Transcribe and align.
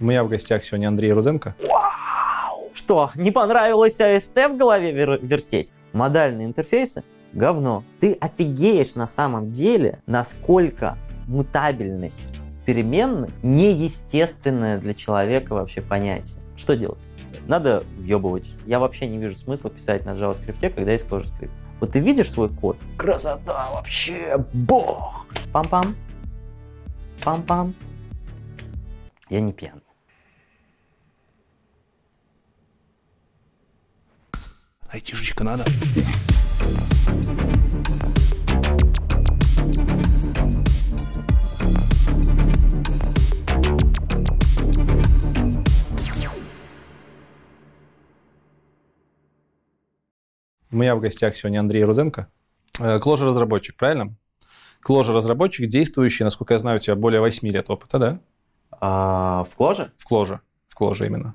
У 0.00 0.04
меня 0.04 0.22
в 0.22 0.28
гостях 0.28 0.62
сегодня 0.62 0.86
Андрей 0.86 1.12
Руденко. 1.12 1.56
Что, 2.72 3.10
не 3.16 3.32
понравилось 3.32 4.00
АСТ 4.00 4.36
в 4.48 4.56
голове 4.56 4.92
вер- 4.92 5.18
вертеть? 5.20 5.72
Модальные 5.92 6.46
интерфейсы? 6.46 7.02
Говно. 7.32 7.82
Ты 7.98 8.12
офигеешь 8.12 8.94
на 8.94 9.06
самом 9.06 9.50
деле, 9.50 10.00
насколько 10.06 10.96
мутабельность 11.26 12.32
переменных 12.64 13.30
неестественное 13.42 14.78
для 14.78 14.94
человека 14.94 15.54
вообще 15.54 15.82
понятие. 15.82 16.40
Что 16.56 16.76
делать? 16.76 16.98
Надо 17.48 17.82
въебывать. 17.96 18.48
Я 18.66 18.78
вообще 18.78 19.08
не 19.08 19.18
вижу 19.18 19.34
смысла 19.34 19.68
писать 19.68 20.06
на 20.06 20.10
JavaScript, 20.10 20.70
когда 20.70 20.92
есть 20.92 21.06
ClojureScript. 21.06 21.50
Вот 21.80 21.90
ты 21.92 21.98
видишь 21.98 22.30
свой 22.30 22.48
код? 22.50 22.76
Красота 22.96 23.68
вообще! 23.72 24.36
Бог! 24.52 25.26
Пам-пам. 25.52 25.94
Пам-пам. 27.24 27.74
Я 29.28 29.40
не 29.40 29.52
пьяный. 29.52 29.82
Айтишечка 34.90 35.44
надо. 35.44 35.64
У 50.70 50.76
меня 50.76 50.94
в 50.94 51.00
гостях 51.00 51.36
сегодня 51.36 51.60
Андрей 51.60 51.84
Руденко. 51.84 52.30
Кложа 53.02 53.26
разработчик, 53.26 53.76
правильно? 53.76 54.14
Кложа 54.80 55.12
разработчик, 55.12 55.68
действующий, 55.68 56.24
насколько 56.24 56.54
я 56.54 56.58
знаю, 56.60 56.76
у 56.76 56.78
тебя 56.78 56.94
более 56.94 57.20
8 57.20 57.46
лет 57.48 57.68
опыта, 57.68 57.98
да? 57.98 58.20
А, 58.70 59.44
в 59.44 59.54
Кложе? 59.54 59.92
В 59.98 60.04
Кложе. 60.04 60.40
В 60.68 60.74
Кложе 60.74 61.06
именно. 61.06 61.34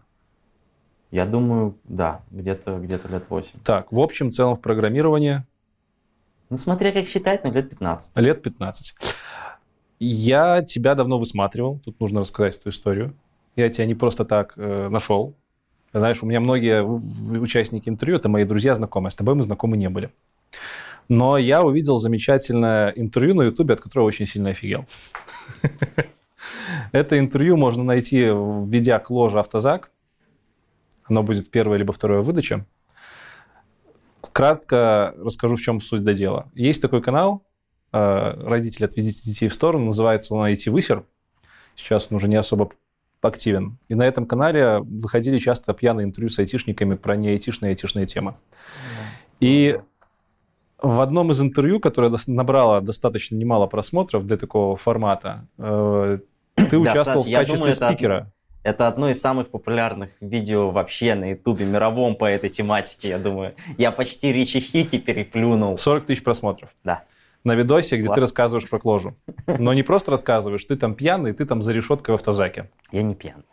Я 1.13 1.27
думаю, 1.27 1.77
да, 1.83 2.21
где-то 2.31 2.79
где 2.79 2.99
лет 3.07 3.25
8. 3.29 3.59
Так, 3.63 3.91
в 3.91 3.99
общем, 3.99 4.31
целом 4.31 4.55
в 4.55 4.61
программировании 4.61 5.43
Ну, 6.49 6.57
смотря 6.57 6.91
как 6.91 7.05
считать, 7.05 7.43
но 7.43 7.51
лет 7.51 7.69
15. 7.69 8.17
лет 8.17 8.41
15. 8.41 8.95
Я 9.99 10.63
тебя 10.63 10.95
давно 10.95 11.19
высматривал, 11.19 11.79
тут 11.85 11.99
нужно 11.99 12.21
рассказать 12.21 12.55
эту 12.55 12.69
историю. 12.69 13.13
Я 13.55 13.69
тебя 13.69 13.85
не 13.85 13.93
просто 13.93 14.25
так 14.25 14.53
э, 14.57 14.89
нашел. 14.89 15.35
Знаешь, 15.93 16.23
у 16.23 16.25
меня 16.25 16.39
многие 16.39 16.81
в- 16.81 16.97
в- 16.97 17.41
участники 17.43 17.89
интервью, 17.89 18.17
это 18.17 18.27
мои 18.27 18.43
друзья, 18.43 18.73
знакомые, 18.73 19.11
с 19.11 19.15
тобой 19.15 19.35
мы 19.35 19.43
знакомы 19.43 19.77
не 19.77 19.89
были. 19.89 20.09
Но 21.09 21.37
я 21.37 21.61
увидел 21.63 21.99
замечательное 21.99 22.89
интервью 22.89 23.35
на 23.35 23.43
Ютубе, 23.43 23.75
от 23.75 23.81
которого 23.81 24.07
очень 24.07 24.25
сильно 24.25 24.49
офигел. 24.49 24.85
Это 26.91 27.19
интервью 27.19 27.55
можно 27.55 27.83
найти, 27.83 28.23
введя 28.25 28.97
к 28.97 29.11
ложе 29.11 29.39
автозак. 29.39 29.91
Оно 31.13 31.21
будет 31.21 31.51
первая 31.51 31.77
либо 31.77 31.93
вторая 31.93 32.21
выдача. 32.21 32.65
Кратко 34.31 35.13
расскажу, 35.19 35.57
в 35.57 35.61
чем 35.61 35.79
суть 35.79 36.03
до 36.03 36.15
дела. 36.15 36.49
Есть 36.55 36.81
такой 36.81 37.03
канал, 37.03 37.45
э, 37.91 38.33
родители 38.47 38.85
отведите 38.85 39.21
детей 39.23 39.47
в 39.47 39.53
сторону, 39.53 39.85
называется 39.85 40.33
он 40.33 40.43
IT 40.47 40.71
Высер. 40.71 41.05
Сейчас 41.75 42.07
он 42.09 42.15
уже 42.15 42.27
не 42.27 42.35
особо 42.35 42.71
активен. 43.21 43.77
И 43.89 43.93
на 43.93 44.07
этом 44.07 44.25
канале 44.25 44.79
выходили 44.79 45.37
часто 45.37 45.75
пьяные 45.75 46.05
интервью 46.05 46.31
с 46.31 46.39
айтишниками 46.39 46.95
про 46.95 47.15
не 47.15 47.29
айтишные, 47.29 47.69
айтишные 47.69 48.07
темы. 48.07 48.33
И 49.39 49.79
в 50.79 50.99
одном 50.99 51.29
из 51.29 51.39
интервью, 51.43 51.79
которое 51.79 52.11
набрало 52.25 52.81
достаточно 52.81 53.35
немало 53.35 53.67
просмотров 53.67 54.25
для 54.25 54.37
такого 54.37 54.77
формата, 54.77 55.47
э, 55.59 56.17
ты 56.55 56.79
участвовал 56.79 57.23
в 57.23 57.31
качестве 57.31 57.71
спикера. 57.75 58.33
Это 58.63 58.87
одно 58.87 59.09
из 59.09 59.19
самых 59.19 59.49
популярных 59.49 60.11
видео 60.21 60.71
вообще 60.71 61.15
на 61.15 61.31
Ютубе, 61.31 61.65
мировом 61.65 62.15
по 62.15 62.25
этой 62.25 62.49
тематике, 62.49 63.09
я 63.09 63.19
думаю. 63.19 63.55
Я 63.77 63.91
почти 63.91 64.31
Ричи 64.31 64.61
Хики 64.61 64.97
переплюнул. 64.97 65.77
40 65.77 66.05
тысяч 66.05 66.23
просмотров. 66.23 66.69
Да. 66.83 67.03
На 67.43 67.55
видосе, 67.55 67.97
где 67.97 68.05
Класс. 68.05 68.15
ты 68.15 68.21
рассказываешь 68.21 68.69
про 68.69 68.79
кложу. 68.79 69.15
Но 69.47 69.73
не 69.73 69.83
просто 69.83 70.11
рассказываешь, 70.11 70.63
ты 70.63 70.77
там 70.77 70.95
пьяный, 70.95 71.33
ты 71.33 71.45
там 71.45 71.61
за 71.61 71.73
решеткой 71.73 72.13
в 72.13 72.15
автозаке. 72.15 72.69
Я 72.93 73.03
не 73.03 73.15
пьян. 73.15 73.43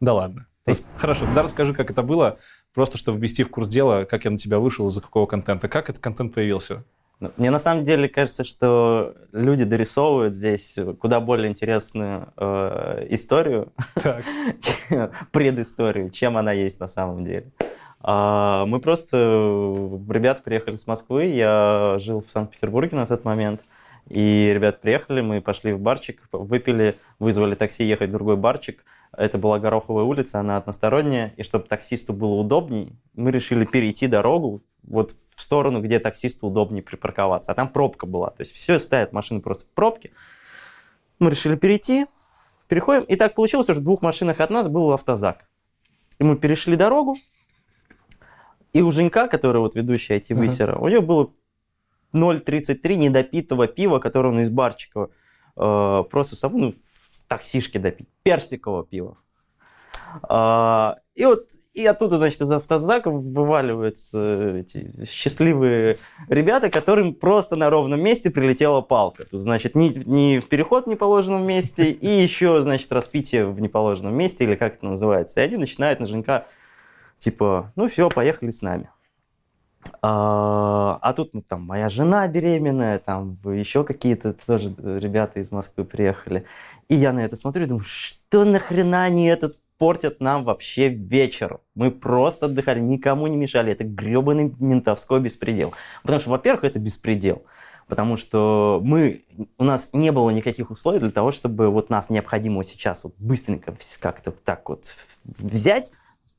Да 0.00 0.12
ладно. 0.12 0.46
Есть- 0.66 0.86
Хорошо, 0.98 1.24
тогда 1.24 1.42
расскажи, 1.42 1.72
как 1.72 1.90
это 1.90 2.02
было, 2.02 2.36
просто 2.74 2.98
чтобы 2.98 3.18
ввести 3.18 3.44
в 3.44 3.48
курс 3.48 3.68
дела, 3.68 4.04
как 4.04 4.26
я 4.26 4.30
на 4.30 4.36
тебя 4.36 4.58
вышел, 4.58 4.86
из-за 4.88 5.00
какого 5.00 5.24
контента, 5.24 5.66
как 5.68 5.88
этот 5.88 6.02
контент 6.02 6.34
появился. 6.34 6.84
Ну, 7.20 7.32
Мне 7.36 7.50
на 7.50 7.58
самом 7.58 7.84
деле 7.84 8.08
кажется, 8.08 8.44
что 8.44 9.14
люди 9.32 9.64
дорисовывают 9.64 10.34
здесь 10.34 10.78
куда 11.00 11.18
более 11.18 11.50
интересную 11.50 12.32
э, 12.36 13.06
историю, 13.10 13.72
предысторию, 15.32 16.10
чем 16.10 16.36
она 16.36 16.52
есть 16.52 16.78
на 16.78 16.88
самом 16.88 17.24
деле. 17.24 17.50
А, 18.00 18.66
Мы 18.66 18.78
просто, 18.78 19.16
э, 19.16 19.98
ребята 20.10 20.42
приехали 20.44 20.76
с 20.76 20.86
Москвы, 20.86 21.24
я 21.26 21.96
жил 21.98 22.22
в 22.22 22.30
Санкт-Петербурге 22.30 22.96
на 22.96 23.06
тот 23.06 23.24
момент, 23.24 23.62
и 24.08 24.52
ребята 24.54 24.78
приехали, 24.80 25.20
мы 25.20 25.40
пошли 25.40 25.72
в 25.72 25.80
барчик, 25.80 26.22
выпили, 26.30 26.96
вызвали 27.18 27.56
такси 27.56 27.84
ехать 27.84 28.10
в 28.10 28.12
другой 28.12 28.36
барчик. 28.36 28.84
Это 29.12 29.38
была 29.38 29.58
Гороховая 29.58 30.04
улица, 30.04 30.38
она 30.38 30.56
односторонняя, 30.56 31.32
и 31.36 31.42
чтобы 31.42 31.64
таксисту 31.66 32.12
было 32.12 32.34
удобней, 32.34 32.92
мы 33.14 33.32
решили 33.32 33.64
перейти 33.64 34.06
дорогу 34.06 34.62
вот 34.82 35.12
в 35.38 35.40
сторону, 35.40 35.80
где 35.80 36.00
таксисту 36.00 36.48
удобнее 36.48 36.82
припарковаться. 36.82 37.52
А 37.52 37.54
там 37.54 37.68
пробка 37.68 38.06
была, 38.06 38.30
то 38.30 38.40
есть 38.40 38.52
все 38.52 38.80
стоят 38.80 39.12
машины 39.12 39.40
просто 39.40 39.64
в 39.64 39.70
пробке. 39.70 40.10
Мы 41.20 41.30
решили 41.30 41.54
перейти, 41.54 42.06
переходим, 42.66 43.04
и 43.04 43.14
так 43.14 43.34
получилось, 43.34 43.66
что 43.66 43.74
в 43.74 43.80
двух 43.80 44.02
машинах 44.02 44.40
от 44.40 44.50
нас 44.50 44.68
был 44.68 44.92
автозак. 44.92 45.48
И 46.18 46.24
мы 46.24 46.36
перешли 46.36 46.74
дорогу, 46.74 47.16
и 48.72 48.82
у 48.82 48.90
Женька, 48.90 49.28
который 49.28 49.60
вот 49.60 49.76
ведущий 49.76 50.14
IT-высера, 50.14 50.76
у 50.76 50.88
него 50.88 51.02
было 51.02 51.32
0,33 52.12 52.96
недопитого 52.96 53.68
пива, 53.68 54.00
которое 54.00 54.30
он 54.30 54.40
из 54.40 54.50
барчика 54.50 55.08
э, 55.56 56.04
просто 56.10 56.34
с 56.34 56.40
собой, 56.40 56.60
ну, 56.60 56.72
в 56.72 57.26
таксишке 57.28 57.78
допить. 57.78 58.08
Персикового 58.24 58.84
пива. 58.84 59.18
А, 60.22 60.96
и 61.14 61.24
вот 61.24 61.44
и 61.78 61.86
оттуда, 61.86 62.18
значит, 62.18 62.40
из 62.40 62.50
автозака 62.50 63.10
вываливаются 63.10 64.56
эти 64.58 65.04
счастливые 65.08 65.98
ребята, 66.28 66.70
которым 66.70 67.14
просто 67.14 67.54
на 67.54 67.70
ровном 67.70 68.00
месте 68.00 68.30
прилетела 68.30 68.80
палка. 68.80 69.24
Тут, 69.24 69.40
значит, 69.40 69.76
не, 69.76 69.90
не 70.04 70.40
в 70.40 70.48
переход 70.48 70.86
в 70.86 70.88
неположенном 70.88 71.46
месте, 71.46 71.90
и 71.90 72.08
еще, 72.08 72.60
значит, 72.60 72.90
распитие 72.90 73.46
в 73.46 73.60
неположенном 73.60 74.14
месте, 74.14 74.44
или 74.44 74.56
как 74.56 74.74
это 74.74 74.86
называется. 74.86 75.40
И 75.40 75.44
они 75.44 75.56
начинают 75.56 76.00
на 76.00 76.06
Женька, 76.06 76.46
типа, 77.18 77.72
ну 77.76 77.88
все, 77.88 78.08
поехали 78.08 78.50
с 78.50 78.60
нами. 78.60 78.90
А, 80.02 80.98
а 81.00 81.12
тут 81.12 81.32
ну, 81.34 81.42
там 81.42 81.62
моя 81.62 81.88
жена 81.88 82.26
беременная, 82.26 82.98
там 82.98 83.38
еще 83.44 83.84
какие-то 83.84 84.34
тоже 84.34 84.74
ребята 84.76 85.38
из 85.38 85.52
Москвы 85.52 85.84
приехали. 85.84 86.44
И 86.88 86.96
я 86.96 87.12
на 87.12 87.24
это 87.24 87.36
смотрю 87.36 87.64
и 87.64 87.68
думаю, 87.68 87.84
что 87.84 88.44
нахрена 88.44 89.04
они 89.04 89.26
этот 89.26 89.56
портят 89.78 90.20
нам 90.20 90.44
вообще 90.44 90.88
вечер. 90.88 91.60
Мы 91.74 91.90
просто 91.90 92.46
отдыхали, 92.46 92.80
никому 92.80 93.26
не 93.28 93.36
мешали. 93.36 93.72
Это 93.72 93.84
гребаный 93.84 94.54
ментовской 94.58 95.20
беспредел. 95.20 95.72
Потому 96.02 96.20
что, 96.20 96.30
во-первых, 96.30 96.64
это 96.64 96.78
беспредел. 96.78 97.44
Потому 97.86 98.18
что 98.18 98.80
мы, 98.84 99.24
у 99.56 99.64
нас 99.64 99.90
не 99.94 100.12
было 100.12 100.28
никаких 100.30 100.70
условий 100.70 100.98
для 100.98 101.10
того, 101.10 101.32
чтобы 101.32 101.70
вот 101.70 101.88
нас 101.88 102.10
необходимо 102.10 102.62
сейчас 102.62 103.04
вот 103.04 103.14
быстренько 103.18 103.74
как-то 104.00 104.30
так 104.30 104.68
вот 104.68 104.84
взять, 105.24 105.90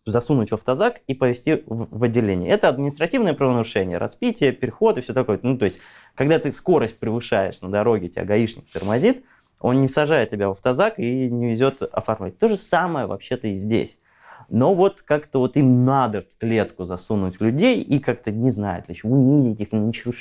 засунуть 0.05 0.51
в 0.51 0.53
автозак 0.53 1.01
и 1.07 1.13
повезти 1.13 1.63
в, 1.65 1.87
в 1.89 2.03
отделение. 2.03 2.49
Это 2.51 2.69
административное 2.69 3.33
правонарушение, 3.33 3.97
распитие, 3.97 4.51
переход 4.51 4.97
и 4.97 5.01
все 5.01 5.13
такое. 5.13 5.39
Ну, 5.41 5.57
то 5.57 5.65
есть, 5.65 5.79
когда 6.15 6.37
ты 6.39 6.53
скорость 6.53 6.99
превышаешь 6.99 7.61
на 7.61 7.69
дороге, 7.69 8.09
тебя 8.09 8.25
гаишник 8.25 8.69
тормозит, 8.71 9.23
он 9.59 9.81
не 9.81 9.87
сажает 9.87 10.29
тебя 10.29 10.47
в 10.47 10.51
автозак 10.51 10.99
и 10.99 11.29
не 11.29 11.51
везет 11.51 11.81
оформлять. 11.81 12.37
То 12.37 12.47
же 12.47 12.57
самое 12.57 13.05
вообще-то 13.05 13.47
и 13.47 13.55
здесь. 13.55 13.99
Но 14.47 14.73
вот 14.73 15.01
как-то 15.01 15.39
вот 15.39 15.57
им 15.57 15.85
надо 15.85 16.21
в 16.21 16.37
клетку 16.39 16.85
засунуть 16.85 17.39
людей 17.39 17.81
и 17.81 17.99
как-то, 17.99 18.31
не 18.31 18.49
знаю, 18.49 18.83
для 18.85 18.95
чего, 18.95 19.13
унизить 19.13 19.59
их, 19.59 19.71
ничего. 19.71 20.13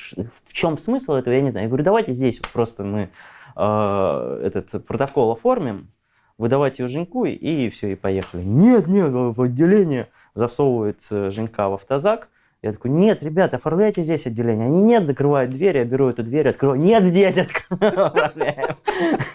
В 0.44 0.52
чем 0.52 0.76
смысл 0.76 1.14
этого, 1.14 1.34
я 1.34 1.40
не 1.40 1.50
знаю. 1.50 1.64
Я 1.64 1.68
говорю, 1.68 1.84
давайте 1.84 2.12
здесь 2.12 2.38
вот 2.38 2.48
просто 2.50 2.84
мы 2.84 3.10
э, 3.56 4.40
этот 4.44 4.84
протокол 4.84 5.32
оформим, 5.32 5.90
вы 6.36 6.48
давайте 6.48 6.82
его 6.82 6.88
Женьку, 6.88 7.24
и 7.24 7.68
все, 7.70 7.92
и 7.92 7.94
поехали. 7.94 8.42
Нет, 8.42 8.86
нет, 8.86 9.08
в 9.08 9.32
в 9.32 9.42
отделение 9.42 10.08
засовывает 10.34 11.00
э, 11.10 11.30
Женька 11.30 11.68
в 11.68 11.74
автозак. 11.74 12.28
Я 12.62 12.72
такой, 12.72 12.90
нет, 12.90 13.22
ребята, 13.22 13.56
оформляйте 13.56 14.02
здесь 14.02 14.26
отделение. 14.26 14.66
Они, 14.66 14.82
нет, 14.82 15.06
закрывают 15.06 15.52
дверь, 15.52 15.76
я 15.78 15.84
беру 15.84 16.08
эту 16.08 16.24
дверь, 16.24 16.48
открываю. 16.48 16.80
Нет, 16.80 17.04
здесь 17.04 17.36
открываем. 17.36 18.76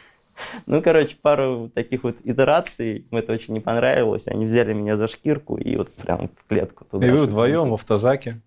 Ну, 0.66 0.81
короче, 0.81 1.16
пару 1.22 1.70
таких 1.70 2.04
вот 2.04 2.18
итераций, 2.24 3.06
им 3.10 3.18
это 3.18 3.31
очень 3.34 3.54
не 3.54 3.60
понравилось. 3.60 4.28
Они 4.28 4.46
взяли 4.46 4.74
меня 4.74 4.98
за 4.98 5.08
шкирку 5.08 5.58
и 5.58 5.75
вот 5.78 5.94
прям 5.96 6.28
в 6.36 6.48
клетку 6.50 6.86
туда. 6.86 7.06
И 7.06 7.12
вы 7.12 7.24
вдвоем 7.24 7.70
в 7.70 7.74
автозаке 7.75 8.42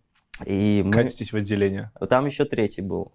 И 0.44 0.82
мы- 0.84 0.92
катитесь 0.92 1.32
в 1.32 1.36
отделение. 1.36 1.92
Там 2.08 2.26
еще 2.26 2.44
третий 2.44 2.82
был. 2.82 3.12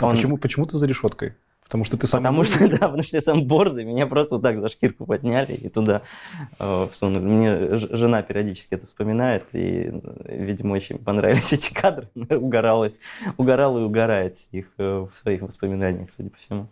А 0.00 0.06
Он- 0.06 0.14
почему, 0.14 0.38
почему 0.38 0.64
ты 0.66 0.76
за 0.76 0.86
решеткой? 0.86 1.34
Потому 1.66 1.84
что 1.84 1.96
ты 1.96 2.06
сам... 2.06 2.22
Потому 2.22 2.44
что, 2.44 2.68
да, 2.68 2.78
потому 2.78 3.02
что 3.02 3.16
я 3.16 3.20
сам 3.20 3.44
борзый, 3.44 3.84
меня 3.84 4.06
просто 4.06 4.36
вот 4.36 4.42
так 4.42 4.58
за 4.58 4.68
шкирку 4.68 5.04
подняли 5.04 5.52
и 5.52 5.68
туда 5.68 6.02
э, 6.60 6.88
всунули. 6.92 7.24
Мне 7.24 7.76
жена 7.76 8.22
периодически 8.22 8.74
это 8.74 8.86
вспоминает, 8.86 9.44
и, 9.52 9.92
видимо, 10.24 10.74
очень 10.74 10.98
понравились 10.98 11.52
эти 11.52 11.72
кадры. 11.72 12.08
Угоралась, 12.14 12.98
угорала 13.36 13.80
и 13.80 13.82
угорает 13.82 14.38
с 14.38 14.52
них 14.52 14.66
э, 14.78 15.06
в 15.12 15.18
своих 15.20 15.42
воспоминаниях, 15.42 16.10
судя 16.10 16.30
по 16.30 16.38
всему. 16.38 16.68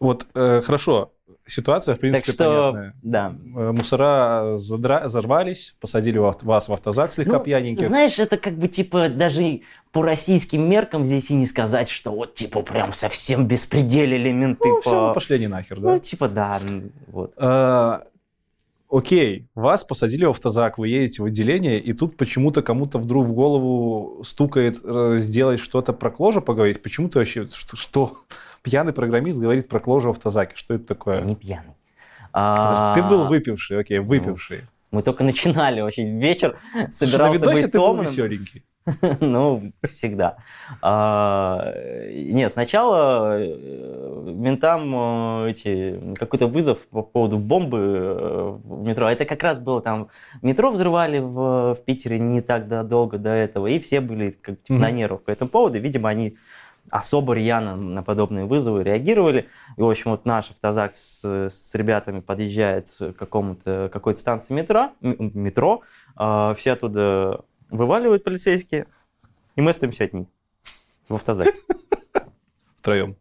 Вот, 0.00 0.26
э, 0.34 0.60
хорошо, 0.60 1.12
ситуация, 1.46 1.94
в 1.94 1.98
принципе, 1.98 2.26
так 2.26 2.34
что, 2.34 2.72
понятная. 2.72 2.94
Да. 3.02 3.34
Э, 3.56 3.72
мусора 3.72 4.56
задра... 4.56 5.04
взорвались, 5.04 5.74
посадили 5.80 6.18
вас 6.18 6.68
в 6.68 6.72
автозак 6.72 7.12
слегка 7.12 7.38
ну, 7.38 7.44
пьяненьких. 7.44 7.86
Знаешь, 7.86 8.18
это 8.18 8.36
как 8.36 8.54
бы 8.54 8.68
типа 8.68 9.08
даже 9.08 9.60
по 9.92 10.02
российским 10.02 10.68
меркам 10.68 11.04
здесь 11.04 11.30
и 11.30 11.34
не 11.34 11.46
сказать, 11.46 11.88
что 11.88 12.10
вот 12.10 12.34
типа 12.34 12.62
прям 12.62 12.92
совсем 12.92 13.46
беспределили 13.46 14.30
менты. 14.32 14.68
Ну, 14.68 14.76
по... 14.76 14.80
все, 14.80 15.14
пошли 15.14 15.36
они 15.36 15.46
нахер, 15.46 15.80
да? 15.80 15.92
Ну, 15.92 15.98
типа 15.98 16.28
да, 16.28 16.60
вот. 17.08 17.32
А, 17.36 18.04
окей, 18.90 19.46
вас 19.54 19.84
посадили 19.84 20.24
в 20.24 20.30
автозак, 20.30 20.78
вы 20.78 20.88
едете 20.88 21.22
в 21.22 21.26
отделение, 21.26 21.80
и 21.80 21.92
тут 21.92 22.16
почему-то 22.16 22.62
кому-то 22.62 22.98
вдруг 22.98 23.26
в 23.26 23.32
голову 23.32 24.22
стукает 24.24 24.78
э, 24.82 25.16
сделать 25.18 25.60
что-то 25.60 25.92
про 25.92 26.10
кложу 26.10 26.42
поговорить. 26.42 26.82
Почему-то 26.82 27.20
вообще, 27.20 27.44
что, 27.44 27.76
что 27.76 28.18
пьяный 28.66 28.92
программист 28.92 29.38
говорит 29.38 29.68
про 29.68 29.78
кложу 29.78 30.08
в 30.08 30.16
автозаке? 30.16 30.56
Что 30.56 30.74
это 30.74 30.84
такое? 30.86 31.20
Я 31.20 31.20
не 31.22 31.36
пьяный. 31.36 31.74
Ты 32.32 33.02
был 33.02 33.28
выпивший, 33.28 33.80
окей, 33.80 34.00
выпивший. 34.00 34.64
Мы 34.90 35.02
только 35.02 35.24
начинали 35.24 35.80
очень 35.80 36.18
вечер, 36.18 36.58
собирался 36.90 37.44
на 37.44 37.52
быть 37.52 37.70
ты 37.70 37.78
был 37.78 37.86
томным. 37.86 38.06
веселенький. 38.06 38.64
Ну, 39.20 39.72
всегда. 39.96 40.36
А, 40.80 41.72
нет, 42.12 42.52
сначала 42.52 43.36
э, 43.36 44.32
ментам 44.32 45.44
э, 45.44 45.50
эти, 45.50 46.14
какой-то 46.14 46.46
вызов 46.46 46.86
по 46.86 47.02
поводу 47.02 47.38
бомбы 47.38 47.78
э, 47.78 48.58
в 48.62 48.82
метро. 48.84 49.10
Это 49.10 49.24
как 49.24 49.42
раз 49.42 49.58
было 49.58 49.82
там, 49.82 50.08
метро 50.40 50.70
взрывали 50.70 51.18
в, 51.18 51.74
в 51.74 51.78
Питере 51.84 52.20
не 52.20 52.42
так 52.42 52.68
да, 52.68 52.84
долго 52.84 53.18
до 53.18 53.30
этого, 53.30 53.66
и 53.66 53.80
все 53.80 54.00
были 54.00 54.30
как, 54.30 54.62
типа, 54.62 54.78
на 54.78 54.90
нервах 54.92 55.22
по 55.22 55.30
этому 55.32 55.50
поводу. 55.50 55.80
Видимо, 55.80 56.08
они 56.08 56.36
особо 56.90 57.34
рьяно 57.34 57.76
на 57.76 58.02
подобные 58.02 58.44
вызовы 58.44 58.82
реагировали. 58.82 59.48
И, 59.76 59.80
в 59.80 59.88
общем, 59.88 60.12
вот 60.12 60.24
наш 60.24 60.50
автозак 60.50 60.94
с, 60.94 61.24
с 61.24 61.74
ребятами 61.74 62.20
подъезжает 62.20 62.88
к 62.98 63.12
какому-то, 63.12 63.90
какой-то 63.92 64.20
станции 64.20 64.54
метро, 64.54 64.92
метро 65.00 65.82
э, 66.18 66.54
все 66.56 66.72
оттуда 66.72 67.44
вываливают 67.70 68.24
полицейские, 68.24 68.86
и 69.56 69.60
мы 69.60 69.70
остаемся 69.70 70.04
одни 70.04 70.26
в 71.08 71.14
автозаке. 71.14 71.54
Втроем. 72.76 73.16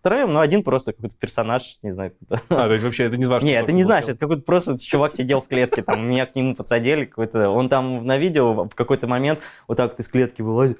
Втроем, 0.00 0.32
но 0.32 0.40
один 0.40 0.62
просто 0.62 0.92
какой-то 0.92 1.16
персонаж, 1.16 1.78
не 1.82 1.92
знаю. 1.92 2.14
А, 2.48 2.66
то 2.66 2.72
есть 2.72 2.84
вообще 2.84 3.04
это 3.04 3.16
не 3.16 3.24
важно. 3.24 3.46
Нет, 3.46 3.64
это 3.64 3.72
не 3.72 3.82
значит, 3.82 4.10
это 4.10 4.20
какой-то 4.20 4.42
просто 4.42 4.78
чувак 4.78 5.12
сидел 5.12 5.40
в 5.40 5.48
клетке, 5.48 5.82
там, 5.82 6.08
меня 6.08 6.26
к 6.26 6.34
нему 6.36 6.54
подсадили, 6.54 7.06
какой-то, 7.06 7.50
он 7.50 7.68
там 7.68 8.06
на 8.06 8.16
видео 8.16 8.68
в 8.68 8.74
какой-то 8.74 9.08
момент 9.08 9.40
вот 9.66 9.78
так 9.78 9.90
вот 9.90 10.00
из 10.00 10.08
клетки 10.08 10.42
вылазит. 10.42 10.78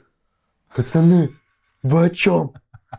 Пацаны, 0.75 1.31
вы 1.87 2.07
о 2.07 2.11
чем? 2.11 2.53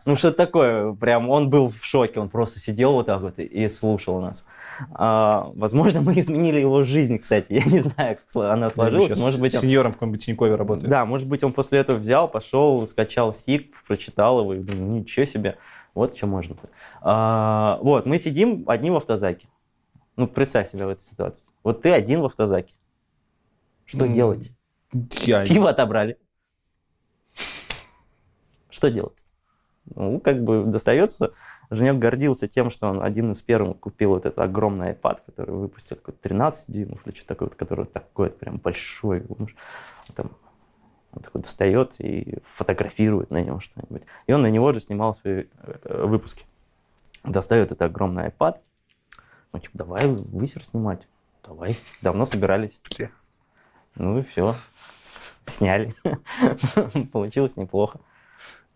Ну, 0.04 0.16
что 0.16 0.32
такое, 0.32 0.92
прям 0.94 1.28
он 1.28 1.50
был 1.50 1.68
в 1.68 1.84
шоке, 1.84 2.20
он 2.20 2.28
просто 2.28 2.60
сидел 2.60 2.92
вот 2.92 3.06
так 3.06 3.20
вот 3.20 3.38
и 3.38 3.68
слушал 3.68 4.20
нас. 4.20 4.44
А, 4.92 5.50
возможно, 5.54 6.00
мы 6.02 6.18
изменили 6.18 6.60
его 6.60 6.84
жизнь, 6.84 7.18
кстати, 7.18 7.46
я 7.52 7.64
не 7.64 7.80
знаю, 7.80 8.16
как 8.16 8.50
она 8.50 8.70
сложилась. 8.70 9.20
Может 9.20 9.40
быть, 9.40 9.54
он... 9.54 9.62
сеньором 9.62 9.92
в 9.92 9.94
каком-нибудь 9.96 10.24
Тинькове 10.24 10.54
работает. 10.54 10.90
Да, 10.90 11.04
может 11.04 11.26
быть, 11.26 11.42
он 11.42 11.52
после 11.52 11.80
этого 11.80 11.98
взял, 11.98 12.28
пошел, 12.28 12.86
скачал 12.86 13.34
СИК, 13.34 13.74
прочитал 13.86 14.40
его, 14.40 14.54
и 14.54 14.60
думаю, 14.60 15.00
ничего 15.00 15.24
себе, 15.26 15.58
вот 15.94 16.16
что 16.16 16.26
можно-то. 16.26 16.68
А, 17.00 17.78
вот, 17.82 18.06
мы 18.06 18.18
сидим 18.18 18.64
одни 18.66 18.90
в 18.90 18.96
автозаке. 18.96 19.48
Ну, 20.16 20.26
представь 20.26 20.70
себя 20.70 20.86
в 20.86 20.90
этой 20.90 21.02
ситуации. 21.02 21.42
Вот 21.62 21.82
ты 21.82 21.92
один 21.92 22.20
в 22.20 22.26
автозаке. 22.26 22.74
Что 23.84 24.04
mm, 24.04 24.12
делать? 24.14 24.52
Я... 25.22 25.44
Пиво 25.46 25.70
отобрали. 25.70 26.18
Что 28.78 28.92
делать? 28.92 29.24
Ну, 29.96 30.20
как 30.20 30.44
бы 30.44 30.62
достается. 30.64 31.32
Женек 31.68 31.98
гордился 31.98 32.46
тем, 32.46 32.70
что 32.70 32.86
он 32.88 33.02
один 33.02 33.32
из 33.32 33.42
первых 33.42 33.80
купил 33.80 34.10
вот 34.10 34.24
этот 34.24 34.38
огромный 34.38 34.92
iPad, 34.92 35.18
который 35.26 35.50
выпустил 35.50 35.96
какой-то 35.96 36.22
13 36.22 36.70
дюймов 36.70 37.04
или 37.04 37.16
что 37.16 37.26
такое, 37.26 37.48
который 37.48 37.86
такой 37.86 38.30
прям 38.30 38.58
большой. 38.58 39.26
Там, 40.14 40.30
он 41.10 41.22
такой 41.22 41.40
достает 41.42 41.96
и 41.98 42.38
фотографирует 42.44 43.32
на 43.32 43.42
нем 43.42 43.58
что-нибудь. 43.58 44.02
И 44.28 44.32
он 44.32 44.42
на 44.42 44.50
него 44.50 44.72
же 44.72 44.78
снимал 44.78 45.16
свои 45.16 45.46
э, 45.62 46.04
выпуски. 46.06 46.44
Достает 47.24 47.72
этот 47.72 47.82
огромный 47.82 48.28
iPad. 48.28 48.60
Ну, 49.52 49.58
типа, 49.58 49.76
давай 49.76 50.06
высер 50.06 50.64
снимать. 50.64 51.08
Давай. 51.42 51.76
Давно 52.00 52.26
собирались. 52.26 52.80
Ну 53.96 54.20
и 54.20 54.22
все. 54.22 54.54
Сняли. 55.46 55.92
Получилось 57.10 57.56
неплохо. 57.56 57.98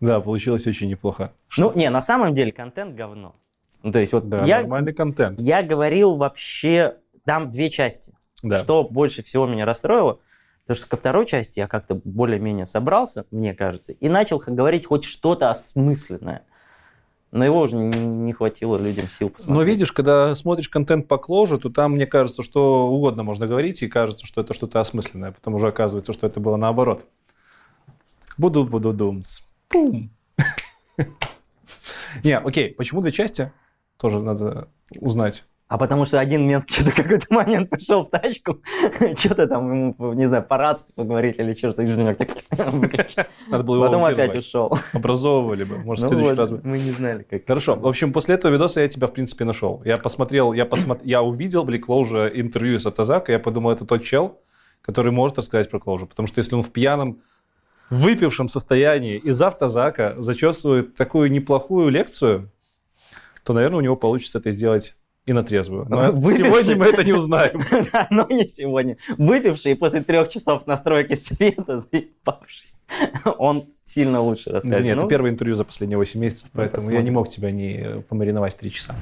Да, 0.07 0.19
получилось 0.19 0.67
очень 0.67 0.89
неплохо. 0.89 1.31
Ну, 1.57 1.71
не, 1.75 1.89
на 1.89 2.01
самом 2.01 2.35
деле 2.35 2.51
контент 2.51 2.95
говно. 2.95 3.35
Ну, 3.83 3.91
то 3.91 3.99
есть 3.99 4.13
вот 4.13 4.27
да, 4.29 4.43
я, 4.45 4.59
нормальный 4.61 4.93
контент. 4.93 5.39
Я 5.39 5.63
говорил 5.63 6.15
вообще, 6.15 6.97
там 7.25 7.49
две 7.49 7.69
части. 7.69 8.13
Да. 8.41 8.59
Что 8.59 8.83
больше 8.83 9.23
всего 9.23 9.45
меня 9.45 9.65
расстроило, 9.65 10.19
потому 10.63 10.75
что 10.75 10.87
ко 10.87 10.97
второй 10.97 11.25
части 11.25 11.59
я 11.59 11.67
как-то 11.67 11.95
более-менее 12.03 12.65
собрался, 12.65 13.25
мне 13.31 13.53
кажется, 13.53 13.93
и 13.93 14.09
начал 14.09 14.41
говорить 14.45 14.85
хоть 14.85 15.05
что-то 15.05 15.49
осмысленное. 15.49 16.43
Но 17.31 17.43
его 17.43 17.61
уже 17.61 17.75
не 17.75 18.31
хватило 18.31 18.77
людям 18.77 19.05
сил 19.07 19.29
посмотреть. 19.29 19.55
Но 19.55 19.63
видишь, 19.63 19.91
когда 19.91 20.35
смотришь 20.35 20.69
контент 20.69 21.07
по 21.07 21.17
кложу, 21.17 21.57
то 21.57 21.69
там, 21.69 21.93
мне 21.93 22.05
кажется, 22.05 22.43
что 22.43 22.87
угодно 22.87 23.23
можно 23.23 23.47
говорить, 23.47 23.81
и 23.81 23.87
кажется, 23.87 24.27
что 24.27 24.41
это 24.41 24.53
что-то 24.53 24.79
осмысленное. 24.79 25.31
Потом 25.31 25.55
уже 25.55 25.69
оказывается, 25.69 26.13
что 26.13 26.27
это 26.27 26.39
было 26.39 26.57
наоборот. 26.57 27.03
Буду-буду 28.37 28.93
думать. 28.93 29.43
Пум. 29.73 30.11
Не, 32.23 32.37
окей, 32.37 32.69
почему 32.75 33.01
две 33.01 33.11
части? 33.11 33.51
Тоже 33.97 34.21
надо 34.21 34.69
узнать. 34.99 35.45
А 35.67 35.79
потому 35.79 36.05
что 36.05 36.19
один 36.19 36.47
мент 36.47 36.69
что-то 36.69 36.91
какой-то 36.91 37.25
момент 37.33 37.71
пришел 37.71 38.05
в 38.05 38.11
тачку, 38.11 38.61
что-то 39.17 39.47
там 39.47 39.93
ему, 39.95 40.13
не 40.13 40.27
знаю, 40.27 40.43
по 40.43 40.57
рации 40.57 40.93
поговорить 40.93 41.39
или 41.39 41.55
что-то, 41.55 41.81
и 41.81 41.87
Женек 41.87 42.17
так 42.17 42.29
Надо 43.49 43.63
было 43.63 43.75
его 43.77 43.85
Потом 43.85 44.05
опять 44.05 44.35
ушел. 44.35 44.77
Образовывали 44.93 45.63
бы, 45.63 45.79
может, 45.79 46.03
в 46.03 46.07
Ну 46.07 46.15
следующий 46.15 46.37
раз 46.37 46.51
бы. 46.51 46.61
Мы 46.63 46.77
не 46.77 46.91
знали, 46.91 47.25
как. 47.27 47.47
Хорошо. 47.47 47.75
В 47.75 47.87
общем, 47.87 48.13
после 48.13 48.35
этого 48.35 48.51
видоса 48.51 48.81
я 48.81 48.87
тебя, 48.87 49.07
в 49.07 49.13
принципе, 49.13 49.43
нашел. 49.43 49.81
Я 49.83 49.97
посмотрел, 49.97 50.53
я, 50.53 50.67
посмотр... 50.67 51.01
я 51.03 51.23
увидел 51.23 51.63
Блик 51.63 51.87
Клоужа 51.87 52.27
интервью 52.27 52.77
с 52.77 52.85
Атазака, 52.85 53.31
я 53.31 53.39
подумал, 53.39 53.71
это 53.71 53.87
тот 53.87 54.03
чел, 54.03 54.39
который 54.81 55.11
может 55.11 55.39
рассказать 55.39 55.71
про 55.71 55.79
Клоужа. 55.79 56.05
Потому 56.05 56.27
что 56.27 56.37
если 56.37 56.53
он 56.53 56.61
в 56.61 56.69
пьяном, 56.71 57.23
выпившем 57.93 58.49
состоянии 58.49 59.17
из 59.17 59.41
автозака 59.41 60.15
зачесывает 60.17 60.95
такую 60.95 61.31
неплохую 61.31 61.89
лекцию, 61.89 62.49
то, 63.43 63.53
наверное, 63.53 63.79
у 63.79 63.81
него 63.81 63.95
получится 63.95 64.39
это 64.39 64.51
сделать 64.51 64.95
и 65.25 65.31
на 65.31 65.43
трезвую. 65.43 65.85
Но 65.87 66.11
Выпивший. 66.11 66.43
сегодня 66.51 66.75
мы 66.75 66.85
это 66.87 67.03
не 67.03 67.13
узнаем. 67.13 67.63
Да, 67.93 68.07
но 68.09 68.27
не 68.29 68.47
сегодня. 68.47 68.97
Выпивший 69.17 69.75
после 69.75 70.01
трех 70.01 70.29
часов 70.29 70.67
настройки 70.67 71.15
света, 71.15 71.79
заебавшись, 71.79 72.77
он 73.37 73.65
сильно 73.85 74.21
лучше 74.21 74.49
расскажет. 74.49 74.79
Извини, 74.79 74.89
это 74.91 75.01
Ну, 75.01 75.07
первое 75.07 75.31
интервью 75.31 75.55
за 75.55 75.63
последние 75.63 75.97
8 75.97 76.19
месяцев, 76.19 76.49
поэтому 76.53 76.89
я 76.91 77.01
не 77.01 77.11
мог 77.11 77.29
тебя 77.29 77.51
не 77.51 78.03
помариновать 78.09 78.57
3 78.57 78.71
часа. 78.71 78.95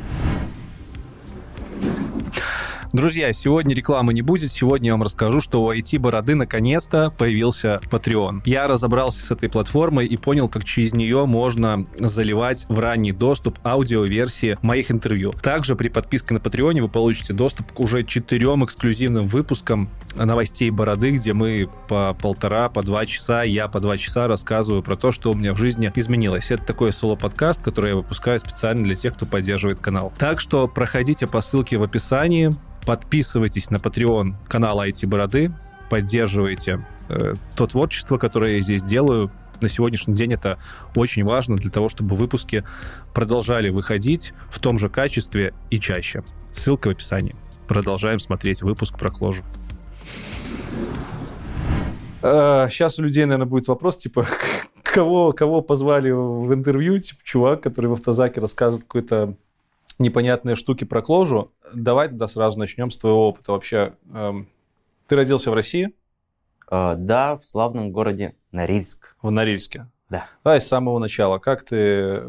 Друзья, 2.93 3.31
сегодня 3.31 3.74
рекламы 3.74 4.13
не 4.13 4.21
будет. 4.21 4.51
Сегодня 4.51 4.88
я 4.88 4.93
вам 4.95 5.03
расскажу, 5.03 5.39
что 5.39 5.63
у 5.63 5.71
IT-бороды 5.71 6.36
наконец-то 6.36 7.10
появился 7.17 7.79
Patreon. 7.89 8.41
Я 8.43 8.67
разобрался 8.67 9.25
с 9.25 9.31
этой 9.31 9.48
платформой 9.48 10.05
и 10.05 10.17
понял, 10.17 10.50
как 10.50 10.65
через 10.65 10.91
нее 10.91 11.25
можно 11.25 11.86
заливать 11.98 12.65
в 12.67 12.77
ранний 12.79 13.13
доступ 13.13 13.60
аудиоверсии 13.63 14.57
моих 14.62 14.91
интервью. 14.91 15.31
Также 15.31 15.77
при 15.77 15.88
подписке 15.88 16.33
на 16.33 16.39
Patreon 16.39 16.81
вы 16.81 16.89
получите 16.89 17.31
доступ 17.33 17.71
к 17.71 17.79
уже 17.79 18.03
четырем 18.03 18.65
эксклюзивным 18.65 19.25
выпускам 19.25 19.89
новостей 20.15 20.69
бороды, 20.69 21.12
где 21.12 21.31
мы 21.31 21.69
по 21.88 22.13
полтора, 22.21 22.67
по 22.67 22.83
два 22.83 23.05
часа, 23.05 23.43
я 23.43 23.69
по 23.69 23.79
два 23.79 23.98
часа 23.98 24.27
рассказываю 24.27 24.83
про 24.83 24.98
то, 24.98 25.13
что 25.13 25.31
у 25.31 25.33
меня 25.33 25.53
в 25.53 25.57
жизни 25.57 25.89
изменилось. 25.95 26.51
Это 26.51 26.65
такой 26.65 26.91
соло-подкаст, 26.91 27.63
который 27.63 27.91
я 27.91 27.95
выпускаю 27.95 28.38
специально 28.41 28.83
для 28.83 28.95
тех, 28.95 29.13
кто 29.13 29.25
поддерживает 29.25 29.79
канал. 29.79 30.12
Так 30.17 30.41
что 30.41 30.67
проходите 30.67 31.25
по 31.25 31.39
ссылке 31.39 31.77
в 31.77 31.83
описании, 31.83 32.51
подписывайтесь 32.85 33.69
на 33.69 33.77
Patreon 33.77 34.33
канала 34.47 34.88
IT 34.88 35.07
Бороды, 35.07 35.51
поддерживайте 35.89 36.85
э, 37.09 37.33
то 37.55 37.67
творчество, 37.67 38.17
которое 38.17 38.55
я 38.55 38.61
здесь 38.61 38.83
делаю. 38.83 39.31
На 39.59 39.69
сегодняшний 39.69 40.15
день 40.15 40.33
это 40.33 40.57
очень 40.95 41.23
важно 41.23 41.55
для 41.55 41.69
того, 41.69 41.88
чтобы 41.88 42.15
выпуски 42.15 42.63
продолжали 43.13 43.69
выходить 43.69 44.33
в 44.50 44.59
том 44.59 44.79
же 44.79 44.89
качестве 44.89 45.53
и 45.69 45.79
чаще. 45.79 46.23
Ссылка 46.53 46.88
в 46.88 46.91
описании. 46.91 47.35
Продолжаем 47.67 48.19
смотреть 48.19 48.63
выпуск 48.63 48.97
про 48.97 49.09
кложу. 49.09 49.43
Сейчас 52.21 53.00
у 53.00 53.03
людей, 53.03 53.25
наверное, 53.25 53.47
будет 53.47 53.67
вопрос, 53.67 53.97
типа, 53.97 54.27
кого, 54.83 55.31
кого 55.31 55.61
позвали 55.61 56.11
в 56.11 56.53
интервью, 56.53 57.00
типа 57.00 57.19
чувак, 57.23 57.61
который 57.61 57.88
в 57.88 57.93
автозаке 57.93 58.41
рассказывает 58.41 58.83
какой-то 58.83 59.38
непонятные 60.00 60.55
штуки 60.55 60.83
про 60.83 61.01
кложу. 61.01 61.51
Давай 61.74 62.07
тогда 62.07 62.27
сразу 62.27 62.60
начнем 62.60 62.89
с 62.89 62.98
твоего 62.98 63.29
опыта. 63.29 63.51
Вообще, 63.51 63.93
эм, 64.13 64.50
ты 65.07 65.15
родился 65.15 65.51
в 65.51 65.53
России? 65.53 65.93
Э, 66.69 66.95
да, 66.98 67.36
в 67.38 67.45
славном 67.45 67.91
городе 67.91 68.36
Норильск. 68.51 69.15
В 69.21 69.31
Норильске. 69.31 69.88
Да. 70.12 70.25
Давай 70.43 70.60
с 70.60 70.67
самого 70.67 71.00
начала. 71.00 71.38
Как 71.38 71.63
ты 71.63 72.21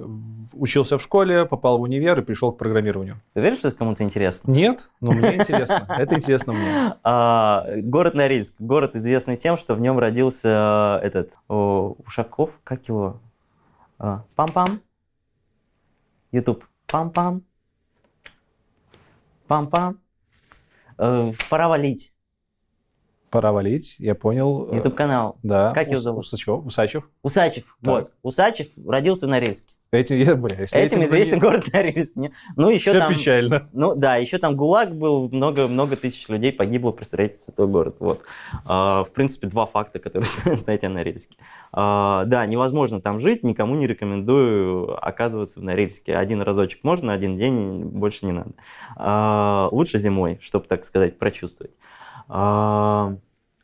учился 0.52 0.98
в 0.98 1.02
школе, 1.02 1.44
попал 1.46 1.78
в 1.78 1.80
универ 1.80 2.20
и 2.20 2.22
пришел 2.22 2.52
к 2.52 2.58
программированию? 2.58 3.20
Ты 3.34 3.40
веришь, 3.40 3.58
что 3.58 3.68
это 3.68 3.76
кому-то 3.78 4.04
интересно? 4.04 4.52
Нет, 4.52 4.90
но 5.00 5.10
мне 5.10 5.34
интересно. 5.36 5.84
Это 5.88 6.14
интересно 6.14 6.52
мне. 6.52 6.94
А, 7.02 7.66
город 7.78 8.14
Норильск. 8.14 8.54
Город 8.60 8.94
известный 8.94 9.36
тем, 9.36 9.56
что 9.56 9.74
в 9.74 9.80
нем 9.80 9.98
родился 9.98 11.00
этот 11.02 11.32
Ушаков, 11.48 12.50
как 12.62 12.86
его? 12.86 13.20
А, 13.98 14.22
Пам-пам. 14.36 14.78
Ютуб. 16.30 16.64
Пам-пам. 16.86 17.42
Пам-пам. 19.52 19.98
Э, 20.98 21.32
Пора 21.50 21.68
валить. 21.68 22.14
Пора 23.30 23.52
валить, 23.52 23.96
я 23.98 24.14
понял. 24.14 24.72
Ютуб 24.72 24.94
канал. 24.94 25.38
Да. 25.42 25.72
Как 25.74 25.88
его 25.88 25.96
Ус- 25.96 26.02
зовут? 26.02 26.24
Усачев. 26.24 26.64
Усачев. 26.64 27.10
Усачев. 27.22 27.64
Так. 27.82 27.94
Вот. 27.94 28.12
Усачев 28.22 28.68
родился 28.86 29.26
в 29.26 29.28
Норильске. 29.30 29.74
Этим, 29.92 30.16
я, 30.16 30.34
бля, 30.36 30.56
если 30.58 30.78
Этим 30.78 31.00
этим 31.00 31.06
известен 31.06 31.34
заня- 31.36 31.40
город 31.42 31.66
Норильск. 31.70 32.16
Не- 32.16 32.32
Ну, 32.56 32.70
еще 32.70 32.88
Все 32.90 32.98
там... 33.00 33.12
печально. 33.12 33.68
Ну 33.74 33.94
да, 33.94 34.16
еще 34.16 34.38
там 34.38 34.56
ГУЛАГ 34.56 34.94
был, 34.94 35.28
много, 35.28 35.68
много 35.68 35.96
тысяч 35.96 36.26
людей 36.30 36.50
погибло 36.50 36.92
при 36.92 37.04
строительстве 37.04 37.52
этого 37.52 37.66
города. 37.66 37.96
Вот. 38.00 38.22
А, 38.70 39.04
в 39.04 39.10
принципе, 39.10 39.48
два 39.48 39.66
факта, 39.66 39.98
которые 39.98 40.26
стоят 40.56 40.82
о 40.84 40.88
Норильске. 40.88 41.36
А, 41.72 42.24
да, 42.24 42.46
невозможно 42.46 43.02
там 43.02 43.20
жить, 43.20 43.42
никому 43.42 43.74
не 43.74 43.86
рекомендую 43.86 44.96
оказываться 45.06 45.60
в 45.60 45.62
Норильске. 45.62 46.16
Один 46.16 46.40
разочек 46.40 46.82
можно, 46.84 47.12
один 47.12 47.36
день, 47.36 47.84
больше 47.84 48.24
не 48.24 48.32
надо. 48.32 48.52
А, 48.96 49.68
лучше 49.72 49.98
зимой, 49.98 50.38
чтобы, 50.40 50.64
так 50.68 50.86
сказать, 50.86 51.18
прочувствовать. 51.18 51.74
А, 52.28 53.14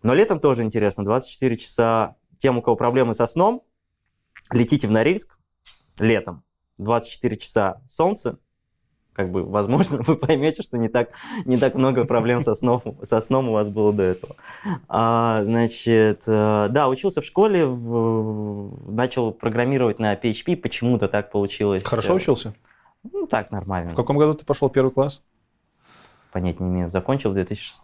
но 0.02 0.12
летом 0.12 0.40
тоже 0.40 0.62
интересно, 0.62 1.04
24 1.04 1.56
часа. 1.56 2.16
Тем, 2.37 2.58
у 2.58 2.62
кого 2.62 2.76
проблемы 2.76 3.14
со 3.14 3.26
сном, 3.26 3.62
летите 4.52 4.87
в 4.87 4.90
Норильск 4.90 5.38
летом. 6.00 6.43
24 6.78 7.37
часа 7.37 7.81
солнце, 7.88 8.38
как 9.12 9.33
бы, 9.33 9.43
возможно, 9.45 9.99
вы 10.07 10.14
поймете, 10.17 10.62
что 10.62 10.78
не 10.78 10.88
так, 10.88 11.11
не 11.45 11.57
так 11.59 11.75
много 11.75 12.05
проблем 12.05 12.40
со 12.43 12.55
сном, 12.55 12.83
со 13.02 13.21
сном 13.21 13.49
у 13.49 13.52
вас 13.52 13.69
было 13.69 13.93
до 13.93 14.02
этого. 14.05 14.37
А, 14.88 15.43
значит, 15.45 16.23
э, 16.26 16.69
да, 16.71 16.88
учился 16.88 17.21
в 17.21 17.25
школе, 17.25 17.67
в- 17.67 18.90
начал 18.90 19.33
программировать 19.33 19.99
на 19.99 20.14
PHP, 20.14 20.57
почему-то 20.57 21.09
так 21.09 21.31
получилось. 21.33 21.83
Хорошо 21.83 22.14
учился? 22.14 22.55
Ну, 23.02 23.26
так, 23.26 23.50
нормально. 23.50 23.90
В 23.90 23.95
каком 23.95 24.19
году 24.19 24.35
ты 24.35 24.45
пошел 24.45 24.69
первый 24.69 24.90
класс? 24.93 25.23
Понять 26.33 26.61
не 26.61 26.69
имею. 26.69 26.90
Закончил 26.90 27.31
в 27.31 27.35
2006 27.35 27.81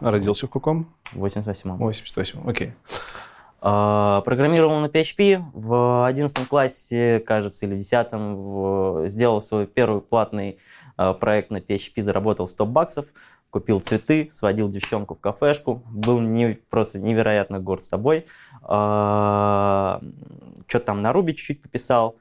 А 0.00 0.10
родился 0.10 0.46
в 0.46 0.50
каком? 0.50 0.92
в 1.12 1.18
88 1.20 1.76
88 1.76 2.40
окей. 2.50 2.72
А, 2.72 3.37
Программировал 3.60 4.80
на 4.80 4.86
PHP. 4.86 5.42
В 5.52 6.06
11 6.06 6.48
классе, 6.48 7.22
кажется, 7.26 7.66
или 7.66 7.74
в 7.74 7.78
10 7.78 8.12
в- 8.12 9.08
сделал 9.08 9.42
свой 9.42 9.66
первый 9.66 10.00
платный 10.00 10.58
а, 10.96 11.12
проект 11.12 11.50
на 11.50 11.58
PHP, 11.58 12.02
заработал 12.02 12.48
100 12.48 12.66
баксов, 12.66 13.06
купил 13.50 13.80
цветы, 13.80 14.28
сводил 14.32 14.68
девчонку 14.68 15.14
в 15.14 15.20
кафешку, 15.20 15.82
был 15.90 16.20
не, 16.20 16.58
просто 16.70 16.98
невероятно 16.98 17.60
горд 17.60 17.84
собой. 17.84 18.26
Что-то 18.62 20.00
там 20.84 21.00
на 21.00 21.12
Руби 21.12 21.34
чуть-чуть 21.34 21.62
пописал. 21.62 22.16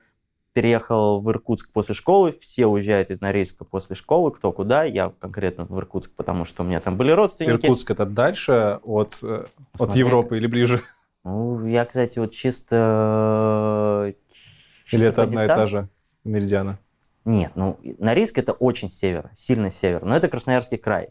Переехал 0.53 1.22
в 1.22 1.29
Иркутск 1.29 1.72
после 1.72 1.94
школы. 1.94 2.36
Все 2.39 2.65
уезжают 2.65 3.12
из 3.12 3.22
Норильска 3.22 3.63
после 3.63 3.96
школы, 3.96 4.32
кто 4.32 4.51
куда. 4.51 4.86
Я 4.86 5.12
конкретно 5.20 5.65
в 5.65 5.77
Иркутск, 5.77 6.12
потому 6.15 6.46
что 6.46 6.63
у 6.63 6.65
меня 6.65 6.79
там 6.79 6.98
были 6.98 7.12
родственники. 7.12 7.65
Иркутск 7.65 7.91
это 7.91 8.08
дальше 8.08 8.79
от, 8.84 9.20
э, 9.22 9.46
от. 9.77 9.96
Европы 9.96 10.38
или 10.38 10.48
ближе? 10.48 10.82
Ну, 11.27 11.65
я, 11.65 11.84
кстати, 11.84 12.19
вот 12.19 12.31
чисто... 12.31 14.13
чисто 14.86 15.05
Или 15.05 15.07
это 15.10 15.24
одна 15.24 15.43
и 15.43 15.48
та 15.48 15.55
дистанции- 15.55 15.69
же 15.69 15.89
меридиана? 16.24 16.79
Нет, 17.25 17.51
ну, 17.55 17.77
Норильск 18.00 18.38
это 18.38 18.53
очень 18.53 18.88
север, 18.88 19.29
сильно 19.36 19.69
север, 19.69 20.05
но 20.05 20.15
это 20.15 20.29
Красноярский 20.29 20.77
край. 20.77 21.10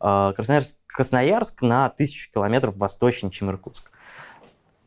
А, 0.00 0.32
Красноярск, 0.32 0.74
Красноярск 0.88 1.62
на 1.62 1.88
тысячу 1.88 2.32
километров 2.32 2.76
восточнее, 2.76 3.30
чем 3.30 3.48
Иркутск. 3.48 3.92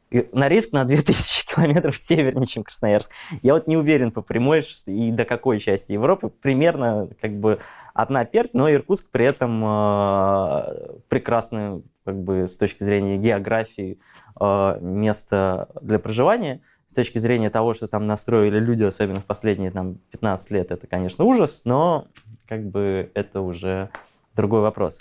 И 0.09 0.27
Норильск 0.31 0.71
на 0.71 0.85
2000 0.85 1.47
километров 1.55 1.97
севернее, 1.97 2.47
чем 2.47 2.63
Красноярск. 2.63 3.11
Я 3.41 3.53
вот 3.53 3.67
не 3.67 3.75
уверен 3.75 4.11
по 4.11 4.21
прямой 4.21 4.63
и 4.85 5.11
до 5.11 5.25
какой 5.25 5.59
части 5.59 5.91
Европы. 5.91 6.29
Примерно 6.29 7.09
как 7.19 7.37
бы 7.37 7.59
одна 7.93 8.23
перть, 8.25 8.53
но 8.53 8.71
Иркутск 8.71 9.09
при 9.11 9.25
этом 9.25 9.63
э, 9.65 10.99
прекрасное 11.09 11.81
как 12.05 12.21
бы 12.21 12.47
с 12.47 12.55
точки 12.55 12.83
зрения 12.83 13.17
географии 13.17 13.99
э, 14.39 14.77
место 14.79 15.67
для 15.81 15.99
проживания. 15.99 16.61
С 16.87 16.93
точки 16.93 17.17
зрения 17.17 17.49
того, 17.49 17.73
что 17.73 17.89
там 17.89 18.07
настроили 18.07 18.59
люди, 18.59 18.83
особенно 18.83 19.19
в 19.19 19.25
последние 19.25 19.71
там, 19.71 19.97
15 20.11 20.51
лет, 20.51 20.71
это, 20.71 20.87
конечно, 20.87 21.25
ужас, 21.25 21.61
но 21.65 22.07
как 22.47 22.63
бы 22.63 23.11
это 23.13 23.41
уже 23.41 23.89
другой 24.35 24.61
вопрос. 24.61 24.99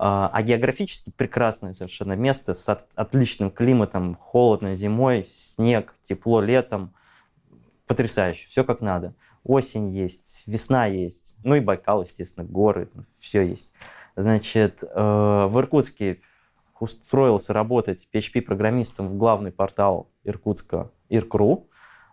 А 0.00 0.30
а 0.32 0.42
географически 0.42 1.10
прекрасное 1.10 1.72
совершенно 1.74 2.12
место 2.12 2.54
с 2.54 2.68
от- 2.68 2.86
отличным 2.94 3.50
климатом, 3.50 4.14
холодно 4.14 4.76
зимой, 4.76 5.26
снег, 5.28 5.96
тепло 6.02 6.40
летом. 6.40 6.94
Потрясающе, 7.86 8.46
все 8.48 8.62
как 8.62 8.80
надо. 8.80 9.14
Осень 9.42 9.90
есть, 9.90 10.44
весна 10.46 10.86
есть, 10.86 11.34
ну 11.42 11.56
и 11.56 11.60
Байкал, 11.60 12.02
естественно, 12.02 12.46
горы, 12.46 12.88
все 13.18 13.42
есть. 13.42 13.70
Значит, 14.14 14.84
э, 14.84 14.86
в 14.86 15.58
Иркутске 15.58 16.20
устроился 16.78 17.52
работать 17.52 18.06
PHP-программистом 18.12 19.08
в 19.08 19.16
главный 19.16 19.50
портал 19.50 20.10
Иркутска, 20.22 20.92
Иркру. 21.08 21.68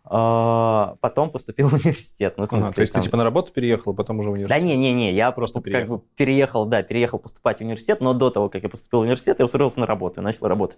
А, 0.08 0.96
Потом 1.02 1.30
поступил 1.32 1.68
в 1.70 1.74
университет. 1.74 2.36
Ну, 2.38 2.46
в 2.46 2.48
смысле, 2.48 2.74
то 2.74 2.82
есть 2.82 2.94
там- 2.94 3.02
ты 3.02 3.08
типа 3.08 3.18
на 3.18 3.24
работу 3.24 3.52
переехал, 3.52 3.92
а 3.92 3.96
потом 3.96 4.20
уже 4.20 4.30
в 4.30 4.32
да 4.32 4.36
университет? 4.36 4.64
не-не-не, 4.64 5.14
я 5.14 5.32
Просто 5.32 5.56
просто 5.56 5.62
переехал. 5.62 5.98
как 5.98 6.06
бы 6.06 6.10
переехал, 6.16 6.66
да, 6.66 6.84
переехал 6.84 7.20
поступать 7.20 7.58
в 7.58 7.62
университет, 7.62 8.02
но 8.02 8.14
до 8.14 8.30
того, 8.30 8.50
как 8.50 8.64
я 8.64 8.70
поступил 8.70 9.00
в 9.00 9.02
университет, 9.04 9.40
я 9.40 9.46
устроился 9.46 9.80
на 9.80 9.86
работу 9.88 10.22
и 10.22 10.24
начал 10.24 10.48
работать. 10.48 10.78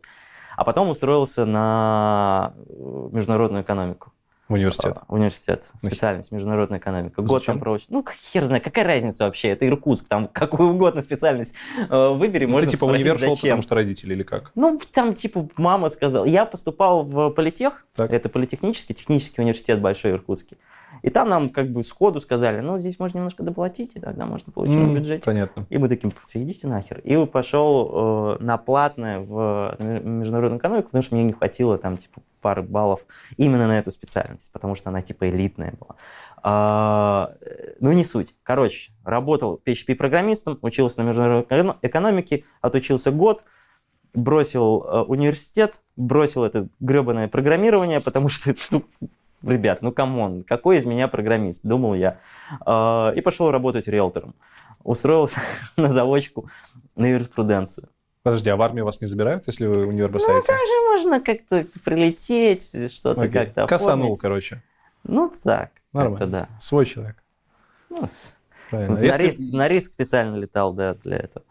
А 0.55 0.63
потом 0.63 0.89
устроился 0.89 1.45
на 1.45 2.53
э, 2.57 3.09
международную 3.11 3.63
экономику. 3.63 4.11
Университет. 4.49 4.97
А, 4.99 5.13
университет. 5.13 5.65
Специальность 5.77 6.31
международная 6.31 6.79
экономика. 6.79 7.21
Год 7.21 7.41
Зачем? 7.41 7.55
там 7.55 7.59
проучился. 7.59 7.91
Ну, 7.93 8.05
хер 8.31 8.45
знает, 8.45 8.63
какая 8.63 8.85
разница 8.85 9.25
вообще? 9.25 9.49
Это 9.49 9.67
Иркутск, 9.67 10.07
там 10.07 10.27
какую 10.27 10.69
угодно 10.69 11.01
специальность 11.01 11.53
э, 11.77 12.09
выбери, 12.09 12.45
Ну, 12.45 12.53
можно 12.53 12.67
ты 12.67 12.71
типа 12.71 12.85
спросить, 12.85 13.05
универ 13.05 13.19
шел, 13.19 13.35
потому 13.35 13.61
что 13.61 13.75
родители 13.75 14.13
или 14.13 14.23
как? 14.23 14.51
Ну, 14.55 14.79
там, 14.93 15.13
типа, 15.15 15.49
мама 15.57 15.89
сказала. 15.89 16.25
Я 16.25 16.45
поступал 16.45 17.03
в 17.03 17.29
политех, 17.31 17.85
Так. 17.95 18.13
это 18.13 18.29
политехнический, 18.29 18.95
технический 18.95 19.41
университет 19.41 19.81
большой 19.81 20.11
иркутский. 20.11 20.57
И 21.01 21.09
там 21.09 21.29
нам 21.29 21.49
как 21.49 21.69
бы 21.71 21.83
сходу 21.83 22.19
сказали, 22.19 22.59
ну, 22.59 22.79
здесь 22.79 22.99
можно 22.99 23.17
немножко 23.17 23.43
доплатить, 23.43 23.91
и 23.95 23.99
тогда 23.99 24.25
можно 24.25 24.51
получить 24.51 24.75
М, 24.77 24.93
бюджете. 24.93 25.23
Понятно. 25.23 25.65
И 25.69 25.77
мы 25.77 25.89
таким, 25.89 26.11
идите 26.33 26.67
нахер. 26.67 26.99
И 26.99 27.25
пошел 27.25 28.37
э, 28.39 28.43
на 28.43 28.57
платное 28.57 29.19
в 29.19 29.75
международную 29.79 30.59
экономику, 30.59 30.87
потому 30.87 31.03
что 31.03 31.15
мне 31.15 31.23
не 31.23 31.33
хватило 31.33 31.77
там, 31.77 31.97
типа, 31.97 32.21
пары 32.41 32.61
баллов 32.61 33.01
именно 33.37 33.67
на 33.67 33.79
эту 33.79 33.91
специальность, 33.91 34.51
потому 34.51 34.75
что 34.75 34.89
она, 34.89 35.01
типа, 35.01 35.29
элитная 35.29 35.73
была. 35.79 35.95
А, 36.43 37.33
э, 37.41 37.73
ну, 37.79 37.91
не 37.91 38.03
суть. 38.03 38.33
Короче, 38.43 38.91
работал 39.03 39.61
PHP-программистом, 39.65 40.57
учился 40.61 41.01
на 41.01 41.07
международной 41.07 41.43
эко- 41.43 41.77
экономике, 41.81 42.43
отучился 42.61 43.11
год, 43.11 43.43
бросил 44.13 44.83
э, 44.83 45.01
университет, 45.01 45.81
бросил 45.95 46.43
это 46.43 46.69
гребаное 46.79 47.27
программирование, 47.27 48.01
потому 48.01 48.29
что, 48.29 48.53
ну, 48.71 48.83
ребят, 49.43 49.81
ну 49.81 49.91
come 49.91 50.21
on, 50.21 50.43
какой 50.43 50.77
из 50.77 50.85
меня 50.85 51.07
программист, 51.07 51.61
думал 51.63 51.93
я. 51.95 52.19
А, 52.65 53.11
И 53.15 53.21
пошел 53.21 53.51
работать 53.51 53.87
риэлтором. 53.87 54.35
Устроился 54.83 55.41
на 55.77 55.89
заочку 55.89 56.49
на 56.95 57.05
юриспруденцию. 57.07 57.89
Подожди, 58.23 58.49
а 58.49 58.57
в 58.57 58.63
армию 58.63 58.83
вас 58.85 58.99
не 58.99 59.07
забирают, 59.07 59.47
если 59.47 59.67
вы 59.67 59.85
универ 59.87 60.07
Ну, 60.07 60.13
бросаете? 60.13 60.47
там 60.47 60.55
же 60.57 60.85
можно 60.91 61.21
как-то 61.21 61.65
прилететь, 61.85 62.91
что-то 62.91 63.21
Окей. 63.21 63.31
как-то 63.31 63.67
Косанул, 63.67 64.07
оформить. 64.13 64.19
короче. 64.19 64.63
Ну, 65.03 65.31
так, 65.43 65.71
Нормально. 65.93 66.27
да. 66.27 66.49
Свой 66.59 66.85
человек. 66.85 67.23
Ну, 67.89 68.07
Правильно. 68.69 68.97
на, 68.97 69.01
Если, 69.01 69.23
риск, 69.23 69.53
на 69.53 69.67
риск 69.69 69.91
специально 69.93 70.35
летал, 70.35 70.73
да, 70.73 70.95
для 70.95 71.17
этого. 71.17 71.45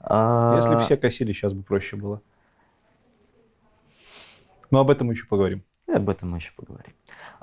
А, 0.00 0.56
если 0.56 0.76
все 0.78 0.96
косили, 0.96 1.32
сейчас 1.32 1.52
бы 1.52 1.62
проще 1.62 1.96
было. 1.96 2.22
Но 4.70 4.80
об 4.80 4.90
этом 4.90 5.08
мы 5.08 5.12
еще 5.12 5.26
поговорим. 5.26 5.62
И 5.88 5.92
об 5.92 6.08
этом 6.08 6.30
мы 6.30 6.38
еще 6.38 6.52
поговорим. 6.56 6.94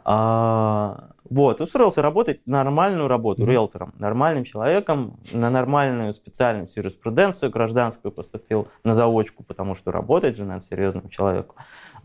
А, 0.03 1.11
вот, 1.29 1.61
устроился 1.61 2.01
работать 2.01 2.41
нормальную 2.47 3.07
работу, 3.07 3.41
Мгм. 3.43 3.51
риэлтором, 3.51 3.93
нормальным 3.99 4.43
человеком, 4.45 5.19
на 5.31 5.49
нормальную 5.51 6.11
специальность 6.13 6.75
юриспруденцию 6.75 7.51
гражданскую 7.51 8.11
поступил, 8.11 8.67
на 8.83 8.95
заочку, 8.95 9.43
потому 9.43 9.75
что 9.75 9.91
работать 9.91 10.37
же 10.37 10.45
надо 10.45 10.61
серьезному 10.65 11.09
человеку. 11.09 11.55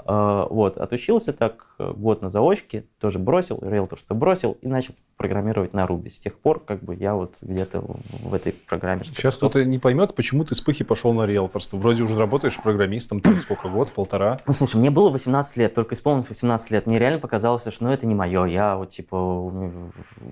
Э, 0.05 0.47
вот, 0.51 0.77
отучился 0.79 1.33
так 1.33 1.67
э, 1.79 1.93
год 1.93 2.23
на 2.23 2.29
заочке, 2.29 2.85
тоже 3.01 3.19
бросил, 3.19 3.59
риэлторство 3.61 4.15
бросил 4.15 4.57
и 4.61 4.69
начал 4.69 4.95
программировать 5.17 5.73
на 5.73 5.85
Ruby. 5.85 6.11
С 6.11 6.19
тех 6.19 6.39
пор 6.39 6.61
как 6.61 6.83
бы 6.83 6.95
я 6.95 7.15
вот 7.15 7.37
где-то 7.41 7.83
в 8.23 8.35
этой 8.35 8.53
программе. 8.53 9.05
Сейчас 9.05 9.37
кто-то 9.37 9.65
не 9.65 9.79
поймет, 9.79 10.15
почему 10.15 10.45
ты 10.45 10.55
с 10.55 10.61
пыхи 10.61 10.85
пошел 10.85 11.13
на 11.13 11.25
риэлторство. 11.25 11.79
Вроде 11.79 12.03
уже 12.03 12.19
работаешь 12.19 12.61
программистом, 12.61 13.21
там 13.21 13.41
сколько, 13.41 13.69
год, 13.69 13.91
полтора? 13.93 14.37
Ну, 14.47 14.53
слушай, 14.53 14.77
мне 14.77 14.91
было 14.91 15.11
18 15.11 15.57
лет, 15.57 15.75
только 15.75 15.95
исполнилось 15.95 16.29
18 16.29 16.71
лет. 16.71 16.87
Мне 16.87 16.99
реально 16.99 17.19
показалось, 17.19 17.67
что 17.67 17.85
ну, 17.85 17.93
это 17.93 18.07
не 18.07 18.15
мое. 18.15 18.45
Я 18.45 18.77
вот 18.77 18.91
типа 18.91 19.51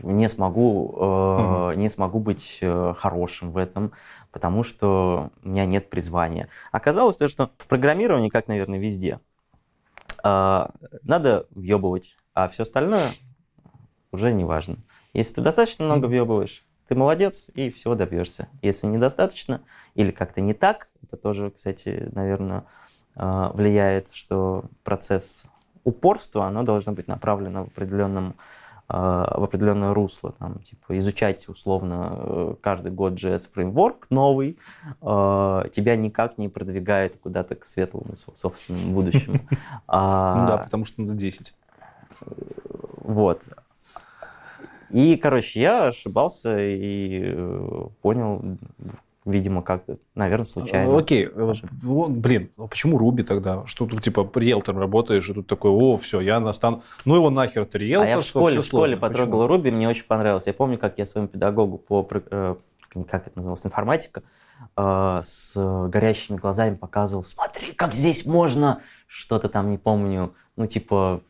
не 0.02 0.28
смогу, 0.28 0.94
э, 0.96 1.70
угу. 1.70 1.78
не 1.78 1.88
смогу 1.88 2.20
быть 2.20 2.60
хорошим 2.96 3.52
в 3.52 3.56
этом, 3.56 3.92
потому 4.30 4.62
что 4.62 5.30
у 5.42 5.48
меня 5.48 5.64
нет 5.64 5.88
призвания. 5.88 6.48
Оказалось 6.72 7.16
то, 7.16 7.28
что 7.28 7.50
в 7.56 7.66
программировании, 7.66 8.28
как, 8.28 8.48
наверное, 8.48 8.78
везде, 8.78 9.20
а, 10.24 10.70
надо 11.02 11.46
въебывать, 11.50 12.16
а 12.32 12.48
все 12.48 12.62
остальное 12.62 13.10
уже 14.10 14.32
не 14.32 14.44
важно. 14.44 14.78
Если 15.12 15.34
ты 15.34 15.40
достаточно 15.42 15.84
много 15.84 16.06
въебываешь, 16.06 16.64
ты 16.88 16.94
молодец 16.94 17.50
и 17.54 17.70
всего 17.70 17.94
добьешься. 17.94 18.48
Если 18.62 18.86
недостаточно 18.86 19.60
или 19.94 20.10
как-то 20.10 20.40
не 20.40 20.54
так, 20.54 20.88
это 21.02 21.18
тоже, 21.18 21.50
кстати, 21.50 22.08
наверное, 22.12 22.64
а, 23.14 23.52
влияет, 23.52 24.12
что 24.12 24.64
процесс 24.82 25.44
упорства, 25.84 26.46
оно 26.46 26.62
должно 26.62 26.92
быть 26.92 27.06
направлено 27.06 27.64
в 27.64 27.68
определенном 27.68 28.34
в 28.88 29.44
определенное 29.44 29.94
русло, 29.94 30.32
там, 30.32 30.58
типа, 30.58 30.98
изучать 30.98 31.48
условно 31.48 32.16
э, 32.16 32.54
каждый 32.60 32.92
год 32.92 33.14
JS 33.14 33.48
фреймворк 33.52 34.08
новый, 34.10 34.58
а, 35.00 35.66
тебя 35.68 35.96
никак 35.96 36.36
не 36.36 36.48
продвигает 36.48 37.16
куда-то 37.16 37.54
к 37.54 37.64
светлому 37.64 38.14
собственному 38.36 38.92
будущему. 38.92 39.40
А, 39.86 40.36
ну 40.38 40.46
да, 40.46 40.58
потому 40.58 40.84
что 40.84 41.02
надо 41.02 41.14
10. 41.14 41.54
Вот. 43.00 43.42
И, 44.90 45.16
короче, 45.16 45.60
я 45.60 45.86
ошибался 45.88 46.58
и 46.58 47.22
э, 47.34 47.86
понял 48.02 48.58
видимо, 49.24 49.62
как-то, 49.62 49.98
наверное, 50.14 50.44
случайно. 50.44 50.96
Окей, 50.96 51.26
okay. 51.26 52.08
блин, 52.08 52.50
а 52.58 52.66
почему 52.66 52.98
Руби 52.98 53.22
тогда? 53.22 53.66
Что 53.66 53.86
тут, 53.86 54.02
типа, 54.02 54.30
риэлтором 54.34 54.80
работаешь, 54.80 55.28
и 55.28 55.32
тут 55.32 55.46
такой, 55.46 55.70
о, 55.70 55.96
все, 55.96 56.20
я 56.20 56.40
настану... 56.40 56.82
Ну 57.04 57.16
его 57.16 57.30
нахер, 57.30 57.64
ты 57.64 57.78
риэлтор, 57.78 58.06
А 58.06 58.10
я 58.10 58.20
в 58.20 58.24
школе, 58.24 58.60
в 58.60 58.64
школе 58.64 58.96
потрогал 58.96 59.46
Руби, 59.46 59.70
мне 59.70 59.88
очень 59.88 60.04
понравилось. 60.04 60.46
Я 60.46 60.52
помню, 60.52 60.78
как 60.78 60.98
я 60.98 61.06
своему 61.06 61.28
педагогу 61.28 61.78
по, 61.78 62.06
э, 62.10 62.56
как 63.08 63.26
это 63.26 63.36
называлось, 63.36 63.64
информатика, 63.64 64.22
э, 64.76 65.20
с 65.22 65.88
горящими 65.88 66.36
глазами 66.36 66.76
показывал, 66.76 67.24
смотри, 67.24 67.72
как 67.72 67.94
здесь 67.94 68.26
можно, 68.26 68.82
что-то 69.06 69.48
там, 69.48 69.70
не 69.70 69.78
помню, 69.78 70.34
ну, 70.56 70.66
типа, 70.66 71.22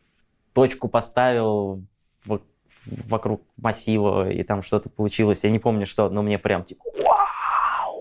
точку 0.53 0.87
поставил, 0.89 1.81
вокруг 2.85 3.41
массива, 3.57 4.29
и 4.29 4.43
там 4.43 4.61
что-то 4.61 4.89
получилось. 4.89 5.43
Я 5.43 5.49
не 5.49 5.59
помню, 5.59 5.85
что, 5.85 6.09
но 6.09 6.21
мне 6.21 6.37
прям 6.37 6.63
типа, 6.63 6.83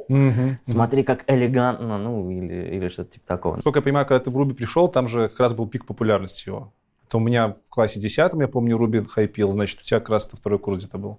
Угу, 0.08 0.58
Смотри, 0.62 1.02
как 1.02 1.24
элегантно, 1.26 1.98
ну, 1.98 2.30
или, 2.30 2.76
или 2.76 2.88
что-то 2.88 3.12
типа 3.12 3.26
такого. 3.26 3.60
Сколько 3.60 3.78
я 3.78 3.82
понимаю, 3.82 4.06
когда 4.06 4.22
ты 4.22 4.30
в 4.30 4.36
Руби 4.36 4.54
пришел, 4.54 4.88
там 4.88 5.08
же 5.08 5.28
как 5.28 5.40
раз 5.40 5.54
был 5.54 5.68
пик 5.68 5.86
популярности 5.86 6.48
его. 6.48 6.72
Это 7.06 7.18
у 7.18 7.20
меня 7.20 7.48
в 7.48 7.70
классе 7.70 8.00
10 8.00 8.18
я 8.18 8.48
помню, 8.48 8.76
Руби 8.76 9.04
хайпил, 9.04 9.50
значит, 9.50 9.80
у 9.80 9.82
тебя 9.82 10.00
как 10.00 10.10
раз 10.10 10.26
это 10.26 10.36
второй 10.36 10.58
курс 10.58 10.82
где-то 10.82 10.98
был. 10.98 11.18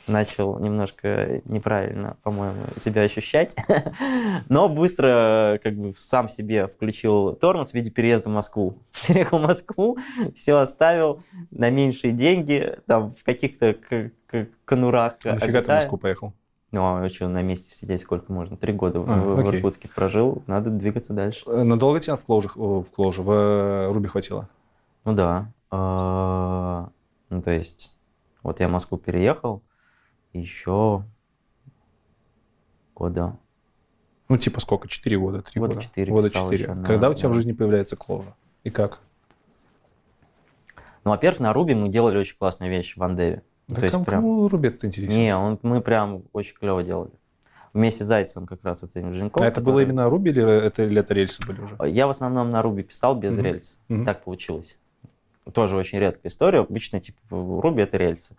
начал 0.07 0.59
немножко 0.59 1.41
неправильно, 1.45 2.17
по-моему, 2.23 2.63
себя 2.77 3.03
ощущать. 3.03 3.55
Но 4.49 4.67
быстро 4.67 5.59
как 5.63 5.75
бы 5.75 5.93
сам 5.95 6.29
себе 6.29 6.67
включил 6.67 7.33
тормоз 7.35 7.71
в 7.71 7.73
виде 7.73 7.89
переезда 7.89 8.29
в 8.29 8.33
Москву. 8.33 8.79
Переехал 9.07 9.39
в 9.39 9.43
Москву, 9.43 9.97
все 10.35 10.57
оставил 10.57 11.23
на 11.51 11.69
меньшие 11.69 12.13
деньги, 12.13 12.77
там 12.87 13.13
в 13.13 13.23
каких-то 13.23 13.75
конурах. 14.65 15.13
Нафига 15.23 15.61
ты 15.61 15.71
в 15.71 15.75
Москву 15.75 15.97
поехал? 15.97 16.33
Ну, 16.71 16.81
а 16.83 17.09
что, 17.09 17.27
на 17.27 17.41
месте 17.41 17.73
сидеть 17.75 18.01
сколько 18.01 18.31
можно? 18.31 18.55
Три 18.55 18.73
года 18.73 18.99
а, 18.99 19.01
в, 19.01 19.41
в 19.41 19.55
Иркутске 19.55 19.87
прожил, 19.87 20.43
надо 20.45 20.69
двигаться 20.69 21.13
дальше. 21.13 21.43
Э, 21.47 21.63
надолго 21.63 21.99
тебя 21.99 22.15
в 22.15 22.23
Клоуже, 22.23 22.49
в, 22.53 22.83
Клоуже, 22.83 23.23
в 23.23 23.31
э, 23.31 23.91
Руби 23.91 24.07
хватило? 24.07 24.47
Ну 25.03 25.13
да. 25.13 25.51
А, 25.71 26.89
ну, 27.29 27.41
то 27.41 27.49
есть, 27.49 27.91
вот 28.43 28.59
я 28.59 28.67
в 28.67 28.71
Москву 28.71 28.99
переехал, 28.99 29.63
еще 30.33 31.03
года. 32.93 33.37
Ну, 34.27 34.37
типа 34.37 34.59
сколько? 34.59 34.87
Четыре 34.87 35.17
года? 35.17 35.41
Три 35.41 35.59
года? 35.59 35.73
Года 35.73 35.85
четыре. 35.85 36.11
Года 36.11 36.29
четыре. 36.29 36.65
Когда 36.85 37.07
на, 37.07 37.09
у 37.09 37.13
тебя 37.15 37.29
в 37.29 37.33
жизни 37.33 37.51
появляется 37.51 37.95
Клоужа? 37.95 38.35
И 38.63 38.69
как? 38.69 38.99
Ну, 41.03 41.11
во-первых, 41.11 41.39
на 41.39 41.51
Руби 41.53 41.73
мы 41.73 41.89
делали 41.89 42.19
очень 42.19 42.37
классную 42.37 42.71
вещь 42.71 42.95
в 42.95 43.01
Андеве. 43.01 43.41
Да 43.69 43.75
То 43.75 43.89
кому, 43.89 43.99
есть 43.99 44.05
прям... 44.09 44.21
кому 44.21 44.49
интересен? 44.49 45.17
Не, 45.17 45.37
он, 45.37 45.59
мы 45.61 45.81
прям 45.81 46.23
очень 46.33 46.55
клево 46.55 46.81
делали. 46.81 47.11
Вместе 47.71 48.03
с 48.03 48.07
Зайцем 48.07 48.47
как 48.47 48.63
раз 48.63 48.81
вот 48.81 48.95
этим 48.95 49.13
Женьком. 49.13 49.43
А 49.43 49.45
это 49.45 49.61
который... 49.61 49.73
было 49.73 49.79
именно 49.81 50.09
Руби 50.09 50.31
или 50.31 50.41
это, 50.41 50.83
или 50.83 50.99
это 50.99 51.13
рельсы 51.13 51.45
были 51.45 51.61
уже? 51.61 51.75
Я 51.87 52.07
в 52.07 52.09
основном 52.09 52.49
на 52.49 52.63
Руби 52.63 52.81
писал 52.81 53.15
без 53.15 53.37
mm-hmm. 53.37 53.43
рельс. 53.43 53.77
Mm-hmm. 53.89 54.05
Так 54.05 54.23
получилось. 54.23 54.75
Тоже 55.53 55.75
очень 55.75 55.99
редкая 55.99 56.31
история. 56.31 56.59
Обычно 56.61 56.99
типа 56.99 57.19
Руби 57.29 57.83
это 57.83 57.97
рельсы. 57.97 58.35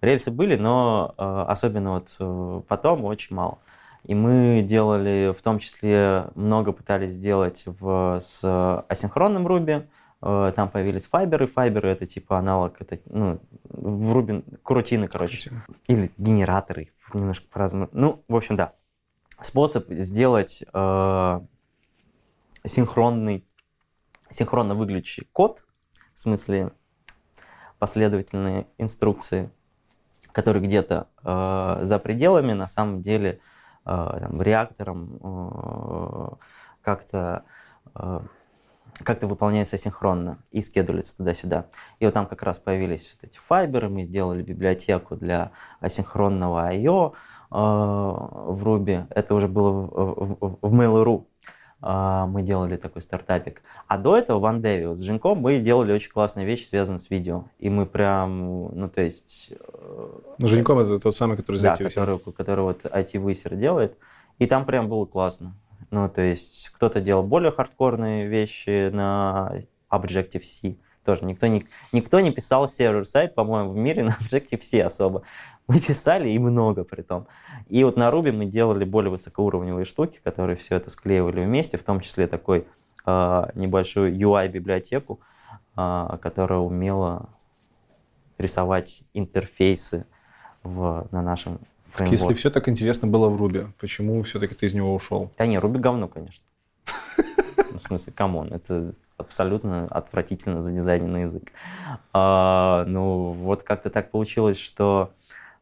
Рельсы 0.00 0.30
были, 0.30 0.56
но 0.56 1.14
э, 1.18 1.44
особенно 1.48 1.92
вот 1.92 2.16
э, 2.18 2.62
потом 2.66 3.04
очень 3.04 3.36
мало. 3.36 3.58
И 4.04 4.14
мы 4.14 4.64
делали, 4.66 5.34
в 5.38 5.42
том 5.42 5.58
числе, 5.58 6.28
много 6.34 6.72
пытались 6.72 7.12
сделать 7.12 7.64
в, 7.66 8.18
с 8.20 8.84
асинхронным 8.88 9.46
Руби, 9.46 9.72
Э, 9.74 9.84
там 10.22 10.70
появились 10.70 11.06
файберы. 11.06 11.48
Файберы 11.48 11.88
это 11.88 12.06
типа 12.06 12.38
аналог, 12.38 12.80
это, 12.80 13.00
ну, 13.06 13.40
в 13.64 14.12
Рубин, 14.12 14.44
крутины, 14.62 15.08
короче. 15.08 15.50
Крутины. 15.50 15.62
Или 15.88 16.12
генераторы, 16.16 16.92
немножко 17.12 17.46
по-разному. 17.50 17.88
Ну, 17.92 18.24
в 18.28 18.36
общем, 18.36 18.54
да. 18.54 18.74
Способ 19.40 19.90
сделать 19.90 20.62
э, 20.72 21.40
синхронный, 22.64 23.44
синхронно 24.30 24.76
выглядящий 24.76 25.26
код, 25.32 25.64
в 26.14 26.20
смысле 26.20 26.70
последовательные 27.80 28.68
инструкции, 28.78 29.50
которые 30.30 30.62
где-то 30.62 31.08
э, 31.24 31.78
за 31.82 31.98
пределами, 31.98 32.52
на 32.52 32.68
самом 32.68 33.02
деле, 33.02 33.40
э, 33.84 34.18
там, 34.20 34.40
реактором 34.40 35.18
э, 35.20 36.28
как-то 36.82 37.44
э, 37.96 38.20
как-то 39.02 39.26
выполняется 39.26 39.78
синхронно 39.78 40.38
и 40.50 40.60
скедулится 40.60 41.16
туда-сюда. 41.16 41.66
И 41.98 42.04
вот 42.04 42.14
там 42.14 42.26
как 42.26 42.42
раз 42.42 42.58
появились 42.58 43.14
вот 43.14 43.30
эти 43.30 43.38
файберы, 43.38 43.88
мы 43.88 44.04
сделали 44.04 44.42
библиотеку 44.42 45.16
для 45.16 45.52
асинхронного 45.80 46.66
I.O. 46.66 47.14
Э, 47.52 47.54
в 47.54 48.62
Ruby. 48.64 49.06
Это 49.10 49.34
уже 49.34 49.46
было 49.46 49.70
в, 49.70 50.36
в, 50.40 50.58
в 50.62 50.74
Mail.ru. 50.74 51.26
Э, 51.82 52.24
мы 52.26 52.42
делали 52.42 52.76
такой 52.76 53.02
стартапик. 53.02 53.62
А 53.86 53.98
до 53.98 54.16
этого 54.16 54.38
в 54.38 54.46
Андеве 54.46 54.88
вот 54.88 54.98
с 54.98 55.02
Женьком 55.02 55.38
мы 55.38 55.58
делали 55.60 55.92
очень 55.92 56.10
классные 56.10 56.46
вещи, 56.46 56.64
связанные 56.64 57.00
с 57.00 57.10
видео. 57.10 57.44
И 57.58 57.68
мы 57.68 57.84
прям, 57.84 58.74
ну 58.74 58.88
то 58.88 59.02
есть... 59.02 59.52
Ну, 60.38 60.46
Женьком 60.46 60.78
это 60.78 60.98
тот 60.98 61.14
самый, 61.14 61.36
который 61.36 61.56
за 61.56 61.74
да, 61.78 61.84
который, 61.84 62.18
который 62.18 62.62
вот 62.62 62.84
IT-высер 62.84 63.54
делает. 63.54 63.98
И 64.38 64.46
там 64.46 64.64
прям 64.64 64.88
было 64.88 65.04
классно. 65.04 65.54
Ну, 65.92 66.08
то 66.08 66.22
есть 66.22 66.70
кто-то 66.70 67.02
делал 67.02 67.22
более 67.22 67.52
хардкорные 67.52 68.26
вещи 68.26 68.88
на 68.88 69.52
Objective-C. 69.90 70.76
Тоже 71.04 71.26
никто 71.26 71.46
не, 71.48 71.66
никто 71.92 72.18
не 72.20 72.30
писал 72.30 72.66
сервер-сайт, 72.66 73.34
по-моему, 73.34 73.72
в 73.72 73.76
мире 73.76 74.02
на 74.04 74.16
Objective-C 74.18 74.82
особо. 74.82 75.22
Мы 75.68 75.80
писали 75.80 76.30
и 76.30 76.38
много 76.38 76.84
при 76.84 77.02
том. 77.02 77.26
И 77.68 77.84
вот 77.84 77.98
на 77.98 78.08
Ruby 78.08 78.32
мы 78.32 78.46
делали 78.46 78.86
более 78.86 79.10
высокоуровневые 79.10 79.84
штуки, 79.84 80.18
которые 80.24 80.56
все 80.56 80.76
это 80.76 80.88
склеивали 80.88 81.44
вместе, 81.44 81.76
в 81.76 81.84
том 81.84 82.00
числе 82.00 82.26
такой 82.26 82.66
э, 83.04 83.46
небольшую 83.54 84.16
UI-библиотеку, 84.16 85.20
э, 85.76 86.18
которая 86.22 86.60
умела 86.60 87.28
рисовать 88.38 89.02
интерфейсы 89.12 90.06
в, 90.62 91.06
на 91.10 91.20
нашем 91.20 91.60
фреймворк. 91.92 92.20
Если 92.20 92.34
все 92.34 92.50
так 92.50 92.68
интересно 92.68 93.08
было 93.08 93.28
в 93.28 93.36
Ruby, 93.36 93.66
почему 93.78 94.22
все-таки 94.22 94.54
ты 94.54 94.66
из 94.66 94.74
него 94.74 94.94
ушел? 94.94 95.30
Да 95.38 95.46
не, 95.46 95.58
Ruby 95.58 95.78
говно, 95.78 96.08
конечно. 96.08 96.44
Ну, 97.16 97.78
в 97.78 97.82
смысле, 97.82 98.12
come 98.12 98.35
on, 98.35 98.52
это 98.52 98.92
абсолютно 99.16 99.86
отвратительно 99.86 100.60
задизайненный 100.60 101.22
язык. 101.22 101.52
А, 102.12 102.84
ну, 102.86 103.32
вот 103.32 103.62
как-то 103.62 103.88
так 103.88 104.10
получилось, 104.10 104.58
что 104.58 105.12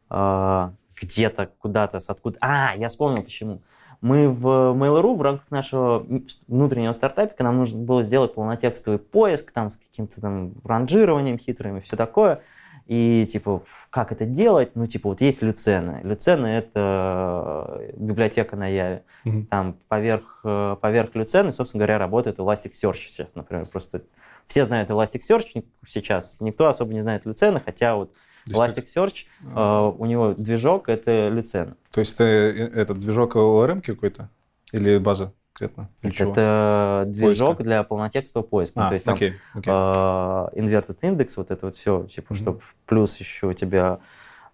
а, 0.09 0.73
где-то 1.01 1.51
куда-то 1.59 2.01
с 2.01 2.11
откуда. 2.11 2.39
А, 2.41 2.75
я 2.77 2.89
вспомнил 2.89 3.23
почему. 3.23 3.61
Мы 4.01 4.31
в 4.31 4.47
Mail.ru 4.47 5.15
в 5.15 5.23
рамках 5.23 5.51
нашего 5.51 6.07
внутреннего 6.49 6.95
стартапика 6.95 7.45
нам 7.45 7.59
нужно 7.59 7.79
было 7.79 8.03
сделать 8.03 8.35
полнотекстовый 8.35 8.99
поиск 8.99 9.53
там 9.53 9.71
с 9.71 9.77
каким-то 9.77 10.21
там 10.21 10.55
ранжированием 10.65 11.39
хитрым 11.39 11.77
и 11.77 11.81
все 11.81 11.97
такое. 11.97 12.41
И 12.87 13.27
типа, 13.27 13.63
как 13.91 14.13
это 14.13 14.25
делать? 14.27 14.75
Ну, 14.75 14.87
типа, 14.87 15.11
вот 15.11 15.21
есть 15.21 15.43
Люцена. 15.43 16.01
Люцена— 16.03 16.47
это 16.47 17.93
библиотека 17.97 18.57
на 18.57 18.67
Яве. 18.67 19.05
Mm-hmm. 19.25 19.47
Там 19.47 19.77
поверх, 19.89 20.41
э, 20.45 20.77
поверх 20.81 21.15
Люцены, 21.15 21.53
собственно 21.53 21.81
говоря, 21.81 21.99
работает 21.99 22.39
Elasticsearch 22.39 22.97
сейчас, 23.09 23.35
например. 23.35 23.67
Просто 23.67 24.03
все 24.47 24.65
знают 24.65 24.91
Elasticsearch 24.91 25.65
сейчас, 25.87 26.37
никто 26.41 26.67
особо 26.67 26.93
не 26.93 27.03
знает 27.03 27.25
Люцена, 27.27 27.61
хотя 27.61 27.95
вот 27.95 28.13
Elasticsearch, 28.47 29.27
э, 29.43 29.93
у 29.99 30.07
него 30.07 30.35
движок— 30.35 30.85
это 30.89 31.29
Люцена. 31.29 31.77
То 31.93 32.01
есть 32.01 32.15
это, 32.15 32.25
э, 32.25 32.69
этот 32.75 32.99
движок 32.99 33.37
ORM 33.37 33.81
какой-то? 33.81 34.31
Или 34.73 34.99
база? 34.99 35.33
Конкретно? 35.53 35.91
это 36.03 37.05
движок 37.07 37.57
поиска? 37.57 37.65
для 37.65 37.83
полнотекстового 37.83 38.47
поиска. 38.47 38.87
А, 38.87 38.89
то 38.89 38.95
есть 38.95 39.05
там 39.05 39.15
окей, 39.15 39.35
окей. 39.55 39.73
Э, 39.73 40.49
inverted 40.55 40.99
index, 41.03 41.33
вот 41.37 41.51
это 41.51 41.67
вот 41.67 41.77
все, 41.77 42.05
типа, 42.05 42.33
mm-hmm. 42.33 42.37
чтобы 42.37 42.61
плюс 42.87 43.17
еще 43.19 43.49
у 43.49 43.53
тебя 43.53 44.01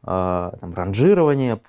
э, 0.03 0.07
там 0.07 0.75
ранжирование, 0.75 1.61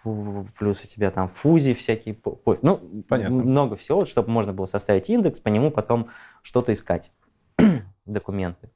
плюс 0.58 0.84
у 0.84 0.88
тебя 0.88 1.12
там 1.12 1.28
фузи 1.28 1.74
всякие, 1.74 2.18
ну, 2.62 3.04
Понятно. 3.08 3.36
много 3.36 3.76
всего, 3.76 4.06
чтобы 4.06 4.32
можно 4.32 4.54
было 4.54 4.66
составить 4.66 5.10
индекс, 5.10 5.40
по 5.40 5.50
нему 5.50 5.72
потом 5.72 6.10
что-то 6.42 6.74
искать, 6.74 7.12
документы. 8.06 8.70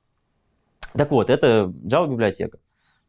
Так 0.94 1.12
вот, 1.12 1.30
это 1.30 1.72
Java 1.84 2.10
библиотека. 2.10 2.60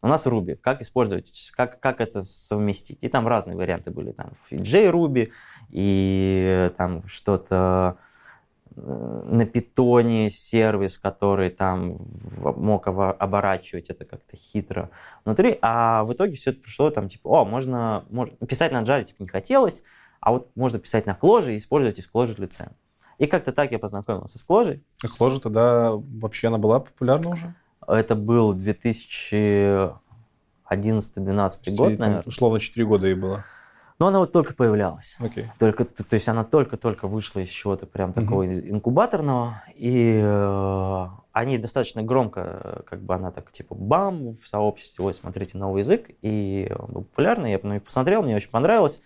У 0.02 0.08
нас 0.08 0.26
Ruby. 0.26 0.56
Как 0.56 0.82
использовать, 0.82 1.52
как, 1.54 1.78
как 1.78 2.00
это 2.00 2.24
совместить? 2.24 2.98
И 3.00 3.08
там 3.08 3.28
разные 3.28 3.56
варианты 3.56 3.92
были. 3.92 4.10
Там 4.10 4.32
JRuby 4.50 5.30
и 5.70 6.70
там 6.76 7.06
что-то 7.06 7.98
э, 8.74 9.22
на 9.26 9.46
питоне 9.46 10.28
сервис, 10.30 10.98
который 10.98 11.50
там 11.50 11.98
мог 12.42 12.88
оборачивать 12.88 13.90
это 13.90 14.04
как-то 14.04 14.36
хитро 14.36 14.90
внутри, 15.24 15.56
а 15.62 16.02
в 16.02 16.12
итоге 16.12 16.34
все 16.34 16.50
это 16.50 16.60
пришло 16.60 16.90
там 16.90 17.08
типа, 17.08 17.28
о, 17.28 17.44
можно, 17.44 18.04
можно 18.10 18.34
писать 18.46 18.72
на 18.72 18.82
Java 18.82 19.04
типа 19.04 19.22
не 19.22 19.28
хотелось, 19.28 19.84
а 20.20 20.32
вот 20.32 20.50
можно 20.56 20.80
писать 20.80 21.06
на 21.06 21.12
Clojure 21.20 21.54
и 21.54 21.58
использовать 21.58 22.00
Exclojure 22.00 22.40
лиценз. 22.40 22.72
И 23.18 23.26
как-то 23.26 23.52
так 23.52 23.70
я 23.70 23.78
познакомился 23.78 24.38
с 24.40 24.44
Clojure. 24.44 24.80
А 25.04 25.06
Clojure 25.06 25.40
тогда 25.40 25.92
вообще 25.92 26.48
она 26.48 26.58
была 26.58 26.80
популярна 26.80 27.30
уже? 27.30 27.54
Это 27.86 28.14
был 28.14 28.54
2011-2012 28.56 29.94
год, 31.76 31.98
наверное. 31.98 32.22
Условно 32.26 32.60
4 32.60 32.86
года 32.86 33.06
ей 33.06 33.14
было. 33.14 33.44
Но 33.98 34.08
она 34.08 34.18
вот 34.18 34.32
только 34.32 34.52
появлялась. 34.54 35.16
Okay. 35.20 35.46
Только, 35.60 35.84
то, 35.84 36.02
то 36.02 36.14
есть 36.14 36.28
она 36.28 36.42
только-только 36.42 37.06
вышла 37.06 37.38
из 37.38 37.50
чего-то 37.50 37.86
прям 37.86 38.12
такого 38.12 38.42
mm-hmm. 38.42 38.70
инкубаторного. 38.70 39.62
И 39.76 40.20
э, 40.20 41.06
они 41.30 41.56
достаточно 41.58 42.02
громко, 42.02 42.82
как 42.88 43.00
бы 43.00 43.14
она 43.14 43.30
так 43.30 43.52
типа 43.52 43.76
бам 43.76 44.30
в 44.30 44.48
сообществе, 44.48 45.04
ой, 45.04 45.14
смотрите, 45.14 45.56
новый 45.56 45.82
язык. 45.82 46.10
И 46.20 46.72
он 46.76 46.90
был 46.90 47.02
популярный. 47.02 47.52
Я 47.52 47.60
ну, 47.62 47.74
и 47.76 47.78
посмотрел, 47.78 48.24
мне 48.24 48.34
очень 48.34 48.50
понравилось. 48.50 49.00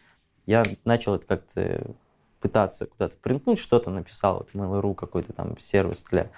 Я 0.46 0.64
начал 0.86 1.16
это 1.16 1.26
как-то 1.26 1.94
пытаться 2.40 2.86
куда-то 2.86 3.16
принтнуть, 3.16 3.58
что-то 3.58 3.90
написал, 3.90 4.38
вот 4.38 4.48
Mail.ru 4.54 4.94
какой-то 4.94 5.32
там 5.34 5.58
сервис 5.58 6.04
для 6.04 6.30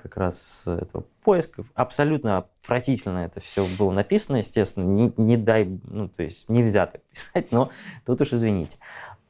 как 0.00 0.16
раз 0.16 0.66
этого 0.66 1.04
поиска. 1.22 1.64
Абсолютно 1.74 2.38
отвратительно 2.38 3.18
это 3.18 3.40
все 3.40 3.66
было 3.78 3.90
написано, 3.90 4.36
естественно. 4.36 4.84
Не, 4.84 5.12
не 5.16 5.36
дай, 5.36 5.66
ну, 5.84 6.08
то 6.08 6.22
есть 6.22 6.48
нельзя 6.48 6.86
так 6.86 7.02
писать, 7.04 7.52
но 7.52 7.70
тут 8.06 8.20
уж 8.20 8.32
извините. 8.32 8.78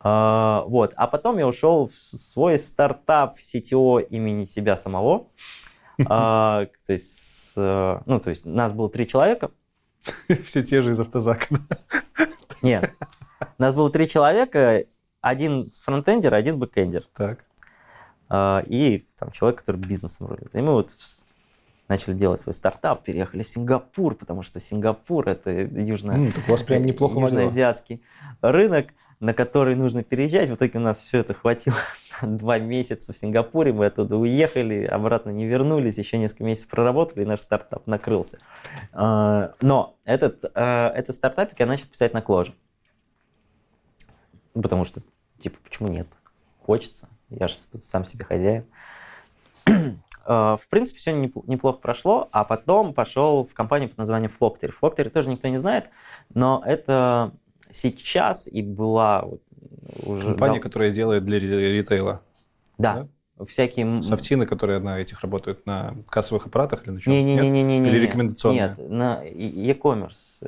Uh, 0.03 0.65
вот. 0.67 0.95
А 0.97 1.07
потом 1.07 1.37
я 1.39 1.47
ушел 1.47 1.87
в 1.87 1.95
свой 1.95 2.59
стартап 2.59 3.37
CTO 3.39 4.03
имени 4.03 4.47
себя 4.47 4.77
самого. 4.77 5.29
Uh, 5.99 6.71
то 6.87 6.93
есть, 6.93 7.53
ну, 7.57 8.21
то 8.21 8.31
есть 8.31 8.47
нас 8.47 8.73
было 8.73 8.89
три 8.89 9.07
человека. 9.07 9.51
Все 10.45 10.63
те 10.63 10.81
же 10.81 10.91
из 10.91 11.01
автозака. 11.01 11.47
Нет. 12.63 12.93
Нас 13.59 13.75
было 13.75 13.91
три 13.91 14.09
человека, 14.09 14.85
один 15.21 15.73
фронтендер, 15.81 16.35
один 16.35 16.59
бэкендер. 16.59 17.05
Так. 17.15 17.45
А, 18.31 18.63
и 18.67 19.07
там, 19.19 19.33
человек, 19.33 19.59
который 19.59 19.77
бизнесом 19.77 20.29
рулит. 20.29 20.55
И 20.55 20.61
мы 20.61 20.73
вот 20.73 20.91
начали 21.89 22.15
делать 22.15 22.41
свой 22.41 22.55
стартап, 22.55 23.03
переехали 23.03 23.43
в 23.43 23.49
Сингапур, 23.49 24.15
потому 24.15 24.43
что 24.43 24.61
Сингапур 24.61 25.29
это 25.29 25.51
южно... 25.51 26.13
Mm, 26.13 26.35
так 26.35 26.47
у 26.47 26.53
вас 26.53 26.63
прям 26.63 26.87
неплохо 26.87 27.19
южноазиатский 27.19 28.01
рынок, 28.41 28.87
на 29.19 29.35
который 29.35 29.75
нужно 29.75 30.05
переезжать. 30.05 30.49
В 30.49 30.55
итоге 30.55 30.79
у 30.79 30.83
нас 30.83 31.01
все 31.01 31.19
это 31.19 31.35
хватило 31.35 31.77
два 32.23 32.61
месяца 32.61 33.13
в 33.13 33.19
Сингапуре, 33.19 33.73
мы 33.73 33.87
оттуда 33.87 34.17
уехали, 34.17 34.85
обратно 34.85 35.31
не 35.31 35.47
вернулись, 35.47 35.99
еще 35.99 36.17
несколько 36.17 36.45
месяцев 36.45 36.69
проработали, 36.69 37.25
и 37.25 37.27
наш 37.27 37.41
стартап 37.41 37.89
накрылся. 37.89 38.39
А, 38.93 39.55
но 39.61 39.97
этот, 40.05 40.45
а, 40.55 40.93
этот 40.95 41.17
стартапик 41.17 41.59
я 41.59 41.67
начал 41.67 41.89
писать 41.89 42.15
на 42.15 42.23
Кложе. 42.23 42.55
Потому 44.55 44.85
что, 44.85 45.01
типа, 45.41 45.59
почему 45.65 45.89
нет? 45.89 46.07
Хочется. 46.61 47.09
Я 47.31 47.49
же 47.49 47.55
тут 47.73 47.85
сам 47.85 48.05
себе 48.05 48.25
хозяин. 48.25 48.65
Э, 50.27 50.59
в 50.63 50.69
принципе, 50.69 50.99
все 50.99 51.13
неплохо 51.13 51.79
прошло, 51.79 52.29
а 52.31 52.45
потом 52.45 52.93
пошел 52.93 53.47
в 53.47 53.55
компанию 53.55 53.89
под 53.89 53.99
названием 53.99 54.31
Flockter. 54.31 54.71
Flockter 54.71 55.09
тоже 55.09 55.31
никто 55.31 55.49
не 55.49 55.57
знает, 55.57 55.89
но 56.35 56.63
это 56.65 57.33
сейчас 57.71 58.47
и 58.47 58.63
была 58.63 59.27
уже... 60.05 60.29
Компания, 60.29 60.57
да, 60.57 60.61
которая 60.61 60.93
делает 60.93 61.25
для 61.25 61.39
ритейла. 61.39 62.21
Да. 62.79 63.09
да? 63.39 63.45
Всякие... 63.47 64.03
Софтины, 64.03 64.45
которые 64.45 64.81
на 64.81 65.01
этих 65.01 65.21
работают 65.23 65.65
на 65.65 65.97
кассовых 66.09 66.47
аппаратах 66.47 66.85
или 66.85 66.91
на 66.91 67.01
чем? 67.01 67.13
Не-не-не. 67.13 67.79
Или 67.89 67.99
рекомендационные? 67.99 68.77
Нет, 68.79 68.91
на 68.91 69.23
e-commerce, 69.25 70.45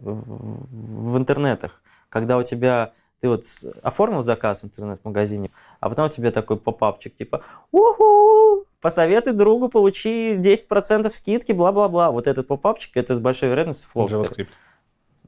в 0.00 1.18
интернетах. 1.18 1.82
Когда 2.08 2.38
у 2.38 2.42
тебя 2.42 2.92
ты 3.20 3.28
вот 3.28 3.44
оформил 3.82 4.22
заказ 4.22 4.62
в 4.62 4.64
интернет-магазине, 4.64 5.50
а 5.78 5.88
потом 5.88 6.08
тебе 6.10 6.30
такой 6.30 6.56
попапчик 6.56 7.14
типа 7.14 7.42
«Уху! 7.70 8.66
Посоветуй 8.80 9.34
другу, 9.34 9.68
получи 9.68 10.34
10% 10.34 11.12
скидки, 11.12 11.52
бла-бла-бла». 11.52 12.10
Вот 12.10 12.26
этот 12.26 12.46
попапчик, 12.46 12.96
это 12.96 13.14
с 13.14 13.20
большой 13.20 13.50
вероятностью 13.50 13.88
флоп. 13.90 14.10
JavaScript. 14.10 14.48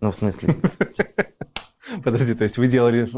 Ну, 0.00 0.10
в 0.10 0.16
смысле? 0.16 0.56
Подожди, 2.04 2.34
то 2.34 2.44
есть 2.44 2.58
вы 2.58 2.66
делали, 2.66 3.08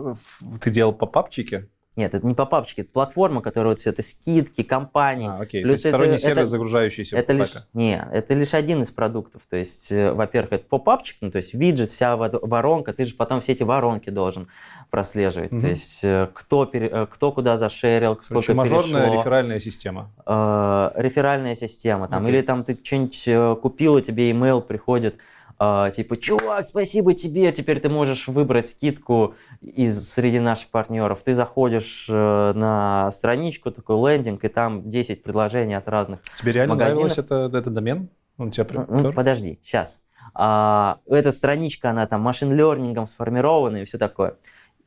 ты 0.61 0.71
делал 0.71 0.93
попапчики? 0.93 1.69
Нет, 1.97 2.15
это 2.15 2.27
не 2.27 2.35
попапчики, 2.35 2.81
это 2.81 2.91
платформа, 2.91 3.41
которая 3.41 3.73
вот 3.73 3.81
все 3.81 3.91
это 3.91 4.03
скидки, 4.03 4.63
компании. 4.63 5.29
А, 5.29 5.39
окей, 5.41 5.63
Плюс 5.63 5.83
то 5.83 5.87
есть 5.87 5.97
сторонний 5.97 6.15
это, 6.15 6.23
сервис, 6.23 6.39
это, 6.39 6.47
загружающийся 6.47 7.17
это 7.17 7.33
лишь, 7.33 7.55
Не, 7.73 8.07
это 8.13 8.35
лишь 8.35 8.55
один 8.55 8.83
из 8.83 8.91
продуктов. 8.91 9.43
То 9.49 9.57
есть, 9.57 9.93
э, 9.93 10.13
во-первых, 10.13 10.53
это 10.53 10.65
попапчик, 10.69 11.19
ну, 11.21 11.31
то 11.31 11.37
есть 11.37 11.55
виджет, 11.55 11.91
вся 11.91 12.17
воронка, 12.17 12.93
ты 12.93 13.05
же 13.05 13.15
потом 13.15 13.41
все 13.41 13.53
эти 13.53 13.63
воронки 13.63 14.11
должен 14.11 14.49
прослеживать. 14.91 15.53
Угу. 15.53 15.61
То 15.61 15.67
есть 15.69 16.01
э, 16.03 16.29
кто, 16.33 16.67
пере, 16.67 16.89
э, 16.89 17.07
кто 17.11 17.33
куда 17.33 17.57
зашерил, 17.57 18.15
сколько 18.15 18.29
Короче, 18.29 18.55
мажорная 18.55 19.03
перешло. 19.03 19.21
реферальная 19.21 19.59
система. 19.61 20.11
Э, 20.27 20.91
реферальная 20.97 21.55
система. 21.55 22.09
Там, 22.09 22.27
Или 22.29 22.43
там 22.43 22.65
ты 22.65 22.79
что-нибудь 22.83 23.61
купил, 23.61 23.99
и 23.99 24.03
тебе 24.03 24.31
email 24.31 24.61
приходит, 24.61 25.17
Uh, 25.65 25.91
типа, 25.93 26.17
чувак, 26.17 26.67
спасибо 26.67 27.15
тебе, 27.15 27.51
теперь 27.53 27.81
ты 27.81 27.89
можешь 27.89 28.29
выбрать 28.29 28.69
скидку 28.69 29.35
из 29.63 30.11
среди 30.13 30.39
наших 30.39 30.69
партнеров. 30.69 31.23
Ты 31.23 31.35
заходишь 31.35 32.09
uh, 32.11 32.53
на 32.53 33.11
страничку, 33.13 33.71
такой 33.71 33.97
лендинг, 33.97 34.45
и 34.45 34.49
там 34.49 34.91
10 34.91 35.23
предложений 35.23 35.75
от 35.75 35.89
разных 35.89 36.21
Тебе 36.35 36.53
реально 36.53 36.75
магазинов. 36.75 37.17
нравилось 37.17 37.19
это, 37.19 37.57
это 37.57 37.71
домен? 37.71 38.09
Он 38.37 38.51
тебя 38.51 38.67
ну, 38.89 39.03
ну, 39.03 39.13
подожди, 39.13 39.59
сейчас. 39.63 40.01
Uh, 40.35 40.99
эта 41.07 41.33
страничка, 41.33 41.91
она 41.91 42.07
там 42.07 42.21
машин-лернингом 42.21 43.07
сформирована 43.07 43.79
и 43.79 43.85
все 43.85 43.97
такое. 43.97 44.37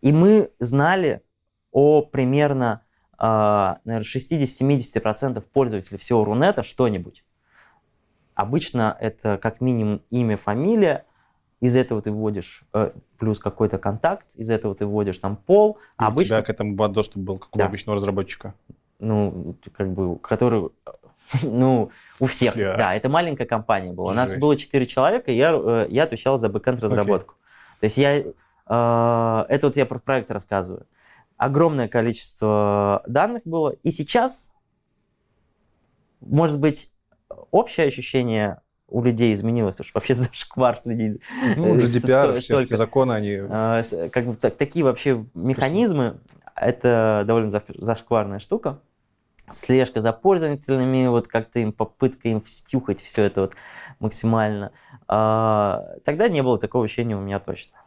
И 0.01 0.11
мы 0.11 0.51
знали 0.59 1.21
о 1.71 2.01
примерно, 2.01 2.81
наверное, 3.19 4.01
60-70% 4.01 5.41
пользователей 5.51 5.97
всего 5.97 6.23
Рунета 6.23 6.61
что-нибудь. 6.61 7.23
Обычно 8.37 8.95
это 8.99 9.39
как 9.39 9.61
минимум 9.61 10.03
имя, 10.11 10.37
фамилия, 10.37 11.05
из 11.59 11.75
этого 11.75 12.03
ты 12.03 12.11
вводишь 12.11 12.61
э, 12.71 12.91
плюс 13.17 13.39
какой-то 13.39 13.79
контакт, 13.79 14.27
из 14.35 14.51
этого 14.51 14.75
ты 14.75 14.85
вводишь 14.85 15.17
там 15.17 15.37
пол. 15.37 15.79
И 15.99 16.03
обычно... 16.03 16.37
У 16.37 16.41
тебя 16.41 16.45
к 16.45 16.49
этому 16.51 16.87
доступ 16.87 17.23
был, 17.23 17.39
как 17.39 17.55
у 17.55 17.57
да. 17.57 17.65
обычного 17.65 17.95
разработчика? 17.95 18.53
Ну, 18.99 19.55
как 19.73 19.91
бы, 19.91 20.19
который, 20.19 20.69
ну, 21.41 21.89
у 22.19 22.27
всех, 22.27 22.55
yeah. 22.55 22.77
да, 22.77 22.93
это 22.93 23.09
маленькая 23.09 23.47
компания 23.47 23.91
была. 23.91 24.11
У 24.11 24.15
нас 24.15 24.31
было 24.35 24.55
4 24.55 24.85
человека, 24.85 25.31
и 25.31 25.35
я, 25.35 25.51
э, 25.55 25.87
я 25.89 26.03
отвечал 26.03 26.37
за 26.37 26.47
бэкэнд 26.47 26.83
разработку. 26.83 27.33
Okay. 27.33 27.79
То 27.79 27.83
есть 27.85 27.97
я, 27.97 28.17
э, 28.19 29.45
это 29.49 29.59
вот 29.63 29.75
я 29.75 29.87
про 29.87 29.97
проект 29.97 30.29
рассказываю. 30.29 30.85
Огромное 31.37 31.87
количество 31.87 33.01
данных 33.07 33.41
было, 33.45 33.71
и 33.81 33.89
сейчас, 33.89 34.51
может 36.19 36.59
быть, 36.59 36.91
общее 37.51 37.87
ощущение 37.87 38.61
у 38.89 39.01
людей 39.03 39.33
изменилось, 39.33 39.79
уж 39.79 39.93
вообще 39.93 40.13
зашквар 40.15 40.77
следить. 40.77 41.21
Ну, 41.57 41.75
Э, 41.75 41.77
GDPR, 41.77 42.31
сто- 42.31 42.39
все 42.39 42.55
эти 42.61 42.73
законы, 42.75 43.13
они... 43.13 43.31
С- 43.83 44.09
Как 44.11 44.25
бы 44.25 44.35
так- 44.35 44.55
такие 44.57 44.85
вообще 44.85 45.25
механизмы, 45.33 46.19
это 46.55 47.23
довольно 47.27 47.47
заш- 47.47 47.75
зашкварная 47.77 48.39
штука. 48.39 48.79
Слежка 49.49 50.01
за 50.01 50.11
пользователями, 50.11 51.07
вот 51.07 51.27
как-то 51.29 51.59
им 51.59 51.71
попытка 51.71 52.27
им 52.27 52.41
втюхать 52.41 53.01
все 53.01 53.23
это 53.23 53.41
вот 53.41 53.53
максимально. 53.99 54.71
А, 55.07 55.85
Тогда 56.03 56.27
не 56.27 56.43
было 56.43 56.59
такого 56.59 56.83
ощущения 56.83 57.15
у 57.15 57.21
меня 57.21 57.39
точно. 57.39 57.77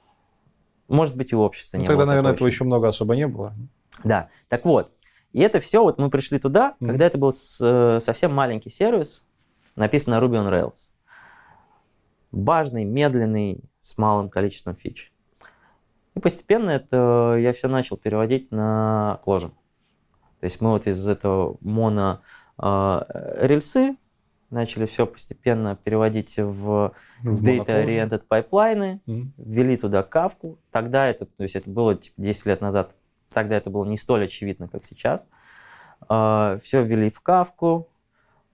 Может 0.89 1.17
быть, 1.17 1.33
и 1.33 1.37
у 1.37 1.41
общества 1.41 1.77
Ну, 1.77 1.83
не 1.83 1.87
тогда, 1.87 2.05
было 2.05 2.09
наверное, 2.09 2.33
такого 2.33 2.37
этого 2.37 2.49
ощущения. 2.49 2.57
еще 2.57 2.65
много 2.65 2.89
особо 2.89 3.15
не 3.15 3.27
было. 3.27 3.55
Да, 4.05 4.29
так 4.49 4.65
вот. 4.65 4.91
И 5.33 5.41
это 5.41 5.61
все, 5.61 5.83
вот 5.83 5.99
мы 5.99 6.09
пришли 6.11 6.39
туда, 6.39 6.75
Мгм. 6.81 6.91
когда 6.91 7.07
это 7.07 7.19
был 7.19 7.33
э, 7.61 7.99
совсем 8.01 8.33
маленький 8.35 8.71
сервис, 8.71 9.23
написано 9.77 10.15
Ruby 10.15 10.37
on 10.37 10.51
Rails. 10.51 10.93
Важный, 12.33 12.85
медленный, 12.85 13.65
с 13.81 13.97
малым 13.99 14.29
количеством 14.29 14.77
фич. 14.77 15.13
И 16.15 16.21
постепенно 16.21 16.71
это 16.71 17.37
я 17.39 17.53
все 17.53 17.69
начал 17.69 17.97
переводить 17.97 18.51
на 18.51 19.21
Clojure. 19.25 19.53
То 20.41 20.45
есть 20.45 20.61
мы 20.61 20.71
вот 20.71 20.87
из 20.87 21.07
этого 21.07 21.57
моно 21.61 22.23
э, 22.59 23.01
рельсы 23.41 23.97
начали 24.51 24.87
все 24.87 25.07
постепенно 25.07 25.77
переводить 25.77 26.37
в, 26.37 26.93
В 27.23 27.45
data-oriented 27.45 28.25
пайплайны, 28.27 29.01
ввели 29.07 29.77
туда 29.77 30.03
Кафку. 30.03 30.59
Тогда 30.71 31.07
это, 31.07 31.27
то 31.27 31.43
есть 31.43 31.57
это 31.57 31.71
было 31.71 31.95
типа 31.95 32.15
10 32.21 32.47
лет 32.47 32.61
назад, 32.61 32.97
тогда 33.33 33.57
это 33.57 33.71
было 33.71 33.85
не 33.85 33.97
столь 33.97 34.25
очевидно, 34.25 34.67
как 34.69 34.85
сейчас. 34.85 35.29
все 36.07 36.83
ввели 36.83 37.11
в 37.11 37.21
Кафку, 37.21 37.89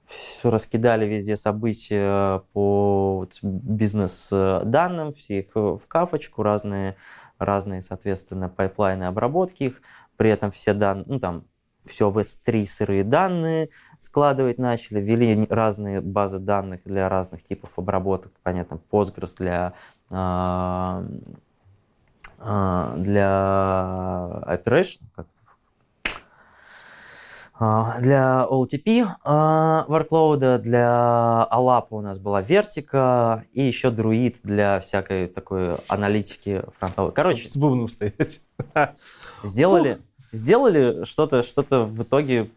все 0.07 0.51
раскидали 0.51 1.05
везде 1.07 1.37
события 1.37 2.42
по 2.53 3.19
вот 3.19 3.38
бизнес-данным, 3.42 5.12
все 5.12 5.49
в 5.53 5.81
кафочку, 5.88 6.42
разные, 6.42 6.97
разные, 7.38 7.83
соответственно, 7.83 8.49
пайплайны 8.49 9.05
обработки 9.05 9.64
их, 9.64 9.83
при 10.16 10.31
этом 10.31 10.51
все 10.51 10.75
данные, 10.75 11.05
ну 11.09 11.21
там, 11.21 11.45
все 11.85 12.11
в 12.11 12.19
S3 12.19 12.66
сырые 12.66 13.05
данные 13.05 13.71
складывать 14.01 14.59
начали, 14.59 15.01
ввели 15.01 15.47
разные 15.49 16.01
базы 16.01 16.38
данных 16.38 16.81
для 16.85 17.09
разных 17.09 17.42
типов 17.42 17.79
обработок, 17.79 18.33
понятно, 18.42 18.81
Postgres 18.90 19.35
для 19.37 19.73
а, 20.11 21.05
а, 22.38 22.95
для 22.97 24.42
operation, 24.47 25.01
как 25.14 25.27
для 27.59 28.47
OLTP 28.51 29.07
а, 29.25 29.87
workload, 29.88 30.59
для 30.59 31.49
OLAP 31.50 31.87
у 31.90 32.01
нас 32.03 32.19
была 32.19 32.42
Vertica 32.42 33.42
и 33.53 33.62
еще 33.62 33.88
Druid 33.88 34.37
для 34.42 34.81
всякой 34.81 35.27
такой 35.27 35.77
аналитики 35.88 36.62
фронтовой. 36.79 37.12
Короче, 37.12 37.49
С 37.49 37.57
бубном 37.57 37.88
стоять. 37.88 38.42
сделали, 39.42 39.99
сделали 40.33 41.05
что-то, 41.05 41.42
что-то 41.42 41.85
в 41.85 42.03
итоге 42.03 42.51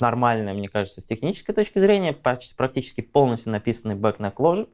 нормальное, 0.00 0.54
мне 0.54 0.68
кажется, 0.68 1.02
с 1.02 1.04
технической 1.04 1.54
точки 1.54 1.78
зрения, 1.78 2.14
практически 2.14 3.02
полностью 3.02 3.52
написанный 3.52 3.94
бэк 3.94 4.16
на 4.20 4.28
Clojure 4.28 4.68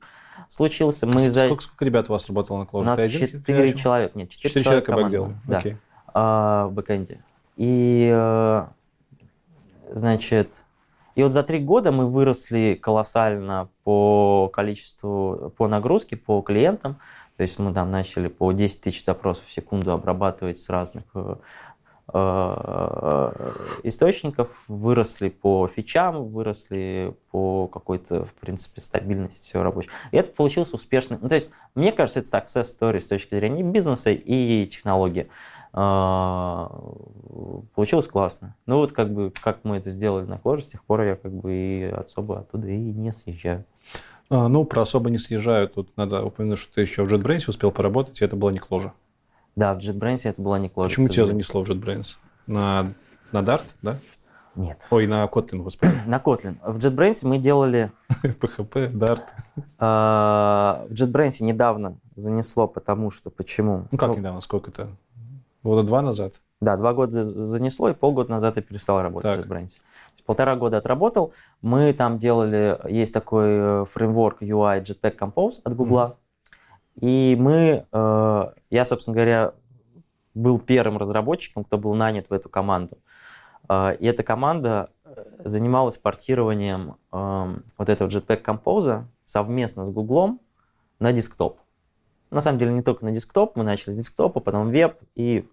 случился. 0.48 1.06
Мы 1.06 1.30
за... 1.30 1.46
Сколько, 1.46 1.62
сколько 1.62 1.84
ребят 1.84 2.08
у 2.08 2.12
вас 2.12 2.28
работало 2.28 2.58
на 2.58 2.64
У 2.64 2.66
Clojure? 2.66 2.84
нас 2.84 2.98
Ты 2.98 3.04
один 3.06 3.28
четыре 3.28 3.72
человека, 3.74 4.16
нет, 4.16 4.30
четыре, 4.30 4.48
Четыре 4.48 4.64
человека 4.64 4.92
бэк 4.92 5.10
была, 5.10 5.32
да, 5.48 5.58
Окей. 5.58 5.76
а, 6.12 6.66
в 6.68 6.72
бэкэнде. 6.72 7.20
И, 7.56 8.10
э, 8.12 8.66
значит, 9.94 10.50
и 11.14 11.22
вот 11.22 11.32
за 11.32 11.42
три 11.44 11.60
года 11.60 11.92
мы 11.92 12.06
выросли 12.06 12.74
колоссально 12.80 13.68
по 13.84 14.50
количеству, 14.52 15.52
по 15.56 15.68
нагрузке, 15.68 16.16
по 16.16 16.42
клиентам. 16.42 16.96
То 17.36 17.42
есть 17.42 17.58
мы 17.58 17.72
там 17.72 17.90
начали 17.90 18.28
по 18.28 18.52
10 18.52 18.80
тысяч 18.80 19.04
запросов 19.04 19.46
в 19.46 19.52
секунду 19.52 19.92
обрабатывать 19.92 20.60
с 20.60 20.68
разных 20.68 21.04
э, 21.14 21.36
э, 22.12 23.52
источников, 23.84 24.64
выросли 24.68 25.28
по 25.28 25.68
фичам, 25.68 26.28
выросли 26.28 27.16
по 27.30 27.68
какой-то, 27.68 28.24
в 28.24 28.34
принципе, 28.34 28.80
стабильности 28.80 29.48
всего 29.48 29.62
рабочего. 29.62 29.92
И 30.10 30.16
это 30.16 30.30
получилось 30.30 30.72
успешно. 30.72 31.18
Ну, 31.20 31.28
то 31.28 31.34
есть, 31.34 31.50
мне 31.74 31.92
кажется, 31.92 32.20
это 32.20 32.28
success 32.28 32.66
story 32.78 33.00
с 33.00 33.06
точки 33.06 33.34
зрения 33.34 33.62
бизнеса 33.62 34.10
и 34.10 34.66
технологии. 34.66 35.28
А, 35.76 36.70
Получилось 37.74 38.06
классно. 38.06 38.54
Ну 38.66 38.76
вот 38.76 38.92
как 38.92 39.12
бы, 39.12 39.32
как 39.42 39.58
мы 39.64 39.78
это 39.78 39.90
сделали 39.90 40.24
на 40.24 40.34
Clojure, 40.34 40.60
с 40.60 40.68
тех 40.68 40.84
пор 40.84 41.02
я 41.02 41.16
как 41.16 41.32
бы 41.32 41.52
и 41.52 41.82
особо 41.84 42.38
оттуда 42.40 42.68
и 42.68 42.78
не 42.78 43.12
съезжаю. 43.12 43.64
А, 44.30 44.46
ну, 44.48 44.64
про 44.64 44.82
особо 44.82 45.10
не 45.10 45.18
съезжаю. 45.18 45.68
Тут 45.68 45.96
надо 45.96 46.24
упомянуть, 46.24 46.58
что 46.58 46.74
ты 46.74 46.80
еще 46.82 47.04
в 47.04 47.12
JetBrains 47.12 47.44
успел 47.48 47.72
поработать, 47.72 48.20
и 48.20 48.24
это 48.24 48.36
была 48.36 48.52
не 48.52 48.60
Clojure. 48.60 48.92
Да, 49.56 49.74
в 49.74 49.78
JetBrains 49.78 50.20
это 50.24 50.40
была 50.40 50.60
не 50.60 50.68
Clojure. 50.68 50.84
Почему 50.84 51.08
тебя 51.08 51.24
занесло 51.26 51.64
в 51.64 51.68
JetBrains? 51.70 52.18
На, 52.46 52.86
на 53.32 53.38
Dart, 53.38 53.64
да? 53.82 53.98
Нет. 54.54 54.86
Ой, 54.90 55.08
на 55.08 55.24
Kotlin, 55.24 55.62
господи. 55.62 55.92
На 56.06 56.18
Kotlin. 56.18 56.56
В 56.64 56.78
JetBrains 56.78 57.26
мы 57.26 57.38
делали... 57.38 57.90
PHP, 58.22 58.92
Dart. 58.92 59.22
а, 59.78 60.86
В 60.88 60.92
JetBrains 60.92 61.42
недавно 61.42 61.98
занесло, 62.14 62.68
потому 62.68 63.10
что... 63.10 63.30
Почему? 63.30 63.88
Ну, 63.90 63.98
как 63.98 64.16
недавно, 64.16 64.40
сколько-то? 64.40 64.88
Года 65.64 65.82
два 65.82 66.02
назад? 66.02 66.40
Да, 66.60 66.76
два 66.76 66.92
года 66.92 67.24
занесло, 67.24 67.88
и 67.88 67.94
полгода 67.94 68.30
назад 68.30 68.56
я 68.56 68.62
перестал 68.62 69.00
работать 69.02 69.44
Так. 69.44 69.46
в 69.46 69.60
есть 69.60 69.82
Полтора 70.26 70.56
года 70.56 70.78
отработал. 70.78 71.32
Мы 71.60 71.92
там 71.92 72.18
делали... 72.18 72.78
Есть 72.88 73.12
такой 73.12 73.48
э, 73.48 73.84
фреймворк 73.92 74.42
UI 74.42 74.82
Jetpack 74.82 75.18
Compose 75.18 75.60
от 75.64 75.74
Гугла. 75.74 76.16
И 77.00 77.36
мы... 77.38 77.86
э, 77.92 78.52
Я, 78.70 78.84
собственно 78.84 79.14
говоря, 79.14 79.52
был 80.34 80.58
первым 80.58 80.96
разработчиком, 80.98 81.64
кто 81.64 81.76
был 81.76 81.94
нанят 81.94 82.30
в 82.30 82.32
эту 82.32 82.48
команду. 82.48 82.96
Э, 83.68 83.96
И 83.98 84.06
эта 84.06 84.22
команда 84.22 84.90
занималась 85.38 85.98
портированием 85.98 86.96
эм, 87.12 87.64
вот 87.78 87.88
этого 87.88 88.08
Jetpack 88.08 88.42
Compose 88.42 89.04
совместно 89.24 89.84
с 89.86 89.90
Гуглом 89.90 90.40
на 90.98 91.12
десктоп. 91.12 91.58
На 92.30 92.40
самом 92.40 92.58
деле 92.58 92.72
не 92.72 92.82
только 92.82 93.04
на 93.04 93.12
десктоп, 93.12 93.56
мы 93.56 93.64
начали 93.64 93.92
с 93.92 93.96
десктопа, 93.96 94.40
потом 94.40 94.70
веб, 94.70 94.98
и 95.14 95.48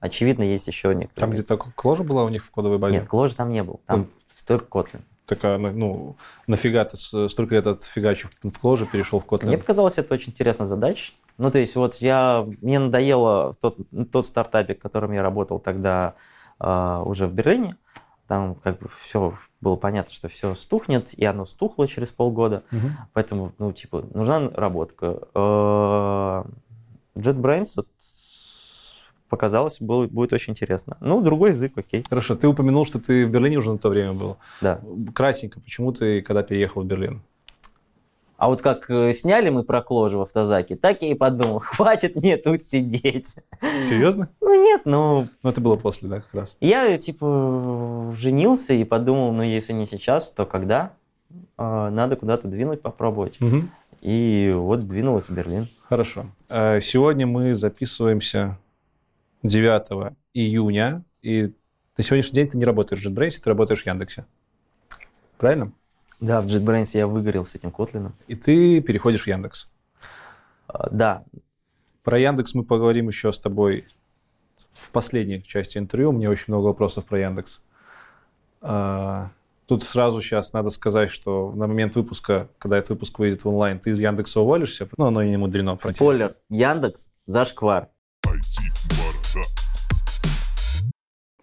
очевидно 0.00 0.42
есть 0.42 0.66
еще 0.66 0.94
некоторые. 0.94 1.20
Там 1.20 1.30
где-то 1.30 1.54
Clojure 1.54 2.02
была 2.02 2.24
у 2.24 2.28
них 2.28 2.44
в 2.44 2.50
кодовой 2.50 2.78
базе? 2.78 2.98
Нет, 2.98 3.08
Clojure 3.08 3.36
там 3.36 3.50
не 3.50 3.62
был, 3.62 3.80
там 3.86 4.08
только 4.46 4.66
Kotlin. 4.66 5.02
Так, 5.26 5.44
а, 5.44 5.58
ну, 5.58 6.16
нафига 6.48 6.84
ты 6.84 6.96
столько 6.96 7.54
лет 7.54 7.64
отфигачив 7.64 8.32
в 8.42 8.64
Clojure, 8.64 8.86
перешел 8.90 9.20
в 9.20 9.26
Kotlin? 9.26 9.46
Мне 9.46 9.58
показалось 9.58 9.96
это 9.98 10.12
очень 10.12 10.32
интересная 10.32 10.66
задача. 10.66 11.12
Ну, 11.38 11.52
то 11.52 11.60
есть 11.60 11.76
вот 11.76 11.96
я, 11.96 12.46
мне 12.60 12.80
надоело 12.80 13.54
тот, 13.60 13.78
тот 14.10 14.26
стартапик, 14.26 14.78
в 14.78 14.82
котором 14.82 15.12
я 15.12 15.22
работал 15.22 15.60
тогда 15.60 16.14
э, 16.58 17.02
уже 17.04 17.28
в 17.28 17.32
Берлине. 17.32 17.76
Там 18.26 18.56
как 18.56 18.78
бы 18.80 18.90
все 19.00 19.34
было 19.60 19.76
понятно, 19.76 20.12
что 20.12 20.28
все 20.28 20.54
стухнет, 20.54 21.14
и 21.14 21.24
оно 21.24 21.46
стухло 21.46 21.86
через 21.86 22.10
полгода. 22.10 22.64
Мгм. 22.72 22.96
Поэтому, 23.12 23.52
ну, 23.58 23.72
типа, 23.72 24.04
нужна 24.12 24.50
работка. 24.50 25.20
Э, 25.34 26.42
JetBrains 27.14 27.72
вот 27.76 27.88
показалось, 29.30 29.78
было, 29.80 30.06
будет 30.06 30.32
очень 30.34 30.52
интересно. 30.52 30.96
Ну, 31.00 31.22
другой 31.22 31.50
язык, 31.50 31.72
окей. 31.76 32.04
Хорошо, 32.08 32.34
ты 32.34 32.46
упомянул, 32.48 32.84
что 32.84 32.98
ты 32.98 33.26
в 33.26 33.30
Берлине 33.30 33.56
уже 33.58 33.72
на 33.72 33.78
то 33.78 33.88
время 33.88 34.12
был. 34.12 34.36
Да. 34.60 34.80
Кратенько, 35.14 35.60
почему 35.60 35.92
ты, 35.92 36.20
когда 36.20 36.42
переехал 36.42 36.82
в 36.82 36.86
Берлин? 36.86 37.22
А 38.36 38.48
вот 38.48 38.62
как 38.62 38.88
э, 38.88 39.12
сняли 39.12 39.50
мы 39.50 39.64
про 39.64 39.82
Кложу 39.82 40.18
в 40.18 40.22
автозаке, 40.22 40.74
так 40.74 41.02
я 41.02 41.10
и 41.10 41.14
подумал, 41.14 41.58
хватит 41.62 42.16
мне 42.16 42.38
тут 42.38 42.62
сидеть. 42.62 43.36
Серьезно? 43.84 44.30
Ну 44.40 44.62
нет, 44.62 44.82
ну 44.86 45.28
Ну, 45.42 45.50
это 45.50 45.60
было 45.60 45.76
после, 45.76 46.08
да, 46.08 46.20
как 46.20 46.32
раз. 46.32 46.56
я 46.60 46.96
типа 46.96 48.14
женился 48.16 48.72
и 48.72 48.84
подумал, 48.84 49.32
ну 49.32 49.42
если 49.42 49.74
не 49.74 49.86
сейчас, 49.86 50.32
то 50.32 50.46
когда? 50.46 50.92
А, 51.58 51.90
Надо 51.90 52.16
куда-то 52.16 52.48
двинуть, 52.48 52.80
попробовать. 52.80 53.38
Мгм. 53.40 53.70
И 54.00 54.54
вот 54.56 54.88
двинулась 54.88 55.26
в 55.28 55.34
Берлин. 55.34 55.68
Хорошо. 55.86 56.24
Э, 56.48 56.80
Сегодня 56.80 57.26
мы 57.26 57.54
записываемся 57.54 58.56
9 59.42 60.12
июня, 60.34 61.04
и 61.22 61.52
на 61.96 62.04
сегодняшний 62.04 62.34
день 62.34 62.48
ты 62.48 62.58
не 62.58 62.64
работаешь 62.64 63.02
в 63.02 63.06
JetBrains, 63.08 63.40
ты 63.42 63.48
работаешь 63.50 63.82
в 63.82 63.86
Яндексе. 63.86 64.26
Правильно? 65.38 65.72
Да, 66.20 66.40
в 66.40 66.46
JetBrains 66.46 66.90
я 66.94 67.06
выгорел 67.06 67.46
с 67.46 67.54
этим 67.54 67.70
Котлином. 67.70 68.14
И 68.26 68.34
ты 68.34 68.80
переходишь 68.80 69.24
в 69.24 69.26
Яндекс. 69.26 69.68
А, 70.68 70.88
Да, 70.90 71.24
Про 72.02 72.18
Яндекс 72.18 72.54
мы 72.54 72.64
поговорим 72.64 73.08
еще 73.08 73.32
с 73.32 73.38
тобой 73.40 73.86
в 74.72 74.90
последней 74.90 75.42
части 75.42 75.78
интервью. 75.78 76.12
Мне 76.12 76.28
очень 76.28 76.46
много 76.48 76.66
вопросов 76.66 77.04
про 77.06 77.18
Яндекс. 77.20 77.62
А, 78.60 79.30
Тут 79.70 79.84
сразу 79.84 80.20
сейчас 80.20 80.52
надо 80.52 80.70
сказать, 80.70 81.12
что 81.12 81.52
на 81.52 81.68
момент 81.68 81.94
выпуска, 81.94 82.48
когда 82.58 82.76
этот 82.76 82.90
выпуск 82.90 83.20
выйдет 83.20 83.44
в 83.44 83.48
онлайн, 83.48 83.78
ты 83.78 83.90
из 83.90 84.00
Яндекса 84.00 84.40
уволишься. 84.40 84.88
Ну, 84.96 85.06
оно 85.06 85.22
и 85.22 85.30
не 85.30 85.36
мудрено. 85.36 85.78
спойлер, 85.80 86.34
Яндекс 86.48 87.08
зашквар. 87.26 87.88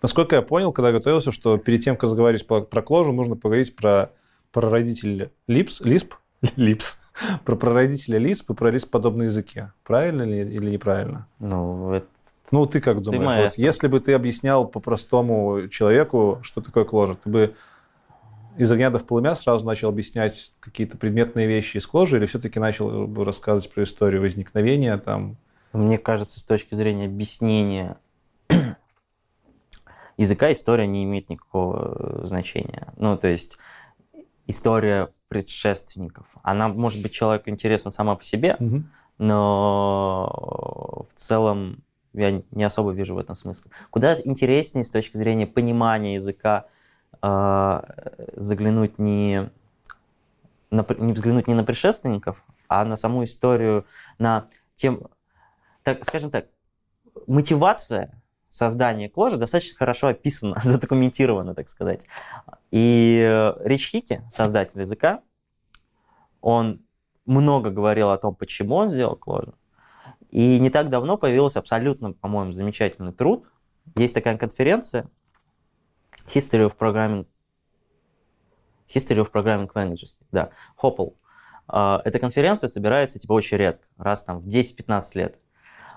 Насколько 0.01 0.35
я 0.35 0.41
понял, 0.41 0.71
когда 0.71 0.91
готовился, 0.91 1.31
что 1.31 1.57
перед 1.57 1.81
тем, 1.81 1.95
как 1.95 2.03
разговаривать 2.03 2.45
про, 2.45 2.61
Clojure, 2.61 3.11
нужно 3.11 3.35
поговорить 3.35 3.75
про, 3.75 4.11
родителей 4.53 5.29
Lisp, 5.47 5.83
Lisp 5.83 6.13
Липс. 6.55 6.99
Про 7.45 7.55
прародителя 7.55 8.19
лисп 8.19 8.51
и 8.51 8.53
про 8.53 8.69
лисп-подобные 8.69 9.27
языки. 9.27 9.65
Правильно 9.83 10.23
ли 10.23 10.41
или 10.41 10.69
неправильно? 10.69 11.27
Ну, 11.39 11.91
это 11.91 12.07
Ну, 12.51 12.65
ты 12.65 12.79
как 12.79 13.01
думаешь? 13.01 13.23
Вот 13.23 13.35
маэстро. 13.35 13.63
если 13.63 13.87
бы 13.87 13.99
ты 13.99 14.13
объяснял 14.13 14.67
по-простому 14.67 15.67
человеку, 15.69 16.39
что 16.43 16.61
такое 16.61 16.85
кложа, 16.85 17.15
ты 17.15 17.29
бы 17.29 17.53
из 18.57 18.71
огня 18.71 18.89
до 18.89 18.99
в 18.99 19.03
полымя 19.05 19.35
сразу 19.35 19.65
начал 19.65 19.89
объяснять 19.89 20.53
какие-то 20.59 20.97
предметные 20.97 21.47
вещи 21.47 21.77
из 21.77 21.87
кожи 21.87 22.17
или 22.17 22.25
все-таки 22.25 22.59
начал 22.59 23.07
бы 23.07 23.25
рассказывать 23.25 23.73
про 23.73 23.83
историю 23.83 24.21
возникновения 24.21 24.97
там? 24.97 25.37
Мне 25.73 25.97
кажется, 25.97 26.39
с 26.39 26.43
точки 26.43 26.75
зрения 26.75 27.05
объяснения 27.05 27.97
языка 30.17 30.51
история 30.51 30.87
не 30.87 31.03
имеет 31.03 31.29
никакого 31.29 32.23
э, 32.23 32.27
значения. 32.27 32.93
Ну, 32.97 33.17
то 33.17 33.27
есть 33.27 33.57
история 34.47 35.09
предшественников. 35.27 36.25
Она 36.41 36.67
может 36.67 37.01
быть 37.01 37.11
человеку 37.13 37.49
интересна 37.49 37.91
сама 37.91 38.15
по 38.15 38.23
себе, 38.23 38.57
но 39.17 41.05
в 41.09 41.19
целом 41.19 41.83
я 42.13 42.41
не 42.51 42.63
особо 42.63 42.91
вижу 42.91 43.15
в 43.15 43.19
этом 43.19 43.35
смысл. 43.35 43.69
Куда 43.89 44.15
интереснее 44.23 44.83
с 44.83 44.89
точки 44.89 45.17
зрения 45.17 45.45
понимания 45.45 46.15
языка 46.15 46.65
э, 47.21 47.81
заглянуть 48.35 48.97
не, 48.97 49.49
на, 50.71 50.85
не 50.97 51.13
взглянуть 51.13 51.47
не 51.47 51.53
на 51.53 51.63
предшественников, 51.63 52.43
а 52.67 52.85
на 52.85 52.95
саму 52.95 53.23
историю, 53.23 53.85
на 54.17 54.47
тем, 54.75 55.07
так, 55.83 56.03
скажем 56.05 56.31
так, 56.31 56.47
мотивация 57.27 58.11
создание 58.57 59.09
кложа 59.09 59.37
достаточно 59.37 59.77
хорошо 59.77 60.07
описано, 60.07 60.59
задокументировано, 60.63 61.53
так 61.53 61.69
сказать. 61.69 62.05
И 62.71 63.19
э, 63.23 63.53
Рич 63.63 63.93
Ричхики, 63.93 64.23
создатель 64.31 64.79
языка, 64.79 65.21
он 66.41 66.81
много 67.25 67.69
говорил 67.69 68.09
о 68.09 68.17
том, 68.17 68.35
почему 68.35 68.75
он 68.75 68.89
сделал 68.89 69.15
кложу. 69.15 69.53
И 70.31 70.59
не 70.59 70.69
так 70.69 70.89
давно 70.89 71.17
появился 71.17 71.59
абсолютно, 71.59 72.13
по-моему, 72.13 72.51
замечательный 72.51 73.13
труд. 73.13 73.47
Есть 73.95 74.13
такая 74.13 74.37
конференция 74.37 75.09
History 76.33 76.67
of 76.67 76.75
Programming 76.77 77.27
History 78.93 79.23
of 79.23 79.31
Programming 79.31 79.71
Languages, 79.73 80.17
да, 80.31 80.49
HOPL. 80.81 81.13
А, 81.67 82.01
эта 82.05 82.19
конференция 82.19 82.69
собирается 82.69 83.19
типа 83.19 83.33
очень 83.33 83.57
редко, 83.57 83.85
раз 83.97 84.23
там 84.23 84.39
в 84.39 84.47
10-15 84.47 85.01
лет. 85.13 85.39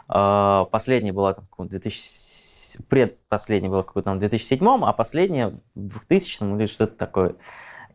А, 0.08 0.64
последняя 0.66 1.12
была 1.12 1.34
там 1.34 1.46
в 1.56 1.68
2007 1.68 2.49
предпоследний 2.88 3.68
был 3.68 3.82
какой-то 3.82 4.06
там 4.06 4.16
в 4.16 4.20
2007, 4.20 4.84
а 4.84 4.92
последнее 4.92 5.60
в 5.74 6.06
2000 6.06 6.56
или 6.56 6.66
что-то 6.66 6.96
такое. 6.96 7.36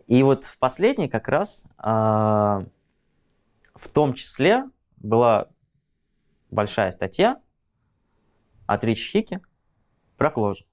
И 0.07 0.23
вот 0.23 0.45
в 0.45 0.57
последней 0.57 1.09
как 1.09 1.27
раз 1.27 1.65
э, 1.77 1.85
в 1.85 3.91
том 3.91 4.13
числе 4.13 4.65
была 4.97 5.47
большая 6.51 6.91
статья 6.91 7.39
от 8.65 8.83
Ричи 8.83 9.11
Хики 9.11 9.41
про 10.17 10.29
кложи. 10.29 10.65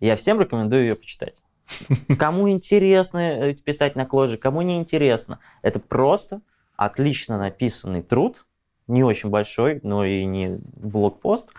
Я 0.00 0.16
всем 0.16 0.40
рекомендую 0.40 0.82
ее 0.82 0.96
почитать. 0.96 1.42
Кому 2.18 2.50
интересно 2.50 3.18
э, 3.18 3.54
писать 3.54 3.96
на 3.96 4.04
кложе, 4.04 4.36
кому 4.36 4.62
не 4.62 4.76
интересно. 4.76 5.38
Это 5.62 5.80
просто 5.80 6.42
отлично 6.76 7.38
написанный 7.38 8.02
труд, 8.02 8.44
не 8.88 9.04
очень 9.04 9.30
большой, 9.30 9.80
но 9.82 10.04
и 10.04 10.24
не 10.24 10.58
блокпост, 10.76 11.50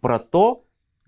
про 0.00 0.18
то, 0.18 0.64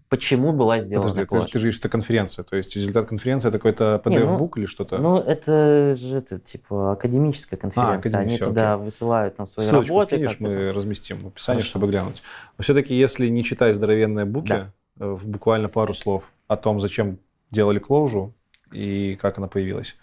почему 0.09 0.53
была 0.53 0.81
сделана 0.81 1.09
Подожди, 1.09 1.23
ты, 1.23 1.27
кложе. 1.27 1.44
же- 1.47 1.51
ты 1.53 1.59
же 1.59 1.62
говоришь, 1.64 1.77
что 1.77 1.88
конференция. 1.88 2.42
То 2.44 2.57
есть 2.57 2.75
результат 2.77 3.07
конференции 3.09 3.49
это 3.49 3.59
какой-то 3.59 4.01
Не, 4.07 4.18
ну, 4.18 4.25
PDF-бук 4.27 4.59
или 4.59 4.66
что-то? 4.66 4.99
Ну, 4.99 5.18
это 5.18 5.94
же 5.94 6.16
это, 6.16 6.38
типа 6.38 6.92
академическая 6.92 7.59
конференция. 7.59 7.99
академия, 7.99 8.25
Они 8.27 8.35
всё, 8.37 8.47
туда 8.47 8.77
высылают 8.77 9.37
там 9.37 9.47
свои 9.47 9.66
Ссылочку 9.66 9.94
работы. 9.94 10.16
скинешь, 10.16 10.40
мы 10.40 10.73
разместим 10.73 11.18
в 11.21 11.27
описании, 11.29 11.61
Хорошо. 11.61 11.71
чтобы 11.71 11.87
глянуть. 11.88 12.23
Но 12.57 12.62
все-таки, 12.62 12.94
если 12.94 13.29
не 13.29 13.44
читать 13.44 13.75
здоровенные 13.75 14.25
буки, 14.25 14.49
Да. 14.49 14.73
э, 15.01 15.07
в 15.11 15.27
буквально 15.27 15.68
пару 15.68 15.94
слов 15.94 16.25
о 16.47 16.57
том, 16.57 16.81
зачем 16.81 17.18
делали 17.51 17.79
клоужу 17.79 18.35
и 18.73 19.16
как 19.21 19.38
она 19.38 19.47
появилась. 19.49 19.97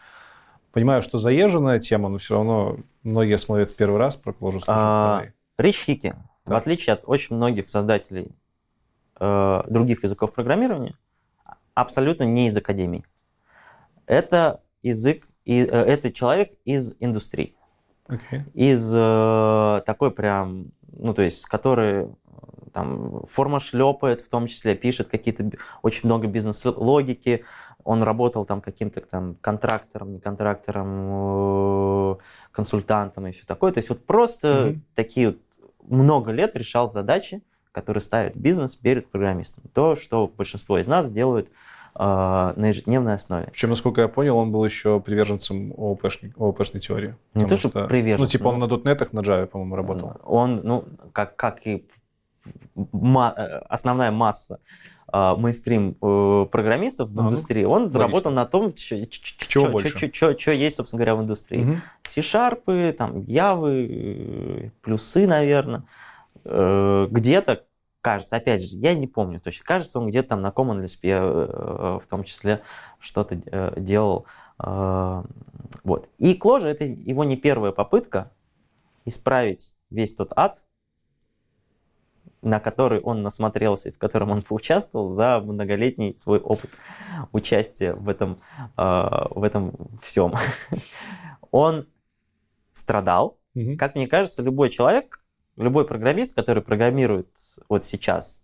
Понимаю, 0.71 1.01
что 1.01 1.17
заезженная 1.17 1.79
тема, 1.79 2.09
но 2.09 2.17
все 2.17 2.35
равно 2.35 2.77
многие 3.03 3.37
смотрят 3.37 3.71
в 3.71 3.75
первый 3.75 3.97
раз 3.97 4.17
про 4.17 4.33
клоужу. 4.33 4.59
А. 4.67 5.23
Рич 5.57 5.83
Хики, 5.85 6.15
в 6.43 6.49
Так. 6.49 6.57
отличие 6.57 6.93
от 6.95 7.03
очень 7.05 7.35
многих 7.37 7.69
создателей 7.69 8.31
э, 9.19 9.63
других 9.67 10.03
языков 10.03 10.33
программирования, 10.33 10.97
абсолютно 11.73 12.23
не 12.23 12.47
из 12.47 12.57
академии. 12.57 13.05
Это 14.05 14.61
язык, 14.83 15.27
и, 15.45 15.61
э, 15.63 15.65
это 15.65 16.11
человек 16.11 16.53
из 16.65 16.95
индустрии. 16.99 17.55
Окей. 18.07 18.43
из 18.53 18.93
э, 18.95 19.81
такой 19.87 20.11
прям, 20.11 20.67
ну 20.95 21.15
то 21.15 21.23
есть, 21.23 21.43
который 21.47 22.03
э, 22.03 22.07
там 22.71 23.25
форма 23.25 23.59
шлепает, 23.59 24.21
в 24.21 24.29
том 24.29 24.45
числе 24.45 24.75
пишет 24.75 25.07
какие-то 25.09 25.49
очень 25.81 26.01
много 26.03 26.27
бизнес-логики. 26.27 27.45
Он 27.83 28.03
работал 28.03 28.45
там 28.45 28.61
каким-то 28.61 29.01
там 29.01 29.35
контрактором, 29.41 30.13
не 30.13 30.19
контрактором, 30.19 32.11
э, 32.11 32.15
консультантом 32.51 33.25
и 33.25 33.31
все 33.31 33.43
такое. 33.47 33.71
То 33.71 33.79
есть 33.79 33.89
вот 33.89 34.05
просто 34.05 34.67
Мгм. 34.69 34.83
такие 34.93 35.27
вот 35.29 35.37
много 35.87 36.31
лет 36.31 36.55
решал 36.55 36.91
задачи, 36.91 37.41
которые 37.75 38.01
ставит 38.01 38.37
бизнес 38.37 38.73
перед 38.75 39.11
программистом. 39.11 39.65
То, 39.73 39.95
что 39.97 40.27
большинство 40.27 40.77
из 40.79 40.87
нас 40.87 41.09
делают 41.09 41.49
э, 41.93 41.99
на 42.55 42.67
ежедневной 42.67 43.15
основе. 43.15 43.47
Причем, 43.51 43.69
насколько 43.69 43.99
я 43.99 44.07
понял, 44.07 44.37
он 44.37 44.49
был 44.53 44.63
еще 44.63 45.01
приверженцем 45.01 45.73
ООПшной, 45.77 46.33
ООПшной 46.37 46.79
теории. 46.79 47.15
Не 47.33 47.45
то, 47.45 47.57
что 47.57 47.69
Ну, 47.73 47.87
приверженцем, 47.87 48.39
типа 48.39 48.47
он 48.47 48.59
на 48.59 48.67
дотнетах, 48.67 49.11
на 49.11 49.19
Java, 49.19 49.45
по-моему, 49.45 49.75
работал. 49.75 50.13
Он, 50.23 50.61
ну, 50.63 50.85
как, 51.11 51.35
как 51.35 51.67
и 51.67 51.85
ма- 52.93 53.33
э, 53.35 53.57
основная 53.67 54.11
масса 54.11 54.59
э, 55.11 55.35
мейнстрим 55.35 55.97
э, 56.01 56.45
программистов 56.49 57.09
в 57.09 57.19
А, 57.19 57.23
ну, 57.23 57.27
индустрии, 57.27 57.65
он 57.65 57.83
логично. 57.83 57.99
работал 57.99 58.31
на 58.31 58.45
том, 58.45 58.73
что 58.77 58.95
есть, 58.95 60.75
собственно 60.77 60.97
говоря, 60.97 61.15
в 61.15 61.21
индустрии. 61.23 61.59
Мгм. 61.59 61.81
C-шарпы, 62.03 62.95
там, 62.97 63.19
явы, 63.19 63.87
э, 63.89 64.69
плюсы, 64.81 65.27
наверное. 65.27 65.83
Э, 66.45 67.07
Где-то, 67.09 67.65
кажется, 68.01 68.35
опять 68.35 68.61
же, 68.61 68.77
я 68.77 68.93
не 68.93 69.07
помню 69.07 69.39
точно, 69.39 69.65
кажется, 69.65 69.99
он 69.99 70.07
где-то 70.09 70.29
там 70.29 70.41
на 70.41 70.49
Common 70.49 70.83
Lisp 70.83 70.99
э, 71.03 71.99
в 71.99 72.07
том 72.09 72.23
числе 72.23 72.61
что-то 72.99 73.35
э, 73.45 73.73
делал. 73.79 74.25
Э, 74.59 75.23
Вот. 75.83 76.09
И 76.17 76.35
Кложа 76.35 76.69
это 76.69 76.85
его 76.85 77.23
не 77.23 77.35
первая 77.35 77.71
попытка 77.71 78.31
исправить 79.05 79.73
весь 79.89 80.13
тот 80.13 80.31
ад, 80.35 80.63
на 82.41 82.59
который 82.59 82.99
он 83.01 83.21
насмотрелся 83.21 83.89
и 83.89 83.91
в 83.91 83.97
котором 83.97 84.29
он 84.29 84.43
поучаствовал 84.43 85.07
за 85.07 85.39
многолетний 85.39 86.15
свой 86.17 86.39
опыт 86.39 86.69
участия 87.31 87.93
в 87.93 88.07
этом, 88.07 88.39
э, 88.77 88.81
в 89.31 89.43
этом 89.43 89.73
всем. 90.01 90.35
Он 91.51 91.87
страдал. 92.71 93.39
Как 93.79 93.95
мне 93.95 94.07
кажется, 94.07 94.43
любой 94.43 94.69
человек, 94.69 95.24
любой 95.57 95.85
программист, 95.85 96.33
который 96.33 96.61
программирует 96.61 97.29
вот 97.69 97.85
сейчас, 97.85 98.41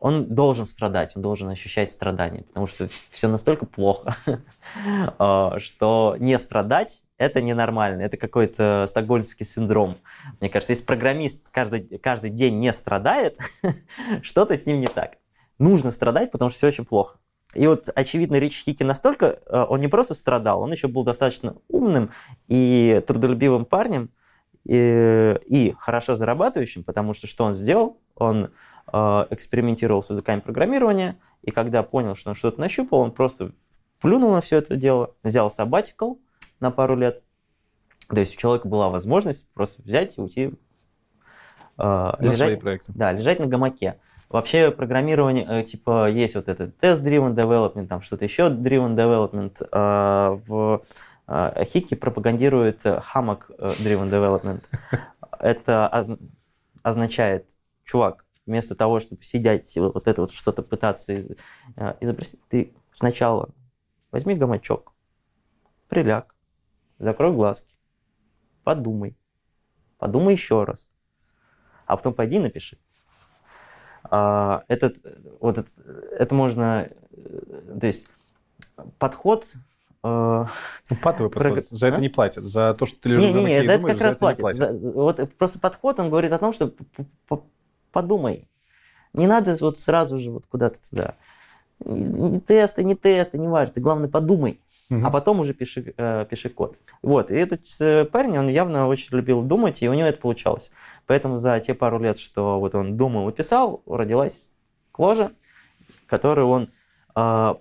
он 0.00 0.32
должен 0.34 0.66
страдать, 0.66 1.16
он 1.16 1.22
должен 1.22 1.48
ощущать 1.48 1.90
страдания, 1.90 2.42
потому 2.42 2.66
что 2.66 2.88
все 3.10 3.28
настолько 3.28 3.66
плохо, 3.66 4.14
э, 4.26 5.58
что 5.58 6.16
не 6.18 6.38
страдать 6.38 7.02
это 7.16 7.42
ненормально, 7.42 8.02
это 8.02 8.16
какой-то 8.16 8.86
стокгольмский 8.88 9.44
синдром. 9.44 9.96
Мне 10.40 10.48
кажется, 10.48 10.72
если 10.72 10.84
программист 10.84 11.48
каждый, 11.50 11.98
каждый 11.98 12.30
день 12.30 12.58
не 12.58 12.72
страдает, 12.72 13.38
что-то 14.22 14.56
с 14.56 14.66
ним 14.66 14.80
не 14.80 14.86
так. 14.86 15.18
Нужно 15.58 15.90
страдать, 15.90 16.30
потому 16.30 16.50
что 16.50 16.58
все 16.58 16.68
очень 16.68 16.84
плохо. 16.84 17.18
И 17.54 17.66
вот, 17.66 17.88
очевидно, 17.94 18.36
Рич 18.36 18.62
Хики 18.62 18.84
настолько, 18.84 19.40
э, 19.46 19.66
он 19.68 19.80
не 19.80 19.88
просто 19.88 20.14
страдал, 20.14 20.62
он 20.62 20.70
еще 20.70 20.86
был 20.86 21.02
достаточно 21.02 21.56
умным 21.68 22.12
и 22.46 23.02
трудолюбивым 23.06 23.64
парнем, 23.64 24.10
и, 24.68 25.34
и 25.46 25.74
хорошо 25.78 26.16
зарабатывающим, 26.16 26.84
потому 26.84 27.14
что 27.14 27.26
что 27.26 27.44
он 27.44 27.54
сделал? 27.54 27.98
Он 28.14 28.50
э, 28.92 29.26
экспериментировал 29.30 30.02
с 30.02 30.10
языками 30.10 30.40
программирования, 30.40 31.16
и 31.42 31.50
когда 31.50 31.82
понял, 31.82 32.14
что 32.14 32.30
он 32.30 32.36
что-то 32.36 32.60
нащупал, 32.60 33.00
он 33.00 33.10
просто 33.12 33.50
плюнул 34.00 34.30
на 34.32 34.40
все 34.40 34.58
это 34.58 34.76
дело, 34.76 35.14
взял 35.24 35.48
sabbatical 35.56 36.18
на 36.60 36.70
пару 36.70 36.94
лет. 36.96 37.22
То 38.08 38.20
есть 38.20 38.36
у 38.36 38.38
человека 38.38 38.68
была 38.68 38.88
возможность 38.88 39.46
просто 39.54 39.82
взять 39.82 40.16
и 40.16 40.20
уйти 40.20 40.42
э, 40.44 40.52
На 41.78 42.16
лежать- 42.20 42.36
свои 42.36 42.56
проекты. 42.56 42.92
да, 42.94 43.12
лежать 43.12 43.38
на 43.40 43.46
гамаке. 43.46 43.98
Вообще 44.28 44.70
программирование, 44.70 45.46
э, 45.48 45.62
типа, 45.64 46.10
есть 46.10 46.34
вот 46.34 46.48
этот 46.48 46.76
тест-driven 46.78 47.34
development, 47.34 47.86
там 47.86 48.02
что-то 48.02 48.24
еще 48.26 48.48
driven 48.48 48.94
development. 48.94 49.66
а, 49.72 50.38
В 50.46 50.82
Хики 51.64 51.94
пропагандирует 51.94 52.86
э, 52.86 53.02
hammock-driven 53.14 54.08
development. 54.10 54.64
Это 55.38 55.88
оз- 55.88 56.18
означает, 56.82 57.50
чувак, 57.84 58.24
вместо 58.46 58.74
того, 58.74 59.00
чтобы 59.00 59.22
сидеть 59.22 59.76
вот 59.76 60.08
это 60.08 60.22
вот 60.22 60.32
что-то 60.32 60.62
пытаться 60.62 61.12
из- 61.12 61.30
э, 61.76 61.94
изобрести, 62.00 62.38
ты 62.48 62.74
сначала 62.94 63.50
возьми 64.10 64.34
гамачок, 64.34 64.92
приляг, 65.88 66.34
закрой 66.98 67.32
глазки 67.32 67.74
подумай. 68.64 69.16
Подумай 69.98 70.34
еще 70.34 70.64
раз. 70.64 70.90
А 71.86 71.96
потом 71.96 72.14
пойди 72.14 72.36
и 72.36 72.40
напиши. 72.40 72.78
А, 74.04 74.64
этот, 74.68 74.96
вот 75.40 75.58
это, 75.58 75.70
это 76.18 76.34
можно, 76.34 76.90
то 77.80 77.86
есть 77.86 78.06
подход 78.98 79.46
ну, 80.02 80.96
патовый 81.02 81.30
подход. 81.30 81.68
Про... 81.68 81.76
За 81.76 81.86
а? 81.86 81.90
это 81.90 82.00
не 82.00 82.08
платят. 82.08 82.44
За 82.44 82.72
то, 82.74 82.86
что 82.86 83.00
ты 83.00 83.10
лежишь 83.10 83.28
не, 83.28 83.32
не, 83.32 83.44
не, 83.44 83.64
за 83.64 83.72
это 83.72 83.86
как 83.86 84.00
раз 84.00 84.16
платят. 84.16 84.40
платят. 84.40 84.58
За, 84.58 84.72
вот 84.72 85.34
просто 85.36 85.58
подход, 85.58 85.98
он 85.98 86.08
говорит 86.10 86.32
о 86.32 86.38
том, 86.38 86.52
что 86.52 86.72
подумай. 87.92 88.48
Не 89.12 89.26
надо 89.26 89.56
вот 89.60 89.78
сразу 89.78 90.18
же 90.18 90.30
вот 90.30 90.46
куда-то 90.46 90.78
туда. 90.88 91.14
Не 91.84 92.40
тесты, 92.40 92.84
не 92.84 92.94
тесты, 92.94 93.38
не 93.38 93.48
важно. 93.48 93.74
Ты, 93.74 93.80
главное, 93.80 94.08
подумай. 94.08 94.60
Угу. 94.90 95.04
А 95.04 95.10
потом 95.10 95.40
уже 95.40 95.52
пиши, 95.52 95.92
э, 95.96 96.26
пиши 96.28 96.48
код. 96.48 96.78
Вот. 97.02 97.30
И 97.30 97.34
этот 97.34 97.60
э, 97.80 98.04
парень, 98.06 98.38
он 98.38 98.48
явно 98.48 98.88
очень 98.88 99.14
любил 99.16 99.42
думать, 99.42 99.82
и 99.82 99.88
у 99.88 99.94
него 99.94 100.08
это 100.08 100.18
получалось. 100.18 100.70
Поэтому 101.06 101.36
за 101.36 101.60
те 101.60 101.74
пару 101.74 101.98
лет, 101.98 102.18
что 102.18 102.58
вот 102.58 102.74
он 102.74 102.96
думал 102.96 103.28
и 103.28 103.32
писал, 103.32 103.82
родилась 103.86 104.50
кложа, 104.92 105.32
которую 106.06 106.48
он 106.48 106.70
э, 107.14 107.54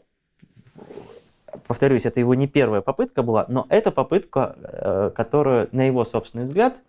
повторюсь, 1.66 2.05
это 2.05 2.20
его 2.20 2.36
не 2.36 2.47
первая 2.47 2.82
попытка 2.82 3.24
была, 3.24 3.45
но 3.47 3.66
это 3.70 3.91
попытка, 3.91 4.55
э, 4.62 5.12
которая, 5.16 5.68
на 5.72 5.86
его 5.86 6.05
собственный 6.05 6.45
взгляд, 6.45 6.82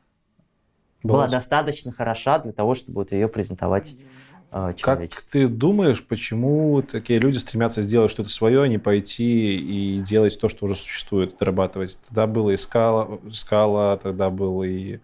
была, 1.02 1.24
была 1.24 1.28
достаточно 1.28 1.92
хороша 1.92 2.38
для 2.38 2.52
того, 2.52 2.74
чтобы 2.74 3.00
вот 3.00 3.12
ее 3.12 3.28
презентовать 3.28 3.94
э, 4.50 4.74
Как 4.80 5.08
ты 5.30 5.48
думаешь, 5.48 6.04
почему 6.04 6.82
такие 6.82 7.18
люди 7.18 7.38
стремятся 7.38 7.82
сделать 7.82 8.10
что-то 8.10 8.28
свое, 8.30 8.62
а 8.62 8.68
не 8.68 8.78
пойти 8.78 9.56
и 9.56 10.00
делать 10.00 10.38
то, 10.40 10.48
что 10.48 10.64
уже 10.64 10.74
существует, 10.74 11.36
дорабатывать? 11.38 11.98
Тогда 12.06 12.26
было 12.26 12.50
и 12.50 12.56
скала, 12.56 13.18
скала 13.30 13.96
тогда 13.96 14.30
был 14.30 14.62
и 14.62 14.98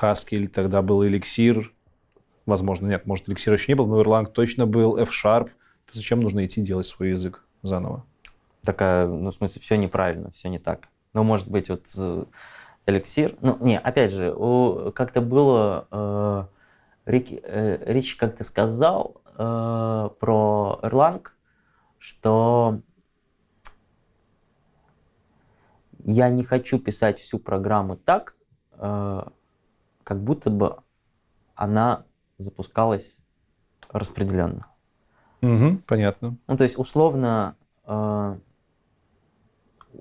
Haskell, 0.00 0.46
тогда 0.48 0.82
был 0.82 1.04
эликсир. 1.04 1.72
Возможно, 2.46 2.86
нет, 2.86 3.06
может, 3.06 3.28
эликсир 3.28 3.52
еще 3.52 3.72
не 3.72 3.76
был, 3.76 3.86
но 3.86 4.00
Erlang 4.00 4.26
точно 4.26 4.66
был, 4.66 4.96
F-Sharp. 4.96 5.50
Зачем 5.92 6.20
нужно 6.20 6.46
идти 6.46 6.60
делать 6.60 6.86
свой 6.86 7.10
язык 7.10 7.44
заново? 7.62 8.04
Такая, 8.64 9.06
ну, 9.06 9.30
в 9.30 9.34
смысле, 9.34 9.60
все 9.60 9.76
неправильно, 9.76 10.30
все 10.32 10.48
не 10.48 10.58
так. 10.58 10.88
Ну, 11.12 11.22
может 11.22 11.48
быть, 11.48 11.68
вот 11.68 11.86
э, 11.96 12.24
эликсир. 12.86 13.36
Ну, 13.40 13.56
не, 13.60 13.78
опять 13.78 14.12
же, 14.12 14.32
как-то 14.92 15.20
было. 15.20 15.86
Э, 15.90 16.44
Рик, 17.06 17.28
э, 17.30 17.92
Рич 17.92 18.16
как-то 18.16 18.44
сказал 18.44 19.22
э, 19.26 20.08
про 20.20 20.78
Erlang, 20.82 21.26
что 21.98 22.80
я 26.04 26.28
не 26.28 26.44
хочу 26.44 26.78
писать 26.78 27.20
всю 27.20 27.38
программу 27.38 27.96
так, 27.96 28.36
э, 28.72 29.22
как 30.04 30.22
будто 30.22 30.50
бы 30.50 30.78
она 31.54 32.04
запускалась 32.38 33.18
распределенно. 33.90 34.66
Угу, 35.42 35.82
понятно. 35.86 36.36
Ну, 36.46 36.56
то 36.56 36.64
есть, 36.64 36.78
условно, 36.78 37.56
э, 37.84 38.38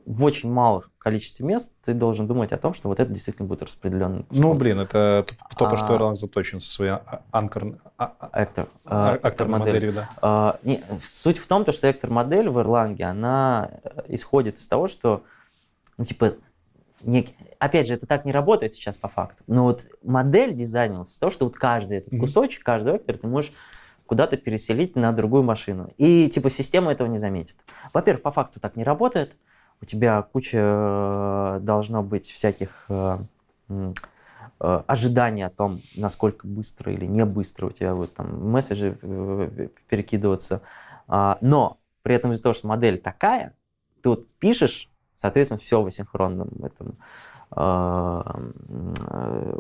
в 0.06 0.24
очень 0.24 0.52
малых 0.52 0.92
количестве 0.98 1.46
мест 1.46 1.72
ты 1.84 1.94
должен 1.94 2.28
думать 2.28 2.52
о 2.52 2.58
том, 2.58 2.74
что 2.74 2.90
вот 2.90 3.00
это 3.00 3.12
действительно 3.12 3.48
будет 3.48 3.64
распределенно. 3.64 4.26
Ну, 4.30 4.54
блин, 4.54 4.80
это 4.80 5.26
то, 5.58 5.66
по 5.66 5.74
а, 5.74 5.78
что 5.78 5.96
Erlang 5.96 6.16
заточен 6.16 6.60
со 6.60 6.72
своей 6.72 6.94
анкор... 7.32 7.80
Актор. 7.98 8.70
Актор 8.86 9.48
моделью, 9.48 9.94
да. 9.94 10.10
А, 10.22 10.60
не, 10.64 10.82
суть 11.04 11.38
в 11.38 11.48
том, 11.48 11.66
что 11.72 11.90
Актор 11.90 12.10
модель 12.10 12.50
в 12.50 12.58
Erlang, 12.60 13.02
она 13.02 13.70
э, 13.84 14.02
исходит 14.10 14.58
из 14.58 14.68
того, 14.68 14.88
что, 14.88 15.24
ну, 15.98 16.06
типа, 16.06 16.36
опять 17.60 17.88
же, 17.88 17.94
это 17.94 18.06
так 18.06 18.26
не 18.26 18.32
работает 18.32 18.74
сейчас 18.74 18.98
по 18.98 19.08
факту, 19.08 19.44
но 19.48 19.64
вот 19.64 19.86
модель 20.04 20.54
дизайнилась 20.54 21.14
с 21.14 21.18
того, 21.18 21.32
что 21.32 21.46
вот 21.46 21.56
каждый 21.56 22.00
этот 22.00 22.14
mm-hmm. 22.14 22.20
кусочек, 22.20 22.64
каждый 22.64 22.94
вектор 22.94 23.18
ты 23.18 23.28
можешь 23.28 23.52
куда-то 24.06 24.38
переселить 24.38 24.96
на 24.96 25.12
другую 25.12 25.44
машину. 25.44 25.92
И 25.98 26.28
типа 26.30 26.50
система 26.50 26.92
этого 26.92 27.08
не 27.08 27.20
заметит. 27.20 27.58
Во-первых, 27.94 28.24
по 28.24 28.32
факту 28.32 28.60
так 28.60 28.76
не 28.76 28.84
работает 28.84 29.36
у 29.82 29.86
тебя 29.86 30.22
куча 30.22 30.60
э, 30.60 31.60
должно 31.62 32.04
быть 32.04 32.30
всяких 32.30 32.86
э, 32.90 33.20
э, 33.70 33.94
ожиданий 34.60 35.44
о 35.44 35.50
том, 35.50 35.82
насколько 35.96 36.46
быстро 36.48 36.92
или 36.92 37.06
не 37.06 37.24
быстро 37.26 37.68
у 37.68 37.72
тебя 37.72 37.96
вот 37.96 38.14
там 38.14 38.52
месседжи 38.52 38.98
перекидываться. 39.88 40.62
А, 41.08 41.38
но 41.42 41.80
при 42.02 42.16
этом 42.16 42.34
из-за 42.34 42.44
того, 42.44 42.54
что 42.54 42.68
модель 42.68 43.00
такая, 43.00 43.56
ты 44.02 44.10
вот 44.10 44.28
пишешь, 44.40 44.90
соответственно, 45.16 45.60
все 45.60 45.82
в 45.82 45.88
асинхронном 45.88 46.50
этом. 46.64 46.98
У 47.52 47.56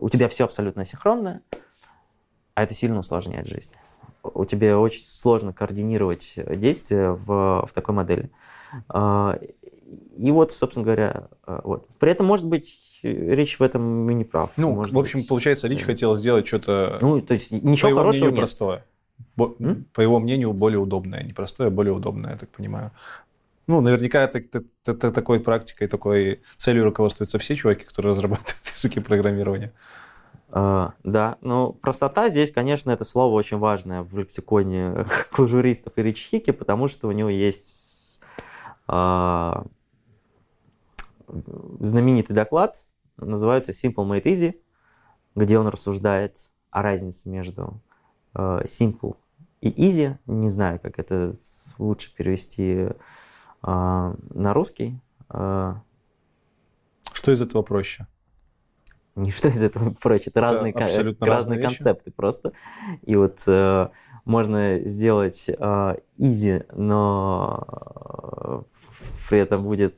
тебя 0.09 0.29
все 0.29 0.45
абсолютно 0.45 0.85
синхронное, 0.85 1.41
а 2.53 2.63
это 2.63 2.75
сильно 2.75 2.99
усложняет 2.99 3.47
жизнь. 3.47 3.71
У 4.21 4.45
тебя 4.45 4.77
очень 4.77 5.01
сложно 5.01 5.53
координировать 5.53 6.33
действия 6.35 7.09
в, 7.09 7.65
в 7.65 7.71
такой 7.73 7.95
модели. 7.95 8.29
А, 9.89 10.15
и 10.17 10.31
вот, 10.31 10.51
собственно 10.51 10.83
говоря, 10.83 11.29
э, 11.47 11.59
вот. 11.63 11.87
При 11.99 12.11
этом, 12.11 12.25
может 12.25 12.47
быть, 12.47 12.99
речь 13.03 13.59
в 13.59 13.63
этом 13.63 14.09
и 14.09 14.13
не 14.13 14.23
прав. 14.23 14.51
Ну, 14.57 14.73
может 14.73 14.93
в 14.93 14.99
общем, 14.99 15.19
быть, 15.19 15.29
получается, 15.29 15.67
Рич 15.67 15.83
хотел 15.83 16.15
сделать 16.15 16.47
что-то, 16.47 16.97
ну, 17.01 17.21
то 17.21 17.33
есть, 17.33 17.51
ничего 17.51 17.89
по 17.89 17.99
его 17.99 18.09
мнению, 18.09 18.29
нет. 18.29 18.37
простое. 18.37 18.85
Бо, 19.35 19.55
по 19.93 20.01
его 20.01 20.19
мнению, 20.19 20.53
более 20.53 20.79
удобное. 20.79 21.23
Не 21.23 21.33
простое, 21.33 21.67
а 21.67 21.71
более 21.71 21.93
удобное, 21.93 22.31
я 22.31 22.37
так 22.37 22.49
понимаю. 22.49 22.91
Ну, 23.67 23.81
наверняка 23.81 24.23
это, 24.23 24.39
это, 24.39 24.63
это 24.85 25.11
такой 25.11 25.39
практикой, 25.39 25.87
такой 25.87 26.41
целью 26.55 26.85
руководствуются 26.85 27.37
все 27.37 27.55
чуваки, 27.55 27.85
которые 27.85 28.09
разрабатывают 28.09 28.57
языки 28.75 28.99
программирования. 28.99 29.73
Uh, 30.51 30.93
да, 31.03 31.37
ну 31.41 31.73
простота 31.73 32.29
здесь, 32.29 32.51
конечно, 32.51 32.89
это 32.89 33.05
слово 33.05 33.35
очень 33.35 33.59
важное 33.59 34.01
в 34.01 34.17
лексиконе 34.17 35.05
клужуристов 35.31 35.93
и 35.95 36.01
речхики, 36.01 36.49
потому 36.49 36.87
что 36.87 37.07
у 37.07 37.11
него 37.11 37.29
есть 37.29 38.19
uh, 38.87 39.67
знаменитый 41.79 42.35
доклад, 42.35 42.75
называется 43.17 43.71
Simple 43.71 44.07
Made 44.07 44.23
Easy, 44.23 44.55
где 45.35 45.57
он 45.57 45.67
рассуждает 45.67 46.37
о 46.71 46.81
разнице 46.81 47.29
между 47.29 47.81
э, 48.35 48.61
simple 48.65 49.15
и 49.61 49.69
easy. 49.69 50.17
Не 50.25 50.49
знаю, 50.49 50.79
как 50.79 50.99
это 50.99 51.33
лучше 51.77 52.13
перевести 52.15 52.65
э, 52.65 52.91
на 53.61 54.53
русский. 54.53 54.99
Э, 55.29 55.75
что 57.11 57.31
из 57.31 57.41
этого 57.41 57.61
проще? 57.61 58.07
Ничто 59.15 59.49
из 59.49 59.61
этого 59.61 59.91
проще. 59.91 60.29
Это, 60.29 60.39
это 60.39 60.41
разные, 60.41 60.73
разные, 60.73 61.15
разные 61.19 61.61
концепты 61.61 62.11
просто. 62.11 62.53
И 63.01 63.15
вот 63.15 63.41
э, 63.47 63.89
можно 64.25 64.79
сделать 64.79 65.49
э, 65.49 65.53
easy, 66.17 66.65
но 66.73 67.65
э, 67.67 68.61
при 69.29 69.39
этом 69.39 69.63
будет 69.63 69.95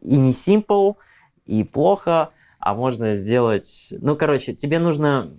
и 0.00 0.16
не 0.16 0.32
simple, 0.32 0.96
и 1.44 1.64
плохо, 1.64 2.30
а 2.58 2.74
можно 2.74 3.14
сделать... 3.14 3.92
Ну, 4.00 4.16
короче, 4.16 4.54
тебе 4.54 4.78
нужно... 4.78 5.36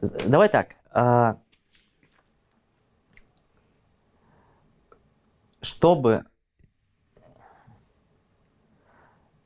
Давай 0.00 0.48
так. 0.48 0.76
А, 0.90 1.38
чтобы... 5.62 6.24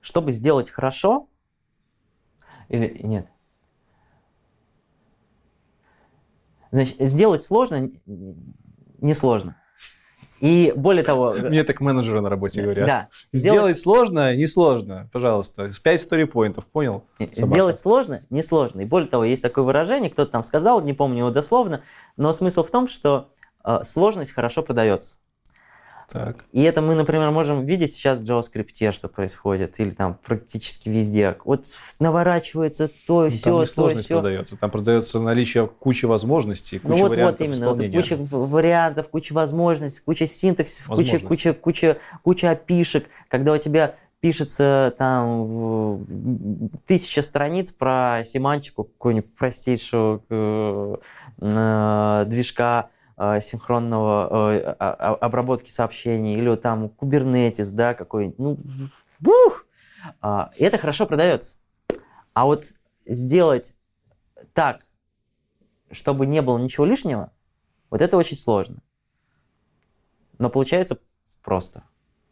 Чтобы 0.01 0.32
сделать 0.32 0.70
хорошо... 0.70 1.28
Или 2.68 3.03
нет? 3.03 3.28
Значит, 6.70 6.97
сделать 7.01 7.43
сложно, 7.43 7.90
не 8.07 9.12
сложно. 9.12 9.61
И 10.43 10.72
более 10.76 11.05
того... 11.05 11.34
Мне 11.34 11.62
так 11.62 11.80
менеджеры 11.80 12.20
на 12.20 12.28
работе 12.28 12.62
говорят. 12.62 12.84
Да. 12.84 13.09
Сделать, 13.30 13.78
сложно, 13.78 14.34
несложно. 14.34 15.09
Пожалуйста. 15.12 15.70
5 15.80 16.01
стори-поинтов, 16.01 16.66
понял? 16.66 17.05
Собака. 17.18 17.47
Сделать 17.47 17.78
сложно, 17.78 18.22
несложно. 18.28 18.80
И 18.80 18.84
более 18.84 19.09
того, 19.09 19.22
есть 19.22 19.40
такое 19.40 19.62
выражение, 19.62 20.11
кто-то 20.11 20.32
там 20.32 20.43
сказал, 20.43 20.80
не 20.80 20.95
помню 20.95 21.18
его 21.18 21.30
дословно, 21.30 21.82
но 22.16 22.32
смысл 22.32 22.64
в 22.64 22.72
том, 22.72 22.88
что 22.88 23.30
э, 23.64 23.82
сложность 23.84 24.32
хорошо 24.32 24.64
продается. 24.64 25.14
Так. 26.12 26.36
И 26.52 26.62
это 26.62 26.82
мы, 26.82 26.94
например, 26.94 27.30
можем 27.30 27.64
видеть 27.64 27.94
сейчас 27.94 28.18
в 28.18 28.22
JavaScript, 28.22 28.92
что 28.92 29.08
происходит, 29.08 29.80
или 29.80 29.90
там 29.90 30.18
практически 30.22 30.90
везде. 30.90 31.38
Вот 31.46 31.68
наворачивается 32.00 32.90
то, 33.06 33.22
ну, 33.22 33.30
все, 33.30 33.42
там 33.42 33.54
не 33.54 33.60
то, 33.60 33.66
сложность 33.66 34.04
все. 34.04 34.16
продается, 34.16 34.58
там 34.58 34.70
продается 34.70 35.22
наличие 35.22 35.66
кучи 35.66 36.04
возможностей, 36.04 36.80
куча 36.80 36.94
ну, 36.94 37.00
вот, 37.00 37.10
вариантов 37.12 37.40
вот 37.40 37.56
именно, 37.56 37.70
вот, 37.70 37.94
куча 37.94 38.18
вариантов, 38.18 39.08
куча 39.08 39.32
возможностей, 39.32 40.02
куча 40.04 40.26
синтаксисов, 40.26 40.86
куча, 40.86 41.18
куча, 41.18 41.54
куча, 41.54 41.98
куча 42.22 42.50
опишек, 42.50 43.06
когда 43.28 43.54
у 43.54 43.58
тебя 43.58 43.94
пишется 44.20 44.94
там 44.98 46.06
тысяча 46.86 47.22
страниц 47.22 47.72
про 47.72 48.22
семантику 48.26 48.84
какую-нибудь 48.84 49.34
простейшего 49.34 50.22
э, 50.28 50.96
э, 51.40 52.24
движка, 52.26 52.90
синхронного 53.40 54.52
э, 54.52 54.76
а, 54.78 54.92
а, 54.92 55.14
обработки 55.14 55.70
сообщений, 55.70 56.34
или 56.34 56.54
там 56.56 56.86
Kubernetes, 56.86 57.70
да, 57.72 57.94
какой-нибудь, 57.94 58.38
ну, 58.38 58.58
бух! 59.20 59.66
А, 60.20 60.50
и 60.56 60.64
это 60.64 60.78
хорошо 60.78 61.06
продается. 61.06 61.56
А 62.32 62.46
вот 62.46 62.66
сделать 63.06 63.74
так, 64.54 64.86
чтобы 65.90 66.26
не 66.26 66.42
было 66.42 66.58
ничего 66.58 66.86
лишнего, 66.86 67.30
вот 67.90 68.00
это 68.00 68.16
очень 68.16 68.36
сложно. 68.36 68.78
Но 70.38 70.48
получается 70.48 70.98
просто 71.42 71.84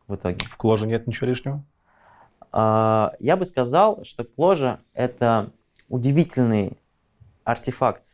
в 0.07 0.15
итоге. 0.15 0.47
В 0.47 0.57
кложе 0.57 0.87
нет 0.87 1.07
ничего 1.07 1.27
лишнего? 1.29 1.65
А, 2.53 3.13
я 3.19 3.37
бы 3.37 3.45
сказал, 3.45 4.05
что 4.05 4.25
кложа— 4.25 4.81
это 4.95 5.53
удивительный 5.89 6.79
артефакт 7.45 8.05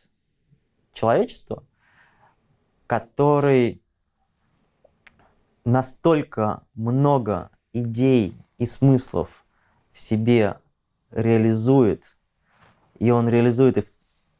человечества, 0.93 1.63
который 2.87 3.81
настолько 5.65 6.63
много 6.73 7.51
идей 7.73 8.35
и 8.57 8.65
смыслов 8.65 9.29
в 9.91 9.99
себе 9.99 10.59
реализует, 11.11 12.17
и 12.97 13.11
он 13.11 13.27
реализует 13.27 13.77
их 13.77 13.85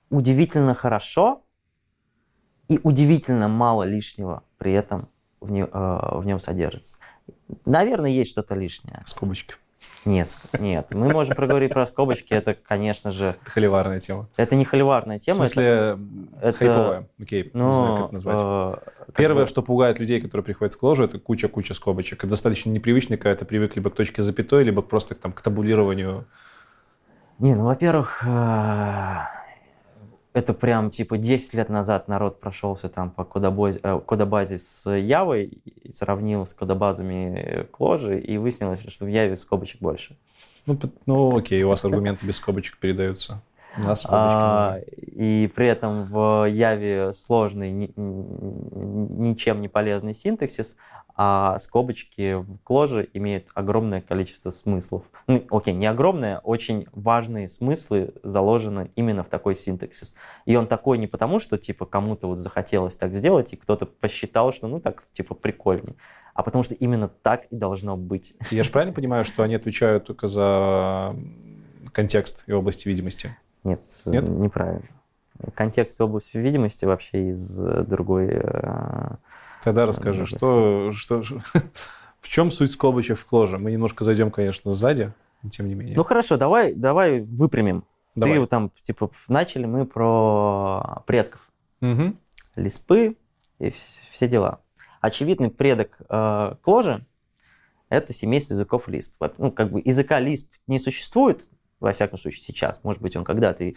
удивительно 0.10 0.74
хорошо 0.74 1.44
и 2.70 2.80
удивительно 2.82 3.48
мало 3.48 3.84
лишнего 3.84 4.44
при 4.58 4.72
этом 4.74 5.10
в, 5.40 5.52
не, 5.52 5.64
э, 5.64 5.68
в 5.72 6.24
нем 6.26 6.40
содержится. 6.40 6.98
Наверное, 7.66 8.10
есть 8.10 8.32
что-то 8.32 8.56
лишнее. 8.56 9.04
Скобочки. 9.06 9.56
Нет, 10.06 10.38
нет. 10.58 10.88
Мы 10.92 11.12
можем 11.12 11.36
проговорить 11.36 11.74
про 11.74 11.86
скобочки. 11.86 12.34
Это, 12.34 12.54
конечно 12.54 13.12
же... 13.12 13.36
Это 13.42 13.52
холиварная 13.52 14.00
тема. 14.00 14.30
Это 14.38 14.56
не 14.56 14.64
холиварная 14.64 15.20
тема. 15.20 15.36
В 15.36 15.38
смысле, 15.40 16.00
это, 16.42 16.58
хайповая. 16.58 17.10
Окей, 17.22 17.52
ну, 17.54 17.68
не 17.68 17.74
знаю, 17.74 17.96
как 17.96 18.06
это 18.06 18.14
назвать. 18.14 18.40
Э, 18.42 19.12
Первое, 19.18 19.44
бы... 19.44 19.50
что 19.50 19.62
пугает 19.62 20.00
людей, 20.00 20.22
которые 20.22 20.46
приходят 20.46 20.74
в 20.74 20.78
кложу, 20.78 21.04
это 21.04 21.20
куча-куча 21.20 21.74
скобочек. 21.74 22.20
Это 22.20 22.28
достаточно 22.28 22.70
непривычно, 22.70 23.18
когда 23.18 23.36
ты 23.36 23.44
привык 23.44 23.76
либо 23.76 23.90
к 23.90 23.96
точке 23.96 24.22
запятой, 24.22 24.64
либо 24.64 24.82
просто 24.82 25.14
там, 25.14 25.34
к 25.34 25.42
табулированию. 25.42 26.26
Не, 27.40 27.56
ну, 27.56 27.66
во-первых, 27.66 28.24
э, 28.26 29.37
это 30.38 30.54
прям 30.54 30.92
типа 30.92 31.18
10 31.18 31.56
лет 31.56 31.70
назад 31.70 32.08
народ 32.08 32.40
прошелся 32.40 32.90
там 32.90 33.10
по 33.10 33.24
кодобазе, 33.24 33.80
э, 33.82 34.58
с 34.58 34.90
Явой, 34.90 35.46
и 35.66 35.92
сравнил 35.92 36.46
с 36.46 36.54
кодобазами 36.54 37.66
Кложи, 37.72 38.20
и 38.20 38.38
выяснилось, 38.38 38.86
что 38.88 39.06
в 39.06 39.08
Яве 39.08 39.36
скобочек 39.36 39.82
больше. 39.82 40.16
Ну, 40.68 40.78
ну 41.08 41.38
окей, 41.38 41.64
у 41.64 41.70
вас 41.70 41.86
аргументы 41.86 42.28
без 42.28 42.36
скобочек 42.36 42.78
передаются. 42.78 43.42
Нас 43.78 44.06
а, 44.10 44.80
и 44.98 45.52
при 45.56 45.68
этом 45.68 46.06
в 46.06 46.46
Яве 46.50 47.14
сложный, 47.14 47.72
ни, 47.72 47.92
ничем 47.96 49.62
не 49.62 49.68
полезный 49.68 50.14
синтаксис, 50.14 50.76
а 51.20 51.58
скобочки 51.58 52.36
в 52.36 52.60
кложе 52.64 53.10
имеют 53.14 53.48
огромное 53.56 54.02
количество 54.02 54.52
смыслов. 54.52 55.04
Ну, 55.26 55.44
окей, 55.50 55.74
не 55.74 55.88
огромное, 55.88 56.40
очень 56.40 56.86
важные 56.92 57.48
смыслы 57.48 58.14
заложены 58.22 58.92
именно 58.96 59.24
в 59.24 59.28
такой 59.28 59.56
синтаксис. 59.56 60.14
И 60.46 60.56
он 60.56 60.68
такой 60.68 61.00
не 61.00 61.08
потому, 61.08 61.40
что 61.40 61.58
типа 61.58 61.88
кому-то 61.88 62.28
вот 62.28 62.40
захотелось 62.40 62.96
так 62.96 63.16
сделать, 63.16 63.54
и 63.54 63.56
кто-то 63.56 63.88
посчитал, 63.88 64.54
что 64.54 64.68
ну 64.68 64.80
так 64.80 65.04
типа 65.12 65.34
прикольнее, 65.34 65.96
а 66.36 66.44
потому 66.44 66.64
что 66.64 66.76
именно 66.76 67.08
так 67.08 67.46
и 67.46 67.56
должно 67.56 67.98
быть. 67.98 68.36
Я 68.52 68.62
же 68.62 68.72
правильно 68.72 68.94
понимаю, 68.94 69.26
что 69.26 69.42
они 69.42 69.56
отвечают 69.56 70.06
только 70.06 70.28
за 70.28 71.16
контекст 71.94 72.44
и 72.46 72.52
области 72.52 72.88
видимости? 72.88 73.36
Нет, 73.68 73.82
Нет? 74.06 74.28
неправильно. 74.28 74.88
Контекст 75.54 76.00
и 76.00 76.04
область 76.04 76.34
видимости 76.34 76.86
вообще 76.86 77.30
из 77.30 77.58
другой 77.86 78.30
э, 78.32 79.16
Тогда 79.64 79.86
расскажи, 79.86 80.26
что, 80.26 80.92
что, 80.94 81.22
в 82.22 82.28
чем 82.30 82.52
суть 82.52 82.72
скобочек 82.72 83.20
в 83.20 83.26
кложе? 83.26 83.58
Мы 83.58 83.72
немножко 83.72 84.04
зайдем, 84.04 84.32
конечно, 84.32 84.72
сзади, 84.72 85.12
тем 85.52 85.68
не 85.68 85.76
менее. 85.76 85.96
Ну 85.96 86.04
хорошо, 86.04 86.38
давай, 86.38 86.74
давай 86.74 87.20
выпрямим. 87.22 87.84
Давай. 88.16 88.40
Ты 88.40 88.48
там, 88.48 88.72
типа, 88.82 89.12
начали 89.28 89.66
мы 89.66 89.86
про 89.86 91.04
предков. 91.06 91.50
Угу. 91.82 92.16
Лиспы 92.56 93.18
и 93.60 93.74
все 94.12 94.28
дела. 94.28 94.62
Очевидный 95.02 95.52
предок 95.52 95.98
э, 96.10 96.56
кложи– 96.64 97.06
это 97.90 98.14
семейство 98.14 98.54
языков 98.54 98.88
лисп. 98.88 99.14
Ну, 99.38 99.52
как 99.52 99.72
бы 99.72 99.82
языка 99.84 100.20
лисп 100.20 100.52
не 100.66 100.80
существует, 100.80 101.46
во 101.80 101.92
всяком 101.92 102.18
случае, 102.18 102.42
сейчас. 102.42 102.84
Может 102.84 103.02
быть, 103.02 103.16
он 103.16 103.24
когда-то 103.24 103.64
и 103.64 103.76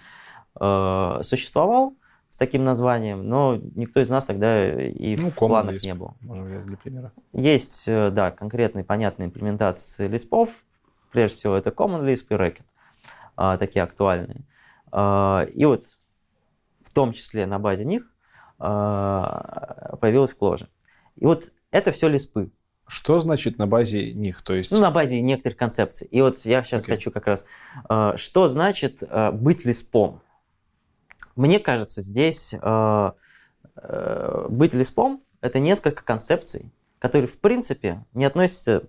э, 0.61 1.21
существовал, 1.23 1.95
с 2.31 2.37
таким 2.37 2.65
названием, 2.65 3.29
но 3.29 3.57
никто 3.75 4.01
из 4.01 4.09
нас 4.09 4.25
тогда 4.25 4.73
и 4.73 5.17
ну, 5.17 5.31
в 5.31 5.35
планах 5.35 5.75
Lisp, 5.75 5.85
не 5.85 5.95
был. 5.95 6.15
Можем 6.21 6.47
взять 6.47 6.65
для 6.65 6.77
примера. 6.77 7.13
Есть, 7.33 7.85
э, 7.89 8.11
да, 8.11 8.31
конкретные 8.31 8.85
понятные 8.85 9.27
имплементации 9.27 10.07
лиспов. 10.07 10.51
Прежде 11.11 11.39
всего, 11.39 11.57
это 11.57 11.71
Common 11.71 12.07
Lisp 12.07 12.27
и 12.31 12.35
Racket, 12.35 12.63
а, 13.37 13.59
такие 13.59 13.83
актуальные. 13.83 14.45
А, 14.93 15.45
и 15.53 15.65
вот 15.65 15.85
в 16.85 16.95
том 16.95 17.13
числе 17.13 17.47
на 17.47 17.59
базе 17.59 17.85
них 17.85 18.05
а, 18.61 19.97
появилась 20.01 20.33
кложа. 20.33 20.69
И 21.17 21.27
вот 21.27 21.51
это 21.73 21.91
все 21.91 22.09
лиспы. 22.09 22.53
Что 22.91 23.21
значит 23.21 23.59
на 23.59 23.67
базе 23.69 24.13
них? 24.13 24.43
То 24.43 24.55
есть... 24.55 24.73
Ну, 24.73 24.81
на 24.81 24.91
базе 24.91 25.21
некоторых 25.21 25.57
концепций. 25.57 26.09
И 26.11 26.21
вот 26.21 26.39
я 26.39 26.65
сейчас 26.65 26.85
okay. 26.85 26.95
хочу 26.95 27.11
как 27.13 27.27
раз... 27.29 27.45
Что 28.17 28.49
значит 28.49 29.05
быть 29.33 29.65
лиспом? 29.65 30.21
Мне 31.37 31.59
кажется, 31.59 32.03
здесь 32.03 32.53
э, 32.53 33.11
э, 33.77 34.47
быть 34.51 34.75
лиспом– 34.75 35.23
это 35.41 35.59
несколько 35.59 36.05
концепций, 36.05 36.71
которые, 36.99 37.29
в 37.29 37.39
принципе, 37.39 38.05
не 38.13 38.27
относятся 38.27 38.83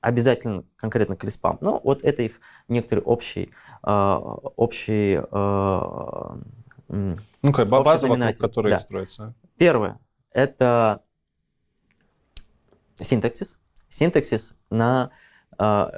обязательно 0.00 0.64
конкретно 0.76 1.14
к 1.16 1.24
лиспам. 1.24 1.58
Но 1.60 1.80
вот 1.84 2.02
это 2.02 2.22
их 2.22 2.40
некоторый 2.66 3.00
общий, 3.00 3.52
э, 3.84 3.90
общий 4.56 5.20
э, 5.20 6.36
ну, 6.88 7.52
как 7.52 7.68
база, 7.68 8.08
вокруг 8.08 8.36
которой 8.38 8.70
да. 8.70 8.78
строится. 8.78 9.34
Первое– 9.56 10.00
это 10.32 11.02
синтаксис. 13.00 13.58
Синтаксис 13.88 14.54
на 14.70 15.10
а, 15.58 15.90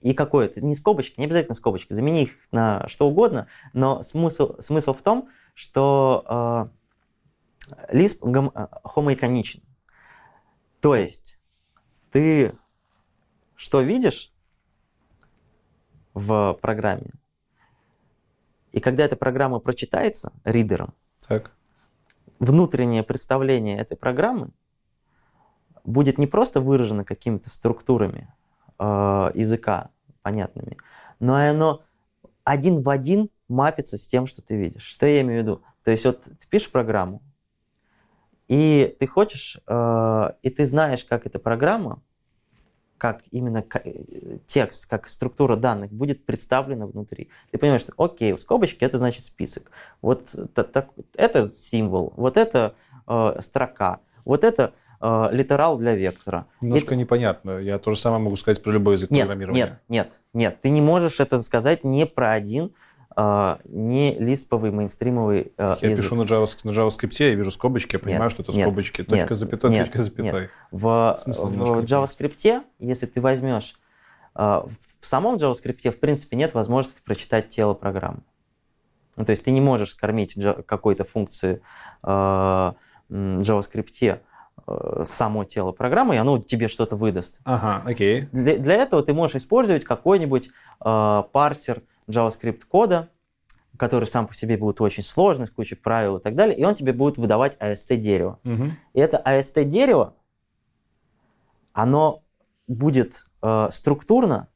и 0.00 0.14
какое-то, 0.14 0.60
не 0.60 0.74
скобочки, 0.74 1.18
не 1.18 1.26
обязательно 1.26 1.54
скобочки, 1.54 1.92
замени 1.92 2.24
их 2.24 2.36
на 2.50 2.86
что 2.88 3.08
угодно, 3.08 3.46
но 3.72 4.02
смысл, 4.02 4.56
смысл 4.60 4.94
в 4.94 5.02
том, 5.02 5.28
что 5.54 6.70
э, 7.68 7.96
Lisp 7.96 8.18
гом, 8.20 8.52
хомоиконичен. 8.84 9.62
То 10.80 10.96
есть 10.96 11.38
ты 12.10 12.54
что 13.54 13.80
видишь 13.80 14.32
в 16.14 16.58
программе, 16.60 17.12
и 18.72 18.80
когда 18.80 19.04
эта 19.04 19.16
программа 19.16 19.60
прочитается 19.60 20.32
ридером, 20.44 20.94
так. 21.28 21.52
внутреннее 22.38 23.02
представление 23.02 23.78
этой 23.78 23.96
программы 23.96 24.50
будет 25.84 26.18
не 26.18 26.26
просто 26.26 26.60
выражено 26.60 27.04
какими-то 27.04 27.50
структурами, 27.50 28.32
э, 28.78 28.84
языка 29.34 29.90
понятными, 30.22 30.76
но 31.20 31.36
оно 31.36 31.82
один 32.44 32.82
в 32.82 32.88
один 32.88 33.30
мапится 33.48 33.98
с 33.98 34.06
тем, 34.06 34.26
что 34.26 34.42
ты 34.42 34.56
видишь. 34.56 34.82
Что 34.82 35.06
я 35.06 35.20
имею 35.20 35.40
в 35.40 35.42
виду? 35.44 35.62
То 35.84 35.90
есть 35.90 36.04
вот 36.04 36.22
ты 36.22 36.46
пишешь 36.48 36.70
программу, 36.70 37.22
и 38.48 38.96
ты 38.98 39.06
хочешь, 39.06 39.58
э, 39.66 40.30
и 40.42 40.50
ты 40.50 40.64
знаешь, 40.64 41.04
как 41.04 41.26
эта 41.26 41.38
программа, 41.38 42.02
как 42.98 43.22
именно 43.30 43.64
э, 43.84 44.38
текст, 44.46 44.86
как 44.86 45.08
структура 45.08 45.56
данных 45.56 45.90
будет 45.90 46.24
представлена 46.24 46.86
внутри. 46.86 47.30
Ты 47.50 47.58
понимаешь, 47.58 47.80
что 47.80 47.92
окей, 47.96 48.32
в 48.32 48.38
скобочке 48.38 48.86
это 48.86 48.98
значит 48.98 49.24
список. 49.24 49.70
Вот 50.02 50.34
так, 50.54 50.90
это 51.14 51.48
символ, 51.48 52.12
вот 52.16 52.36
это 52.36 52.74
э, 53.08 53.40
строка, 53.40 54.00
вот 54.24 54.44
это 54.44 54.74
э, 55.02 55.28
литерал 55.32 55.76
для 55.76 55.94
вектора. 55.94 56.46
Немножко 56.60 56.94
это... 56.94 56.96
непонятно. 56.96 57.58
Я 57.58 57.78
то 57.78 57.90
же 57.90 57.98
самое 57.98 58.22
могу 58.22 58.36
сказать 58.36 58.62
про 58.62 58.70
любой 58.70 58.94
язык 58.94 59.10
нет, 59.10 59.26
программирования. 59.26 59.60
Нет, 59.60 59.80
нет, 59.88 60.12
нет. 60.32 60.60
Ты 60.62 60.70
не 60.70 60.80
можешь 60.80 61.20
это 61.20 61.42
сказать 61.42 61.84
не 61.84 62.06
про 62.06 62.32
один 62.32 62.72
Uh, 63.14 63.60
не 63.66 64.14
лисповый 64.18 64.70
мейнстримовый 64.70 65.52
uh, 65.58 65.76
Я 65.82 65.90
язык. 65.90 66.02
пишу 66.02 66.14
на, 66.14 66.22
JavaScript, 66.22 66.60
на 66.64 66.70
JavaScript, 66.70 67.14
я 67.18 67.34
вижу 67.34 67.50
скобочки, 67.50 67.96
я 67.96 67.98
понимаю, 67.98 68.22
нет, 68.22 68.32
что 68.32 68.42
это 68.42 68.52
нет, 68.52 68.62
скобочки, 68.62 69.02
точка 69.02 69.16
нет, 69.16 69.38
запятой, 69.38 69.70
нет, 69.70 69.84
точка 69.84 70.02
запятой. 70.02 70.40
Нет. 70.40 70.50
В, 70.70 71.18
в 71.26 71.84
JavaScript, 71.84 72.62
если 72.78 73.04
ты 73.04 73.20
возьмешь, 73.20 73.78
uh, 74.34 74.66
в 74.98 75.06
самом 75.06 75.34
JavaScript, 75.34 75.90
в 75.90 76.00
принципе, 76.00 76.38
нет 76.38 76.54
возможности 76.54 77.02
прочитать 77.04 77.50
тело 77.50 77.74
программы. 77.74 78.22
Ну, 79.18 79.26
то 79.26 79.30
есть 79.32 79.44
ты 79.44 79.50
не 79.50 79.60
можешь 79.60 79.90
скормить 79.90 80.34
какой-то 80.66 81.04
функции 81.04 81.60
JavaScript 83.12 83.98
Э, 84.00 84.18
само 85.04 85.44
тело 85.44 85.72
программы, 85.72 86.14
и 86.14 86.18
оно 86.18 86.38
тебе 86.38 86.68
что-то 86.68 86.96
выдаст. 86.96 87.40
Ага, 87.44 87.82
окей. 87.84 88.28
Для, 88.32 88.58
для 88.58 88.74
этого 88.76 89.02
ты 89.02 89.12
можешь 89.12 89.36
использовать 89.36 89.84
какой-нибудь 89.84 90.50
э, 90.84 91.22
парсер 91.32 91.82
JavaScript 92.08 92.62
кода, 92.68 93.08
который 93.76 94.06
сам 94.06 94.26
по 94.26 94.34
себе 94.34 94.56
будет 94.56 94.80
очень 94.80 95.02
сложный, 95.02 95.46
с 95.46 95.50
кучей 95.50 95.74
правил 95.74 96.18
и 96.18 96.22
так 96.22 96.34
далее, 96.34 96.56
и 96.56 96.64
он 96.64 96.74
тебе 96.74 96.92
будет 96.92 97.18
выдавать 97.18 97.56
AST-дерево. 97.58 98.38
Угу. 98.44 98.64
И 98.92 99.00
это 99.00 99.20
AST-дерево, 99.24 100.14
оно 101.72 102.22
будет 102.68 103.24
э, 103.42 103.68
структурно 103.70 104.48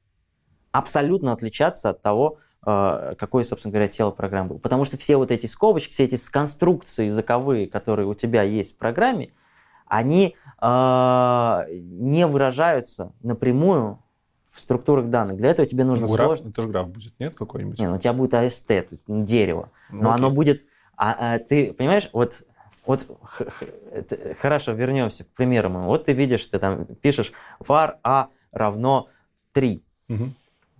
абсолютно 0.71 1.33
отличаться 1.33 1.91
от 1.91 2.03
того, 2.03 2.39
э, 2.65 3.15
какое, 3.19 3.45
собственно 3.45 3.73
говоря, 3.73 3.89
тело 3.89 4.11
программы 4.11 4.51
было. 4.51 4.59
Потому 4.59 4.85
что 4.85 4.97
все 4.97 5.17
вот 5.17 5.31
эти 5.31 5.47
скобочки, 5.47 5.93
все 5.93 6.05
эти 6.05 6.19
конструкции 6.31 7.07
языковые, 7.07 7.67
которые 7.69 8.07
у 8.07 8.15
тебя 8.15 8.43
есть 8.43 8.75
в 8.75 8.77
программе, 8.77 9.33
они 9.89 10.37
э, 10.61 11.64
не 11.70 12.26
выражаются 12.26 13.12
напрямую 13.22 13.99
в 14.51 14.61
структурах 14.61 15.11
данных. 15.11 15.37
Для 15.37 15.51
этого 15.51 15.68
тебе 15.68 15.84
нужно 15.84 16.07
Ну, 16.07 16.14
граф, 16.14 16.28
сложно... 16.28 16.49
это 16.49 16.62
же 16.62 16.68
граф 16.68 16.89
будет, 16.89 17.12
нет, 17.18 17.34
какой-нибудь? 17.34 17.78
Не, 17.78 17.89
ну 17.89 17.97
у 17.97 17.99
тебя 17.99 18.12
будет 18.12 18.34
есть, 18.34 18.66
ну, 19.07 19.24
дерево. 19.24 19.70
Ну, 19.91 20.03
Но 20.03 20.12
окей. 20.12 20.24
оно 20.24 20.34
будет... 20.34 20.62
А, 20.97 21.34
а 21.34 21.39
ты 21.39 21.72
понимаешь, 21.74 22.09
вот, 22.14 22.43
вот 22.87 23.07
х- 23.22 23.51
х- 23.51 23.66
это- 23.93 24.34
хорошо, 24.34 24.72
вернемся 24.72 25.24
к 25.24 25.28
примеру 25.28 25.68
моему. 25.68 25.89
Вот 25.89 26.07
ты 26.07 26.14
видишь, 26.14 26.47
ты 26.47 26.59
там 26.59 26.87
пишешь 26.87 27.32
var 27.61 27.97
a 28.03 28.28
равно 28.51 29.09
3. 29.53 29.82
Мгм. 30.09 30.34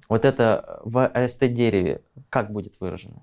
Вот 0.09 0.25
это 0.25 0.81
в 0.85 0.99
AST 1.15 1.49
дереве 1.49 2.01
как 2.31 2.51
будет 2.51 2.75
выражено? 2.81 3.23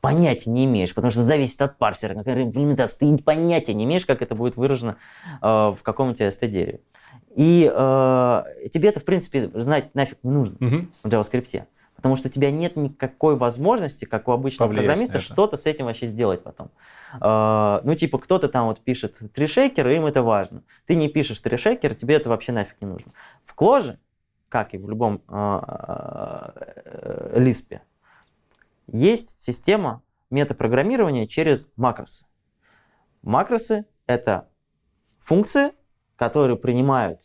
Понятия 0.00 0.50
не 0.50 0.64
имеешь, 0.64 0.94
потому 0.94 1.10
что 1.10 1.22
зависит 1.22 1.60
от 1.60 1.76
парсера, 1.78 2.14
какая 2.14 2.42
имплементация. 2.42 3.16
Ты 3.16 3.22
понятия 3.22 3.74
не 3.74 3.84
имеешь, 3.84 4.06
как 4.06 4.22
это 4.22 4.34
будет 4.34 4.56
выражено 4.56 4.96
э, 5.42 5.46
в 5.46 5.78
каком-то 5.82 6.24
AST 6.24 6.46
дереве. 6.46 6.80
И 7.34 7.70
э, 7.72 8.42
тебе 8.72 8.88
это, 8.88 9.00
в 9.00 9.04
принципе, 9.04 9.50
знать 9.54 9.94
нафиг 9.94 10.18
не 10.22 10.30
нужно 10.30 10.56
Мгм. 10.60 10.92
в 11.02 11.08
JavaScript. 11.08 11.64
Потому 11.94 12.14
что 12.14 12.28
у 12.28 12.30
тебя 12.30 12.52
нет 12.52 12.76
никакой 12.76 13.34
возможности, 13.34 14.04
как 14.04 14.28
у 14.28 14.30
обычного 14.30 14.68
Повлиять 14.68 14.86
программиста, 14.86 15.18
что-то 15.18 15.56
с 15.56 15.66
этим 15.66 15.86
вообще 15.86 16.06
сделать 16.06 16.44
потом. 16.44 16.70
Э, 17.20 17.80
ну, 17.82 17.94
типа, 17.96 18.18
кто-то 18.18 18.48
там 18.48 18.66
вот 18.66 18.80
пишет 18.80 19.16
три 19.34 19.48
шейкера, 19.48 19.92
им 19.94 20.06
это 20.06 20.22
важно. 20.22 20.62
Ты 20.86 20.94
не 20.94 21.08
пишешь 21.08 21.40
три 21.40 21.56
шейкера, 21.56 21.94
тебе 21.94 22.14
это 22.14 22.28
вообще 22.28 22.52
нафиг 22.52 22.76
не 22.80 22.86
нужно. 22.86 23.10
В 23.44 23.54
Кложе, 23.54 23.98
как 24.48 24.74
и 24.74 24.78
в 24.78 24.88
любом 24.88 25.22
э, 25.28 25.60
э, 26.84 27.40
Лиспе, 27.40 27.82
есть 28.88 29.36
система 29.38 30.02
метапрограммирования 30.30 31.26
через 31.26 31.70
макросы. 31.76 32.26
Макросы— 33.22 33.86
это 34.06 34.48
функции, 35.20 35.72
которые 36.16 36.56
принимают 36.56 37.20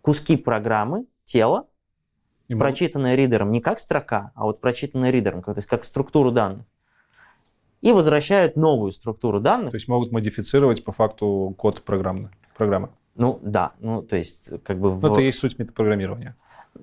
куски 0.00 0.36
программы, 0.36 1.06
тела, 1.24 1.68
И 2.48 2.54
прочитанное 2.54 3.14
ридером 3.14 3.50
не 3.50 3.60
как 3.60 3.78
строка, 3.78 4.32
а 4.34 4.44
вот 4.44 4.60
прочитанное 4.60 5.10
ридером, 5.10 5.42
то 5.42 5.54
есть 5.54 5.68
как 5.68 5.84
структуру 5.84 6.30
данных, 6.32 6.66
и 7.80 7.92
возвращают 7.92 8.56
новую 8.56 8.92
структуру 8.92 9.40
данных. 9.40 9.70
То 9.70 9.76
есть 9.76 9.88
могут 9.88 10.12
модифицировать 10.12 10.84
по 10.84 10.92
факту 10.92 11.54
код 11.56 11.82
программы. 11.82 12.30
программы. 12.56 12.90
Ну 13.14 13.38
да, 13.42 13.72
ну 13.78 14.02
то 14.02 14.16
есть 14.16 14.50
как 14.64 14.78
бы 14.78 14.90
в... 14.90 15.02
Ну, 15.02 15.12
это 15.12 15.20
и 15.20 15.26
есть 15.26 15.38
суть 15.38 15.58
метапрограммирования. 15.58 16.36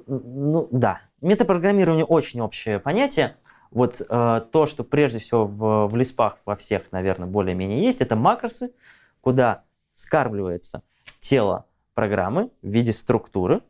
Ну 0.07 0.67
да, 0.71 1.01
метапрограммирование 1.21 2.05
очень 2.05 2.41
общее 2.41 2.79
понятие. 2.79 3.35
Вот 3.71 4.01
э, 4.01 4.41
то, 4.51 4.65
что 4.65 4.83
прежде 4.83 5.19
всего 5.19 5.45
в, 5.45 5.87
в 5.87 5.95
лиспах 5.95 6.37
во 6.45 6.55
всех, 6.55 6.91
наверное, 6.91 7.27
более-менее 7.27 7.83
есть, 7.83 8.01
это 8.01 8.15
макросы, 8.15 8.73
куда 9.21 9.63
скармливается 9.93 10.81
тело 11.19 11.65
программы 11.93 12.51
в 12.61 12.67
виде 12.67 12.91
структуры 12.91 13.61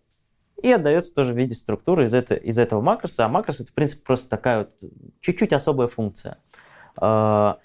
и 0.61 0.71
отдается 0.71 1.13
тоже 1.13 1.33
в 1.33 1.37
виде 1.37 1.55
структуры 1.55 2.05
из, 2.05 2.13
это, 2.13 2.35
из 2.35 2.57
этого 2.57 2.81
макроса. 2.81 3.25
А 3.25 3.29
макрос 3.29 3.59
это, 3.59 3.71
в 3.71 3.73
принципе, 3.73 4.03
просто 4.03 4.29
такая 4.29 4.59
вот 4.59 4.91
чуть-чуть 5.21 5.53
особая 5.53 5.87
функция. 5.87 6.37
Э, 7.01 7.55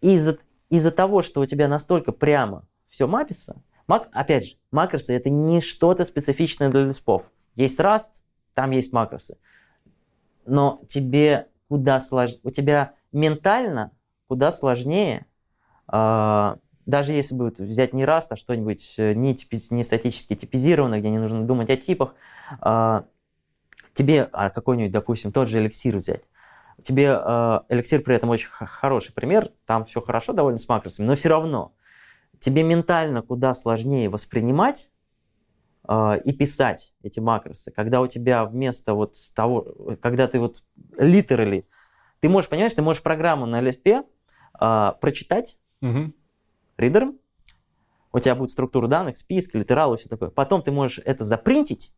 из-за, 0.00 0.38
из-за 0.68 0.90
того, 0.90 1.22
что 1.22 1.40
у 1.40 1.46
тебя 1.46 1.68
настолько 1.68 2.12
прямо 2.12 2.66
все 2.88 3.06
мапится, 3.06 3.62
мак, 3.86 4.08
опять 4.12 4.46
же, 4.48 4.56
макросы 4.70 5.14
это 5.14 5.30
не 5.30 5.60
что-то 5.60 6.04
специфичное 6.04 6.70
для 6.70 6.82
лиспов. 6.82 7.30
Есть 7.54 7.78
Rust, 7.78 8.10
там 8.54 8.70
есть 8.70 8.92
макросы. 8.92 9.38
Но 10.46 10.82
тебе 10.88 11.49
куда 11.70 12.00
сложнее, 12.00 12.40
у 12.42 12.50
тебя 12.50 12.94
ментально 13.12 13.92
куда 14.26 14.50
сложнее, 14.50 15.24
э, 15.90 16.56
даже 16.84 17.12
если 17.12 17.36
вот 17.36 17.58
взять 17.58 17.92
не 17.92 18.02
Rust, 18.02 18.26
а 18.30 18.36
что-нибудь 18.36 18.96
э, 18.98 19.14
не, 19.14 19.36
типи- 19.36 19.72
не 19.72 19.84
статически 19.84 20.34
типизированное, 20.34 20.98
где 20.98 21.10
не 21.10 21.18
нужно 21.18 21.46
думать 21.46 21.70
о 21.70 21.76
типах, 21.76 22.16
э, 22.60 23.02
тебе, 23.94 24.28
а 24.32 24.50
какой-нибудь, 24.50 24.90
допустим, 24.90 25.30
тот 25.30 25.48
же 25.48 25.58
эликсир 25.58 25.96
взять, 25.96 26.24
тебе 26.82 27.04
эликсир 27.68 28.02
при 28.02 28.16
этом 28.16 28.30
очень 28.30 28.48
хороший 28.48 29.12
пример, 29.12 29.52
там 29.64 29.84
все 29.84 30.00
хорошо 30.00 30.32
довольно 30.32 30.58
с 30.58 30.68
макросами, 30.68 31.06
но 31.06 31.14
все 31.14 31.28
равно 31.28 31.72
тебе 32.40 32.64
ментально 32.64 33.22
куда 33.22 33.54
сложнее 33.54 34.08
воспринимать 34.08 34.90
и 36.24 36.32
писать 36.32 36.94
эти 37.02 37.18
макросы, 37.18 37.72
когда 37.72 38.00
у 38.00 38.06
тебя 38.06 38.44
вместо 38.44 38.94
вот 38.94 39.16
того, 39.34 39.96
когда 40.00 40.28
ты 40.28 40.38
вот 40.38 40.62
literally, 40.96 41.64
ты 42.20 42.28
можешь, 42.28 42.48
понимаешь, 42.48 42.74
ты 42.74 42.82
можешь 42.82 43.02
программу 43.02 43.46
на 43.46 43.60
LSP 43.60 44.04
э, 44.60 44.92
прочитать 45.00 45.58
ридером, 46.76 47.18
у 48.12 48.18
тебя 48.18 48.34
будет 48.34 48.50
структура 48.50 48.86
данных, 48.86 49.16
список, 49.16 49.54
литерал 49.54 49.94
и 49.94 49.96
все 49.96 50.08
такое. 50.08 50.30
Потом 50.30 50.62
ты 50.62 50.72
можешь 50.72 51.00
это 51.04 51.24
запринтить, 51.24 51.94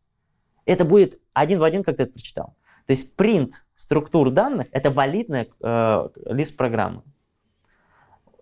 это 0.65 0.85
будет 0.85 1.19
один 1.33 1.59
в 1.59 1.63
один, 1.63 1.83
как 1.83 1.97
ты 1.97 2.03
это 2.03 2.13
прочитал. 2.13 2.55
То 2.85 2.91
есть 2.91 3.15
принт 3.15 3.65
структур 3.75 4.29
данных– 4.29 4.67
это 4.71 4.91
валидная 4.91 5.47
э, 5.61 6.09
лист 6.25 6.55
программы. 6.55 7.03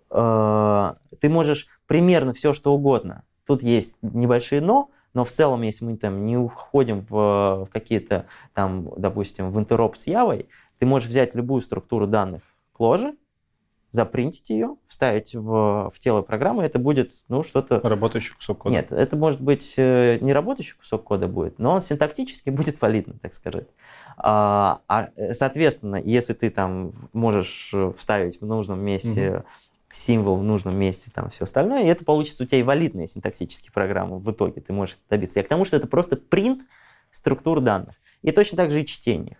Э, 0.09 0.93
ты 1.19 1.29
можешь 1.29 1.67
примерно 1.87 2.33
все, 2.33 2.53
что 2.53 2.73
угодно. 2.73 3.23
Тут 3.45 3.63
есть 3.63 3.97
небольшие 4.01 4.61
«но», 4.61 4.91
но 5.13 5.25
в 5.25 5.29
целом, 5.29 5.61
если 5.61 5.85
мы 5.85 5.97
там 5.97 6.25
не 6.25 6.37
уходим 6.37 7.01
в, 7.01 7.09
в 7.09 7.69
какие-то, 7.71 8.25
там, 8.53 8.89
допустим, 8.97 9.51
в 9.51 9.59
интероп 9.59 9.97
с 9.97 10.07
Явой, 10.07 10.47
ты 10.79 10.85
можешь 10.85 11.09
взять 11.09 11.35
любую 11.35 11.61
структуру 11.61 12.07
данных 12.07 12.41
кложи, 12.73 13.15
запринтить 13.91 14.49
ее, 14.49 14.77
вставить 14.87 15.35
в, 15.35 15.91
в 15.93 15.99
тело 15.99 16.21
программы, 16.21 16.63
это 16.63 16.79
будет, 16.79 17.11
ну, 17.27 17.43
что-то... 17.43 17.81
Работающий 17.81 18.33
кусок 18.33 18.59
кода. 18.59 18.73
Нет, 18.73 18.91
это 18.91 19.17
может 19.17 19.41
быть 19.41 19.73
э, 19.77 20.17
не 20.21 20.31
работающий 20.31 20.77
кусок 20.77 21.03
кода 21.03 21.27
будет, 21.27 21.59
но 21.59 21.73
он 21.73 21.81
синтактически 21.81 22.49
будет 22.51 22.81
валидным, 22.81 23.19
так 23.19 23.33
сказать. 23.33 23.67
А, 24.17 24.81
а, 24.87 25.09
э, 25.15 25.33
соответственно, 25.33 25.97
если 25.97 26.33
ты 26.33 26.49
там 26.49 26.93
можешь 27.11 27.71
э, 27.73 27.91
вставить 27.97 28.39
в 28.39 28.45
нужном 28.45 28.79
месте 28.79 29.43
символ 29.91 30.37
в 30.37 30.43
нужном 30.43 30.77
месте, 30.77 31.11
там 31.13 31.29
все 31.29 31.43
остальное, 31.43 31.83
и 31.83 31.87
это 31.87 32.05
получится 32.05 32.43
у 32.43 32.45
тебя 32.45 32.59
и 32.59 32.63
валидные 32.63 33.07
синтаксические 33.07 33.71
программы 33.71 34.19
в 34.19 34.31
итоге, 34.31 34.61
ты 34.61 34.73
можешь 34.73 34.97
добиться. 35.09 35.39
Я 35.39 35.43
к 35.43 35.47
тому, 35.47 35.65
что 35.65 35.77
это 35.77 35.87
просто 35.87 36.15
принт 36.15 36.61
структур 37.11 37.59
данных. 37.59 37.95
И 38.21 38.31
точно 38.31 38.57
так 38.57 38.71
же 38.71 38.81
и 38.81 38.85
чтение. 38.85 39.37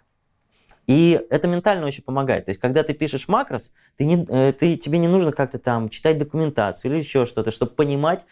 И 0.88 1.20
это 1.30 1.48
ментально 1.48 1.86
очень 1.88 2.04
помогает. 2.04 2.46
То 2.46 2.50
есть, 2.50 2.60
когда 2.60 2.84
ты 2.84 2.94
пишешь 2.94 3.28
макрос, 3.28 3.72
ты 3.98 4.06
не, 4.06 4.26
э, 4.28 4.52
ты, 4.52 4.76
тебе 4.78 4.98
не 4.98 5.08
нужно 5.08 5.32
как-то 5.32 5.60
там 5.60 5.90
читать 5.90 6.18
документацию 6.18 6.92
или 6.92 7.00
еще 7.00 7.26
что-то, 7.26 7.52
чтобы 7.52 7.74
понимать, 7.74 8.26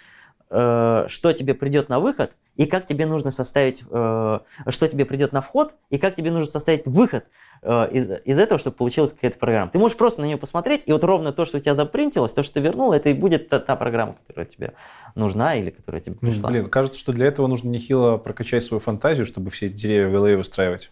что 0.52 1.34
тебе 1.34 1.54
придет 1.54 1.90
на 1.90 2.00
выход, 2.00 2.32
и 2.56 2.66
как 2.66 2.86
тебе 2.86 3.06
нужно 3.06 3.32
составить, 3.32 3.84
э, 3.90 4.40
что 4.68 4.88
тебе 4.90 5.06
придет 5.06 5.32
на 5.32 5.40
вход, 5.40 5.76
и 5.90 5.98
как 5.98 6.16
тебе 6.16 6.30
нужно 6.30 6.48
составить 6.52 6.86
выход 6.86 7.26
э, 7.62 7.90
из, 7.92 8.10
из 8.26 8.38
этого, 8.38 8.60
чтобы 8.60 8.76
получилась 8.76 9.14
какая-то 9.14 9.38
программа. 9.38 9.72
Ты 9.72 9.80
можешь 9.80 9.98
просто 9.98 10.20
на 10.20 10.26
нее 10.26 10.38
посмотреть, 10.38 10.84
и 10.86 10.92
вот 10.92 11.04
ровно 11.06 11.32
то, 11.32 11.46
что 11.46 11.56
у 11.58 11.60
тебя 11.62 11.74
запринтилось, 11.74 12.34
то, 12.34 12.44
что 12.44 12.56
ты 12.56 12.60
вернул, 12.60 12.92
это 12.92 13.10
и 13.10 13.14
будет 13.14 13.48
та, 13.48 13.60
та 13.60 13.78
программа, 13.78 14.16
которая 14.16 14.46
тебе 14.46 14.74
нужна 15.16 15.56
или 15.56 15.70
которая 15.70 16.02
тебе 16.02 16.18
пришла. 16.18 16.50
блин, 16.50 16.66
кажется, 16.66 17.00
что 17.00 17.14
для 17.14 17.28
этого 17.28 17.48
нужно 17.48 17.70
нехило 17.70 18.18
прокачать 18.18 18.64
свою 18.64 18.80
фантазию, 18.82 19.26
чтобы 19.26 19.52
все 19.52 19.68
эти 19.68 19.76
деревья 19.76 20.10
в 20.10 20.12
голове 20.12 20.36
выстраивать. 20.36 20.92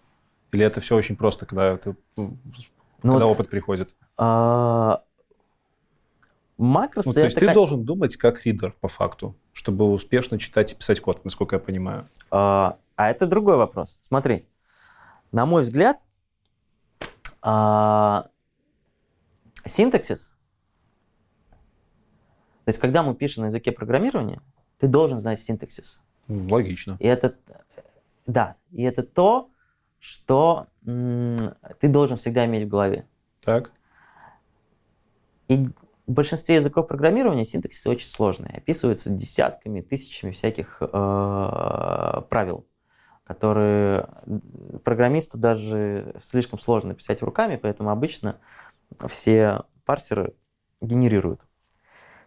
Или 0.54 0.66
это 0.66 0.80
все 0.80 0.96
очень 0.96 1.18
просто, 1.18 1.46
когда, 1.46 1.76
ты, 1.76 1.96
Ну 2.16 2.38
когда 3.02 3.26
вот, 3.26 3.34
опыт 3.34 3.50
приходит? 3.50 3.94
а, 4.18 5.02
макросы 6.58 7.10
Ну, 7.10 7.14
то 7.14 7.24
есть 7.26 7.38
это 7.38 7.48
ты 7.48 7.54
должен 7.54 7.84
думать 7.84 8.16
как 8.18 8.46
ридер, 8.46 8.74
по 8.80 8.88
факту, 8.88 9.36
чтобы 9.54 9.92
успешно 9.92 10.40
читать 10.40 10.72
и 10.72 10.76
писать 10.76 11.00
код, 11.00 11.24
насколько 11.24 11.56
я 11.56 11.60
понимаю. 11.60 12.10
А, 12.32 12.78
а 12.96 13.10
это 13.10 13.28
другой 13.28 13.58
вопрос. 13.58 13.98
Смотри, 14.02 14.48
на 15.32 15.46
мой 15.46 15.62
взгляд, 15.62 16.00
а, 17.42 18.30
синтаксис, 19.66 20.34
то 22.66 22.70
есть 22.70 22.80
когда 22.80 23.04
мы 23.04 23.16
пишем 23.16 23.44
на 23.44 23.48
языке 23.48 23.72
программирования, 23.72 24.42
ты 24.80 24.88
должен 24.88 25.20
знать 25.20 25.40
синтаксис. 25.40 26.02
Ну, 26.28 26.54
Логично. 26.54 26.98
И 27.00 27.08
это, 27.08 27.38
да, 28.26 28.58
и 28.72 28.84
это 28.84 29.04
то, 29.04 29.50
что 30.00 30.68
ты 30.84 31.88
должен 31.88 32.18
всегда 32.18 32.46
иметь 32.46 32.66
в 32.66 32.70
голове. 32.70 33.08
Так. 33.42 33.72
И 35.48 35.68
в 36.08 36.14
большинстве 36.14 36.56
языков 36.56 36.88
программирования 36.88 37.46
синтаксисы 37.46 37.90
очень 37.90 38.08
сложные, 38.08 38.56
описываются 38.58 39.10
десятками, 39.10 39.82
тысячами 39.82 40.32
всяких 40.32 40.78
э, 40.80 42.22
правил, 42.30 42.66
которые 43.26 44.08
программисту 44.86 45.38
даже 45.38 46.16
слишком 46.18 46.60
сложно 46.60 46.94
писать 46.94 47.22
руками, 47.22 47.58
поэтому 47.58 47.90
обычно 47.90 48.40
все 49.10 49.64
парсеры 49.84 50.34
генерируют 50.80 51.42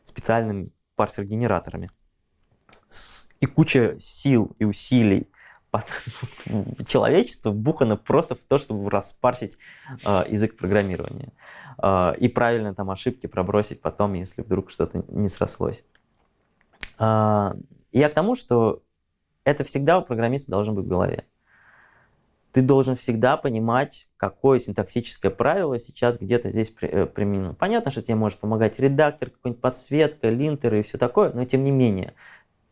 специальными 0.03 0.73
парсер-генераторами. 0.95 1.91
И 3.41 3.47
куча 3.47 3.97
сил 3.99 4.55
и 4.59 4.65
усилий 4.65 5.30
человечество 6.87 7.53
бухано 7.53 7.97
просто 7.97 8.35
в 8.35 8.41
то, 8.41 8.59
чтобы 8.59 8.91
распарсить 8.91 9.59
э, 10.05 10.25
язык 10.29 10.57
программирования. 10.57 11.33
Э, 11.83 12.15
и 12.19 12.29
правильно 12.29 12.75
там 12.75 12.91
ошибки 12.91 13.27
пробросить 13.27 13.81
потом, 13.81 14.15
если 14.15 14.43
вдруг 14.43 14.71
что-то 14.71 15.05
не 15.09 15.29
срослось. 15.29 15.85
Э, 16.99 17.55
я 17.93 18.09
к 18.09 18.15
тому, 18.15 18.35
что 18.35 18.83
это 19.45 19.65
всегда 19.65 19.99
у 19.99 20.03
программиста 20.03 20.51
должно 20.51 20.75
быть 20.75 20.85
в 20.85 20.89
голове. 20.89 21.25
Ты 22.53 22.63
должен 22.63 22.97
всегда 22.97 23.37
понимать, 23.37 24.09
какое 24.17 24.59
синтаксическое 24.59 25.31
правило 25.31 25.79
сейчас 25.79 26.19
где-то 26.19 26.51
здесь 26.51 26.73
э, 26.81 27.07
применено. 27.07 27.55
Понятно, 27.55 27.93
что 27.93 28.03
тебе 28.03 28.17
может 28.17 28.41
помогать 28.41 28.81
редактор, 28.81 29.31
какой-нибудь 29.31 29.63
подсветка, 29.63 30.29
линтер 30.31 30.75
и 30.75 30.83
все 30.83 30.99
такое, 30.99 31.33
но 31.33 31.45
тем 31.45 31.63
не 31.63 31.71
менее, 31.71 32.15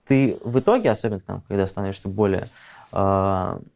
ты 0.05 0.39
в 0.43 0.59
итоге, 0.59 0.91
особенно 0.91 1.21
там, 1.21 1.43
когда 1.43 1.67
становишься 1.67 2.09
более 2.09 2.49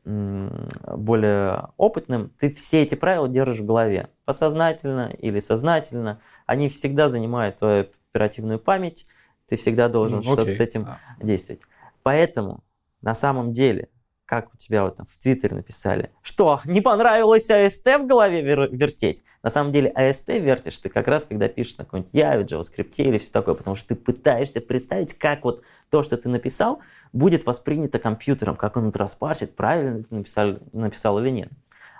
более 0.05 1.69
опытным, 1.77 2.31
ты 2.39 2.53
все 2.53 2.83
эти 2.83 2.95
правила 2.95 3.29
держишь 3.29 3.59
в 3.59 3.67
голове. 3.67 4.09
Подсознательно 4.25 5.11
или 5.19 5.41
сознательно. 5.41 6.21
Они 6.47 6.69
всегда 6.69 7.09
занимают 7.09 7.59
твою 7.59 7.89
оперативную 8.11 8.59
память. 8.59 9.07
Ты 9.49 9.57
всегда 9.57 9.89
должен 9.89 10.21
mm, 10.21 10.23
что-то 10.23 10.51
с 10.51 10.61
этим 10.61 10.87
а. 10.89 10.99
действовать. 11.23 11.61
Поэтому 12.03 12.65
на 13.03 13.15
самом 13.15 13.53
деле 13.53 13.89
как 14.33 14.49
у 14.55 14.57
тебя 14.57 14.85
вот 14.85 14.97
там 14.97 15.07
в 15.07 15.19
Твиттере 15.19 15.55
написали, 15.55 16.11
что 16.23 16.63
не 16.65 16.81
понравилось 16.81 17.51
АСТ 17.51 17.85
в 17.85 18.07
голове 18.07 18.41
вер- 18.41 18.75
вертеть. 18.75 19.23
На 19.43 19.51
самом 19.51 19.73
деле 19.73 19.91
АСТ 19.91 20.29
вертишь 20.29 20.79
ты 20.79 20.89
как 20.89 21.07
раз, 21.07 21.27
когда 21.27 21.49
пишешь 21.49 21.77
на 21.77 21.85
какой-нибудь 21.85 22.15
Яве, 22.15 22.45
JavaScript 22.45 22.95
или 22.97 23.19
все 23.19 23.31
такое, 23.31 23.55
потому 23.55 23.77
что 23.77 23.89
ты 23.89 23.95
пытаешься 23.95 24.63
представить, 24.63 25.13
как 25.13 25.45
вот 25.45 25.63
то, 25.91 26.03
что 26.03 26.17
ты 26.17 26.31
написал, 26.31 26.81
будет 27.13 27.45
воспринято 27.45 27.99
компьютером, 27.99 28.57
как 28.57 28.79
он 28.79 28.89
это 28.89 29.01
распарсит, 29.01 29.55
правильно 29.55 30.03
ты 30.03 30.15
написал, 30.15 30.55
написал 30.73 31.19
или 31.19 31.29
нет. 31.29 31.51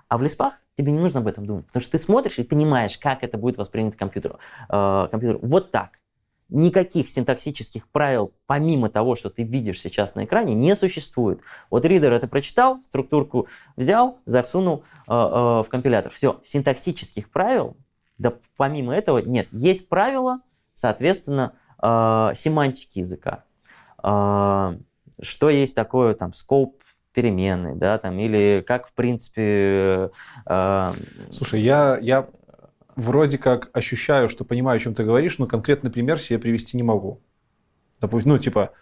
А 0.09 0.17
в 0.17 0.23
лиспах 0.23 0.55
тебе 0.79 0.91
не 0.91 1.01
нужно 1.01 1.21
об 1.21 1.27
этом 1.27 1.45
думать, 1.45 1.67
потому 1.67 1.83
что 1.83 1.93
ты 1.93 1.99
смотришь 1.99 2.39
и 2.39 2.45
понимаешь, 2.45 2.97
как 2.97 3.25
это 3.25 3.37
будет 3.37 3.59
воспринято 3.59 3.99
компьютером. 3.99 4.39
Э, 4.71 5.09
компьютеру. 5.11 5.39
Вот 5.43 5.71
так 5.71 5.99
никаких 6.53 7.09
синтаксических 7.09 7.89
правил, 7.89 8.33
помимо 8.47 8.89
того, 8.89 9.17
что 9.17 9.31
ты 9.31 9.43
видишь 9.43 9.81
сейчас 9.81 10.15
на 10.15 10.25
экране, 10.25 10.55
не 10.55 10.77
существует. 10.77 11.41
Вот 11.71 11.85
ридер 11.85 12.13
это 12.13 12.29
прочитал, 12.29 12.81
структурку 12.89 13.49
взял, 13.77 14.19
засунул 14.25 14.85
э, 15.09 15.13
э, 15.13 15.15
в 15.15 15.67
компилятор. 15.69 16.13
Все, 16.13 16.41
синтаксических 16.45 17.31
правил, 17.31 17.77
да 18.19 18.35
помимо 18.57 18.95
этого 18.95 19.19
нет. 19.19 19.49
Есть 19.51 19.89
правила, 19.89 20.41
соответственно, 20.75 21.55
э, 21.83 22.31
семантики 22.35 23.01
языка. 23.01 23.45
Э, 24.03 24.77
что 25.21 25.51
есть 25.51 25.75
такое 25.75 26.15
там 26.15 26.35
скоп 26.35 26.83
переменной, 27.13 27.75
да, 27.75 27.99
там, 27.99 28.19
или 28.19 28.65
как, 28.67 28.89
в 28.89 28.93
принципе... 28.93 30.11
Э, 30.47 30.93
Слушай, 31.31 31.61
я, 31.61 31.99
я 32.01 32.29
вроде 32.97 33.39
как 33.39 33.71
ощущаю, 33.73 34.29
что 34.29 34.45
понимаю, 34.45 34.77
о 34.77 34.81
чем 34.81 34.95
ты 34.95 35.05
говоришь, 35.05 35.39
но 35.39 35.47
конкретный 35.47 35.91
пример 35.91 36.19
себе 36.19 36.39
привести 36.39 36.77
не 36.77 36.83
могу. 36.83 37.21
Допустим, 38.01 38.33
ну, 38.33 38.39
типа, 38.39 38.73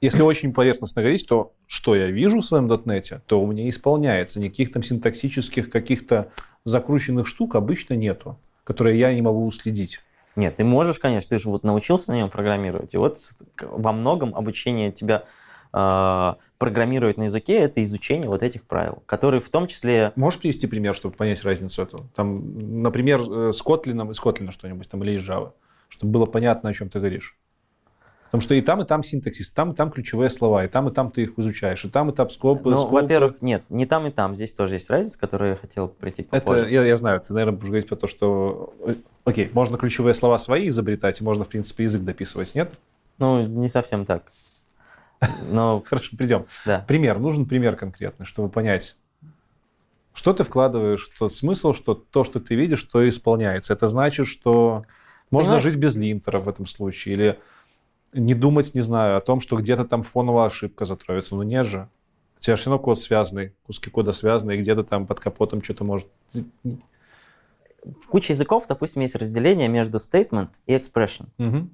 если 0.00 0.22
очень 0.22 0.52
поверхностно 0.52 1.02
говорить, 1.02 1.26
то 1.28 1.52
что 1.66 1.94
я 1.94 2.06
вижу 2.06 2.40
в 2.40 2.44
своем 2.44 2.68
дотнете, 2.68 3.22
то 3.26 3.40
у 3.40 3.46
меня 3.46 3.68
исполняется. 3.68 4.40
Никаких 4.40 4.72
там 4.72 4.82
синтаксических 4.82 5.70
каких-то 5.70 6.32
закрученных 6.64 7.26
штук 7.26 7.54
обычно 7.54 7.94
нету, 7.94 8.38
которые 8.64 8.98
я 8.98 9.12
не 9.14 9.22
могу 9.22 9.46
уследить. 9.46 10.00
Нет, 10.36 10.56
ты 10.56 10.64
можешь, 10.64 10.98
конечно, 10.98 11.28
ты 11.28 11.42
же 11.42 11.50
вот 11.50 11.64
научился 11.64 12.10
на 12.10 12.16
нем 12.16 12.30
программировать. 12.30 12.94
И 12.94 12.96
вот 12.96 13.18
во 13.60 13.92
многом 13.92 14.34
обучение 14.34 14.90
тебя 14.90 15.24
э, 15.72 16.34
программировать 16.60 17.16
на 17.16 17.24
языке, 17.24 17.58
это 17.58 17.82
изучение 17.82 18.28
вот 18.28 18.42
этих 18.42 18.64
правил, 18.64 19.02
которые 19.06 19.40
в 19.40 19.48
том 19.48 19.66
числе... 19.66 20.12
Можешь 20.14 20.38
привести 20.38 20.66
пример, 20.66 20.94
чтобы 20.94 21.16
понять 21.16 21.42
разницу 21.42 21.82
эту? 21.82 22.04
Там, 22.14 22.82
например, 22.82 23.20
э, 23.22 23.52
с 23.52 23.64
Kotlin, 23.64 24.10
из 24.10 24.20
Kotlin 24.20 24.52
что-нибудь 24.52 24.86
там 24.86 25.02
или 25.02 25.12
из 25.12 25.26
Java, 25.26 25.52
чтобы 25.88 26.12
было 26.12 26.26
понятно, 26.26 26.68
о 26.68 26.74
чем 26.74 26.90
ты 26.90 26.98
говоришь. 26.98 27.38
Потому 28.26 28.42
что 28.42 28.54
и 28.54 28.60
там, 28.60 28.82
и 28.82 28.84
там 28.84 29.02
синтаксис, 29.02 29.50
и 29.50 29.54
там, 29.54 29.72
и 29.72 29.74
там 29.74 29.90
ключевые 29.90 30.28
слова, 30.28 30.62
и 30.62 30.68
там, 30.68 30.86
и 30.86 30.92
там 30.92 31.10
ты 31.10 31.22
их 31.22 31.38
изучаешь, 31.38 31.82
и 31.86 31.88
там, 31.88 32.10
и 32.10 32.14
там 32.14 32.28
скоп. 32.28 32.62
Ну, 32.62 32.86
во-первых, 32.88 33.40
нет, 33.40 33.62
не 33.70 33.86
там, 33.86 34.06
и 34.06 34.10
там. 34.10 34.36
Здесь 34.36 34.52
тоже 34.52 34.74
есть 34.74 34.90
разница, 34.90 35.18
которую 35.18 35.52
я 35.52 35.56
хотел 35.56 35.88
прийти 35.88 36.22
попозже. 36.22 36.64
Это, 36.64 36.70
я, 36.70 36.84
я 36.84 36.96
знаю, 36.96 37.22
ты, 37.22 37.32
наверное, 37.32 37.56
будешь 37.56 37.70
говорить 37.70 37.88
про 37.88 37.96
то, 37.96 38.06
что... 38.06 38.74
Э, 38.84 38.96
окей, 39.24 39.48
можно 39.54 39.78
ключевые 39.78 40.12
слова 40.12 40.36
свои 40.36 40.68
изобретать, 40.68 41.22
и 41.22 41.24
можно, 41.24 41.44
в 41.44 41.48
принципе, 41.48 41.84
язык 41.84 42.02
дописывать, 42.02 42.54
нет? 42.54 42.74
Ну, 43.16 43.46
не 43.46 43.68
совсем 43.68 44.04
так. 44.04 44.30
Но... 45.48 45.82
Хорошо, 45.86 46.16
придем. 46.16 46.46
Да. 46.64 46.84
Пример. 46.86 47.18
Нужен 47.18 47.46
пример 47.46 47.76
конкретный, 47.76 48.26
чтобы 48.26 48.48
понять, 48.48 48.96
что 50.12 50.32
ты 50.32 50.44
вкладываешь 50.44 51.08
в 51.08 51.18
тот 51.18 51.32
смысл, 51.32 51.72
что 51.72 51.94
то, 51.94 52.24
что 52.24 52.40
ты 52.40 52.54
видишь, 52.54 52.82
то 52.84 53.06
исполняется. 53.08 53.72
Это 53.72 53.86
значит, 53.86 54.26
что 54.26 54.84
можно 55.30 55.52
Понимаешь? 55.52 55.62
жить 55.62 55.76
без 55.76 55.96
линтера 55.96 56.38
в 56.38 56.48
этом 56.48 56.66
случае. 56.66 57.14
Или 57.14 57.38
не 58.12 58.34
думать, 58.34 58.74
не 58.74 58.80
знаю, 58.80 59.16
о 59.16 59.20
том, 59.20 59.40
что 59.40 59.56
где-то 59.56 59.84
там 59.84 60.02
фоновая 60.02 60.46
ошибка 60.46 60.84
затроится. 60.84 61.36
Ну 61.36 61.42
нет 61.42 61.66
же. 61.66 61.88
У 62.38 62.40
тебя 62.40 62.56
все 62.56 62.70
равно 62.70 62.82
код 62.82 62.98
связанный, 62.98 63.52
куски 63.64 63.90
кода 63.90 64.12
связаны, 64.12 64.52
и 64.52 64.58
где-то 64.58 64.82
там 64.82 65.06
под 65.06 65.20
капотом 65.20 65.62
что-то 65.62 65.84
может... 65.84 66.08
В 66.62 68.06
куче 68.08 68.32
языков, 68.34 68.66
допустим, 68.68 69.02
есть 69.02 69.14
разделение 69.14 69.68
между 69.68 69.98
statement 69.98 70.48
и 70.66 70.74
expression. 70.74 71.28
Угу. 71.38 71.68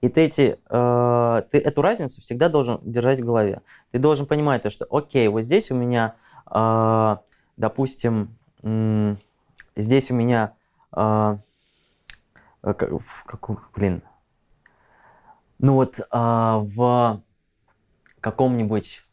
И 0.00 0.08
ты, 0.08 0.22
эти, 0.22 0.58
э, 0.68 1.42
ты 1.50 1.58
эту 1.58 1.82
разницу 1.82 2.20
всегда 2.20 2.48
должен 2.48 2.80
держать 2.82 3.20
в 3.20 3.24
голове. 3.24 3.62
Ты 3.90 3.98
должен 3.98 4.26
понимать, 4.26 4.62
то, 4.62 4.70
что, 4.70 4.86
окей, 4.90 5.26
вот 5.28 5.42
здесь 5.42 5.70
у 5.70 5.74
меня, 5.74 6.14
э, 6.50 7.16
допустим, 7.56 8.36
э, 8.62 9.16
здесь 9.74 10.10
у 10.10 10.14
меня, 10.14 10.54
э, 10.92 11.38
как, 12.62 12.78
как, 13.26 13.70
блин, 13.74 14.02
ну 15.58 15.74
вот 15.74 15.98
э, 15.98 16.04
в 16.12 17.20
каком-нибудь, 18.20 19.04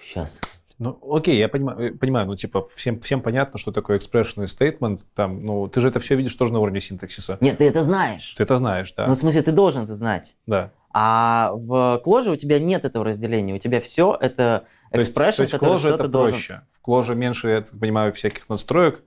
сейчас, 0.00 0.40
ну, 0.80 0.98
окей, 1.14 1.36
я 1.36 1.50
понимаю, 1.50 1.78
э, 1.78 1.90
понимаю, 1.92 2.26
ну, 2.26 2.36
типа, 2.36 2.66
всем, 2.74 3.00
всем 3.00 3.20
понятно, 3.20 3.58
что 3.58 3.70
такое 3.70 3.98
expression 3.98 4.44
и 4.44 4.46
statement, 4.46 5.00
там, 5.14 5.44
ну, 5.44 5.68
ты 5.68 5.78
же 5.82 5.88
это 5.88 6.00
все 6.00 6.16
видишь 6.16 6.34
тоже 6.34 6.54
на 6.54 6.58
уровне 6.58 6.80
синтаксиса. 6.80 7.36
Нет, 7.42 7.58
ты 7.58 7.68
это 7.68 7.82
знаешь. 7.82 8.32
Ты 8.34 8.42
это 8.42 8.56
знаешь, 8.56 8.90
да. 8.94 9.06
Ну, 9.06 9.14
в 9.14 9.18
смысле, 9.18 9.42
ты 9.42 9.52
должен 9.52 9.84
это 9.84 9.94
знать. 9.94 10.36
Да. 10.46 10.72
А 10.90 11.52
в 11.52 12.02
Clojure 12.02 12.32
у 12.32 12.36
тебя 12.36 12.58
нет 12.58 12.86
этого 12.86 13.04
разделения, 13.04 13.54
у 13.54 13.58
тебя 13.58 13.82
все 13.82 14.16
это 14.18 14.64
expression, 14.90 14.92
то 14.92 14.98
есть, 15.00 15.14
то 15.14 15.42
есть 15.42 15.52
который 15.52 15.78
что-то 15.78 15.94
это 15.96 16.08
должен... 16.08 16.32
проще. 16.32 16.62
В 16.70 16.88
Clojure 16.88 17.14
меньше, 17.14 17.50
я 17.50 17.60
так 17.60 17.78
понимаю, 17.78 18.14
всяких 18.14 18.48
настроек, 18.48 19.04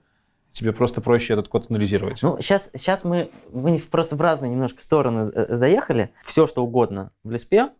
тебе 0.50 0.72
просто 0.72 1.00
проще 1.00 1.32
этот 1.32 1.48
код 1.48 1.66
анализировать. 1.70 2.22
Ну, 2.22 2.40
сейчас, 2.40 2.70
сейчас 2.76 3.02
мы, 3.02 3.32
мы 3.52 3.82
просто 3.90 4.14
в 4.14 4.20
разные 4.20 4.52
немножко 4.52 4.80
стороны 4.80 5.28
э, 5.34 5.56
заехали. 5.56 6.14
Все, 6.22 6.46
что 6.46 6.62
угодно 6.62 7.10
в 7.24 7.32
Lisp, 7.32 7.70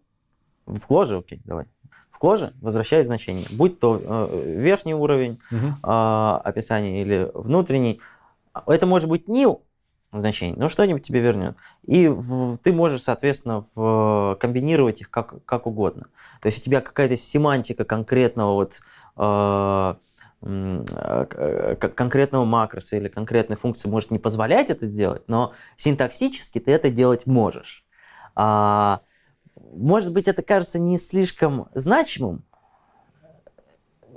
в 0.66 0.84
Clojure, 0.88 1.20
окей, 1.20 1.40
давай, 1.44 1.66
кожи 2.24 2.54
возвращает 2.62 3.04
значение. 3.04 3.44
Будь 3.50 3.78
то 3.78 4.00
э, 4.02 4.54
верхний 4.56 4.94
уровень 4.94 5.38
угу. 5.50 5.66
э, 5.82 6.40
описания 6.42 7.02
или 7.02 7.30
внутренний. 7.34 8.00
Это 8.66 8.86
может 8.86 9.10
быть 9.10 9.28
nil 9.28 9.60
значение, 10.10 10.56
но 10.58 10.70
что-нибудь 10.70 11.06
тебе 11.06 11.20
вернет. 11.20 11.54
И 11.84 12.08
в, 12.08 12.56
ты 12.56 12.72
можешь, 12.72 13.02
соответственно, 13.02 13.66
в, 13.74 14.38
комбинировать 14.40 15.02
их 15.02 15.10
как, 15.10 15.44
как 15.44 15.66
угодно. 15.66 16.06
То 16.40 16.46
есть 16.46 16.60
у 16.60 16.62
тебя 16.62 16.80
какая-то 16.80 17.18
семантика 17.18 17.84
конкретного 17.84 18.54
вот 18.54 18.80
э, 19.18 19.94
э 20.40 21.76
конкретного 21.76 22.46
макроса 22.46 22.96
или 22.96 23.08
конкретной 23.08 23.56
функции 23.56 23.86
может 23.86 24.10
не 24.10 24.18
позволять 24.18 24.70
это 24.70 24.86
сделать, 24.88 25.24
но 25.26 25.52
синтаксически 25.76 26.58
ты 26.58 26.72
это 26.72 26.90
делать 26.90 27.26
можешь. 27.26 27.84
А, 28.34 29.00
может 29.74 30.12
быть, 30.12 30.28
это 30.28 30.42
кажется 30.42 30.78
не 30.78 30.98
слишком 30.98 31.68
значимым, 31.74 32.44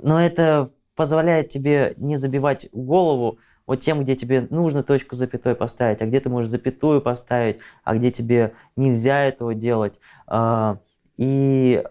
но 0.00 0.20
это 0.20 0.70
позволяет 0.94 1.48
тебе 1.48 1.94
не 1.96 2.16
забивать 2.16 2.68
голову 2.72 3.38
вот 3.66 3.80
тем, 3.80 4.02
где 4.02 4.16
тебе 4.16 4.46
нужно 4.50 4.82
точку 4.82 5.14
запятой 5.14 5.54
поставить, 5.54 6.00
а 6.00 6.06
где 6.06 6.20
ты 6.20 6.30
можешь 6.30 6.50
запятую 6.50 7.02
поставить, 7.02 7.58
а 7.84 7.94
где 7.94 8.10
тебе 8.10 8.54
нельзя 8.76 9.24
этого 9.24 9.54
делать. 9.54 10.00
А, 10.26 10.80
и 11.16 11.84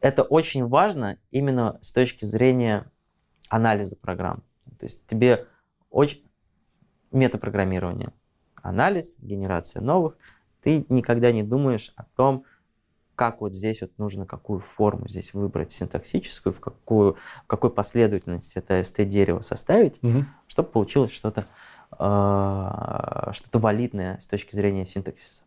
это 0.00 0.22
очень 0.22 0.66
важно 0.66 1.18
именно 1.30 1.78
с 1.82 1.92
точки 1.92 2.24
зрения 2.24 2.90
анализа 3.48 3.96
программ. 3.96 4.42
То 4.78 4.86
есть 4.86 5.06
тебе 5.06 5.46
очень 5.90 6.24
метапрограммирование, 7.12 8.12
анализ, 8.62 9.16
генерация 9.18 9.82
новых, 9.82 10.16
ты 10.64 10.86
никогда 10.88 11.30
не 11.30 11.42
думаешь 11.42 11.92
о 11.94 12.04
том, 12.16 12.44
как 13.14 13.42
вот 13.42 13.54
здесь 13.54 13.82
вот 13.82 13.92
нужно 13.98 14.26
какую 14.26 14.60
форму 14.60 15.08
здесь 15.08 15.34
выбрать 15.34 15.72
синтаксическую, 15.72 16.52
в 16.52 16.60
какую, 16.60 17.16
в 17.44 17.46
какой 17.46 17.70
последовательности 17.70 18.58
это 18.58 18.80
ST-дерево 18.80 19.40
составить, 19.40 20.02
угу. 20.02 20.24
чтобы 20.48 20.70
получилось 20.70 21.12
что-то 21.12 21.44
э, 21.92 23.32
что-то 23.32 23.58
валидное 23.58 24.18
с 24.20 24.26
точки 24.26 24.56
зрения 24.56 24.84
синтаксиса. 24.84 25.42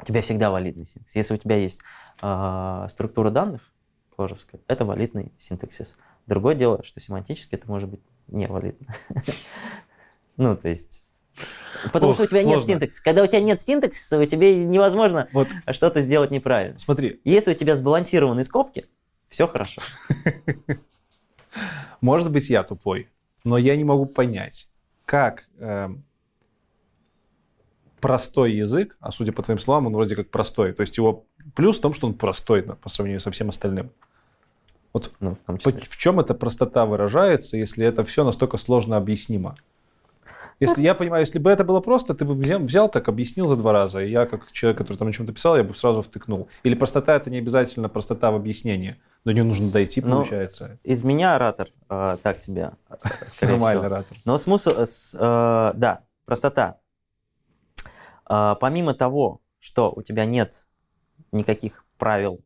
у 0.00 0.04
тебя 0.04 0.22
всегда 0.22 0.50
валидный 0.50 0.84
синтекс. 0.84 1.16
Если 1.16 1.34
у 1.34 1.38
тебя 1.38 1.56
есть 1.56 1.80
э, 2.22 2.86
структура 2.90 3.30
данных 3.30 3.72
кложевская, 4.14 4.60
это 4.68 4.84
валидный 4.84 5.32
синтаксис. 5.40 5.96
Другое 6.26 6.54
дело, 6.54 6.84
что 6.84 7.00
семантически 7.00 7.54
это 7.54 7.68
может 7.68 7.88
быть 7.88 8.00
невалидно. 8.28 8.94
Ну, 10.36 10.56
то 10.56 10.68
есть... 10.68 11.03
Потому 11.92 12.10
Ох, 12.12 12.16
что 12.16 12.24
у 12.24 12.26
тебя 12.26 12.42
нет 12.42 12.54
сложно. 12.54 12.72
синтаксиса. 12.72 13.02
Когда 13.02 13.22
у 13.22 13.26
тебя 13.26 13.40
нет 13.40 13.60
синтаксиса, 13.60 14.18
у 14.18 14.24
тебя 14.24 14.54
невозможно 14.54 15.28
Вот 15.32 15.48
что-то 15.72 16.00
сделать 16.00 16.30
неправильно. 16.30 16.78
смотри, 16.78 17.20
Если 17.24 17.52
у 17.52 17.54
тебя 17.54 17.76
сбалансированные 17.76 18.44
скобки, 18.44 18.86
все 19.28 19.46
хорошо. 19.48 19.82
может 22.00 22.30
быть, 22.30 22.48
я 22.48 22.62
тупой, 22.62 23.08
но 23.42 23.58
я 23.58 23.76
не 23.76 23.84
могу 23.84 24.06
понять, 24.06 24.68
как 25.04 25.44
эм, 25.58 26.04
простой 28.00 28.52
язык, 28.52 28.96
а 29.00 29.10
судя 29.10 29.32
по 29.32 29.42
твоим 29.42 29.58
словам, 29.58 29.86
он 29.86 29.92
вроде 29.94 30.16
как 30.16 30.30
простой, 30.30 30.72
то 30.72 30.82
есть 30.82 30.96
его 30.96 31.24
плюс 31.54 31.78
в 31.78 31.82
том, 31.82 31.92
что 31.92 32.06
он 32.06 32.14
простой 32.14 32.62
по 32.62 32.88
сравнению 32.88 33.20
со 33.20 33.30
всем 33.30 33.48
остальным. 33.48 33.90
Вот 34.92 35.10
Ну, 35.20 35.36
в. 35.46 35.58
В 35.58 35.96
чем 35.96 36.20
эта 36.20 36.34
простота 36.34 36.86
выражается, 36.86 37.56
если 37.56 37.84
это 37.84 38.04
все 38.04 38.24
настолько 38.24 38.56
сложно 38.58 38.96
объяснимо? 38.96 39.56
Если 40.60 40.82
я 40.82 40.94
понимаю, 40.94 41.22
если 41.22 41.38
бы 41.38 41.50
это 41.50 41.64
было 41.64 41.80
просто, 41.80 42.14
ты 42.14 42.24
бы 42.24 42.34
взял, 42.34 42.88
так, 42.88 43.08
объяснил 43.08 43.46
за 43.46 43.56
два 43.56 43.72
раза, 43.72 44.02
и 44.02 44.10
я, 44.10 44.26
как 44.26 44.50
человек, 44.52 44.78
который 44.78 44.96
там 44.96 45.08
о 45.08 45.12
чем-то 45.12 45.32
писал, 45.32 45.56
я 45.56 45.64
бы 45.64 45.74
сразу 45.74 46.02
втыкнул. 46.02 46.48
Или 46.62 46.74
простота 46.74 47.16
это 47.16 47.30
не 47.30 47.38
обязательно 47.38 47.88
простота 47.88 48.30
в 48.30 48.36
объяснении. 48.36 48.96
До 49.24 49.32
нее 49.32 49.44
нужно 49.44 49.70
дойти, 49.70 50.00
Ну, 50.00 50.18
получается. 50.18 50.78
Из 50.84 51.02
меня 51.02 51.34
оратор 51.34 51.68
э, 51.88 52.16
так 52.22 52.38
себе, 52.38 52.72
э, 52.88 53.46
Нормальный 53.46 53.86
оратор. 53.86 54.16
Но 54.24 54.38
смысл, 54.38 54.70
э, 54.76 54.84
э, 54.84 55.72
да, 55.74 56.04
простота. 56.24 56.78
Э, 58.28 58.54
помимо 58.60 58.94
того, 58.94 59.40
что 59.58 59.92
у 59.94 60.02
тебя 60.02 60.24
нет 60.24 60.66
никаких 61.32 61.84
правил 61.98 62.44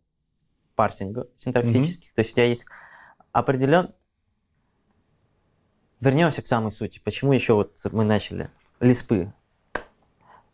парсинга 0.77 1.27
синтаксических, 1.35 2.15
то 2.15 2.21
есть 2.21 2.33
у 2.33 2.35
тебя 2.35 2.47
есть 2.47 2.67
определен... 3.33 3.93
Вернемся 6.01 6.43
к 6.43 6.47
самой 6.47 6.73
сути. 6.73 7.01
Почему 7.05 7.33
еще 7.33 7.55
вот 7.55 7.77
мы 7.91 8.05
начали? 8.05 8.51
Лиспы, 8.81 9.33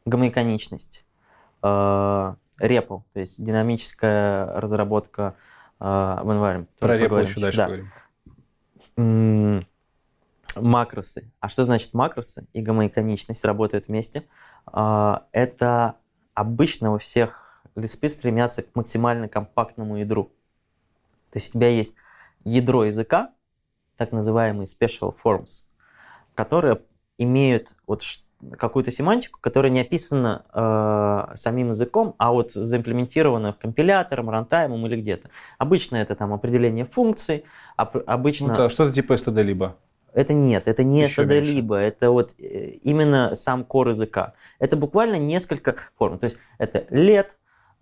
гомоиконичность, 0.07 1.05
э, 1.63 1.67
REPL, 1.67 3.03
то 3.13 3.21
есть 3.21 3.43
динамическая 3.45 4.47
разработка 4.59 5.35
э, 5.81 5.85
в 5.85 6.31
environment. 6.31 6.69
Про 6.79 6.99
поговорим 6.99 7.29
еще 7.29 7.41
дальше 7.41 7.57
Да. 7.59 7.65
поговорим. 8.97 9.67
Макросы. 10.57 11.31
А 11.41 11.49
что 11.49 11.65
значит 11.65 11.95
макросы 11.95 12.47
и 12.53 12.63
гомоиконичность 12.63 13.45
работают 13.45 13.89
вместе? 13.89 14.25
А, 14.67 15.27
Это 15.33 15.97
обычно 16.33 16.93
у 16.95 16.99
всех 16.99 17.61
лиспы 17.75 18.09
стремятся 18.09 18.63
к 18.63 18.75
максимально 18.75 19.29
компактному 19.29 19.97
ядру. 19.97 20.31
То 21.31 21.39
есть 21.39 21.51
у 21.51 21.59
тебя 21.59 21.69
есть 21.69 21.97
ядро 22.45 22.85
языка, 22.85 23.33
так 23.97 24.13
называемые 24.13 24.67
special 24.67 25.15
forms, 25.25 25.67
которые 26.35 26.81
имеют 27.19 27.75
вот 27.87 28.03
какую-то 28.59 28.91
семантику, 28.91 29.39
которая 29.41 29.73
не 29.73 29.81
описана 29.81 30.45
э, 30.53 31.37
самим 31.37 31.71
языком, 31.71 32.15
а 32.19 32.33
вот 32.33 32.53
заимплементирована 32.53 33.53
компилятором, 33.55 34.31
рантаймом 34.31 34.87
или 34.87 35.01
где-то. 35.01 35.31
Обычно 35.59 35.97
это 35.97 36.15
там 36.15 36.33
определение 36.33 36.85
функций, 36.85 37.45
оп- 37.77 38.03
обычно... 38.07 38.49
Ну, 38.49 38.57
да, 38.57 38.69
что-то 38.69 38.93
типа 38.93 39.15
std 39.15 39.43
либо. 39.43 39.77
Это 40.13 40.33
нет, 40.33 40.69
это 40.69 40.85
не 40.85 41.03
Еще 41.03 41.25
меньше. 41.25 41.51
либо, 41.51 41.77
это 41.77 42.11
вот 42.11 42.35
э, 42.39 42.71
именно 42.83 43.35
сам 43.35 43.65
кор 43.65 43.89
языка. 43.89 44.35
Это 44.59 44.77
буквально 44.77 45.19
несколько 45.19 45.77
форм. 45.99 46.19
То 46.19 46.25
есть 46.25 46.39
это 46.59 46.87
let, 46.91 47.29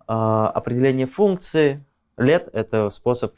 э, 0.07 0.13
определение 0.13 1.05
функции. 1.05 1.83
Let– 2.17 2.49
это 2.53 2.89
способ 2.89 3.35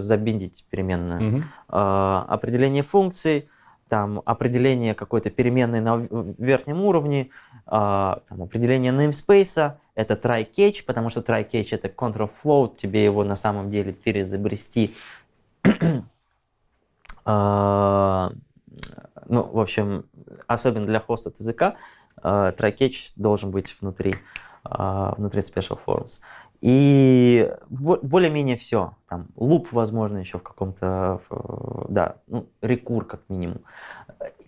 забиндить 0.00 0.64
переменную. 0.70 1.44
Э, 1.68 2.24
определение 2.28 2.82
функций, 2.82 3.48
там 3.88 4.20
определение 4.26 4.94
какой-то 4.94 5.30
переменной 5.30 5.80
на 5.80 5.96
верхнем 6.38 6.82
уровне, 6.82 7.30
э, 7.66 7.70
там, 7.70 8.42
определение 8.42 8.92
namespace, 8.92 9.76
это 9.94 10.14
try-catch, 10.14 10.84
потому 10.84 11.08
что 11.10 11.20
try-catch 11.20 11.68
это 11.72 11.88
control 11.88 12.30
float, 12.44 12.76
тебе 12.76 13.02
его 13.02 13.24
на 13.24 13.36
самом 13.36 13.70
деле 13.70 13.92
перезабрести. 13.92 14.94
А, 17.30 18.32
ну, 19.26 19.42
в 19.42 19.60
общем, 19.60 20.06
особенно 20.46 20.86
для 20.86 20.98
хоста 20.98 21.30
языка, 21.38 21.76
try-catch 22.22 23.12
должен 23.16 23.50
быть 23.50 23.76
внутри, 23.82 24.14
а, 24.64 25.14
внутри 25.18 25.42
special 25.42 25.78
forms. 25.84 26.20
И 26.60 27.50
бо- 27.68 28.00
более-менее 28.02 28.56
все. 28.56 28.96
Там 29.08 29.28
луп, 29.36 29.72
возможно, 29.72 30.18
еще 30.18 30.38
в 30.38 30.42
каком-то, 30.42 31.20
в- 31.28 31.86
да, 31.88 32.16
ну, 32.26 32.48
рекур 32.60 33.04
как 33.04 33.20
минимум. 33.28 33.60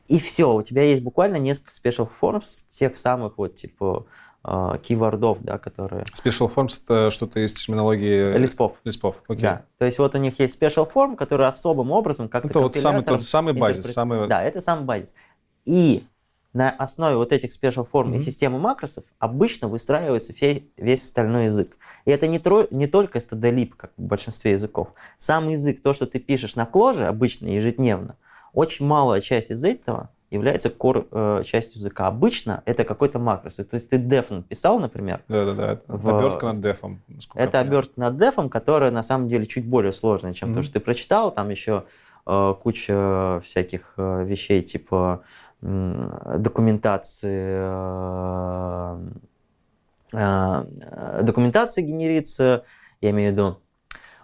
И 0.09 0.19
все, 0.19 0.53
у 0.53 0.63
тебя 0.63 0.83
есть 0.83 1.03
буквально 1.03 1.37
несколько 1.37 1.71
special 1.71 2.09
forms, 2.21 2.63
тех 2.69 2.97
самых 2.97 3.39
вот 3.39 3.55
типа 3.55 4.07
э, 4.45 4.79
кейвордов, 4.83 5.39
да, 5.43 5.59
которые... 5.59 6.03
Special 6.03 6.53
forms 6.53 6.81
это 6.83 7.13
что-то 7.13 7.39
из 7.39 7.55
терминологии 7.55 8.37
Лиспов. 8.37 8.81
лиспов. 8.83 9.23
Окей. 9.29 9.43
Да. 9.43 9.65
То 9.79 9.85
есть 9.85 10.01
вот 10.01 10.17
у 10.17 10.19
них 10.19 10.41
есть 10.41 10.61
special 10.61 10.91
form, 10.93 11.15
который 11.15 11.47
особым 11.47 11.93
образом 11.93 12.29
как-то 12.29 12.49
Это 12.49 12.59
вот 12.59 12.77
самый, 12.77 13.05
тот 13.05 13.23
самый 13.23 13.55
базис, 13.55 13.93
самый... 13.93 14.27
Да, 14.27 14.43
это 14.43 14.61
самый 14.61 14.85
базис. 14.85 15.15
И 15.65 16.05
на 16.53 16.71
основе 16.71 17.17
вот 17.17 17.33
этих 17.33 17.51
special 17.51 17.87
form 17.91 18.07
и 18.07 18.11
Мгм. 18.11 18.19
системы 18.19 18.59
макросов 18.59 19.05
обычно 19.19 19.69
выстраивается 19.69 20.33
весь 20.77 21.05
остальной 21.05 21.45
язык. 21.47 21.77
И 22.07 22.11
это 22.11 22.27
не, 22.27 22.39
тро- 22.39 22.67
не 22.71 22.87
только 22.87 23.19
stdlib, 23.21 23.73
как 23.77 23.93
в 23.97 24.03
большинстве 24.03 24.53
языков. 24.53 24.89
Сам 25.17 25.49
язык, 25.49 25.81
то, 25.83 25.93
что 25.93 26.07
ты 26.07 26.19
пишешь 26.19 26.57
на 26.57 26.67
кложе 26.67 27.07
обычно, 27.07 27.47
ежедневно, 27.47 28.17
очень 28.53 28.85
малая 28.87 29.21
часть 29.21 29.51
из 29.53 29.63
этого 29.65 30.11
является 30.31 30.69
core 30.69 31.07
э, 31.11 31.43
частью 31.45 31.79
языка. 31.81 32.07
Обычно 32.07 32.63
это 32.65 32.85
какой-то 32.85 33.19
макрос. 33.19 33.55
То 33.57 33.67
есть 33.73 33.89
ты 33.89 33.97
def 33.97 34.33
написал, 34.33 34.79
например, 34.79 35.21
Да-да-да, 35.29 35.81
В- 35.89 36.17
обертка 36.17 36.47
над 36.47 36.61
дефом. 36.61 37.01
это 37.35 37.59
обертка 37.61 37.93
над 38.01 38.17
дефом, 38.17 38.49
которая 38.49 38.91
на 38.93 39.03
самом 39.03 39.29
деле 39.29 39.47
чуть 39.47 39.67
более 39.67 39.93
сложная, 39.93 40.33
чем 40.33 40.51
то, 40.51 40.61
Мгм. 40.61 40.63
что 40.65 40.75
ты 40.75 40.81
прочитал. 40.81 41.33
Там 41.33 41.51
еще 41.51 41.85
куча 42.63 43.41
всяких 43.45 43.95
э, 43.97 44.25
вещей 44.25 44.63
типа 44.63 45.23
документации, 45.61 47.61
э, 50.13 50.15
э, 50.15 51.23
документация 51.23 51.83
генерится, 51.83 52.65
я 53.01 53.11
имею 53.11 53.31
в 53.31 53.35
виду, 53.35 53.61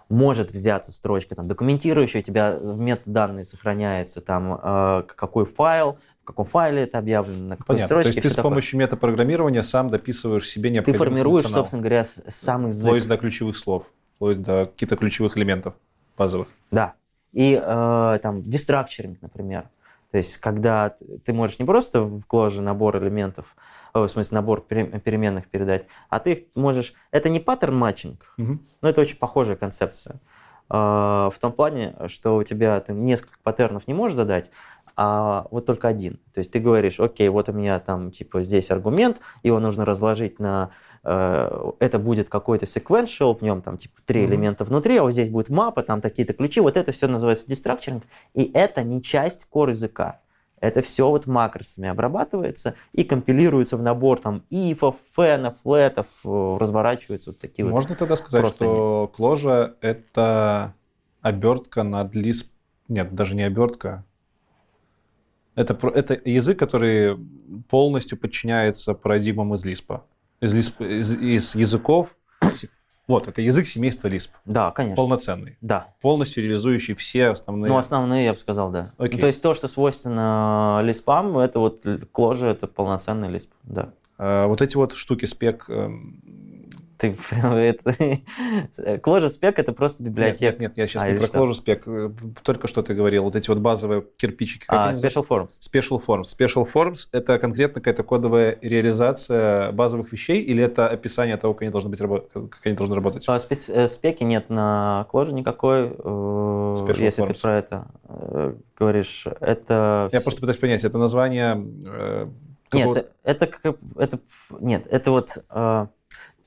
может 0.09 0.51
взяться 0.51 0.91
строчка, 0.91 1.35
там, 1.35 1.47
документирующая, 1.47 2.21
у 2.21 2.23
тебя 2.23 2.57
в 2.57 2.79
метаданные 2.79 3.45
сохраняется, 3.45 4.21
там, 4.21 4.59
э, 4.61 5.03
какой 5.15 5.45
файл, 5.45 5.97
в 6.21 6.25
каком 6.25 6.45
файле 6.45 6.83
это 6.83 6.97
объявлено, 6.97 7.49
на 7.49 7.57
какой 7.57 7.75
Понятно. 7.75 7.95
То 7.95 8.01
строчке. 8.01 8.19
есть 8.19 8.27
ты 8.27 8.29
с 8.29 8.35
такое. 8.35 8.51
помощью 8.51 8.79
метапрограммирования 8.79 9.61
сам 9.61 9.89
дописываешь 9.89 10.47
себе 10.47 10.69
Ты 10.69 10.75
необходимый 10.75 10.99
формируешь, 10.99 11.43
функционал. 11.43 11.63
собственно 11.63 11.81
говоря, 11.81 12.05
сам 12.05 12.67
язык. 12.67 12.85
Вплоть 12.85 13.07
до 13.07 13.17
ключевых 13.17 13.57
слов, 13.57 13.83
вплоть 14.15 14.41
до 14.41 14.65
каких-то 14.67 14.95
ключевых 14.95 15.37
элементов 15.37 15.73
базовых. 16.17 16.47
Да. 16.71 16.93
И 17.33 17.59
э, 17.61 18.19
там 18.21 18.43
дестракчеринг, 18.49 19.21
например. 19.21 19.69
То 20.11 20.17
есть, 20.17 20.37
когда 20.37 20.95
ты 21.25 21.33
можешь 21.33 21.59
не 21.59 21.65
просто 21.65 22.01
в 22.01 22.23
кложе 22.25 22.61
набор 22.61 22.97
элементов, 22.97 23.55
э, 23.93 23.99
в 23.99 24.07
смысле 24.07 24.35
набор 24.35 24.61
пере- 24.61 24.99
переменных 24.99 25.47
передать, 25.47 25.85
а 26.09 26.19
ты 26.19 26.31
их 26.31 26.39
можешь... 26.55 26.93
Это 27.11 27.29
не 27.29 27.39
паттерн 27.39 27.75
матчинг, 27.75 28.33
Мгм. 28.37 28.65
но 28.81 28.89
это 28.89 29.01
очень 29.01 29.17
похожая 29.17 29.57
концепция. 29.57 30.15
Э, 30.69 31.29
в 31.33 31.35
том 31.41 31.51
плане, 31.51 31.95
что 32.07 32.37
у 32.37 32.43
тебя 32.43 32.79
ты 32.79 32.93
несколько 32.93 33.37
паттернов 33.43 33.87
не 33.87 33.93
можешь 33.93 34.15
задать, 34.15 34.49
а 34.95 35.45
вот 35.51 35.65
только 35.67 35.87
один. 35.89 36.19
То 36.33 36.39
есть 36.39 36.51
ты 36.51 36.59
говоришь, 36.59 36.99
окей, 36.99 37.29
вот 37.29 37.49
у 37.49 37.53
меня 37.53 37.79
там 37.79 38.11
типа 38.11 38.41
здесь 38.41 38.71
аргумент, 38.71 39.19
его 39.43 39.59
нужно 39.59 39.85
разложить 39.85 40.39
на... 40.39 40.71
э, 41.07 41.71
это 41.79 41.99
будет 41.99 42.27
какой-то 42.29 42.65
sequential, 42.65 43.33
в 43.33 43.41
нем 43.41 43.61
там 43.61 43.77
типа 43.77 44.01
три 44.05 44.23
Мгм. 44.23 44.31
элемента 44.31 44.63
внутри, 44.65 44.97
а 44.97 45.03
вот 45.03 45.11
здесь 45.11 45.29
будет 45.29 45.49
мапа, 45.49 45.81
там 45.81 46.01
такие-то 46.01 46.33
ключи. 46.33 46.59
Вот 46.59 46.75
это 46.75 46.91
все 46.91 47.07
называется 47.07 47.47
дестракчеринг, 47.47 48.03
и 48.33 48.51
это 48.53 48.83
не 48.83 49.01
часть 49.01 49.47
core 49.51 49.69
языка. 49.69 50.19
Это 50.59 50.81
все 50.81 51.07
вот 51.07 51.27
макросами 51.27 51.87
обрабатывается 51.87 52.73
и 52.91 53.03
компилируется 53.03 53.77
в 53.77 53.83
набор 53.83 54.19
там 54.19 54.43
ифов, 54.49 54.95
фенов, 55.15 55.55
летов, 55.63 56.07
э, 56.25 56.57
разворачиваются 56.59 57.29
вот 57.29 57.39
такие 57.39 57.63
вот. 57.63 57.71
Можно 57.71 57.95
тогда 57.95 58.15
сказать, 58.15 58.41
просто 58.41 58.65
что 58.65 59.11
кложа— 59.15 59.75
это 59.81 60.73
обертка 61.21 61.83
над 61.83 62.15
лисп... 62.15 62.51
Нет, 62.87 63.13
даже 63.13 63.35
не 63.35 63.43
обертка. 63.43 64.03
Это, 65.55 65.75
это 65.89 66.19
язык, 66.23 66.59
который 66.59 67.17
полностью 67.69 68.17
подчиняется 68.17 68.93
парадигмам 68.93 69.53
из 69.53 69.65
лиспа. 69.65 70.05
Из, 70.41 70.53
лисп... 70.53 70.81
из, 70.81 71.13
из 71.15 71.55
языков... 71.55 72.15
Вот, 73.07 73.25
это 73.29 73.41
язык 73.41 73.67
семейства 73.67 74.09
лисп. 74.09 74.33
Да, 74.43 74.71
конечно. 74.71 74.97
Полноценный. 74.97 75.57
Да. 75.61 75.87
Полностью 76.01 76.43
реализующий 76.43 76.93
все 76.93 77.29
основные... 77.29 77.71
Ну, 77.71 77.77
основные, 77.77 78.25
я 78.25 78.33
бы 78.33 78.39
сказал, 78.39 78.69
да. 78.69 78.91
Окей. 78.97 79.15
Ну, 79.15 79.21
то 79.21 79.27
есть 79.27 79.41
то, 79.41 79.53
что 79.53 79.69
свойственно 79.69 80.81
лиспам, 80.83 81.37
это 81.37 81.59
вот 81.59 81.85
кложа, 82.11 82.47
это 82.47 82.67
полноценный 82.67 83.29
лисп, 83.29 83.53
да. 83.63 83.93
А, 84.17 84.47
вот 84.47 84.61
эти 84.61 84.75
вот 84.75 84.91
штуки 84.91 85.23
спек, 85.23 85.69
эм, 85.69 86.56
Ты 86.97 87.15
прям 87.29 87.53
это... 87.53 87.91
Clojure 88.77 89.29
Spec 89.29 89.53
это 89.57 89.71
просто 89.71 90.01
библиотека. 90.03 90.45
Нет, 90.45 90.59
нет, 90.59 90.59
нет 90.59 90.77
я 90.77 90.87
сейчас 90.87 91.03
А, 91.03 91.11
не 91.11 91.17
про? 91.17 91.25
Clojure 91.27 91.53
Spec. 91.53 91.83
э, 91.85 92.09
Только 92.43 92.67
что 92.67 92.81
ты 92.81 92.95
говорил, 92.95 93.23
вот 93.23 93.35
эти 93.35 93.49
вот 93.49 93.59
базовые 93.59 94.03
кирпичики. 94.17 94.65
А? 94.67 94.91
Special 94.91 95.25
Forms. 95.27 95.49
Special 95.61 96.01
Forms. 96.05 96.23
Special 96.23 96.67
Forms— 96.71 97.07
это 97.11 97.37
конкретно 97.37 97.81
какая-то 97.81 98.03
кодовая 98.03 98.57
реализация 98.61 99.71
базовых 99.71 100.11
вещей 100.11 100.41
или 100.41 100.63
это 100.63 100.87
описание 100.89 101.37
того, 101.37 101.53
как 101.53 101.63
они 101.63 101.71
должны, 101.71 101.89
быть, 101.89 101.99
как 101.99 102.59
они 102.63 102.75
должны 102.75 102.95
работать? 102.95 103.25
А, 103.27 103.37
э, 103.37 103.87
Спеки 103.87 104.23
нет 104.23 104.49
на 104.49 105.05
Clojure 105.11 105.33
никакой, 105.33 105.87
э, 105.87 105.95
Special 105.99 107.01
если 107.03 107.25
ты 107.25 107.33
Forms. 107.33 107.41
про 107.41 107.57
это 107.57 107.87
говоришь. 108.77 109.27
Это... 109.39 110.09
Я 110.11 110.21
просто 110.21 110.41
пытаюсь 110.41 110.59
понять, 110.59 110.83
это 110.83 110.97
название 110.97 111.55
Нет, 112.73 113.11
это, 113.23 113.47
как- 113.47 113.77
это, 113.97 114.19
нет, 114.59 114.87
это 114.89 115.11
вот 115.11 115.29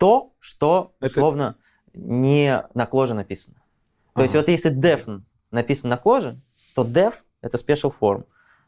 то, 0.01 0.33
что 0.41 0.93
Это- 0.99 1.07
условно 1.13 1.57
не 1.93 2.65
на 2.75 2.85
Clojure 2.85 3.13
написано. 3.13 3.57
То 4.15 4.23
есть 4.23 4.35
Ага. 4.35 4.43
вот 4.43 4.49
если 4.49 4.73
def 4.77 5.21
написано 5.51 5.97
на 5.97 6.01
Clojure, 6.03 6.37
то 6.75 6.83
def 6.85 7.15
это 7.43 7.59
special 7.59 7.93
form. 8.01 8.25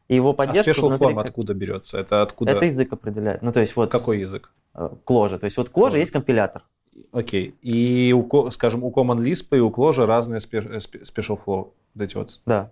И 0.09 0.15
его 0.15 0.31
А 0.31 0.35
поддержка 0.35 0.73
special 0.73 0.89
внутри 0.89 1.07
form 1.09 1.21
откуда 1.21 1.55
берется? 1.55 1.99
Это 1.99 2.21
откуда? 2.23 2.53
Это 2.53 2.67
язык 2.67 2.93
определяет. 2.93 3.41
Ну, 3.43 3.51
то 3.53 3.61
есть 3.61 3.75
вот 3.77 3.91
Какой 3.91 4.21
язык? 4.21 4.53
э, 4.75 4.91
Clojure. 5.07 5.39
То 5.39 5.45
есть 5.47 5.57
вот 5.57 5.71
Clojure. 5.71 5.99
есть 5.99 6.11
компилятор. 6.11 6.65
Окей. 7.13 7.55
И, 7.63 8.13
у, 8.13 8.51
скажем, 8.51 8.85
у 8.85 8.91
Common 8.91 9.19
Lisp 9.19 9.57
и 9.57 9.61
у 9.61 9.71
Clojure 9.71 10.05
разные 10.05 10.39
э, 10.39 10.77
special 10.79 11.41
flow. 11.43 11.73
Вот 11.95 12.03
эти 12.03 12.15
вот. 12.17 12.41
Да. 12.45 12.71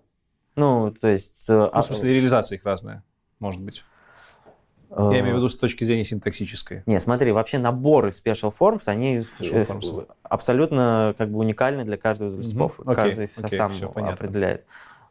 Ну, 0.56 0.90
то 1.00 1.08
есть... 1.08 1.48
э, 1.48 1.54
Ну, 1.56 1.70
а- 1.72 1.80
в 1.80 1.86
смысле, 1.86 2.12
реализация 2.14 2.56
их 2.56 2.64
разная, 2.66 3.02
может 3.38 3.62
быть. 3.62 3.84
Я 4.90 5.20
имею 5.20 5.34
в 5.34 5.38
виду 5.38 5.48
с 5.48 5.56
точки 5.56 5.84
зрения 5.84 6.04
синтаксической. 6.04 6.82
Не, 6.86 6.98
смотри, 6.98 7.32
вообще 7.32 7.58
наборы 7.58 8.10
Special 8.10 8.52
Forms, 8.58 8.82
они 8.86 9.18
Special 9.18 9.66
Forms. 9.66 10.08
абсолютно 10.22 11.14
как 11.16 11.30
бы 11.30 11.38
уникальны 11.38 11.84
для 11.84 11.96
каждого 11.96 12.28
из 12.28 12.36
листов. 12.36 12.80
Окей, 12.80 12.94
Каждый 12.94 13.24
окей, 13.42 13.56
сам 13.58 13.72
понятно. 13.94 14.14
определяет. 14.14 14.64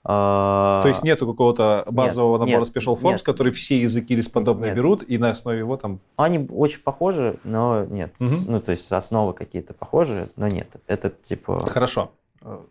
А, 0.03 0.81
То 0.81 0.87
есть 0.87 1.03
нету 1.03 1.27
какого-то 1.27 1.83
базового 1.89 2.37
нет, 2.37 2.47
набора 2.47 2.65
нет, 2.65 2.75
special 2.75 2.95
forms, 2.95 3.11
нет. 3.11 3.23
который 3.23 3.51
все 3.51 3.81
языки 3.81 4.15
лисподобные 4.15 4.69
Нет. 4.69 4.77
берут, 4.77 5.03
и 5.05 5.17
на 5.17 5.31
основе 5.31 5.59
его 5.59 5.75
там... 5.75 5.99
Они 6.15 6.47
очень 6.51 6.81
похожи, 6.81 7.37
но 7.43 7.83
нет. 7.85 8.13
Мгм. 8.19 8.45
Ну, 8.47 8.61
то 8.61 8.71
есть 8.71 8.91
основы 8.91 9.33
какие-то 9.33 9.73
похожие, 9.73 10.29
но 10.35 10.47
нет. 10.47 10.67
Это 10.87 11.09
типа... 11.09 11.65
Хорошо. 11.69 12.11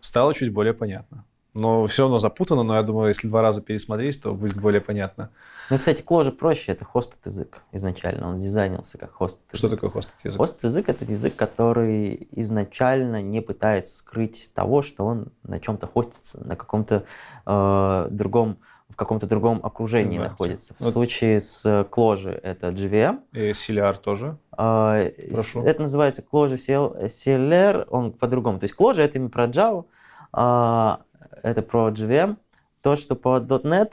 Стало 0.00 0.32
чуть 0.32 0.52
более 0.52 0.72
понятно. 0.72 1.24
Но 1.54 1.86
все 1.86 2.02
равно 2.02 2.18
запутано, 2.18 2.62
но 2.62 2.76
я 2.76 2.82
думаю, 2.82 3.08
если 3.08 3.28
два 3.28 3.42
раза 3.42 3.60
пересмотреть, 3.60 4.22
то 4.22 4.32
будет 4.32 4.58
более 4.58 4.80
понятно. 4.80 5.30
Ну, 5.70 5.78
кстати, 5.78 6.02
Clojure 6.02 6.30
проще, 6.32 6.72
это 6.72 6.84
хостед 6.84 7.18
язык 7.26 7.62
изначально. 7.72 8.28
Он 8.30 8.38
дизайнился 8.40 8.96
как 8.98 9.12
хостед 9.12 9.40
язык. 9.52 9.56
Что 9.58 9.68
такое 9.68 9.90
хостед 9.90 10.14
язык? 10.24 10.38
Хостед 10.38 10.64
язык 10.64 10.88
это 10.88 11.04
язык, 11.04 11.36
который 11.36 12.28
изначально 12.32 13.20
не 13.22 13.40
пытается 13.42 13.96
скрыть 13.98 14.50
того, 14.54 14.82
что 14.82 15.04
он 15.04 15.28
на 15.42 15.60
чем-то 15.60 15.86
хостится, 15.86 16.42
на 16.44 16.56
каком-то 16.56 17.04
э, 17.46 18.06
другом 18.10 18.58
в 18.88 18.96
каком-то 18.96 19.26
другом 19.26 19.60
окружении 19.62 20.16
Да, 20.18 20.24
находится. 20.24 20.74
В 20.74 20.80
вот. 20.80 20.92
случае 20.94 21.40
с 21.40 21.64
Clojure 21.90 22.40
это 22.42 22.68
JVM. 22.68 23.20
И 23.32 23.50
CLR 23.50 24.00
тоже. 24.00 24.38
С- 24.56 25.34
Прошу. 25.34 25.62
Это 25.62 25.82
называется 25.82 26.22
CL 26.32 27.04
CLR, 27.04 27.86
он 27.90 28.12
по-другому. 28.12 28.58
То 28.58 28.64
есть 28.64 28.74
Clojure 28.74 29.02
это 29.02 29.18
именно 29.18 29.30
про 29.30 29.44
Java, 29.44 29.84
а, 30.32 31.00
это 31.42 31.62
про 31.62 31.90
JVM. 31.90 32.38
То, 32.82 32.96
что 32.96 33.14
по 33.14 33.38
.NET, 33.38 33.92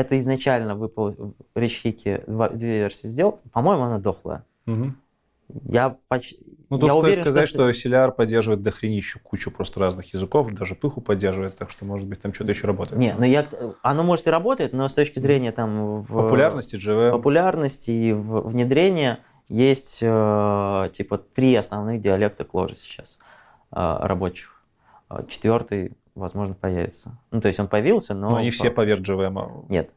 это 0.00 0.18
изначально 0.18 0.74
выпал 0.74 1.34
Hickey 1.54 2.24
два- 2.26 2.48
две 2.48 2.78
версии 2.78 3.06
сделал. 3.06 3.40
По-моему, 3.52 3.84
она 3.84 3.98
дохлая. 3.98 4.44
Мгм. 4.66 4.96
Я 5.64 5.96
почти... 6.08 6.38
Ну, 6.68 6.76
я 6.76 6.80
тут 6.80 6.90
стоит 6.90 7.02
уверен, 7.04 7.22
сказать, 7.22 7.48
что... 7.48 7.72
что 7.72 7.88
CLR 7.88 8.12
поддерживает 8.12 8.62
дохренищу 8.62 9.18
кучу 9.18 9.50
просто 9.50 9.80
разных 9.80 10.14
языков, 10.14 10.52
даже 10.52 10.76
пыху 10.76 11.00
поддерживает, 11.00 11.56
так 11.56 11.68
что, 11.70 11.84
может 11.84 12.06
быть, 12.06 12.20
там 12.20 12.32
что-то 12.32 12.52
еще 12.52 12.68
работает. 12.68 13.00
Не, 13.00 13.14
ну 13.18 13.24
я... 13.24 13.44
Оно 13.82 14.04
может 14.04 14.28
и 14.28 14.30
работает, 14.30 14.72
но 14.72 14.86
с 14.88 14.92
точки 14.94 15.18
зрения 15.18 15.50
там... 15.50 15.96
В... 16.00 16.06
Популярности 16.14 16.76
JVM. 16.76 17.10
популярности 17.10 17.90
и 17.90 18.12
в- 18.12 18.48
внедрения 18.48 19.18
есть 19.48 19.98
э, 20.00 20.90
типа 20.96 21.18
три 21.18 21.56
основных 21.56 22.00
диалекта 22.00 22.44
Clojure 22.44 22.76
сейчас 22.76 23.18
э, 23.72 23.96
рабочих. 24.02 24.62
Э, 25.10 25.24
Четвертый, 25.26 25.96
возможно, 26.14 26.54
появится. 26.54 27.18
Ну, 27.30 27.40
то 27.40 27.48
есть 27.48 27.60
он 27.60 27.68
появился, 27.68 28.14
но... 28.14 28.30
Но 28.30 28.36
они 28.36 28.50
все 28.50 28.70
поверх 28.70 29.00
JVM. 29.02 29.66
Нет. 29.68 29.90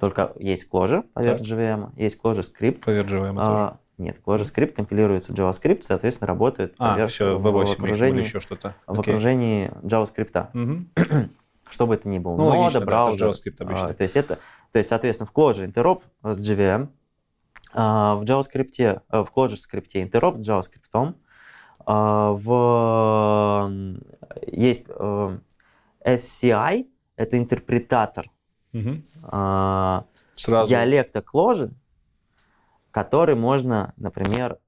Только 0.00 0.32
есть 0.38 0.68
Clojure 0.70 1.02
поверх 1.14 1.38
Так. 1.38 1.46
JVM, 1.46 1.90
есть 1.96 2.18
Clojure 2.22 2.42
Script. 2.42 2.84
Поверх 2.84 3.08
JVM 3.08 3.36
А, 3.38 3.46
тоже. 3.46 3.78
нет, 3.98 4.16
Clojure 4.24 4.42
Script 4.42 4.72
компилируется 4.72 5.32
в 5.32 5.36
JavaScript, 5.36 5.82
соответственно, 5.82 6.26
работает 6.28 6.74
А, 6.78 6.92
поверх 6.92 7.10
все, 7.10 7.38
в, 7.38 7.46
V8 7.46 7.64
или 7.64 7.72
окружении, 7.84 8.20
еще 8.20 8.40
что-то. 8.40 8.74
в 8.86 8.98
окружении 8.98 9.70
JavaScript. 9.82 10.48
Мгм. 10.52 10.90
Что 11.70 11.86
бы 11.86 11.94
это 11.94 12.08
ни 12.08 12.18
было. 12.18 12.36
Ну, 12.36 12.44
Нода, 12.44 12.56
логично, 12.58 12.72
да, 12.72 12.78
это 12.78 12.86
браузер. 12.86 13.28
JavaScript 13.28 13.56
обычно. 13.60 13.88
А, 13.88 13.94
то, 13.94 14.02
есть 14.02 14.16
это, 14.16 14.38
то 14.72 14.78
есть, 14.78 14.88
соответственно, 14.88 15.30
в 15.32 15.36
Clojure 15.36 15.64
интероп 15.64 16.04
с 16.22 16.50
JVM, 16.50 16.88
а, 17.74 18.16
в 18.16 18.22
JavaScript, 18.24 18.70
э, 18.78 18.98
в 19.10 19.28
Clojure 19.34 19.56
скрипте 19.56 20.02
интероп 20.02 20.38
с 20.38 20.48
JavaScript, 20.48 21.14
а, 21.86 22.32
в, 22.32 23.70
есть 24.46 24.84
э, 24.88 25.38
SCI, 26.04 26.86
это 27.16 27.38
интерпретатор 27.38 28.30
Мгм. 28.72 29.04
а, 29.22 30.04
Сразу. 30.34 30.68
диалекта 30.70 31.20
Clojure, 31.20 31.72
который 32.90 33.34
можно, 33.36 33.92
например, 33.96 34.58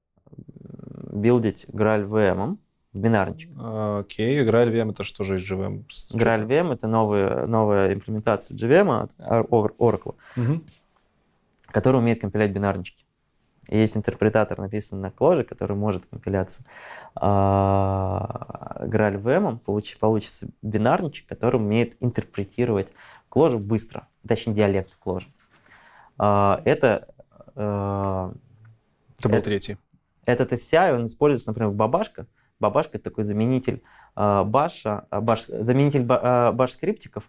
билдить 1.11 1.65
GraalVM 1.69 2.57
в 2.93 2.97
бинарничек. 2.99 3.51
А, 3.59 3.99
Окей, 3.99 4.41
игра 4.43 4.63
LVM 4.65 4.91
это 4.91 5.03
что 5.03 5.23
же 5.23 5.35
из 5.35 5.51
JVM? 5.51 5.85
GraalVM— 6.13 6.73
это 6.73 6.87
новая, 6.87 7.45
новая 7.47 7.93
имплементация 7.93 8.55
JVM 8.57 9.03
от 9.03 9.11
Or- 9.49 9.75
Oracle, 9.77 10.15
Мгм. 10.35 10.63
который 11.67 11.97
умеет 11.97 12.21
компилять 12.21 12.51
бинарнички. 12.51 13.04
Есть 13.69 13.97
интерпретатор, 13.97 14.59
написанный 14.59 15.01
на 15.01 15.07
Clojure, 15.07 15.43
который 15.43 15.75
может 15.75 16.05
компиляться 16.05 16.63
а, 17.15 18.77
GraalVM, 18.85 19.59
получи- 19.65 19.97
получится 19.99 20.47
бинарничек, 20.61 21.27
который 21.27 21.57
умеет 21.57 21.95
интерпретировать 21.99 22.93
Clojure 23.31 23.57
быстро, 23.57 24.07
точнее 24.27 24.53
диалект 24.53 24.97
Clojure. 25.03 25.25
А, 26.17 26.61
Это 26.65 27.07
э, 27.55 28.31
Это 29.19 29.29
был 29.29 29.35
Это- 29.37 29.45
третий. 29.45 29.77
Этот 30.25 30.51
SCI, 30.53 30.93
он 30.95 31.05
используется, 31.05 31.47
например, 31.49 31.69
в 31.71 31.75
Бабашка. 31.75 32.25
Бабашка— 32.59 32.91
это 32.97 33.05
такой 33.09 33.23
заменитель 33.23 33.83
э, 34.15 34.43
баша, 34.43 35.05
э, 35.11 35.19
баш, 35.19 35.45
заменитель 35.45 36.03
ба- 36.03 36.49
э, 36.51 36.55
баш-скриптиков 36.55 37.23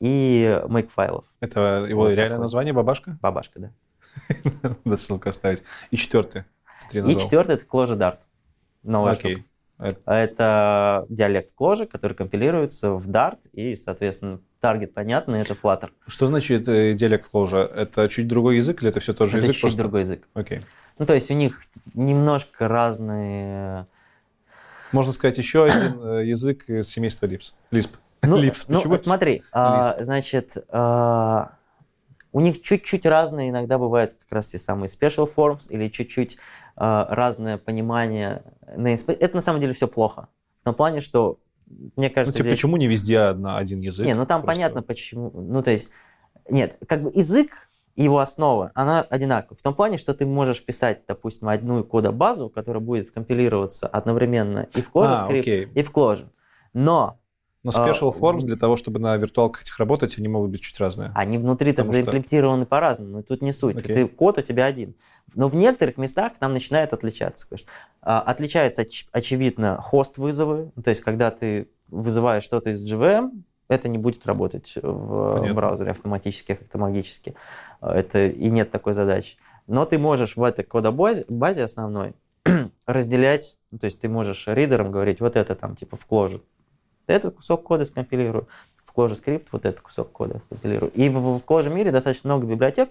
и 0.00 0.60
make-файлов. 0.66 1.24
Это 1.40 1.84
его 1.88 2.02
Вот 2.02 2.08
реальное 2.10 2.28
такой. 2.30 2.40
название 2.42 2.72
Бабашка? 2.72 3.18
Бабашка, 3.20 3.60
да. 3.60 3.70
Надо 4.84 4.96
ссылку 4.96 5.28
оставить. 5.28 5.62
И 5.90 5.96
четвертый. 5.96 6.44
И 6.92 7.14
четвертый— 7.16 7.54
это 7.56 7.64
Clojure 7.64 7.96
Dart. 7.96 8.18
Новая 8.82 9.12
Окей. 9.12 9.32
штука. 9.34 9.46
Это- 9.78 10.12
Это 10.12 11.06
диалект 11.08 11.52
Clojure, 11.58 11.86
который 11.86 12.12
компилируется 12.14 12.90
в 12.92 13.08
Dart, 13.08 13.38
и, 13.52 13.74
соответственно, 13.76 14.40
таргет 14.60 14.92
понятный— 14.92 15.40
это 15.42 15.54
Flutter. 15.54 15.90
Что 16.06 16.26
значит 16.26 16.68
э, 16.68 16.92
диалект 16.94 17.30
Clojure? 17.32 17.66
Это 17.66 18.08
чуть 18.08 18.28
другой 18.28 18.56
язык 18.56 18.82
или 18.82 18.90
это 18.90 19.00
все 19.00 19.14
тот 19.14 19.28
же 19.30 19.38
это 19.38 19.46
язык? 19.46 19.54
чуть 19.56 19.62
просто? 19.62 19.78
другой 19.78 20.00
язык. 20.00 20.28
Окей. 20.34 20.60
Ну, 20.98 21.06
то 21.06 21.14
есть 21.14 21.30
у 21.30 21.34
них 21.34 21.62
немножко 21.94 22.68
разные... 22.68 23.86
Можно 24.92 25.12
сказать, 25.12 25.38
еще 25.38 25.64
один 25.64 25.98
э, 26.02 26.26
язык 26.26 26.68
из 26.68 26.88
семейства 26.88 27.24
Lisp. 27.26 27.52
Lisp. 27.70 27.94
Ну, 28.22 28.36
Lisp. 28.42 28.66
ну, 28.68 28.80
Почему? 28.80 28.98
смотри, 28.98 29.42
а, 29.52 30.02
значит, 30.02 30.58
а, 30.68 31.52
у 32.32 32.40
них 32.40 32.62
чуть-чуть 32.62 33.06
разные 33.06 33.50
иногда 33.50 33.78
бывают 33.78 34.14
как 34.14 34.30
раз 34.32 34.48
те 34.48 34.58
самые 34.58 34.88
special 34.88 35.28
forms 35.32 35.66
или 35.68 35.88
чуть-чуть 35.88 36.38
а, 36.76 37.06
разное 37.14 37.58
понимание. 37.58 38.42
Это 38.66 39.34
на 39.36 39.40
самом 39.42 39.60
деле 39.60 39.72
все 39.72 39.88
плохо. 39.88 40.28
В 40.60 40.64
том 40.64 40.74
плане, 40.74 41.00
что 41.00 41.38
мне 41.96 42.08
Ну, 42.08 42.14
кажется, 42.14 42.36
типа, 42.36 42.48
здесь... 42.48 42.58
почему 42.58 42.76
не 42.76 42.86
везде 42.88 43.18
одна, 43.18 43.56
один 43.58 43.80
язык? 43.80 44.06
Не, 44.06 44.14
ну 44.14 44.26
там 44.26 44.42
Просто- 44.42 44.56
понятно 44.58 44.82
почему. 44.82 45.30
Ну, 45.32 45.62
то 45.62 45.70
есть, 45.70 45.90
нет, 46.48 46.76
как 46.88 47.02
бы 47.02 47.10
язык 47.14 47.50
и 47.96 48.02
его 48.04 48.18
основа, 48.18 48.72
она 48.74 49.02
одинакова. 49.02 49.56
В 49.56 49.62
том 49.62 49.74
плане, 49.74 49.98
что 49.98 50.14
ты 50.14 50.26
можешь 50.26 50.64
писать, 50.64 51.02
допустим, 51.06 51.48
одну 51.48 51.84
кодобазу, 51.84 52.48
которая 52.48 52.82
будет 52.82 53.10
компилироваться 53.12 53.86
одновременно 53.86 54.66
и 54.74 54.82
в 54.82 54.90
Clojure 54.90 55.16
А, 55.18 55.26
окей. 55.28 55.68
и 55.74 55.82
в 55.82 55.90
Clojure. 55.92 56.28
Но 56.72 57.19
Но 57.62 57.70
А, 57.74 57.88
special 57.90 58.12
forms 58.18 58.38
в- 58.40 58.46
для 58.46 58.56
того, 58.56 58.76
чтобы 58.76 59.00
на 59.00 59.14
виртуалках 59.16 59.62
этих 59.62 59.78
работать, 59.78 60.16
они 60.18 60.28
могут 60.28 60.50
быть 60.50 60.62
чуть 60.62 60.80
разные. 60.80 61.12
Они 61.14 61.36
внутри-то 61.36 61.82
Потому 61.82 61.92
что- 61.92 62.02
заимплементированы 62.04 62.64
по-разному, 62.66 63.10
но 63.18 63.22
тут 63.22 63.42
не 63.42 63.52
суть. 63.52 63.76
Окей. 63.76 63.94
Ты, 63.94 64.08
код 64.08 64.38
у 64.38 64.42
тебя 64.42 64.64
один. 64.64 64.94
Но 65.34 65.48
в 65.48 65.54
некоторых 65.54 65.98
местах 65.98 66.32
там 66.38 66.52
начинает 66.52 66.92
отличаться. 66.94 67.46
конечно. 67.48 67.70
А, 68.00 68.20
Отличается, 68.22 68.82
оч- 68.82 69.08
очевидно, 69.12 69.78
хост 69.82 70.16
вызовы. 70.16 70.72
То 70.82 70.88
есть, 70.90 71.02
когда 71.02 71.30
ты 71.30 71.68
вызываешь 71.88 72.44
что-то 72.44 72.70
из 72.70 72.80
JVM, 72.90 73.42
это 73.68 73.88
не 73.88 73.98
будет 73.98 74.26
работать 74.26 74.72
в 74.82 75.32
Понятно. 75.34 75.54
браузере 75.54 75.90
автоматически, 75.90 76.54
как-то 76.54 76.78
магически. 76.78 77.34
А, 77.80 77.94
Это 77.94 78.24
и 78.24 78.48
нет 78.50 78.70
такой 78.70 78.94
задачи. 78.94 79.36
Но 79.66 79.84
ты 79.84 79.98
можешь 79.98 80.36
в 80.36 80.42
этой 80.42 80.64
кодобазе 80.64 81.26
базе 81.28 81.62
основной 81.64 82.14
разделять, 82.86 83.58
то 83.78 83.84
есть 83.84 84.00
ты 84.00 84.08
можешь 84.08 84.44
ридерам 84.46 84.90
говорить, 84.90 85.20
вот 85.20 85.36
это 85.36 85.54
там 85.54 85.76
типа 85.76 85.96
в 85.96 86.06
кложу, 86.06 86.42
этот 87.10 87.36
кусок 87.36 87.62
кода 87.62 87.84
скомпилирую, 87.84 88.48
в 88.84 88.92
коже 88.92 89.16
скрипт 89.16 89.52
вот 89.52 89.64
этот 89.64 89.80
кусок 89.80 90.12
кода 90.12 90.40
скомпилирую. 90.40 90.92
И 90.92 91.08
в, 91.08 91.38
в 91.38 91.44
коже 91.44 91.70
мире 91.70 91.92
достаточно 91.92 92.28
много 92.28 92.46
библиотек, 92.46 92.90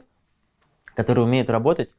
которые 0.95 1.25
умеют 1.25 1.49
работать 1.49 1.91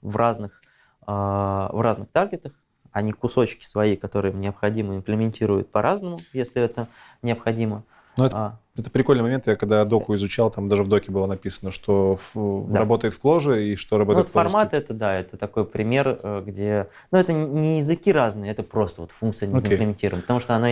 в 0.00 0.16
разных, 0.16 0.60
э, 1.06 1.10
в 1.10 1.80
разных 1.80 2.10
таргетах, 2.10 2.52
они 2.92 3.12
кусочки 3.12 3.64
свои, 3.64 3.96
которые 3.96 4.32
им 4.32 4.40
необходимо, 4.40 4.96
имплементируют 4.96 5.70
по-разному, 5.70 6.18
если 6.32 6.62
это 6.62 6.86
необходимо. 7.22 7.82
Ну, 8.16 8.24
это, 8.24 8.36
а. 8.36 8.60
это 8.76 8.90
прикольный 8.90 9.22
момент. 9.22 9.46
Я 9.46 9.56
когда 9.56 9.84
доку 9.84 10.14
изучал, 10.14 10.50
там 10.50 10.68
даже 10.68 10.82
в 10.82 10.88
доке 10.88 11.10
было 11.10 11.26
написано, 11.26 11.70
что 11.70 12.16
в, 12.16 12.70
да. 12.70 12.80
работает 12.80 13.14
в 13.14 13.18
кложе 13.18 13.66
и 13.66 13.76
что 13.76 13.98
работает 13.98 14.26
ну, 14.26 14.30
в 14.30 14.32
кложе. 14.32 14.48
Формат 14.48 14.74
это, 14.74 14.94
да, 14.94 15.14
это 15.14 15.36
такой 15.36 15.64
пример, 15.64 16.20
э, 16.22 16.42
где... 16.46 16.88
Ну, 17.10 17.18
это 17.18 17.32
не 17.32 17.78
языки 17.78 18.12
разные, 18.12 18.52
это 18.52 18.62
просто 18.62 19.02
вот 19.02 19.10
функция 19.10 19.48
не 19.48 19.54
okay. 19.54 20.10
потому 20.20 20.40
что 20.40 20.54
она 20.54 20.68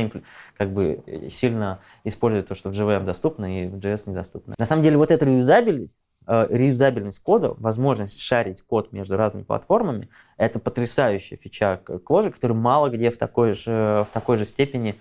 как 0.57 0.73
бы 0.73 1.03
сильно 1.31 1.81
использует 2.05 2.49
то, 2.49 2.55
что 2.55 2.71
в 2.71 2.73
JVM 2.73 3.05
доступно 3.05 3.63
и 3.63 3.67
в 3.67 3.75
JS 3.75 4.03
недоступно. 4.07 4.55
На 4.59 4.67
самом 4.67 4.83
деле 4.83 4.97
вот 4.97 5.11
эта 5.11 5.25
реюзабельность, 5.25 5.97
э, 6.29 6.47
реюзабельность 6.49 7.21
кода, 7.21 7.55
возможность 7.59 8.21
шарить 8.21 8.63
код 8.63 8.93
между 8.93 9.17
разными 9.17 9.43
платформами, 9.43 10.09
это 10.37 10.61
потрясающая 10.61 11.37
фича 11.37 11.81
кложи, 12.05 12.31
которая 12.31 12.57
мало 12.57 12.89
где 12.89 13.11
в 13.11 13.19
такой 13.19 13.55
же, 13.55 14.07
в 14.09 14.13
такой 14.13 14.37
же 14.37 14.45
степени 14.45 14.95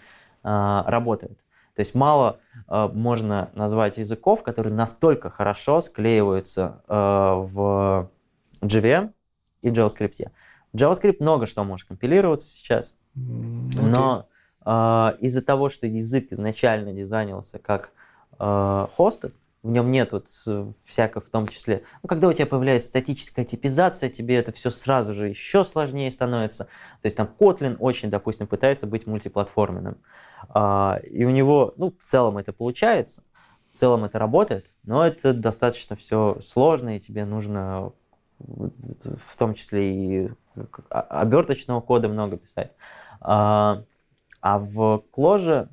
э, 0.43 0.83
работает. 0.87 1.37
То 1.75 1.79
есть 1.79 1.95
мало 1.95 2.39
э, 2.67 2.89
можно 2.93 3.49
назвать 3.53 3.97
языков, 3.97 4.43
которые 4.43 4.73
настолько 4.73 5.29
хорошо 5.29 5.81
склеиваются 5.81 6.81
э, 6.87 6.93
в 6.93 8.09
JVM 8.61 9.11
и 9.61 9.69
JavaScript. 9.69 10.29
В 10.73 10.75
JavaScript 10.75 11.17
много 11.19 11.47
что 11.47 11.63
может 11.63 11.87
компилироваться 11.87 12.49
сейчас, 12.49 12.93
okay. 13.15 13.81
но 13.81 14.27
э, 14.65 15.17
из-за 15.19 15.41
того, 15.43 15.69
что 15.69 15.87
язык 15.87 16.27
изначально 16.31 16.93
дизайнился 16.93 17.59
как 17.59 17.91
э, 18.39 18.87
хостед, 18.95 19.33
в 19.63 19.69
нем 19.69 19.91
нет 19.91 20.11
вот 20.11 20.27
всякого, 20.85 21.23
в 21.23 21.29
том 21.29 21.47
числе, 21.47 21.83
ну, 22.01 22.09
когда 22.09 22.27
у 22.27 22.33
тебя 22.33 22.47
появляется 22.47 22.89
статическая 22.89 23.45
типизация, 23.45 24.09
тебе 24.09 24.37
это 24.37 24.51
все 24.51 24.71
сразу 24.71 25.13
же 25.13 25.27
еще 25.27 25.63
сложнее 25.63 26.09
становится. 26.09 26.65
То 26.65 27.05
есть 27.05 27.15
там 27.15 27.29
Kotlin 27.39 27.77
очень, 27.77 28.09
допустим, 28.09 28.47
пытается 28.47 28.87
быть 28.87 29.05
мультиплатформенным. 29.05 29.97
А, 30.49 30.99
и 31.03 31.25
у 31.25 31.29
него, 31.29 31.73
ну, 31.77 31.93
в 31.97 32.03
целом 32.03 32.39
это 32.39 32.53
получается, 32.53 33.23
в 33.71 33.77
целом 33.77 34.03
это 34.03 34.17
работает, 34.17 34.65
но 34.83 35.05
это 35.05 35.33
достаточно 35.33 35.95
все 35.95 36.39
сложно, 36.41 36.97
и 36.97 36.99
тебе 36.99 37.25
нужно 37.25 37.93
в 38.39 39.37
том 39.37 39.53
числе 39.53 39.93
и 39.93 40.31
оберточного 40.89 41.81
кода 41.81 42.09
много 42.09 42.37
писать. 42.37 42.71
А, 43.19 43.83
а 44.41 44.57
в 44.57 45.03
Clojure 45.15 45.69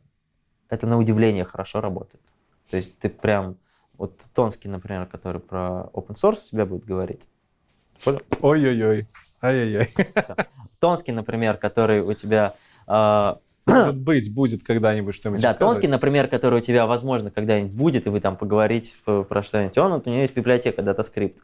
это 0.69 0.87
на 0.87 0.99
удивление 0.99 1.45
хорошо 1.45 1.81
работает. 1.81 2.23
То 2.69 2.77
есть 2.77 2.99
ты 2.99 3.09
прям 3.09 3.57
вот 3.99 4.15
Тонский, 4.33 4.69
например, 4.69 5.07
который 5.07 5.41
про 5.41 5.91
open 5.93 6.15
source 6.15 6.39
у 6.47 6.51
тебя 6.51 6.65
будет 6.65 6.85
говорить. 6.85 7.29
Ой-ой-ой. 8.41 9.09
Ай-яй-яй. 9.43 9.93
Тонский, 10.81 11.13
например, 11.13 11.57
который 11.57 12.01
у 12.01 12.13
тебя... 12.13 12.55
Э, 12.87 13.35
Может 13.67 14.01
быть, 14.01 14.33
будет 14.33 14.63
когда-нибудь 14.63 15.15
что-нибудь 15.15 15.43
Да, 15.43 15.53
Тонский, 15.53 15.89
например, 15.89 16.29
который 16.29 16.61
у 16.61 16.63
тебя, 16.63 16.87
возможно, 16.87 17.31
когда-нибудь 17.31 17.73
будет, 17.73 18.07
и 18.07 18.11
вы 18.11 18.21
там 18.21 18.37
поговорите 18.37 18.97
про 19.05 19.43
что-нибудь. 19.43 19.77
Он, 19.79 19.93
вот, 19.93 20.07
у 20.07 20.11
него 20.11 20.23
есть 20.23 20.35
библиотека 20.35 20.81
DataScript, 20.81 21.37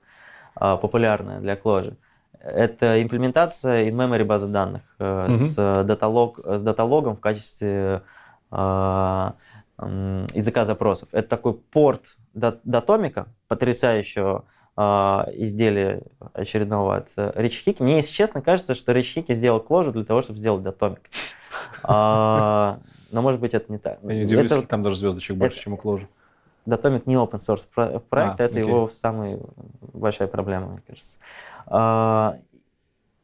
э, 0.61 0.79
популярная 0.81 1.41
для 1.41 1.55
Clojure. 1.55 1.97
Это 2.39 3.03
имплементация 3.03 3.89
in-memory 3.89 4.25
базы 4.25 4.47
данных 4.47 4.83
э, 5.01 5.27
угу. 5.27 5.35
с, 5.35 5.85
даталог, 5.85 6.39
с 6.45 6.63
даталогом 6.63 7.17
в 7.17 7.21
качестве 7.21 8.03
э, 8.53 9.31
языка 9.79 10.65
запросов. 10.65 11.09
Это 11.11 11.29
такой 11.29 11.55
порт 11.55 12.17
датомика, 12.35 13.29
потрясающего 13.49 14.45
э, 14.77 14.83
изделия 14.83 16.03
очередного 16.33 16.97
от 16.97 17.09
э, 17.17 17.33
Рич 17.37 17.63
Хики. 17.63 17.83
Мне, 17.83 17.97
если 17.97 18.13
честно, 18.13 18.43
кажется, 18.43 18.75
что 18.75 18.93
Рич 18.93 19.13
Хики 19.13 19.33
сделал 19.35 19.61
кложу 19.61 19.93
для 19.93 20.05
того, 20.05 20.23
чтобы 20.23 20.39
сделать 20.39 20.63
датомик. 20.63 21.03
А, 21.87 22.79
но, 23.11 23.23
может 23.23 23.41
быть, 23.41 23.55
это 23.55 23.71
не 23.71 23.79
так. 23.79 23.99
Я 24.03 24.15
не 24.15 24.25
удивлюсь, 24.25 24.51
это, 24.51 24.67
там 24.67 24.83
даже 24.83 24.97
звездочек 24.97 25.37
больше, 25.37 25.57
это, 25.57 25.65
чем 25.65 25.75
у 25.75 25.77
кложи. 25.77 26.09
Датомик 26.67 27.07
не 27.07 27.15
open 27.15 27.39
source 27.39 27.67
проект, 27.75 28.41
а, 28.41 28.45
это 28.45 28.45
окей. 28.47 28.61
его 28.61 28.89
самая 28.89 29.39
большая 29.93 30.29
проблема, 30.29 30.67
мне 30.69 30.83
кажется. 30.87 31.19
А, 31.67 32.39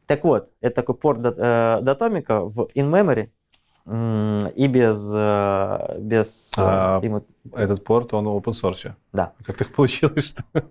так 0.05 0.23
вот, 0.23 0.49
это 0.61 0.75
такой 0.75 0.95
порт 0.95 1.19
э, 1.23 1.79
датомика 1.81 2.41
в 2.41 2.67
in-memory, 2.75 3.29
и 3.85 4.67
без... 4.67 5.11
Э, 5.13 5.97
без 5.99 6.51
э, 6.57 6.61
а, 6.61 6.99
ему... 7.01 7.23
Этот 7.53 7.83
порт, 7.83 8.13
он 8.13 8.27
open 8.27 8.51
source? 8.51 8.91
Да. 9.11 9.33
Как 9.43 9.57
так 9.57 9.73
получилось, 9.73 10.29
что... 10.29 10.43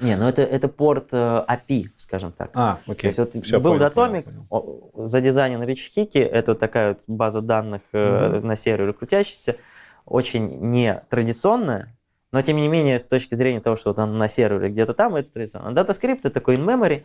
Не, 0.00 0.16
ну 0.16 0.28
это, 0.28 0.42
это 0.42 0.68
порт 0.68 1.08
э, 1.12 1.44
API, 1.48 1.86
скажем 1.96 2.32
так. 2.32 2.50
А, 2.54 2.78
окей. 2.86 3.12
То 3.12 3.22
есть 3.22 3.34
вот 3.34 3.44
Все, 3.44 3.58
был 3.58 3.72
понял, 3.72 3.86
Datomic, 3.86 4.22
понял, 4.22 4.44
понял. 4.48 5.08
задизайнен 5.08 5.62
Rich 5.62 6.08
это 6.14 6.52
вот 6.52 6.58
такая 6.60 6.90
вот 6.90 7.00
база 7.08 7.40
данных 7.40 7.82
mm-hmm. 7.92 8.40
на 8.42 8.54
сервере 8.54 8.92
крутящаяся, 8.92 9.56
очень 10.04 10.70
нетрадиционная, 10.70 11.96
но 12.30 12.42
тем 12.42 12.58
не 12.58 12.68
менее, 12.68 13.00
с 13.00 13.08
точки 13.08 13.34
зрения 13.34 13.60
того, 13.60 13.74
что 13.74 13.90
вот 13.90 13.98
он 13.98 14.18
на 14.18 14.28
сервере 14.28 14.68
где-то 14.68 14.94
там, 14.94 15.16
это 15.16 15.32
традиционно. 15.32 15.76
DataScript 15.76 16.20
это 16.20 16.30
такой 16.30 16.58
in-memory, 16.58 17.02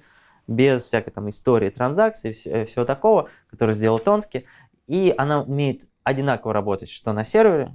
без 0.48 0.84
всякой 0.84 1.12
там 1.12 1.30
истории 1.30 1.70
транзакций, 1.70 2.34
всего 2.34 2.86
такого, 2.86 3.30
который 3.50 3.74
сделал 3.74 3.98
Тонски 3.98 4.46
и 4.88 5.14
она 5.18 5.42
умеет 5.42 5.88
одинаково 6.04 6.54
работать 6.54 6.90
что 6.90 7.14
на 7.14 7.24
сервере, 7.24 7.74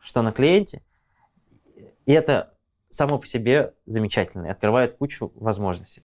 что 0.00 0.22
на 0.22 0.32
клиенте. 0.32 0.82
И 2.06 2.12
это 2.12 2.54
само 2.90 3.18
по 3.18 3.26
себе 3.26 3.74
замечательно 3.86 4.46
и 4.46 4.50
открывает 4.50 4.94
кучу 4.94 5.32
возможностей. 5.34 6.02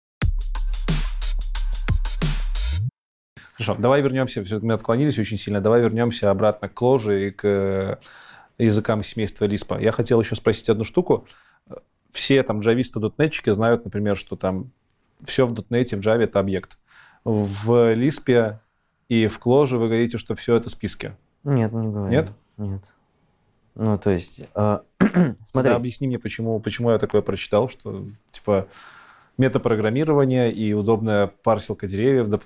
Хорошо, 3.54 3.76
давай 3.78 4.02
вернемся, 4.02 4.42
все 4.42 4.58
мы 4.60 4.74
отклонились 4.74 5.18
очень 5.18 5.36
сильно, 5.36 5.60
давай 5.60 5.82
вернемся 5.82 6.30
обратно 6.30 6.68
к 6.68 6.82
ложе 6.82 7.28
и 7.28 7.30
к 7.30 7.44
э, 7.46 7.96
языкам 8.58 9.02
семейства 9.02 9.44
Лиспа. 9.44 9.78
Я 9.78 9.92
хотел 9.92 10.20
еще 10.20 10.34
спросить 10.34 10.68
одну 10.68 10.84
штуку. 10.84 11.26
Все 12.10 12.42
там 12.42 12.60
джависты, 12.60 12.98
дотнетчики 12.98 13.50
знают, 13.50 13.84
например, 13.84 14.16
что 14.16 14.36
там 14.36 14.72
все 15.24 15.46
в 15.46 15.52
дотнете, 15.52 15.96
в 15.96 16.00
Java 16.00 16.22
это 16.22 16.40
объект. 16.40 16.78
В 17.24 17.94
Лиспе 17.94 18.60
и 19.08 19.26
в 19.26 19.38
кложе 19.38 19.78
вы 19.78 19.88
говорите, 19.88 20.18
что 20.18 20.34
все 20.34 20.54
это 20.54 20.70
списки. 20.70 21.16
Нет, 21.44 21.72
не 21.72 21.88
говорю. 21.88 22.10
Нет? 22.10 22.32
Нет. 22.56 22.82
Ну, 23.74 23.98
то 23.98 24.10
есть, 24.10 24.42
э, 24.54 24.78
смотри. 25.00 25.36
Тогда 25.52 25.76
объясни 25.76 26.06
мне, 26.06 26.18
почему, 26.18 26.60
почему 26.60 26.90
я 26.90 26.98
такое 26.98 27.22
прочитал, 27.22 27.68
что, 27.68 28.04
типа, 28.30 28.68
метапрограммирование 29.38 30.52
и 30.52 30.72
удобная 30.72 31.26
парсилка 31.26 31.86
деревьев 31.86 32.28
да, 32.28 32.38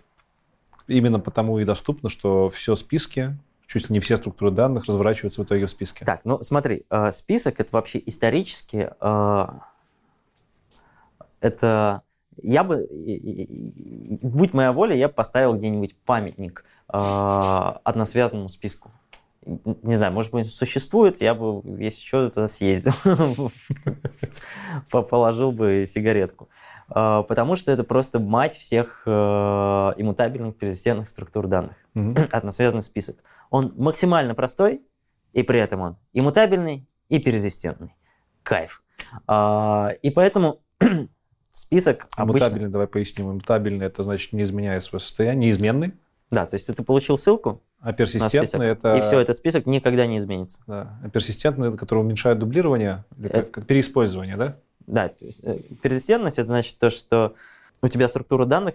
именно 0.86 1.18
потому 1.18 1.58
и 1.58 1.64
доступно, 1.64 2.08
что 2.08 2.48
все 2.48 2.74
списки, 2.74 3.36
чуть 3.66 3.88
ли 3.88 3.94
не 3.94 4.00
все 4.00 4.16
структуры 4.16 4.52
данных 4.52 4.84
разворачиваются 4.86 5.42
в 5.42 5.44
итоге 5.44 5.66
в 5.66 5.70
списке. 5.70 6.04
Так, 6.04 6.20
ну 6.24 6.42
смотри, 6.42 6.84
э, 6.88 7.10
список 7.12 7.60
это 7.60 7.70
вообще 7.72 8.00
исторически 8.06 8.90
э, 9.00 9.46
это 11.40 12.02
я 12.42 12.64
бы, 12.64 12.86
будь 14.22 14.52
моя 14.52 14.72
воля, 14.72 14.94
я 14.94 15.08
бы 15.08 15.14
поставил 15.14 15.54
где-нибудь 15.54 15.96
памятник 16.04 16.64
э, 16.92 17.72
односвязанному 17.84 18.48
списку. 18.48 18.90
Не 19.44 19.94
знаю, 19.94 20.12
может 20.12 20.32
быть, 20.32 20.50
существует, 20.50 21.20
я 21.20 21.34
бы, 21.34 21.62
если 21.80 22.04
что, 22.04 22.30
туда 22.30 22.48
съездил, 22.48 22.92
положил 24.90 25.52
бы 25.52 25.84
сигаретку. 25.86 26.48
А, 26.88 27.22
потому 27.22 27.56
что 27.56 27.72
это 27.72 27.84
просто 27.84 28.18
мать 28.18 28.56
всех 28.56 29.02
э, 29.06 29.10
иммутабельных 29.10 30.56
персистентных 30.56 31.08
структур 31.08 31.46
данных. 31.46 31.76
Односвязанный 32.32 32.82
список. 32.82 33.18
Он 33.50 33.72
максимально 33.76 34.34
простой, 34.34 34.82
и 35.32 35.42
при 35.42 35.60
этом 35.60 35.80
он 35.80 35.96
иммутабельный 36.12 36.88
и 37.08 37.18
перезистентный. 37.18 37.94
Кайф. 38.42 38.82
А, 39.26 39.90
и 40.02 40.10
поэтому 40.10 40.60
список 41.56 42.06
а 42.16 42.22
обычно... 42.22 42.46
Мутабельный, 42.46 42.70
давай 42.70 42.86
поясним. 42.86 43.32
Мутабельный– 43.32 43.86
это 43.88 44.02
значит 44.02 44.32
не 44.32 44.42
изменяя 44.42 44.78
свое 44.80 45.00
состояние, 45.00 45.48
неизменный. 45.48 45.92
Да, 46.30 46.44
то 46.44 46.54
есть 46.54 46.66
ты 46.66 46.82
получил 46.82 47.16
ссылку, 47.16 47.62
а 47.80 47.92
персистентный 47.92 48.68
это... 48.68 48.96
И 48.96 49.00
все, 49.00 49.20
этот 49.20 49.36
список 49.36 49.66
никогда 49.66 50.06
не 50.06 50.18
изменится. 50.18 50.60
Да. 50.66 50.98
А 51.02 51.08
персистентный 51.08 51.68
это 51.68 51.76
который 51.76 52.00
уменьшает 52.00 52.38
дублирование, 52.38 53.04
или 53.16 53.30
это... 53.30 53.50
как, 53.50 53.66
переиспользование, 53.66 54.36
да? 54.36 54.56
Да, 54.86 55.10
э, 55.20 55.58
персистентность 55.82 56.38
это 56.38 56.48
значит 56.48 56.78
то, 56.78 56.90
что 56.90 57.34
у 57.80 57.88
тебя 57.88 58.08
структура 58.08 58.44
данных, 58.44 58.74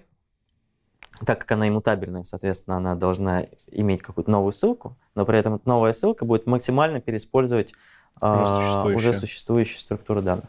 так 1.26 1.40
как 1.40 1.52
она 1.52 1.68
иммутабельная, 1.68 2.24
соответственно, 2.24 2.78
она 2.78 2.96
должна 2.96 3.46
иметь 3.68 4.02
какую-то 4.02 4.32
новую 4.32 4.54
ссылку, 4.54 4.96
но 5.14 5.26
при 5.26 5.38
этом 5.38 5.56
эта 5.56 5.68
новая 5.68 5.94
ссылка 5.94 6.26
будет 6.26 6.48
максимально 6.48 7.00
переиспользовать 7.02 7.74
уже, 8.22 8.22
а, 8.22 8.86
уже 8.86 9.14
существующую 9.14 9.80
структуру 9.80 10.22
данных. 10.22 10.46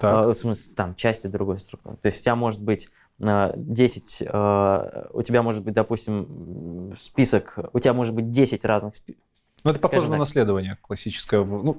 Так. 0.00 0.26
А, 0.26 0.28
в 0.28 0.34
смысле, 0.34 0.72
там, 0.74 0.94
части 0.94 1.26
другой 1.26 1.58
структуры. 1.58 1.96
То 1.96 2.06
есть 2.06 2.20
у 2.20 2.22
тебя 2.22 2.36
может 2.36 2.62
быть 2.62 2.88
э, 3.18 3.52
10, 3.56 4.22
э, 4.26 5.06
у 5.12 5.22
тебя 5.22 5.42
может 5.42 5.64
быть, 5.64 5.74
допустим, 5.74 6.94
список, 6.98 7.58
у 7.72 7.80
тебя 7.80 7.92
может 7.92 8.14
быть 8.14 8.30
10 8.30 8.64
разных 8.64 8.96
списков. 8.96 9.24
Ну, 9.64 9.70
это 9.70 9.80
похоже 9.80 10.10
на 10.10 10.16
наследование 10.16 10.78
классическое. 10.80 11.42
Ну, 11.44 11.78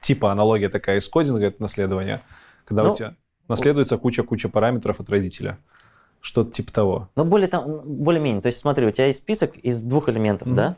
типа 0.00 0.32
аналогия 0.32 0.68
такая 0.68 0.98
из 0.98 1.08
кодинга, 1.08 1.46
это 1.46 1.62
наследование. 1.62 2.22
Когда 2.64 2.84
ну, 2.84 2.92
у 2.92 2.94
тебя 2.94 3.14
наследуется 3.48 3.96
куча-куча 3.96 4.48
параметров 4.48 5.00
от 5.00 5.08
родителя. 5.08 5.58
Что-то 6.20 6.52
типа 6.52 6.72
того. 6.72 7.08
Ну, 7.16 7.24
более 7.24 7.48
там, 7.48 7.80
более-менее. 7.84 8.42
То 8.42 8.46
есть, 8.46 8.58
смотри, 8.58 8.86
у 8.86 8.90
тебя 8.90 9.06
есть 9.06 9.20
список 9.20 9.56
из 9.56 9.80
двух 9.80 10.08
элементов, 10.08 10.48
mm-hmm. 10.48 10.54
да? 10.54 10.76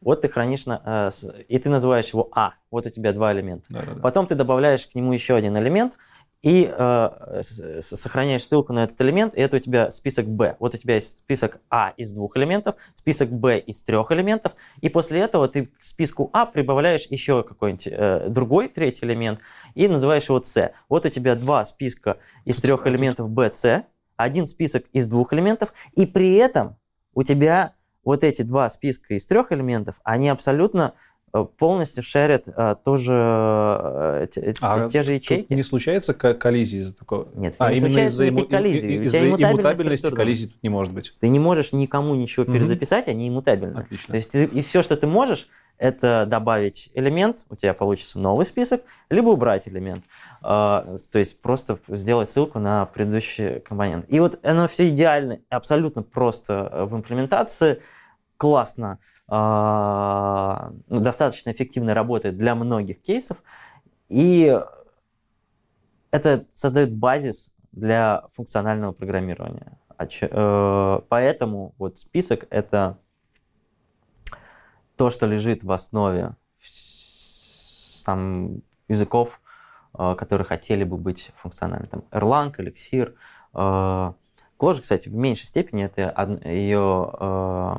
Вот 0.00 0.22
ты 0.22 0.28
хранишь, 0.28 0.66
на, 0.66 0.80
э, 0.84 1.10
и 1.48 1.58
ты 1.58 1.68
называешь 1.68 2.08
его 2.10 2.28
А. 2.32 2.54
Вот 2.70 2.86
у 2.86 2.90
тебя 2.90 3.12
два 3.12 3.32
элемента. 3.32 3.66
Да-да-да. 3.68 4.00
Потом 4.00 4.26
ты 4.26 4.34
добавляешь 4.34 4.86
к 4.86 4.94
нему 4.94 5.12
еще 5.12 5.34
один 5.34 5.56
элемент, 5.58 5.98
и 6.46 6.72
э, 6.72 7.42
сохраняешь 7.80 8.44
ссылку 8.44 8.72
на 8.72 8.84
этот 8.84 9.00
элемент, 9.00 9.34
и 9.34 9.40
это 9.40 9.56
у 9.56 9.58
тебя 9.58 9.90
список 9.90 10.28
B. 10.28 10.54
Вот 10.60 10.76
у 10.76 10.78
тебя 10.78 10.94
есть 10.94 11.18
список 11.18 11.58
А 11.70 11.92
из 11.96 12.12
двух 12.12 12.36
элементов, 12.36 12.76
список 12.94 13.32
B 13.32 13.58
из 13.58 13.82
трех 13.82 14.12
элементов, 14.12 14.54
и 14.80 14.88
после 14.88 15.22
этого 15.22 15.48
ты 15.48 15.66
к 15.66 15.82
списку 15.82 16.30
А 16.32 16.46
прибавляешь 16.46 17.08
еще 17.10 17.42
какой-нибудь 17.42 17.88
э, 17.90 18.28
другой 18.28 18.68
третий 18.68 19.06
элемент 19.06 19.40
и 19.74 19.88
называешь 19.88 20.28
его 20.28 20.40
C. 20.40 20.72
Вот 20.88 21.04
у 21.04 21.08
тебя 21.08 21.34
два 21.34 21.64
списка 21.64 22.18
из 22.44 22.58
трех 22.58 22.86
элементов 22.86 23.28
B, 23.28 23.50
C, 23.52 23.86
один 24.14 24.46
список 24.46 24.84
из 24.92 25.08
двух 25.08 25.32
элементов, 25.32 25.74
и 25.96 26.06
при 26.06 26.36
этом 26.36 26.76
у 27.12 27.24
тебя 27.24 27.74
вот 28.04 28.22
эти 28.22 28.42
два 28.42 28.70
списка 28.70 29.14
из 29.14 29.26
трех 29.26 29.50
элементов, 29.50 29.96
они 30.04 30.28
абсолютно 30.28 30.94
полностью 31.32 32.02
шерят 32.02 32.44
а, 32.48 32.74
тоже 32.74 33.12
а, 33.14 34.26
те, 34.26 34.54
а 34.60 34.88
те 34.88 35.02
же 35.02 35.12
ячейки. 35.12 35.52
Не 35.52 35.62
случается 35.62 36.14
коллизии 36.14 36.80
из-за 36.80 36.94
такого? 36.94 37.26
Нет, 37.34 37.54
а, 37.58 37.72
не 37.72 37.78
именно 37.78 38.04
из-за 38.06 38.28
иму... 38.28 38.44
коллизии. 38.44 39.04
Из-за 39.04 39.28
иммутабельности 39.28 40.10
коллизии 40.10 40.46
тут 40.46 40.62
не 40.62 40.68
может 40.68 40.92
быть. 40.92 41.12
Ты 41.20 41.28
не 41.28 41.38
можешь 41.38 41.72
никому 41.72 42.14
ничего 42.14 42.44
угу. 42.44 42.52
перезаписать, 42.52 43.08
они 43.08 43.28
иммутабельны. 43.28 43.80
Отлично. 43.80 44.12
То 44.12 44.16
есть 44.16 44.30
ты, 44.30 44.44
и 44.44 44.62
все, 44.62 44.82
что 44.82 44.96
ты 44.96 45.06
можешь, 45.06 45.48
это 45.78 46.24
добавить 46.26 46.90
элемент, 46.94 47.44
у 47.50 47.56
тебя 47.56 47.74
получится 47.74 48.18
новый 48.18 48.46
список, 48.46 48.82
либо 49.10 49.28
убрать 49.28 49.68
элемент. 49.68 50.04
Uh, 50.42 50.98
то 51.10 51.18
есть 51.18 51.40
просто 51.40 51.78
сделать 51.88 52.30
ссылку 52.30 52.58
на 52.58 52.86
предыдущий 52.86 53.60
компонент. 53.60 54.06
И 54.08 54.20
вот 54.20 54.38
оно 54.42 54.68
все 54.68 54.88
идеально, 54.88 55.40
абсолютно 55.48 56.02
просто 56.02 56.86
в 56.88 56.96
имплементации, 56.96 57.82
классно. 58.36 58.98
А, 59.28 60.72
ну, 60.88 61.00
достаточно 61.00 61.50
эффективно 61.50 61.94
работает 61.94 62.36
для 62.36 62.54
многих 62.54 63.02
кейсов, 63.02 63.38
и 64.08 64.58
это 66.10 66.46
создает 66.52 66.94
базис 66.94 67.52
для 67.72 68.22
функционального 68.34 68.92
программирования. 68.92 69.78
Э, 69.98 71.00
поэтому 71.08 71.74
вот 71.78 71.98
список— 71.98 72.46
это 72.50 72.98
то, 74.96 75.10
что 75.10 75.26
лежит 75.26 75.64
в 75.64 75.72
основе 75.72 76.36
там, 78.04 78.62
языков, 78.88 79.40
э, 79.98 80.14
которые 80.16 80.46
хотели 80.46 80.84
бы 80.84 80.96
быть 80.96 81.32
функциональными. 81.36 81.88
Там 81.88 82.04
Erlang, 82.10 82.54
Elixir, 82.56 83.14
э, 83.54 84.12
Кложа, 84.56 84.82
кстати, 84.82 85.08
в 85.08 85.14
меньшей 85.14 85.46
степени 85.46 85.84
это 85.84 86.14
ее, 86.44 87.10
э, 87.12 87.74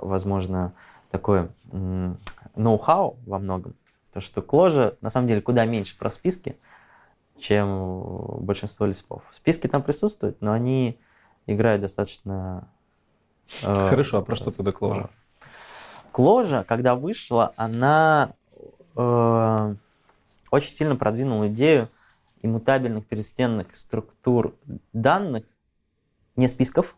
возможно, 0.00 0.72
такое 1.10 1.50
ноу-хау 1.72 3.16
во 3.26 3.38
многом. 3.38 3.74
То, 4.12 4.20
что 4.20 4.42
Кложа 4.42 4.96
на 5.00 5.10
самом 5.10 5.28
деле 5.28 5.40
куда 5.40 5.64
меньше 5.66 5.96
про 5.96 6.10
списки, 6.10 6.56
чем 7.38 8.38
большинство 8.40 8.86
лиспов. 8.86 9.22
Списки 9.30 9.66
там 9.66 9.82
присутствуют, 9.82 10.40
но 10.40 10.52
они 10.52 10.98
играют 11.46 11.82
достаточно... 11.82 12.68
Э, 13.62 13.88
Хорошо, 13.88 14.18
а 14.18 14.22
про 14.22 14.34
что 14.34 14.50
тогда 14.50 14.72
Кложа? 14.72 15.10
Кложа, 16.10 16.64
когда 16.66 16.94
вышла, 16.96 17.52
она 17.56 18.32
э, 18.96 19.74
очень 20.50 20.72
сильно 20.72 20.96
продвинула 20.96 21.48
идею 21.48 21.88
иммутабельных 22.42 23.06
перестенных 23.06 23.76
структур 23.76 24.54
данных 24.92 25.44
не 26.36 26.48
списков. 26.48 26.96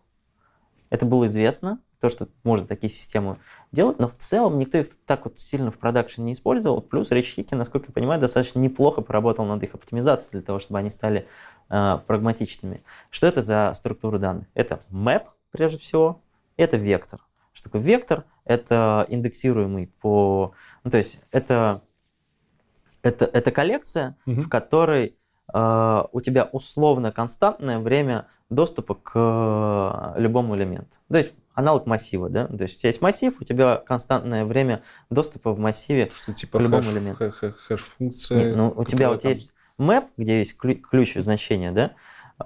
Это 0.91 1.05
было 1.05 1.27
известно, 1.27 1.81
то, 2.01 2.09
что 2.09 2.29
можно 2.45 2.67
такие 2.67 2.91
системы 2.91 3.39
делать, 3.73 3.99
но 3.99 4.09
в 4.09 4.17
целом 4.17 4.59
никто 4.59 4.79
их 4.79 4.89
так 5.05 5.25
вот 5.25 5.39
сильно 5.39 5.71
в 5.71 5.79
продакшн 5.79 6.23
не 6.23 6.33
использовал. 6.33 6.81
Плюс 6.81 7.11
Речь 7.11 7.35
Хики, 7.35 7.55
насколько 7.55 7.89
я 7.89 7.93
понимаю, 7.93 8.21
достаточно 8.21 8.59
неплохо 8.59 9.03
поработал 9.03 9.45
над 9.45 9.63
их 9.63 9.75
оптимизацией 9.75 10.33
для 10.33 10.43
того, 10.43 10.59
чтобы 10.59 10.79
они 10.79 10.91
стали 10.91 11.27
э, 11.69 11.99
прагматичными. 12.07 12.83
Что 13.11 13.27
это 13.27 13.43
за 13.43 13.75
структура 13.77 14.19
данных? 14.19 14.47
Это 14.55 14.81
map, 14.91 15.27
прежде 15.51 15.79
всего, 15.79 16.23
это 16.57 16.77
вектор. 16.79 17.21
Что 17.53 17.65
такое 17.65 17.83
вектор? 17.83 18.25
Это 18.45 19.05
индексируемый 19.09 19.89
по... 20.01 20.55
Ну, 20.85 20.91
то 20.91 20.97
есть 20.97 21.21
это, 21.33 21.83
это, 23.03 23.27
это 23.27 23.51
коллекция, 23.51 24.17
угу. 24.25 24.43
в 24.43 24.49
которой 24.49 25.18
у 25.53 26.21
тебя 26.21 26.49
условно 26.53 27.13
константное 27.13 27.79
время 27.79 28.27
доступа 28.51 28.95
к 28.95 29.13
э, 29.15 30.21
любому 30.21 30.57
элементу. 30.57 30.97
То 31.11 31.19
есть 31.19 31.33
аналог 31.55 31.87
массива, 31.87 32.31
да? 32.31 32.47
То 32.47 32.63
есть 32.63 32.77
у 32.77 32.79
тебя 32.79 32.89
есть 32.89 33.01
массив, 33.01 33.35
у 33.41 33.45
тебя 33.45 33.77
константное 33.77 34.45
время 34.45 34.83
доступа 35.11 35.53
в 35.53 35.59
массиве 35.59 36.11
Что, 36.15 36.33
типа 36.33 36.59
к 36.59 36.63
любому 36.63 36.83
хэш, 36.83 36.93
элементу. 36.93 37.33
Хэш-функция? 37.33 38.55
ну, 38.55 38.73
у 38.75 38.85
тебя 38.85 39.09
вот 39.11 39.23
там... 39.23 39.31
есть 39.31 39.55
map, 39.79 40.07
где 40.17 40.39
есть 40.39 40.57
ключ 40.57 41.15
значения, 41.15 41.73
да? 41.73 41.93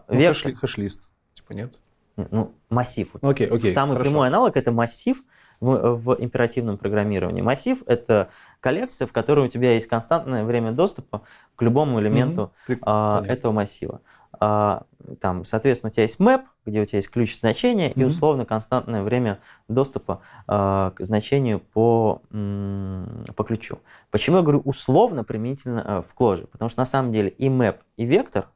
Ну, 0.09 0.17
Вектор... 0.17 0.55
хэш-лист, 0.55 1.03
типа 1.35 1.53
нет? 1.53 1.79
Ну, 2.17 2.53
массив. 2.69 3.09
Окей, 3.21 3.49
окей, 3.49 3.73
Самый 3.73 3.93
хорошо. 3.93 4.11
прямой 4.11 4.29
аналог– 4.29 4.57
это 4.57 4.71
массив, 4.73 5.23
в, 5.63 5.95
в 5.95 6.17
императивном 6.19 6.77
программировании. 6.77 7.41
Массив– 7.41 7.83
это 7.87 8.31
коллекция, 8.61 9.07
в 9.07 9.13
которой 9.13 9.47
у 9.47 9.49
тебя 9.49 9.75
есть 9.75 9.87
константное 9.87 10.45
время 10.45 10.73
доступа 10.73 11.23
к 11.55 11.63
любому 11.63 12.01
элементу 12.01 12.53
mm-hmm. 12.67 12.79
а, 12.83 13.25
этого 13.27 13.53
массива. 13.53 14.01
А, 14.41 14.83
там, 15.21 15.45
соответственно, 15.45 15.91
у 15.91 15.93
тебя 15.93 16.03
есть 16.03 16.19
map, 16.19 16.43
где 16.67 16.83
у 16.83 16.85
тебя 16.85 16.99
есть 16.99 17.11
ключ 17.11 17.39
значения 17.39 17.91
mm-hmm. 17.91 18.01
и 18.01 18.05
условно 18.05 18.45
константное 18.45 19.05
время 19.05 19.39
доступа 19.69 20.21
а, 20.49 20.91
к 20.91 21.05
значению 21.05 21.61
по, 21.61 22.23
по 22.31 23.45
ключу. 23.45 23.79
Почему 24.11 24.39
я 24.39 24.43
говорю 24.43 24.63
условно 24.65 25.23
применительно 25.23 25.99
а, 25.99 26.03
в 26.03 26.13
кложе? 26.13 26.49
Потому 26.49 26.71
что 26.71 26.81
на 26.81 26.87
самом 26.87 27.13
деле 27.13 27.29
и 27.29 27.49
map, 27.49 27.79
и 27.97 28.05
вектор 28.05 28.49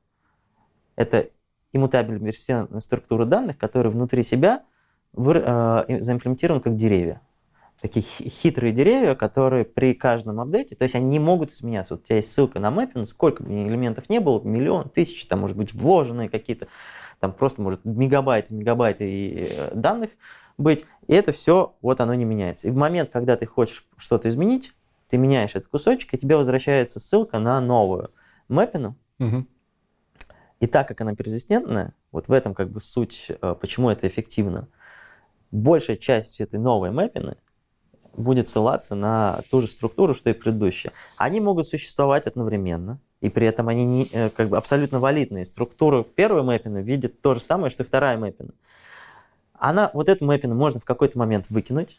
–это 0.97 1.29
иммутабельные 1.73 2.33
структуры 2.33 3.27
данных, 3.27 3.59
которые 3.59 3.93
внутри 3.93 4.25
себя 4.25 4.65
вы, 5.17 5.43
э, 5.45 6.01
заимплементированы 6.03 6.63
как 6.63 6.77
деревья. 6.77 7.21
Такие 7.81 8.03
хитрые 8.03 8.73
деревья, 8.73 9.15
которые 9.15 9.65
при 9.65 9.93
каждом 9.95 10.41
апдейте, 10.41 10.77
то 10.77 10.85
есть 10.85 10.95
они 10.95 11.09
не 11.09 11.19
могут 11.19 11.53
изменяться. 11.53 11.95
Вот 11.95 12.05
у 12.05 12.07
тебя 12.07 12.17
есть 12.17 12.33
ссылка 12.33 12.59
на 12.59 12.71
мэппинг, 12.71 13.07
сколько 13.07 13.43
бы 13.43 13.51
элементов 13.51 14.09
не 14.09 14.19
было, 14.19 14.41
миллион, 14.43 14.89
тысяч, 14.89 15.27
там 15.27 15.41
может 15.41 15.57
быть 15.57 15.75
вложенные 15.75 16.31
какие-то, 16.31 16.69
там 17.21 17.33
просто 17.33 17.61
может 17.61 17.85
мегабайты, 17.85 18.55
мегабайты 18.55 19.49
э, 19.51 19.75
данных 19.75 20.11
быть, 20.57 20.87
и 21.07 21.13
это 21.13 21.33
все, 21.33 21.77
вот 21.83 22.01
оно 22.01 22.15
не 22.15 22.25
меняется. 22.25 22.69
И 22.69 22.71
в 22.71 22.77
момент, 22.77 23.11
когда 23.11 23.37
ты 23.37 23.45
хочешь 23.45 23.87
что-то 23.99 24.29
изменить, 24.31 24.73
ты 25.09 25.19
меняешь 25.19 25.55
этот 25.55 25.69
кусочек, 25.69 26.15
и 26.15 26.19
тебе 26.19 26.37
возвращается 26.37 26.99
ссылка 26.99 27.39
на 27.39 27.61
новую 27.61 28.11
мэппину. 28.49 28.97
Угу. 29.19 29.47
И 30.61 30.67
так 30.67 30.89
как 30.89 31.03
она 31.03 31.15
перезистентная, 31.15 31.93
вот 32.11 32.29
в 32.29 32.33
этом 32.33 32.55
как 32.55 32.71
бы 32.71 32.81
суть, 32.81 33.27
э, 33.29 33.55
почему 33.61 33.91
это 33.91 34.09
эффективно– 34.09 34.69
большая 35.51 35.97
часть 35.97 36.41
этой 36.41 36.59
новой 36.59 36.91
мэппины 36.91 37.37
будет 38.17 38.49
ссылаться 38.49 38.95
на 38.95 39.43
ту 39.51 39.61
же 39.61 39.69
структуру, 39.69 40.15
что 40.15 40.31
и 40.31 40.33
предыдущая. 40.33 40.93
Они 41.19 41.41
могут 41.41 41.69
существовать 41.69 42.27
одновременно, 42.27 42.99
и 43.21 43.29
при 43.29 43.47
этом 43.47 43.69
они 43.69 43.85
не, 43.85 44.09
э, 44.13 44.31
как 44.31 44.49
бы 44.49 44.57
абсолютно 44.57 45.01
валидные. 45.01 45.45
Структура 45.45 46.03
первой 46.03 46.43
мэппины 46.43 46.83
видит 46.83 47.21
то 47.21 47.35
же 47.35 47.41
самое, 47.41 47.71
что 47.71 47.83
и 47.83 47.87
вторая 47.87 48.19
мэппина. 48.19 48.53
Она, 49.55 49.91
вот 49.95 50.09
эту 50.09 50.25
мэппину 50.25 50.55
можно 50.55 50.81
в 50.81 50.85
какой-то 50.85 51.19
момент 51.19 51.47
выкинуть, 51.51 51.99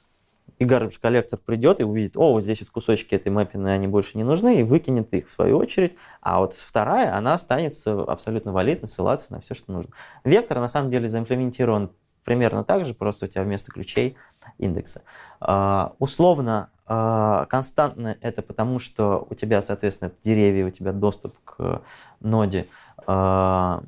и 0.59 0.65
garbage 0.65 0.99
коллектор 0.99 1.37
придет 1.37 1.79
и 1.79 1.83
увидит, 1.83 2.17
о, 2.17 2.31
вот 2.31 2.43
здесь 2.43 2.61
вот 2.61 2.69
кусочки 2.69 3.13
этой 3.15 3.31
мэппины, 3.31 3.67
они 3.69 3.87
больше 3.87 4.17
не 4.17 4.23
нужны, 4.23 4.61
и 4.61 4.63
выкинет 4.63 5.13
их 5.13 5.27
в 5.27 5.31
свою 5.31 5.57
очередь. 5.57 5.95
А 6.21 6.39
вот 6.39 6.53
вторая, 6.53 7.15
она 7.15 7.33
останется 7.33 8.01
абсолютно 8.01 8.51
валидно 8.51 8.87
ссылаться 8.87 9.33
на 9.33 9.41
все, 9.41 9.53
что 9.53 9.71
нужно. 9.71 9.91
Вектор 10.23 10.59
на 10.59 10.69
самом 10.69 10.89
деле 10.89 11.09
заимплементирован 11.09 11.91
примерно 12.27 12.65
так 12.65 12.85
же, 12.85 12.93
просто 12.93 13.25
у 13.25 13.29
тебя 13.29 13.43
вместо 13.43 13.71
ключей 13.71 14.17
индекса. 14.57 15.01
Uh, 15.39 15.93
условно, 15.97 16.69
uh, 16.85 17.45
константно 17.45 18.17
это 18.19 18.41
потому, 18.41 18.79
что 18.79 19.25
у 19.29 19.33
тебя, 19.33 19.61
соответственно, 19.61 20.11
деревья, 20.25 20.65
у 20.65 20.69
тебя 20.69 20.91
доступ 20.91 21.31
к 21.45 21.81
ноде 22.19 22.67
uh, 23.05 23.81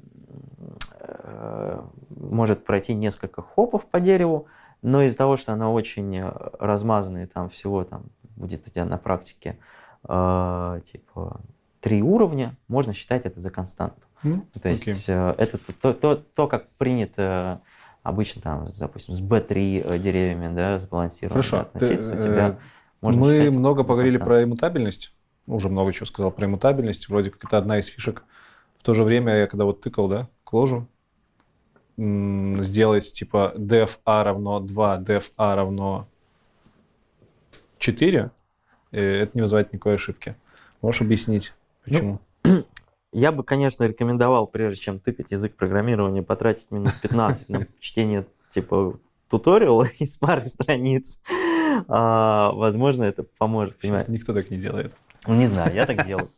может 2.09 2.63
пройти 2.63 2.93
несколько 2.93 3.41
хопов 3.41 3.85
по 3.85 3.99
дереву, 3.99 4.47
но 4.81 5.01
из-за 5.01 5.17
того, 5.17 5.35
что 5.35 5.51
она 5.51 5.69
очень 5.69 6.23
размазанная, 6.59 7.27
там 7.27 7.49
всего 7.49 7.83
там 7.83 8.03
будет 8.37 8.65
у 8.65 8.69
тебя 8.69 8.85
на 8.85 8.97
практике 8.97 9.57
типа 10.01 11.41
три 11.81 12.01
уровня, 12.01 12.55
можно 12.67 12.93
считать 12.93 13.25
это 13.25 13.41
за 13.41 13.49
константу. 13.49 14.01
М, 14.23 14.45
То 14.61 14.69
есть 14.69 14.83
окей. 14.83 14.93
э, 15.07 15.35
это 15.37 15.57
то, 15.57 15.73
то, 15.73 15.93
то, 15.93 16.15
то, 16.15 16.47
как 16.47 16.69
принято 16.71 17.61
обычно 18.03 18.41
там, 18.41 18.71
допустим, 18.77 19.13
с 19.13 19.21
B3 19.21 19.83
э, 19.85 19.99
деревьями, 19.99 20.53
да, 20.53 20.79
сбалансированно 20.79 21.41
Хорошо. 21.41 21.59
относиться, 21.61 22.11
Ты, 22.11 22.19
у 22.19 22.23
тебя 22.23 22.49
э, 22.49 22.55
можно 23.01 23.21
Мы 23.21 23.33
считать 23.33 23.55
много 23.55 23.83
поговорили 23.83 24.17
про 24.17 24.43
иммутабельность. 24.43 25.13
Уже 25.47 25.69
много 25.69 25.91
чего 25.93 26.05
сказал 26.05 26.31
про 26.31 26.45
иммутабельность. 26.45 27.09
Вроде 27.09 27.31
как 27.31 27.45
это 27.45 27.57
одна 27.57 27.79
из 27.79 27.87
фишек. 27.87 28.23
В 28.77 28.83
то 28.83 28.93
же 28.93 29.03
время 29.03 29.35
я 29.35 29.47
когда 29.47 29.65
вот 29.65 29.81
тыкал, 29.81 30.07
да, 30.07 30.27
к 30.43 30.53
ложу, 30.53 30.87
сделать 31.97 33.11
типа 33.11 33.53
def 33.57 33.99
a 34.05 34.23
равно 34.23 34.59
2, 34.59 34.99
def 34.99 35.23
a 35.37 35.55
равно 35.55 36.07
4, 37.77 38.31
э, 38.91 39.01
это 39.01 39.31
не 39.33 39.41
вызывает 39.41 39.73
никакой 39.73 39.95
ошибки. 39.95 40.35
Можешь 40.81 41.01
объяснить, 41.01 41.53
почему? 41.83 42.19
Я 43.11 43.31
бы, 43.31 43.43
конечно, 43.43 43.83
рекомендовал, 43.85 44.45
прежде 44.47 44.79
чем 44.81 44.99
тыкать 44.99 45.31
язык 45.31 45.55
программирования, 45.55 46.21
потратить 46.21 46.69
минут 46.69 46.93
15 47.01 47.49
на 47.49 47.67
чтение 47.79 48.25
типа 48.51 48.99
туториала 49.29 49.87
из 49.99 50.17
пары 50.17 50.45
страниц. 50.45 51.19
А, 51.87 52.51
возможно, 52.53 53.03
это 53.03 53.23
поможет, 53.37 53.77
Сейчас 53.81 54.07
никто 54.07 54.33
так 54.33 54.49
не 54.51 54.57
делает. 54.57 54.95
Не 55.27 55.47
знаю, 55.47 55.73
я 55.73 55.85
так 55.85 56.05
делаю. 56.05 56.29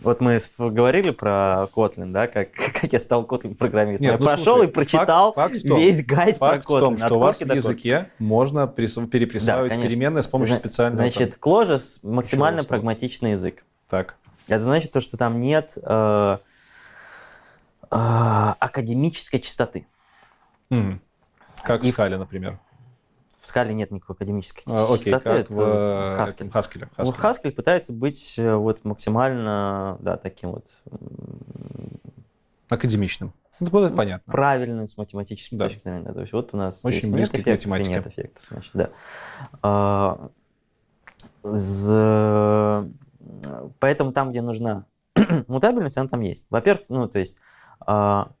Вот 0.00 0.22
мы 0.22 0.38
говорили 0.56 1.10
про 1.10 1.68
Kotlin, 1.74 2.10
да, 2.10 2.26
как, 2.26 2.52
как 2.52 2.90
я 2.90 2.98
стал 2.98 3.24
Kotlin 3.24 3.54
программистом. 3.54 4.06
Нет, 4.06 4.12
я 4.14 4.18
ну, 4.18 4.24
пошел 4.24 4.54
слушай, 4.56 4.68
и 4.68 4.72
прочитал 4.72 5.32
факт- 5.34 5.52
факт 5.52 5.68
том- 5.68 5.78
весь 5.78 6.04
гайд 6.06 6.38
Факт 6.38 6.66
про 6.66 6.76
в 6.76 6.80
том, 6.80 6.94
Kotlin. 6.94 7.04
что 7.06 7.14
у 7.16 7.18
вас 7.18 7.40
в 7.40 7.52
языке 7.54 8.10
можно 8.18 8.60
прис- 8.60 9.06
переприсваивать 9.08 9.72
конечно. 9.72 9.88
переменные 9.88 10.22
с 10.22 10.26
помощью 10.26 10.54
Зна- 10.54 10.60
специального... 10.60 11.02
Значит, 11.02 11.38
Clojure 11.38 11.80
максимально 12.02 12.64
прагматичный 12.64 13.32
язык. 13.32 13.62
Так. 13.90 14.16
Это 14.56 14.64
значит 14.64 14.92
то, 14.92 15.00
что 15.00 15.16
там 15.16 15.38
нет 15.40 15.76
э, 15.82 16.38
э, 17.82 17.86
академической 17.90 19.38
чистоты. 19.38 19.86
Мгм. 20.70 21.00
Как 21.64 21.82
в 21.82 21.84
И- 21.84 21.90
скале, 21.90 22.16
например. 22.18 22.58
В 23.38 23.46
скале 23.46 23.72
нет 23.72 23.90
никакой 23.90 24.16
академической 24.16 24.62
А, 24.66 24.84
Окей, 24.84 25.04
чистоты. 25.04 25.24
как 25.24 25.34
это 25.38 25.52
в 25.54 25.60
Haskell. 25.60 26.50
Вот 26.98 27.16
Haskell. 27.16 27.20
Haskell 27.22 27.50
пытается 27.52 27.92
быть 27.94 28.38
э, 28.38 28.54
вот 28.54 28.84
максимально, 28.84 29.96
да, 30.00 30.16
таким 30.18 30.50
вот 30.52 30.66
Академичным. 32.68 33.32
Это 33.58 33.70
было 33.70 33.88
понятно. 33.90 34.30
правильным 34.32 34.88
с 34.88 34.96
математической 34.96 35.56
Да. 35.56 35.66
точки 35.68 35.82
зрения. 35.82 36.02
да. 36.04 36.12
То 36.14 36.20
есть 36.20 36.32
вот 36.32 36.54
у 36.54 36.56
нас 36.56 36.84
Очень 36.84 37.12
близко 37.12 37.36
нет 37.38 37.44
к 37.44 37.48
эффектов 37.48 37.70
математике. 37.70 37.90
нет 37.94 38.06
эффектов, 38.06 38.44
значит, 38.48 38.70
да. 38.74 38.90
А, 39.62 40.30
Поэтому 43.78 44.12
там, 44.12 44.30
где 44.30 44.42
нужна 44.42 44.84
мутабельность, 45.48 45.96
она 45.98 46.08
там 46.08 46.20
есть. 46.20 46.44
Во-первых, 46.50 46.86
ну, 46.88 47.08
то 47.08 47.18
есть 47.18 47.36
а, 47.80 48.32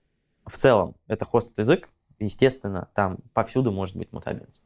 в 0.46 0.56
целом 0.56 0.94
это 1.06 1.24
хост 1.24 1.56
язык, 1.58 1.88
естественно, 2.18 2.88
там 2.94 3.18
повсюду 3.32 3.72
может 3.72 3.96
быть 3.96 4.12
мутабельность. 4.12 4.62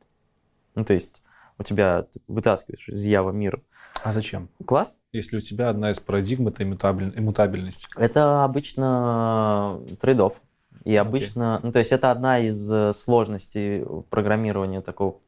Ну, 0.74 0.84
то 0.84 0.92
есть 0.92 1.22
у 1.59 1.62
тебя 1.62 2.06
вытаскиваешь 2.26 2.88
из 2.88 3.06
Java 3.06 3.32
мира 3.32 3.60
А 4.02 4.10
зачем? 4.10 4.48
класс, 4.66 4.96
Если 5.12 5.36
у 5.36 5.40
тебя 5.40 5.68
одна 5.68 5.92
из 5.92 6.01
парадигм 6.01 6.48
это 6.48 6.64
иммутабель- 6.64 7.16
иммутабельность. 7.16 7.88
Это 7.96 8.42
обычно 8.44 9.80
трейдов. 10.01 10.40
И 10.84 10.96
обычно, 10.96 11.60
ну 11.62 11.70
то 11.72 11.78
есть 11.78 11.92
это 11.92 12.10
одна 12.10 12.40
из 12.40 12.70
э, 12.72 12.92
сложностей 12.92 13.84
программирования 14.10 14.82
такого 14.82 15.20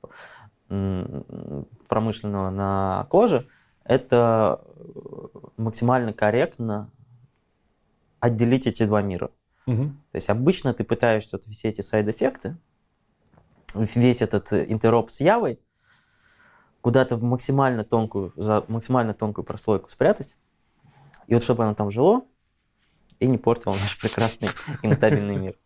промышленного 1.88 2.50
на 2.50 3.06
коже. 3.08 3.46
Это 3.88 4.60
э, 4.64 5.38
максимально 5.56 6.12
корректно 6.12 6.90
отделить 8.20 8.66
эти 8.66 8.84
два 8.84 9.02
мира. 9.02 9.30
Мгм. 9.66 10.00
То 10.12 10.16
есть 10.16 10.28
обычно 10.28 10.74
ты 10.74 10.84
пытаешься 10.84 11.36
вот 11.36 11.46
все 11.52 11.68
эти 11.68 11.80
сайд-эффекты, 11.80 12.56
весь 13.74 14.22
этот 14.22 14.52
интероп 14.52 15.10
с 15.10 15.20
Явой 15.20 15.60
куда-то 16.80 17.16
в 17.16 17.22
максимально 17.22 17.84
тонкую, 17.84 18.32
за 18.36 18.64
максимально 18.68 19.12
тонкую 19.12 19.44
прослойку 19.44 19.90
спрятать, 19.90 20.36
и 21.26 21.34
вот 21.34 21.42
чтобы 21.42 21.64
оно 21.64 21.74
там 21.74 21.90
жило 21.90 22.24
и 23.18 23.26
не 23.26 23.38
портило 23.38 23.72
наш 23.72 23.98
прекрасный 24.00 24.48
иммутабельный 24.82 25.36
мир. 25.36 25.56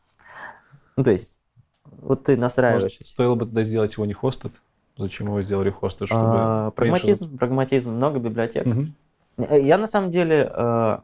Ну, 0.96 1.04
то 1.04 1.10
есть, 1.10 1.38
вот 1.84 2.24
ты 2.24 2.36
настраиваешь... 2.36 2.82
Может, 2.82 3.06
стоило 3.06 3.34
бы 3.34 3.44
тогда 3.44 3.62
сделать 3.62 3.92
его 3.94 4.06
не 4.06 4.12
хостед? 4.12 4.52
Зачем 5.00 5.28
его 5.28 5.40
сделали 5.42 5.70
хостед? 5.70 6.08
Чтобы 6.08 6.22
А, 6.24 6.64
меньше- 6.64 6.74
прагматизм, 6.76 7.38
прагматизм, 7.38 7.90
много 7.92 8.18
библиотек. 8.20 8.66
Мгм. 8.66 8.94
Я 9.38 9.78
на 9.78 9.86
самом 9.86 10.10
деле, 10.10 10.50
э, 10.54 10.98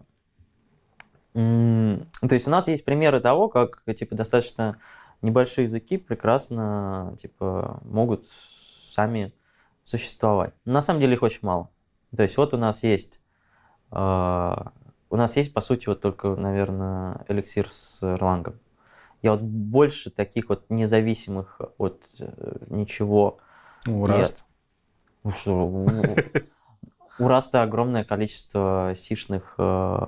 то 1.32 2.34
есть 2.34 2.46
у 2.46 2.50
нас 2.50 2.68
есть 2.68 2.84
примеры 2.84 3.20
того, 3.20 3.48
как 3.48 3.82
типа 3.94 4.14
достаточно 4.14 4.78
небольшие 5.22 5.64
языки 5.64 5.96
прекрасно 5.96 7.16
типа 7.20 7.80
могут 7.84 8.26
сами 8.26 9.32
существовать. 9.84 10.52
Но 10.64 10.74
на 10.74 10.82
самом 10.82 11.00
деле 11.00 11.14
их 11.14 11.22
очень 11.22 11.40
мало. 11.42 11.70
То 12.14 12.22
есть 12.22 12.36
вот 12.36 12.52
у 12.54 12.58
нас 12.58 12.82
есть, 12.82 13.20
э, 13.92 13.96
у 13.96 15.16
нас 15.16 15.36
есть 15.36 15.54
по 15.54 15.60
сути 15.60 15.88
вот 15.88 16.00
только, 16.00 16.28
наверное, 16.36 17.24
эликсир 17.28 17.70
с 17.70 18.02
Erlang. 18.02 18.56
Я 19.22 19.32
вот 19.32 19.40
больше 19.40 20.10
таких 20.10 20.48
вот 20.50 20.64
независимых 20.68 21.60
от 21.78 22.02
э, 22.18 22.58
ничего 22.68 23.38
Ну, 23.86 24.06
Нет. 24.06 24.18
Rust. 24.20 24.36
ну 25.24 25.30
что, 25.30 25.66
у, 27.18 27.28
Раста 27.28 27.62
огромное 27.62 28.04
количество 28.04 28.92
сишных 28.96 29.54
э, 29.56 29.98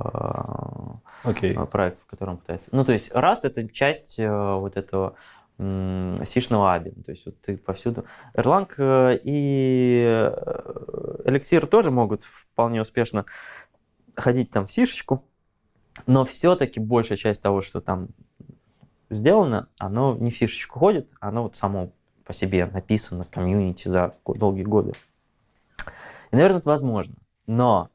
Окей. 1.23 1.57
э, 1.57 1.67
проектов, 1.67 2.05
которые 2.07 2.35
он 2.35 2.39
пытается. 2.39 2.69
Ну, 2.73 2.85
то 2.85 2.93
есть 2.93 3.11
Rust 3.13 3.41
это 3.45 3.67
часть 3.69 4.19
э, 4.19 4.29
вот 4.31 4.77
этого 4.77 5.15
сишного 5.59 6.73
аби. 6.73 6.91
То 6.91 7.11
есть 7.11 7.27
вот 7.27 7.41
ты 7.41 7.57
повсюду. 7.57 8.05
Erlang 8.35 8.71
э, 8.77 9.19
и 9.25 10.05
э, 10.07 11.23
Elixir 11.25 11.67
тоже 11.67 11.91
могут 11.91 12.23
вполне 12.23 12.81
успешно 12.81 13.25
ходить 14.15 14.51
там 14.51 14.67
в 14.67 14.73
сишечку, 14.73 15.25
но 16.07 16.25
все-таки 16.25 16.79
большая 16.79 17.19
часть 17.19 17.43
того, 17.43 17.61
что 17.61 17.81
там 17.81 18.11
сделано, 19.11 19.69
оно 19.79 20.17
не 20.17 20.31
в 20.31 20.37
сишечку 20.37 20.79
ходит, 20.79 21.09
оно 21.19 21.43
вот 21.45 21.57
само 21.57 21.91
по 22.29 22.35
себе 22.35 22.67
написано 22.67 23.25
комьюнити 23.25 23.89
за 23.89 24.15
долгие 24.27 24.65
годы. 24.65 24.93
И, 26.31 26.37
наверное, 26.37 26.59
это 26.59 26.69
возможно. 26.69 27.15
Но 27.47 27.89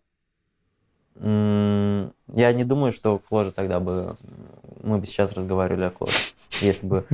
я 1.15 2.53
не 2.53 2.63
думаю, 2.63 2.91
что 2.91 3.19
Кложа 3.19 3.51
тогда 3.51 3.79
бы... 3.79 4.17
Мы 4.81 4.97
бы 4.97 5.05
сейчас 5.05 5.31
разговаривали 5.33 5.83
о 5.83 5.91
Кложе, 5.91 6.17
если 6.61 6.87
бы 6.87 7.05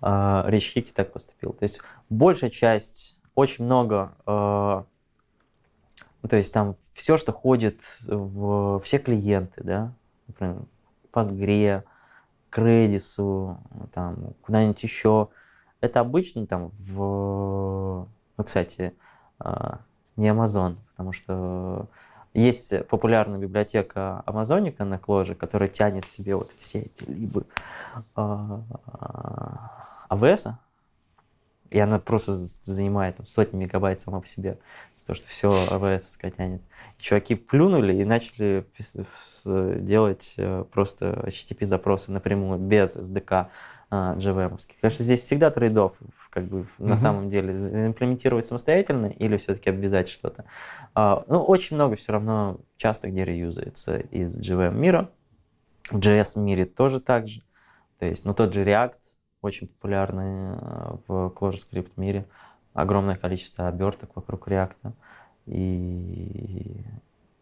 э, 0.00 0.42
Рич 0.46 0.72
Хики 0.72 0.90
так 0.92 1.12
поступил. 1.12 1.52
То 1.52 1.64
есть 1.64 1.80
большая 2.08 2.48
часть, 2.48 3.18
очень 3.34 3.66
много... 3.66 4.14
э, 4.26 4.82
то 6.26 6.36
есть 6.36 6.54
там 6.54 6.76
все, 6.92 7.18
что 7.18 7.32
ходит 7.32 7.80
в 8.06 8.80
все 8.80 8.98
клиенты, 8.98 9.62
да, 9.62 9.92
например, 10.26 10.62
Postgre, 11.12 11.82
к 12.48 12.58
Redis, 12.58 13.56
там, 13.92 14.34
куда-нибудь 14.40 14.82
еще, 14.82 15.28
это 15.82 16.00
обычно 16.00 16.46
там 16.46 16.70
в... 16.78 18.08
Ну, 18.38 18.44
кстати, 18.44 18.94
а, 19.38 19.80
не 20.16 20.28
Amazon, 20.28 20.76
потому 20.92 21.12
что 21.12 21.88
есть 22.32 22.86
популярная 22.86 23.38
библиотека 23.38 24.22
Амазоника 24.24 24.84
на 24.84 24.98
Кложе, 24.98 25.34
которая 25.34 25.68
тянет 25.68 26.06
в 26.06 26.10
себе 26.10 26.36
вот 26.36 26.48
все 26.58 26.82
эти 26.82 27.10
либо 27.10 27.44
AWS, 28.16 30.52
и 31.70 31.78
она 31.78 31.98
просто 31.98 32.34
занимает 32.34 33.16
там, 33.16 33.26
сотни 33.26 33.56
мегабайт 33.56 33.98
сама 33.98 34.20
по 34.20 34.26
себе, 34.26 34.58
то, 35.06 35.14
что 35.14 35.26
все 35.26 35.50
AWS 35.50 36.30
тянет. 36.36 36.60
Чуваки 36.98 37.34
плюнули 37.34 37.96
и 37.96 38.04
начали 38.04 38.66
делать 39.44 40.34
э, 40.36 40.64
просто 40.70 41.24
HTTP-запросы 41.26 42.12
напрямую, 42.12 42.58
без 42.58 42.96
SDK 42.96 43.32
а, 43.32 43.50
JVM. 43.92 44.58
Конечно, 44.80 45.04
здесь 45.04 45.22
всегда 45.22 45.50
трейдов, 45.50 45.92
как 46.30 46.44
бы 46.44 46.66
на 46.78 46.86
Мгм. 46.94 46.96
самом 46.96 47.30
деле, 47.30 47.54
имплементировать 47.86 48.46
самостоятельно 48.46 49.06
или 49.06 49.36
все-таки 49.36 49.70
обвязать 49.70 50.08
что-то. 50.08 50.44
А, 50.94 51.24
Ну, 51.28 51.42
очень 51.42 51.76
много 51.76 51.96
все 51.96 52.12
равно 52.12 52.58
часто 52.76 53.08
где 53.08 53.24
реюзается 53.24 53.98
из 53.98 54.36
JVM 54.38 54.74
мира. 54.74 55.10
В 55.90 55.98
JS 55.98 56.38
мире 56.38 56.64
тоже 56.64 57.00
так 57.00 57.28
же. 57.28 57.42
То 57.98 58.06
есть, 58.06 58.24
ну, 58.24 58.34
тот 58.34 58.54
же 58.54 58.64
React 58.64 58.94
очень 59.42 59.66
популярный 59.68 60.56
э, 60.56 60.96
в 61.06 61.28
ClojureScript 61.36 61.90
мире. 61.96 62.24
Огромное 62.74 63.16
количество 63.16 63.68
оберток 63.68 64.16
вокруг 64.16 64.48
React. 64.48 64.92
И 65.46 66.84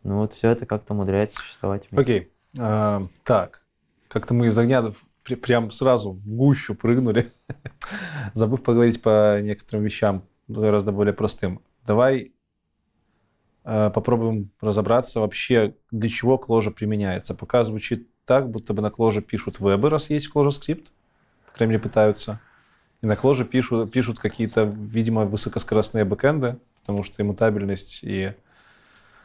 ну 0.02 0.18
вот 0.20 0.32
все 0.34 0.50
это 0.50 0.66
как-то 0.66 0.94
умудряется 0.94 1.36
существовать. 1.36 1.86
Окей. 1.92 2.32
А, 2.58 3.06
так, 3.24 3.62
как-то 4.08 4.34
мы 4.34 4.46
из 4.46 4.58
огня 4.58 4.92
прям 5.24 5.70
сразу 5.70 6.12
в 6.12 6.34
гущу 6.34 6.74
прыгнули, 6.74 7.32
забыв 8.34 8.62
поговорить 8.62 9.00
по 9.02 9.40
некоторым 9.40 9.84
вещам, 9.84 10.24
гораздо 10.48 10.92
более 10.92 11.14
простым. 11.14 11.60
Давай 11.86 12.32
э, 13.64 13.90
попробуем 13.90 14.50
разобраться 14.60 15.20
вообще, 15.20 15.74
для 15.90 16.08
чего 16.08 16.36
Clojure 16.36 16.72
применяется. 16.72 17.34
Пока 17.34 17.64
звучит 17.64 18.08
так, 18.24 18.50
будто 18.50 18.74
бы 18.74 18.82
на 18.82 18.88
Clojure 18.88 19.22
пишут 19.22 19.60
вебы, 19.60 19.90
раз 19.90 20.10
есть 20.10 20.30
Clojure 20.32 20.50
скрипт. 20.50 20.92
По 21.46 21.52
крайней 21.52 21.72
мере, 21.72 21.82
пытаются. 21.82 22.40
И 23.02 23.06
на 23.06 23.12
Clojure 23.12 23.44
пишут, 23.44 23.92
пишут 23.92 24.18
какие-то, 24.18 24.64
видимо, 24.64 25.24
высокоскоростные 25.24 26.04
бэкэнды, 26.04 26.58
потому 26.80 27.02
что 27.02 27.22
иммутабельность 27.22 28.00
и... 28.02 28.34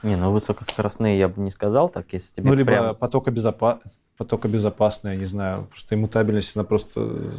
Не, 0.03 0.15
ну 0.15 0.31
высокоскоростные 0.31 1.17
я 1.17 1.27
бы 1.27 1.41
не 1.41 1.51
сказал 1.51 1.89
так, 1.89 2.13
если 2.13 2.34
тебе 2.34 2.49
Ну, 2.49 2.55
либо 2.55 2.72
прям... 2.72 2.95
потокобезопа... 2.95 3.81
потокобезопасная, 4.18 5.14
я 5.14 5.20
не 5.20 5.26
знаю. 5.26 5.66
Просто 5.66 5.96
иммутабельность, 5.96 6.56
она 6.56 6.64
просто 6.66 7.02
э, 7.02 7.30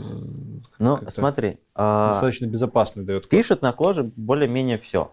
Ну, 0.79 0.99
смотри, 1.09 1.59
а, 1.75 2.09
достаточно 2.11 2.47
безопасный 2.47 3.05
дает. 3.05 3.23
код. 3.25 3.31
пишут 3.31 3.63
на 3.63 3.71
Clojure 3.71 4.13
более-менее 4.17 4.79
все. 4.79 5.11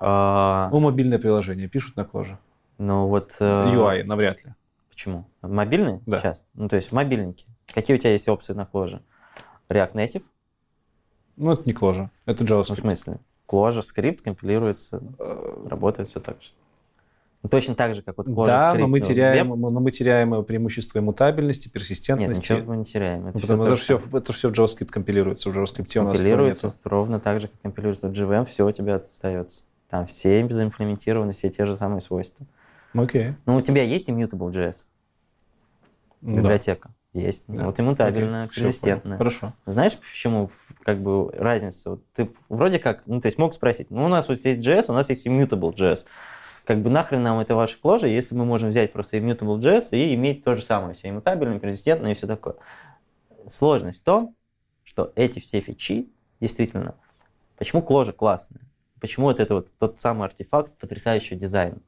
Ну, 0.00 0.80
мобильное 0.80 1.18
приложение 1.18 1.68
пишут 1.68 1.96
на 1.96 2.00
Clojure. 2.02 2.36
ну 2.78 3.06
вот... 3.06 3.36
э, 3.38 3.44
UI 3.44 4.02
навряд 4.04 4.44
ли. 4.44 4.54
Почему? 4.90 5.26
Мобильные 5.42 6.00
Да. 6.06 6.18
сейчас? 6.18 6.44
Ну, 6.54 6.68
то 6.68 6.76
есть 6.76 6.90
мобильники. 6.92 7.46
Какие 7.72 7.96
у 7.96 8.00
тебя 8.00 8.12
есть 8.12 8.28
опции 8.28 8.52
на 8.52 8.62
Clojure? 8.70 9.00
React 9.68 9.92
Native? 9.94 10.22
Ну, 11.36 11.52
это 11.52 11.62
не 11.66 11.72
Clojure, 11.72 12.08
это 12.26 12.42
Ну, 12.44 12.48
в 12.48 12.52
JavaScript. 12.60 12.80
смысле? 12.80 13.20
Clojure 13.48 13.82
скрипт 13.82 14.22
компилируется, 14.22 15.00
Э, 15.18 15.66
работает 15.68 16.08
все 16.08 16.20
так 16.20 16.42
же. 16.42 16.48
Ну, 17.42 17.48
точно 17.48 17.74
так 17.74 17.94
же, 17.96 18.02
как 18.02 18.16
вот 18.18 18.28
Clojure 18.28 18.46
Да, 18.46 18.70
скрипт. 18.70 18.80
но 18.82 18.86
мы 18.88 18.98
ну, 19.00 19.04
теряем, 19.04 19.50
веб- 19.52 19.70
но 19.72 19.80
мы 19.80 19.90
теряем 19.90 20.44
преимущество 20.44 21.00
иммутабельности, 21.00 21.66
Нет, 21.66 21.72
персистентности. 21.72 22.52
ничего 22.52 22.70
мы 22.70 22.76
не 22.76 22.84
теряем. 22.84 23.26
Это 23.26 23.38
Ну, 23.38 23.40
потому 23.42 23.62
то 23.62 23.68
это 23.68 23.76
же 23.76 23.82
все, 23.82 23.98
самое. 23.98 24.18
это 24.22 24.32
все 24.32 24.48
в 24.48 24.52
JavaScript 24.52 24.86
компилируется. 24.90 25.50
В 25.50 25.56
JavaScript 25.56 25.98
у 25.98 26.02
нас 26.04 26.16
компилируется 26.18 26.66
нету. 26.68 26.78
ровно 26.84 27.18
так 27.18 27.40
же, 27.40 27.48
как 27.48 27.60
компилируется 27.62 28.08
в 28.08 28.12
JVM, 28.12 28.44
все 28.44 28.64
у 28.64 28.70
тебя 28.70 28.94
остается. 28.96 29.62
Там 29.90 30.06
все 30.06 30.46
заимплементированы, 30.48 31.32
все 31.32 31.50
те 31.50 31.64
же 31.64 31.74
самые 31.76 32.00
свойства. 32.00 32.46
Окей. 32.94 33.34
Ну, 33.46 33.56
у 33.56 33.60
тебя 33.60 33.82
есть 33.82 34.08
Immutable.js, 34.08 34.84
Ну 36.20 36.36
да. 36.36 36.40
библиотека? 36.42 36.90
Есть. 37.12 37.44
Да. 37.48 37.64
Вот 37.66 37.78
иммутабельная, 37.80 38.46
понял. 38.46 38.48
персистентная. 38.54 39.18
Хорошо. 39.18 39.52
Знаешь, 39.66 39.98
почему 39.98 40.50
как 40.84 41.02
бы 41.02 41.30
разница? 41.32 41.90
Вот 41.90 42.02
ты 42.14 42.30
вроде 42.48 42.78
как, 42.78 43.02
ну, 43.06 43.20
то 43.20 43.26
есть 43.26 43.36
мог 43.36 43.52
спросить, 43.52 43.90
ну, 43.90 44.04
у 44.04 44.08
нас 44.08 44.28
вот 44.28 44.38
есть 44.44 44.66
JS, 44.66 44.84
у 44.88 44.92
нас 44.94 45.08
есть 45.10 45.26
Immutable.js. 45.26 46.04
Как 46.64 46.80
бы 46.80 46.90
нахрен 46.90 47.22
нам 47.22 47.40
это 47.40 47.56
ваши 47.56 47.80
кложи, 47.80 48.08
если 48.08 48.34
мы 48.34 48.44
можем 48.44 48.68
взять 48.68 48.92
просто 48.92 49.16
Immutable.js 49.16 49.88
и 49.92 50.14
иметь 50.14 50.44
то 50.44 50.54
же 50.54 50.62
самое, 50.62 50.94
все 50.94 51.10
иммутабельное, 51.10 51.58
персистентное 51.58 52.12
и 52.12 52.14
все 52.14 52.26
такое. 52.26 52.56
Сложность 53.46 54.00
в 54.00 54.04
том, 54.04 54.36
что 54.84 55.12
эти 55.16 55.40
все 55.40 55.60
фичи, 55.60 56.08
действительно, 56.40 56.94
почему 57.56 57.82
кложа 57.82 58.12
классная? 58.12 58.62
Почему 59.00 59.26
вот 59.26 59.40
это 59.40 59.54
вот 59.54 59.76
тот 59.78 60.00
самый 60.00 60.26
артефакт 60.26 60.78
потрясающего 60.78 61.36
дизайна? 61.36 61.78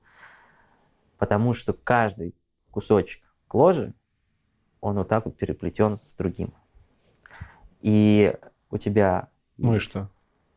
Потому 1.18 1.54
что 1.54 1.72
каждый 1.72 2.34
кусочек 2.72 3.22
кложи, 3.46 3.94
он 4.80 4.96
вот 4.96 5.08
так 5.08 5.26
вот 5.26 5.36
переплетен 5.36 5.96
с 5.96 6.12
другим. 6.14 6.52
И 7.80 8.34
у 8.70 8.78
тебя... 8.78 9.28
Ну 9.56 9.76
и 9.76 9.78
что? 9.78 10.10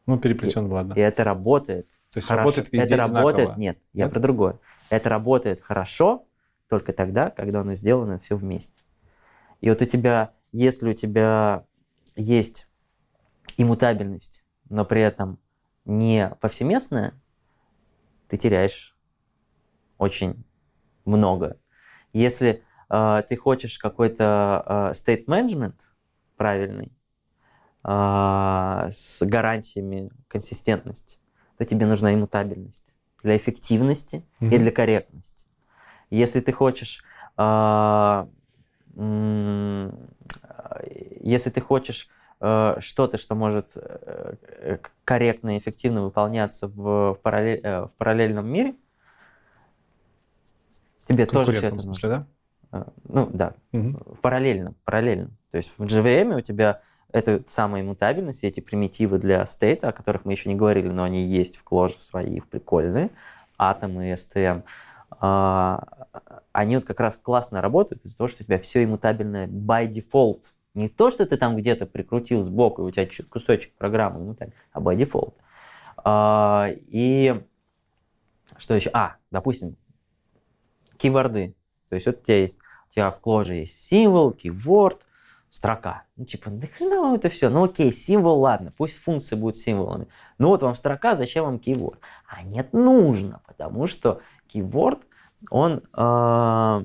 Ну, 0.08 0.18
переплетен, 0.18 0.66
ладно. 0.72 0.94
И 0.94 1.00
это 1.00 1.24
работает 1.24 1.88
То 2.12 2.18
есть 2.18 2.28
хорошо. 2.28 2.44
работает 2.46 2.72
везде 2.72 2.96
это 2.96 3.04
работает, 3.04 3.40
одинаково. 3.40 3.60
нет, 3.60 3.78
я 3.94 4.06
Нет? 4.06 4.14
про 4.14 4.20
другое. 4.20 4.60
Это 4.90 5.10
работает 5.10 5.62
хорошо 5.62 6.28
только 6.70 6.94
тогда, 6.94 7.30
когда 7.30 7.62
оно 7.62 7.76
сделано 7.76 8.20
все 8.20 8.36
вместе. 8.36 8.84
И 9.62 9.70
вот 9.70 9.82
у 9.82 9.86
тебя, 9.86 10.34
если 10.52 10.90
у 10.90 10.94
тебя 10.94 11.66
есть 12.16 12.68
иммутабельность, 13.58 14.44
но 14.70 14.86
при 14.86 15.02
этом 15.02 15.40
не 15.86 16.30
повсеместная, 16.42 17.14
ты 18.28 18.38
теряешь 18.38 18.98
очень 19.98 20.44
много. 21.06 21.58
Если 22.14 22.64
э, 22.90 23.24
ты 23.28 23.38
хочешь 23.38 23.78
какой-то 23.78 24.64
э, 24.66 24.92
state 24.94 25.26
management 25.26 25.76
правильный, 26.36 26.92
э, 27.84 28.90
с 28.92 29.26
гарантиями 29.26 30.12
консистентности, 30.28 31.20
то 31.58 31.66
тебе 31.66 31.86
нужна 31.86 32.14
иммутабельность 32.14 32.94
для 33.24 33.36
эффективности 33.36 34.24
и 34.40 34.46
Мгм. 34.46 34.60
для 34.60 34.72
корректности. 34.72 35.46
Если 36.10 36.40
ты 36.40 36.52
хочешь, 36.54 37.04
а, 37.36 38.28
м, 38.96 39.92
а, 40.44 40.82
если 41.22 41.50
ты 41.50 41.62
хочешь 41.62 42.10
э, 42.40 42.76
что-то, 42.82 43.18
что 43.18 43.34
может 43.34 43.72
э, 43.76 44.36
э, 44.42 44.78
корректно 45.04 45.56
и 45.56 45.60
эффективно 45.60 46.04
выполняться 46.04 46.68
в, 46.68 47.20
параллель- 47.24 47.62
э, 47.64 47.86
в 47.86 47.92
параллельном 47.98 48.48
мире, 48.48 48.76
тебе 51.06 51.26
В 51.26 51.32
тоже 51.32 51.52
все 51.54 51.68
это 51.68 51.76
нужно. 51.76 51.94
смысле, 51.94 52.10
да? 52.10 52.28
Э, 52.72 52.84
Ну 53.06 53.30
да, 53.34 53.54
Мгм. 53.72 53.96
параллельно, 54.22 54.76
параллельно. 54.86 55.32
То 55.52 55.58
есть 55.58 55.72
в 55.78 55.84
JVM 55.84 56.36
у 56.38 56.42
тебя 56.42 56.82
это 57.12 57.44
самая 57.48 57.82
иммутабельность, 57.82 58.44
эти 58.44 58.60
примитивы 58.60 59.18
для 59.18 59.46
стейта, 59.46 59.90
о 59.90 59.94
которых 59.94 60.26
мы 60.26 60.34
еще 60.34 60.50
не 60.50 60.56
говорили, 60.56 60.90
но 60.90 61.04
они 61.04 61.26
есть 61.26 61.58
в 61.58 61.64
Clojure 61.64 61.98
свои, 61.98 62.36
их 62.36 62.48
прикольные, 62.48 63.12
и 63.60 63.64
STM. 63.64 64.64
А, 65.20 65.84
Они 66.52 66.76
вот 66.76 66.86
как 66.86 67.00
раз 67.00 67.18
классно 67.18 67.62
работают 67.62 68.06
из-за 68.06 68.18
того, 68.18 68.28
что 68.28 68.44
у 68.44 68.46
тебя 68.46 68.60
все 68.60 68.84
иммутабельное 68.84 69.48
by 69.48 69.88
default. 69.88 70.44
Не 70.74 70.90
то, 70.90 71.10
что 71.10 71.26
ты 71.26 71.38
там 71.38 71.56
где-то 71.56 71.86
прикрутил 71.86 72.44
сбоку, 72.44 72.84
и 72.84 72.86
у 72.86 72.92
тебя 72.92 73.08
кусочек 73.30 73.74
программы 73.78 74.22
иммутабельный, 74.22 74.58
а 74.72 74.80
by 74.80 74.96
default. 74.98 75.34
А, 76.04 76.70
И 76.88 77.42
что 78.58 78.74
еще? 78.76 78.90
А, 78.94 79.16
допустим, 79.32 79.76
кейворды. 80.98 81.56
То 81.90 81.96
есть 81.96 82.08
вот 82.08 82.20
у 82.20 82.24
тебя 82.24 82.40
есть, 82.40 82.58
у 82.90 82.94
тебя 82.94 83.12
в 83.12 83.22
Clojure 83.22 83.56
есть 83.56 83.82
символ, 83.82 84.32
keyword, 84.32 85.00
строка. 85.50 86.04
Ну, 86.16 86.26
типа, 86.26 86.50
да 86.50 86.68
хрена 86.68 87.02
вам 87.02 87.16
это 87.16 87.30
все? 87.30 87.50
Ну, 87.50 87.64
окей, 87.64 87.92
символ, 87.92 88.40
ладно, 88.40 88.74
пусть 88.76 88.98
функции 88.98 89.36
будут 89.36 89.58
символами. 89.58 90.08
Ну, 90.38 90.50
вот 90.50 90.62
вам 90.62 90.76
строка, 90.76 91.16
зачем 91.16 91.46
вам 91.46 91.56
keyword? 91.56 91.98
А 92.28 92.44
нет, 92.44 92.74
нужно, 92.74 93.42
потому 93.48 93.88
что 93.88 94.22
keyword, 94.54 95.02
он 95.50 95.84
э, 95.96 96.82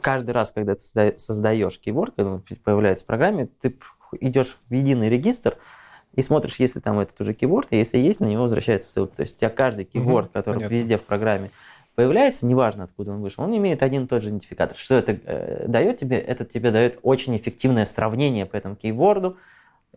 каждый 0.00 0.30
раз, 0.30 0.50
когда 0.50 0.74
ты 0.74 0.80
созда- 0.80 1.18
создаешь 1.18 1.80
keyword, 1.84 2.12
когда 2.16 2.32
он 2.32 2.44
появляется 2.64 3.04
в 3.04 3.06
программе, 3.06 3.46
ты 3.60 3.78
идешь 4.20 4.56
в 4.68 4.72
единый 4.72 5.08
регистр 5.08 5.56
и 6.14 6.22
смотришь, 6.22 6.56
если 6.58 6.80
там 6.80 6.98
этот 6.98 7.20
уже 7.20 7.32
keyword, 7.32 7.68
и 7.70 7.76
если 7.76 7.98
есть, 7.98 8.20
на 8.20 8.26
него 8.26 8.42
возвращается 8.44 8.90
ссылка. 8.90 9.16
То 9.16 9.22
есть 9.22 9.36
у 9.36 9.38
тебя 9.38 9.50
каждый 9.50 9.84
keyword, 9.84 10.22
Мгм, 10.22 10.28
который 10.30 10.56
понятно. 10.56 10.74
везде 10.74 10.98
в 10.98 11.04
программе 11.04 11.50
появляется, 11.98 12.46
неважно 12.46 12.84
откуда 12.84 13.10
он 13.10 13.20
вышел, 13.20 13.42
он 13.42 13.56
имеет 13.56 13.82
один 13.82 14.04
и 14.04 14.06
тот 14.06 14.22
же 14.22 14.28
идентификатор. 14.28 14.76
Что 14.76 14.94
это 14.94 15.18
э, 15.20 15.64
дает 15.66 15.98
тебе? 15.98 16.16
Это 16.16 16.44
тебе 16.44 16.70
дает 16.70 17.00
очень 17.02 17.36
эффективное 17.36 17.86
сравнение 17.86 18.46
по 18.46 18.54
этому 18.54 18.76
кейворду, 18.76 19.36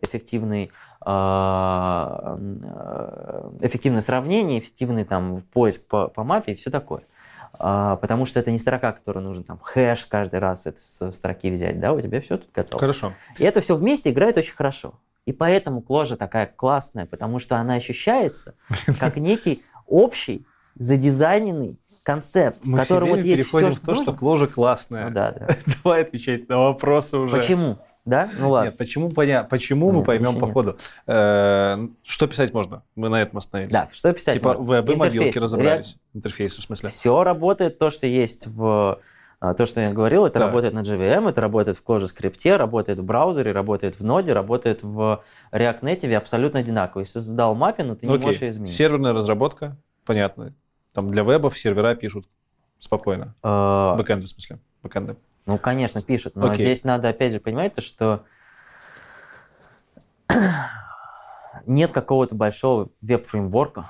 эффективный, 0.00 0.72
а, 1.00 2.36
э, 2.40 3.66
эффективное 3.68 4.00
сравнение, 4.00 4.58
эффективный 4.58 5.04
там 5.04 5.42
поиск 5.52 5.86
по, 5.86 6.08
по 6.08 6.24
мапе 6.24 6.54
и 6.54 6.54
все 6.56 6.72
такое. 6.72 7.04
А, 7.52 7.94
потому 7.98 8.26
что 8.26 8.40
это 8.40 8.50
не 8.50 8.58
строка, 8.58 8.90
которую 8.90 9.24
нужно 9.24 9.44
там 9.44 9.60
хэш 9.62 10.06
каждый 10.06 10.40
раз 10.40 10.66
это 10.66 10.80
с 10.80 11.12
строки 11.12 11.52
взять, 11.52 11.78
да, 11.78 11.92
у 11.92 12.00
тебя 12.00 12.20
все 12.20 12.36
тут 12.36 12.50
готово. 12.52 12.80
Хорошо. 12.80 13.12
И 13.38 13.44
это 13.44 13.60
все 13.60 13.76
вместе 13.76 14.10
играет 14.10 14.36
очень 14.36 14.56
хорошо. 14.56 14.94
И 15.24 15.32
поэтому 15.32 15.80
кложа 15.80 16.16
такая 16.16 16.46
классная, 16.48 17.06
потому 17.06 17.38
что 17.38 17.58
она 17.58 17.74
ощущается 17.74 18.56
как 18.98 19.18
некий 19.18 19.62
общий, 19.86 20.44
задизайненный 20.74 21.78
концепт, 22.02 22.64
в 22.64 22.66
Мы 22.68 22.78
все 22.78 22.84
котором 22.94 23.08
вот 23.10 23.14
время 23.16 23.30
есть 23.30 23.42
переходим 23.44 23.70
все, 23.72 23.80
в 23.80 23.84
то, 23.84 23.94
что 23.94 24.12
кложа 24.12 24.46
классная. 24.46 25.08
Ну 25.08 25.14
да, 25.14 25.32
да. 25.32 25.48
Давай 25.84 26.02
отвечать 26.02 26.48
на 26.48 26.58
вопросы 26.58 27.16
уже. 27.18 27.36
Почему? 27.36 27.78
Да? 28.04 28.30
Ну 28.36 28.50
ладно. 28.50 28.70
Нет, 28.70 28.78
почему, 28.78 29.10
поня... 29.10 29.44
почему 29.44 29.90
мы 29.92 29.98
Нет, 29.98 30.06
поймем 30.06 30.30
еще 30.30 30.38
по 30.40 30.44
нет. 30.46 30.52
ходу. 30.54 30.76
Э, 31.06 31.86
Что 32.02 32.26
писать 32.26 32.52
можно? 32.52 32.82
Мы 32.96 33.08
на 33.08 33.22
этом 33.22 33.38
остановились. 33.38 33.72
Да, 33.72 33.88
что 33.92 34.12
писать 34.12 34.34
Типа 34.34 34.54
можно? 34.54 34.64
веб 34.64 34.90
и 34.90 34.96
мобилки 34.96 35.38
разобрались. 35.38 35.96
Интерфейсы, 36.12 36.60
в 36.60 36.64
смысле. 36.64 36.88
Все 36.88 37.22
работает, 37.22 37.78
то, 37.78 37.90
что 37.90 38.08
есть 38.08 38.48
в... 38.48 38.98
а, 39.38 39.54
То, 39.54 39.66
что 39.66 39.80
я 39.80 39.92
говорил, 39.92 40.26
это 40.26 40.40
Да. 40.40 40.46
работает 40.46 40.74
на 40.74 40.80
JVM, 40.80 41.28
это 41.30 41.40
работает 41.40 41.78
в 41.78 41.84
Clojure 41.84 42.08
скрипте, 42.08 42.56
работает 42.56 42.98
в 42.98 43.04
браузере, 43.04 43.52
работает 43.52 44.00
в 44.00 44.02
ноде, 44.04 44.32
работает 44.32 44.82
в 44.82 45.22
React 45.52 45.80
Native 45.82 46.14
абсолютно 46.16 46.58
одинаково. 46.58 47.02
Если 47.02 47.20
создал 47.20 47.54
маппину, 47.54 47.94
ты 47.94 48.08
не 48.08 48.14
Окей. 48.14 48.26
можешь 48.26 48.40
ее 48.40 48.50
изменить. 48.50 48.74
Серверная 48.74 49.12
разработка, 49.12 49.76
понятно. 50.04 50.54
Там 50.92 51.10
для 51.10 51.22
вебов 51.24 51.56
сервера 51.58 51.94
пишут 51.94 52.26
спокойно. 52.78 53.34
Э, 53.42 53.94
Бэкэнды, 53.96 54.26
в 54.26 54.28
смысле. 54.28 54.58
Бэкэнды. 54.82 55.16
Ну, 55.46 55.58
конечно, 55.58 56.02
пишет, 56.02 56.36
но 56.36 56.50
Окей. 56.50 56.64
здесь 56.66 56.84
надо 56.84 57.08
опять 57.08 57.32
же 57.32 57.40
понимать, 57.40 57.74
то, 57.74 57.80
что 57.80 58.24
нет 61.66 61.92
какого-то 61.92 62.34
большого 62.34 62.90
веб-фреймворка, 63.00 63.86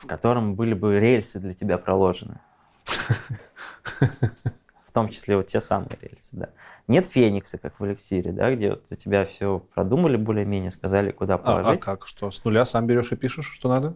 в 0.00 0.06
котором 0.06 0.54
были 0.54 0.74
бы 0.74 0.98
рельсы 0.98 1.38
для 1.38 1.54
тебя 1.54 1.78
проложены. 1.78 2.40
В 4.86 4.92
том 4.92 5.08
числе 5.08 5.36
вот 5.36 5.46
те 5.46 5.60
самые 5.60 5.96
рельсы, 6.00 6.30
да. 6.32 6.48
Нет 6.88 7.06
Феникса, 7.06 7.58
как 7.58 7.78
в 7.78 7.86
эликсире, 7.86 8.32
да, 8.32 8.52
где 8.52 8.70
вот 8.70 8.88
за 8.88 8.96
тебя 8.96 9.24
все 9.24 9.60
продумали 9.72 10.16
более-менее, 10.16 10.72
сказали, 10.72 11.12
куда 11.12 11.34
А, 11.34 11.36
а 11.36 11.38
положить. 11.38 11.80
как? 11.80 12.08
Что, 12.08 12.32
с 12.32 12.42
нуля 12.44 12.64
сам 12.64 12.88
берешь 12.88 13.12
и 13.12 13.16
пишешь, 13.16 13.46
что 13.46 13.68
надо? 13.68 13.94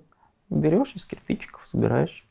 берешь 0.50 0.92
из 0.94 1.04
кирпичиков, 1.04 1.66
собираешь. 1.66 2.24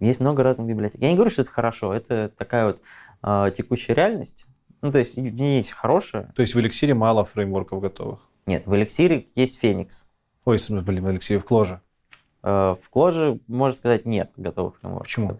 Есть 0.00 0.20
много 0.20 0.42
разных 0.42 0.66
библиотек. 0.66 1.00
Я 1.00 1.08
не 1.08 1.14
говорю, 1.14 1.30
что 1.30 1.42
это 1.42 1.50
хорошо, 1.50 1.94
это 1.94 2.30
такая 2.36 2.66
вот 2.66 2.80
э, 3.22 3.52
текущая 3.56 3.94
реальность. 3.94 4.46
Ну, 4.82 4.92
то 4.92 4.98
есть 4.98 5.16
в 5.16 5.20
ней 5.20 5.58
есть 5.58 5.72
хорошее. 5.72 6.32
То 6.34 6.42
есть 6.42 6.54
в 6.54 6.60
эликсире 6.60 6.94
мало 6.94 7.24
фреймворков 7.24 7.80
готовых? 7.80 8.28
Нет, 8.46 8.66
в 8.66 8.74
эликсире 8.74 9.28
есть 9.34 9.58
Феникс. 9.58 10.08
Ой, 10.44 10.58
блин, 10.68 11.04
в 11.04 11.10
эликсире 11.10 11.40
в 11.40 11.44
Кложе. 11.44 11.80
Э, 12.42 12.76
в 12.80 12.88
Кложе, 12.90 13.40
можно 13.46 13.76
сказать, 13.76 14.06
нет 14.06 14.30
готовых 14.36 14.76
фреймворков. 14.78 15.06
Почему? 15.06 15.38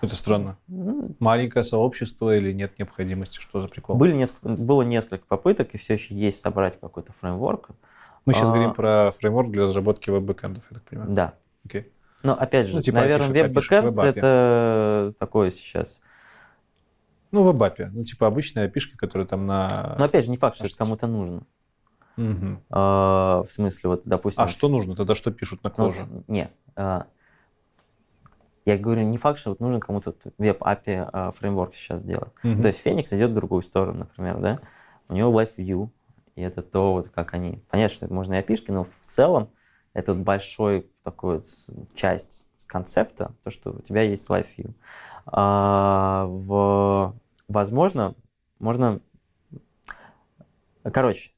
Это 0.00 0.14
странно. 0.14 0.58
Ну, 0.68 1.16
Маленькое 1.18 1.64
сообщество 1.64 2.36
или 2.36 2.52
нет 2.52 2.78
необходимости? 2.78 3.40
Что 3.40 3.60
за 3.60 3.68
прикол? 3.68 3.96
Были 3.96 4.14
несколько, 4.14 4.48
было 4.48 4.82
несколько 4.82 5.26
попыток, 5.26 5.74
и 5.74 5.78
все 5.78 5.94
еще 5.94 6.14
есть 6.14 6.40
собрать 6.40 6.78
какой-то 6.78 7.12
фреймворк. 7.12 7.70
Мы 8.24 8.34
сейчас 8.34 8.50
а... 8.50 8.52
говорим 8.52 8.74
про 8.74 9.10
фреймворк 9.10 9.50
для 9.50 9.64
разработки 9.64 10.10
веб-бэкэндов, 10.10 10.62
я 10.70 10.74
так 10.74 10.84
понимаю. 10.84 11.10
Да. 11.10 11.34
Окей. 11.64 11.90
Но 12.22 12.34
опять 12.38 12.66
же, 12.66 12.76
ну, 12.76 12.82
типа 12.82 12.98
наверное, 12.98 13.28
веб-бэкэнд 13.28 13.96
это 13.96 15.14
такое 15.18 15.50
сейчас. 15.50 16.00
Ну, 17.30 17.42
в 17.42 17.52
веб 17.52 17.78
Ну, 17.92 18.04
типа 18.04 18.26
обычная 18.26 18.68
API, 18.68 18.96
которая 18.96 19.26
там 19.26 19.46
на... 19.46 19.94
Но 19.98 20.06
опять 20.06 20.24
же, 20.24 20.30
не 20.30 20.36
факт, 20.36 20.56
что 20.56 20.66
это 20.66 20.76
кому-то 20.76 21.06
нужно. 21.06 21.42
Угу. 22.16 22.62
А, 22.70 23.42
в 23.44 23.52
смысле, 23.52 23.90
вот, 23.90 24.02
допустим... 24.04 24.42
А 24.42 24.48
что 24.48 24.68
нужно? 24.68 24.96
Тогда 24.96 25.14
что 25.14 25.30
пишут 25.30 25.62
на? 25.62 25.72
Ну, 25.76 25.84
вот, 25.84 25.96
не. 26.26 26.50
А, 26.74 27.06
я 28.64 28.76
говорю, 28.76 29.02
не 29.02 29.18
факт, 29.18 29.38
что 29.38 29.50
вот 29.50 29.60
нужно 29.60 29.78
кому-то 29.78 30.14
веб-API 30.38 31.08
а, 31.12 31.32
фреймворк 31.32 31.74
сейчас 31.74 32.02
делать. 32.02 32.32
Угу. 32.42 32.62
То 32.62 32.68
есть 32.68 32.84
Phoenix 32.84 33.16
идет 33.16 33.30
в 33.30 33.34
другую 33.34 33.62
сторону, 33.62 34.00
например, 34.00 34.38
да? 34.38 34.60
У 35.08 35.14
него 35.14 35.30
Live 35.40 35.54
View, 35.56 35.90
и 36.34 36.42
это 36.42 36.62
то, 36.62 36.92
вот 36.94 37.08
как 37.10 37.34
они... 37.34 37.62
Понятно, 37.70 37.94
что 37.94 38.12
можно 38.12 38.34
и 38.34 38.42
API, 38.42 38.64
но 38.68 38.84
в 38.84 39.06
целом 39.06 39.50
это 39.98 40.14
вот 40.14 40.22
большой 40.22 40.88
такой 41.02 41.38
вот 41.38 41.46
часть 41.96 42.46
концепта, 42.68 43.34
то, 43.42 43.50
что 43.50 43.70
у 43.70 43.80
тебя 43.80 44.02
есть 44.02 44.30
Live 44.30 44.46
View. 44.56 44.72
А, 45.26 46.24
в, 46.26 47.18
возможно, 47.48 48.14
можно... 48.60 49.00
Короче, 50.84 51.32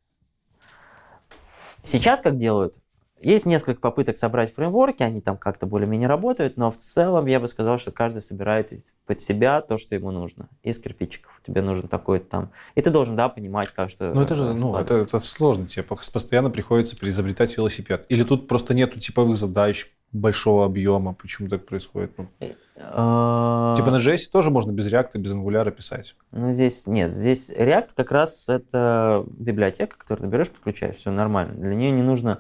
сейчас 1.85 2.21
как 2.21 2.37
делают? 2.37 2.77
Есть 3.21 3.45
несколько 3.45 3.81
попыток 3.81 4.17
собрать 4.17 4.55
фреймворки, 4.55 5.03
они 5.03 5.21
там 5.21 5.37
как-то 5.37 5.67
более-менее 5.67 6.09
работают, 6.09 6.57
но 6.57 6.71
в 6.71 6.79
целом 6.79 7.27
я 7.27 7.39
бы 7.39 7.49
сказал, 7.49 7.79
что 7.79 7.91
каждый 7.91 8.23
собирает 8.23 8.73
под 9.07 9.21
себя 9.21 9.61
то, 9.61 9.77
что 9.77 9.95
ему 9.95 10.11
нужно. 10.11 10.49
Из 10.63 10.79
кирпичиков. 10.79 11.41
Тебе 11.47 11.61
нужен 11.61 11.87
такой 11.87 12.21
там... 12.21 12.51
И 12.75 12.81
ты 12.81 12.89
должен, 12.89 13.17
да, 13.17 13.29
понимать, 13.29 13.69
как 13.69 13.91
что... 13.91 14.15
Ну, 14.15 14.23
это 14.23 14.35
же, 14.35 14.55
ну, 14.55 14.77
это, 14.77 14.95
это 14.95 15.21
сложно. 15.21 15.67
Тебе 15.67 15.83
постоянно 15.83 16.49
приходится 16.51 16.97
переизобретать 16.97 17.55
велосипед. 17.57 18.07
Или 18.09 18.23
тут 18.23 18.49
просто 18.49 18.73
нету 18.73 18.99
типовых 18.99 19.37
задач, 19.37 19.91
большого 20.13 20.65
объема, 20.65 21.13
почему 21.13 21.49
так 21.49 21.67
происходит? 21.67 22.13
Ну, 22.17 22.29
э, 22.41 22.55
а, 22.77 23.75
типа 23.77 23.91
на 23.91 23.97
JS 23.97 24.31
тоже 24.33 24.51
можно 24.51 24.73
без 24.73 24.91
React, 24.91 25.19
без 25.19 25.35
Angular 25.35 25.71
писать. 25.71 26.17
Ну, 26.33 26.53
здесь 26.53 26.87
нет. 26.87 27.13
Здесь 27.13 27.51
React 27.51 27.91
как 27.95 28.11
раз 28.11 28.49
это 28.49 29.25
библиотека, 29.27 29.97
которую 29.99 30.29
ты 30.29 30.33
берешь, 30.33 30.51
подключаешь, 30.51 30.97
все 30.97 31.11
нормально. 31.11 31.55
Для 31.55 31.75
нее 31.75 31.91
не 31.91 32.03
нужно... 32.03 32.39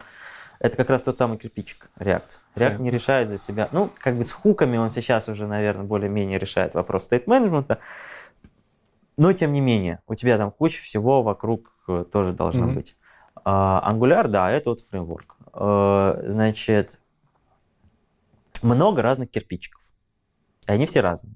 Это 0.60 0.76
как 0.76 0.90
раз 0.90 1.02
тот 1.02 1.16
самый 1.16 1.38
кирпичик 1.38 1.90
React. 1.98 2.30
React 2.54 2.76
yeah. 2.76 2.82
не 2.82 2.90
решает 2.90 3.30
за 3.30 3.38
тебя. 3.38 3.70
Ну, 3.72 3.90
как 3.98 4.16
бы 4.16 4.24
с 4.24 4.30
хуками 4.30 4.76
он 4.76 4.90
сейчас 4.90 5.28
уже, 5.28 5.46
наверное, 5.46 5.86
более-менее 5.86 6.38
решает 6.38 6.74
вопрос 6.74 7.04
стейт-менеджмента. 7.04 7.78
Но, 9.16 9.32
тем 9.32 9.52
не 9.52 9.60
менее, 9.62 10.00
у 10.06 10.14
тебя 10.14 10.36
там 10.36 10.50
куча 10.50 10.82
всего 10.82 11.22
вокруг 11.22 11.72
э, 11.88 12.04
тоже 12.12 12.34
должно 12.34 12.68
mm-hmm. 12.68 12.74
быть. 12.74 12.96
Uh, 13.42 13.82
Angular, 13.90 14.28
да, 14.28 14.50
это 14.50 14.70
вот 14.70 14.80
фреймворк. 14.80 15.36
Uh, 15.52 16.28
значит, 16.28 17.00
много 18.62 19.00
разных 19.00 19.30
кирпичиков. 19.30 19.82
И 20.68 20.72
они 20.72 20.84
все 20.84 21.00
разные. 21.00 21.34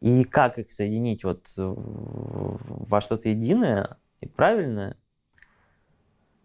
И 0.00 0.22
как 0.22 0.58
их 0.58 0.70
соединить 0.72 1.24
вот 1.24 1.48
во 1.56 3.00
что-то 3.00 3.28
единое 3.28 3.96
и 4.20 4.26
правильное, 4.26 4.96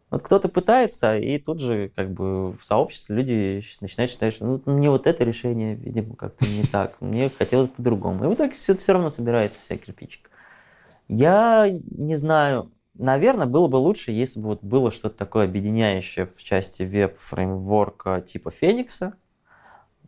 вот 0.09 0.23
кто-то 0.23 0.49
пытается, 0.49 1.17
и 1.17 1.37
тут 1.37 1.61
же 1.61 1.91
как 1.95 2.11
бы 2.11 2.53
в 2.53 2.63
сообществе 2.63 3.15
люди 3.15 3.63
начинают 3.79 4.11
считать, 4.11 4.33
что 4.33 4.45
ну, 4.45 4.61
мне 4.65 4.89
вот 4.89 5.05
это 5.05 5.23
решение, 5.23 5.75
видимо, 5.75 6.15
как-то 6.15 6.45
не 6.47 6.63
так, 6.63 6.99
мне 6.99 7.29
хотелось 7.29 7.69
по-другому. 7.69 8.25
И 8.25 8.27
в 8.27 8.33
итоге 8.33 8.53
все, 8.53 8.75
все 8.75 8.93
равно 8.93 9.11
собирается 9.11 9.59
вся 9.59 9.77
кирпичик. 9.77 10.31
Я 11.07 11.67
не 11.69 12.15
знаю, 12.15 12.71
наверное, 12.95 13.45
было 13.45 13.67
бы 13.67 13.77
лучше, 13.77 14.11
если 14.11 14.39
бы 14.39 14.47
вот 14.47 14.63
было 14.63 14.91
что-то 14.91 15.15
такое 15.15 15.45
объединяющее 15.45 16.25
в 16.25 16.41
части 16.41 16.83
веб-фреймворка 16.83 18.21
типа 18.21 18.49
Феникса, 18.49 19.13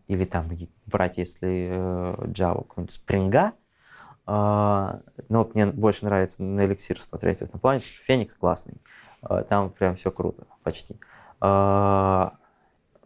или 0.07 0.26
там 0.26 0.49
брать, 0.88 1.18
если 1.18 1.69
э, 1.72 2.15
Java, 2.28 2.65
какой-нибудь 2.68 3.02
Spring, 3.07 3.53
а, 4.26 4.99
но 5.30 5.49
мне 5.53 5.68
больше 5.68 6.06
нравится 6.06 6.44
на 6.44 6.61
Elixir 6.61 6.99
смотреть 6.99 7.40
в 7.40 7.41
этом 7.44 7.60
плане, 7.60 7.80
потому 7.80 7.95
что 7.95 8.06
Феникс 8.06 8.34
классный. 8.36 8.76
А, 9.22 9.43
там 9.43 9.69
прям 9.69 9.95
все 9.95 10.11
круто, 10.11 10.45
почти. 10.64 10.98
А, 11.39 12.34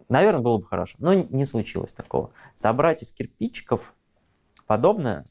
наверное, 0.10 0.42
было 0.42 0.58
бы 0.58 0.66
хорошо, 0.66 0.96
но 1.00 1.14
не 1.14 1.46
случилось 1.46 1.94
такого. 1.94 2.32
Собрать 2.56 3.04
из 3.04 3.12
кирпичиков 3.12 3.94
подобное 4.68 5.26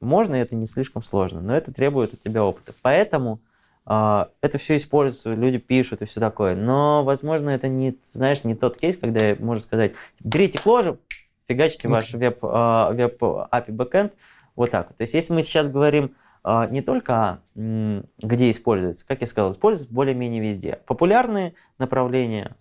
можно, 0.00 0.36
и 0.36 0.40
это 0.40 0.54
не 0.54 0.66
слишком 0.66 1.02
сложно, 1.02 1.40
но 1.40 1.56
это 1.56 1.72
требует 1.72 2.14
от 2.14 2.20
тебя 2.20 2.44
опыта. 2.44 2.72
Поэтому 2.82 3.40
а, 3.84 4.30
это 4.40 4.58
все 4.58 4.76
используется, 4.76 5.34
люди 5.34 5.58
пишут 5.58 6.02
и 6.02 6.04
все 6.04 6.20
такое. 6.20 6.54
Но, 6.54 7.04
возможно, 7.04 7.50
это 7.50 7.68
не, 7.68 7.98
знаешь, 8.12 8.44
не 8.44 8.54
тот 8.54 8.76
кейс, 8.76 8.96
когда 8.96 9.34
можно 9.38 9.62
сказать, 9.62 9.92
берите 10.20 10.58
кложу, 10.60 10.98
фигачите 11.46 11.88
ваш 11.88 12.12
веб, 12.12 12.42
веб 12.42 13.22
API 13.22 13.68
backend 13.68 14.12
вот 14.56 14.70
так 14.70 14.88
вот. 14.88 14.96
То 14.96 15.02
есть, 15.02 15.14
если 15.14 15.32
мы 15.32 15.42
сейчас 15.42 15.68
говорим 15.68 16.14
не 16.44 16.82
только 16.82 17.40
где 17.54 18.50
используется, 18.50 19.06
как 19.06 19.20
я 19.20 19.26
сказал, 19.26 19.52
используется 19.52 19.92
более-менее 19.92 20.40
везде. 20.40 20.80
Популярные 20.86 21.54
направления 21.78 22.56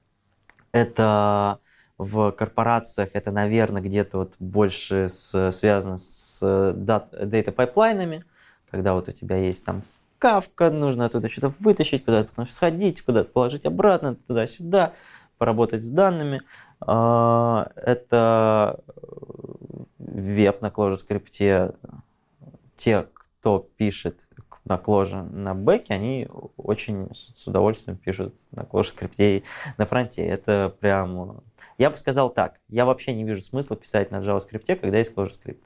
это 0.72 1.60
в 1.98 2.32
корпорациях, 2.32 3.10
это, 3.14 3.32
наверное, 3.32 3.82
где-то 3.82 4.20
вот 4.20 4.36
больше 4.40 5.10
с, 5.10 5.52
связано 5.52 5.98
с 5.98 6.74
data 6.76 7.52
пайплайнами, 7.52 8.24
когда 8.70 8.94
вот 8.94 9.10
у 9.10 9.12
тебя 9.12 9.38
есть 9.38 9.66
там 9.66 9.82
Кафка, 10.20 10.70
нужно 10.70 11.06
оттуда 11.06 11.30
что-то 11.30 11.54
вытащить, 11.60 12.06
куда-то 12.06 12.30
потом 12.30 12.48
сходить, 12.48 13.02
куда-то 13.02 13.32
положить 13.32 13.66
обратно, 13.66 14.16
туда-сюда, 14.16 14.94
поработать 15.38 15.84
с 15.84 15.88
данными. 15.88 16.42
А, 16.80 17.72
это 17.76 18.80
веб 19.98 20.62
на 20.62 20.68
ClojureScript. 20.68 21.76
Те, 22.78 23.08
кто 23.40 23.70
пишет 23.78 24.20
на 24.66 24.76
Clojure 24.76 25.24
на 25.24 25.54
бэке, 25.56 25.94
они 25.94 26.28
очень 26.58 27.10
с 27.14 27.48
удовольствием 27.48 27.98
пишут 27.98 28.36
на 28.52 28.62
ClojureScript 28.62 29.16
и 29.18 29.44
на 29.78 29.86
фронте. 29.86 30.26
Это 30.26 30.76
прям... 30.80 31.42
Я 31.78 31.90
бы 31.90 31.98
сказал 31.98 32.30
так, 32.30 32.60
я 32.68 32.86
вообще 32.86 33.14
не 33.14 33.24
вижу 33.24 33.42
смысла 33.42 33.78
писать 33.78 34.12
на 34.12 34.18
JavaScript, 34.18 34.76
когда 34.76 34.98
есть 34.98 35.14
ClojureScript. 35.14 35.62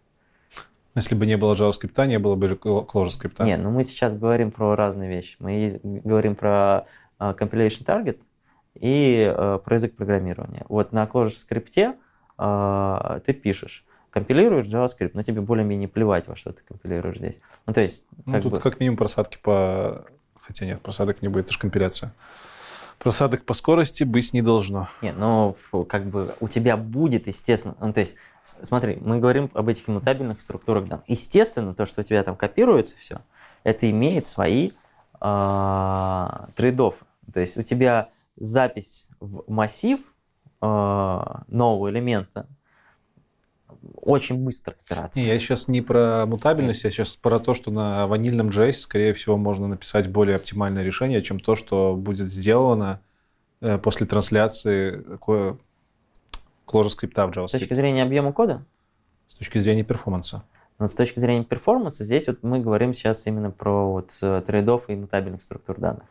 Если 0.94 1.16
бы 1.16 1.26
не 1.26 1.38
было 1.38 1.54
JavaScript, 1.54 2.06
не 2.08 2.20
было 2.20 2.36
бы 2.36 2.48
ClojureScript. 2.48 3.44
Нет, 3.46 3.62
ну 3.62 3.72
мы 3.72 3.84
сейчас 3.84 4.14
говорим 4.14 4.52
про 4.52 4.76
разные 4.76 5.10
вещи. 5.10 5.38
Мы 5.40 5.80
говорим 5.84 6.36
про 6.36 6.86
uh, 7.20 7.38
compilation 7.38 7.86
target 7.86 8.20
и 8.76 9.34
uh, 9.34 9.60
про 9.60 9.76
язык 9.76 9.96
программирования. 9.96 10.66
Вот 10.68 10.92
на 10.92 11.06
ClojureScript 11.06 11.96
uh, 12.38 13.20
ты 13.22 13.34
пишешь, 13.34 13.86
компилируешь 14.12 14.68
JavaScript, 14.68 15.12
но 15.14 15.24
тебе 15.24 15.42
более-менее 15.42 15.90
плевать, 15.90 16.28
во 16.28 16.36
что 16.36 16.52
ты 16.52 16.62
компилируешь 16.68 17.18
здесь. 17.18 17.40
Ну, 17.66 17.74
то 17.74 17.82
есть... 17.82 18.04
Ну, 18.26 18.34
как 18.34 18.44
тут 18.44 18.52
бы... 18.54 18.60
как 18.60 18.80
минимум 18.80 18.98
просадки 18.98 19.40
по... 19.42 20.06
Хотя 20.40 20.66
нет, 20.66 20.82
просадок 20.82 21.22
не 21.22 21.28
будет, 21.28 21.46
это 21.46 21.54
же 21.54 21.60
компиляция. 21.60 22.14
Просадок 23.00 23.46
по 23.46 23.54
скорости 23.54 24.04
быть 24.04 24.34
не 24.34 24.42
должно. 24.44 24.90
Нет, 25.02 25.16
ну, 25.18 25.56
как 25.88 26.06
бы 26.06 26.36
у 26.40 26.48
тебя 26.48 26.78
будет, 26.78 27.26
естественно, 27.28 27.76
ну, 27.80 27.94
то 27.94 28.02
есть 28.02 28.16
Смотри, 28.64 28.98
мы 29.02 29.20
говорим 29.20 29.50
об 29.54 29.70
этих 29.70 29.90
иммутабельных 29.90 30.42
структурах 30.42 30.88
данных. 30.88 31.06
Естественно, 31.08 31.74
то, 31.74 31.86
что 31.86 32.02
у 32.02 32.04
тебя 32.04 32.24
там 32.24 32.36
копируется 32.36 32.96
все, 32.98 33.22
это 33.64 33.90
имеет 33.90 34.28
свои 34.28 34.72
э, 35.20 36.28
трейдофы. 36.56 37.06
То 37.34 37.40
есть 37.40 37.58
у 37.58 37.64
тебя 37.64 38.10
запись 38.36 39.08
в 39.20 39.44
массив 39.52 40.00
э, 40.62 40.66
нового 41.48 41.90
элемента 41.90 42.48
очень 43.96 44.38
быстрая 44.44 44.78
операция. 44.86 45.24
Не, 45.24 45.30
я 45.30 45.40
сейчас 45.40 45.68
не 45.68 45.82
про 45.82 46.26
мутабельность, 46.26 46.84
я 46.84 46.92
сейчас 46.92 47.16
про 47.16 47.40
то, 47.40 47.54
что 47.54 47.72
на 47.72 48.08
ванильном 48.08 48.50
JS, 48.50 48.74
скорее 48.74 49.14
всего, 49.14 49.38
можно 49.38 49.68
написать 49.68 50.10
более 50.10 50.36
оптимальное 50.36 50.84
решение, 50.84 51.22
чем 51.22 51.40
то, 51.40 51.56
что 51.56 51.96
будет 51.96 52.32
сделано 52.32 53.02
э, 53.62 53.78
после 53.78 54.06
трансляции 54.06 55.04
Clojure 56.68 56.90
скрипта 56.90 57.28
в 57.28 57.32
JavaScript. 57.32 57.48
С 57.48 57.52
точки 57.52 57.74
зрения 57.74 58.04
объема 58.04 58.34
кода? 58.34 58.64
С 59.28 59.36
точки 59.36 59.58
зрения 59.58 59.84
перформанса. 59.84 60.44
Но 60.80 60.88
с 60.88 60.94
точки 60.94 61.20
зрения 61.20 61.44
перформанса, 61.44 62.04
здесь 62.06 62.28
вот 62.28 62.42
мы 62.42 62.60
говорим 62.60 62.94
сейчас 62.94 63.28
именно 63.28 63.52
про 63.52 63.92
вот 63.92 64.12
э, 64.22 64.42
трейдов 64.46 64.90
и 64.90 64.96
мутабельных 64.96 65.44
структур 65.44 65.80
данных. 65.80 66.06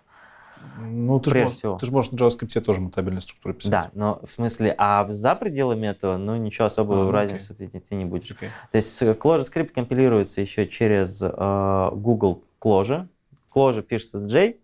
Ну, 0.78 1.20
ты 1.20 1.30
же 1.30 1.38
можешь, 1.40 1.56
всего. 1.56 1.78
ты 1.78 1.86
же 1.86 1.92
можешь 1.92 2.10
на 2.12 2.16
JavaScript 2.16 2.60
тоже 2.60 2.80
мутабельные 2.80 3.20
структуры 3.20 3.54
писать. 3.54 3.70
Да, 3.70 3.90
но 3.94 4.20
в 4.24 4.30
смысле, 4.30 4.74
а 4.78 5.06
за 5.12 5.34
пределами 5.34 5.86
этого, 5.86 6.16
ну, 6.16 6.36
ничего 6.36 6.66
особой 6.66 6.96
А, 6.96 7.00
ну, 7.00 7.08
окей. 7.08 7.14
разницы 7.14 7.54
ты, 7.54 7.68
ты 7.68 7.94
не 7.94 8.04
будешь. 8.04 8.30
Окей. 8.30 8.50
То 8.70 8.76
есть 8.76 9.02
э, 9.02 9.12
ClojureScript 9.12 9.68
компилируется 9.68 10.40
еще 10.40 10.66
через 10.66 11.20
э, 11.22 11.90
Google 11.92 12.42
Clojure. 12.60 13.08
Clojure 13.54 13.82
пишется 13.82 14.18
с 14.18 14.30
J, 14.30 14.56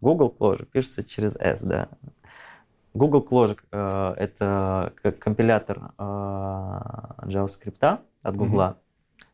Google 0.00 0.34
Clojure 0.38 0.64
пишется 0.64 1.04
через 1.04 1.36
S, 1.36 1.62
да. 1.62 1.88
Google 2.94 3.26
Clojure 3.28 3.58
э, 3.70 4.14
это 4.16 4.92
компилятор 5.20 5.92
э, 5.98 6.02
JavaScript 7.26 7.98
от. 8.22 8.36
Google, 8.36 8.74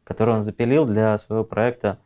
который 0.05 0.35
он 0.35 0.43
запилил 0.43 0.85
для 0.85 1.17
своего 1.19 1.45
проекта, 1.45 1.99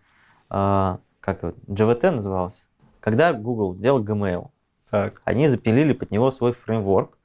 э, 0.49 0.97
как 1.21 1.43
JVT 1.43 2.11
назывался. 2.11 2.63
Когда 3.01 3.33
Google 3.33 3.75
сделал 3.75 4.03
Gmail, 4.03 4.51
Так. 4.91 5.21
они 5.25 5.49
запилили 5.49 5.93
под 5.93 6.11
него 6.11 6.31
свой 6.31 6.53
фреймворк, 6.53 7.13
э, 7.13 7.17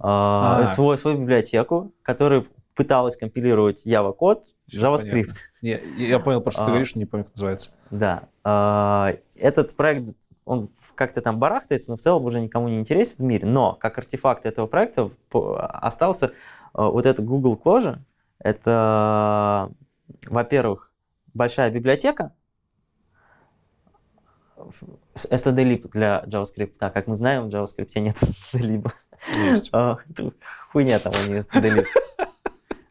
А. 0.00 0.66
свой, 0.74 0.98
свою 0.98 1.18
библиотеку, 1.18 1.92
которая 2.02 2.44
пыталась 2.74 3.16
компилировать 3.16 3.86
Java 3.86 4.14
код 4.14 4.44
JavaScript. 4.74 5.32
Не, 5.60 5.78
я 5.98 6.18
понял, 6.18 6.40
про 6.40 6.50
что 6.50 6.62
А. 6.62 6.64
ты 6.64 6.70
говоришь, 6.70 6.94
не 6.96 7.04
помню, 7.04 7.24
как 7.24 7.34
называется. 7.34 7.70
Да. 7.90 8.24
А, 8.44 9.12
Этот 9.34 9.74
проект, 9.76 10.16
он 10.44 10.66
как-то 10.94 11.20
там 11.20 11.38
барахтается, 11.38 11.90
но 11.90 11.96
в 11.96 12.00
целом 12.00 12.24
уже 12.24 12.40
никому 12.40 12.68
не 12.68 12.78
интересен 12.78 13.16
в 13.18 13.22
мире. 13.22 13.46
Но 13.46 13.74
как 13.74 13.98
артефакт 13.98 14.46
этого 14.46 14.66
проекта 14.66 15.10
остался 15.32 16.32
а, 16.72 16.88
вот 16.88 17.04
этот 17.06 17.26
Google 17.26 17.60
Clojure. 17.62 17.98
Это, 18.38 19.70
во-первых, 20.26 20.92
большая 21.34 21.70
библиотека, 21.70 22.32
stdlib 25.14 25.88
для 25.90 26.24
JavaScript. 26.26 26.72
Так, 26.78 26.92
как 26.92 27.06
мы 27.06 27.16
знаем, 27.16 27.48
в 27.48 27.54
JavaScript 27.54 27.98
нет 28.00 28.16
stdlib. 28.22 28.90
Есть. 29.36 29.70
А, 29.72 29.98
это 30.10 30.32
Хуйня 30.70 30.98
там, 30.98 31.12
а 31.14 31.28
не 31.28 31.40
stdlib. 31.40 31.86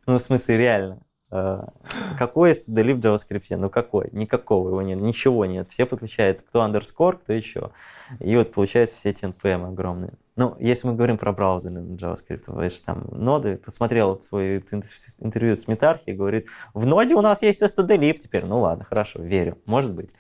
Ну, 0.08 0.18
в 0.18 0.22
смысле, 0.22 0.58
реально. 0.58 1.00
А, 1.30 1.70
Какой 2.18 2.52
stdlib 2.52 2.96
в 2.96 3.00
JavaScript? 3.00 3.56
Ну, 3.58 3.70
какой? 3.70 4.10
Никакого 4.12 4.70
его 4.70 4.82
нет, 4.82 5.00
ничего 5.00 5.46
нет. 5.46 5.68
Все 5.70 5.86
подключают 5.86 6.42
кто 6.42 6.66
underscore, 6.66 7.18
кто 7.18 7.34
еще. 7.34 7.72
И 8.20 8.36
вот 8.36 8.52
получается 8.52 8.96
все 8.98 9.10
эти 9.10 9.26
NPM 9.26 9.68
огромные. 9.68 10.14
Ну, 10.38 10.56
если 10.60 10.88
мы 10.88 10.96
говорим 10.96 11.18
про 11.18 11.34
браузеры 11.34 11.82
на 11.82 11.96
JavaScript, 11.96 12.44
вы 12.48 12.70
же 12.70 12.82
там 12.82 13.04
ноды, 13.12 13.58
посмотрел 13.58 14.16
ин- 14.32 14.84
интервью 15.20 15.58
с 15.58 15.68
Метархи, 15.68 16.12
говорит, 16.12 16.48
в 16.74 16.86
ноде 16.86 17.16
у 17.16 17.22
нас 17.22 17.42
есть 17.42 17.62
stdlib 17.62 18.20
теперь. 18.20 18.46
Ну 18.46 18.62
ладно, 18.62 18.86
хорошо, 18.86 19.22
верю, 19.22 19.58
может 19.66 19.94
быть. 19.94 20.12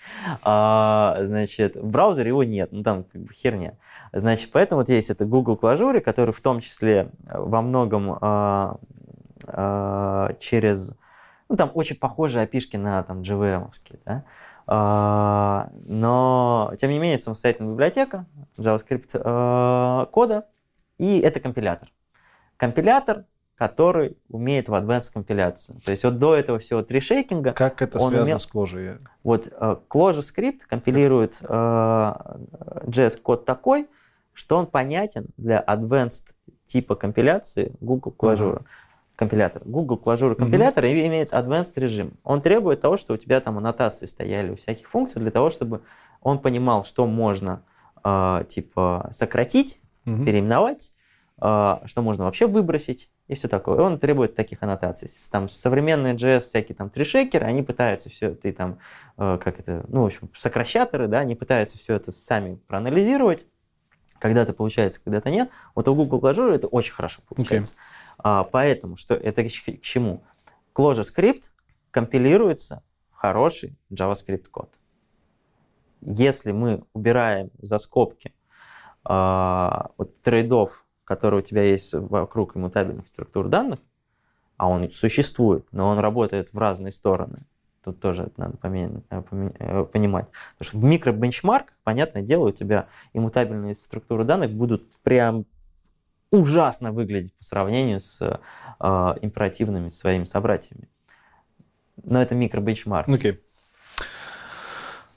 А, 0.41 1.17
значит, 1.21 1.77
в 1.77 1.89
браузере 1.89 2.29
его 2.29 2.43
нет, 2.43 2.73
ну 2.73 2.83
там 2.83 3.05
как 3.05 3.21
бы 3.21 3.33
херня. 3.33 3.77
Значит, 4.11 4.51
поэтому 4.51 4.81
вот 4.81 4.89
есть 4.89 5.09
это 5.09 5.23
Google 5.23 5.55
Clojure, 5.55 6.01
который 6.01 6.33
в 6.33 6.41
том 6.41 6.59
числе 6.59 7.11
э, 7.27 7.39
во 7.39 7.61
многом 7.61 8.17
а, 8.19 8.77
а, 9.47 10.33
через... 10.39 10.93
Ну, 11.47 11.55
там 11.55 11.71
очень 11.73 11.95
похожие 11.95 12.43
опишки 12.43 12.75
на 12.75 13.03
там, 13.03 13.21
JVM, 13.21 13.69
да? 14.05 14.23
А, 14.73 15.69
но, 15.85 16.71
тем 16.79 16.91
не 16.91 16.97
менее, 16.97 17.15
это 17.15 17.25
самостоятельная 17.25 17.73
библиотека 17.73 18.25
JavaScript 18.57 19.09
э, 19.15 20.05
кода, 20.11 20.45
и 20.97 21.19
это 21.19 21.41
компилятор. 21.41 21.91
Компилятор, 22.55 23.25
который 23.57 24.17
умеет 24.29 24.69
в 24.69 24.73
advanced 24.73 25.11
компиляцию. 25.11 25.81
То 25.81 25.91
есть 25.91 26.05
вот 26.05 26.19
до 26.19 26.37
этого 26.37 26.57
всего 26.59 26.83
три 26.83 27.01
шейкинга, 27.01 27.51
Как 27.51 27.81
это 27.81 27.99
связано 27.99 28.23
умел- 28.23 28.39
с 28.39 28.47
Clojure? 28.49 29.01
вот 29.23 29.49
э, 29.51 29.75
ClojureScript 29.89 30.59
компилирует 30.69 31.35
э, 31.41 31.45
JS-код 32.85 33.43
такой, 33.43 33.89
что 34.31 34.55
он 34.55 34.67
понятен 34.67 35.25
для 35.35 35.61
advanced 35.67 36.33
типа 36.65 36.95
компиляции 36.95 37.75
Google 37.81 38.15
Clojure. 38.17 38.63
Компилятор. 39.21 39.61
Google 39.65 40.01
Clojure 40.03 40.33
компилятор 40.33 40.83
и 40.85 41.05
имеет 41.05 41.31
advanced 41.31 41.73
режим. 41.75 42.13
Он 42.23 42.41
требует 42.41 42.81
того, 42.81 42.97
что 42.97 43.13
у 43.13 43.17
тебя 43.17 43.39
там 43.39 43.59
аннотации 43.59 44.07
стояли 44.07 44.49
у 44.49 44.55
всяких 44.55 44.89
функций 44.89 45.21
для 45.21 45.29
того, 45.29 45.51
чтобы 45.51 45.81
он 46.23 46.39
понимал, 46.39 46.83
что 46.85 47.05
можно 47.05 47.61
э, 48.03 48.45
типа 48.49 49.11
сократить, 49.13 49.79
Мгм. 50.05 50.25
переименовать, 50.25 50.91
э, 51.39 51.75
что 51.85 52.01
можно 52.01 52.23
вообще 52.25 52.47
выбросить 52.47 53.11
и 53.27 53.35
все 53.35 53.47
такое. 53.47 53.77
И 53.77 53.81
он 53.81 53.99
требует 53.99 54.33
таких 54.33 54.63
аннотаций. 54.63 55.07
Там 55.31 55.49
современные 55.49 56.15
JS, 56.15 56.39
всякие 56.39 56.75
там 56.75 56.89
трешекеры, 56.89 57.45
они 57.45 57.61
пытаются 57.61 58.09
все, 58.09 58.33
ты 58.33 58.51
там, 58.51 58.79
э, 59.19 59.37
как 59.39 59.59
это, 59.59 59.85
ну, 59.87 60.01
в 60.01 60.05
общем, 60.07 60.31
сокращаторы, 60.35 61.07
да, 61.07 61.19
они 61.19 61.35
пытаются 61.35 61.77
все 61.77 61.93
это 61.93 62.11
сами 62.11 62.55
проанализировать, 62.67 63.45
когда-то 64.17 64.53
получается, 64.53 64.99
когда-то 65.03 65.29
нет. 65.29 65.49
Вот 65.75 65.87
у 65.87 65.93
Google 65.93 66.19
Clojure 66.19 66.53
это 66.53 66.65
очень 66.65 66.93
хорошо 66.93 67.21
получается. 67.27 67.73
А, 68.23 68.43
поэтому, 68.43 68.97
что 68.97 69.15
это 69.15 69.43
к 69.43 69.49
чему? 69.81 70.23
ClojureScript 70.75 71.51
компилируется 71.91 72.83
в 73.11 73.15
хороший 73.15 73.77
JavaScript 73.91 74.47
код. 74.49 74.69
Если 76.01 76.51
мы 76.51 76.83
убираем 76.93 77.51
за 77.61 77.77
скобки 77.77 78.33
а, 79.03 79.91
вот 79.97 80.21
трейдов, 80.21 80.85
которые 81.03 81.41
у 81.41 81.43
тебя 81.43 81.63
есть 81.63 81.93
вокруг 81.93 82.55
иммутабельных 82.55 83.07
структур 83.07 83.47
данных, 83.47 83.79
а 84.57 84.69
он 84.69 84.91
существует, 84.91 85.65
но 85.71 85.87
он 85.87 85.99
работает 85.99 86.53
в 86.53 86.57
разные 86.57 86.91
стороны. 86.91 87.45
Тут 87.83 87.99
тоже 87.99 88.23
это 88.23 88.39
надо 88.39 88.57
э, 88.63 89.21
э, 89.59 89.83
понимать. 89.85 90.27
Потому 90.57 90.69
что 90.69 90.77
в 90.77 90.83
микробенчмарках, 90.83 91.75
понятное 91.83 92.21
дело, 92.21 92.49
у 92.49 92.51
тебя 92.51 92.87
иммутабельные 93.13 93.73
структуры 93.73 94.23
данных 94.23 94.51
будут 94.51 94.87
прям 95.01 95.45
ужасно 96.31 96.91
выглядеть 96.91 97.33
по 97.35 97.43
сравнению 97.43 97.99
с 97.99 98.21
э, 98.21 99.15
императивными 99.21 99.89
своими 99.89 100.23
собратьями. 100.23 100.89
Но 102.03 102.21
это 102.21 102.33
микробенчмарк. 102.33 103.09
Окей. 103.09 103.41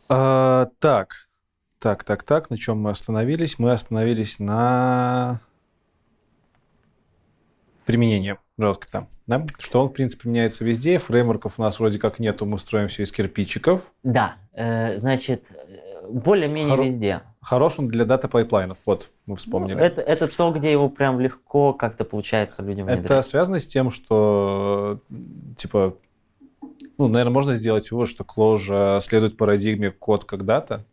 А, 0.09 0.69
так, 0.81 1.29
так, 1.79 2.05
так, 2.05 2.23
так, 2.25 2.51
на 2.51 2.59
чем 2.59 2.81
мы 2.81 2.91
остановились? 2.91 3.59
Мы 3.59 3.73
остановились 3.73 4.39
на 4.39 5.41
применении 7.87 8.39
JavaScript. 8.59 9.09
Да? 9.27 9.47
Что 9.59 9.83
он, 9.83 9.89
в 9.89 9.93
принципе, 9.93 10.29
меняется 10.29 10.65
везде. 10.65 10.99
Фреймворков 10.99 11.59
у 11.59 11.63
нас 11.63 11.79
вроде 11.79 11.99
как 11.99 12.19
нету, 12.19 12.47
мы 12.47 12.59
строим 12.59 12.89
все 12.89 13.03
из 13.05 13.13
кирпичиков. 13.13 13.93
Да, 14.03 14.37
э, 14.53 14.99
значит, 14.99 15.47
э, 15.51 16.07
более-менее 16.09 16.77
Хоро- 16.77 16.85
везде. 16.85 17.23
Хорош 17.45 17.79
он 17.79 17.89
для 17.89 18.05
data 18.07 18.27
pipeline 18.27 18.65
ов. 18.65 18.79
Вот, 18.87 19.11
мы 19.27 19.37
вспомнили. 19.37 19.75
Ну, 19.75 19.81
это, 19.81 20.01
это 20.01 20.29
то, 20.29 20.51
где 20.51 20.73
его 20.73 20.89
прям 20.89 21.21
легко 21.21 21.75
как-то 21.75 22.05
получается 22.05 22.63
людям 22.63 22.89
Это 22.89 23.01
внедрять. 23.01 23.27
связано 23.27 23.61
с 23.61 23.67
тем, 23.67 23.91
что, 23.91 25.01
типа, 25.57 25.95
ну, 26.97 27.09
наверное, 27.09 27.35
можно 27.35 27.55
сделать 27.55 27.91
вывод, 27.91 28.09
что 28.09 28.25
Clojure 28.25 29.01
следует 29.03 29.37
парадигме 29.37 29.91
code 29.91 30.25
as 30.25 30.42
data. 30.42 30.85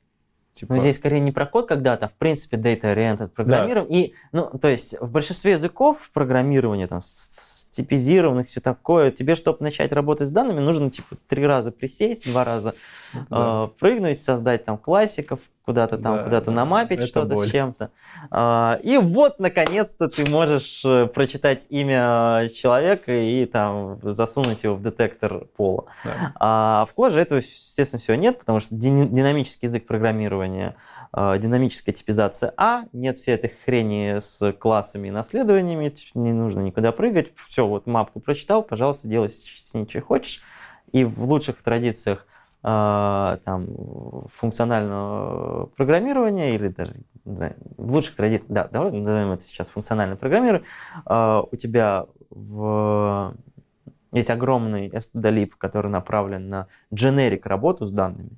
Типа, 0.53 0.73
Но 0.73 0.81
здесь 0.81 0.97
скорее 0.97 1.21
не 1.21 1.31
про 1.31 1.45
code 1.45 1.69
as 1.69 1.80
data, 1.80 2.07
а 2.07 2.09
в 2.09 2.13
принципе 2.13 2.57
data-oriented 2.57 3.29
программирование. 3.29 4.07
И, 4.07 4.13
ну, 4.33 4.51
то 4.61 4.67
есть 4.67 4.99
в 4.99 5.09
большинстве 5.09 5.53
языков 5.53 6.09
программирования, 6.13 6.87
там, 6.87 7.01
типизированных, 7.71 8.49
все 8.49 8.59
такое, 8.59 9.11
тебе, 9.11 9.35
чтобы 9.35 9.59
начать 9.61 9.93
работать 9.93 10.27
с 10.27 10.31
данными, 10.31 10.59
нужно, 10.59 10.91
типа, 10.91 11.15
три 11.29 11.45
раза 11.45 11.71
присесть, 11.71 12.29
два 12.29 12.43
раза 12.43 12.75
да. 13.29 13.69
э, 13.69 13.79
прыгнуть, 13.79 14.19
создать 14.19 14.65
там 14.65 14.77
классиков, 14.77 15.39
куда-то 15.65 15.97
там, 15.97 16.17
Да, 16.17 16.23
куда-то 16.23 16.45
да, 16.47 16.51
намапить 16.51 17.07
что-то 17.07 17.35
боль. 17.35 17.47
с 17.47 17.51
чем-то. 17.51 17.91
А, 18.29 18.79
и 18.83 18.97
вот, 18.97 19.39
наконец-то, 19.39 20.07
ты 20.07 20.29
можешь 20.29 20.83
э, 20.85 21.07
прочитать 21.07 21.65
имя 21.69 22.49
человека 22.55 23.11
и 23.13 23.45
там 23.45 23.99
засунуть 24.01 24.63
его 24.63 24.75
в 24.75 24.81
детектор 24.81 25.45
пола. 25.55 25.85
Да. 26.03 26.33
А 26.39 26.85
в 26.85 26.97
Clojure 26.97 27.19
этого, 27.21 27.39
естественно, 27.39 27.99
всего 27.99 28.15
нет, 28.15 28.39
потому 28.39 28.59
что 28.59 28.73
динамический 28.75 29.67
язык 29.67 29.85
программирования, 29.85 30.75
э, 31.15 31.37
динамическая 31.37 31.93
типизация 31.93 32.53
А, 32.57 32.83
нет 32.91 33.17
всей 33.17 33.35
этой 33.35 33.51
хрени 33.63 34.19
с 34.19 34.51
классами 34.53 35.09
и 35.09 35.11
наследованиями, 35.11 35.93
не 36.15 36.33
нужно 36.33 36.61
никуда 36.61 36.91
прыгать. 36.91 37.33
Все, 37.47 37.67
вот 37.67 37.85
мапку 37.85 38.19
прочитал, 38.19 38.63
пожалуйста, 38.63 39.07
делай 39.07 39.29
с 39.29 39.73
ней, 39.73 39.87
что 39.87 40.01
хочешь. 40.01 40.41
И 40.91 41.05
в 41.05 41.23
лучших 41.23 41.61
традициях 41.61 42.25
э, 42.25 42.31
там, 42.63 43.67
функционального 44.35 45.65
программирования 45.75 46.55
или 46.55 46.67
даже 46.67 46.95
знаю, 47.25 47.55
в 47.77 47.91
лучших 47.91 48.15
традициях, 48.15 48.51
да, 48.51 48.67
давай 48.67 48.91
назовем 48.91 49.31
это 49.31 49.43
сейчас 49.43 49.69
функциональное 49.69 50.15
программирование, 50.15 50.67
э, 51.05 51.41
у 51.51 51.55
тебя 51.55 52.05
в 52.29 53.35
есть 54.13 54.29
огромный 54.29 54.89
stdlib, 54.89 55.51
который 55.57 55.89
направлен 55.89 56.49
на 56.49 56.67
generic 56.93 57.41
работу 57.45 57.85
с 57.85 57.91
данными. 57.91 58.37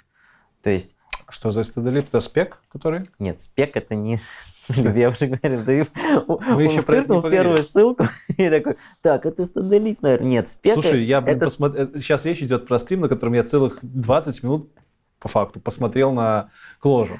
То 0.62 0.70
есть, 0.70 0.96
Что 1.30 1.52
за 1.52 1.62
stdlib? 1.62 2.08
Это 2.08 2.20
спек, 2.20 2.60
который? 2.72 3.10
нет, 3.20 3.42
спек 3.42 3.76
это 3.76 3.96
не... 3.96 4.20
Я 4.70 5.10
уже 5.10 5.28
говорил, 5.28 5.66
ты 5.66 5.72
еще 5.72 5.90
это 5.94 6.58
не 6.58 6.80
втыркнул 6.80 7.22
первую 7.22 7.64
ссылку 7.64 8.06
и 8.38 8.50
такой, 8.50 8.78
так, 9.02 9.26
это 9.26 9.44
stdlib, 9.44 9.98
наверное. 10.02 10.28
Нет, 10.28 10.50
спек 10.50 10.74
Слушай, 10.74 11.04
я, 11.04 11.24
это 11.26 11.46
посмо- 11.46 11.76
э, 11.76 11.98
сейчас 11.98 12.26
речь 12.26 12.42
идет 12.42 12.68
про 12.68 12.80
стрим, 12.80 13.02
на 13.02 13.10
котором 13.10 13.34
я 13.34 13.44
целых 13.44 13.80
20 13.82 14.44
минут 14.44 14.70
по 15.20 15.28
факту 15.28 15.60
посмотрел 15.60 16.12
на 16.12 16.50
Clojure. 16.82 17.18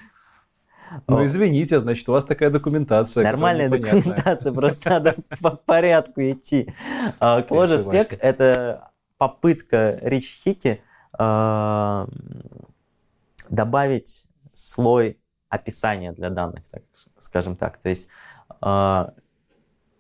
Ну, 1.08 1.24
извините, 1.24 1.80
значит, 1.80 2.08
у 2.10 2.12
вас 2.12 2.24
такая 2.24 2.50
документация. 2.50 3.24
Нормальная 3.24 3.70
документация, 3.70 4.52
просто 4.52 4.90
надо 4.90 5.16
по 5.42 5.52
порядку 5.52 6.22
идти. 6.22 6.74
Кложа 7.48 7.80
спек— 7.80 8.14
это 8.22 8.92
попытка 9.18 10.00
Рич 10.02 10.42
Хики 10.44 10.82
а, 11.18 12.08
добавить 13.54 14.28
слой 14.54 15.20
описания 15.50 16.12
для 16.12 16.30
данных, 16.30 16.64
скажем 17.20 17.56
так. 17.56 17.78
То 17.78 17.90
есть 17.90 18.08
а, 18.62 19.14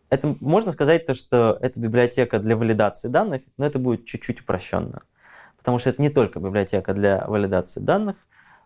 это 0.10 0.36
можно 0.40 0.72
сказать 0.72 1.06
то, 1.06 1.14
что 1.14 1.58
это 1.62 1.80
библиотека 1.80 2.40
для 2.40 2.58
валидации 2.58 3.08
данных, 3.08 3.44
но 3.58 3.66
это 3.66 3.78
будет 3.80 4.06
чуть-чуть 4.06 4.42
упрощенно. 4.42 5.04
Потому 5.58 5.80
что 5.80 5.92
это 5.92 6.02
не 6.02 6.10
только 6.10 6.40
библиотека 6.40 6.94
для 6.94 7.26
валидации 7.28 7.80
данных, 7.80 8.18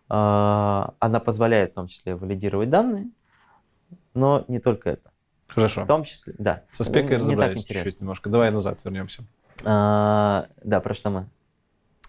а, 0.08 0.94
она 0.98 1.20
позволяет 1.20 1.72
в 1.72 1.74
том 1.74 1.88
числе 1.88 2.16
валидировать 2.16 2.70
данные, 2.70 3.10
но 4.14 4.44
не 4.48 4.58
только 4.58 4.90
это. 4.90 5.10
Хорошо. 5.48 5.84
В 5.84 5.86
том 5.86 6.04
числе, 6.04 6.34
да. 6.38 6.64
Со 6.72 6.84
spec 6.84 7.07
ой 7.07 7.18
разобрались 7.18 7.64
чуть-чуть 7.64 8.00
немножко. 8.00 8.30
Давай 8.30 8.50
назад 8.50 8.80
вернемся. 8.84 9.24
А, 9.64 10.46
да, 10.64 10.80
про 10.80 10.94
что 10.94 11.10
мы? 11.10 11.28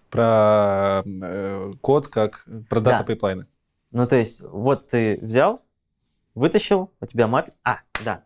Про 0.10 1.04
э, 1.06 1.74
код, 1.82 2.08
как 2.08 2.46
про 2.70 2.82
data 2.82 3.04
pipeline 3.04 3.37
ы. 3.37 3.46
Ну, 3.92 4.08
то 4.08 4.16
есть, 4.16 4.42
вот 4.42 4.88
ты 4.88 5.20
взял, 5.22 5.62
вытащил, 6.36 6.92
у 7.00 7.06
тебя 7.06 7.28
маппит. 7.28 7.54
А, 7.64 7.80
да. 8.04 8.24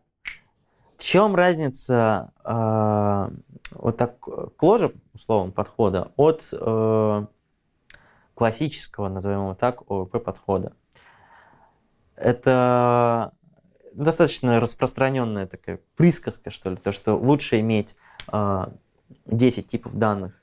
В 0.97 1.03
чем 1.03 1.35
разница 1.35 2.31
э, 2.43 3.29
вот 3.71 3.97
так 3.97 4.19
кложа, 4.57 4.91
условно, 5.13 5.51
подхода 5.51 6.11
от 6.15 6.47
э, 6.53 7.25
классического, 8.35 9.09
назовем 9.09 9.39
его 9.39 9.55
так, 9.55 9.89
ОВП 9.89 10.23
подхода? 10.23 10.73
Это 12.15 13.33
достаточно 13.93 14.59
распространенная 14.59 15.47
такая 15.47 15.79
присказка, 15.95 16.51
что 16.51 16.69
ли, 16.69 16.77
то, 16.77 16.91
что 16.91 17.15
лучше 17.15 17.59
иметь 17.59 17.95
э, 18.31 18.65
10 19.25 19.67
типов 19.67 19.95
данных 19.95 20.42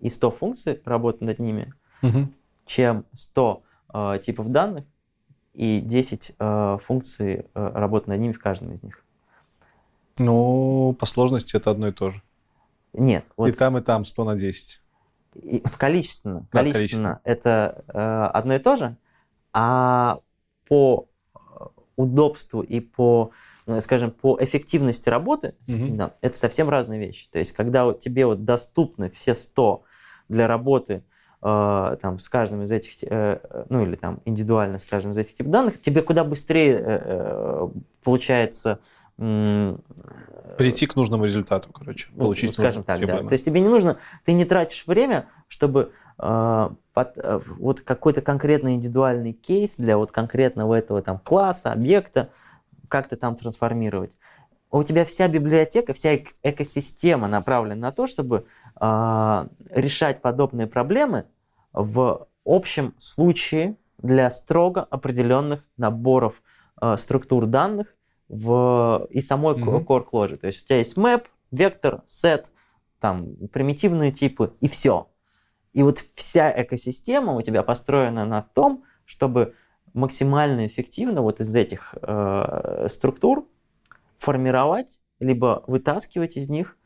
и 0.00 0.08
100 0.08 0.30
функций, 0.30 0.82
работать 0.84 1.22
над 1.22 1.38
ними, 1.38 1.72
угу. 2.02 2.28
чем 2.66 3.04
100 3.12 3.62
э, 3.94 4.18
типов 4.24 4.48
данных 4.48 4.84
и 5.54 5.80
10 5.80 6.32
э, 6.38 6.78
функций, 6.84 7.46
э, 7.54 7.70
работать 7.74 8.08
над 8.08 8.20
ними 8.20 8.32
в 8.32 8.38
каждом 8.38 8.72
из 8.72 8.82
них. 8.82 9.04
Ну, 10.18 10.96
по 10.98 11.06
сложности 11.06 11.56
это 11.56 11.70
одно 11.70 11.88
и 11.88 11.92
то 11.92 12.10
же. 12.10 12.22
Нет. 12.92 13.24
Вот 13.36 13.48
и 13.48 13.52
там, 13.52 13.78
и 13.78 13.80
там 13.80 14.04
100 14.04 14.24
на 14.24 14.36
10. 14.36 14.80
И 15.34 15.62
в 15.64 15.76
количественно. 15.76 16.46
Да, 16.52 16.60
количественно, 16.60 16.72
количественно. 16.72 17.20
это 17.24 17.84
э, 17.88 18.30
одно 18.32 18.54
и 18.54 18.58
то 18.58 18.76
же, 18.76 18.96
а 19.52 20.20
по 20.66 21.08
удобству 21.96 22.62
и 22.62 22.80
по 22.80 23.32
ну, 23.68 23.78
скажем, 23.82 24.10
по 24.10 24.38
эффективности 24.40 25.10
работы, 25.10 25.54
mm-hmm. 25.66 25.96
да, 25.96 26.14
это 26.22 26.38
совсем 26.38 26.70
разные 26.70 26.98
вещи. 26.98 27.28
То 27.30 27.38
есть, 27.38 27.52
когда 27.52 27.92
тебе 27.92 28.24
вот 28.24 28.46
доступны 28.46 29.10
все 29.10 29.34
100 29.34 29.82
для 30.28 30.46
работы 30.46 31.02
э, 31.42 31.96
там, 32.00 32.18
с 32.18 32.28
каждым 32.28 32.62
из 32.62 32.72
этих, 32.72 33.02
э, 33.02 33.64
ну 33.68 33.84
или 33.84 33.96
там 33.96 34.20
индивидуально 34.24 34.78
с 34.78 34.84
каждым 34.84 35.12
из 35.12 35.18
этих 35.18 35.34
типов 35.34 35.52
данных, 35.52 35.80
тебе 35.80 36.02
куда 36.02 36.24
быстрее 36.24 36.80
э, 36.80 37.68
получается 38.02 38.80
прийти 39.16 40.86
к 40.86 40.94
нужному 40.94 41.24
результату, 41.24 41.72
короче, 41.72 42.08
ну, 42.12 42.24
получить. 42.24 42.54
Скажем 42.54 42.84
так, 42.84 43.04
да. 43.04 43.18
То 43.24 43.32
есть 43.32 43.44
тебе 43.44 43.60
не 43.60 43.68
нужно, 43.68 43.98
ты 44.24 44.32
не 44.32 44.44
тратишь 44.44 44.86
время, 44.86 45.26
чтобы 45.48 45.92
э, 46.18 46.68
под, 46.92 47.18
э, 47.18 47.40
вот 47.58 47.80
какой-то 47.80 48.22
конкретный 48.22 48.74
индивидуальный 48.74 49.32
кейс 49.32 49.74
для 49.76 49.96
вот 49.96 50.12
конкретного 50.12 50.74
этого 50.74 51.02
там 51.02 51.18
класса, 51.18 51.72
объекта 51.72 52.30
как-то 52.88 53.16
там 53.16 53.34
трансформировать. 53.34 54.16
У 54.70 54.82
тебя 54.84 55.04
вся 55.04 55.28
библиотека, 55.28 55.94
вся 55.94 56.16
экосистема 56.42 57.26
направлена 57.26 57.88
на 57.88 57.92
то, 57.92 58.06
чтобы 58.06 58.46
решать 58.80 60.22
подобные 60.22 60.66
проблемы 60.66 61.26
в 61.72 62.28
общем 62.44 62.94
случае 62.98 63.76
для 63.98 64.30
строго 64.30 64.82
определенных 64.82 65.68
наборов 65.76 66.42
э, 66.80 66.96
структур 66.96 67.46
данных 67.46 67.94
в, 68.28 69.06
и 69.10 69.20
самой 69.20 69.56
mm-hmm. 69.56 69.84
core 69.84 70.06
closure. 70.10 70.36
То 70.36 70.46
есть 70.46 70.62
у 70.62 70.66
тебя 70.66 70.78
есть 70.78 70.96
map, 70.96 71.24
вектор, 71.50 72.02
set, 72.06 72.46
там 73.00 73.34
примитивные 73.52 74.12
типы 74.12 74.54
и 74.60 74.68
все. 74.68 75.08
И 75.72 75.82
вот 75.82 75.98
вся 75.98 76.50
экосистема 76.62 77.34
у 77.34 77.42
тебя 77.42 77.62
построена 77.62 78.24
на 78.24 78.42
том, 78.42 78.84
чтобы 79.04 79.54
максимально 79.94 80.66
эффективно 80.66 81.22
вот 81.22 81.40
из 81.40 81.54
этих 81.54 81.94
э, 82.00 82.86
структур 82.90 83.46
формировать, 84.18 85.00
либо 85.20 85.64
вытаскивать 85.66 86.36
из 86.36 86.48
них 86.48 86.77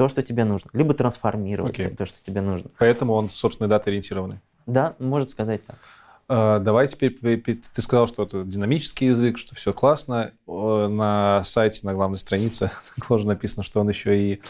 то, 0.00 0.08
что 0.08 0.22
тебе 0.22 0.46
нужно, 0.46 0.70
либо 0.72 0.94
трансформировать 0.94 1.78
okay. 1.78 1.94
то, 1.94 2.06
что 2.06 2.16
тебе 2.24 2.40
нужно. 2.40 2.70
Поэтому 2.78 3.12
он, 3.12 3.28
собственно, 3.28 3.68
дата-ориентированный. 3.68 4.40
Да, 4.64 4.94
может 4.98 5.28
сказать 5.28 5.62
так. 5.66 5.76
Э, 6.26 6.58
давай 6.58 6.86
теперь, 6.86 7.18
ты 7.42 7.82
сказал, 7.82 8.06
что 8.06 8.22
это 8.22 8.42
динамический 8.44 9.08
язык, 9.08 9.36
что 9.36 9.54
все 9.54 9.74
классно. 9.74 10.32
На 10.46 11.42
сайте, 11.44 11.86
на 11.86 11.92
главной 11.92 12.16
странице 12.16 12.70
тоже 13.08 13.26
написано, 13.26 13.62
что 13.62 13.80
он 13.80 13.90
еще 13.90 14.18
и 14.18 14.40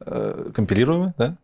э, 0.00 0.50
компилируемый, 0.54 1.14
да? 1.16 1.38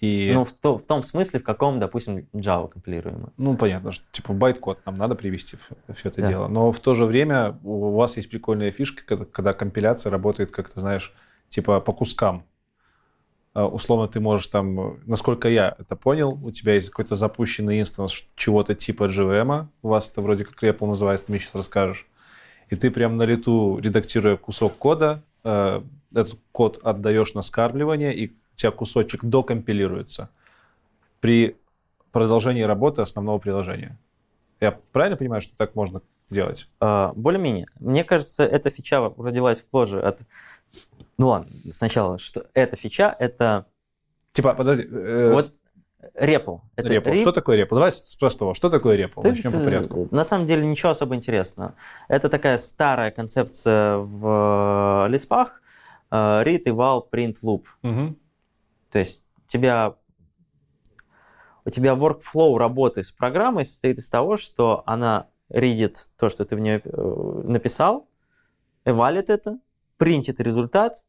И... 0.00 0.30
Ну, 0.34 0.44
в, 0.44 0.52
то, 0.52 0.76
в 0.76 0.84
том 0.84 1.04
смысле, 1.04 1.40
в 1.40 1.44
каком, 1.44 1.80
допустим, 1.80 2.26
Java 2.34 2.68
компилируемый. 2.68 3.30
Ну, 3.38 3.56
понятно, 3.56 3.92
что 3.92 4.04
типа 4.10 4.34
байт-код 4.34 4.80
нам 4.84 4.98
надо 4.98 5.14
привести 5.14 5.56
все 5.94 6.10
это 6.10 6.20
да. 6.20 6.28
дело. 6.28 6.48
Но 6.48 6.70
в 6.70 6.80
то 6.80 6.92
же 6.92 7.06
время 7.06 7.58
у 7.64 7.92
вас 7.92 8.18
есть 8.18 8.28
прикольная 8.28 8.72
фишка, 8.72 9.04
когда, 9.06 9.24
когда 9.24 9.52
компиляция 9.54 10.10
работает, 10.10 10.50
как 10.50 10.68
ты 10.68 10.80
знаешь, 10.80 11.14
типа 11.52 11.80
по 11.80 11.92
кускам. 11.92 12.44
А, 13.54 13.66
условно 13.66 14.08
ты 14.08 14.20
можешь 14.20 14.46
там, 14.46 15.00
насколько 15.06 15.48
я 15.48 15.76
это 15.78 15.96
понял, 15.96 16.38
у 16.42 16.50
тебя 16.50 16.74
есть 16.74 16.88
какой-то 16.88 17.14
запущенный 17.14 17.78
instance 17.78 18.26
чего-то 18.34 18.74
типа 18.74 19.04
JVM, 19.04 19.66
у 19.82 19.88
вас 19.88 20.08
это 20.08 20.22
вроде 20.22 20.44
как 20.44 20.62
REPL 20.62 20.86
называется, 20.86 21.26
ты 21.26 21.32
мне 21.32 21.40
сейчас 21.40 21.54
расскажешь. 21.54 22.06
И 22.70 22.76
ты 22.76 22.90
прям 22.90 23.18
на 23.18 23.24
лету, 23.24 23.78
редактируя 23.78 24.36
кусок 24.36 24.78
кода, 24.78 25.22
э, 25.44 25.82
этот 26.14 26.38
код 26.52 26.80
отдаешь 26.82 27.34
на 27.34 27.42
скармливание, 27.42 28.14
и 28.14 28.28
у 28.28 28.56
тебя 28.56 28.70
кусочек 28.70 29.24
докомпилируется 29.24 30.30
при 31.20 31.58
продолжении 32.12 32.62
работы 32.62 33.02
основного 33.02 33.38
приложения. 33.38 33.98
Я 34.60 34.78
правильно 34.92 35.18
понимаю, 35.18 35.42
что 35.42 35.54
так 35.56 35.74
можно 35.74 36.00
делать? 36.30 36.68
А, 36.80 37.12
более-менее. 37.14 37.66
Мне 37.78 38.04
кажется, 38.04 38.44
эта 38.44 38.70
фича 38.70 39.12
родилась 39.18 39.64
Clojure 39.70 40.00
от... 40.00 40.20
Ну 41.18 41.28
ладно, 41.28 41.50
сначала, 41.72 42.18
что 42.18 42.46
эта 42.54 42.76
фича, 42.76 43.14
это... 43.18 43.66
Типа, 44.32 44.54
подожди. 44.54 44.86
Э... 44.90 45.32
Вот 45.32 45.54
REPL. 46.14 46.60
Это 46.76 46.94
REPL. 46.94 47.20
Что 47.20 47.32
такое 47.32 47.62
REPL? 47.62 47.74
Давай 47.74 47.92
с 47.92 48.16
простого. 48.16 48.54
Что 48.54 48.70
такое 48.70 48.98
REPL? 48.98 49.22
Начнем 49.22 49.52
по 49.52 49.64
порядку. 49.64 50.08
На 50.10 50.24
самом 50.24 50.46
деле 50.46 50.66
ничего 50.66 50.90
особо 50.90 51.14
интересного. 51.14 51.74
Это 52.08 52.28
такая 52.28 52.58
старая 52.58 53.10
концепция 53.10 53.98
в 53.98 55.06
лиспах. 55.08 55.62
Э, 56.10 56.42
read, 56.44 56.64
eval, 56.64 57.02
print, 57.10 57.36
loop. 57.42 57.64
Угу. 57.82 58.16
То 58.90 58.98
есть 58.98 59.24
у 59.46 59.50
тебя, 59.50 59.96
у 61.64 61.70
тебя 61.70 61.92
workflow 61.92 62.58
работы 62.58 63.02
с 63.02 63.10
программой 63.10 63.64
состоит 63.64 63.98
из 63.98 64.08
того, 64.10 64.36
что 64.36 64.82
она 64.86 65.28
ридит 65.48 66.08
то, 66.18 66.28
что 66.28 66.44
ты 66.44 66.56
в 66.56 66.60
нее 66.60 66.82
э, 66.84 67.42
написал, 67.44 68.08
эвалит 68.84 69.30
это, 69.30 69.58
принтит 70.02 70.40
результат, 70.40 71.04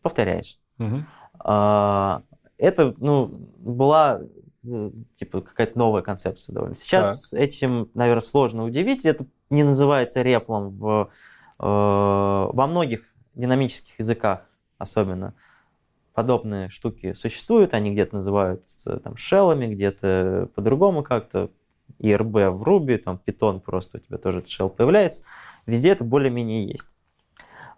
повторяешь. 0.00 0.60
Угу. 0.78 1.02
Это 1.42 2.94
ну, 2.98 3.26
была 3.58 4.20
э, 4.64 4.90
типа 5.16 5.40
какая-то 5.40 5.76
новая 5.76 6.02
концепция 6.02 6.52
довольно. 6.54 6.76
Сейчас 6.76 7.30
так. 7.30 7.40
этим, 7.40 7.90
наверное, 7.94 8.20
сложно 8.20 8.62
удивить. 8.62 9.04
Это 9.04 9.26
не 9.50 9.64
называется 9.64 10.22
реплом 10.22 10.70
в, 10.70 11.10
э, 11.58 11.64
во 11.64 12.66
многих 12.68 13.12
динамических 13.34 13.98
языках 13.98 14.46
особенно 14.78 15.34
подобные 16.14 16.68
штуки 16.68 17.14
существуют, 17.14 17.74
они 17.74 17.90
где-то 17.90 18.14
называются 18.14 19.00
там 19.00 19.16
шеллами, 19.16 19.66
где-то 19.66 20.48
по-другому 20.54 21.02
как-то, 21.02 21.50
IRB 21.98 22.50
в 22.50 22.62
Ruby, 22.62 22.98
там 22.98 23.20
Python 23.26 23.58
просто 23.58 23.98
у 23.98 24.00
тебя 24.00 24.18
тоже 24.18 24.38
этот 24.38 24.50
shell 24.50 24.68
появляется, 24.68 25.24
везде 25.66 25.90
это 25.90 26.04
более-менее 26.04 26.68
есть. 26.68 26.88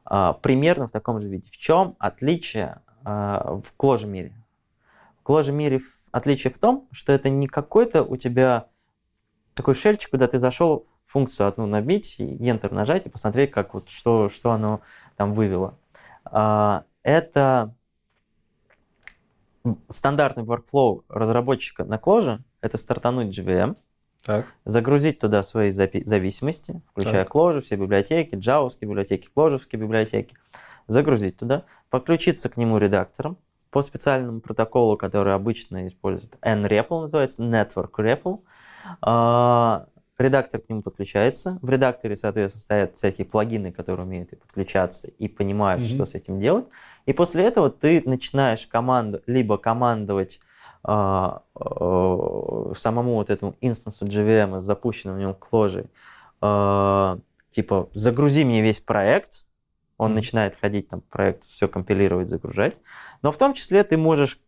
А, 0.04 0.34
примерно 0.34 0.88
в 0.88 0.90
таком 0.90 1.20
же 1.20 1.28
виде. 1.28 1.48
В 1.50 1.56
чем 1.56 1.96
отличие 1.98 2.82
а, 3.04 3.60
в 3.62 3.72
Clojure 3.78 4.06
мире? 4.06 4.32
В 5.22 5.28
Clojure 5.28 5.52
мире 5.52 5.80
отличие 6.12 6.52
в 6.52 6.58
том, 6.58 6.88
что 6.92 7.12
это 7.12 7.30
не 7.30 7.46
какой-то 7.46 8.02
у 8.02 8.16
тебя 8.16 8.68
такой 9.54 9.74
шельчик, 9.74 10.10
куда 10.10 10.26
ты 10.26 10.38
зашел 10.38 10.86
функцию 11.06 11.46
одну 11.46 11.66
набить, 11.66 12.16
и 12.18 12.24
Enter 12.24 12.72
нажать 12.74 13.06
и 13.06 13.08
посмотреть, 13.08 13.50
как 13.50 13.74
вот 13.74 13.88
что, 13.88 14.28
что 14.28 14.50
оно 14.50 14.80
там 15.16 15.32
вывело. 15.32 15.78
А, 16.24 16.84
это 17.02 17.74
стандартный 19.88 20.44
workflow 20.44 21.04
разработчика 21.08 21.84
на 21.84 21.94
Clojure— 21.96 22.40
это 22.60 22.76
стартануть 22.78 23.36
JVM, 23.38 23.76
Так. 24.24 24.46
загрузить 24.64 25.18
туда 25.18 25.42
свои 25.42 25.70
зависимости, 25.70 26.80
включая 26.90 27.24
Так. 27.24 27.32
кложи, 27.32 27.60
все 27.60 27.76
библиотеки, 27.76 28.34
джавовские 28.36 28.88
библиотеки, 28.88 29.28
кложевские 29.32 29.80
библиотеки, 29.80 30.34
загрузить 30.88 31.36
туда, 31.36 31.64
подключиться 31.90 32.48
к 32.48 32.56
нему 32.56 32.78
редактором 32.78 33.36
по 33.70 33.82
специальному 33.82 34.40
протоколу, 34.40 34.96
который 34.96 35.34
обычно 35.34 35.88
использует 35.88 36.36
NREPL, 36.42 37.02
называется 37.02 37.42
Network 37.42 37.90
REPL. 37.98 38.40
А, 39.02 39.86
Редактор 40.16 40.60
к 40.60 40.68
нему 40.68 40.80
подключается. 40.82 41.58
В 41.60 41.68
редакторе, 41.68 42.14
соответственно, 42.16 42.60
стоят 42.62 42.96
всякие 42.96 43.24
плагины, 43.24 43.72
которые 43.72 44.06
умеют 44.06 44.32
и 44.32 44.36
подключаться, 44.36 45.08
и 45.08 45.26
понимают, 45.26 45.80
Мгм. 45.82 45.88
что 45.88 46.04
с 46.06 46.14
этим 46.14 46.38
делать. 46.38 46.66
И 47.04 47.12
после 47.12 47.44
этого 47.44 47.68
ты 47.68 48.00
начинаешь 48.06 48.64
команду, 48.68 49.22
либо 49.26 49.58
командовать 49.58 50.38
самому 52.76 53.14
вот 53.14 53.30
этому 53.30 53.56
инстансу 53.60 54.04
JVM 54.06 54.60
с 54.60 54.64
запущенным 54.64 55.16
в 55.16 55.18
нем 55.18 55.34
кложей, 55.34 55.86
а, 56.40 57.18
типа, 57.52 57.88
загрузи 57.94 58.44
мне 58.44 58.60
весь 58.62 58.80
проект, 58.80 59.46
он 59.96 60.10
Мгм. 60.10 60.16
начинает 60.16 60.56
ходить, 60.56 60.88
там, 60.88 61.00
проект 61.00 61.44
все 61.44 61.68
компилировать, 61.68 62.28
загружать. 62.28 62.76
Но 63.22 63.32
в 63.32 63.38
том 63.38 63.54
числе 63.54 63.84
ты 63.84 63.96
можешь 63.96 64.40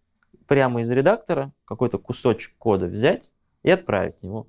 прямо 0.47 0.83
из 0.83 0.91
редактора 0.91 1.53
какой-то 1.65 1.99
кусочек 1.99 2.55
кода 2.59 2.87
взять 2.87 3.31
и 3.63 3.71
отправить 3.71 4.23
его. 4.23 4.47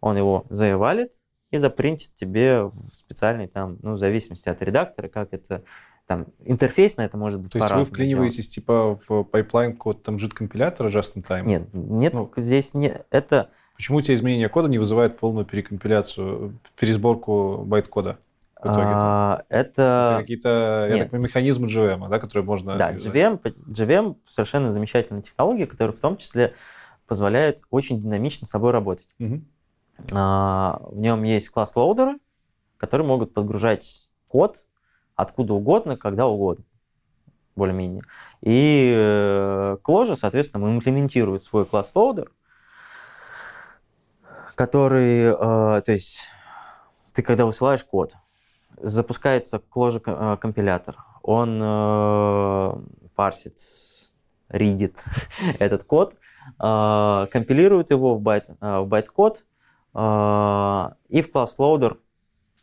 Он 0.00 0.16
его 0.16 0.44
за 0.50 0.66
eval 0.66 0.97
ит 0.97 1.12
и 1.50 1.58
запринтит 1.58 2.14
тебе 2.14 2.64
в 2.64 2.88
специальный 2.92 3.46
там, 3.46 3.78
ну, 3.82 3.94
в 3.94 3.98
зависимости 3.98 4.48
от 4.48 4.60
редактора, 4.62 5.08
как 5.08 5.32
это 5.32 5.62
там 6.12 6.26
интерфейсно 6.44 7.02
это 7.02 7.16
может 7.16 7.40
быть 7.40 7.52
То 7.52 7.58
есть 7.58 7.70
вы 7.72 7.84
вклиниваетесь 7.84 8.48
типа 8.48 8.98
в 9.08 9.24
pipeline 9.24 9.76
код 9.76 10.02
там 10.02 10.16
JIT 10.16 10.30
компилятора 10.34 10.88
just 10.88 11.14
in 11.16 11.26
time? 11.26 11.44
Нет, 11.46 11.68
нет, 11.72 12.12
Ну. 12.14 12.30
здесь 12.36 12.74
не 12.74 13.00
это 13.10 13.50
Почему 13.76 13.98
у 13.98 14.00
тебя 14.02 14.14
изменение 14.14 14.48
кода 14.48 14.68
не 14.68 14.78
вызывает 14.78 15.18
полную 15.18 15.44
перекомпиляцию, 15.46 16.58
пересборку 16.78 17.62
байт-кода 17.64 18.18
в 18.60 18.64
итоге? 18.66 18.80
а, 18.92 19.42
Это 19.48 20.12
это 20.12 20.16
какие-то 20.20 20.88
я 20.92 21.04
так 21.06 21.12
механизмы 21.12 21.66
JVM, 21.68 22.08
да, 22.08 22.18
которые 22.20 22.44
можно... 22.46 22.76
да, 22.76 22.90
юзать? 22.90 23.12
JVM, 23.14 23.38
по- 23.38 23.48
JVM 23.48 24.16
совершенно 24.26 24.70
замечательная 24.72 25.22
технология, 25.22 25.66
которая 25.66 25.96
в 25.96 26.00
том 26.00 26.16
числе 26.18 26.54
позволяет 27.08 27.60
очень 27.70 28.00
динамично 28.00 28.46
с 28.46 28.50
собой 28.50 28.70
работать. 28.72 29.08
Мгм. 29.18 29.46
А, 30.12 30.80
В 30.90 30.98
нем 30.98 31.22
есть 31.22 31.48
class 31.48 31.75
loader 31.75 32.07
ы, 32.07 32.18
которые 32.76 33.06
могут 33.06 33.32
подгружать 33.34 34.08
код 34.28 34.62
откуда 35.16 35.54
угодно, 35.54 35.96
когда 35.96 36.26
угодно, 36.26 36.64
более-менее. 37.56 38.02
И 38.40 38.92
э, 38.94 39.76
Clojure, 39.82 40.16
соответственно, 40.16 40.74
имплементирует 40.74 41.44
свой 41.44 41.64
class 41.64 41.92
loader, 41.92 42.30
который, 44.54 45.32
э, 45.32 45.82
то 45.82 45.92
есть, 45.92 46.30
ты 47.12 47.22
когда 47.22 47.46
высылаешь 47.46 47.84
код, 47.84 48.14
запускается 48.78 49.62
Clojure 49.74 50.02
э, 50.06 50.36
компилятор, 50.38 50.96
он 51.22 51.60
парсит, 53.14 53.60
read 54.48 54.84
ит 54.84 55.02
этот 55.60 55.84
код, 55.84 56.16
компилирует 56.58 57.90
его 57.90 58.16
в, 58.16 58.20
байт, 58.20 58.48
в 58.60 58.84
байт-код, 58.86 59.44
и 59.94 61.22
в 61.22 61.30
class 61.30 61.61
loader 61.61 61.98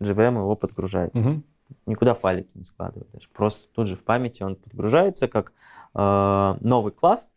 JVM 0.02 0.40
его 0.40 0.56
подгружает. 0.56 1.14
Мгм. 1.14 1.46
Никуда 1.86 2.14
файлики 2.14 2.50
не 2.54 2.64
складывает 2.64 3.10
даже. 3.12 3.28
Просто 3.30 3.68
тут 3.74 3.88
же 3.88 3.96
в 3.96 4.04
памяти 4.04 4.44
он 4.44 4.56
подгружается 4.56 5.28
как 5.28 5.52
э, 5.94 6.56
новый 6.62 6.92
класс. 6.92 7.30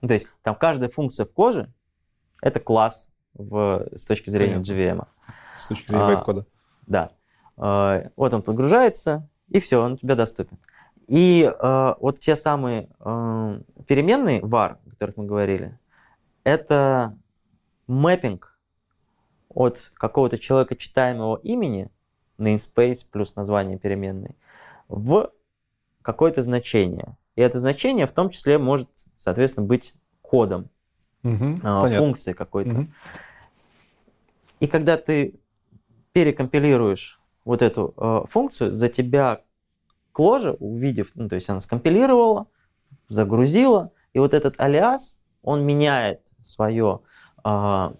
Ну, 0.00 0.08
то 0.08 0.14
есть 0.14 0.26
там 0.42 0.54
каждая 0.54 0.88
функция 0.88 1.26
в 1.26 1.32
Clojure 1.32 1.72
это 2.40 2.60
класс 2.60 3.10
в, 3.34 3.86
с 3.94 4.04
точки 4.04 4.30
зрения 4.30 4.54
Понятно. 4.54 4.72
JVM. 4.72 5.06
С 5.56 5.66
точки 5.66 5.90
зрения 5.90 6.04
А, 6.04 6.14
байт-кода. 6.14 6.46
Да. 6.86 7.12
Э, 7.56 8.10
Вот 8.16 8.32
он 8.34 8.42
подгружается, 8.42 9.28
и 9.48 9.60
все, 9.60 9.82
он 9.82 9.92
у 9.92 9.96
тебя 9.96 10.14
доступен. 10.14 10.58
И 11.06 11.42
э, 11.42 11.94
вот 11.98 12.20
те 12.20 12.36
самые 12.36 12.88
э, 13.00 13.60
переменные 13.86 14.40
var, 14.40 14.76
о 14.86 14.90
которых 14.90 15.16
мы 15.16 15.26
говорили, 15.26 15.78
это 16.44 17.18
mapping 17.88 18.58
от 19.48 19.90
какого-то 19.94 20.38
человека 20.38 20.76
читаемого 20.76 21.36
имени, 21.42 21.90
namespace 22.40 23.06
плюс 23.10 23.36
название 23.36 23.78
переменной, 23.78 24.36
в 24.88 25.30
какое-то 26.02 26.42
значение. 26.42 27.16
И 27.36 27.42
это 27.42 27.60
значение 27.60 28.06
в 28.06 28.12
том 28.12 28.30
числе 28.30 28.58
может, 28.58 28.88
соответственно, 29.18 29.66
быть 29.66 29.94
кодом, 30.22 30.68
Мгм. 31.22 31.54
э, 31.54 31.58
Понятно. 31.62 31.98
функцией 31.98 32.34
какой-то. 32.34 32.70
Мгм. 32.70 32.94
И 34.60 34.66
когда 34.66 34.96
ты 34.96 35.34
перекомпилируешь 36.12 37.20
вот 37.44 37.62
эту 37.62 37.94
э, 37.96 38.22
функцию, 38.28 38.76
за 38.76 38.88
тебя 38.88 39.42
Clojure, 40.14 40.56
увидев, 40.58 41.12
ну, 41.14 41.28
то 41.28 41.36
есть 41.36 41.48
она 41.48 41.60
скомпилировала, 41.60 42.46
загрузила, 43.08 43.90
и 44.12 44.18
вот 44.18 44.34
этот 44.34 44.58
алиас, 44.60 45.18
он 45.42 45.64
меняет 45.64 46.20
свое 46.42 47.00
а, 47.42 47.94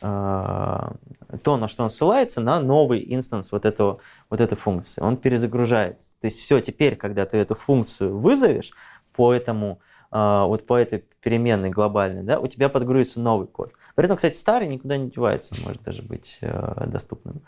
то, 0.00 1.56
на 1.56 1.68
что 1.68 1.84
он 1.84 1.90
ссылается, 1.90 2.40
на 2.40 2.58
новый 2.58 3.04
инстанс 3.14 3.52
вот, 3.52 3.64
этого, 3.64 4.00
вот 4.30 4.40
этой 4.40 4.56
функции. 4.56 5.00
Он 5.00 5.16
перезагружается. 5.16 6.10
То 6.20 6.26
есть 6.26 6.40
все, 6.40 6.60
теперь, 6.60 6.96
когда 6.96 7.24
ты 7.24 7.36
эту 7.36 7.54
функцию 7.54 8.18
вызовешь 8.18 8.72
по 9.14 9.32
этому, 9.32 9.78
а, 10.10 10.46
вот 10.46 10.66
по 10.66 10.76
этой 10.76 11.04
переменной 11.20 11.70
глобальной, 11.70 12.24
да, 12.24 12.40
у 12.40 12.48
тебя 12.48 12.68
подгрузится 12.68 13.20
новый 13.20 13.46
код. 13.46 13.72
При 13.94 14.06
этом, 14.06 14.16
кстати, 14.16 14.34
старый 14.34 14.66
никуда 14.66 14.96
не 14.96 15.08
девается, 15.10 15.54
может 15.64 15.82
даже 15.82 16.02
быть 16.02 16.38
э, 16.40 16.84
доступным. 16.86 17.42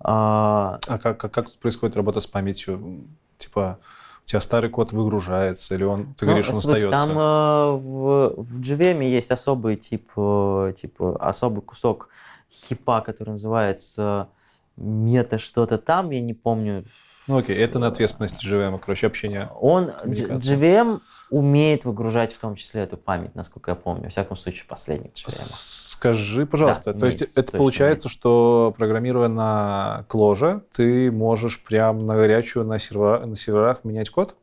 А, 0.00 0.78
А 0.86 0.98
как, 0.98 1.18
как, 1.18 1.32
как 1.32 1.50
происходит 1.52 1.96
работа 1.96 2.20
с 2.20 2.26
памятью? 2.26 3.06
Типа, 3.38 3.78
у 4.24 4.26
тебя 4.26 4.40
старый 4.40 4.70
код 4.70 4.92
выгружается, 4.92 5.74
или 5.74 5.84
он, 5.84 6.14
ты 6.14 6.24
Ну, 6.24 6.32
говоришь, 6.32 6.48
он 6.48 6.62
слушай, 6.62 6.84
остается? 6.84 7.06
Там 7.06 7.18
э, 7.18 7.70
в, 7.72 8.34
в 8.38 8.60
JVM 8.60 9.04
есть 9.04 9.30
особый 9.30 9.76
тип, 9.76 10.10
э, 10.16 10.72
типа, 10.80 11.16
особый 11.20 11.60
кусок 11.60 12.08
хипа, 12.50 13.02
который 13.02 13.30
называется 13.30 14.28
мета 14.76 15.38
что-то 15.38 15.76
там, 15.76 16.10
я 16.10 16.20
не 16.20 16.32
помню. 16.32 16.84
Ну 17.26 17.38
окей, 17.38 17.56
это 17.56 17.78
на 17.78 17.88
ответственности 17.88 18.46
JVM, 18.46 18.78
короче, 18.78 19.06
общение. 19.06 19.50
Он. 19.60 19.90
JVM 20.04 21.00
умеет 21.30 21.84
выгружать 21.84 22.32
в 22.32 22.38
том 22.38 22.56
числе 22.56 22.82
эту 22.82 22.96
память, 22.96 23.34
насколько 23.34 23.70
я 23.70 23.74
помню, 23.74 24.04
во 24.04 24.10
всяком 24.10 24.36
случае, 24.36 24.64
последний 24.66 25.10
JVM. 25.10 25.83
Скажи, 26.04 26.44
пожалуйста, 26.44 26.92
Да, 26.92 27.00
то 27.00 27.06
есть 27.06 27.22
это 27.22 27.42
точно 27.44 27.58
получается, 27.58 28.08
что 28.10 28.74
программируя 28.76 29.28
на 29.28 30.04
Clojure, 30.10 30.60
ты 30.70 31.10
можешь 31.10 31.64
прям 31.64 32.04
на 32.04 32.14
горячую 32.14 32.66
на, 32.66 32.78
сервера- 32.78 33.24
на 33.24 33.36
серверах 33.36 33.84
менять 33.84 34.10
код? 34.10 34.36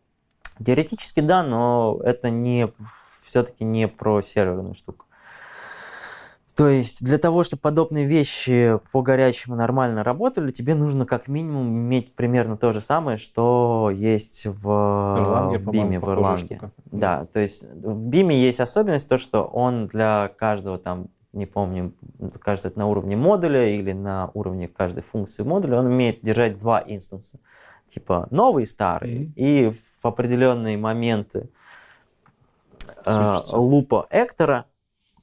Теоретически 0.65 1.19
да, 1.19 1.43
но 1.43 1.99
это 2.03 2.31
не 2.31 2.67
все-таки 3.27 3.63
не 3.63 3.87
про 3.87 4.23
серверную 4.23 4.73
штуку. 4.73 5.05
То 6.55 6.67
есть 6.67 7.03
для 7.03 7.19
того, 7.19 7.43
чтобы 7.43 7.61
подобные 7.61 8.07
вещи 8.07 8.79
по 8.91 9.03
горячему 9.03 9.55
нормально 9.55 10.03
работали, 10.03 10.49
тебе 10.51 10.73
нужно 10.73 11.05
как 11.05 11.27
минимум 11.27 11.67
иметь 11.67 12.15
примерно 12.15 12.57
то 12.57 12.73
же 12.73 12.81
самое, 12.81 13.17
что 13.17 13.91
есть 13.93 14.47
в, 14.47 14.63
в 14.63 15.71
Биме, 15.71 15.99
в 15.99 16.37
штука. 16.37 16.71
Да, 16.85 17.27
то 17.31 17.39
есть 17.39 17.63
в 17.71 18.07
Биме 18.07 18.35
есть 18.35 18.59
особенность 18.59 19.07
то, 19.07 19.19
что 19.19 19.43
он 19.43 19.85
для 19.85 20.31
каждого 20.39 20.79
там, 20.79 21.09
не 21.33 21.45
помню, 21.45 21.93
кажется, 22.41 22.67
это 22.67 22.79
на 22.79 22.87
уровне 22.87 23.15
модуля 23.15 23.67
или 23.67 23.93
на 23.93 24.31
уровне 24.33 24.67
каждой 24.67 25.03
функции 25.03 25.43
модуля, 25.43 25.79
он 25.79 25.87
умеет 25.87 26.21
держать 26.21 26.57
два 26.57 26.83
инстанса. 26.85 27.39
Типа 27.87 28.27
новый 28.31 28.63
и 28.63 28.67
старый. 28.67 29.19
Мгм. 29.19 29.33
И 29.35 29.73
в 30.01 30.05
определенные 30.05 30.77
моменты 30.77 31.49
э, 33.05 33.37
лупа 33.51 34.07
Эктора 34.09 34.65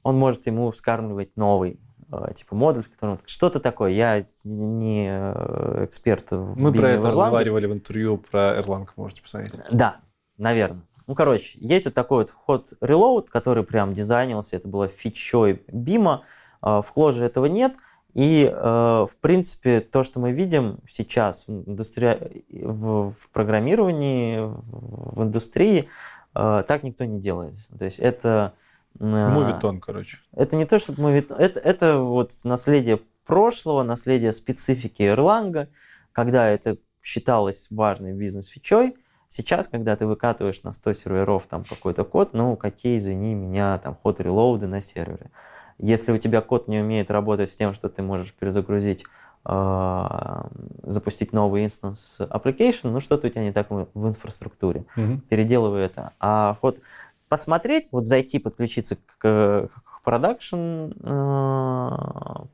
он 0.03 0.17
может 0.17 0.45
ему 0.47 0.71
вскармливать 0.71 1.35
новый 1.35 1.79
э, 2.11 2.33
типа 2.35 2.55
модуль, 2.55 2.83
в 2.83 2.91
котором 2.91 3.19
что-то 3.25 3.59
такое. 3.59 3.91
Я 3.91 4.23
не 4.43 5.07
э, 5.09 5.85
эксперт 5.85 6.31
в 6.31 6.59
Мы 6.59 6.71
про 6.73 6.91
это 6.91 7.01
в 7.01 7.09
разговаривали 7.09 7.65
в 7.67 7.73
интервью 7.73 8.17
про 8.17 8.59
Erlang, 8.59 8.87
можете 8.95 9.21
посмотреть. 9.21 9.53
Да, 9.71 9.97
наверное. 10.37 10.81
Ну, 11.09 11.15
короче, 11.15 11.57
есть 11.59 11.85
вот 11.85 11.95
такой 11.95 12.25
вот 12.25 12.31
ход 12.31 12.73
reload, 12.81 13.29
который 13.31 13.63
прям 13.63 13.95
дизайнился, 13.95 14.55
это 14.55 14.67
было 14.67 14.87
фичой 14.87 15.63
бима, 15.67 16.21
в 16.61 16.85
Clojure 16.95 17.25
этого 17.25 17.47
нет, 17.47 17.73
и, 18.13 18.45
э, 18.45 18.55
в 18.55 19.15
принципе, 19.19 19.81
то, 19.81 20.03
что 20.03 20.19
мы 20.19 20.33
видим 20.33 20.77
сейчас 20.87 21.45
в, 21.47 21.67
индустри... 21.67 22.43
в, 22.51 23.09
в 23.09 23.29
программировании, 23.33 24.37
в 24.39 25.23
индустрии, 25.23 25.89
э, 26.35 26.63
так 26.67 26.83
никто 26.83 27.05
не 27.05 27.19
делает. 27.19 27.55
То 27.79 27.85
есть 27.85 27.97
это... 27.97 28.53
э, 28.99 29.03
Мувитон, 29.03 29.79
короче. 29.79 30.19
это 30.33 30.55
не 30.57 30.65
то, 30.65 30.77
что 30.77 30.93
мувит- 30.93 31.35
это, 31.35 31.59
это 31.59 31.97
вот 31.97 32.33
наследие 32.43 32.99
прошлого, 33.25 33.81
наследие 33.81 34.31
специфики 34.31 35.01
Erlang, 35.01 35.69
когда 36.11 36.47
это 36.47 36.77
считалось 37.01 37.65
важной 37.71 38.13
бизнес-фичой. 38.13 38.95
Сейчас, 39.31 39.67
когда 39.67 39.95
ты 39.95 40.07
выкатываешь 40.07 40.63
на 40.63 40.71
100 40.71 40.93
серверов 40.93 41.43
там 41.47 41.63
какой-то 41.63 42.03
код, 42.03 42.33
ну 42.33 42.55
какие, 42.55 42.97
извини 42.97 43.35
меня, 43.35 43.77
там 43.77 43.95
ход 43.95 44.19
релоуды 44.19 44.65
на 44.65 44.81
сервере. 44.81 45.29
Если 45.77 46.11
у 46.11 46.17
тебя 46.17 46.41
код 46.41 46.67
не 46.67 46.79
умеет 46.79 47.11
работать 47.11 47.51
с 47.51 47.55
тем, 47.55 47.75
что 47.75 47.89
ты 47.89 48.01
можешь 48.01 48.33
перезагрузить, 48.33 49.05
э, 49.45 50.41
запустить 50.81 51.31
новый 51.31 51.63
instance 51.63 52.17
application, 52.19 52.89
ну 52.89 52.99
что-то 52.99 53.27
у 53.27 53.29
тебя 53.29 53.43
не 53.43 53.51
так 53.51 53.69
в, 53.69 54.07
инфраструктуре. 54.07 54.85
Мгм. 54.95 55.21
Переделывай 55.29 55.85
это. 55.85 56.13
А 56.19 56.57
вот 56.63 56.81
посмотреть, 57.29 57.87
вот 57.91 58.07
зайти, 58.07 58.39
подключиться 58.39 58.95
к, 58.95 59.19
к 59.19 59.69
production 60.03 60.91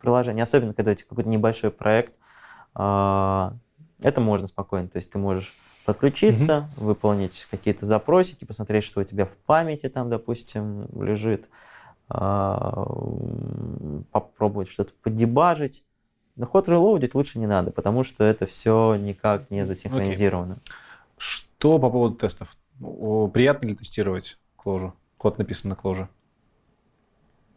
приложению, 0.01 0.43
особенно 0.43 0.73
когда 0.73 0.91
у 0.91 0.95
тебя 0.95 1.07
какой-то 1.07 1.29
небольшой 1.29 1.71
проект, 1.71 2.15
э, 2.75 3.51
это 4.01 4.21
можно 4.21 4.47
спокойно. 4.47 4.89
То 4.89 4.97
есть 4.97 5.09
ты 5.09 5.17
можешь 5.17 5.53
подключиться, 5.85 6.69
выполнить 6.77 7.47
какие-то 7.51 7.85
запросики, 7.85 8.45
посмотреть, 8.45 8.83
что 8.83 9.01
у 9.01 9.03
тебя 9.03 9.25
в 9.25 9.35
памяти 9.45 9.89
там, 9.89 10.09
допустим, 10.09 10.87
лежит, 10.99 11.47
а, 12.09 12.85
попробовать 14.11 14.69
что-то 14.69 14.91
поддебажить. 15.01 15.83
Но 16.35 16.45
ход 16.45 16.67
релоудить 16.67 17.15
лучше 17.15 17.39
не 17.39 17.47
надо, 17.47 17.71
потому 17.71 18.03
что 18.03 18.23
это 18.23 18.45
все 18.45 18.95
никак 18.95 19.49
не 19.51 19.65
засинхронизировано. 19.65 20.59
Что 21.17 21.79
по 21.79 21.89
поводу 21.89 22.15
тестов? 22.15 22.55
Приятно 23.33 23.67
ли 23.67 23.75
тестировать 23.75 24.37
кложу? 24.57 24.93
Код 25.17 25.37
написан 25.37 25.69
на 25.69 25.75
кложе. 25.75 26.09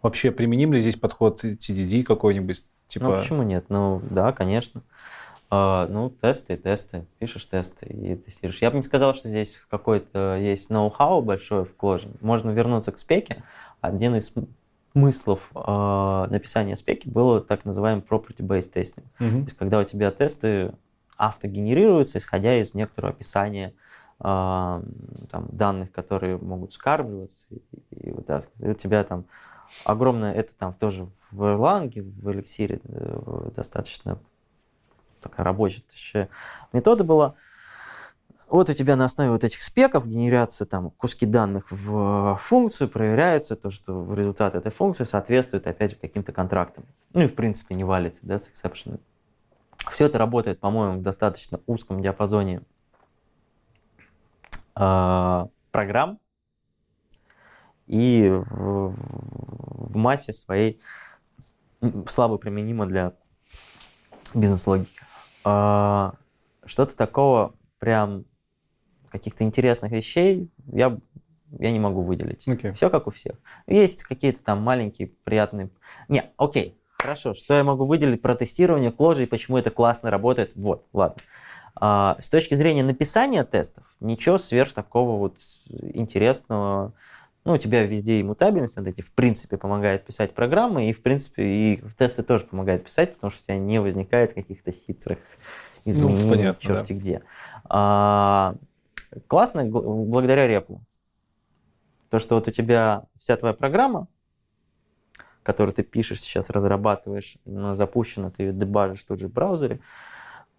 Вообще 0.00 0.30
применим 0.30 0.72
ли 0.72 0.80
здесь 0.80 0.96
подход 0.96 1.42
TDD 1.42 2.04
какой-нибудь? 2.04 2.64
Типа, 2.86 3.06
Ну, 3.06 3.16
почему 3.16 3.42
нет? 3.42 3.64
Ну, 3.68 4.00
да, 4.10 4.32
конечно. 4.32 4.82
А, 4.82 5.27
ну, 5.50 6.10
тесты, 6.20 6.56
тесты. 6.56 7.06
Пишешь 7.18 7.46
тесты 7.46 7.86
и 7.86 8.16
тестируешь. 8.16 8.60
Я 8.60 8.70
бы 8.70 8.76
не 8.76 8.82
сказал, 8.82 9.14
что 9.14 9.28
здесь 9.28 9.64
какой-то 9.70 10.36
есть 10.36 10.68
ноу-хау 10.68 11.22
большой 11.22 11.64
в 11.64 11.74
Clojure. 11.74 12.16
Можно 12.20 12.50
вернуться 12.50 12.92
к 12.92 12.98
спеке. 12.98 13.42
Один 13.80 14.16
из 14.16 14.32
смыслов 14.92 15.40
а, 15.54 16.26
написания 16.28 16.76
спеки 16.76 17.08
было 17.08 17.40
так 17.40 17.64
называемый 17.64 18.02
property-based 18.02 18.72
testing. 18.72 19.04
Мгм. 19.18 19.30
То 19.30 19.44
есть, 19.44 19.56
когда 19.56 19.78
у 19.78 19.84
тебя 19.84 20.10
тесты 20.10 20.72
автогенерируются, 21.16 22.18
исходя 22.18 22.60
из 22.60 22.74
некоторого 22.74 23.12
описания 23.12 23.74
а, 24.20 24.82
там, 25.30 25.46
данных, 25.52 25.92
которые 25.92 26.38
могут 26.38 26.74
скармливаться 26.74 27.46
и, 27.50 27.60
и 27.90 28.10
вытаскиваться. 28.10 28.66
И 28.66 28.70
у 28.70 28.74
тебя 28.74 29.04
там 29.04 29.24
огромное, 29.84 30.32
это 30.32 30.54
там 30.56 30.74
тоже 30.74 31.08
в 31.30 31.42
Erlang, 31.42 31.90
в 32.00 32.28
Elixir 32.28 32.80
э, 32.84 33.50
достаточно 33.54 34.18
такая 35.20 35.44
рабочая 35.44 36.28
метода 36.72 37.04
была. 37.04 37.34
Вот 38.50 38.70
у 38.70 38.72
тебя 38.72 38.96
на 38.96 39.04
основе 39.04 39.30
вот 39.30 39.44
этих 39.44 39.62
спеков 39.62 40.08
генерятся 40.08 40.64
там 40.64 40.90
куски 40.92 41.26
данных 41.26 41.70
в 41.70 42.36
функцию, 42.40 42.88
проверяется 42.88 43.56
то, 43.56 43.70
что 43.70 44.14
результат 44.14 44.54
этой 44.54 44.72
функции 44.72 45.04
соответствует, 45.04 45.66
опять 45.66 45.90
же, 45.90 45.96
каким-то 45.96 46.32
контрактам. 46.32 46.84
Ну 47.12 47.22
и, 47.22 47.26
в 47.26 47.34
принципе, 47.34 47.74
не 47.74 47.84
валится, 47.84 48.20
да, 48.22 48.38
с 48.38 48.48
exception. 48.48 49.00
Все 49.90 50.06
это 50.06 50.18
работает, 50.18 50.60
по-моему, 50.60 50.98
в 50.98 51.02
достаточно 51.02 51.60
узком 51.66 52.00
диапазоне 52.00 52.62
а, 54.74 55.48
программ 55.70 56.18
и 57.86 58.28
в, 58.30 58.94
в 58.94 59.96
массе 59.96 60.32
своей 60.32 60.80
слабо 62.06 62.38
применимо 62.38 62.86
для 62.86 63.12
бизнес-логики. 64.34 65.00
А, 65.44 66.14
Что-то 66.64 66.96
такого 66.96 67.54
прям 67.78 68.24
каких-то 69.10 69.44
интересных 69.44 69.92
вещей 69.92 70.50
я, 70.72 70.98
я 71.58 71.70
не 71.70 71.80
могу 71.80 72.02
выделить. 72.02 72.46
Окей. 72.46 72.72
Все 72.72 72.90
как 72.90 73.06
у 73.06 73.10
всех. 73.10 73.36
Есть 73.66 74.02
какие-то 74.02 74.42
там 74.42 74.62
маленькие 74.62 75.12
приятные... 75.24 75.70
Не, 76.08 76.30
окей, 76.36 76.78
хорошо. 76.90 77.34
Что 77.34 77.54
я 77.54 77.64
могу 77.64 77.84
выделить 77.84 78.22
про 78.22 78.34
тестирование 78.34 78.92
кложи 78.92 79.24
и 79.24 79.26
почему 79.26 79.58
это 79.58 79.70
классно 79.70 80.10
работает? 80.10 80.52
Вот, 80.54 80.86
ладно. 80.92 81.22
А, 81.80 82.16
с 82.18 82.28
точки 82.28 82.54
зрения 82.54 82.82
написания 82.82 83.44
тестов, 83.44 83.84
ничего 84.00 84.36
сверх 84.38 84.72
такого 84.72 85.16
вот 85.18 85.36
интересного. 85.68 86.92
Ну, 87.48 87.54
у 87.54 87.58
тебя 87.58 87.86
везде 87.86 88.20
и 88.20 88.22
мутабельность 88.22 88.76
над 88.76 88.88
этим, 88.88 89.02
в 89.02 89.10
принципе, 89.10 89.56
помогает 89.56 90.04
писать 90.04 90.34
программы, 90.34 90.90
и, 90.90 90.92
в 90.92 91.00
принципе, 91.00 91.44
и 91.44 91.82
тесты 91.96 92.22
тоже 92.22 92.44
помогают 92.44 92.84
писать, 92.84 93.14
потому 93.14 93.30
что 93.30 93.40
у 93.40 93.44
тебя 93.44 93.56
не 93.56 93.80
возникает 93.80 94.34
каких-то 94.34 94.70
хитрых 94.70 95.18
изменений, 95.86 96.30
понятно, 96.30 96.60
черти 96.60 96.92
где. 96.92 97.22
А, 97.64 98.54
классно 99.28 99.64
благодаря 99.64 100.46
репу. 100.46 100.82
То, 102.10 102.18
что 102.18 102.34
вот 102.34 102.48
у 102.48 102.50
тебя 102.50 103.06
вся 103.18 103.34
твоя 103.38 103.54
программа, 103.54 104.08
которую 105.42 105.72
ты 105.72 105.82
пишешь 105.82 106.20
сейчас, 106.20 106.50
разрабатываешь, 106.50 107.38
она 107.46 107.74
запущена, 107.74 108.30
ты 108.30 108.42
ее 108.42 108.52
дебажишь 108.52 109.04
тут 109.04 109.20
же 109.20 109.28
в 109.28 109.32
браузере, 109.32 109.80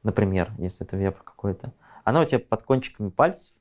например, 0.01 0.53
если 0.57 0.87
это 0.87 0.97
веб 0.97 1.21
какой-то, 1.21 1.71
она 2.03 2.21
у 2.21 2.25
тебя 2.25 2.39
под 2.39 2.63
кончиками 2.63 3.11
пальцев, 3.11 3.53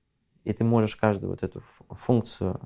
и 0.45 0.55
ты 0.55 0.65
можешь 0.65 0.97
каждую 0.97 1.29
вот 1.29 1.43
эту 1.43 1.63
функцию, 1.91 2.59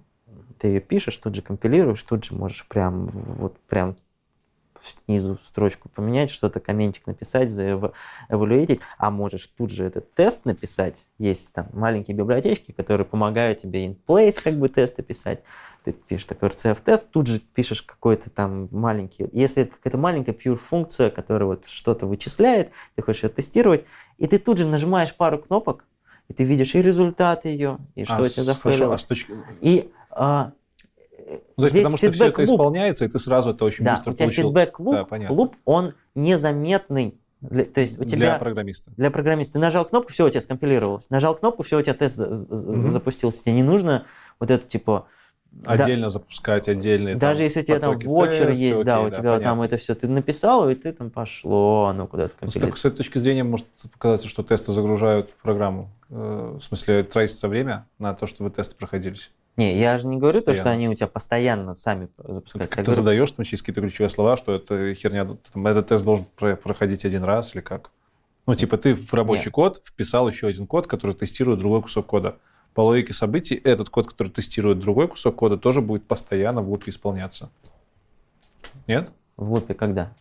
ты 0.53 0.69
ее 0.69 0.81
пишешь, 0.81 1.17
тут 1.17 1.35
же 1.35 1.43
компилируешь, 1.43 2.03
тут 2.03 2.25
же 2.25 2.35
можешь 2.35 2.67
прям 2.67 3.07
вот 3.07 3.59
прям 3.69 3.97
снизу 5.07 5.39
строчку 5.45 5.89
поменять, 5.89 6.31
что-то 6.31 6.61
комментик 6.61 7.07
написать, 7.07 7.51
заэволюировать, 7.51 8.81
а 8.99 9.11
можешь 9.11 9.47
тут 9.47 9.71
же 9.71 9.85
этот 9.85 10.13
тест 10.15 10.45
написать. 10.45 10.97
Есть 11.19 11.53
там 11.53 11.69
маленькие 11.73 12.17
библиотечки, 12.17 12.73
которые 12.73 13.07
помогают 13.07 13.61
тебе 13.61 13.87
in 13.87 13.97
place 14.07 14.43
как 14.43 14.55
бы 14.55 14.69
тесты 14.69 15.03
писать. 15.03 15.43
Ты 15.85 15.93
пишешь 15.93 16.27
такой 16.27 16.49
RCF-тест, 16.51 17.11
тут 17.11 17.27
же 17.27 17.41
пишешь 17.41 17.83
какой-то 17.83 18.31
там 18.31 18.69
маленький... 18.71 19.29
Если 19.33 19.65
это 19.65 19.75
какая-то 19.75 19.99
маленькая 19.99 20.33
pure 20.33 20.57
функция, 20.57 21.11
которая 21.11 21.47
вот 21.47 21.67
что-то 21.67 22.07
вычисляет, 22.07 22.71
ты 22.95 23.03
хочешь 23.03 23.25
ее 23.25 23.31
тестировать, 23.31 23.85
и 24.19 24.27
ты 24.29 24.39
тут 24.39 24.59
же 24.59 24.67
нажимаешь 24.67 25.15
пару 25.15 25.39
кнопок, 25.39 25.85
и 26.29 26.35
ты 26.35 26.45
видишь 26.45 26.75
и 26.75 26.83
результат 26.83 27.45
ее, 27.45 27.79
и 27.97 28.05
что 28.05 28.17
А 28.17 28.21
у 28.21 28.25
тебя 28.25 28.45
за 28.45 28.55
хорошо, 28.55 28.93
а 28.93 28.99
с 28.99 29.05
точки... 29.05 29.35
И 29.61 29.91
а, 29.91 30.02
то 30.15 30.53
есть, 31.59 31.71
здесь 31.71 31.83
потому 31.83 31.97
что 31.97 32.11
все 32.13 32.27
это 32.27 32.45
исполняется, 32.45 33.05
и 33.05 33.09
ты 33.09 33.19
сразу 33.19 33.51
это 33.51 33.65
очень 33.65 33.85
Да, 33.85 33.93
быстро 33.93 34.11
у 34.11 34.15
тебя 34.15 34.25
получил. 34.27 34.49
фидбэк 34.49 34.81
луп, 34.81 34.95
Да, 34.95 35.05
понятно. 35.05 35.37
луп, 35.37 35.57
он 35.65 35.95
незаметный. 36.15 37.19
Для- 37.41 37.65
то 37.65 37.81
есть 37.81 37.99
у 37.99 38.05
Для 38.05 38.11
тебя 38.17 38.39
программиста. 38.39 38.93
для 38.97 39.11
программиста 39.11 39.55
ты 39.55 39.59
нажал 39.59 39.85
кнопку, 39.85 40.13
все 40.13 40.27
у 40.27 40.31
тебя 40.31 40.41
скомпилировалось. 40.41 41.11
Нажал 41.11 41.35
кнопку, 41.35 41.65
все 41.65 41.79
у 41.79 41.83
тебя 41.83 41.95
тест 41.95 42.19
Мгм. 42.19 42.93
запустился. 42.93 43.43
Тебе 43.43 43.55
не 43.55 43.63
нужно 43.65 44.07
вот 44.39 44.51
это 44.51 44.67
типа. 44.69 45.07
да- 45.51 45.73
Отдельно 45.73 46.09
запускать, 46.09 46.67
отдельные 46.69 47.15
даже 47.17 47.35
там 47.41 47.43
если 47.45 47.61
у 47.61 47.65
тебя 47.65 47.79
там 47.79 47.99
вотчер 47.99 48.47
теста, 48.49 48.65
есть, 48.65 48.85
да, 48.85 48.97
окей, 48.99 49.07
у 49.07 49.11
тебя 49.11 49.23
там 49.35 49.59
понятно. 49.59 49.63
это 49.65 49.77
все 49.77 49.95
ты 49.95 50.09
написал, 50.09 50.71
и 50.71 50.75
ты 50.75 50.93
там 50.95 51.11
пошло, 51.11 51.87
оно 51.91 52.07
куда-то 52.07 52.29
С, 52.29 52.33
так- 52.33 52.41
компилируется. 52.41 52.81
с 52.81 52.85
этой 52.87 52.97
точки 52.99 53.19
зрения 53.19 53.45
может 53.45 53.67
показаться, 53.93 54.29
что 54.29 54.43
тесты 54.45 54.73
загружают 54.73 55.31
программу. 55.43 55.91
Э, 56.09 56.57
В 56.59 56.63
смысле, 56.63 57.05
тратится 57.05 57.49
время 57.49 57.87
на 57.99 58.15
то, 58.15 58.27
чтобы 58.27 58.49
тесты 58.51 58.77
проходились. 58.77 59.31
Не, 59.57 59.79
я 59.79 59.99
же 59.99 60.07
не 60.07 60.17
говорю 60.17 60.39
то, 60.39 60.45
что 60.45 60.63
Постоянно. 60.63 60.71
они 60.73 60.89
у 60.89 60.95
тебя 60.95 61.07
постоянно 61.09 61.75
сами 61.75 62.09
запускаются. 62.17 62.79
Я 62.79 62.85
ты 62.85 62.91
говорю, 62.91 62.95
задаешь 62.95 63.31
там 63.33 63.45
через 63.45 63.61
какие-то 63.61 63.83
ключевые 63.83 64.09
слова, 64.09 64.37
что 64.37 64.55
это 64.55 64.95
херня, 64.95 65.27
там, 65.53 65.67
этот 65.67 65.89
тест 65.89 66.05
должен 66.05 66.25
про- 66.37 66.57
проходить 66.57 67.05
один 67.05 67.23
раз 67.25 67.55
или 67.55 67.61
как? 67.61 67.91
Ну, 68.47 68.55
типа, 68.55 68.79
ты 68.79 68.95
в 68.95 69.13
рабочий 69.13 69.47
Нет. 69.47 69.55
код 69.55 69.83
вписал 69.85 70.27
еще 70.29 70.47
один 70.47 70.67
код, 70.67 70.87
который 70.87 71.15
тестирует 71.15 71.59
другой 71.61 71.83
кусок 71.83 72.07
кода. 72.07 72.37
По 72.75 72.81
логике 72.81 73.13
событий, 73.13 73.55
этот 73.55 73.91
код, 73.91 74.09
который 74.09 74.29
тестирует 74.31 74.79
другой 74.79 75.07
кусок 75.07 75.37
кода, 75.37 75.59
тоже 75.59 75.83
будет 75.83 76.05
постоянно 76.07 76.63
в 76.63 76.71
лупе 76.71 76.91
исполняться. 76.91 77.51
Нет? 78.87 79.13
В 79.37 79.53
лупе 79.53 79.75
когда? 79.75 80.13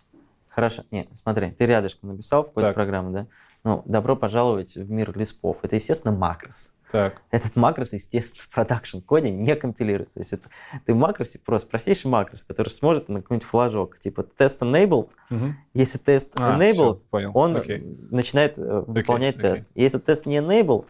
Хорошо. 0.49 0.83
Нет, 0.91 1.07
смотри, 1.13 1.51
ты 1.51 1.65
рядышком 1.65 2.09
написал 2.09 2.43
в 2.43 2.47
какой-то 2.47 2.69
Так. 2.69 2.75
программе, 2.75 3.11
да? 3.11 3.27
Ну, 3.63 3.83
добро 3.85 4.15
пожаловать 4.17 4.75
в 4.75 4.91
мир 4.91 5.17
лиспов. 5.17 5.59
Это, 5.61 5.75
естественно, 5.77 6.13
макрос. 6.13 6.71
Так. 6.91 7.21
Этот 7.31 7.55
макрос, 7.55 7.93
естественно, 7.93 8.43
в 8.43 8.49
продакшн-коде 8.49 9.29
не 9.31 9.55
компилируется. 9.55 10.15
То 10.15 10.19
есть 10.19 10.33
это, 10.33 10.49
ты 10.85 10.93
в 10.93 10.97
макросе 10.97 11.39
просто 11.39 11.67
простейший 11.67 12.11
макрос, 12.11 12.43
который 12.43 12.69
сможет 12.69 13.07
на 13.07 13.21
какой-нибудь 13.21 13.47
флажок, 13.47 13.97
типа 13.97 14.23
тест 14.23 14.61
enabled. 14.61 15.09
Мгм. 15.29 15.55
Если 15.73 15.97
тест 15.97 16.29
А, 16.35 16.57
enabled, 16.57 16.73
всё, 16.73 17.01
понял. 17.09 17.31
он 17.33 17.55
Окей. 17.55 17.79
начинает 18.11 18.57
э, 18.57 18.83
выполнять 18.85 19.37
окей. 19.37 19.51
тест. 19.51 19.65
Если 19.73 19.99
тест 19.99 20.25
не 20.25 20.37
enabled, 20.37 20.87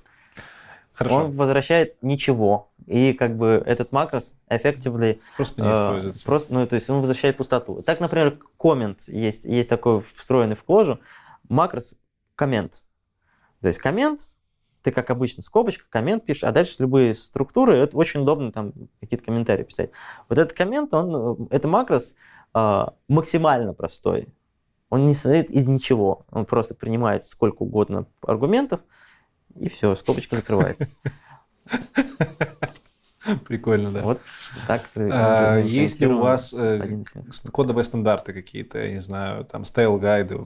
Хорошо. 0.94 1.16
он 1.26 1.32
возвращает 1.32 2.02
ничего. 2.02 2.70
И 2.88 3.14
как 3.14 3.38
бы 3.38 3.62
этот 3.66 3.92
макрос 3.92 4.36
effectively 4.50 5.20
Просто 5.38 5.62
не 5.62 5.70
э, 5.70 5.74
используется. 5.74 6.26
Просто, 6.26 6.54
ну, 6.54 6.66
то 6.68 6.76
есть 6.76 6.90
он 6.90 7.00
возвращает 7.00 7.38
пустоту. 7.38 7.82
Так, 7.86 8.00
например, 8.00 8.40
коммент 8.58 9.02
есть, 9.08 9.46
есть 9.46 9.70
такой 9.70 10.02
встроенный 10.02 10.56
в 10.56 10.64
кожу, 10.64 11.00
макрос 11.48 11.94
коммент. 12.36 12.74
То 13.62 13.68
есть 13.68 13.80
коммент, 13.80 14.20
ты 14.82 14.92
как 14.92 15.10
обычно 15.10 15.44
скобочка, 15.44 15.86
коммент 15.90 16.26
пишешь, 16.26 16.44
а 16.44 16.52
дальше 16.52 16.76
любые 16.80 17.14
структуры, 17.14 17.78
это 17.78 17.96
очень 17.96 18.22
удобно 18.22 18.52
там 18.52 18.74
какие-то 19.00 19.26
комментарии 19.26 19.64
писать. 19.64 19.92
Вот 20.30 20.38
этот 20.38 20.54
коммент, 20.54 20.94
он, 20.94 21.48
э, 21.52 21.56
это 21.56 21.68
макрос 21.68 22.16
э, 22.54 22.86
максимально 23.08 23.74
простой. 23.74 24.28
Он 24.90 25.08
не 25.08 25.14
состоит 25.14 25.50
из 25.50 25.68
ничего. 25.68 26.26
Он 26.32 26.46
просто 26.46 26.76
принимает 26.76 27.26
сколько 27.26 27.64
угодно 27.64 28.08
аргументов, 28.22 28.82
и 29.56 29.70
все, 29.70 29.96
скобочка 29.96 30.36
закрывается. 30.36 30.88
Прикольно, 33.46 33.92
да. 33.92 34.02
Вот 34.02 34.20
так. 34.68 34.84
А, 34.96 35.60
Есть 35.60 36.00
ли 36.00 36.08
у 36.08 36.20
вас 36.20 36.54
э, 36.58 37.04
кодовые 37.54 37.84
стандарты 37.84 38.34
какие-то, 38.34 38.80
я 38.80 38.94
не 38.94 39.00
знаю, 39.00 39.46
там, 39.46 39.64
style 39.64 39.96
guide 39.96 40.27
ы? 40.27 40.40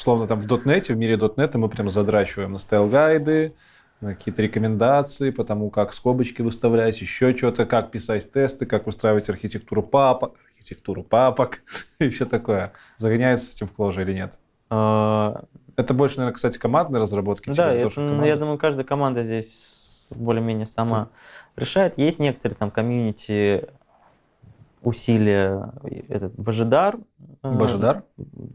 Условно, 0.00 0.26
там 0.26 0.40
в 0.40 0.46
.NET, 0.46 0.90
в 0.94 0.96
мире 0.96 1.16
.NET 1.16 1.58
мы 1.58 1.68
прям 1.68 1.90
задрачиваем 1.90 2.52
на 2.52 2.58
style 2.58 2.97
guide 2.97 3.36
ы, 3.36 3.52
какие-то 4.00 4.40
рекомендации 4.40 5.28
по 5.28 5.44
тому, 5.44 5.68
как 5.68 5.92
скобочки 5.92 6.40
выставлять, 6.40 6.98
еще 7.02 7.36
что-то, 7.36 7.66
как 7.66 7.90
писать 7.90 8.32
тесты, 8.32 8.64
как 8.64 8.86
устраивать 8.86 9.28
архитектуру 9.28 9.82
папок, 9.82 10.36
архитектуру 10.54 11.02
папок 11.02 11.58
и 11.98 12.08
все 12.08 12.24
такое. 12.24 12.72
Загоняется 12.96 13.44
с 13.44 13.54
этим 13.56 13.68
в 13.68 13.78
Clojure 13.78 14.00
или 14.00 14.14
нет? 14.14 14.38
А, 14.70 15.42
Это 15.76 15.92
больше, 15.92 16.16
наверное, 16.16 16.34
кстати, 16.34 16.56
командной 16.56 17.00
разработки. 17.00 17.50
Да, 17.50 17.52
типа, 17.52 17.62
это, 17.64 17.82
тоже 17.82 18.00
ну, 18.00 18.06
команда. 18.06 18.26
я 18.26 18.36
думаю, 18.36 18.56
каждая 18.56 18.86
команда 18.86 19.22
здесь 19.22 20.08
более-менее 20.16 20.66
сама 20.66 21.10
решает. 21.56 21.98
Есть 21.98 22.18
некоторые 22.18 22.56
там 22.56 22.70
комьюнити 22.70 23.68
усилия, 24.82 25.72
этот 26.08 26.34
Божидар. 26.34 26.96
э, 27.42 27.52
Божидар? 27.52 28.02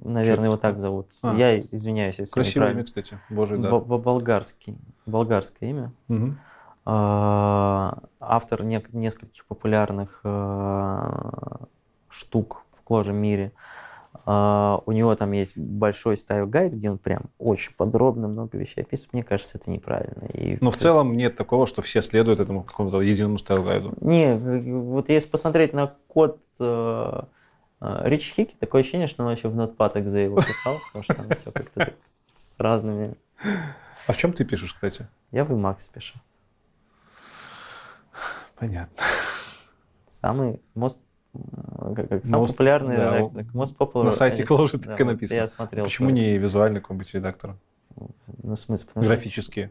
Наверное, 0.03 0.45
его 0.45 0.57
так 0.57 0.79
зовут. 0.79 1.07
А. 1.21 1.33
Я 1.35 1.59
извиняюсь, 1.59 2.19
если 2.19 2.33
Красивое 2.33 2.71
имя, 2.71 2.83
кстати. 2.83 3.19
Божий 3.29 3.57
дар. 3.59 3.71
Бо- 3.71 3.79
бо- 3.81 3.97
Болгарский. 3.99 4.77
Болгарское 5.05 5.69
имя. 5.69 5.91
А, 6.87 7.97
Автор 8.19 8.63
нескольких 8.63 9.45
популярных 9.45 10.21
э, 10.23 11.11
штук 12.09 12.63
в 12.71 12.81
Clojure 12.81 13.13
мире. 13.13 13.51
А, 14.27 14.81
У 14.85 14.91
него 14.91 15.15
там 15.15 15.31
есть 15.33 15.55
большой 15.57 16.17
style 16.17 16.47
guide, 16.47 16.73
где 16.73 16.89
он 16.89 16.97
прям 16.97 17.23
очень 17.37 17.73
подробно 17.75 18.27
много 18.27 18.57
вещей 18.57 18.81
описывает. 18.81 19.13
Мне 19.13 19.23
кажется, 19.23 19.57
это 19.57 19.69
неправильно. 19.69 20.25
И 20.33 20.57
Но 20.61 20.71
в 20.71 20.77
целом 20.77 21.15
нет 21.15 21.35
такого, 21.35 21.67
что 21.67 21.81
все 21.81 22.01
следуют 22.01 22.39
этому 22.39 22.63
какому-то 22.63 23.01
единому 23.01 23.37
style 23.37 23.61
guide 23.61 23.84
у. 23.84 23.93
Не, 24.01 24.35
вот 24.35 25.09
если 25.09 25.29
посмотреть 25.29 25.73
на 25.73 25.93
код 26.07 26.39
э, 26.59 27.21
э, 27.81 28.01
Рич 28.09 28.33
Хикки, 28.35 28.55
такое 28.59 28.81
ощущение, 28.81 29.07
что 29.07 29.23
он 29.23 29.29
вообще 29.29 29.47
в 29.47 29.59
Notepad 29.59 29.93
.exe 29.93 30.23
его 30.23 30.37
писал, 30.37 30.79
потому 30.87 31.03
что 31.03 31.13
там 31.13 31.29
все 31.35 31.51
как-то 31.51 31.93
с 32.35 32.59
разными. 32.59 33.15
А 34.07 34.11
в 34.11 34.17
чем 34.17 34.33
ты 34.33 34.43
пишешь, 34.43 34.73
кстати? 34.73 35.07
Я 35.31 35.45
в 35.45 35.51
Emacs 35.51 35.89
пишу. 35.93 36.17
Понятно. 38.55 39.03
Самый 40.07 40.61
most, 40.75 40.95
м, 40.95 41.04
как, 41.95 42.09
как 42.09 42.25
самый 42.25 42.45
Most- 42.45 42.47
популярный 42.51 42.97
да, 42.97 43.17
редактор. 43.17 43.43
Most 43.53 43.75
popular, 43.77 44.03
На 44.05 44.11
сайте. 44.11 44.43
Clojure 44.43 44.79
так 44.79 44.99
и 44.99 45.03
вот 45.03 45.11
написано. 45.13 45.37
Я 45.37 45.47
смотрел. 45.47 45.83
Почему 45.85 46.09
не 46.09 46.37
визуальный 46.37 46.81
какой-нибудь 46.81 47.13
редактор? 47.13 47.55
Ну, 48.43 48.55
в 48.55 48.59
смысле? 48.59 48.87
потому 48.87 49.03
что 49.03 49.13
Графический. 49.13 49.69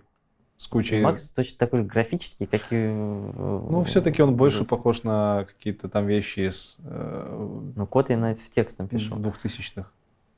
С 0.57 0.69
кучей... 0.69 1.03
Emacs 1.03 1.33
точно 1.35 1.59
такой 1.59 1.81
же 1.81 1.85
графический, 1.87 2.47
как 2.47 2.61
и... 2.71 2.77
Ну, 2.77 3.67
Ну, 3.71 3.83
все-таки 3.83 4.23
он 4.23 4.37
больше 4.37 4.65
похож 4.65 5.03
на 5.03 5.47
какие-то 5.49 5.89
там 5.89 6.07
вещи 6.07 6.49
из 6.49 6.77
э, 6.85 7.73
Ну, 7.75 7.87
код 7.89 8.09
я 8.11 8.17
на 8.17 8.31
это 8.31 8.41
в 8.41 8.49
текстом 8.51 8.87
пишу. 8.87 9.17
двухтысячных. 9.17 9.93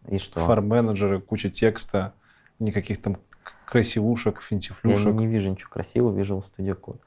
И 0.08 0.16
что? 0.18 0.40
Фарм-менеджеры, 0.40 1.20
куча 1.20 1.50
текста, 1.50 2.14
никаких 2.58 3.00
там 3.02 3.18
красивушек, 3.66 4.36
Я 4.36 4.40
финтифлюшек. 4.42 5.14
не 5.14 5.26
вижу 5.26 5.50
ничего 5.50 5.68
красивого, 5.70 6.18
Visual 6.18 6.42
Studio 6.42 6.78
Code. 6.80 7.00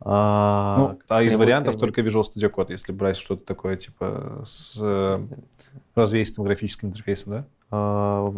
А, 0.00 0.76
Ну, 0.78 0.98
а 1.08 1.22
из 1.22 1.34
вариантов 1.36 1.74
кривой. 1.76 1.92
только 1.92 2.00
Visual 2.00 2.22
Studio 2.22 2.50
Code, 2.52 2.66
если 2.72 2.92
брать 2.92 3.16
что-то 3.16 3.44
такое, 3.44 3.76
типа, 3.76 4.42
с 4.44 4.78
э, 4.80 5.26
развесистым 5.94 6.44
графическим 6.44 6.88
интерфейсом, 6.88 7.32
да? 7.32 7.44
А, 7.70 8.32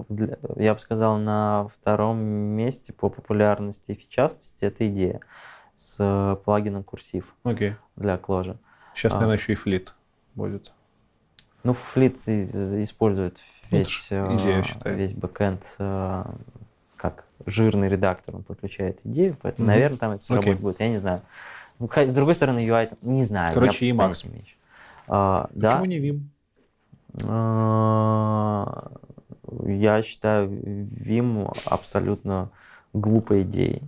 я 0.57 0.75
бы 0.75 0.81
сказал, 0.81 1.19
на 1.19 1.69
втором 1.69 2.19
месте 2.19 2.93
по 2.93 3.09
популярности 3.09 3.93
и 3.93 3.95
фичастости 3.95 4.65
это 4.65 4.89
идея 4.89 5.21
с 5.77 5.97
э, 6.01 6.37
плагином 6.45 6.83
курсив 6.83 7.35
Окей. 7.45 7.77
для 7.97 8.17
Clojure. 8.17 8.59
Сейчас, 8.95 9.13
А. 9.15 9.17
наверное, 9.17 9.37
еще 9.39 9.53
и 9.53 9.57
флит 9.57 9.95
будет. 10.35 10.73
Ну, 11.63 11.75
и- 12.27 12.83
использует 12.83 13.39
Ну, 13.71 13.79
весь, 13.79 13.89
ж 13.89 14.07
идея, 14.11 14.61
э, 14.61 14.63
считай. 14.65 14.95
весь 14.95 15.13
бэкэнд 15.15 15.63
э, 15.79 16.25
как 16.99 17.25
жирный 17.47 17.89
редактор, 17.89 18.37
он 18.37 18.43
подключает 18.43 19.01
идею, 19.05 19.37
поэтому, 19.41 19.67
Мгм. 19.67 19.75
наверное, 19.75 19.99
там 19.99 20.13
это 20.13 20.23
все 20.25 20.35
Окей. 20.35 20.43
работать 20.53 20.63
будет, 20.63 20.81
я 20.81 20.89
не 20.91 20.99
знаю. 20.99 21.21
Ну, 21.79 21.89
С 21.89 22.13
другой 22.13 22.35
стороны, 22.35 22.59
UI, 22.67 22.87
там, 22.89 22.99
не 23.03 23.25
знаю. 23.25 23.55
Короче, 23.55 23.87
я 23.87 23.93
не 23.95 23.99
имею. 23.99 24.45
А, 25.07 25.49
да, 25.55 25.79
Почему 25.79 25.85
не 25.87 25.99
Vim? 26.01 26.21
А, 27.25 28.91
Я 29.65 30.03
считаю 30.03 30.49
Vim 30.51 31.57
абсолютно 31.65 32.51
глупой 32.93 33.43
идеей. 33.43 33.83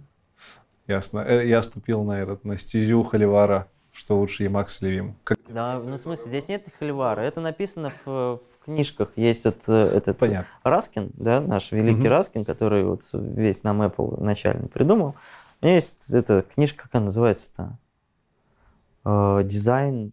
Ясно. 0.87 1.19
Э, 1.20 1.47
Я 1.47 1.62
ступил 1.62 2.03
на 2.05 2.20
этот, 2.23 2.45
на 2.45 2.57
стезю 2.59 3.03
Холивара, 3.05 3.66
что 3.93 4.19
лучше 4.19 4.47
Emacs 4.47 4.78
или 4.81 5.01
Vim. 5.03 5.12
Как- 5.24 5.39
Да, 5.49 5.78
ну, 5.81 5.97
в 5.97 5.99
смысле, 5.99 6.28
здесь 6.28 6.49
нет 6.49 6.66
холивара. 6.78 7.20
Это 7.20 7.41
написано 7.41 7.93
в, 8.05 8.41
в 8.61 8.65
книжках. 8.65 9.11
Есть 9.16 9.45
вот 9.45 9.57
э, 9.69 9.73
этот 9.97 10.19
Понятно. 10.19 10.49
Раскин, 10.62 11.11
да, 11.15 11.41
наш 11.41 11.73
великий 11.73 12.01
Мгм. 12.01 12.09
Раскин, 12.09 12.45
который 12.45 12.85
вот 12.85 13.03
весь 13.12 13.62
нам 13.62 13.82
Apple 13.82 14.23
начально 14.23 14.69
придумал. 14.69 15.15
У 15.61 15.66
меня 15.66 15.77
есть 15.77 16.11
эта 16.11 16.43
книжка, 16.43 16.85
как 16.85 16.95
она 16.95 17.07
называется-то? 17.07 17.78
Э, 19.05 19.41
дизайн, 19.45 20.12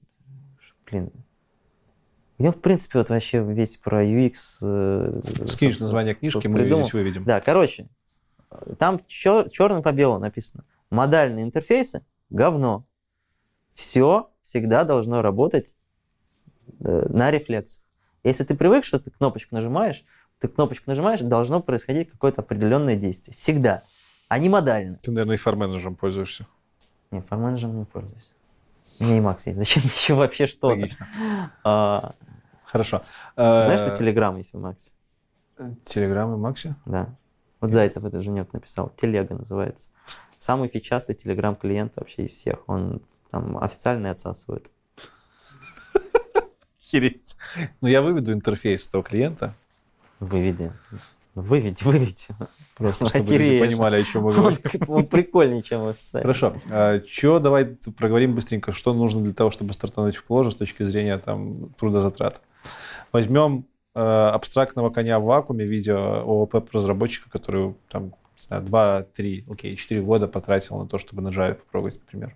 блин. 0.89 1.11
У 2.39 2.43
него, 2.43 2.53
в 2.53 2.61
принципе, 2.61 2.99
вот 2.99 3.09
вообще 3.09 3.41
весь 3.43 3.77
про 3.77 4.05
UX. 4.05 4.33
э, 4.61 5.21
Скинешь 5.47 5.79
название 5.79 6.15
книжки, 6.15 6.47
мы 6.47 6.59
придумал. 6.59 6.83
здесь 6.83 6.93
выведем. 6.93 7.23
Да, 7.23 7.41
короче, 7.41 7.87
там 8.77 9.01
черным 9.07 9.83
по 9.83 9.91
белому 9.91 10.19
написано. 10.19 10.63
Модальные 10.89 11.43
интерфейсы– 11.43 12.05
говно. 12.29 12.85
Все 13.73 14.29
всегда 14.43 14.83
должно 14.85 15.21
работать 15.21 15.73
на 16.79 17.29
рефлексах. 17.31 17.83
Если 18.27 18.43
ты 18.43 18.55
привык, 18.55 18.83
что 18.83 18.99
ты 18.99 19.09
кнопочку 19.09 19.55
нажимаешь, 19.55 20.03
ты 20.39 20.47
кнопочку 20.47 20.89
нажимаешь, 20.89 21.21
должно 21.21 21.61
происходить 21.61 22.11
какое-то 22.11 22.41
определенное 22.41 22.95
действие. 22.95 23.35
Всегда. 23.35 23.83
А 24.27 24.37
не 24.37 24.49
модально. 24.49 24.97
Ты, 25.01 25.11
наверное, 25.11 25.35
и 25.35 25.39
фарменеджером 25.39 25.95
пользуешься. 25.95 26.45
Не, 27.11 27.21
форменеджером 27.21 27.79
не 27.79 27.85
пользуюсь. 27.85 28.29
У 28.99 29.05
меня 29.05 29.19
Emacs 29.19 29.43
есть. 29.45 29.57
Зачем 29.57 29.83
еще 29.83 30.13
вообще 30.15 30.47
что-то? 30.47 30.67
Логично. 30.67 31.07
А, 31.63 32.15
Хорошо. 32.65 33.01
знаешь, 33.35 33.79
что 33.79 33.91
Э, 33.91 33.95
Telegram 33.95 34.37
есть 34.37 34.53
в 34.53 34.57
Emacs? 34.57 34.91
Телеграм 35.85 36.33
и 36.33 36.37
Макси? 36.37 36.75
Да. 36.85 37.15
Вот 37.61 37.71
Зайцев 37.71 38.03
это 38.03 38.19
Женек 38.19 38.51
написал. 38.53 38.89
Телега 38.89 39.35
называется. 39.35 39.89
Самый 40.37 40.67
фичастый 40.67 41.15
телеграм-клиент 41.15 41.95
вообще 41.95 42.25
из 42.25 42.31
всех. 42.31 42.67
Он 42.67 43.01
там 43.31 43.57
официально 43.57 44.11
отсасывает. 44.11 44.69
Охереть. 46.87 47.35
Ну, 47.81 47.87
я 47.89 48.01
выведу 48.01 48.31
интерфейс 48.31 48.87
этого 48.87 49.03
клиента, 49.03 49.53
Выведи. 50.19 50.71
Выведи, 51.35 51.83
выведи. 51.83 52.27
просто 52.75 53.09
чтобы 53.09 53.25
люди 53.25 53.43
Охереешь. 53.43 53.61
понимали, 53.61 54.01
о 54.01 54.03
чем 54.03 54.23
мы 54.23 54.29
Он, 54.29 54.35
говорим. 54.35 54.59
он 54.87 55.05
прикольнее, 55.05 55.61
чем 55.61 55.85
официально. 55.85 56.33
Хорошо. 56.33 57.03
Что, 57.07 57.39
давай 57.39 57.65
проговорим 57.95 58.33
быстренько, 58.33 58.71
что 58.71 58.93
нужно 58.93 59.21
для 59.21 59.33
того, 59.33 59.51
чтобы 59.51 59.73
стартануть 59.73 60.15
в 60.15 60.25
Clojure 60.27 60.49
с 60.49 60.55
точки 60.55 60.81
зрения 60.81 61.17
там, 61.19 61.69
трудозатрат. 61.77 62.41
Возьмем 63.13 63.65
э, 63.93 63.99
абстрактного 63.99 64.89
коня 64.89 65.19
в 65.19 65.25
вакууме 65.25 65.65
в 65.65 65.69
виде 65.69 65.93
ООП-разработчика, 65.93 67.29
который 67.29 67.75
там, 67.89 68.05
не 68.05 68.13
знаю, 68.39 68.63
2, 68.63 69.03
3, 69.03 69.45
окей, 69.47 69.75
4 69.75 70.01
года 70.01 70.27
потратил 70.27 70.79
на 70.79 70.87
то, 70.87 70.97
чтобы 70.97 71.21
на 71.21 71.27
Java 71.29 71.53
попробовать, 71.53 71.99
например. 71.99 72.35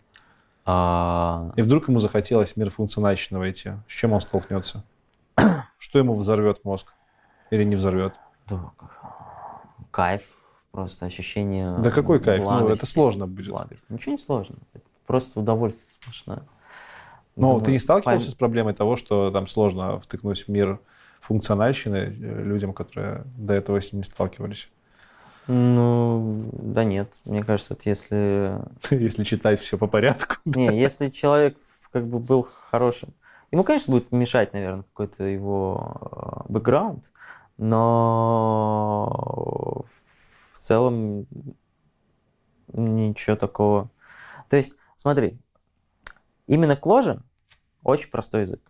А, 0.73 1.51
И 1.57 1.61
вдруг 1.61 1.89
ему 1.89 1.99
захотелось 1.99 2.53
в 2.53 2.57
мир 2.57 2.69
функциональщины 2.69 3.39
войти. 3.39 3.71
С 3.89 3.91
чем 3.91 4.13
он 4.13 4.21
столкнется? 4.21 4.83
Что 5.77 5.99
ему 5.99 6.15
взорвет 6.15 6.63
мозг? 6.63 6.93
Или 7.49 7.65
не 7.65 7.75
взорвет? 7.75 8.13
да, 8.47 8.71
кайф, 9.91 10.21
просто 10.71 11.05
ощущение 11.05 11.77
Да 11.79 11.91
какой 11.91 12.21
кайф? 12.21 12.45
Ну, 12.45 12.69
это 12.69 12.85
сложно 12.85 13.27
будет. 13.27 13.49
Благости. 13.49 13.83
Ничего 13.89 14.13
не 14.13 14.17
сложно. 14.17 14.55
Это 14.73 14.85
просто 15.07 15.39
удовольствие 15.41 15.85
сплошное. 15.99 16.43
Но 17.35 17.47
Думаю, 17.47 17.65
ты 17.65 17.71
не 17.71 17.79
сталкивался 17.79 18.25
память- 18.25 18.31
с 18.31 18.35
проблемой 18.35 18.73
того, 18.73 18.95
что 18.95 19.29
там 19.31 19.47
сложно 19.47 19.99
втыкнуть 19.99 20.43
в 20.43 20.47
мир 20.47 20.79
функциональщины 21.19 21.97
э, 21.97 22.43
людям, 22.43 22.73
которые 22.73 23.25
до 23.37 23.53
этого 23.53 23.81
с 23.81 23.91
ним 23.91 23.99
не 23.99 24.03
сталкивались? 24.05 24.69
Ну, 25.53 26.49
да 26.53 26.85
нет. 26.85 27.13
Мне 27.25 27.43
кажется, 27.43 27.73
вот 27.73 27.85
если 27.85 28.57
Если 28.89 29.25
читать 29.25 29.59
все 29.59 29.77
по 29.77 29.87
порядку. 29.87 30.37
Не, 30.45 30.79
если 30.79 31.09
человек 31.09 31.57
как 31.91 32.07
бы 32.07 32.19
был 32.19 32.47
хорошим, 32.69 33.13
ему, 33.51 33.65
конечно, 33.65 33.91
будет 33.91 34.13
мешать, 34.13 34.53
наверное, 34.53 34.83
какой-то 34.83 35.25
его 35.25 36.45
э, 36.47 36.53
бэкграунд, 36.53 37.11
но 37.57 39.03
в 40.53 40.57
целом 40.57 41.27
ничего 42.71 43.35
такого. 43.35 43.89
То 44.49 44.55
есть, 44.55 44.77
смотри, 44.95 45.37
именно 46.47 46.77
Кложа 46.77 47.23
очень 47.83 48.09
простой 48.09 48.43
язык. 48.43 48.61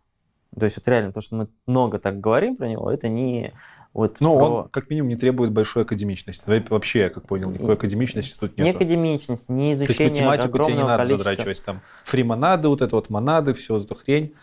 То 0.58 0.66
есть 0.66 0.78
вот 0.78 0.88
реально 0.88 1.14
то, 1.14 1.22
что 1.22 1.36
мы 1.36 1.48
много 1.68 2.00
так 2.00 2.20
говорим 2.20 2.58
про 2.58 2.68
него, 2.68 2.90
это 2.92 3.08
не 3.08 3.54
Вот 3.94 4.22
Ну, 4.22 4.38
про- 4.38 4.46
он 4.64 4.70
как 4.70 4.90
минимум 4.90 5.10
не 5.10 5.16
требует 5.18 5.52
большой 5.52 5.84
академичности. 5.84 6.46
Вообще, 6.70 7.00
я 7.02 7.10
как 7.10 7.28
понял, 7.28 7.52
никакой 7.52 7.74
академичности 7.74 8.38
тут 8.40 8.58
не 8.58 8.64
нет. 8.64 8.76
академичность, 8.78 9.50
не 9.50 9.76
То 9.76 9.82
есть 9.82 9.92
изучение 9.92 10.28
математику 10.30 10.60
тебе 10.60 10.74
не 10.78 10.84
надо 10.84 11.04
количества... 11.04 11.18
задрачивать. 11.30 11.64
Там 11.66 11.82
фримонады, 12.06 12.68
вот 12.70 12.82
это 12.82 12.96
вот 12.96 13.10
монады, 13.10 13.54
все 13.54 13.74
вот 13.74 13.84
эту 13.84 13.96
хрень, 13.96 14.34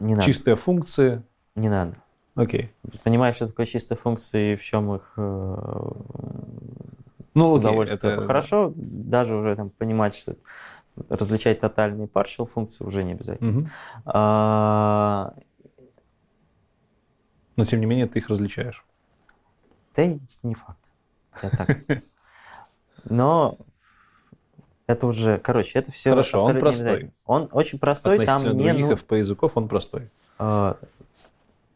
Не 0.00 0.14
надо, 0.14 0.26
чистые 0.26 0.56
функции. 0.56 1.22
не 1.54 1.68
надо. 1.68 1.94
Окей. 2.34 2.72
Понимаешь, 3.04 3.36
что 3.36 3.46
такое 3.46 3.66
чистые 3.66 3.98
функции 3.98 4.52
и 4.52 4.56
в 4.56 4.62
чем 4.64 4.94
их 4.94 5.12
э, 5.16 5.20
Ну, 7.34 7.54
окей, 7.54 7.58
удовольствие. 7.60 8.12
это- 8.14 8.26
Хорошо, 8.26 8.72
даже 8.74 9.34
уже 9.36 9.54
там 9.54 9.70
понимать, 9.70 10.14
что 10.16 10.34
различать 11.08 11.60
тотальные 11.60 12.06
и 12.08 12.10
partial 12.10 12.46
функции 12.46 12.84
уже 12.84 13.04
не 13.04 13.12
обязательно. 13.12 13.50
Мгм. 13.52 13.70
А, 14.06 15.34
Но, 17.56 17.64
тем 17.64 17.80
не 17.80 17.86
менее, 17.86 18.06
ты 18.06 18.18
их 18.20 18.28
различаешь. 18.28 18.84
Да 19.98 20.04
и 20.04 20.16
не 20.44 20.54
факт. 20.54 20.78
Я 21.42 21.50
так. 21.50 22.02
Но 23.04 23.58
это 24.86 25.08
уже, 25.08 25.38
короче, 25.38 25.76
это 25.76 25.90
все 25.90 26.10
Хорошо, 26.10 26.38
он 26.38 26.60
простой. 26.60 27.10
Он 27.24 27.48
очень 27.50 27.80
простой, 27.80 28.24
там 28.24 28.36
Относительно 28.36 28.60
не 28.60 28.78
других 28.78 29.04
ну, 29.10 29.16
языков 29.16 29.56
он 29.56 29.66
простой. 29.66 30.08
э, 30.38 30.74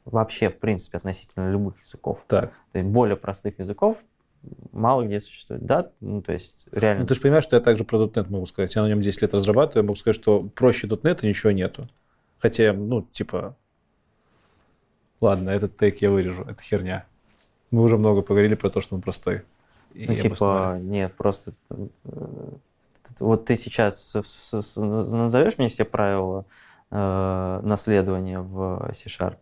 вообще, 0.04 0.50
в 0.50 0.58
принципе, 0.60 0.98
относительно 0.98 1.50
любых 1.50 1.80
языков. 1.80 2.22
Так. 2.28 2.52
То 2.70 2.78
есть 2.78 2.88
более 2.90 3.16
простых 3.16 3.58
языков 3.58 3.96
мало 4.70 5.04
где 5.04 5.20
существует, 5.20 5.66
да? 5.66 5.90
Ну, 5.98 6.22
то 6.22 6.32
есть 6.32 6.64
реально. 6.70 7.00
Ну, 7.00 7.08
ты 7.08 7.16
же 7.16 7.20
понимаешь, 7.20 7.42
что 7.42 7.56
я 7.56 7.60
также 7.60 7.82
про 7.82 7.98
.NET 7.98 8.30
могу 8.30 8.46
сказать. 8.46 8.72
Я 8.76 8.82
на 8.82 8.88
нем 8.88 9.00
10 9.00 9.20
лет 9.20 9.34
разрабатываю, 9.34 9.82
я 9.82 9.88
могу 9.88 9.96
сказать, 9.96 10.14
что 10.14 10.44
проще 10.44 10.86
.NET 10.86 11.26
ничего 11.26 11.50
нету. 11.50 11.82
Хотя, 12.38 12.72
ну, 12.72 13.02
типа... 13.02 13.56
Ладно, 15.20 15.50
этот 15.50 15.76
тейк 15.76 16.02
я 16.02 16.12
вырежу, 16.12 16.44
это 16.44 16.62
херня. 16.62 17.06
Мы 17.72 17.82
уже 17.82 17.96
много 17.98 18.22
поговорили 18.22 18.54
про 18.54 18.70
то, 18.70 18.80
что 18.80 18.94
он 18.94 19.02
простой. 19.02 19.42
Ну, 19.94 20.14
типа, 20.14 20.78
нет, 20.80 21.14
просто 21.16 21.52
э, 21.70 21.86
вот 23.18 23.44
ты 23.46 23.56
сейчас 23.56 24.14
назовешь 24.76 25.58
мне 25.58 25.68
все 25.68 25.84
правила 25.84 26.44
э, 26.90 27.60
наследования 27.62 28.40
в 28.40 28.90
C-Sharp, 28.94 29.38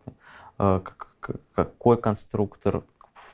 Э, 0.59 0.79
как- 0.83 1.07
как- 1.19 1.41
какой 1.55 1.97
конструктор 1.97 2.83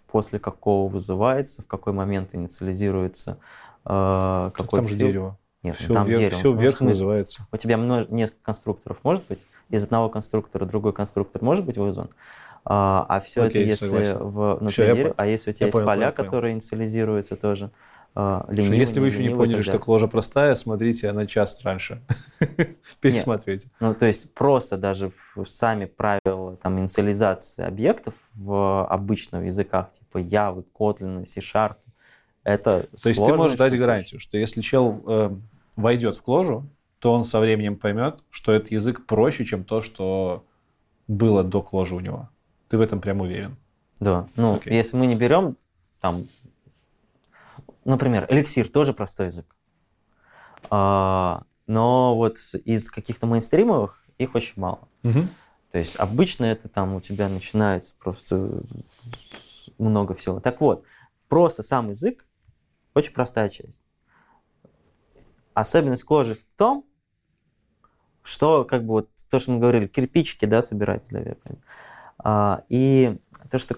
после 0.07 0.39
какого 0.39 0.89
вызывается, 0.89 1.61
в 1.61 1.67
какой 1.67 1.93
момент 1.93 2.33
инициализируется, 2.33 3.37
э, 3.85 4.51
какой 4.53 4.79
Там 4.79 4.87
же 4.87 4.95
дерево. 4.95 5.37
Нет, 5.63 5.75
Все, 5.75 5.93
там 5.93 6.05
вверх, 6.05 6.19
дерево. 6.21 6.37
все 6.37 6.53
Ну, 6.53 6.59
вверх 6.59 6.75
смысле? 6.77 6.93
называется. 6.93 7.47
У 7.51 7.57
тебя 7.57 7.77
множ- 7.77 8.07
несколько 8.09 8.43
конструкторов 8.43 8.97
может 9.03 9.27
быть? 9.27 9.39
Из 9.69 9.83
одного 9.83 10.07
конструктора 10.09 10.65
другой 10.65 10.93
конструктор 10.93 11.43
может 11.43 11.65
быть 11.65 11.77
вызван? 11.77 12.09
А, 12.69 13.05
а 13.07 13.21
все 13.21 13.43
Окей, 13.43 13.61
это 13.61 13.69
если 13.69 13.85
согласен. 13.85 14.17
в 14.17 14.55
внутри 14.55 14.83
Всё, 14.83 14.83
я 14.93 15.13
а 15.15 15.25
если 15.25 15.51
у 15.51 15.53
тебя 15.53 15.65
я 15.65 15.67
есть 15.67 15.73
понял, 15.73 15.85
поля, 15.85 16.11
понял, 16.11 16.13
которые 16.13 16.53
инициализируются 16.53 17.37
тоже, 17.37 17.71
а, 18.13 18.45
ленивый, 18.49 18.79
Если 18.79 18.99
вы 18.99 19.07
еще 19.07 19.23
не 19.23 19.33
поняли, 19.33 19.61
что 19.61 19.79
кложа 19.79 20.07
простая, 20.07 20.53
смотрите 20.55 21.09
на 21.13 21.27
час 21.27 21.61
раньше. 21.63 22.01
Пересматривайте. 22.99 23.69
Ну, 23.79 23.93
то 23.93 24.05
есть 24.05 24.33
просто 24.33 24.75
даже 24.75 25.13
сами 25.45 25.85
правила 25.85 26.57
там, 26.57 26.77
инициализации 26.77 27.63
объектов 27.63 28.15
в 28.33 28.85
обычных 28.87 29.45
языках, 29.45 29.93
типа 29.93 30.17
Java, 30.17 30.65
Kotlin, 30.77 31.25
C-Sharp, 31.25 31.77
это 32.43 32.85
То 33.01 33.09
есть 33.09 33.25
ты 33.25 33.33
можешь 33.33 33.57
дать 33.57 33.77
гарантию, 33.77 34.19
что 34.19 34.37
если 34.37 34.59
чел 34.59 35.03
э, 35.07 35.29
войдет 35.77 36.17
в 36.17 36.21
кложу, 36.21 36.67
то 36.99 37.13
он 37.13 37.23
со 37.23 37.39
временем 37.39 37.77
поймет, 37.77 38.19
что 38.29 38.51
этот 38.51 38.71
язык 38.71 39.05
проще, 39.05 39.45
чем 39.45 39.63
то, 39.63 39.81
что 39.81 40.43
было 41.07 41.43
до 41.43 41.61
кложи 41.61 41.95
у 41.95 42.01
него. 42.01 42.29
Ты 42.69 42.77
в 42.77 42.81
этом 42.81 43.01
прям 43.01 43.21
уверен. 43.21 43.57
Да, 43.99 44.27
ну, 44.35 44.55
Окей. 44.55 44.73
если 44.73 44.97
мы 44.97 45.07
не 45.07 45.15
берем, 45.15 45.57
там, 46.01 46.25
например, 47.85 48.25
эликсир 48.29 48.69
тоже 48.69 48.93
простой 48.93 49.27
язык. 49.27 49.55
А, 50.69 51.43
но 51.65 52.15
вот 52.15 52.37
из 52.65 52.89
каких-то 52.89 53.25
мейнстримовых 53.25 54.03
их 54.17 54.35
очень 54.35 54.53
мало. 54.57 54.87
То 55.71 55.79
есть 55.79 55.95
обычно 55.97 56.45
это 56.45 56.69
там 56.69 56.95
у 56.95 57.01
тебя 57.01 57.29
начинается 57.29 57.93
просто 57.99 58.63
много 59.77 60.13
всего. 60.13 60.39
Так 60.39 60.61
вот, 60.61 60.83
просто 61.27 61.61
сам 61.61 61.89
язык 61.89 62.25
очень 62.93 63.13
простая 63.13 63.49
часть. 63.49 63.81
Особенность 65.53 66.03
кложи 66.03 66.35
в 66.35 66.43
том, 66.57 66.85
что 68.23 68.63
как 68.63 68.85
бы 68.85 68.93
вот 68.93 69.09
то, 69.29 69.39
что 69.39 69.51
мы 69.51 69.59
говорили, 69.59 69.87
кирпичики, 69.87 70.45
да, 70.45 70.61
собирать 70.61 71.07
для 71.07 71.21
веб. 71.21 71.39
А, 72.19 72.63
и 72.69 73.17
то, 73.49 73.57
что 73.57 73.75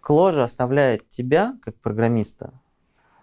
кложа 0.00 0.44
оставляет 0.44 1.08
тебя, 1.08 1.56
как 1.62 1.76
программиста, 1.76 2.52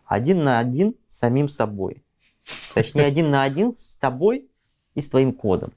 один 0.06 0.44
на 0.44 0.60
один 0.60 0.96
с 1.08 1.18
самим 1.18 1.50
собой. 1.50 2.04
Точнее, 2.74 3.06
один 3.06 3.32
на 3.32 3.44
один 3.44 3.76
с 3.76 3.96
тобой 3.96 4.50
и 4.94 5.02
с 5.02 5.10
твоим 5.10 5.34
кодом. 5.34 5.74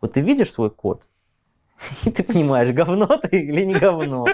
Вот 0.00 0.14
ты 0.14 0.20
видишь 0.20 0.52
свой 0.52 0.70
код, 0.70 1.02
и 2.04 2.10
ты 2.10 2.22
понимаешь, 2.22 2.70
говно 2.70 3.06
ты 3.06 3.40
или 3.40 3.64
не 3.64 3.74
говно. 3.74 4.26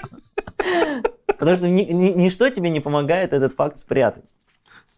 Потому 1.27 1.57
что 1.57 1.69
ни- 1.69 1.83
ни- 1.93 2.13
ничто 2.13 2.49
тебе 2.49 2.71
не 2.71 2.81
помогает 2.81 3.33
этот 3.33 3.55
факт 3.55 3.79
спрятать. 3.79 4.35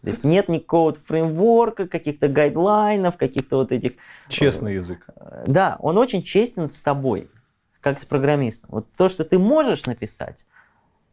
То 0.02 0.10
есть 0.10 0.22
нет 0.22 0.48
никакого 0.48 0.92
фреймворка, 0.94 1.88
каких-то 1.88 2.28
гайдлайнов, 2.28 3.16
каких-то 3.16 3.56
вот 3.56 3.72
этих... 3.72 3.94
Честный 4.28 4.74
язык. 4.74 5.08
Э, 5.16 5.44
Да, 5.46 5.76
он 5.80 5.98
очень 5.98 6.22
честен 6.22 6.68
с 6.68 6.80
тобой, 6.80 7.28
как 7.86 8.00
с 8.00 8.04
программистом. 8.04 8.68
Вот 8.72 8.90
то, 8.98 9.08
что 9.08 9.24
ты 9.24 9.38
можешь 9.38 9.86
написать, 9.86 10.44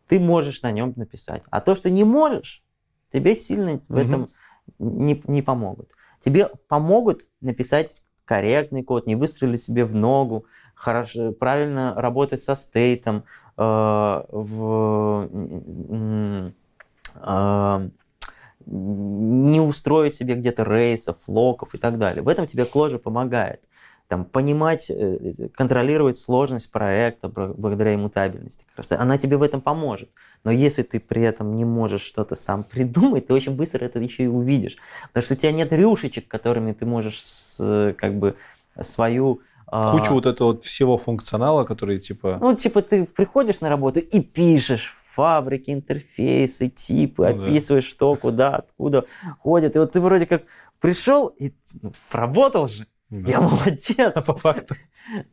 ты 0.07 0.19
можешь 0.19 0.63
на 0.63 0.71
нем 0.71 0.93
написать. 0.95 1.43
А 1.51 1.61
то, 1.61 1.75
что 1.75 1.91
не 1.91 2.03
можешь, 2.03 2.63
тебе 3.11 3.35
сильно 3.35 3.79
в 3.87 3.91
Мгм. 3.91 3.99
этом 3.99 4.29
не, 4.79 5.21
не 5.27 5.43
помогут. 5.43 5.91
Тебе 6.25 6.49
помогут 6.67 7.27
написать 7.41 8.01
корректный 8.25 8.81
код, 8.81 9.05
не 9.05 9.15
выстрелить 9.15 9.61
себе 9.61 9.85
в 9.85 9.93
ногу, 9.93 10.47
хорошо, 10.73 11.31
правильно 11.31 11.93
работать 11.95 12.41
со 12.41 12.55
стейтом, 12.55 13.23
э, 13.55 13.61
в, 14.31 15.29
э, 17.21 17.89
не 18.65 19.59
устроить 19.59 20.15
себе 20.15 20.33
где-то 20.33 20.63
рейсов, 20.63 21.17
локов 21.27 21.75
и 21.75 21.77
так 21.77 21.99
далее. 21.99 22.23
В 22.23 22.27
этом 22.27 22.47
тебе 22.47 22.65
кложа 22.65 22.97
помогает. 22.97 23.61
Там, 24.13 24.25
понимать, 24.25 24.91
э, 24.91 25.47
контролировать 25.55 26.19
сложность 26.19 26.69
проекта 26.69 27.29
благодаря 27.29 27.95
иммутабельности. 27.95 28.63
Она 28.91 29.17
тебе 29.17 29.37
в 29.37 29.41
этом 29.41 29.59
поможет. 29.59 30.09
Но 30.43 30.51
если 30.51 30.83
ты 30.83 30.99
при 30.99 31.23
этом 31.23 31.55
не 31.55 31.65
можешь 31.65 32.03
что-то 32.03 32.35
сам 32.35 32.63
придумать, 32.71 33.25
ты 33.25 33.33
очень 33.33 33.55
быстро 33.55 33.83
это 33.85 33.97
еще 33.97 34.25
и 34.25 34.27
увидишь. 34.27 34.77
Потому 35.07 35.23
что 35.23 35.33
у 35.33 35.37
тебя 35.37 35.51
нет 35.51 35.73
рюшечек, 35.73 36.27
которыми 36.27 36.73
ты 36.73 36.85
можешь 36.85 37.23
с- 37.23 37.95
как 37.97 38.13
бы 38.19 38.35
свою... 38.79 39.41
а, 39.65 39.97
Кучу 39.97 40.13
вот 40.13 40.27
этого 40.27 40.49
вот 40.49 40.63
всего 40.63 40.99
функционала, 40.99 41.63
который 41.63 41.97
типа... 41.97 42.37
ну, 42.39 42.55
типа, 42.55 42.83
ты 42.83 43.05
приходишь 43.05 43.61
на 43.61 43.69
работу 43.69 43.99
и 43.99 44.21
пишешь 44.21 44.95
фабрики, 45.15 45.71
интерфейсы, 45.71 46.69
типы, 46.69 47.27
Ну 47.29 47.39
да. 47.41 47.47
описываешь, 47.47 47.85
что, 47.85 48.15
куда, 48.15 48.57
откуда 48.57 49.05
ходят. 49.39 49.75
И 49.75 49.79
вот 49.79 49.91
ты 49.93 49.99
вроде 49.99 50.27
как 50.27 50.43
пришел 50.79 51.27
и 51.29 51.51
ну, 51.81 51.93
поработал 52.11 52.67
же. 52.67 52.85
Да. 53.21 53.29
Я 53.29 53.41
молодец. 53.41 54.11
А 54.15 54.21
по 54.25 54.35
факту 54.35 54.75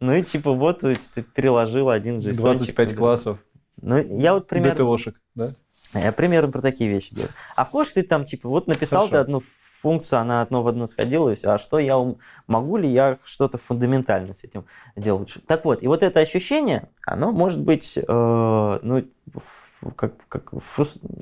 Ну 0.01 0.15
и 0.15 0.23
типа 0.23 0.53
вот 0.53 0.81
ты 0.81 1.23
переложил 1.23 1.89
один 1.89 2.17
JSON. 2.19 2.37
25 2.37 2.97
классов 2.97 3.39
Ну, 3.81 3.97
я 4.19 4.35
вот 4.35 4.49
примерно, 4.49 4.75
ДТОшек, 4.75 5.21
да? 5.35 5.55
я 5.95 6.13
примерно 6.13 6.53
про 6.53 6.61
такие 6.61 6.91
вещи 6.91 7.15
говорю. 7.15 7.31
А 7.57 7.65
в 7.65 7.71
Кош 7.71 7.93
ты 7.93 8.03
там 8.03 8.25
типа 8.25 8.49
вот 8.49 8.67
написал 8.67 9.05
ты 9.05 9.11
Хорошо. 9.13 9.23
одну 9.23 9.43
функцию, 9.81 10.19
она 10.21 10.43
одно 10.43 10.63
в 10.63 10.69
одно 10.69 10.87
сходила, 10.87 11.31
и 11.31 11.35
все. 11.35 11.49
А 11.49 11.59
что 11.59 11.79
я 11.79 11.97
ум- 11.97 12.19
могу 12.47 12.77
ли 12.77 12.87
я 12.91 13.19
что-то 13.25 13.57
фундаментально 13.57 14.35
с 14.35 14.45
этим 14.45 14.67
делать? 14.95 15.33
Так 15.47 15.65
вот, 15.65 15.83
и 15.83 15.87
вот 15.87 16.03
это 16.03 16.21
ощущение, 16.21 16.91
оно 17.07 17.33
может 17.33 17.63
быть, 17.63 17.97
э, 17.97 18.03
ну, 18.83 19.05
как, 19.97 20.13
как 20.29 20.53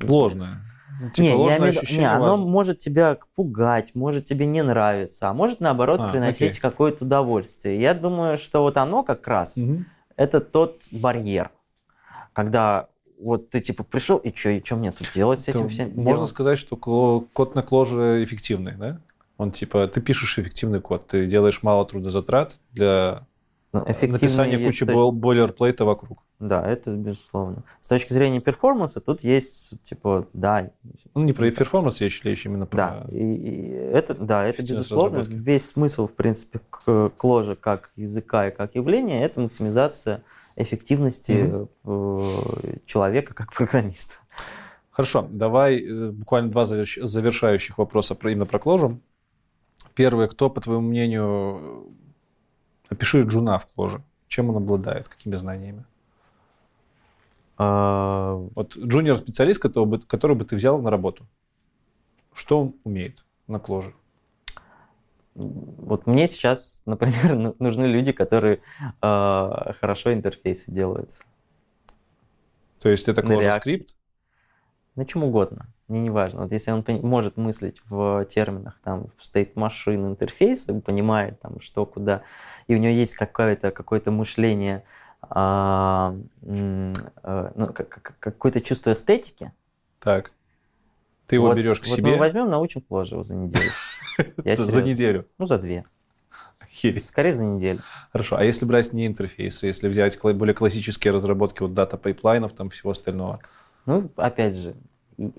Ложное. 0.03 0.61
Ну, 1.01 1.11
Типа 1.11 1.27
не, 1.27 1.47
я 1.47 1.59
имею 1.59 1.75
не, 1.91 2.05
оно 2.05 2.31
важно. 2.33 2.47
может 2.47 2.79
тебя 2.79 3.19
пугать, 3.37 3.95
может 3.95 4.25
тебе 4.25 4.47
не 4.47 4.63
нравиться, 4.63 5.29
а 5.29 5.33
может 5.33 5.61
наоборот 5.61 6.01
А, 6.01 6.11
приносить 6.11 6.59
какое-то 6.59 7.05
удовольствие. 7.05 7.81
Я 7.81 7.95
думаю, 7.95 8.37
что 8.37 8.63
вот 8.63 8.77
оно 8.77 9.05
как 9.05 9.27
раз 9.29 9.57
Мгм. 9.57 9.85
это 10.17 10.41
тот 10.41 10.83
барьер, 10.91 11.51
когда 12.33 12.89
вот 13.21 13.51
ты 13.51 13.61
типа 13.61 13.85
пришел 13.85 14.19
и 14.19 14.35
что, 14.35 14.51
и 14.51 14.65
что 14.65 14.77
мне 14.77 14.93
тут 14.93 15.09
делать 15.15 15.41
с 15.41 15.49
этим 15.49 15.69
всем? 15.69 15.89
Можно 15.91 16.05
делом? 16.05 16.27
сказать, 16.27 16.59
что 16.59 16.77
код 16.77 17.55
на 17.55 17.63
кложе 17.63 18.23
эффективный, 18.25 18.75
да? 18.77 19.01
Он 19.37 19.53
типа, 19.53 19.87
ты 19.87 20.01
пишешь 20.01 20.39
эффективный 20.39 20.81
код, 20.81 21.07
ты 21.07 21.27
делаешь 21.27 21.63
мало 21.63 21.85
трудозатрат 21.85 22.57
для 22.73 23.25
Ну, 23.73 23.85
есть 23.87 24.37
кучи 24.65 24.85
бол- 24.85 25.13
бойлерплейта 25.13 25.85
вокруг. 25.85 26.23
Да, 26.39 26.67
это 26.67 26.95
безусловно. 26.95 27.65
С 27.83 27.89
точки 27.89 28.13
зрения 28.13 28.41
перформанса 28.41 29.01
тут 29.01 29.23
есть 29.23 29.83
типа 29.83 30.27
да, 30.33 30.71
Ну, 31.15 31.25
не 31.25 31.33
про 31.33 31.51
перформанс 31.51 32.01
речь, 32.01 32.23
речь 32.25 32.47
именно 32.47 32.65
про... 32.65 32.77
да, 32.77 33.07
и, 33.11 33.35
и 33.35 33.71
это 33.71 34.15
да, 34.15 34.47
это 34.47 34.63
безусловно 34.63 35.19
разработки. 35.19 35.45
весь 35.45 35.67
смысл 35.67 36.07
в 36.07 36.15
принципе 36.15 36.61
к 36.71 37.11
коже 37.17 37.57
как 37.57 37.91
языка 37.97 38.49
и 38.49 38.51
как 38.51 38.75
явления 38.75 39.23
это 39.23 39.41
максимизация 39.41 40.23
эффективности 40.57 41.69
mm-hmm. 41.85 42.81
человека 42.87 43.35
как 43.35 43.53
программиста. 43.53 44.15
Хорошо, 44.91 45.29
давай 45.31 45.79
э, 45.79 46.11
буквально 46.11 46.51
два 46.51 46.65
завершающих 46.65 47.79
вопроса 47.79 48.17
про, 48.17 48.33
именно 48.33 48.47
про 48.47 48.59
Clojure. 48.59 49.01
Первое, 49.95 50.27
кто, 50.27 50.51
по 50.51 50.61
твоему 50.61 50.89
мнению, 50.89 51.93
опиши 52.89 53.23
Джуна 53.23 53.59
в 53.59 53.67
Clojure? 53.67 54.03
Чем 54.29 54.51
он 54.51 54.57
обладает, 54.57 55.09
какими 55.09 55.37
знаниями? 55.37 55.85
А... 57.57 58.35
Вот 58.55 58.77
junior-специалист, 58.77 59.61
которого 59.61 59.87
бы, 59.87 59.99
которого 60.01 60.39
бы 60.39 60.45
ты 60.45 60.57
взял 60.57 60.81
на 60.81 60.91
работу. 60.91 61.27
Что 62.33 62.61
он 62.61 62.75
умеет 62.85 63.25
на 63.47 63.59
Clojure? 63.59 63.93
Вот 65.35 66.07
мне 66.07 66.27
сейчас, 66.29 66.83
например, 66.87 67.37
ну, 67.37 67.57
нужны 67.61 67.87
люди, 67.87 68.13
которые 68.13 68.57
э, 68.57 69.73
хорошо 69.81 70.13
интерфейсы 70.13 70.71
делают. 70.71 71.11
То 72.81 72.89
есть 72.89 73.09
это 73.09 73.23
ClojureScript? 73.23 73.95
На 74.95 75.05
чем 75.05 75.23
угодно, 75.23 75.69
мне 75.89 76.01
не 76.01 76.11
важно. 76.11 76.43
Вот 76.43 76.53
если 76.53 76.71
он 76.71 76.85
может 77.03 77.37
мыслить 77.37 77.81
в 77.89 78.25
терминах 78.27 78.79
там 78.85 79.07
state 79.19 79.53
машин 79.55 80.07
интерфейса, 80.07 80.75
понимает 80.75 81.41
там 81.41 81.61
что 81.61 81.87
куда, 81.87 82.23
и 82.67 82.75
у 82.75 82.79
него 82.79 82.93
есть 82.93 83.15
какое-то 83.15 83.71
какое 83.71 84.03
мышление, 84.07 84.85
а, 85.23 86.15
а, 86.43 87.53
ну, 87.55 87.75
какое-то 88.21 88.61
чувство 88.61 88.93
эстетики. 88.93 89.53
Так. 90.01 90.33
Ты 91.27 91.37
его 91.37 91.49
вот, 91.49 91.57
берешь 91.57 91.81
к 91.81 91.87
вот 91.87 91.97
себе. 91.97 92.13
Мы 92.13 92.19
возьмем, 92.19 92.49
научим 92.49 92.81
позже 92.81 93.15
его 93.15 93.23
за 93.23 93.35
неделю. 93.35 93.71
За 94.45 94.83
неделю? 94.83 95.27
Ну, 95.39 95.47
за 95.47 95.59
две. 95.59 95.85
Охереть. 96.59 97.07
Скорее 97.07 97.35
за 97.35 97.45
неделю. 97.45 97.81
Хорошо. 98.13 98.37
А 98.37 98.43
если 98.43 98.65
брать 98.65 98.93
не 98.93 99.07
интерфейсы, 99.07 99.67
если 99.67 99.89
взять 99.89 100.21
более 100.21 100.55
классические 100.55 101.13
разработки 101.13 101.63
вот 101.63 101.73
data 101.73 101.97
pipeline 101.97 102.38
ов, 102.38 102.53
там 102.53 102.69
всего 102.69 102.91
остального? 102.91 103.41
Ну, 103.87 104.11
опять 104.17 104.57
же, 104.57 104.75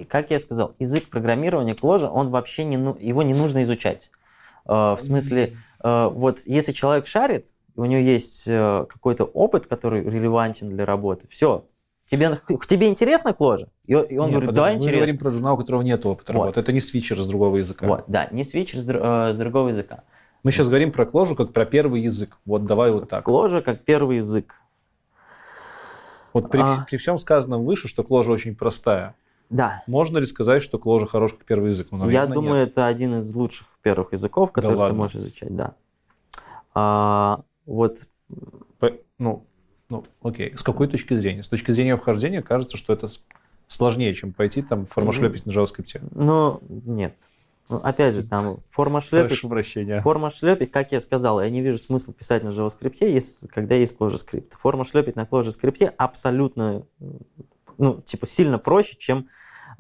как 0.07 0.31
я 0.31 0.39
сказал, 0.39 0.76
язык 0.80 1.10
программирования 1.10 1.73
Clojure, 1.73 2.07
он 2.07 2.30
вообще 2.30 2.64
не, 2.64 2.76
его 2.76 3.23
не 3.23 3.34
нужно 3.34 3.64
изучать. 3.64 4.10
Э, 4.65 4.95
в 4.95 4.99
смысле, 4.99 5.57
э, 5.84 6.10
вот 6.11 6.39
если 6.45 6.72
человек 6.72 7.07
шарит, 7.07 7.47
у 7.76 7.85
него 7.85 8.01
есть 8.01 8.47
э, 8.47 8.85
какой-то 8.89 9.26
опыт, 9.26 9.68
который 9.68 10.03
релевантен 10.03 10.69
для 10.69 10.85
работы, 10.85 11.27
все, 11.27 11.65
Тебе, 12.10 12.39
тебе 12.68 12.88
интересно 12.89 13.34
Clojure? 13.34 13.68
И, 13.85 13.93
он 13.93 14.07
Нет, 14.07 14.18
говорит, 14.18 14.49
подожди, 14.49 14.56
да, 14.56 14.73
интересно. 14.73 14.89
Мы 14.89 14.95
говорим 14.95 15.18
про 15.19 15.31
джуна, 15.32 15.53
у 15.53 15.57
которого 15.57 15.81
нет 15.84 16.06
опыта 16.07 16.34
вот. 16.34 16.39
работы. 16.39 16.60
Это 16.60 16.73
не 16.73 16.80
switcher 16.80 17.20
с 17.22 17.27
другого 17.27 17.57
языка. 17.57 17.85
Вот, 17.85 18.06
да, 18.07 18.27
не 18.31 18.43
switcher 18.44 18.80
с, 18.80 18.89
э, 18.89 19.34
с 19.34 19.38
другого 19.38 19.69
языка. 19.69 20.03
Мы 20.41 20.51
сейчас 20.51 20.69
говорим 20.69 20.91
про 20.91 21.06
Кложу 21.06 21.35
как 21.35 21.53
про 21.53 21.65
первый 21.65 22.01
язык. 22.01 22.38
Вот 22.45 22.65
давай 22.65 22.91
вот 22.91 23.10
так. 23.10 23.26
Кложа 23.26 23.61
как 23.61 23.84
первый 23.84 24.18
язык. 24.18 24.56
Вот 26.34 26.49
при, 26.49 26.61
а... 26.61 26.85
при 26.89 26.97
всем 26.97 27.19
сказанном 27.19 27.64
выше, 27.64 27.88
что 27.88 28.03
Кложа 28.03 28.31
очень 28.31 28.56
простая. 28.56 29.15
Да. 29.50 29.84
Можно 29.88 30.20
ли 30.20 30.26
сказать, 30.26 30.62
что 30.62 30.78
Кложа 30.78 31.08
хорош 31.08 31.34
как 31.34 31.46
первый 31.46 31.70
язык? 31.70 31.88
Ну, 31.92 32.10
Я 32.10 32.28
думаю, 32.28 32.62
нет. 32.62 32.70
это 32.70 32.86
один 32.88 33.20
из 33.20 33.34
лучших 33.34 33.68
первых 33.82 34.14
языков, 34.14 34.52
которые 34.52 34.78
да 34.78 34.88
ты 34.90 34.94
можешь 34.94 35.16
изучать, 35.18 35.56
да. 35.56 35.76
А, 36.74 37.42
вот. 37.66 38.08
Ну, 39.18 39.46
ну, 39.90 40.06
окей. 40.22 40.56
С 40.56 40.64
какой 40.64 40.88
точки 40.88 41.14
зрения? 41.16 41.44
С 41.44 41.48
точки 41.48 41.72
зрения 41.72 41.94
обхождения 41.94 42.42
кажется, 42.42 42.78
что 42.78 42.94
это 42.94 43.08
сложнее, 43.68 44.14
чем 44.14 44.32
пойти 44.32 44.62
там 44.62 44.86
формошлепить 44.86 45.46
на 45.46 45.52
JavaScript. 45.52 46.08
Ну, 46.12 46.62
нет. 46.70 47.16
Ну, 47.70 47.78
опять 47.78 48.16
же, 48.16 48.28
там 48.28 48.58
форма 48.72 49.00
шлепить, 49.00 49.40
форма 50.02 50.32
шлепить, 50.32 50.72
как 50.72 50.92
я 50.92 51.00
сказал, 51.00 51.40
я 51.40 51.50
не 51.52 51.62
вижу 51.62 51.78
смысла 51.78 52.14
писать 52.16 52.44
на 52.44 52.50
JavaScript, 52.50 52.98
если, 53.02 53.48
когда 53.48 53.76
есть 53.76 53.96
ClojureScript. 53.96 54.54
Форма 54.58 54.86
шлепить 54.86 55.16
на 55.16 55.22
ClojureScript 55.22 55.94
абсолютно, 55.98 56.88
ну, 57.80 58.01
типа, 58.01 58.27
сильно 58.27 58.60
проще, 58.60 58.95
чем... 58.97 59.27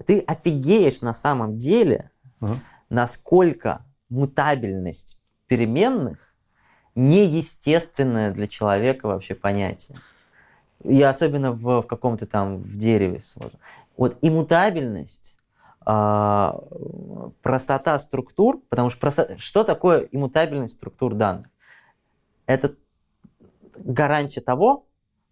Ты 0.07 0.21
офигеешь 0.21 1.01
на 1.01 1.11
самом 1.11 1.57
деле, 1.57 2.09
uh-huh. 2.39 2.55
насколько 2.89 3.85
мутабельность 4.07 5.19
переменных 5.47 6.17
неестественное 6.95 8.31
для 8.31 8.47
человека 8.47 9.07
вообще 9.07 9.35
понятие. 9.35 9.97
И 10.83 11.01
особенно 11.01 11.51
в, 11.51 11.81
в 11.81 11.87
каком-то 11.87 12.25
там 12.25 12.57
в 12.57 12.77
дереве 12.77 13.21
сложно. 13.21 13.59
Вот 13.97 14.17
иммутабельность, 14.21 15.37
э, 15.85 16.51
простота 17.41 17.99
структур, 17.99 18.61
потому 18.69 18.89
что 18.89 18.99
просто, 19.01 19.37
что 19.37 19.65
такое 19.65 20.07
иммутабельность 20.11 20.75
структур 20.75 21.13
данных? 21.15 21.47
Это 22.45 22.75
гарантия 23.75 24.39
того, 24.39 24.85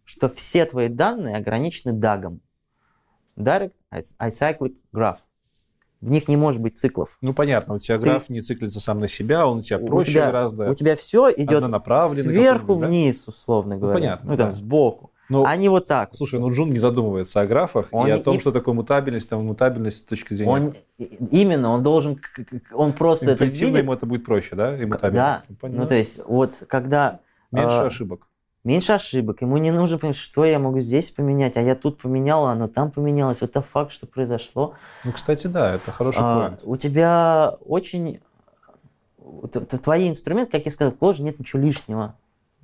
что 0.04 0.28
все 0.28 0.66
твои 0.66 0.90
данные 0.90 1.38
ограничены 1.38 1.94
дагом. 1.94 2.42
Direct 3.38 3.74
Acyclic 3.92 4.74
Graph. 4.94 5.20
В 6.02 6.10
них 6.10 6.28
не 6.28 6.38
может 6.38 6.62
быть 6.62 6.78
циклов. 6.78 7.18
Ну, 7.22 7.34
понятно, 7.34 7.76
у 7.76 7.80
тебя 7.80 7.98
граф 7.98 8.26
Ты... 8.26 8.34
не 8.34 8.42
циклится 8.42 8.80
сам 8.80 9.00
на 9.00 9.08
себя, 9.08 9.48
он 9.48 9.60
у 9.60 9.62
тебя 9.62 9.80
проще 9.80 10.12
у 10.12 10.14
тебя, 10.14 10.26
гораздо. 10.28 10.70
У 10.70 10.76
тебя 10.76 10.96
все 10.96 11.32
идет 11.32 11.66
сверху 12.14 12.76
вниз, 12.76 13.26
да? 13.26 13.30
условно 13.32 13.76
ну, 13.76 13.82
говоря. 13.82 13.96
Ну, 13.96 14.02
понятно. 14.02 14.32
Ну, 14.32 14.38
там, 14.38 14.50
да. 14.50 14.56
сбоку. 14.56 15.12
Но, 15.30 15.44
а 15.46 15.56
не 15.58 15.70
вот 15.70 15.88
так. 15.88 16.14
Слушай, 16.14 16.40
ну 16.40 16.52
Джун 16.54 16.70
не 16.70 16.80
задумывается 16.80 17.42
о 17.42 17.48
графах 17.48 17.88
он 17.92 18.08
и 18.08 18.12
о 18.12 18.20
том, 18.20 18.38
и... 18.38 18.40
что 18.40 18.52
такое 18.52 18.74
мутабельность, 18.74 19.28
там 19.28 19.46
мутабельность 19.46 20.00
с 20.00 20.02
точки 20.04 20.34
зрения. 20.34 20.52
Он, 20.52 20.74
именно, 20.98 21.72
он 21.72 21.84
должен, 21.84 22.22
он 22.72 22.94
просто 22.94 23.32
это 23.32 23.44
видит. 23.44 23.76
ему 23.76 23.92
это 23.92 24.06
будет 24.06 24.24
проще, 24.24 24.56
да, 24.56 24.78
и 24.82 24.86
мутабельность. 24.86 25.42
Да, 25.50 25.58
ну, 25.64 25.80
ну 25.80 25.88
то 25.88 25.96
есть 25.96 26.22
вот 26.26 26.64
когда... 26.70 27.20
Меньше 27.52 27.76
э, 27.76 27.88
ошибок 27.88 28.27
меньше 28.68 28.92
ошибок. 28.92 29.42
Ему 29.42 29.58
не 29.58 29.72
нужно 29.72 29.98
понять, 29.98 30.18
что 30.18 30.44
я 30.44 30.60
могу 30.60 30.80
здесь 30.82 31.10
поменять, 31.10 31.56
а 31.56 31.62
я 31.62 31.74
тут 31.74 32.02
поменял, 32.02 32.46
а 32.46 32.52
оно 32.52 32.68
там 32.68 32.92
поменялось. 32.92 33.38
Это 33.42 33.62
факт, 33.62 33.94
что 33.94 34.06
произошло. 34.06 34.74
Ну, 35.06 35.14
кстати, 35.14 35.48
да, 35.48 35.76
это 35.76 35.92
хороший 35.92 36.20
а, 36.22 36.58
У 36.64 36.76
тебя 36.76 37.56
очень... 37.66 38.20
Твои 39.84 40.10
инструменты, 40.10 40.52
как 40.52 40.66
я 40.66 40.72
сказал, 40.72 40.92
в 40.92 40.98
коже 40.98 41.24
нет 41.24 41.40
ничего 41.40 41.62
лишнего. 41.62 42.16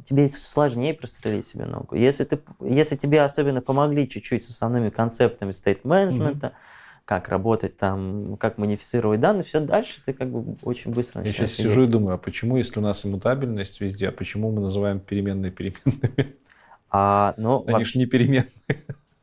Тебе 0.05 0.27
сложнее 0.27 0.93
прострелить 0.93 1.47
себе 1.47 1.65
ногу. 1.65 1.95
Если, 1.95 2.25
ты, 2.25 2.41
если 2.59 2.97
тебе 2.97 3.21
особенно 3.21 3.61
помогли 3.61 4.07
чуть-чуть 4.09 4.43
с 4.43 4.49
основными 4.49 4.89
концептами 4.89 5.51
стейт-менеджмента, 5.51 6.47
mm-hmm 6.47 6.73
как 7.05 7.27
работать 7.27 7.77
там, 7.77 8.37
как 8.37 8.57
модифицировать 8.57 9.19
данные, 9.19 9.43
все 9.43 9.59
дальше 9.59 10.01
ты 10.05 10.13
как 10.13 10.29
бы 10.29 10.55
очень 10.63 10.91
быстро 10.91 11.19
начинаешь. 11.19 11.39
Я 11.39 11.47
сейчас 11.47 11.57
сижу 11.57 11.83
и 11.83 11.87
думаю, 11.87 12.15
а 12.15 12.17
почему, 12.17 12.57
если 12.57 12.79
у 12.79 12.83
нас 12.83 13.05
иммутабельность 13.05 13.81
везде, 13.81 14.09
а 14.09 14.11
почему 14.11 14.51
мы 14.51 14.61
называем 14.61 14.99
переменные 14.99 15.51
переменными? 15.51 16.35
А, 16.89 17.33
ну, 17.37 17.63
Они 17.63 17.73
вообще... 17.73 17.93
же 17.93 17.99
не 17.99 18.05
переменные. 18.05 18.51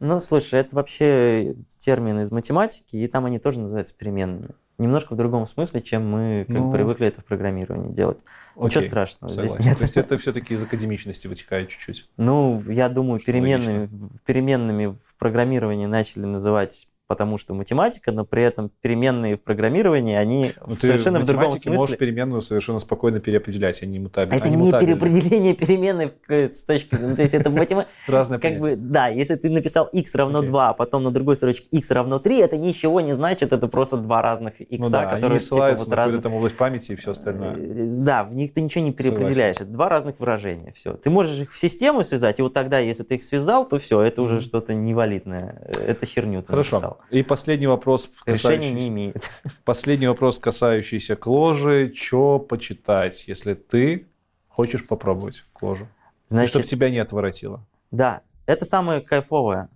Ну, 0.01 0.19
слушай, 0.19 0.59
это 0.59 0.74
вообще 0.74 1.55
термин 1.78 2.20
из 2.20 2.31
математики, 2.31 2.97
и 2.97 3.07
там 3.07 3.27
они 3.27 3.39
тоже 3.39 3.61
называются 3.61 3.94
переменными. 3.94 4.55
Немножко 4.78 5.12
в 5.12 5.16
другом 5.19 5.47
смысле, 5.47 5.82
чем 5.82 6.11
мы 6.11 6.47
как 6.48 6.57
ну, 6.57 6.73
привыкли 6.73 7.07
это 7.07 7.20
в 7.20 7.27
программировании 7.27 7.93
делать. 7.93 8.20
Окей, 8.57 8.69
Ничего 8.69 8.82
страшного 8.82 9.28
согласен. 9.28 9.55
здесь 9.57 9.66
нет. 9.66 9.77
То 9.77 9.85
есть 9.85 9.97
это 9.98 10.16
все-таки 10.16 10.55
из 10.55 10.62
академичности 10.62 11.27
вытекает 11.27 11.69
чуть-чуть? 11.69 12.09
Ну, 12.16 12.62
я 12.66 12.89
думаю, 12.89 13.20
переменными, 13.20 13.90
переменными 14.24 14.97
в 15.05 15.15
программировании 15.19 15.85
начали 15.85 16.24
называть 16.24 16.89
потому 17.11 17.39
что 17.39 17.55
математика, 17.55 18.12
но 18.12 18.24
при 18.24 18.45
этом 18.45 18.70
переменные 18.82 19.37
в 19.37 19.41
программировании, 19.41 20.15
они 20.15 20.53
ну, 20.65 20.77
совершенно 20.77 21.19
в, 21.19 21.24
в 21.24 21.27
другом 21.27 21.51
смысле. 21.51 21.73
можешь 21.73 21.99
переменную 21.99 22.41
совершенно 22.41 22.78
спокойно 22.78 23.19
переопределять, 23.19 23.82
они 23.82 23.99
мутабельны. 23.99 24.39
Это 24.39 24.49
не 24.49 24.70
переопределение 24.70 25.55
переменной 25.55 26.12
с 26.28 26.62
точки, 26.62 26.95
ну, 26.95 27.16
то 27.16 27.23
есть 27.23 27.35
это 27.35 27.51
математика. 27.51 27.91
Разное 28.07 28.39
как 28.39 28.61
бы, 28.61 28.77
да, 28.77 29.09
если 29.09 29.35
ты 29.35 29.51
написал 29.51 29.87
x 29.87 30.15
равно 30.15 30.43
2, 30.43 30.69
а 30.69 30.73
потом 30.73 31.03
на 31.03 31.11
другой 31.11 31.35
строчке 31.35 31.66
x 31.73 31.91
равно 31.91 32.20
3, 32.20 32.39
это 32.39 32.57
ничего 32.57 33.01
не 33.01 33.12
значит, 33.12 33.53
это 33.53 33.66
просто 33.66 33.97
два 33.97 34.23
разных 34.23 34.61
x, 34.61 34.81
ну, 34.81 34.89
да, 34.89 35.07
которые 35.07 35.39
они 35.39 35.39
типа, 35.41 35.74
вот 35.77 35.89
на 35.89 35.97
разные... 35.97 36.23
там 36.23 36.35
область 36.35 36.57
памяти 36.57 36.93
и 36.93 36.95
все 36.95 37.11
остальное. 37.11 37.57
Э, 37.57 37.87
да, 37.99 38.23
в 38.23 38.32
них 38.35 38.53
ты 38.53 38.61
ничего 38.61 38.85
не 38.85 38.93
переопределяешь, 38.93 39.57
это 39.57 39.65
два 39.65 39.89
разных 39.89 40.20
выражения, 40.20 40.73
все. 40.77 40.93
Ты 40.93 41.11
можешь 41.11 41.41
их 41.41 41.53
в 41.53 41.59
систему 41.59 42.05
связать, 42.05 42.39
и 42.39 42.43
вот 42.43 42.53
тогда, 42.53 42.78
если 42.78 43.03
ты 43.03 43.16
их 43.16 43.24
связал, 43.24 43.66
то 43.66 43.81
все, 43.81 44.01
это 44.01 44.23
уже 44.23 44.41
что-то 44.41 44.74
невалидное, 44.74 45.61
это 45.85 46.07
херню 46.07 46.43
ты 46.43 46.51
Хорошо. 46.51 46.77
написал. 46.77 47.00
И 47.11 47.23
последний 47.23 47.67
вопрос. 47.67 48.13
Решения 48.27 48.71
не 48.71 48.89
имеет. 48.89 49.31
Последний 49.65 50.07
вопрос, 50.07 50.39
касающийся 50.39 51.17
кложи. 51.17 51.93
Что 51.95 52.39
почитать, 52.39 53.27
если 53.27 53.55
ты 53.55 54.07
хочешь 54.49 54.87
попробовать 54.87 55.45
кложу? 55.53 55.89
Значит, 56.29 56.51
чтобы 56.51 56.65
тебя 56.65 56.91
не 56.91 56.99
отворотило. 56.99 57.67
Да, 57.91 58.23
это 58.47 58.65
самое 58.65 59.01
кайфовое. 59.01 59.69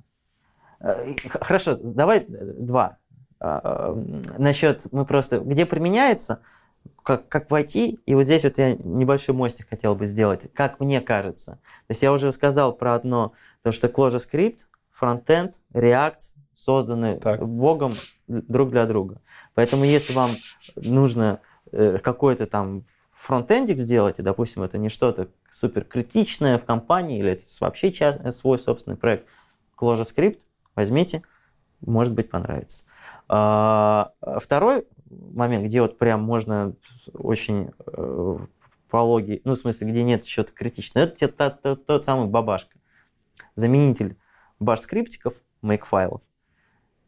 Э, 0.81 1.15
хорошо, 1.41 1.75
давай 1.75 2.25
два. 2.29 2.99
А, 3.41 3.95
э, 3.95 4.23
Насчет 4.39 4.87
мы 4.93 5.05
просто, 5.05 5.41
где 5.41 5.67
применяется, 5.67 6.41
как, 7.03 7.29
как 7.29 7.51
войти, 7.51 7.99
и 8.07 8.15
вот 8.15 8.25
здесь 8.25 8.45
вот 8.45 8.59
я 8.59 8.75
небольшой 8.75 9.35
мостик 9.35 9.69
хотел 9.69 9.95
бы 9.95 10.07
сделать, 10.07 10.49
как 10.55 10.81
мне 10.81 11.01
кажется. 11.01 11.53
То 11.53 11.91
есть 11.91 12.03
я 12.03 12.13
уже 12.13 12.33
сказал 12.33 12.73
про 12.73 12.95
одно, 12.95 13.33
то 13.63 13.73
что 13.73 13.89
ClojureScript, 13.89 14.61
фронтенд, 14.93 15.55
React, 15.73 16.21
созданы 16.55 17.19
так. 17.21 17.47
Богом 17.47 17.93
друг 18.27 18.71
для 18.71 18.87
друга. 18.87 19.21
Поэтому 19.55 19.85
если 19.85 20.13
вам 20.13 20.31
нужно 20.77 21.41
э, 21.73 21.99
какой-то 21.99 22.47
там 22.47 22.85
фронтендик 23.13 23.79
сделать, 23.79 24.19
и, 24.19 24.23
допустим, 24.23 24.63
это 24.63 24.77
не 24.79 24.89
что-то 24.89 25.29
супер 25.51 25.85
критичное 25.85 26.59
в 26.59 26.65
компании, 26.65 27.19
или 27.19 27.33
это 27.33 27.43
вообще 27.61 27.91
част, 27.91 28.21
свой 28.35 28.59
собственный 28.59 28.97
проект, 28.97 29.27
ClojureScript 29.79 30.41
возьмите, 30.77 31.23
может 31.81 32.13
быть, 32.13 32.31
понравится. 32.31 32.85
А, 33.29 34.13
второй 34.41 34.87
момент, 35.09 35.65
где 35.65 35.81
вот 35.81 35.99
прям 35.99 36.23
можно 36.23 36.75
очень 37.13 37.71
э, 37.87 38.39
по 38.91 38.97
логике, 38.99 39.41
ну, 39.45 39.55
в 39.55 39.59
смысле, 39.59 39.91
где 39.91 40.03
нет 40.03 40.25
чего-то 40.25 40.53
критичного, 40.53 41.07
это 41.07 41.29
тот, 41.29 41.63
тот, 41.63 41.87
тот 41.87 42.05
самый 42.05 42.29
бабашка. 42.29 42.77
Заменитель 43.55 44.17
баш-скриптиков, 44.61 45.35
make-файлов. 45.63 46.21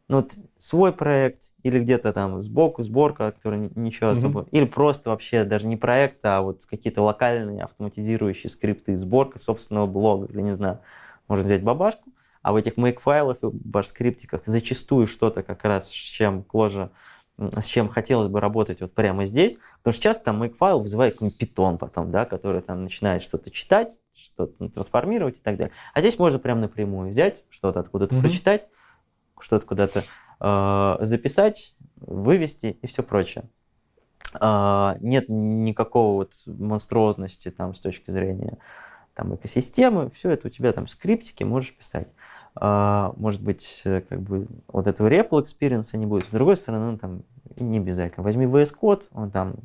Ну, 0.09 0.17
вот 0.17 0.35
свой 0.57 0.93
проект 0.93 1.51
или 1.63 1.79
где-то 1.79 2.13
там 2.13 2.41
сбоку 2.41 2.81
сборка, 2.81 3.31
которая 3.33 3.69
ничего 3.75 4.11
особо... 4.11 4.41
Mm-hmm. 4.41 4.49
Или 4.51 4.65
просто 4.65 5.09
вообще 5.09 5.43
даже 5.43 5.67
не 5.67 5.75
проект, 5.75 6.19
а 6.23 6.41
вот 6.41 6.65
какие-то 6.65 7.01
локальные 7.01 7.63
автоматизирующие 7.63 8.49
скрипты, 8.49 8.95
сборка 8.95 9.37
собственного 9.37 9.85
блога, 9.85 10.27
или 10.27 10.41
не 10.41 10.53
знаю. 10.53 10.79
Можно 11.27 11.45
взять 11.45 11.61
бабашку, 11.61 12.09
а 12.41 12.53
в 12.53 12.55
этих 12.55 12.77
make-файлах 12.77 13.39
и 13.41 13.47
баш-скриптиках 13.51 14.43
зачастую 14.45 15.07
что-то 15.07 15.43
как 15.43 15.65
раз 15.65 15.89
с 15.89 15.93
чем 15.93 16.43
кложа 16.43 16.91
с 17.37 17.65
чем 17.65 17.87
хотелось 17.87 18.29
бы 18.29 18.39
работать 18.39 18.81
вот 18.81 18.93
прямо 18.93 19.25
здесь, 19.25 19.57
потому 19.77 19.93
что 19.93 20.01
часто 20.01 20.23
там 20.23 20.41
make-файл 20.41 20.79
вызывает 20.79 21.13
какой-нибудь 21.13 21.37
питон 21.37 21.77
потом, 21.77 22.11
да, 22.11 22.25
который 22.25 22.61
там 22.61 22.83
начинает 22.83 23.21
что-то 23.21 23.51
читать, 23.51 23.99
что-то 24.15 24.69
трансформировать 24.69 25.37
и 25.37 25.41
так 25.41 25.57
далее. 25.57 25.71
А 25.93 25.99
здесь 25.99 26.17
можно 26.17 26.39
прямо 26.39 26.61
напрямую 26.61 27.11
взять, 27.11 27.43
что-то 27.49 27.81
откуда-то 27.81 28.15
mm-hmm. 28.15 28.21
прочитать, 28.21 28.67
что-то 29.39 29.65
куда-то 29.65 30.03
э, 30.39 31.05
записать, 31.05 31.75
вывести 31.95 32.77
и 32.81 32.87
все 32.87 33.03
прочее. 33.03 33.45
Э, 34.39 34.95
нет 34.99 35.25
никакого 35.29 36.15
вот 36.15 36.33
монструозности 36.45 37.51
там 37.51 37.73
с 37.73 37.79
точки 37.79 38.11
зрения 38.11 38.57
там 39.17 39.35
экосистемы, 39.35 40.11
все 40.11 40.29
это 40.29 40.47
у 40.47 40.51
тебя 40.51 40.71
там 40.71 40.87
скриптики 40.87 41.43
можешь 41.43 41.75
писать. 41.75 42.07
А, 42.53 43.13
может 43.17 43.41
быть, 43.41 43.81
э, 43.83 44.01
как 44.01 44.21
бы 44.21 44.47
вот 44.67 44.85
этого 44.85 45.07
REPL 45.09 45.43
experience 45.43 45.97
не 45.97 46.05
будет. 46.05 46.27
С 46.27 46.31
другой 46.31 46.55
стороны, 46.55 46.89
он 46.89 46.97
там 46.99 47.23
не 47.55 47.79
обязательно. 47.79 48.23
Возьми 48.23 48.45
VS 48.45 48.73
Code, 48.79 49.03
он 49.11 49.31
там 49.31 49.55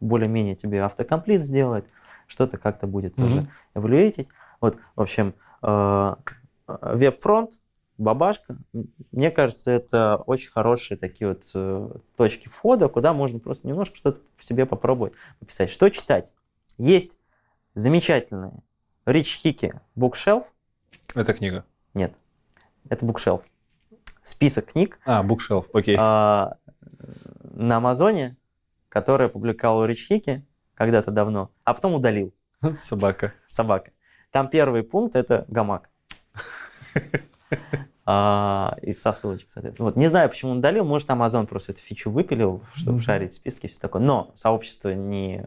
более-менее 0.00 0.54
тебе 0.54 0.82
автокомплит 0.82 1.44
сделает, 1.44 1.86
что-то 2.28 2.58
как-то 2.58 2.86
будет 2.86 3.14
mm-hmm. 3.14 3.22
тоже 3.22 3.48
эволюетить. 3.74 4.28
Вот, 4.60 4.78
в 4.94 5.02
общем, 5.02 5.34
а, 5.62 6.18
веб-фронт, 6.66 7.50
бабашка, 7.98 8.56
мне 9.12 9.30
кажется, 9.30 9.70
это 9.70 10.16
очень 10.26 10.50
хорошие 10.50 10.98
такие 10.98 11.28
вот 11.28 11.44
э, 11.54 11.90
точки 12.16 12.48
входа, 12.48 12.88
куда 12.88 13.12
можно 13.12 13.38
просто 13.38 13.66
немножко 13.66 13.96
что-то 13.96 14.20
по 14.36 14.42
себе 14.42 14.66
попробовать 14.66 15.14
написать. 15.40 15.70
Что 15.70 15.88
читать? 15.88 16.28
Есть 16.78 17.18
замечательные 17.74 18.52
Рич 19.06 19.36
Хики 19.36 19.80
Bookshelf. 19.96 20.44
Это 21.14 21.32
книга. 21.32 21.64
Нет. 21.94 22.14
Это 22.88 23.04
букшелф. 23.06 23.42
Список 24.22 24.72
книг. 24.72 24.98
А, 25.04 25.22
букшелф, 25.22 25.66
окей. 25.72 25.96
А, 25.98 26.56
на 27.54 27.76
Амазоне, 27.76 28.36
который 28.88 29.28
опубликовал 29.28 29.84
Рич 29.86 30.06
Хики 30.06 30.44
когда-то 30.74 31.10
давно, 31.10 31.50
а 31.64 31.74
потом 31.74 31.94
удалил. 31.94 32.34
Собака. 32.80 33.32
Собака. 33.46 33.92
Там 34.30 34.48
первый 34.48 34.82
пункт 34.82 35.16
это 35.16 35.44
гамак. 35.48 35.88
А, 38.08 38.76
и 38.82 38.92
со 38.92 39.12
ссылочек, 39.12 39.50
соответственно. 39.50 39.86
Вот. 39.86 39.96
Не 39.96 40.06
знаю, 40.06 40.28
почему 40.28 40.52
он 40.52 40.58
удалил, 40.58 40.84
может, 40.84 41.08
Amazon 41.08 41.44
просто 41.44 41.72
эту 41.72 41.80
фичу 41.80 42.08
выпилил, 42.08 42.62
чтобы 42.72 43.00
шарить 43.00 43.32
списки 43.34 43.66
и 43.66 43.68
все 43.68 43.80
такое. 43.80 44.00
Но 44.00 44.32
сообщество 44.36 44.90
не 44.90 45.44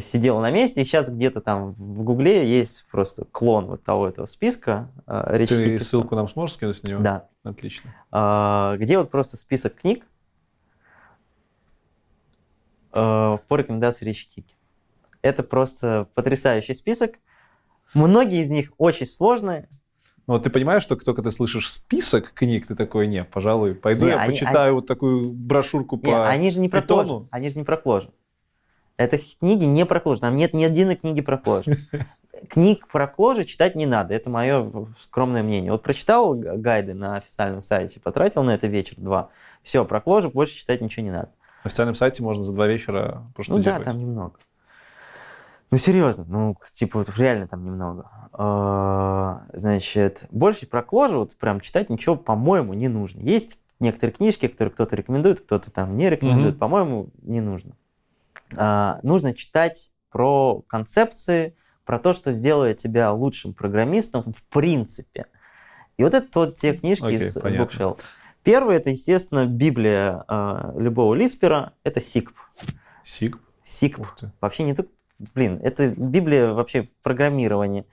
сидел 0.00 0.40
на 0.40 0.50
месте, 0.50 0.82
и 0.82 0.84
сейчас 0.84 1.10
где-то 1.10 1.40
там 1.40 1.72
в 1.72 2.02
Гугле 2.02 2.48
есть 2.48 2.86
просто 2.90 3.24
клон 3.24 3.66
вот 3.66 3.82
того 3.84 4.08
этого 4.08 4.26
списка. 4.26 4.90
Э, 5.06 5.24
Речь 5.36 5.48
Ты 5.48 5.78
ссылку 5.78 6.14
нам 6.14 6.28
сможешь 6.28 6.56
скинуть 6.56 6.82
на 6.82 6.88
него? 6.90 7.02
Да. 7.02 7.28
Отлично. 7.42 7.94
А, 8.10 8.76
где 8.76 8.98
вот 8.98 9.10
просто 9.10 9.36
список 9.36 9.76
книг 9.76 10.04
э, 12.92 13.38
по 13.48 13.56
рекомендации 13.56 14.04
Речи 14.04 14.28
Кики. 14.28 14.54
Это 15.22 15.42
просто 15.42 16.08
потрясающий 16.14 16.74
список. 16.74 17.18
Многие 17.94 18.42
из 18.42 18.50
них 18.50 18.72
очень 18.78 19.06
сложные, 19.06 19.68
ну, 20.26 20.34
вот 20.34 20.42
ты 20.42 20.50
понимаешь, 20.50 20.82
что 20.82 20.96
только 20.96 21.22
ты 21.22 21.30
слышишь 21.30 21.70
список 21.70 22.32
книг, 22.34 22.66
ты 22.66 22.74
такой, 22.74 23.06
не, 23.06 23.22
пожалуй, 23.24 23.74
пойду 23.74 24.06
не, 24.06 24.10
я 24.10 24.20
они, 24.20 24.32
почитаю 24.32 24.70
они, 24.70 24.74
вот 24.74 24.86
такую 24.86 25.30
брошюрку 25.30 25.96
не, 25.96 26.02
по 26.02 26.28
они 26.28 26.50
же 26.50 26.58
не 26.58 26.68
про 26.68 26.82
питону. 26.82 27.28
Они 27.30 27.48
же 27.48 27.58
не 27.58 27.64
про 27.64 27.76
кложу. 27.76 28.10
Это 28.96 29.18
книги 29.18 29.64
не 29.64 29.84
про 29.84 30.00
кожу. 30.00 30.20
Там 30.20 30.36
нет 30.36 30.54
ни 30.54 30.64
одной 30.64 30.96
книги 30.96 31.20
про 31.20 31.38
кожу. 31.38 31.72
Книг 32.48 32.86
про 32.88 33.06
кожу 33.06 33.44
читать 33.44 33.76
не 33.76 33.86
надо. 33.86 34.14
Это 34.14 34.28
мое 34.28 34.70
скромное 35.00 35.42
мнение. 35.42 35.72
Вот 35.72 35.82
прочитал 35.82 36.34
гайды 36.34 36.94
на 36.94 37.16
официальном 37.16 37.62
сайте, 37.62 38.00
потратил 38.00 38.42
на 38.42 38.54
это 38.54 38.66
вечер-два. 38.66 39.30
Все, 39.62 39.84
про 39.84 40.00
кожу 40.00 40.30
больше 40.30 40.56
читать 40.56 40.80
ничего 40.80 41.04
не 41.04 41.10
надо. 41.10 41.30
На 41.64 41.68
официальном 41.68 41.94
сайте 41.94 42.22
можно 42.22 42.42
за 42.42 42.52
два 42.52 42.66
вечера 42.66 43.26
Ну 43.48 43.58
да, 43.58 43.80
там 43.80 43.98
немного. 43.98 44.38
Ну, 45.70 45.78
серьезно, 45.78 46.24
ну, 46.28 46.56
типа, 46.72 47.04
реально 47.16 47.48
там 47.48 47.64
немного. 47.64 48.08
А, 48.32 49.46
значит, 49.52 50.26
больше 50.30 50.66
про 50.66 50.82
кожу 50.82 51.18
вот 51.18 51.36
прям 51.36 51.60
читать 51.60 51.90
ничего, 51.90 52.14
по-моему, 52.14 52.72
не 52.74 52.88
нужно. 52.88 53.20
Есть 53.20 53.58
некоторые 53.80 54.14
книжки, 54.14 54.46
которые 54.46 54.72
кто-то 54.72 54.94
рекомендует, 54.94 55.40
кто-то 55.40 55.70
там 55.70 55.96
не 55.96 56.08
рекомендует. 56.08 56.54
Mm-hmm. 56.54 56.58
По-моему, 56.58 57.10
не 57.22 57.40
нужно. 57.40 57.76
А, 58.56 59.00
нужно 59.02 59.34
читать 59.34 59.90
про 60.10 60.62
концепции, 60.68 61.56
про 61.84 61.98
то, 61.98 62.12
что 62.12 62.32
сделает 62.32 62.78
тебя 62.78 63.12
лучшим 63.12 63.52
программистом 63.52 64.32
в 64.32 64.42
принципе. 64.44 65.26
И 65.96 66.04
вот 66.04 66.14
это 66.14 66.28
вот 66.38 66.56
те 66.56 66.74
книжки 66.74 67.04
okay, 67.04 67.14
из, 67.14 67.36
из 67.36 67.42
Bookshelf. 67.42 67.98
Первый 68.42 68.76
это, 68.76 68.90
естественно, 68.90 69.46
Библия 69.46 70.24
э, 70.28 70.72
любого 70.76 71.14
Лиспера, 71.14 71.72
это 71.82 72.00
SIGP. 72.00 72.30
SIGP? 73.04 73.38
SIGP. 73.66 74.30
Вообще 74.40 74.62
не 74.62 74.74
только, 74.74 74.90
блин, 75.18 75.60
это 75.62 75.88
Библия 75.88 76.52
вообще 76.52 76.88
программирования. 77.02 77.84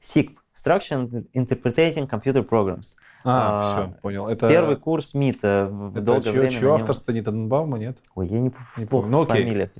SIGP. 0.00 0.36
Structure 0.54 1.26
Interpreting 1.32 2.08
Computer 2.08 2.46
Programs. 2.46 2.96
А, 3.24 3.56
а 3.56 3.62
все, 3.62 4.00
понял. 4.00 4.28
Это... 4.28 4.48
Первый 4.48 4.76
курс 4.76 5.14
МИТа 5.14 5.68
в 5.70 5.96
это 5.96 6.04
долгое 6.04 6.30
чье, 6.30 6.32
время. 6.32 6.50
Чье 6.50 6.74
авторство 6.74 7.12
не 7.12 7.22
Таненбаума, 7.22 7.78
нет? 7.78 7.98
Ой, 8.14 8.28
я 8.28 8.40
не, 8.40 8.52
не 8.76 8.84
плохо 8.84 9.08
ну, 9.08 9.22
в 9.22 9.28
фамилиях. 9.28 9.70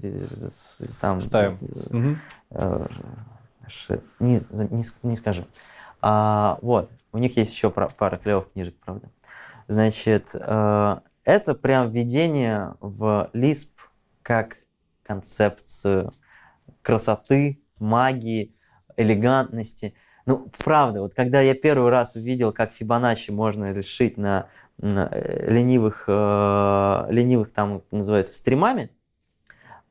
Там, 1.00 1.20
Ставим. 1.20 1.54
Угу. 1.90 2.88
Не, 4.20 4.42
не, 4.50 4.84
не 5.02 5.16
скажи. 5.16 5.44
А, 6.00 6.58
вот, 6.62 6.90
у 7.12 7.18
них 7.18 7.36
есть 7.36 7.52
еще 7.52 7.70
пара 7.70 8.16
клевых 8.16 8.50
книжек, 8.52 8.74
правда. 8.84 9.10
Значит, 9.68 10.30
э, 10.34 10.96
это 11.24 11.54
прям 11.54 11.90
введение 11.90 12.74
в 12.80 13.30
Lisp 13.32 13.68
как 14.22 14.56
концепцию 15.04 16.12
красоты, 16.82 17.62
магии, 17.78 18.54
элегантности. 18.96 19.94
Ну, 20.26 20.50
правда, 20.64 21.00
вот 21.00 21.14
когда 21.14 21.40
я 21.40 21.54
первый 21.54 21.90
раз 21.90 22.14
увидел, 22.14 22.52
как 22.52 22.72
Фибоначчи 22.72 23.30
можно 23.30 23.72
решить 23.72 24.16
на, 24.16 24.48
на 24.78 25.08
э, 25.10 25.50
ленивых, 25.50 26.04
э, 26.06 27.06
ленивых 27.08 27.52
там 27.52 27.82
называется 27.90 28.34
стримами, 28.34 28.90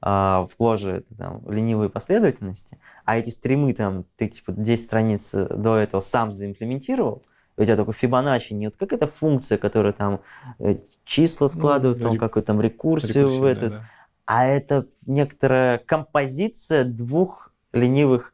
э, 0.02 0.08
в 0.08 0.56
это 0.60 1.16
там 1.18 1.42
ленивые 1.50 1.90
последовательности, 1.90 2.80
а 3.04 3.18
эти 3.18 3.30
стримы 3.30 3.74
там 3.74 4.06
ты 4.16 4.30
типа 4.30 4.54
10 4.54 4.86
страниц 4.86 5.34
до 5.34 5.78
этого 5.78 6.00
сам 6.02 6.32
заимплементировал, 6.32 7.24
у 7.58 7.64
тебя 7.64 7.76
такой 7.76 7.94
Фибоначчи 7.94 8.54
нет, 8.54 8.76
как 8.78 8.94
эта 8.94 9.08
функция, 9.08 9.58
которая 9.58 9.94
там 9.94 10.22
э, 10.60 10.78
числа 11.04 11.46
ну, 11.46 11.60
складывает, 11.60 12.02
ну, 12.02 12.10
там 12.10 12.18
какую-то 12.18 12.48
там 12.48 12.62
рекурсию 12.62 13.28
в 13.28 13.44
этот, 13.44 13.74
да. 13.74 13.90
А 14.34 14.46
это 14.46 14.88
некоторая 15.06 15.78
композиция 15.78 16.86
двух 16.86 17.52
ленивых 17.74 18.32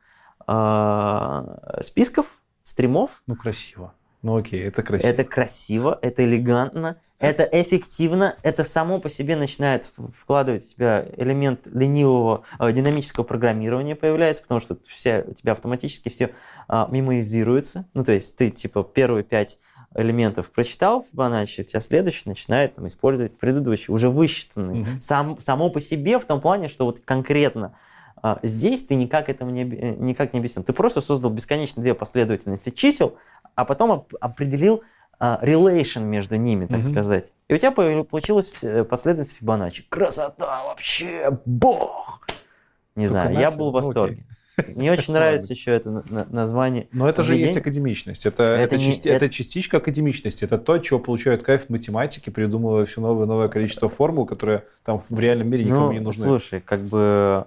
э, 0.47 1.81
списков, 1.81 2.27
стримов. 2.61 3.23
Ну, 3.25 3.35
красиво. 3.35 3.95
Ну, 4.21 4.37
окей, 4.37 4.63
это 4.63 4.83
красиво. 4.83 5.09
Это 5.09 5.23
красиво, 5.23 5.97
это 6.03 6.23
элегантно, 6.23 7.01
это 7.17 7.49
эффективно, 7.51 8.35
это 8.43 8.63
само 8.63 8.99
по 8.99 9.09
себе 9.09 9.35
начинает 9.35 9.89
вкладывать 10.13 10.65
в 10.65 10.75
тебя 10.75 11.03
элемент 11.17 11.65
ленивого 11.65 12.43
э, 12.59 12.71
динамического 12.73 13.23
программирования 13.23 13.95
появляется, 13.95 14.43
потому 14.43 14.61
что 14.61 14.77
все, 14.85 15.25
у 15.27 15.33
тебя 15.33 15.53
автоматически 15.53 16.09
все 16.09 16.29
э, 16.69 16.85
мемоизируется. 16.91 17.87
Ну, 17.95 18.03
то 18.03 18.11
есть 18.11 18.35
ты, 18.35 18.51
типа, 18.51 18.83
первые 18.83 19.23
пять 19.23 19.57
элементов 19.97 20.51
прочитал 20.51 21.05
Fibonacci, 21.11 21.61
у 21.61 21.63
тебя 21.63 21.79
следующий 21.79 22.23
начинает 22.29 22.75
там, 22.75 22.87
использовать 22.87 23.37
предыдущий, 23.37 23.93
уже 23.93 24.09
высчитанный. 24.09 24.81
Mm-hmm. 24.81 25.01
Сам, 25.01 25.41
само 25.41 25.69
по 25.69 25.81
себе 25.81 26.19
в 26.19 26.25
том 26.25 26.39
плане, 26.39 26.69
что 26.69 26.85
вот 26.85 26.99
конкретно 26.99 27.73
а, 28.21 28.39
здесь 28.43 28.83
ты 28.83 28.95
никак 28.95 29.29
этому 29.29 29.51
не, 29.51 29.63
никак 29.63 30.33
не 30.33 30.39
объяснил. 30.39 30.63
Ты 30.63 30.73
просто 30.73 31.01
создал 31.01 31.31
бесконечно 31.31 31.81
две 31.81 31.93
последовательности 31.93 32.69
чисел, 32.69 33.17
а 33.55 33.65
потом 33.65 34.05
определил 34.19 34.83
uh, 35.19 35.43
relation 35.43 36.03
между 36.03 36.35
ними, 36.35 36.67
так 36.67 36.79
mm-hmm. 36.79 36.91
сказать. 36.91 37.33
И 37.47 37.53
у 37.53 37.57
тебя 37.57 37.71
получилась 37.71 38.63
э, 38.63 38.83
последовательность 38.83 39.39
Фибоначчи. 39.39 39.83
Красота 39.89 40.63
вообще, 40.65 41.39
бог! 41.45 42.27
Не 42.95 43.07
Только 43.07 43.21
знаю, 43.21 43.33
я 43.33 43.45
нахер? 43.45 43.59
был 43.59 43.71
в 43.71 43.81
Ну, 43.81 43.89
окей. 43.89 44.23
Мне 44.75 44.91
очень 44.91 45.13
нравится 45.13 45.53
еще 45.53 45.71
это 45.71 45.89
на- 45.91 46.03
на- 46.09 46.27
название. 46.29 46.87
Но 46.91 47.07
это 47.07 47.23
же 47.23 47.35
есть 47.35 47.57
академичность. 47.57 48.25
Это, 48.25 48.43
Это 48.43 49.29
частичка 49.29 49.77
академичности. 49.77 50.45
Это 50.45 50.57
то, 50.57 50.73
от 50.73 50.83
чего 50.83 50.99
получают 50.99 51.43
кайф 51.43 51.65
в 51.67 51.69
математике, 51.69 52.31
придумывая 52.31 52.85
все 52.85 53.01
новое 53.01 53.25
и 53.25 53.27
новое 53.27 53.49
количество 53.49 53.87
формул, 53.89 54.25
которые 54.25 54.63
там 54.83 55.03
в 55.09 55.19
реальном 55.19 55.49
мире 55.49 55.63
никому 55.65 55.87
Ну, 55.87 55.91
не 55.91 55.99
нужны. 55.99 56.25
слушай, 56.25 56.59
как 56.61 56.81
бы 56.81 57.45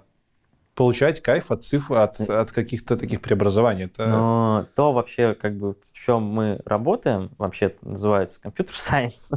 Получать 0.73 1.21
кайф 1.21 1.51
от 1.51 1.63
цифр, 1.63 1.95
от, 1.95 2.17
от 2.21 2.51
каких-то 2.53 2.95
таких 2.95 3.19
преобразований. 3.21 3.83
Это... 3.85 4.07
Но 4.07 4.65
то 4.73 4.93
вообще, 4.93 5.35
как 5.35 5.55
бы, 5.57 5.73
в 5.73 5.93
чем 5.93 6.23
мы 6.23 6.61
работаем, 6.65 7.29
вообще 7.37 7.75
называется 7.81 8.39
computer 8.41 8.73
science, 8.77 9.33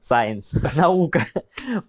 science, 0.00 0.54
наука. 0.76 1.20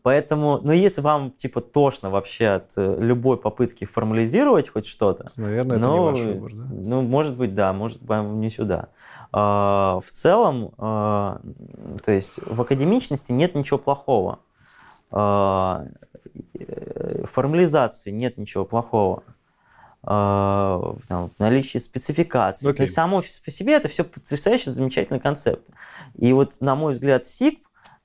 Поэтому, 0.02 0.60
ну, 0.64 0.72
если 0.72 1.02
вам, 1.02 1.32
типа, 1.32 1.62
тошно 1.62 2.10
вообще 2.10 2.48
от 2.48 2.72
э, 2.76 2.98
любой 3.00 3.38
попытки 3.38 3.86
формализировать 3.86 4.70
хоть 4.70 4.86
что-то, 4.86 5.32
Наверное, 5.36 5.78
это 5.78 5.88
ну, 5.88 5.94
не 5.94 6.00
ваш 6.00 6.20
выбор, 6.20 6.52
да? 6.54 6.66
ну, 6.72 7.02
может 7.02 7.36
быть, 7.36 7.54
да, 7.54 7.74
может, 7.74 8.02
вам 8.04 8.40
не 8.40 8.50
сюда. 8.50 8.90
А, 9.32 10.00
В 10.06 10.12
целом, 10.12 10.74
а, 10.78 11.42
то 12.06 12.12
есть 12.12 12.40
в 12.46 12.62
академичности 12.62 13.32
нет 13.32 13.56
ничего 13.56 13.80
плохого. 13.80 14.40
А, 15.12 15.86
э, 16.54 17.26
формализации 17.26 18.12
нет 18.12 18.38
ничего 18.38 18.66
плохого. 18.66 19.24
А, 20.06 20.96
там, 21.08 21.30
в 21.30 21.40
наличии 21.40 21.78
спецификации. 21.78 22.68
Окей. 22.68 22.78
То 22.78 22.84
есть 22.84 22.94
само 22.94 23.22
по 23.22 23.52
себе 23.52 23.74
это 23.74 23.88
все 23.88 24.04
потрясающе 24.04 24.72
замечательный 24.72 25.20
концепт. 25.20 25.70
И 26.16 26.34
вот, 26.34 26.60
на 26.60 26.76
мой 26.76 26.94
взгляд, 26.94 27.24
SIG 27.24 27.60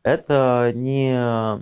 это 0.09 0.72
не 0.74 1.60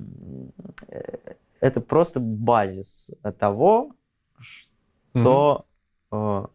э, 0.88 1.34
это 1.60 1.80
просто 1.80 2.20
базис 2.20 3.10
того, 3.38 3.92
что 4.40 5.66
э, 6.12 6.46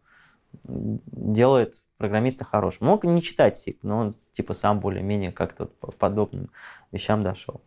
делает 0.64 1.82
программиста 1.98 2.44
хорошим. 2.44 2.86
Мог 2.86 3.04
не 3.04 3.22
читать 3.22 3.62
SIG, 3.62 3.78
но 3.82 3.98
он 3.98 4.16
типа 4.32 4.54
сам 4.54 4.80
более-менее 4.80 5.32
как-то 5.32 5.66
по 5.66 5.92
подобным 5.92 6.50
вещам 6.90 7.22
дошел. 7.22 7.60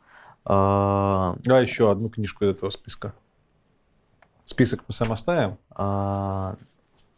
А 0.43 1.35
еще 1.61 1.91
одну 1.91 2.09
книжку 2.09 2.45
из 2.45 2.49
этого 2.49 2.69
списка. 2.69 3.13
Список 4.45 4.83
мы 4.87 4.93
сам 4.93 5.11
оставим. 5.11 5.57
э, 5.77 6.55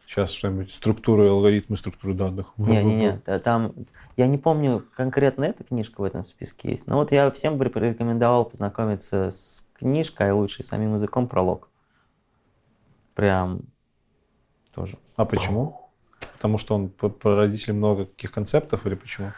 Сейчас 0.08 0.32
что-нибудь 0.32 0.72
структуры, 0.74 1.28
алгоритмы 1.28 1.76
структуры 1.76 2.14
данных. 2.14 2.54
Не-не-не, 2.58 3.18
та- 3.18 3.40
там, 3.40 3.74
я 4.16 4.28
не 4.28 4.38
помню, 4.38 4.86
конкретно 4.96 5.44
эта 5.44 5.66
книжка 5.66 6.00
в 6.00 6.06
этом 6.06 6.24
списке 6.26 6.72
есть, 6.72 6.88
но 6.88 6.96
вот 6.96 7.12
я 7.12 7.30
всем 7.30 7.58
бы 7.58 7.70
порекомендовал 7.70 8.46
познакомиться 8.46 9.32
с 9.32 9.68
книжкой, 9.74 10.32
а 10.32 10.36
лучше 10.36 10.64
самим 10.64 10.94
языком 10.94 11.28
пролог. 11.28 11.68
Прям 13.16 13.64
тоже. 14.74 14.98
А 15.18 15.26
почему? 15.26 15.90
Потому 16.34 16.58
что 16.58 16.76
он 16.76 16.88
по- 16.88 17.10
породитель 17.10 17.74
много 17.74 18.06
каких 18.06 18.32
концептов 18.32 18.86
или 18.86 18.96
почему? 18.96 19.34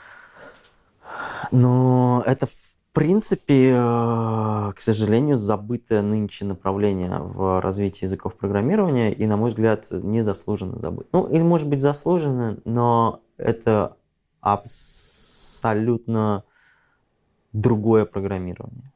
Но 1.52 2.22
это, 2.28 2.48
в 2.90 2.94
принципе, 2.96 3.74
э, 3.76 4.72
к 4.76 4.80
сожалению, 4.80 5.38
забытое 5.38 6.02
нынче 6.02 6.46
направление 6.46 7.20
в 7.20 7.62
развитии 7.62 8.06
языков 8.06 8.36
программирования 8.36 9.14
и, 9.14 9.28
на 9.28 9.38
мой 9.38 9.52
взгляд, 9.52 9.86
незаслуженно 9.92 10.80
забыто. 10.80 11.08
Ну, 11.12 11.28
или, 11.28 11.44
может 11.44 11.68
быть, 11.68 11.82
заслуженно, 11.82 12.58
но 12.66 13.22
это 13.38 13.96
абсолютно 14.42 16.44
другое 17.54 18.06
программирование. 18.06 18.92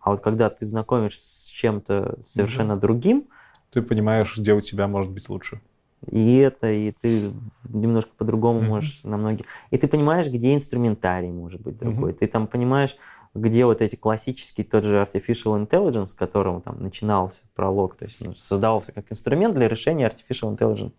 А 0.00 0.10
вот 0.10 0.20
когда 0.20 0.50
ты 0.50 0.66
знакомишься 0.66 1.46
с 1.46 1.48
чем-то 1.48 2.18
совершенно 2.22 2.76
другим, 2.76 3.28
Ты 3.70 3.82
понимаешь, 3.82 4.36
где 4.38 4.54
у 4.54 4.60
тебя 4.60 4.88
может 4.88 5.12
быть 5.12 5.28
лучше. 5.28 5.60
И 6.04 6.36
это, 6.36 6.70
и 6.70 6.92
ты 6.92 7.32
немножко 7.68 8.10
по-другому 8.16 8.60
Мгм. 8.60 8.68
можешь 8.68 9.00
на 9.02 9.16
многие... 9.16 9.44
И 9.70 9.78
ты 9.78 9.88
понимаешь, 9.88 10.28
где 10.28 10.54
инструментарий 10.54 11.30
может 11.30 11.60
быть 11.60 11.78
другой. 11.78 12.10
Мгм. 12.10 12.18
Ты 12.18 12.26
там 12.26 12.46
понимаешь, 12.46 12.96
где 13.34 13.64
вот 13.64 13.82
эти 13.82 13.96
классические, 13.96 14.64
тот 14.64 14.84
же 14.84 14.96
Artificial 14.96 15.66
Intelligence, 15.66 16.06
с 16.06 16.14
которым 16.14 16.60
там 16.60 16.82
начинался 16.82 17.44
пролог, 17.54 17.96
то 17.96 18.04
есть 18.04 18.24
ну, 18.24 18.34
создавался 18.34 18.92
как 18.92 19.10
инструмент 19.10 19.54
для 19.54 19.68
решения 19.68 20.06
Artificial 20.06 20.56
Intelligence 20.56 20.92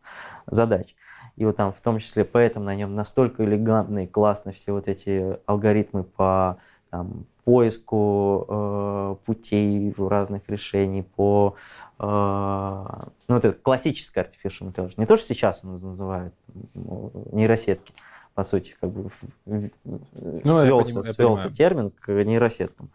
задач. 0.45 0.95
И 1.35 1.45
вот 1.45 1.55
там 1.55 1.71
в 1.71 1.79
том 1.81 1.99
числе 1.99 2.25
поэтому 2.25 2.65
на 2.65 2.75
нем 2.75 2.95
настолько 2.95 3.45
элегантно 3.45 4.05
и 4.05 4.07
классно 4.07 4.51
все 4.51 4.71
вот 4.71 4.87
эти 4.87 5.37
алгоритмы 5.45 6.03
по 6.03 6.57
там, 6.89 7.25
поиску 7.47 8.45
э, 8.49 9.15
путей 9.25 9.93
разных 9.97 10.41
решений, 10.49 11.01
по 11.01 11.55
э, 11.97 12.03
ну, 13.29 13.35
это 13.37 13.53
классическая 13.53 14.25
artificial 14.25 14.69
intelligence. 14.73 14.95
Не 14.97 15.05
то, 15.05 15.15
что 15.15 15.33
сейчас 15.33 15.61
он 15.63 15.79
называют 15.79 16.33
ну, 16.73 17.09
нейросетки, 17.31 17.93
по 18.35 18.43
сути, 18.43 18.75
как 18.81 18.91
бы 18.91 19.09
Ну, 19.45 19.69
свелся, 20.43 20.91
поним- 20.99 21.05
я 21.05 21.13
свелся 21.13 21.15
понимаю. 21.43 21.53
термин 21.53 21.91
к 21.91 22.11
нейросеткам. 22.11 22.89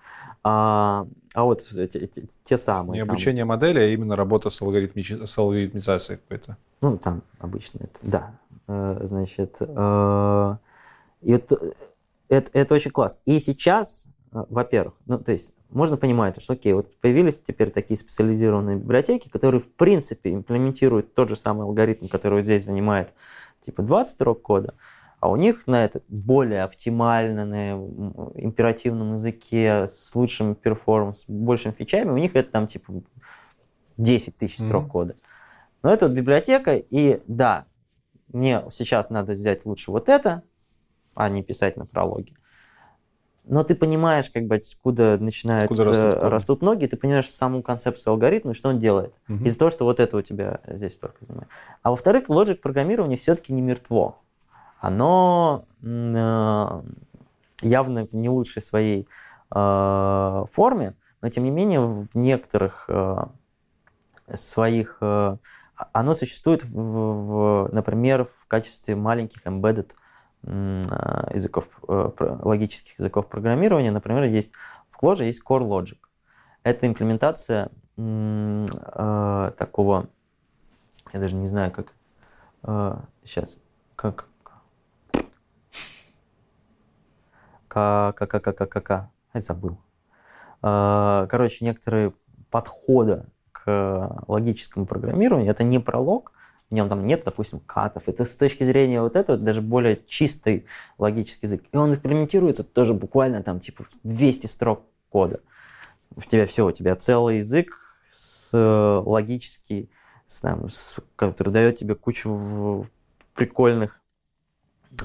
А, 0.44 1.06
а 1.32 1.44
вот 1.44 1.62
эти- 1.74 1.96
эти- 1.96 2.28
те 2.44 2.58
самые. 2.58 3.00
Не 3.00 3.06
там, 3.06 3.10
обучение 3.14 3.46
модели, 3.46 3.78
а 3.78 3.86
именно 3.86 4.16
работа 4.16 4.50
с, 4.50 4.60
алгоритмичи- 4.60 5.24
с 5.24 5.38
алгоритмизацией 5.38 6.18
какой-то. 6.18 6.58
Ну, 6.82 6.98
там 6.98 7.22
обычно 7.38 7.78
это, 7.84 7.98
да. 8.02 8.34
Э, 8.68 9.00
Значит, 9.04 9.56
э, 9.60 10.56
и 11.22 11.32
вот 11.32 11.52
э, 11.52 11.72
это, 12.28 12.50
это 12.52 12.74
очень 12.74 12.90
классно. 12.90 13.18
И 13.24 13.40
сейчас, 13.40 14.08
во-первых, 14.32 14.94
ну, 15.06 15.18
то 15.18 15.32
есть 15.32 15.52
можно 15.70 15.96
понимать, 15.96 16.40
что, 16.42 16.54
окей, 16.54 16.72
вот 16.72 16.94
появились 17.00 17.38
теперь 17.38 17.70
такие 17.70 17.98
специализированные 17.98 18.76
библиотеки, 18.76 19.28
которые, 19.28 19.60
в 19.60 19.70
принципе, 19.70 20.32
имплементируют 20.32 21.14
тот 21.14 21.28
же 21.28 21.36
самый 21.36 21.62
алгоритм, 21.64 22.06
который 22.08 22.38
вот 22.38 22.44
здесь 22.44 22.64
занимает, 22.64 23.12
типа, 23.64 23.82
20 23.82 24.14
строк 24.14 24.42
кода, 24.42 24.74
а 25.20 25.30
у 25.30 25.36
них 25.36 25.66
на 25.66 25.84
это 25.84 26.02
более 26.08 26.62
оптимально, 26.62 27.44
на 27.44 27.70
м, 27.72 28.32
императивном 28.34 29.12
языке, 29.12 29.86
с 29.86 30.14
лучшим 30.14 30.54
перформанс, 30.54 31.20
с 31.20 31.24
большими 31.28 31.72
фичами, 31.72 32.10
у 32.10 32.16
них 32.16 32.34
это 32.34 32.50
там, 32.50 32.66
типа, 32.66 33.02
10 33.96 34.36
тысяч 34.36 34.56
строк 34.56 34.84
Мгм. 34.84 34.90
кода. 34.90 35.16
Но 35.82 35.92
это 35.92 36.06
вот 36.06 36.14
библиотека, 36.14 36.76
и 36.76 37.20
да, 37.26 37.66
мне 38.32 38.64
сейчас 38.70 39.10
надо 39.10 39.32
взять 39.32 39.66
лучше 39.66 39.90
вот 39.90 40.08
это, 40.08 40.42
а 41.14 41.28
не 41.28 41.42
писать 41.42 41.76
на 41.76 41.86
прологе. 41.86 42.34
Но 43.44 43.64
ты 43.64 43.74
понимаешь, 43.74 44.30
как 44.30 44.44
бы, 44.44 44.56
откуда 44.56 45.18
начинают 45.18 45.64
Откуда 45.64 45.84
растут 45.84 46.14
растут 46.22 46.62
ноги, 46.62 46.86
ты 46.86 46.96
понимаешь 46.96 47.28
саму 47.28 47.62
концепцию 47.62 48.12
алгоритма 48.12 48.52
и 48.52 48.54
что 48.54 48.68
он 48.68 48.78
делает. 48.78 49.14
Мгм. 49.26 49.44
Из-за 49.44 49.58
того, 49.58 49.70
что 49.70 49.84
вот 49.84 49.98
это 49.98 50.16
у 50.16 50.22
тебя 50.22 50.60
здесь 50.66 50.96
только 50.96 51.24
занимает. 51.24 51.48
А 51.82 51.90
во-вторых, 51.90 52.28
лоджик 52.28 52.60
программирования 52.60 53.16
все-таки 53.16 53.52
не 53.52 53.60
мертво. 53.60 54.18
Оно 54.80 55.64
э, 55.82 56.82
явно 57.62 58.06
в 58.06 58.12
не 58.12 58.28
лучшей 58.28 58.62
своей 58.62 59.08
э, 59.54 60.44
форме, 60.52 60.94
но 61.20 61.28
тем 61.28 61.44
не 61.44 61.50
менее 61.50 61.80
в 61.80 62.08
некоторых 62.14 62.84
э, 62.88 63.16
своих... 64.34 64.98
э, 65.00 65.36
оно 65.92 66.14
существует, 66.14 66.64
в, 66.64 66.74
в- 66.74 67.68
например, 67.72 68.28
в 68.40 68.46
качестве 68.46 68.94
маленьких 68.94 69.44
embedded 69.46 69.90
языков, 70.44 71.66
э, 71.88 72.10
логических 72.42 72.98
языков 72.98 73.28
программирования. 73.28 73.90
Например, 73.90 74.24
есть 74.24 74.50
в 74.88 75.02
Clojure 75.02 75.24
есть 75.24 75.42
Core 75.46 75.66
Logic. 75.66 75.98
Это 76.62 76.86
имплементация 76.86 77.70
э, 77.96 79.52
такого, 79.56 80.08
я 81.12 81.20
даже 81.20 81.34
не 81.34 81.48
знаю, 81.48 81.70
как 81.72 81.94
сейчас, 83.24 83.58
как 83.96 84.26
как 87.66 88.16
как 88.16 88.30
как 88.30 88.44
как 88.44 88.56
как 88.58 88.70
как 88.70 89.10
я 89.34 89.40
забыл. 89.40 89.78
Э, 90.62 91.26
Короче, 91.28 91.64
некоторые 91.64 92.12
подходы 92.50 93.24
к 93.50 94.22
логическому 94.28 94.86
программированию, 94.86 95.50
это 95.50 95.64
не 95.64 95.78
пролог, 95.78 96.32
в 96.72 96.74
нем 96.74 96.88
там 96.88 97.04
нет, 97.04 97.22
допустим, 97.22 97.60
катов. 97.60 98.08
Это 98.08 98.24
с 98.24 98.34
точки 98.34 98.64
зрения 98.64 99.02
вот 99.02 99.14
этого 99.14 99.36
даже 99.36 99.60
более 99.60 100.00
чистый 100.06 100.64
логический 100.96 101.44
язык. 101.46 101.64
И 101.70 101.76
он 101.76 101.94
имплементируется 101.94 102.64
тоже 102.64 102.94
буквально 102.94 103.42
там 103.42 103.60
типа 103.60 103.84
200 104.04 104.46
строк 104.46 104.84
кода. 105.10 105.40
У 106.16 106.22
тебя 106.22 106.46
все, 106.46 106.66
у 106.66 106.72
тебя 106.72 106.96
целый 106.96 107.36
язык 107.38 107.78
с 108.10 108.54
э, 108.54 109.02
логический, 109.04 109.90
с, 110.24 110.40
там, 110.40 110.70
с- 110.70 110.96
который 111.14 111.50
дает 111.50 111.76
тебе 111.76 111.94
кучу 111.94 112.86
прикольных 113.34 114.00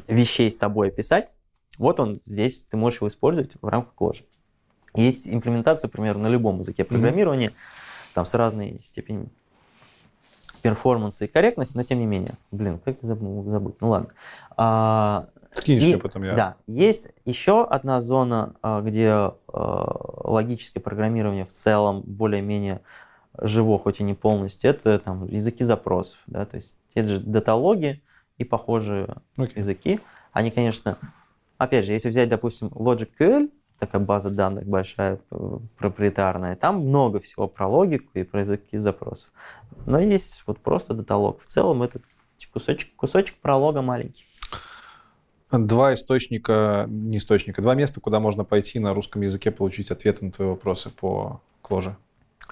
вещей 0.08 0.50
с 0.50 0.58
собой 0.58 0.88
описать. 0.88 1.34
Вот 1.78 2.00
он 2.00 2.22
здесь, 2.26 2.62
ты 2.62 2.78
можешь 2.78 3.00
его 3.00 3.10
использовать 3.10 3.52
в 3.62 3.68
рамках 3.68 3.94
Clojure. 4.00 4.24
Есть 4.96 5.28
имплементация, 5.28 5.90
например, 5.90 6.18
на 6.18 6.28
любом 6.28 6.60
языке 6.60 6.86
программирования, 6.86 7.52
там 8.14 8.26
с 8.26 8.34
разной 8.36 8.80
степенью 8.82 9.32
перформанса 10.62 11.26
и 11.26 11.28
корректности, 11.28 11.76
но 11.76 11.84
тем 11.84 12.00
не 12.00 12.06
менее. 12.06 12.34
Блин, 12.52 12.80
как 12.84 12.98
я 13.02 13.16
мог 13.16 13.48
забыть? 13.48 13.76
Ну 13.82 13.90
ладно. 13.90 14.10
А, 14.56 15.28
Скинешь 15.52 15.84
и- 15.84 15.88
мне 15.88 15.98
потом 15.98 16.24
я. 16.24 16.34
Да, 16.36 16.56
есть 16.68 17.10
еще 17.26 17.64
одна 17.66 18.02
зона, 18.02 18.54
а, 18.62 18.82
где 18.82 19.10
а, 19.12 19.34
логическое 20.24 20.80
программирование 20.80 21.46
в 21.46 21.52
целом 21.52 22.02
более-менее 22.02 22.82
живо, 23.40 23.78
хоть 23.78 24.00
и 24.00 24.04
не 24.04 24.14
полностью, 24.14 24.70
это 24.72 24.98
там 25.00 25.26
языки 25.28 25.64
запросов, 25.64 26.18
да, 26.28 26.46
то 26.46 26.58
есть 26.58 26.76
те 26.96 27.06
же 27.06 27.20
даталоги 27.20 28.02
и 28.38 28.44
похожие 28.44 29.16
Окей. 29.38 29.62
языки. 29.62 30.00
Они, 30.32 30.50
конечно, 30.52 30.98
опять 31.58 31.86
же, 31.86 31.92
если 31.92 32.10
взять, 32.10 32.30
допустим, 32.30 32.68
LogicQL, 32.70 33.52
такая 33.80 34.02
база 34.02 34.30
данных 34.30 34.66
большая, 34.66 35.20
э, 35.32 35.58
проприетарная, 35.78 36.56
там 36.56 36.88
много 36.88 37.20
всего 37.20 37.48
про 37.48 37.68
логику 37.68 38.10
и 38.16 38.24
про 38.24 38.42
языки 38.42 38.78
запросов. 38.78 39.30
Но 39.86 40.00
есть 40.00 40.44
вот 40.48 40.60
просто 40.60 40.94
даталог. 40.94 41.42
В 41.42 41.46
целом 41.46 41.84
это 41.84 42.00
кусочек, 42.52 42.96
кусочек 42.96 43.38
пролога 43.40 43.82
маленький. 43.82 44.26
Два 45.52 45.94
источника, 45.94 46.86
не 46.90 47.18
источника, 47.18 47.62
два 47.62 47.76
места, 47.76 48.02
куда 48.02 48.20
можно 48.20 48.44
пойти 48.44 48.80
на 48.80 48.94
русском 48.94 49.22
языке 49.22 49.50
получить 49.50 49.92
ответы 49.92 50.26
на 50.26 50.32
твои 50.32 50.48
вопросы 50.50 50.90
по 50.90 51.42
кложе. 51.62 51.96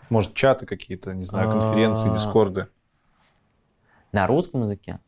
Может, 0.10 0.34
чаты 0.34 0.66
какие-то, 0.66 1.14
не 1.14 1.24
знаю, 1.24 1.52
конференции, 1.52 2.10
А. 2.10 2.14
дискорды. 2.14 2.68
На 4.12 4.28
русском 4.28 4.62
языке? 4.62 5.00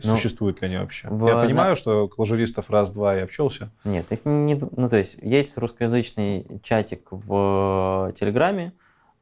Существуют 0.00 0.60
ли 0.62 0.68
они 0.68 0.76
вообще? 0.78 1.08
в- 1.08 1.26
Я 1.26 1.36
понимаю, 1.36 1.76
что 1.76 2.08
клажуристов 2.08 2.70
раз-два 2.70 3.16
и 3.16 3.20
общался. 3.20 3.70
Нет, 3.84 4.10
их 4.12 4.20
не... 4.24 4.54
Ну, 4.54 4.88
то 4.88 4.96
есть, 4.96 5.16
есть 5.20 5.56
русскоязычный 5.58 6.60
чатик 6.62 7.08
в 7.10 8.12
Телеграме, 8.18 8.72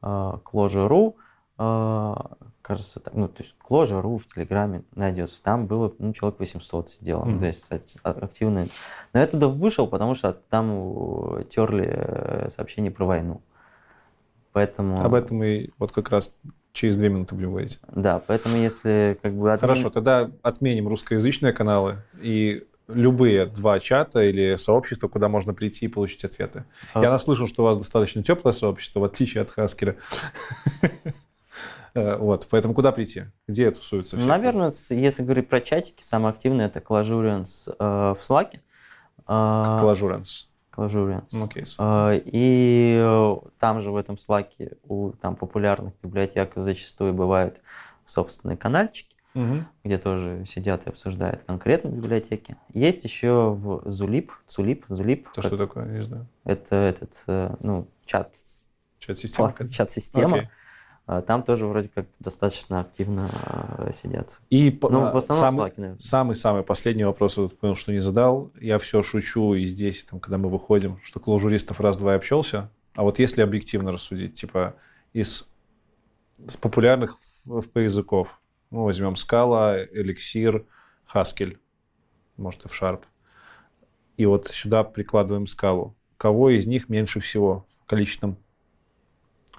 э, 0.01 0.05
Clojure.ru, 0.05 1.15
э, 1.57 2.15
кажется, 2.61 2.99
так, 2.99 3.13
ну, 3.15 3.27
то 3.27 3.43
есть, 3.43 3.55
Clojure.ru 3.67 4.17
в 4.17 4.27
Телеграме 4.33 4.83
найдется. 4.95 5.41
Там 5.43 5.67
было, 5.67 5.93
ну, 5.99 6.13
человек 6.13 6.39
800 6.39 6.89
сидело, 6.91 7.23
ну, 7.25 7.31
Мгм. 7.31 7.39
то 7.41 7.45
есть, 7.47 7.65
ак- 7.71 7.81
а- 8.03 8.11
активные. 8.25 8.67
Но 9.13 9.19
я 9.19 9.27
туда 9.27 9.47
вышел, 9.47 9.87
потому 9.87 10.15
что 10.15 10.33
там 10.33 10.69
э, 11.39 11.43
терли 11.49 11.87
э, 11.91 12.49
сообщения 12.49 12.91
про 12.91 13.05
войну. 13.05 13.41
Поэтому... 14.53 15.03
Об 15.03 15.13
этом 15.13 15.43
и 15.43 15.69
вот 15.77 15.91
как 15.91 16.09
раз 16.09 16.35
через 16.73 16.97
две 16.97 17.09
минуты 17.09 17.35
будем 17.35 17.49
говорить. 17.51 17.79
Да, 17.93 18.21
поэтому 18.25 18.57
если 18.57 19.17
как 19.21 19.33
бы... 19.33 19.49
админ- 19.49 19.59
Хорошо, 19.59 19.89
тогда 19.89 20.31
отменим 20.41 20.87
русскоязычные 20.87 21.53
каналы 21.53 21.97
и 22.21 22.65
любые 22.87 23.45
два 23.45 23.79
чата 23.79 24.21
или 24.23 24.55
сообщества, 24.57 25.07
куда 25.07 25.29
можно 25.29 25.53
прийти 25.53 25.85
и 25.85 25.87
получить 25.87 26.23
ответы. 26.25 26.65
А- 26.93 27.01
Я 27.01 27.09
наслышан, 27.11 27.47
что 27.47 27.63
у 27.63 27.65
вас 27.65 27.77
достаточно 27.77 28.21
теплое 28.23 28.53
сообщество, 28.53 28.99
в 28.99 29.03
отличие 29.05 29.41
от 29.41 29.49
Хаскера. 29.51 29.95
Э, 31.93 32.15
Вот, 32.17 32.47
поэтому 32.49 32.73
куда 32.73 32.91
прийти? 32.93 33.23
Где 33.47 33.69
тусуются 33.71 34.15
все? 34.17 34.25
Наверное, 34.25 34.71
если 34.89 35.23
говорить 35.23 35.49
про 35.49 35.59
чатики, 35.59 36.01
самый 36.01 36.31
активный 36.31 36.65
это 36.65 36.79
Clojurians 36.79 37.67
э, 37.67 38.15
в 38.17 38.17
Slack. 38.19 38.59
Клажуренс. 39.25 40.49
Clojurians. 40.75 41.43
Окей. 41.43 41.63
Э, 41.79 42.19
И 42.25 42.97
э, 42.99 43.35
там 43.59 43.81
же 43.81 43.91
в 43.91 43.95
этом 43.95 44.15
Slack 44.15 44.77
у 44.87 45.11
там, 45.13 45.35
популярных 45.35 45.93
библиотек 46.01 46.53
зачастую 46.55 47.13
бывают 47.13 47.61
собственные 48.05 48.57
канальчики, 48.57 49.15
Мгм. 49.33 49.65
где 49.83 49.97
тоже 49.97 50.43
сидят 50.45 50.85
и 50.85 50.89
обсуждают 50.89 51.43
конкретные 51.43 51.93
библиотеки. 51.93 52.57
Есть 52.73 53.03
еще 53.05 53.51
в 53.51 53.87
Zulip, 53.87 54.29
Zulip, 54.49 54.83
Zulip. 54.89 55.27
Это 55.31 55.41
что 55.41 55.57
такое? 55.57 55.85
Не 55.85 56.01
знаю. 56.01 56.27
Это 56.43 56.75
этот, 56.75 57.23
э, 57.27 57.55
ну, 57.61 57.87
чат, 58.05 58.33
Чат-система. 58.99 59.53
чат-система. 59.69 60.37
Окей. 60.37 60.49
Э, 61.11 61.21
Там 61.21 61.43
тоже 61.43 61.65
вроде 61.65 61.89
как 61.89 62.05
достаточно 62.19 62.79
активно 62.79 63.29
э, 63.79 63.91
сидят. 63.93 64.39
И 64.49 64.71
Ну, 64.81 65.07
а, 65.07 65.11
в 65.11 65.17
основном 65.17 65.51
самый- 65.51 65.71
Slack. 65.71 65.95
Самый-самый 65.99 66.63
последний 66.63 67.03
вопрос, 67.03 67.35
вот 67.35 67.59
понял, 67.59 67.75
что 67.75 67.91
не 67.91 67.99
задал. 67.99 68.51
Я 68.59 68.77
все 68.77 69.01
шучу 69.01 69.53
и 69.55 69.65
здесь, 69.65 70.05
там, 70.05 70.21
когда 70.21 70.37
мы 70.37 70.49
выходим, 70.49 70.99
что 71.03 71.19
клаужуристов 71.19 71.81
раз-два 71.81 72.13
и 72.13 72.15
общался. 72.15 72.69
А 72.95 73.03
вот 73.03 73.19
если 73.19 73.41
объективно 73.41 73.91
рассудить, 73.91 74.33
типа 74.39 74.75
из 75.11 75.49
с 76.47 76.57
популярных 76.57 77.17
FP 77.45 77.83
языков, 77.83 78.39
ну, 78.71 78.85
возьмем 78.85 79.13
Scala, 79.13 79.85
Elixir, 79.93 80.65
Haskell, 81.13 81.57
может, 82.37 82.65
и 82.65 82.67
в 82.69 82.81
Sharp. 82.81 83.01
И 84.15 84.25
вот 84.25 84.47
сюда 84.47 84.83
прикладываем 84.85 85.45
скалу. 85.45 85.93
Кого 86.17 86.49
из 86.51 86.67
них 86.67 86.87
меньше 86.89 87.19
всего 87.19 87.65
в 87.83 87.85
количественном? 87.85 88.37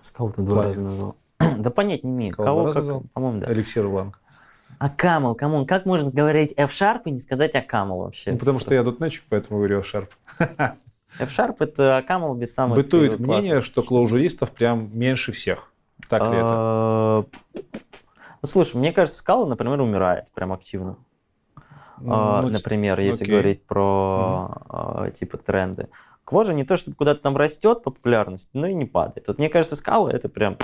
Скал 0.01 0.31
ты 0.33 0.43
два 0.43 0.65
раза 0.65 0.81
назвал. 0.81 1.17
Да 1.59 1.71
понять 1.71 2.05
не 2.05 2.11
имею. 2.11 2.33
Сказал 2.33 2.73
Кого, 2.73 2.73
как, 2.73 3.13
по-моему, 3.13 3.41
да. 3.41 3.53
Lang. 3.53 4.13
А 4.79 4.89
Камал, 4.91 5.37
камон, 5.37 5.65
как 5.65 5.87
можно 5.87 6.11
говорить 6.11 6.53
F-Sharp 6.57 7.03
и 7.05 7.13
не 7.13 7.21
сказать 7.21 7.55
Акамал 7.55 7.99
вообще? 7.99 8.33
Ну, 8.33 8.39
потому 8.39 8.59
что 8.59 8.75
я 8.75 8.83
дотнетчик, 8.83 9.23
поэтому 9.29 9.59
говорю 9.59 9.81
Sharp. 9.83 10.09
F-Sharp 11.19 11.57
это 11.61 11.99
Акамал 11.99 12.35
без 12.35 12.53
самых... 12.53 12.77
Бытует 12.77 13.15
э, 13.15 13.23
мнение, 13.23 13.61
что 13.61 13.83
клаужуристов 13.83 14.51
прям 14.51 14.91
меньше 14.99 15.31
всех. 15.31 15.71
Так 16.09 16.23
ли 16.23 16.37
это? 16.39 16.49
А, 16.51 17.25
Ну, 17.55 18.49
слушай, 18.49 18.77
мне 18.77 18.93
кажется, 18.93 19.19
Скала, 19.19 19.47
например, 19.47 19.81
умирает 19.81 20.33
прям 20.35 20.53
активно. 20.53 20.97
А, 22.05 22.43
Ну, 22.43 22.49
Например, 22.49 22.99
если 22.99 23.25
окей. 23.25 23.33
говорить 23.35 23.65
про 23.65 24.49
а, 24.69 25.11
типа 25.11 25.39
тренды. 25.39 25.89
Кложа 26.25 26.55
не 26.55 26.65
то, 26.65 26.77
чтобы 26.77 26.97
куда-то 26.97 27.23
там 27.23 27.37
растет 27.37 27.83
популярность, 27.83 28.49
но 28.53 28.67
и 28.67 28.75
не 28.75 28.85
падает. 28.85 29.29
Вот 29.29 29.39
мне 29.39 29.49
кажется, 29.49 29.77
скала 29.77 30.11
это 30.11 30.29
прям 30.29 30.57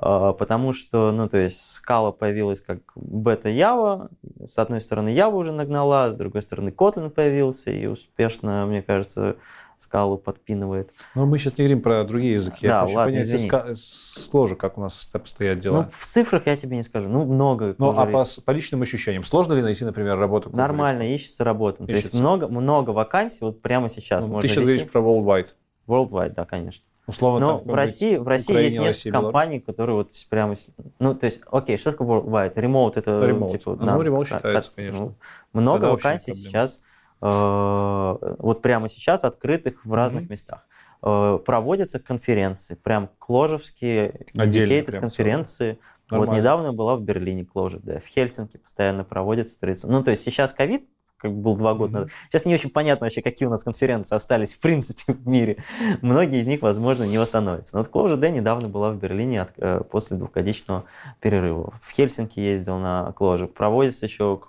потому 0.00 0.72
что, 0.72 1.12
ну, 1.12 1.28
то 1.28 1.36
есть 1.38 1.72
скала 1.74 2.12
появилась 2.12 2.60
как 2.60 2.80
бета-ява, 2.94 4.10
с 4.48 4.58
одной 4.58 4.80
стороны 4.80 5.08
Ява 5.10 5.36
уже 5.36 5.52
нагнала, 5.52 6.10
с 6.10 6.14
другой 6.14 6.42
стороны 6.42 6.68
Kotlin 6.70 7.10
появился 7.10 7.70
и 7.70 7.86
успешно, 7.86 8.66
мне 8.66 8.82
кажется, 8.82 9.36
скалу 9.78 10.18
подпинывает. 10.18 10.92
Но 11.14 11.24
мы 11.26 11.38
сейчас 11.38 11.56
не 11.58 11.64
говорим 11.64 11.82
про 11.82 12.02
другие 12.04 12.34
языки. 12.34 12.66
Да, 12.66 12.80
Я 12.80 12.80
хочу 12.86 12.96
ладно, 12.96 13.12
понять, 13.12 13.26
извини. 13.26 13.48
ска- 13.48 13.74
с 13.74 14.30
Clojure, 14.32 14.56
как 14.56 14.76
у 14.76 14.80
нас 14.80 15.08
обстоят 15.12 15.60
дела. 15.60 15.82
Ну, 15.82 15.88
в 15.92 16.04
цифрах 16.04 16.46
я 16.46 16.56
тебе 16.56 16.76
не 16.76 16.82
скажу, 16.82 17.08
ну, 17.08 17.24
много. 17.24 17.74
Ну, 17.78 17.90
а 17.90 18.06
по, 18.06 18.24
по 18.44 18.50
личным 18.50 18.82
ощущениям, 18.82 19.24
сложно 19.24 19.52
ли 19.54 19.62
найти, 19.62 19.84
например, 19.84 20.18
работу? 20.18 20.50
Нормально, 20.54 21.14
ищется 21.14 21.44
работа. 21.44 21.84
То 21.84 21.92
есть 21.92 22.00
Ищется. 22.08 22.18
много, 22.18 22.48
много 22.48 22.90
вакансий, 22.90 23.38
вот 23.42 23.62
прямо 23.62 23.88
сейчас 23.88 24.24
Ну, 24.24 24.32
можно 24.32 24.42
ты 24.42 24.48
сейчас 24.48 24.64
говоришь 24.64 24.84
про 24.88 25.00
Worldwide. 25.00 25.54
Worldwide, 25.86 26.34
да, 26.34 26.44
конечно. 26.44 26.84
Условно, 27.08 27.40
Но 27.46 27.58
там 27.58 27.68
в 27.68 27.74
России, 27.74 28.16
в 28.16 28.28
России 28.28 28.52
Украине, 28.52 28.64
есть 28.66 28.76
несколько 28.76 28.86
России, 28.88 29.10
Беларусь. 29.10 29.24
компаний, 29.32 29.60
которые 29.60 29.96
вот 29.96 30.12
прямо... 30.28 30.54
Ну, 30.98 31.14
то 31.14 31.24
есть, 31.26 31.40
окей, 31.50 31.78
что 31.78 31.90
такое 31.92 32.06
worldwide? 32.06 32.54
Remote 32.54 32.92
это 32.96 33.10
Remote. 33.10 33.50
типа... 33.50 33.76
Ну, 33.80 33.86
да, 33.86 33.96
remote 33.96 34.18
ка- 34.28 34.36
считается, 34.36 34.70
ка- 34.70 34.76
конечно. 34.76 35.00
ну, 35.00 35.14
много 35.54 35.78
Тогда 35.80 35.92
вакансий 35.92 36.32
сейчас, 36.34 36.82
э, 37.22 38.16
вот 38.38 38.62
прямо 38.62 38.88
сейчас 38.88 39.24
открытых 39.24 39.84
в 39.84 39.92
разных 39.94 40.24
Мгм. 40.24 40.32
местах. 40.32 40.66
Э, 41.02 41.38
проводятся 41.44 41.98
конференции, 41.98 42.74
прям 42.74 43.08
кложевские 43.18 44.26
dedicated 44.34 45.00
конференции. 45.00 45.78
Вот 46.10 46.20
Нормально. 46.20 46.40
недавно 46.40 46.72
была 46.72 46.96
в 46.96 47.02
Берлине 47.02 47.42
Clojure, 47.42 47.80
да, 47.82 48.00
в 48.00 48.06
Хельсинки 48.06 48.56
постоянно 48.58 49.04
проводятся. 49.04 49.58
Ну, 49.84 50.02
то 50.02 50.10
есть 50.10 50.22
сейчас 50.24 50.52
ковид, 50.52 50.88
как 51.18 51.32
был 51.34 51.56
два 51.56 51.74
года 51.74 51.92
назад. 51.92 52.10
Сейчас 52.30 52.46
не 52.46 52.54
очень 52.54 52.70
понятно 52.70 53.04
вообще, 53.06 53.22
какие 53.22 53.46
у 53.46 53.50
нас 53.50 53.62
конференции 53.64 54.14
остались 54.14 54.52
в 54.54 54.58
принципе 54.60 55.12
в 55.12 55.26
мире. 55.28 55.62
Многие 56.00 56.40
из 56.40 56.46
них, 56.46 56.62
возможно, 56.62 57.04
не 57.04 57.18
восстановятся. 57.18 57.76
Но 57.76 57.82
вот 57.82 57.90
Clojure 57.90 58.18
Day 58.18 58.30
недавно 58.30 58.68
была 58.68 58.90
в 58.90 58.96
Берлине 58.98 59.42
от- 59.42 59.52
э, 59.58 59.82
после 59.90 60.16
двухгодичного 60.16 60.84
перерыва. 61.20 61.74
В 61.82 61.90
Хельсинки 61.92 62.38
ездил 62.40 62.78
на 62.78 63.12
Clojure. 63.18 63.48
Проводится 63.48 64.06
еще 64.06 64.40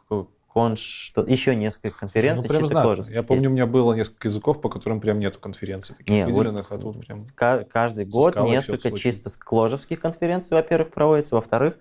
конш, 0.52 0.80
что 0.80 1.22
еще 1.22 1.56
несколько 1.56 1.90
Слушай, 1.90 2.00
конференций 2.00 2.48
ну, 2.48 2.50
прям 2.50 2.62
чисто. 2.64 2.76
Clojure'ских 2.78 3.14
Я 3.14 3.24
помню, 3.24 3.42
есть. 3.44 3.52
у 3.52 3.54
меня 3.54 3.66
было 3.68 3.94
несколько 3.94 4.28
языков, 4.28 4.62
по 4.62 4.70
которым 4.70 5.00
прям 5.00 5.20
нету 5.20 5.40
конференций 5.40 5.96
таких 5.96 6.10
Не, 6.10 6.26
вот 6.26 6.34
выделенных, 6.34 6.72
а 6.72 6.78
тут 6.80 7.06
прям... 7.06 7.20
Ка- 7.36 7.66
Каждый 7.72 8.06
год 8.06 8.36
несколько 8.36 8.92
чисто 8.92 9.30
кложевских 9.40 10.00
конференций, 10.00 10.56
во-первых, 10.58 10.92
проводится, 10.92 11.36
во-вторых, 11.36 11.76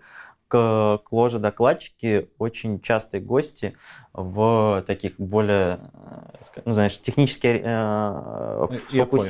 к 0.48 1.00
коже 1.04 1.38
докладчики 1.38 2.30
очень 2.38 2.80
частые 2.80 3.20
гости 3.20 3.76
в 4.14 4.82
таких 4.86 5.16
более, 5.18 5.78
э, 6.54 6.60
ну, 6.64 6.72
знаешь, 6.72 6.98
технически 7.00 7.46
э, 7.46 8.66
Я 8.96 9.04
понял. 9.06 9.22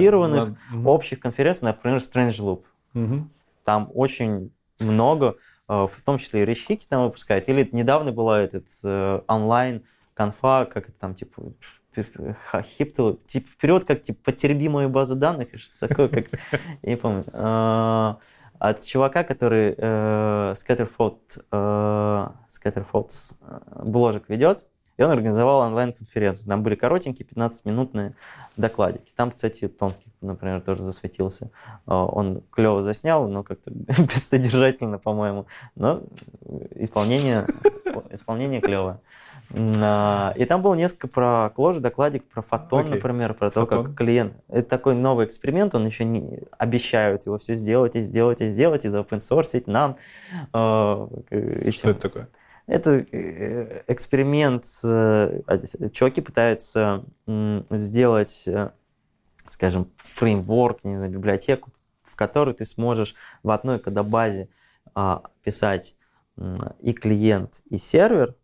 общих 0.86 1.20
конференциях, 1.20 1.74
например, 1.76 1.98
Strange 1.98 2.40
Loop. 2.40 2.62
Мгм. 2.94 3.30
Там 3.64 3.90
очень 3.94 4.50
много, 4.78 5.36
э, 5.68 5.86
в 5.86 6.02
том 6.04 6.18
числе 6.18 6.42
и 6.42 6.44
Рич 6.44 6.64
Хики 6.66 6.86
там 6.88 7.02
выпускает. 7.04 7.48
Или 7.48 7.68
недавно 7.72 8.12
была 8.12 8.40
этот 8.40 8.66
э, 8.84 9.20
онлайн 9.26 9.82
конфа, 10.14 10.64
как 10.66 10.88
это 10.88 10.98
там, 10.98 11.14
типа, 11.14 11.52
х- 12.50 12.62
хиптл, 12.62 13.14
типа, 13.26 13.48
вперед, 13.48 13.84
как, 13.84 14.02
типа, 14.02 14.18
потереби 14.24 14.68
мою 14.68 14.88
базу 14.88 15.16
данных, 15.16 15.52
и 15.52 15.58
что 15.58 15.88
такое, 15.88 16.08
как, 16.08 16.26
я 16.82 16.90
не 16.90 16.96
помню. 16.96 17.24
Э, 18.60 18.70
От 18.70 18.84
чувака, 18.84 19.24
который 19.24 19.74
э, 19.76 20.54
Scatterfold, 20.56 21.18
э, 21.50 22.28
Scatterfold 22.48 23.10
э, 23.40 23.82
бложек 23.84 24.28
ведет, 24.28 24.64
и 24.96 25.02
он 25.02 25.12
организовал 25.12 25.60
онлайн-конференцию. 25.60 26.48
Там 26.48 26.62
были 26.62 26.74
коротенькие 26.74 27.26
15-минутные 27.28 28.14
докладики. 28.56 29.12
Там, 29.14 29.30
кстати, 29.30 29.68
Тонский, 29.68 30.10
например, 30.20 30.60
тоже 30.60 30.82
засветился. 30.82 31.50
Э, 31.86 31.92
Он 31.92 32.42
клево 32.50 32.82
заснял, 32.82 33.28
но 33.28 33.42
как-то 33.44 33.70
бессодержательно, 34.02 34.98
по-моему. 34.98 35.46
Но 35.76 36.02
исполнение, 36.74 37.46
исполнение 38.10 38.60
клевое. 38.60 39.00
А, 39.54 40.34
И 40.36 40.44
там 40.44 40.60
было 40.62 40.74
несколько 40.74 41.08
про 41.08 41.52
Clojure, 41.56 41.80
докладик 41.80 42.24
про 42.24 42.42
Фотон, 42.42 42.80
Окей. 42.80 42.94
например, 42.96 43.34
про 43.34 43.50
то, 43.50 43.66
как 43.66 43.94
клиент... 43.94 44.34
Это 44.48 44.68
такой 44.68 44.94
новый 44.94 45.26
эксперимент, 45.26 45.74
он 45.74 45.86
еще 45.86 46.04
не 46.04 46.42
обещают 46.58 47.24
его 47.26 47.38
все 47.38 47.54
сделать 47.54 47.96
и 47.96 48.00
сделать 48.00 48.40
и 48.40 48.50
сделать, 48.50 48.84
и 48.84 48.88
заопенсорсить 48.88 49.66
нам. 49.66 49.96
э, 50.52 51.06
этим- 51.30 51.72
Что 51.72 51.90
это 51.90 52.00
такое? 52.08 52.28
Это 52.66 53.06
э, 53.10 53.82
эксперимент. 53.86 54.66
э, 54.84 55.40
Чуваки 55.92 56.20
пытаются 56.20 57.04
сделать, 57.70 58.44
э, 58.46 58.70
скажем, 59.48 59.90
фреймворк, 59.96 60.84
не 60.84 60.96
знаю, 60.96 61.10
библиотеку, 61.10 61.70
в 62.02 62.16
которой 62.16 62.52
ты 62.54 62.66
сможешь 62.66 63.14
в 63.42 63.50
одной 63.50 63.78
кодобазе 63.78 64.48
а, 64.94 65.22
писать 65.42 65.94
и 66.80 66.92
клиент, 66.92 67.60
и 67.70 67.78
сервер, 67.78 68.30
а 68.30 68.34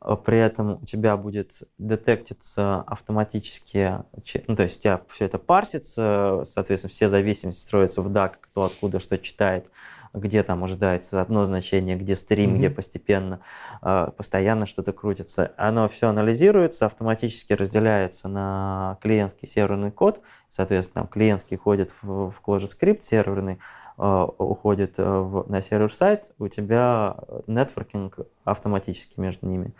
при 0.00 0.38
этом 0.38 0.82
у 0.82 0.86
тебя 0.86 1.16
будет 1.16 1.62
детектиться 1.78 2.80
автоматически, 2.86 3.98
че- 4.24 4.42
ну, 4.48 4.56
то 4.56 4.62
есть 4.62 4.78
у 4.78 4.82
тебя 4.82 5.00
все 5.08 5.26
это 5.26 5.38
парсится, 5.38 6.42
соответственно, 6.46 6.90
все 6.90 7.08
зависимости 7.08 7.60
строятся 7.60 8.00
в 8.02 8.08
DAC, 8.08 8.34
кто 8.40 8.64
откуда 8.64 8.98
что 8.98 9.18
читает, 9.18 9.70
где 10.12 10.42
там 10.42 10.64
ожидается 10.64 11.20
одно 11.20 11.44
значение, 11.44 11.96
где 11.96 12.16
стрим, 12.16 12.50
Мгм. 12.50 12.58
где 12.58 12.70
постепенно, 12.70 13.40
э, 13.82 14.08
постоянно 14.16 14.66
что-то 14.66 14.92
крутится. 14.92 15.52
Оно 15.56 15.88
все 15.88 16.08
анализируется, 16.08 16.86
автоматически 16.86 17.52
разделяется 17.52 18.28
на 18.28 18.98
клиентский 19.02 19.46
серверный 19.46 19.90
код. 19.92 20.20
Соответственно, 20.48 21.02
там 21.04 21.08
клиентский 21.08 21.56
ходит 21.56 21.92
в, 22.02 22.30
в 22.30 22.42
ClojureScript, 22.44 23.02
серверный 23.02 23.60
э, 23.98 24.26
уходит 24.38 24.94
э, 24.98 25.04
в- 25.04 25.48
на 25.48 25.60
сервер-сайт, 25.62 26.32
у 26.38 26.48
тебя 26.48 27.16
нетворкинг 27.46 28.18
автоматически 28.44 29.20
между 29.20 29.46
ними. 29.46 29.72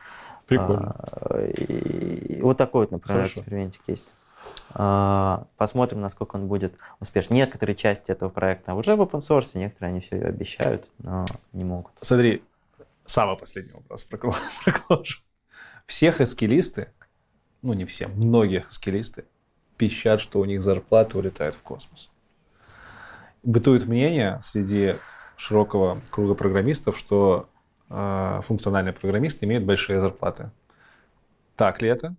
Прикольно. 0.47 0.94
А, 0.99 1.41
и- 1.47 2.36
и 2.36 2.42
вот 2.42 2.57
такой 2.57 2.83
вот, 2.83 2.91
например, 2.92 3.23
Хорошо. 3.23 3.41
экспериментик 3.41 3.81
есть. 3.86 4.07
А, 4.73 5.47
Посмотрим, 5.57 6.00
насколько 6.00 6.36
он 6.36 6.47
будет 6.47 6.74
успешен. 7.00 7.34
Некоторые 7.34 7.76
части 7.76 8.10
этого 8.10 8.28
проекта 8.28 8.74
уже 8.74 8.94
в 8.97 9.02
open 9.02 9.20
source, 9.20 9.50
некоторые 9.55 9.90
они 9.90 10.00
все 10.00 10.16
обещают, 10.16 10.86
но 10.99 11.26
не 11.52 11.65
могут. 11.65 11.92
Смотри, 12.00 12.42
самый 13.05 13.36
последний 13.36 13.73
вопрос 13.73 14.05
про 14.05 14.18
Clojure. 14.18 15.05
Всех 15.86 16.20
эскилисты, 16.20 16.89
ну 17.62 17.73
не 17.73 17.84
все, 17.84 18.07
многие 18.08 18.65
эскилисты 18.68 19.24
пищат, 19.76 20.20
что 20.20 20.40
у 20.40 20.44
них 20.44 20.62
зарплаты 20.62 21.18
улетают 21.18 21.55
в 21.55 21.62
космос. 21.62 22.10
Бытует 23.42 23.86
мнение 23.86 24.39
среди 24.42 24.94
широкого 25.36 26.00
круга 26.10 26.34
программистов, 26.34 26.99
что 26.99 27.49
э, 27.89 28.40
функциональные 28.44 28.92
программисты 28.92 29.47
имеют 29.47 29.65
большие 29.65 29.99
зарплаты. 29.99 30.50
Так 31.57 31.81
ли 31.81 31.89
это? 31.89 32.15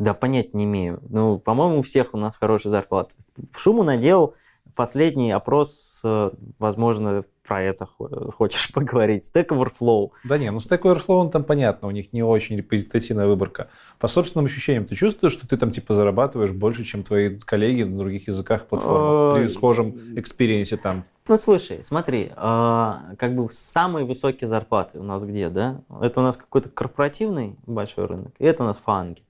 Да, 0.00 0.14
понять 0.14 0.54
не 0.54 0.64
имею. 0.64 1.00
Ну, 1.10 1.38
по-моему, 1.38 1.80
у 1.80 1.82
всех 1.82 2.14
у 2.14 2.16
нас 2.16 2.34
хорошая 2.34 2.70
зарплата. 2.70 3.14
Шуму 3.54 3.82
наделал 3.82 4.34
последний 4.74 5.30
опрос, 5.30 6.00
э, 6.02 6.30
возможно, 6.58 7.24
про 7.46 7.62
это 7.62 7.84
хо- 7.84 8.32
хочешь 8.32 8.72
поговорить. 8.72 9.30
Stack 9.30 9.48
Overflow. 9.48 10.12
Да 10.24 10.38
не, 10.38 10.50
ну 10.50 10.56
Stack 10.56 10.80
Overflow, 10.84 11.16
он 11.16 11.30
там 11.30 11.44
понятно, 11.44 11.86
у 11.86 11.90
них 11.90 12.14
не 12.14 12.22
очень 12.22 12.56
репрезентативная 12.56 13.26
выборка. 13.26 13.68
По 13.98 14.08
собственным 14.08 14.46
ощущениям, 14.46 14.86
ты 14.86 14.94
чувствуешь, 14.94 15.34
что 15.34 15.46
ты 15.46 15.58
там 15.58 15.70
типа 15.70 15.92
зарабатываешь 15.92 16.52
больше, 16.52 16.84
чем 16.84 17.02
твои 17.02 17.36
коллеги 17.38 17.82
на 17.82 17.98
других 17.98 18.26
языках, 18.26 18.68
платформах, 18.68 19.34
при 19.34 19.42
Ой. 19.42 19.48
схожем 19.50 20.18
experience 20.18 20.72
е 20.72 20.78
там? 20.78 21.04
Ну, 21.28 21.36
слушай, 21.36 21.84
смотри, 21.84 22.32
а, 22.36 23.02
как 23.18 23.34
бы 23.34 23.48
самые 23.52 24.06
высокие 24.06 24.48
зарплаты 24.48 24.98
у 24.98 25.02
нас 25.02 25.24
где, 25.24 25.50
да? 25.50 25.82
Это 26.00 26.20
у 26.20 26.22
нас 26.22 26.38
какой-то 26.38 26.70
корпоративный 26.70 27.56
большой 27.66 28.06
рынок, 28.06 28.32
и 28.38 28.46
это 28.46 28.62
у 28.62 28.66
нас 28.66 28.78
фанги. 28.78 29.22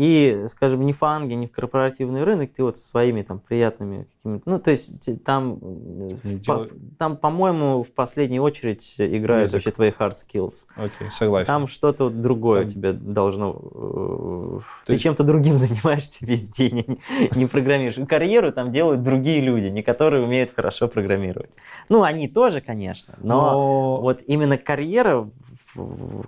И, 0.00 0.44
скажем, 0.46 0.82
не 0.82 0.92
фанги, 0.92 1.34
не 1.34 1.48
корпоративный 1.48 2.22
рынок, 2.22 2.52
ты 2.52 2.62
вот 2.62 2.78
своими 2.78 3.22
там 3.22 3.40
приятными 3.40 4.06
какими-то... 4.22 4.48
Ну, 4.48 4.60
то 4.60 4.70
есть 4.70 5.24
там, 5.24 5.58
э, 5.60 6.38
по- 6.46 6.68
там, 6.98 7.16
по-моему, 7.16 7.82
в 7.82 7.90
последнюю 7.90 8.44
очередь 8.44 8.94
играют 8.96 9.48
Язык. 9.48 9.54
вообще 9.54 9.70
твои 9.72 9.90
hard 9.90 10.12
skills. 10.12 10.68
Окей, 10.76 11.10
согласен. 11.10 11.46
Там 11.48 11.66
что-то 11.66 12.04
вот 12.04 12.20
другое 12.20 12.60
Там- 12.60 12.70
тебе 12.70 12.92
должно... 12.92 13.50
э, 13.60 14.58
То 14.60 14.62
Ты 14.86 14.92
есть- 14.92 15.02
чем-то 15.02 15.24
другим 15.24 15.56
занимаешься 15.56 16.24
весь 16.24 16.46
день, 16.46 16.84
а 16.86 16.92
не, 17.34 17.40
не 17.40 17.46
программируешь. 17.46 17.98
И 17.98 18.06
карьеру 18.06 18.52
там 18.52 18.70
делают 18.70 19.02
другие 19.02 19.40
люди, 19.40 19.66
не 19.66 19.82
которые 19.82 20.22
умеют 20.22 20.52
хорошо 20.54 20.86
программировать. 20.86 21.56
Ну, 21.88 22.04
они 22.04 22.28
тоже, 22.28 22.60
конечно, 22.60 23.14
но, 23.20 23.40
Но, 23.50 24.00
вот 24.00 24.22
именно 24.28 24.58
карьера, 24.58 25.26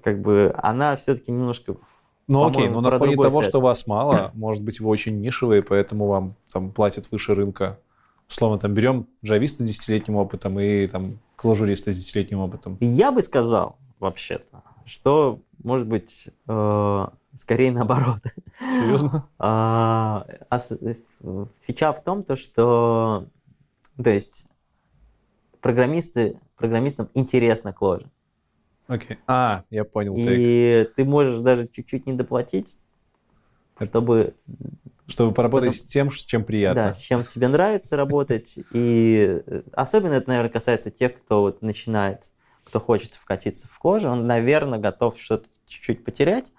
как 0.02 0.20
бы, 0.22 0.52
она 0.58 0.96
все-таки 0.96 1.30
немножко... 1.30 1.76
ну 2.30 2.46
окей, 2.46 2.68
но 2.68 2.80
на 2.80 2.90
фоне 2.92 3.16
того, 3.16 3.40
свет. 3.40 3.50
что 3.50 3.60
вас 3.60 3.86
мало, 3.86 4.30
может 4.34 4.62
быть, 4.62 4.80
вы 4.80 4.88
очень 4.88 5.20
нишевые, 5.20 5.62
поэтому 5.62 6.06
вам 6.06 6.34
там 6.52 6.70
платят 6.70 7.10
выше 7.10 7.34
рынка. 7.34 7.78
Условно, 8.28 8.58
там 8.58 8.72
берем 8.72 9.06
джависта 9.24 9.64
с 9.66 9.68
десятилетним 9.68 10.16
опытом 10.16 10.58
и 10.60 10.86
там 10.86 11.18
клажуриста 11.36 11.90
с 11.90 11.96
десятилетним 11.96 12.40
опытом. 12.40 12.76
Я 12.80 13.10
бы 13.10 13.22
сказал, 13.22 13.76
вообще-то, 13.98 14.62
что, 14.84 15.40
может 15.62 15.88
быть, 15.88 16.28
э, 16.46 17.06
скорее 17.34 17.72
наоборот. 17.72 18.20
Серьезно? 18.60 19.24
А, 19.38 20.26
а 20.48 20.58
фича 21.66 21.92
в 21.92 22.02
том, 22.04 22.22
то, 22.22 22.36
что 22.36 23.26
то 24.02 24.10
есть 24.10 24.44
программисты, 25.60 26.38
программистам 26.56 27.10
интересно 27.14 27.74
Clojure. 27.78 28.08
Окей. 28.90 29.18
А, 29.26 29.62
я 29.70 29.84
понял. 29.84 30.14
И 30.16 30.88
ты 30.96 31.04
можешь 31.04 31.38
даже 31.40 31.68
чуть-чуть 31.68 32.06
не 32.06 32.12
доплатить, 32.12 32.78
чтобы 33.80 34.34
Чтобы 35.06 35.32
поработать 35.34 35.70
Потом- 35.70 35.78
с 35.78 35.88
тем, 35.88 36.10
с 36.12 36.22
чем 36.22 36.44
приятно. 36.44 36.84
да, 36.88 36.94
с 36.94 37.00
чем 37.00 37.24
тебе 37.24 37.48
нравится 37.48 37.96
работать. 37.96 38.54
И 38.72 39.42
э, 39.44 39.62
особенно 39.72 40.12
это, 40.14 40.28
наверное, 40.28 40.50
касается 40.52 40.90
тех, 40.92 41.16
кто 41.20 41.40
вот 41.40 41.62
начинает, 41.62 42.30
кто 42.64 42.78
хочет 42.78 43.14
вкатиться 43.14 43.66
в 43.66 43.76
кожу, 43.78 44.08
он, 44.08 44.26
наверное, 44.28 44.78
готов 44.78 45.20
что-то 45.20 45.48
чуть-чуть 45.66 46.04
потерять, 46.04 46.52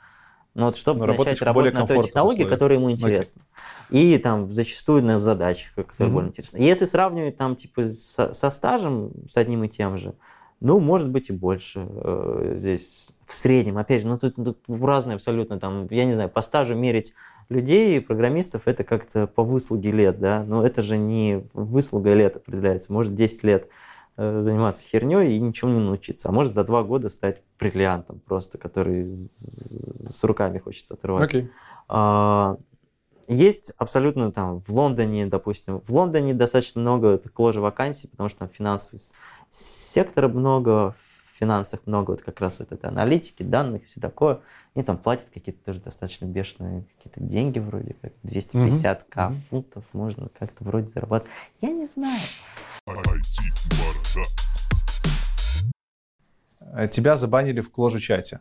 но 0.53 0.65
вот 0.65 0.75
чтобы 0.77 0.99
Но 1.01 1.05
работать 1.05 1.33
начать 1.33 1.43
работать 1.47 1.73
на 1.73 1.87
той 1.87 2.03
технологии, 2.03 2.39
условиях. 2.39 2.49
которая 2.49 2.77
ему 2.77 2.91
интересна. 2.91 3.41
И 3.89 4.17
там 4.17 4.53
зачастую 4.53 5.01
на 5.03 5.17
задачах, 5.17 5.73
которые 5.75 6.07
Мгм. 6.07 6.13
более 6.13 6.29
интересны. 6.29 6.57
Если 6.57 6.83
сравнивать 6.85 7.37
там 7.37 7.55
типа 7.55 7.85
со, 7.87 8.33
со 8.33 8.49
стажем, 8.49 9.11
с 9.29 9.37
одним 9.37 9.63
и 9.63 9.69
тем 9.69 9.97
же, 9.97 10.13
ну, 10.61 10.79
может 10.79 11.09
быть 11.09 11.29
и 11.29 11.33
больше 11.33 11.87
э, 11.89 12.55
здесь 12.57 13.09
в 13.25 13.33
среднем. 13.33 13.79
Опять 13.79 14.03
же, 14.03 14.07
ну 14.07 14.19
тут, 14.19 14.35
тут 14.35 14.59
разные 14.69 15.15
абсолютно 15.15 15.59
там, 15.59 15.87
я 15.89 16.05
не 16.05 16.13
знаю, 16.13 16.29
по 16.29 16.43
стажу 16.43 16.75
мерить 16.75 17.13
людей, 17.49 17.99
программистов, 17.99 18.67
это 18.67 18.83
как-то 18.83 19.25
по 19.25 19.43
выслуге 19.43 19.91
лет, 19.91 20.19
да, 20.19 20.43
но 20.47 20.65
это 20.65 20.83
же 20.83 20.97
не 20.97 21.43
выслуга 21.53 22.13
лет 22.13 22.37
определяется, 22.37 22.93
может 22.93 23.15
10 23.15 23.43
лет 23.43 23.67
э, 24.17 24.41
заниматься 24.41 24.83
херней 24.83 25.35
и 25.35 25.39
ничего 25.39 25.71
не 25.71 25.79
научиться, 25.79 26.29
а 26.29 26.31
может 26.31 26.53
за 26.53 26.63
два 26.63 26.83
года 26.83 27.09
стать 27.09 27.41
бриллиантом 27.59 28.21
просто, 28.25 28.59
который 28.59 29.03
с, 29.03 30.23
руками 30.23 30.59
хочется 30.59 30.93
отрывать. 30.93 31.23
Окей. 31.23 31.49
А, 31.89 32.57
Есть 33.27 33.73
абсолютно 33.77 34.31
там 34.31 34.61
в 34.61 34.69
Лондоне, 34.69 35.25
допустим, 35.25 35.81
в 35.81 35.89
Лондоне 35.89 36.35
достаточно 36.35 36.79
много 36.79 37.19
же 37.51 37.61
вакансий, 37.61 38.07
потому 38.07 38.29
что 38.29 38.39
там 38.39 38.49
финансовый 38.49 38.99
сектора 39.51 40.27
много, 40.27 40.95
в 41.33 41.37
финансах 41.39 41.81
много 41.85 42.11
вот 42.11 42.21
как 42.21 42.39
раз 42.39 42.59
вот 42.59 42.71
это 42.71 42.87
аналитики, 42.87 43.43
данных 43.43 43.83
и 43.83 43.85
все 43.87 43.99
такое. 43.99 44.39
Они 44.75 44.83
там 44.85 44.97
платят 44.97 45.27
какие-то 45.33 45.63
тоже 45.65 45.79
достаточно 45.81 46.25
бешеные 46.25 46.85
какие-то 46.95 47.19
деньги 47.21 47.59
вроде 47.59 47.95
как 48.01 48.13
250к 48.23 49.29
Мгм. 49.29 49.41
фунтов 49.49 49.83
можно 49.93 50.27
как-то 50.39 50.63
вроде 50.63 50.87
зарабатывать. 50.89 51.31
Я 51.61 51.69
не 51.69 51.85
знаю. 51.85 52.19
Э, 56.61 56.87
Тебя 56.87 57.15
забанили 57.17 57.61
в 57.61 57.71
кложе-чате. 57.71 58.39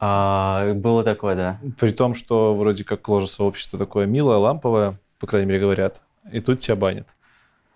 А, 0.00 0.72
было 0.74 1.02
такое, 1.02 1.34
да. 1.34 1.60
При 1.80 1.90
том, 1.90 2.14
что 2.14 2.54
вроде 2.54 2.84
как 2.84 3.02
кложе-сообщество 3.02 3.78
такое 3.78 4.06
милое, 4.06 4.36
ламповое, 4.36 4.98
по 5.18 5.26
крайней 5.26 5.48
мере, 5.48 5.60
говорят. 5.60 6.02
И 6.30 6.40
тут 6.40 6.60
тебя 6.60 6.76
банят. 6.76 7.08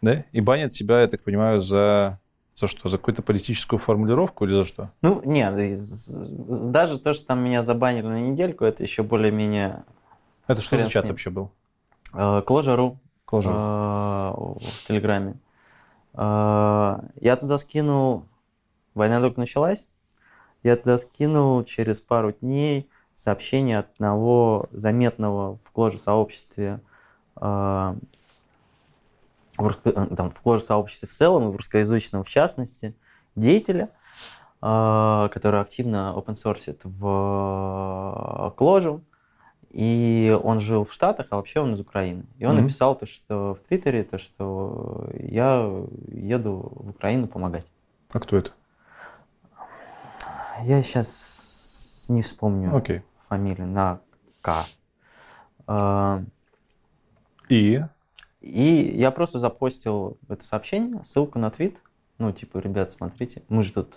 Да? 0.03 0.25
И 0.33 0.41
банят 0.41 0.73
тебя, 0.73 1.01
я 1.01 1.07
так 1.09 1.23
понимаю, 1.23 1.61
за... 1.61 2.19
За 2.55 2.67
что? 2.67 2.89
За 2.91 2.99
какую-то 2.99 3.23
политическую 3.23 3.79
формулировку 3.79 4.45
или 4.45 4.55
за 4.55 4.67
что? 4.67 4.91
Ну, 5.01 5.23
нет, 5.25 5.55
даже 6.71 6.99
то, 6.99 7.15
что 7.15 7.27
там 7.29 7.43
меня 7.43 7.63
забанили 7.63 8.07
на 8.07 8.21
недельку, 8.21 8.67
это 8.67 8.83
еще 8.83 9.03
более-менее 9.03 9.85
Это 10.47 10.61
что 10.61 10.77
за 10.77 10.91
чат 10.91 11.09
вообще 11.09 11.31
был? 11.31 11.51
э, 12.13 12.43
Clojure.ru. 12.47 12.97
Кложе. 13.25 13.49
а, 13.51 14.35
в 14.37 14.87
Телеграме. 14.87 15.37
А, 16.13 17.03
Я 17.19 17.37
туда 17.37 17.57
скинул, 17.57 18.27
война 18.95 19.21
только 19.21 19.41
началась, 19.41 19.87
я 20.63 20.77
туда 20.77 20.99
скинул 20.99 21.65
через 21.65 22.01
пару 22.01 22.33
дней 22.33 22.91
сообщение 23.15 23.79
от 23.79 23.91
одного 23.95 24.69
заметного 24.73 25.59
в 25.65 25.71
Кложу 25.71 25.97
сообществе, 25.97 26.81
в, 29.59 29.79
э, 29.85 30.07
там, 30.17 30.31
в 30.31 30.41
Кложу 30.41 30.65
сообществе 30.65 31.09
в 31.09 31.13
целом 31.13 31.49
и 31.49 31.53
в 31.53 31.57
русскоязычном 31.57 32.25
в 32.25 32.29
частности, 32.29 32.95
деятеля, 33.35 33.91
э, 34.63 35.29
который 35.33 35.61
активно 35.61 36.15
open 36.17 36.35
source 36.35 36.79
в 36.85 38.55
Кложу. 38.57 39.03
И 39.71 40.39
он 40.45 40.61
жил 40.61 40.85
в 40.85 40.93
Штатах, 40.93 41.29
а 41.31 41.37
вообще 41.37 41.61
он 41.61 41.75
из 41.75 41.81
Украины. 41.81 42.27
И 42.39 42.45
он 42.45 42.59
mm-hmm. 42.59 42.61
написал 42.61 42.95
то, 42.95 43.07
что 43.07 43.55
в 43.55 43.67
Твиттере, 43.67 44.05
то, 44.05 44.19
что 44.19 45.09
я 45.15 45.67
еду 46.09 46.71
в 46.75 46.91
Украину 46.91 47.27
помогать. 47.27 47.65
А 48.13 48.21
кто 48.21 48.37
это? 48.37 48.51
Я 50.65 50.83
сейчас 50.83 52.05
не 52.11 52.21
вспомню 52.21 52.71
okay. 52.71 53.03
фамилию 53.29 53.67
на 53.67 54.01
К. 54.43 54.65
А, 55.67 56.23
и? 57.49 57.83
И 58.43 58.93
я 58.97 59.11
просто 59.11 59.39
запостил 59.39 60.19
это 60.29 60.45
сообщение, 60.45 61.05
ссылку 61.05 61.39
на 61.39 61.51
твит. 61.51 61.81
Ну, 62.19 62.33
типа, 62.33 62.59
ребят, 62.59 62.91
смотрите, 62.91 63.43
мы 63.49 63.63
же 63.63 63.73
тут 63.73 63.95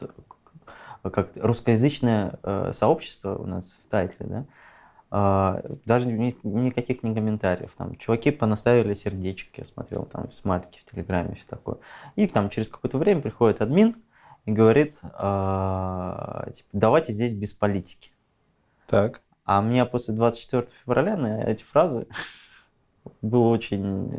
как 1.02 1.30
русскоязычное 1.36 2.40
э, 2.42 2.72
сообщество 2.74 3.36
у 3.36 3.46
нас 3.46 3.76
в 3.86 3.90
тайтле, 3.90 4.26
да, 4.26 4.46
а, 5.12 5.62
даже 5.86 6.08
ни, 6.08 6.36
никаких 6.44 7.04
не 7.04 7.14
комментариев. 7.14 7.72
Там 7.78 7.96
чуваки 7.96 8.32
понаставили 8.32 8.94
сердечки, 8.96 9.60
я 9.60 9.66
смотрел, 9.66 10.06
там 10.06 10.32
смайлики 10.32 10.80
в 10.80 10.92
Телеграме, 10.92 11.36
все 11.36 11.46
такое. 11.48 11.78
И 12.16 12.28
там 12.28 12.50
через 12.50 12.70
какое-то 12.70 12.98
время 12.98 13.22
приходит 13.22 13.62
админ 13.62 13.96
и 14.46 14.52
говорит, 14.52 14.98
э, 15.04 16.52
типа, 16.54 16.70
давайте 16.74 17.14
здесь 17.14 17.34
без 17.34 17.54
политики. 17.54 18.12
Так. 18.88 19.22
А 19.46 19.62
мне 19.62 19.86
после 19.86 20.16
24 20.16 20.68
февраля 20.84 21.16
на 21.16 21.44
эти 21.44 21.64
фразы 21.64 22.08
был 23.22 23.48
очень 23.48 24.12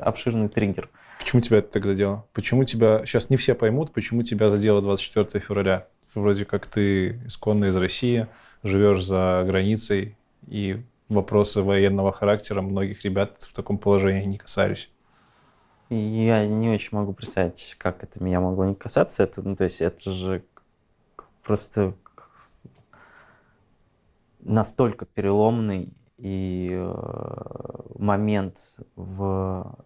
обширный 0.00 0.48
триггер. 0.48 0.88
Почему 1.18 1.40
тебя 1.40 1.58
это 1.58 1.68
так 1.72 1.84
задело? 1.84 2.26
Почему 2.32 2.64
тебя... 2.64 3.04
Сейчас 3.04 3.30
не 3.30 3.36
все 3.36 3.54
поймут, 3.54 3.92
почему 3.92 4.22
тебя 4.22 4.48
задело 4.48 4.80
24 4.80 5.40
февраля. 5.40 5.86
Вроде 6.14 6.44
как 6.44 6.68
ты 6.68 7.20
исконно 7.26 7.66
из 7.66 7.76
России, 7.76 8.28
живешь 8.62 9.04
за 9.04 9.44
границей, 9.46 10.16
и 10.46 10.82
вопросы 11.08 11.62
военного 11.62 12.12
характера 12.12 12.62
многих 12.62 13.04
ребят 13.04 13.42
в 13.42 13.52
таком 13.52 13.78
положении 13.78 14.24
не 14.24 14.38
касались. 14.38 14.90
Я 15.90 16.46
не 16.46 16.68
очень 16.68 16.90
могу 16.92 17.14
представить, 17.14 17.74
как 17.78 18.02
это 18.02 18.22
меня 18.22 18.40
могло 18.40 18.66
не 18.66 18.74
касаться. 18.74 19.22
Это, 19.22 19.42
ну, 19.42 19.56
то 19.56 19.64
есть 19.64 19.80
это 19.80 20.10
же 20.10 20.44
просто 21.42 21.94
настолько 24.40 25.06
переломный 25.06 25.92
и 26.18 26.70
э, 26.72 27.80
момент 27.98 28.58
в, 28.96 29.76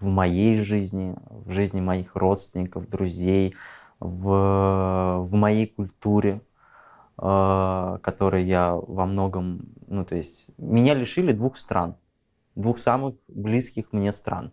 в 0.00 0.06
моей 0.06 0.56
жизни, 0.62 1.14
в 1.28 1.52
жизни 1.52 1.80
моих 1.80 2.16
родственников, 2.16 2.88
друзей, 2.88 3.54
в, 4.00 5.20
в 5.20 5.34
моей 5.34 5.66
культуре, 5.66 6.40
э, 7.18 7.98
которой 8.02 8.44
я 8.44 8.74
во 8.74 9.06
многом, 9.06 9.68
ну 9.86 10.04
то 10.04 10.16
есть 10.16 10.48
меня 10.56 10.94
лишили 10.94 11.32
двух 11.32 11.58
стран, 11.58 11.96
двух 12.54 12.78
самых 12.78 13.14
близких 13.28 13.92
мне 13.92 14.12
стран. 14.12 14.52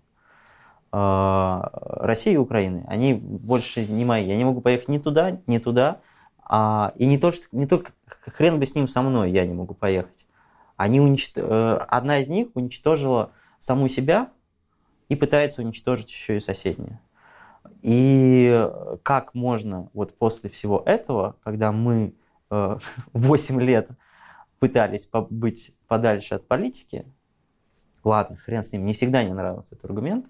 Э, 0.91 1.61
России 1.71 2.33
и 2.33 2.37
Украины, 2.37 2.85
они 2.87 3.13
больше 3.13 3.87
не 3.87 4.03
мои. 4.03 4.25
Я 4.25 4.35
не 4.35 4.45
могу 4.45 4.59
поехать 4.61 4.89
ни 4.89 4.97
туда, 4.97 5.39
ни 5.47 5.57
туда. 5.59 6.01
А, 6.45 6.93
и 6.97 7.05
не, 7.05 7.17
то, 7.17 7.31
что, 7.31 7.45
не 7.53 7.65
только 7.65 7.93
хрен 8.05 8.59
бы 8.59 8.65
с 8.65 8.75
ним 8.75 8.87
со 8.89 9.01
мной, 9.01 9.31
я 9.31 9.45
не 9.45 9.53
могу 9.53 9.73
поехать. 9.73 10.22
Они 10.75 10.99
уничт... 10.99 11.33
Э, 11.35 11.77
одна 11.87 12.19
из 12.19 12.29
них 12.29 12.49
уничтожила 12.53 13.31
саму 13.59 13.89
себя 13.89 14.31
и 15.09 15.15
пытается 15.15 15.61
уничтожить 15.61 16.09
еще 16.09 16.37
и 16.37 16.41
соседнюю. 16.41 16.99
И 17.81 18.69
как 19.03 19.33
можно 19.33 19.89
вот 19.93 20.17
после 20.17 20.49
всего 20.49 20.81
этого, 20.85 21.35
когда 21.43 21.71
мы 21.71 22.15
э, 22.49 22.77
8 23.13 23.61
лет 23.61 23.89
пытались 24.59 25.07
быть 25.11 25.75
подальше 25.87 26.35
от 26.35 26.47
политики, 26.47 27.05
ладно, 28.03 28.37
хрен 28.37 28.63
с 28.63 28.71
ним, 28.71 28.85
не 28.85 28.93
всегда 28.93 29.23
не 29.23 29.33
нравился 29.33 29.75
этот 29.75 29.85
аргумент, 29.85 30.27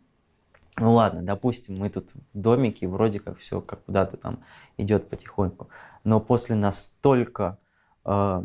ну 0.77 0.93
ладно, 0.93 1.21
допустим, 1.21 1.77
мы 1.77 1.89
тут 1.89 2.09
в 2.13 2.39
домике, 2.39 2.87
вроде 2.87 3.19
как 3.19 3.37
все 3.37 3.61
как 3.61 3.83
куда-то 3.83 4.17
там 4.17 4.39
идет 4.77 5.09
потихоньку. 5.09 5.69
Но 6.03 6.19
после 6.19 6.55
настолько 6.55 7.59
э, 8.05 8.43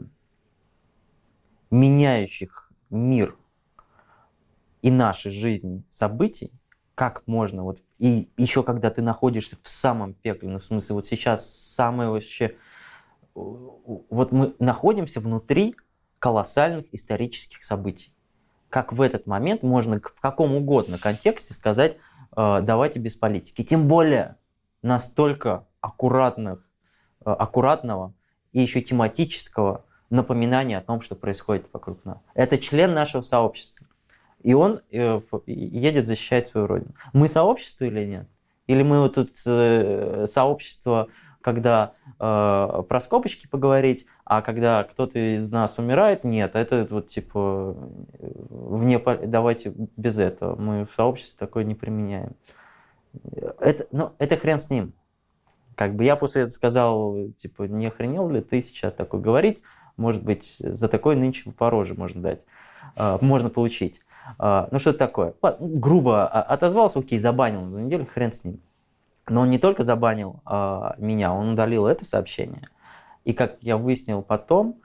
меняющих 1.70 2.70
мир 2.90 3.36
и 4.82 4.90
нашей 4.90 5.32
жизни 5.32 5.84
событий, 5.90 6.52
как 6.94 7.22
можно 7.26 7.62
вот 7.64 7.80
и 7.98 8.28
еще 8.36 8.62
когда 8.62 8.90
ты 8.90 9.02
находишься 9.02 9.56
в 9.62 9.68
самом 9.68 10.14
пекле, 10.14 10.48
ну 10.48 10.58
в 10.58 10.64
смысле 10.64 10.94
вот 10.96 11.06
сейчас 11.06 11.48
самое 11.48 12.10
вообще 12.10 12.56
вот 13.34 14.32
мы 14.32 14.54
находимся 14.58 15.20
внутри 15.20 15.76
колоссальных 16.18 16.92
исторических 16.92 17.64
событий. 17.64 18.12
Как 18.68 18.92
в 18.92 19.00
этот 19.00 19.26
момент 19.26 19.62
можно 19.62 20.00
в 20.00 20.20
каком 20.20 20.54
угодно 20.54 20.98
контексте 20.98 21.54
сказать, 21.54 21.98
Э, 22.36 22.60
давайте 22.62 23.00
без 23.00 23.16
политики. 23.16 23.64
Тем 23.64 23.88
более 23.88 24.36
настолько 24.82 25.66
аккуратных, 25.80 26.64
э, 27.24 27.30
аккуратного 27.30 28.14
и 28.52 28.60
еще 28.60 28.80
тематического 28.80 29.84
напоминания 30.10 30.78
о 30.78 30.82
том, 30.82 31.00
что 31.00 31.14
происходит 31.14 31.66
вокруг 31.72 32.04
нас. 32.04 32.18
Это 32.34 32.58
член 32.58 32.94
нашего 32.94 33.22
сообщества. 33.22 33.86
И 34.42 34.54
он 34.54 34.80
э, 34.90 35.18
едет 35.46 36.06
защищать 36.06 36.46
свою 36.46 36.66
родину. 36.66 36.94
Мы 37.12 37.28
сообщество 37.28 37.84
или 37.84 38.04
нет? 38.04 38.28
Или 38.66 38.82
мы 38.82 39.00
вот 39.00 39.14
тут 39.14 39.36
сообщество 40.28 41.08
когда 41.40 41.94
э, 42.18 42.82
про 42.88 43.00
скобочки 43.00 43.46
поговорить, 43.46 44.06
а 44.24 44.42
когда 44.42 44.84
кто-то 44.84 45.18
из 45.18 45.50
нас 45.50 45.78
умирает, 45.78 46.24
нет, 46.24 46.54
это 46.54 46.86
вот 46.90 47.08
типа 47.08 47.74
вне, 48.18 48.98
давайте 48.98 49.72
без 49.96 50.18
этого, 50.18 50.56
мы 50.60 50.84
в 50.84 50.92
сообществе 50.94 51.36
такое 51.38 51.64
не 51.64 51.74
применяем. 51.74 52.36
Это, 53.60 53.86
ну, 53.92 54.12
это 54.18 54.36
хрен 54.36 54.60
с 54.60 54.68
ним. 54.68 54.92
Как 55.74 55.94
бы 55.94 56.04
я 56.04 56.16
после 56.16 56.42
этого 56.42 56.52
сказал, 56.52 57.16
типа, 57.38 57.62
не 57.62 57.86
охренел 57.86 58.28
ли 58.28 58.40
ты 58.40 58.60
сейчас 58.60 58.92
такое 58.92 59.20
говорить, 59.20 59.62
может 59.98 60.22
быть, 60.22 60.56
за 60.58 60.88
такой 60.88 61.16
нынче 61.16 61.50
по 61.50 61.70
можно 61.70 62.22
дать, 62.22 62.46
э, 62.96 63.18
можно 63.20 63.50
получить. 63.50 64.00
Э, 64.38 64.68
ну, 64.70 64.78
что 64.78 64.90
это 64.90 64.98
такое? 64.98 65.34
Грубо 65.60 66.26
отозвался, 66.26 67.00
окей, 67.00 67.18
забанил 67.18 67.60
на 67.60 67.78
неделю, 67.80 68.06
хрен 68.06 68.32
с 68.32 68.44
ним. 68.44 68.60
Но 69.28 69.42
он 69.42 69.50
не 69.50 69.58
только 69.58 69.84
забанил 69.84 70.40
э, 70.46 70.90
меня, 70.96 71.32
он 71.34 71.50
удалил 71.50 71.86
это 71.86 72.06
сообщение. 72.06 72.68
И 73.24 73.34
как 73.34 73.58
я 73.60 73.76
выяснил 73.76 74.22
потом, 74.22 74.80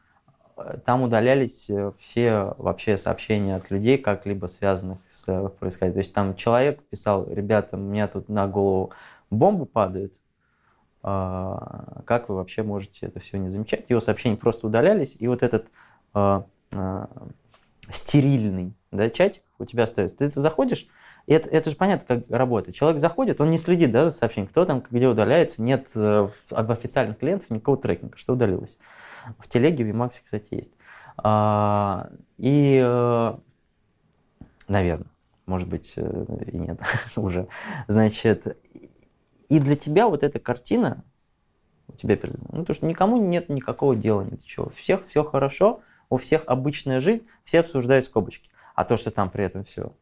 там 0.85 1.01
удалялись 1.01 1.69
э, 1.69 1.91
все 1.99 2.53
вообще 2.57 2.97
сообщения 2.97 3.55
от 3.55 3.71
людей, 3.71 3.97
как-либо 3.97 4.45
связанных 4.47 4.99
с 5.09 5.25
э, 5.27 5.49
происходящим. 5.59 5.93
То 5.93 5.99
есть 5.99 6.13
там 6.13 6.35
человек 6.35 6.81
писал, 6.83 7.27
ребята, 7.27 7.77
у 7.77 7.79
меня 7.79 8.07
тут 8.07 8.29
на 8.29 8.47
голову 8.47 8.91
бомбы 9.29 9.65
падают, 9.65 10.13
а, 10.13 10.22
как 11.03 12.29
вы 12.29 12.35
вообще 12.35 12.63
можете 12.63 13.07
это 13.07 13.19
все 13.19 13.37
не 13.37 13.49
замечать? 13.49 13.89
Его 13.89 13.99
сообщения 13.99 14.37
просто 14.37 14.67
удалялись, 14.67 15.17
и 15.19 15.27
вот 15.27 15.43
этот 15.43 15.67
а, 16.13 16.45
а, 16.73 17.09
стерильный 17.89 18.73
да, 18.91 19.09
чатик 19.09 19.43
у 19.59 19.65
тебя 19.65 19.83
остается. 19.83 20.17
Ты, 20.17 20.29
ты 20.29 20.39
заходишь, 20.39 20.87
и 21.25 21.33
это, 21.33 21.49
это 21.49 21.69
же 21.69 21.75
понятно, 21.75 22.17
как 22.17 22.29
работает. 22.29 22.75
Человек 22.75 23.01
заходит, 23.01 23.39
он 23.41 23.49
не 23.51 23.57
следит 23.57 23.91
да, 23.91 24.09
за 24.09 24.11
сообщением, 24.11 24.49
кто 24.49 24.65
там, 24.65 24.83
где 24.89 25.07
удаляется. 25.07 25.61
Нет 25.61 25.87
э, 25.95 26.27
в, 26.27 26.51
в 26.51 26.71
официальных 26.71 27.17
клиентов 27.17 27.49
никакого 27.49 27.77
трекинга, 27.77 28.17
что 28.17 28.33
удалилось. 28.33 28.77
В 29.39 29.47
телеге, 29.47 29.85
в 29.85 29.87
Emacs, 29.87 30.15
кстати, 30.23 30.47
есть. 30.55 30.71
А, 31.17 32.09
и, 32.37 32.81
э, 32.83 33.33
наверное, 34.67 35.07
может 35.45 35.69
быть, 35.69 35.93
э, 35.95 36.25
и 36.47 36.57
нет 36.57 36.81
уже. 37.15 37.47
Значит, 37.87 38.57
и 39.49 39.59
для 39.59 39.75
тебя 39.75 40.07
вот 40.07 40.23
эта 40.23 40.39
картина, 40.39 41.03
у 41.87 41.93
тебя 41.93 42.15
перед 42.15 42.35
ну, 42.51 42.65
то, 42.65 42.73
что 42.73 42.85
никому 42.85 43.17
нет 43.17 43.49
никакого 43.49 43.95
дела, 43.95 44.21
нет 44.21 44.41
ничего. 44.43 44.67
У 44.67 44.69
всех 44.69 45.05
все 45.07 45.23
хорошо, 45.23 45.81
у 46.09 46.17
всех 46.17 46.43
обычная 46.47 46.99
жизнь, 46.99 47.25
все 47.43 47.59
обсуждают 47.59 48.05
скобочки. 48.05 48.49
А 48.75 48.85
то, 48.85 48.97
что 48.97 49.11
там 49.11 49.29
при 49.29 49.45
этом 49.45 49.63
все 49.65 49.93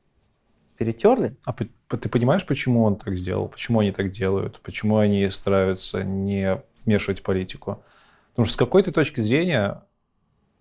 перетерли. 0.77 1.35
А 1.45 1.53
ты 1.53 2.09
понимаешь, 2.09 2.43
почему 2.43 2.83
он 2.83 2.95
так 2.95 3.15
сделал? 3.15 3.47
Почему 3.47 3.81
они 3.81 3.91
так 3.91 4.09
делают? 4.09 4.59
Почему 4.63 4.97
они 4.97 5.29
стараются 5.29 6.03
не 6.03 6.59
вмешивать 6.83 7.21
политику? 7.21 7.83
Потому 8.31 8.45
что 8.45 8.55
с 8.55 8.57
какой-то 8.57 8.91
точки 8.91 9.19
зрения 9.19 9.83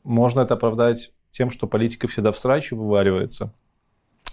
можно 0.04 0.40
это 0.40 0.54
оправдать 0.54 1.14
тем, 1.30 1.48
что 1.48 1.66
политика 1.66 2.06
всегда 2.06 2.32
в 2.32 2.38
сраче 2.38 2.76
вываливается. 2.76 3.54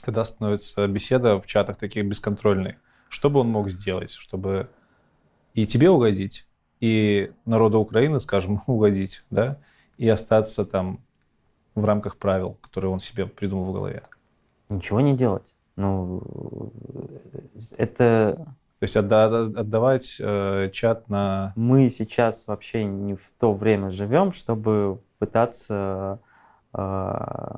Тогда 0.03 0.26
становится 0.26 0.85
беседа 0.88 1.40
в 1.40 1.45
чатах 1.45 1.77
таких 1.77 2.06
бесконтрольной. 2.06 2.77
Что 3.10 3.30
бы 3.30 3.40
он 3.40 3.50
мог 3.50 3.69
сделать, 3.69 4.11
чтобы 4.11 4.69
и 5.53 5.66
тебе 5.66 5.90
угодить, 5.90 6.45
и 6.80 7.32
народу 7.45 7.80
Украины, 7.80 8.19
скажем, 8.19 8.61
угодить, 8.68 9.24
да, 9.30 9.58
и 9.98 10.08
остаться 10.08 10.66
там 10.66 11.00
в 11.76 11.86
рамках 11.86 12.18
правил, 12.18 12.58
которые 12.61 12.92
он 12.92 13.00
себе 13.00 13.26
придумал 13.26 13.66
в 13.66 13.74
голове? 13.74 14.03
Ничего 14.69 15.00
не 15.02 15.16
делать. 15.16 15.45
Ну, 15.76 16.24
это 17.77 18.36
То 18.80 18.84
есть 18.84 18.95
отда- 18.98 19.45
отдавать 19.45 20.18
э, 20.19 20.69
чат 20.74 21.08
на... 21.08 21.53
Мы 21.56 21.90
сейчас 21.90 22.45
вообще 22.48 22.84
не 22.84 23.16
в 23.16 23.32
то 23.40 23.53
время 23.53 23.92
живем, 23.92 24.34
чтобы 24.34 25.00
пытаться 25.19 26.19
э, 26.74 27.56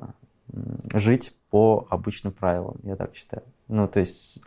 жить 0.94 1.34
по 1.50 1.86
обычным 1.90 2.32
правилам, 2.32 2.76
я 2.82 2.96
так 2.96 3.14
считаю. 3.14 3.42
Ну, 3.68 3.88
то 3.88 4.00
есть 4.00 4.42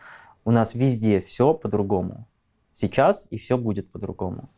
у 0.46 0.52
нас 0.52 0.74
везде 0.74 1.22
все 1.22 1.54
по-другому. 1.54 2.28
Сейчас 2.74 3.28
и 3.30 3.38
все 3.38 3.58
будет 3.58 3.90
по-другому. 3.92 4.50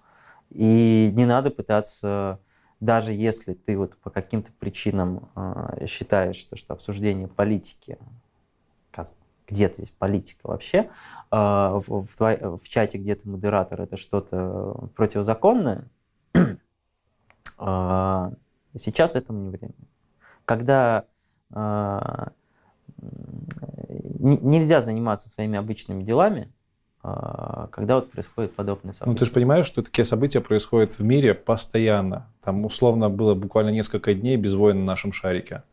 И 0.49 1.11
не 1.13 1.25
надо 1.25 1.51
пытаться, 1.51 2.39
даже 2.79 3.11
если 3.11 3.53
ты 3.53 3.77
вот 3.77 3.97
по 3.97 4.09
каким-то 4.09 4.51
причинам 4.53 5.29
э, 5.35 5.85
считаешь, 5.87 6.37
что, 6.37 6.55
что 6.55 6.73
обсуждение 6.73 7.27
политики, 7.27 7.97
где-то 9.47 9.75
здесь 9.75 9.91
политика 9.91 10.47
вообще, 10.47 10.89
э, 11.31 11.35
в, 11.35 12.07
в, 12.07 12.57
в 12.57 12.69
чате 12.69 12.97
где-то 12.97 13.27
модератор 13.29 13.81
это 13.81 13.97
что-то 13.97 14.89
противозаконное, 14.95 15.89
э, 16.33 16.47
сейчас 18.75 19.15
этому 19.15 19.41
не 19.41 19.49
время. 19.49 19.73
Когда 20.45 21.05
э, 21.53 22.27
нельзя 22.97 24.81
заниматься 24.81 25.29
своими 25.29 25.57
обычными 25.57 26.03
делами, 26.03 26.51
а, 27.03 27.67
когда 27.71 27.95
вот 27.95 28.11
происходит 28.11 28.55
подобные 28.55 28.93
события. 28.93 29.11
Ну, 29.11 29.15
ты 29.15 29.25
же 29.25 29.31
понимаешь, 29.31 29.65
что 29.65 29.83
такие 29.83 30.05
события 30.05 30.41
происходят 30.41 30.93
в 30.93 31.03
мире 31.03 31.33
постоянно. 31.33 32.27
Там, 32.41 32.65
условно, 32.65 33.09
было 33.09 33.35
буквально 33.35 33.69
несколько 33.69 34.13
дней 34.13 34.37
без 34.37 34.53
войн 34.53 34.79
на 34.79 34.85
нашем 34.85 35.13
шарике. 35.13 35.63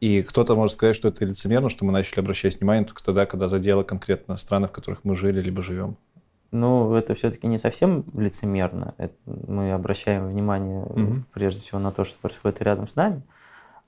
И 0.00 0.22
кто-то 0.22 0.56
может 0.56 0.74
сказать, 0.74 0.96
что 0.96 1.08
это 1.08 1.24
лицемерно, 1.24 1.68
что 1.68 1.84
мы 1.84 1.92
начали 1.92 2.20
обращать 2.20 2.58
внимание 2.58 2.86
только 2.86 3.02
тогда, 3.02 3.26
когда 3.26 3.48
задело 3.48 3.82
конкретно 3.82 4.36
страны, 4.36 4.68
в 4.68 4.72
которых 4.72 5.04
мы 5.04 5.14
жили 5.14 5.40
либо 5.40 5.62
живем. 5.62 5.96
Ну, 6.52 6.94
это 6.94 7.14
все-таки 7.14 7.46
не 7.46 7.58
совсем 7.58 8.04
лицемерно. 8.14 8.94
Это 8.98 9.14
мы 9.26 9.72
обращаем 9.72 10.28
внимание 10.28 10.82
угу. 10.82 11.22
прежде 11.32 11.60
всего 11.60 11.78
на 11.78 11.92
то, 11.92 12.04
что 12.04 12.18
происходит 12.18 12.60
рядом 12.60 12.88
с 12.88 12.96
нами. 12.96 13.22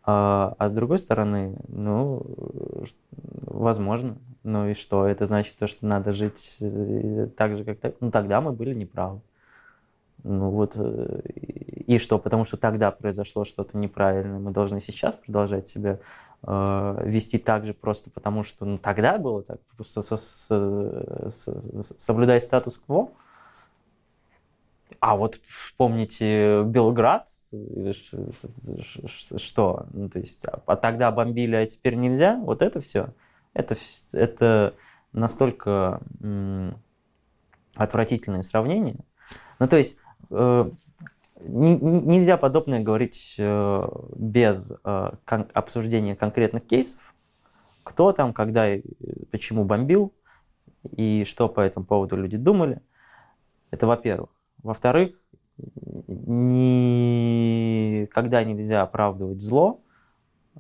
А, 0.05 0.55
а 0.59 0.69
с 0.69 0.73
другой 0.73 0.99
стороны, 0.99 1.57
ну, 1.69 2.23
возможно. 3.43 4.17
Ну 4.43 4.69
и 4.69 4.75
что? 4.75 5.07
Это 5.07 5.27
значит 5.27 5.57
то, 5.57 5.67
что 5.69 5.87
надо 5.87 6.13
жить 6.13 6.59
э, 6.61 7.29
так 7.37 7.57
же, 7.57 7.65
как 7.65 7.79
так. 7.79 7.95
Ну 8.01 8.11
тогда 8.11 8.41
мы 8.41 8.53
были 8.53 8.75
неправы. 8.75 9.21
Ну 10.25 10.51
вот, 10.51 10.73
э, 10.77 11.21
и 11.87 11.99
что? 11.99 12.19
Потому 12.19 12.45
что 12.45 12.57
тогда 12.57 12.91
произошло 12.91 13.45
что-то 13.45 13.79
неправильное. 13.79 14.41
Мы 14.41 14.51
должны 14.51 14.81
сейчас 14.81 15.15
продолжать 15.15 15.69
себя 15.69 16.01
э, 16.43 17.03
вести 17.05 17.39
так 17.39 17.67
же 17.67 17.73
просто 17.73 18.11
потому, 18.11 18.43
что 18.43 18.65
ну, 18.65 18.79
тогда 18.79 19.19
было 19.19 19.43
так. 19.43 19.61
Со 19.87 20.01
-со 20.01 20.17
-со 21.29 21.95
Соблюдать 21.97 22.43
статус-кво. 22.43 23.11
А 25.03 25.17
вот 25.17 25.41
вспомните 25.49 26.63
Белград, 26.63 27.27
что? 29.37 29.87
Ну, 29.93 30.09
то 30.09 30.21
есть, 30.21 30.47
а 30.65 30.77
тогда 30.77 31.11
бомбили, 31.11 31.57
а 31.57 31.67
теперь 31.67 31.97
нельзя? 31.97 32.37
Вот 32.37 32.63
это 32.63 32.81
все. 32.81 33.13
Это, 33.53 33.77
это 34.13 34.75
настолько 35.13 36.01
отвратительное 37.75 38.45
сравнение. 38.45 39.01
Ну, 39.59 39.67
то 39.67 39.77
есть, 39.77 39.97
э, 40.31 40.71
не, 41.41 41.75
нельзя 41.75 42.37
подобное 42.37 42.79
говорить 42.79 43.35
э, 43.39 43.89
без 44.15 44.73
э, 44.85 45.11
кон- 45.25 45.49
обсуждения 45.53 46.15
конкретных 46.15 46.65
кейсов. 46.65 47.13
Кто 47.83 48.13
там, 48.13 48.33
когда 48.33 48.73
и 48.73 48.83
почему 49.33 49.65
бомбил, 49.65 50.13
и 50.97 51.25
что 51.25 51.49
по 51.49 51.59
этому 51.59 51.87
поводу 51.87 52.15
люди 52.15 52.37
думали. 52.37 52.81
Это 53.73 53.89
во-первых. 53.89 54.31
Во-вторых, 54.63 55.17
никогда 56.07 58.45
нельзя 58.45 58.83
оправдывать 58.83 59.41
зло 59.41 59.81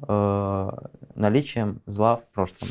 э, 0.00 0.70
наличием 1.14 1.82
зла 1.86 2.16
в 2.16 2.24
прошлом. 2.26 2.68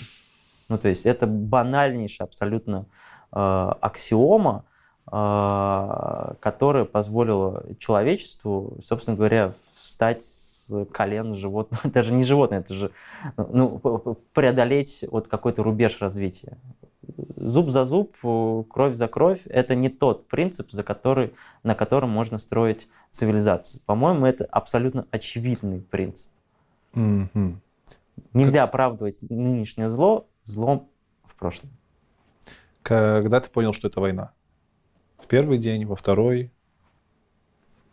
Ну, 0.69 0.77
то 0.77 0.90
есть 0.90 1.06
это 1.06 1.27
банальнейшая 1.27 2.27
абсолютно 2.27 2.88
э, 3.32 3.35
аксиома, 3.35 4.66
э, 5.11 6.34
которая 6.40 6.85
позволила 6.85 7.66
человечеству, 7.77 8.80
собственно 8.84 9.18
говоря, 9.18 9.53
встать 9.74 10.24
с 10.24 10.85
колен 10.92 11.35
животного, 11.35 11.84
даже 11.90 12.14
не 12.14 12.24
животное, 12.24 12.60
это 12.60 12.74
же 12.74 12.92
ну, 13.35 13.80
преодолеть 14.34 15.03
вот 15.11 15.27
какой-то 15.27 15.64
рубеж 15.64 16.00
развития 16.00 16.58
зуб 17.36 17.70
за 17.70 17.86
зуб, 17.86 18.16
кровь 18.70 18.96
за 18.96 19.08
кровь– 19.08 19.42
это 19.46 19.76
не 19.76 19.90
тот 19.90 20.28
принцип, 20.28 20.72
за 20.72 20.84
который, 20.84 21.34
на 21.64 21.76
котором 21.76 22.10
можно 22.10 22.38
строить 22.38 22.88
цивилизацию. 23.12 23.82
По-моему, 23.86 24.26
это 24.26 24.46
абсолютно 24.46 25.08
очевидный 25.12 25.82
принцип. 25.82 26.30
Mm-hmm. 26.94 27.56
Нельзя 28.34 28.64
оправдывать 28.64 29.22
нынешнее 29.30 29.90
зло 29.90 30.28
злом 30.44 30.90
в 31.24 31.36
прошлом. 31.36 31.70
Когда 32.84 33.40
ты 33.40 33.50
понял, 33.50 33.74
что 33.74 33.88
это 33.88 34.00
война? 34.02 34.32
В 35.18 35.28
первый 35.28 35.58
день, 35.58 35.86
во 35.86 35.96
второй, 35.96 36.52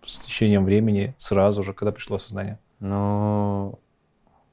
с 0.05 0.19
течением 0.19 0.65
времени, 0.65 1.15
сразу 1.19 1.62
же, 1.62 1.73
когда 1.73 1.93
пришло 1.93 2.17
осознание? 2.17 2.59
Ну... 2.81 3.78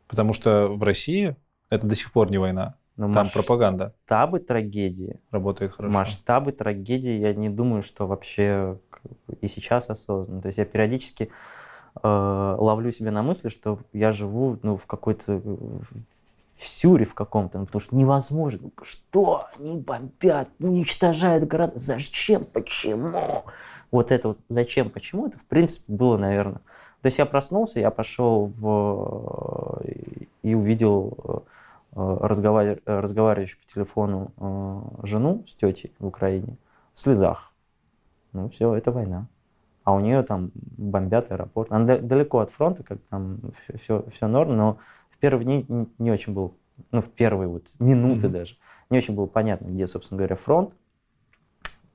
Потому 0.08 0.34
что 0.34 0.68
в 0.68 0.84
России 0.84 1.36
это 1.72 1.88
до 1.88 1.96
сих 1.96 2.12
пор 2.12 2.30
не 2.30 2.38
война. 2.38 2.76
Но 2.98 3.12
Там 3.12 3.30
пропаганда. 3.30 3.94
Масштабы 3.96 4.40
трагедии. 4.40 5.20
Работает 5.32 5.74
хорошо. 5.74 5.94
Масштабы 5.94 6.52
трагедии, 6.54 7.12
я 7.12 7.34
не 7.34 7.50
думаю, 7.50 7.84
что 7.84 8.08
вообще 8.08 8.80
и 9.42 9.48
сейчас 9.48 9.90
осознанно. 9.90 10.42
То 10.42 10.48
есть 10.48 10.58
я 10.58 10.66
периодически 10.66 11.30
э, 12.02 12.56
ловлю 12.58 12.92
себя 12.92 13.12
на 13.12 13.22
мысли, 13.22 13.50
что 13.50 13.80
я 13.92 14.14
живу 14.14 14.58
ну, 14.64 14.78
в 14.78 14.86
какой-то 14.86 15.34
в 15.34 16.68
сюре 16.68 17.06
в 17.06 17.14
каком-то, 17.14 17.60
ну, 17.60 17.66
потому 17.66 17.82
что 17.82 17.96
невозможно. 17.96 18.70
Что 18.82 19.46
они 19.58 19.78
бомбят, 19.78 20.48
уничтожают 20.60 21.46
города? 21.46 21.74
Зачем? 21.76 22.46
Почему? 22.46 23.12
Вот 23.92 24.12
это 24.12 24.30
вот 24.30 24.40
зачем, 24.48 24.90
почему, 24.90 25.28
это 25.28 25.38
в 25.38 25.44
принципе 25.44 25.92
было, 25.92 26.18
наверное. 26.18 26.62
То 27.02 27.08
есть 27.08 27.18
я 27.18 27.26
проснулся, 27.26 27.82
я 27.82 27.92
пошел 27.92 28.46
в... 28.46 29.84
и 30.42 30.56
увидел 30.56 31.18
Э. 31.24 31.34
Э, 31.34 31.55
разговаривающую 31.96 33.60
по 33.60 33.74
телефону 33.74 34.32
э, 34.38 35.08
жену 35.08 35.46
с 35.48 35.56
тетей 35.56 35.94
в 35.98 36.08
Украине 36.08 36.58
в 36.94 37.02
слезах. 37.02 37.54
Ну, 38.34 38.50
все, 38.50 38.76
это 38.76 38.92
война. 38.92 39.28
А 39.86 39.94
у 39.94 40.00
нее 40.00 40.24
там 40.24 40.52
бомбят 40.54 41.32
аэропорт. 41.32 41.72
Она 41.72 41.98
далеко 41.98 42.40
от 42.40 42.50
фронта, 42.50 42.84
как 42.84 43.00
там 43.10 43.40
все, 43.76 44.04
все 44.12 44.28
норм, 44.28 44.58
но 44.58 44.78
в 45.12 45.18
первые 45.18 45.46
дни 45.46 45.88
не, 45.98 46.12
очень 46.12 46.34
был, 46.34 46.56
ну, 46.92 47.02
в 47.02 47.10
первые 47.10 47.48
вот 47.48 47.68
минуты 47.80 48.28
mm-hmm. 48.28 48.32
даже, 48.32 48.58
не 48.90 48.98
очень 48.98 49.16
было 49.16 49.28
понятно, 49.28 49.70
где, 49.70 49.88
собственно 49.88 50.18
говоря, 50.18 50.36
фронт 50.36 50.76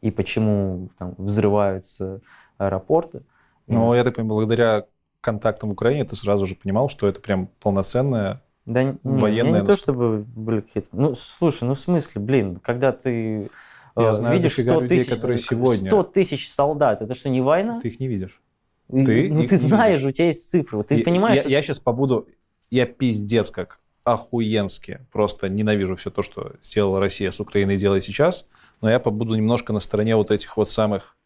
и 0.01 0.11
почему 0.11 0.89
там 0.99 1.15
взрываются 1.19 2.20
аэропорты. 2.57 3.23
Ну, 3.67 3.93
я 3.93 4.03
так 4.03 4.15
понимаю, 4.15 4.37
благодаря 4.37 4.87
контактам 5.20 5.69
в 5.69 5.73
Украине 5.73 6.05
ты 6.05 6.17
сразу 6.17 6.47
же 6.47 6.55
понимал, 6.55 6.89
что 6.89 7.07
это 7.07 7.20
прям 7.20 7.49
полноценная 7.61 8.41
да 8.70 8.84
не, 8.84 8.99
военные. 9.02 9.60
Не 9.62 9.66
то, 9.66 9.76
чтобы 9.76 10.18
были 10.20 10.60
какие-то... 10.60 10.89
Ну, 10.92 11.15
слушай, 11.15 11.65
ну 11.65 11.74
в 11.74 11.78
смысле, 11.78 12.20
блин, 12.20 12.60
когда 12.62 12.92
ты 12.92 13.50
я 13.97 14.08
э, 14.08 14.12
знаю 14.12 14.36
видишь 14.36 14.52
100 14.52 14.81
людей, 14.81 15.00
тысяч, 15.00 15.10
которые 15.10 15.39
сегодня... 15.39 15.90
100 15.90 16.02
тысяч 16.05 16.49
солдат, 16.49 17.02
это 17.02 17.15
что, 17.15 17.28
не 17.28 17.40
война? 17.40 17.81
Ты 17.81 17.89
их 17.89 18.00
не 18.00 18.07
видишь. 18.07 18.40
Ты 18.89 19.28
ну, 19.31 19.47
ты 19.47 19.57
знаешь, 19.57 19.99
видишь. 19.99 20.08
у 20.08 20.12
тебя 20.12 20.26
есть 20.26 20.50
цифры. 20.50 20.82
Ты 20.84 20.97
я, 20.97 21.05
понимаешь? 21.05 21.36
Я, 21.36 21.42
что... 21.42 21.50
я 21.50 21.62
сейчас 21.62 21.78
побуду... 21.81 22.28
Я 22.70 22.86
пиздец 22.86 23.50
как 23.50 23.81
охуенски 24.05 25.00
просто 25.12 25.49
ненавижу 25.49 25.97
все 25.97 26.10
то, 26.10 26.23
что 26.23 26.52
сделала 26.62 27.00
Россия 27.00 27.31
с 27.31 27.40
Украиной 27.40 27.74
и 27.74 27.76
делает 27.76 28.02
сейчас, 28.02 28.47
но 28.81 28.89
я 28.89 29.00
побуду 29.00 29.34
немножко 29.34 29.73
на 29.73 29.81
стороне 29.81 30.16
вот 30.16 30.31
этих 30.31 30.57
вот 30.57 30.70
самых 30.70 31.16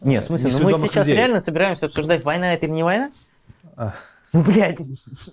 нет, 0.00 0.24
в 0.24 0.26
смысле, 0.26 0.50
ну 0.60 0.78
мы 0.78 0.88
сейчас 0.88 1.06
людей. 1.06 1.16
реально 1.16 1.40
собираемся 1.40 1.86
обсуждать, 1.86 2.24
война 2.24 2.54
это 2.54 2.66
или 2.66 2.72
не 2.72 2.82
война? 2.82 3.10
Ну, 4.32 4.42
блядь, 4.42 4.78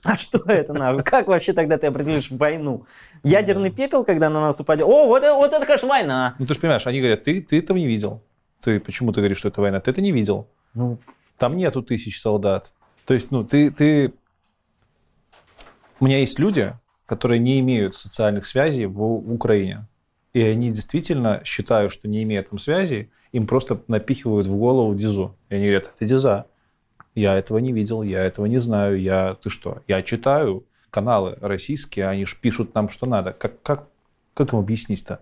а 0.04 0.18
что 0.18 0.40
это 0.48 0.74
нахуй? 0.74 1.04
Как 1.04 1.28
вообще 1.28 1.54
тогда 1.54 1.78
ты 1.78 1.88
определишь 1.88 2.32
войну? 2.32 2.86
Ядерный 3.24 3.70
пепел, 3.70 4.06
когда 4.06 4.30
на 4.30 4.42
нас 4.42 4.60
упадет? 4.60 4.86
О, 4.86 5.08
вот, 5.08 5.24
это, 5.24 5.34
вот 5.34 5.52
это, 5.52 5.66
конечно, 5.66 5.90
война. 5.90 6.36
Ну, 6.40 6.46
ты 6.46 6.54
же 6.54 6.60
понимаешь, 6.60 6.88
они 6.88 7.00
говорят, 7.00 7.24
ты, 7.24 7.42
ты 7.42 7.60
этого 7.60 7.78
не 7.78 7.88
видел. 7.88 8.24
Ты 8.62 8.80
почему 8.80 9.12
ты 9.12 9.20
говоришь, 9.20 9.38
что 9.38 9.50
это 9.50 9.62
война? 9.62 9.80
Ты 9.80 9.92
это 9.92 10.02
не 10.02 10.12
видел. 10.12 10.48
Ну, 10.74 10.98
там 11.38 11.56
нету 11.56 11.82
тысяч 11.84 12.22
солдат. 12.22 12.74
То 13.06 13.14
есть, 13.14 13.32
ну, 13.32 13.44
ты, 13.44 13.70
ты... 13.70 14.14
У 16.00 16.06
меня 16.06 16.20
есть 16.20 16.40
люди, 16.40 16.74
которые 17.06 17.40
не 17.40 17.60
имеют 17.60 17.96
социальных 17.96 18.46
связей 18.46 18.86
в 18.86 19.02
Украине. 19.02 19.88
И 20.34 20.42
они 20.42 20.70
действительно 20.70 21.42
считают, 21.46 21.92
что 21.92 22.08
не 22.08 22.24
имея 22.24 22.44
там 22.44 22.60
связей, 22.60 23.10
им 23.32 23.48
просто 23.48 23.82
напихивают 23.88 24.48
в 24.48 24.58
голову 24.58 24.96
дизу. 24.96 25.38
И 25.50 25.56
они 25.56 25.66
говорят, 25.66 25.92
это 25.96 26.06
диза. 26.06 26.46
Я 27.16 27.36
этого 27.36 27.58
не 27.60 27.72
видел, 27.72 28.04
я 28.04 28.24
этого 28.24 28.46
не 28.46 28.58
знаю. 28.58 29.02
Я, 29.02 29.36
ты 29.42 29.50
что? 29.50 29.82
Я 29.88 30.04
читаю 30.04 30.66
каналы 30.90 31.38
российские, 31.42 32.08
они 32.08 32.26
же 32.26 32.38
пишут 32.40 32.76
нам, 32.76 32.90
что 32.90 33.06
надо. 33.06 33.34
Как, 33.34 33.62
как, 33.62 33.88
Как 34.34 34.54
им 34.54 34.60
объяснить-то? 34.60 35.22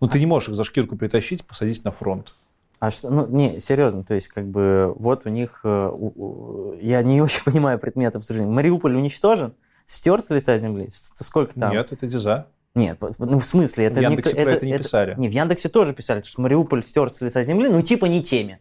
Ну, 0.00 0.08
ты 0.08 0.18
не 0.18 0.26
можешь 0.26 0.48
их 0.48 0.54
за 0.54 0.64
шкирку 0.64 0.96
притащить, 0.96 1.46
посадить 1.46 1.84
на 1.84 1.92
фронт. 1.92 2.34
А 2.80 2.90
что, 2.90 3.10
ну, 3.10 3.26
не, 3.28 3.60
серьезно, 3.60 4.02
то 4.02 4.14
есть, 4.14 4.26
как 4.26 4.48
бы, 4.48 4.92
вот 4.98 5.24
у 5.24 5.28
них, 5.28 5.60
э, 5.62 5.88
у, 5.92 6.12
у, 6.16 6.74
я 6.80 7.00
не 7.02 7.22
очень 7.22 7.44
понимаю 7.44 7.78
предмет 7.78 8.16
обсуждения. 8.16 8.50
Мариуполь 8.50 8.96
уничтожен, 8.96 9.54
стерт 9.86 10.26
с 10.26 10.30
лица 10.30 10.58
земли, 10.58 10.88
сколько 10.90 11.54
там? 11.54 11.70
Нет, 11.70 11.92
это 11.92 12.06
диза. 12.08 12.48
Нет, 12.74 12.98
ну, 13.18 13.38
в 13.38 13.46
смысле, 13.46 13.84
это... 13.86 14.00
В 14.00 14.02
Яндексе 14.02 14.34
не, 14.34 14.42
про 14.42 14.52
это 14.52 14.66
не 14.66 14.76
писали. 14.76 15.14
Не, 15.16 15.28
в 15.28 15.32
Яндексе 15.32 15.68
тоже 15.68 15.94
писали, 15.94 16.22
что 16.22 16.40
Мариуполь 16.40 16.82
стерт 16.82 17.14
с 17.14 17.20
лица 17.20 17.42
земли, 17.44 17.68
ну, 17.68 17.82
типа 17.82 18.06
не 18.06 18.22
теме. 18.22 18.58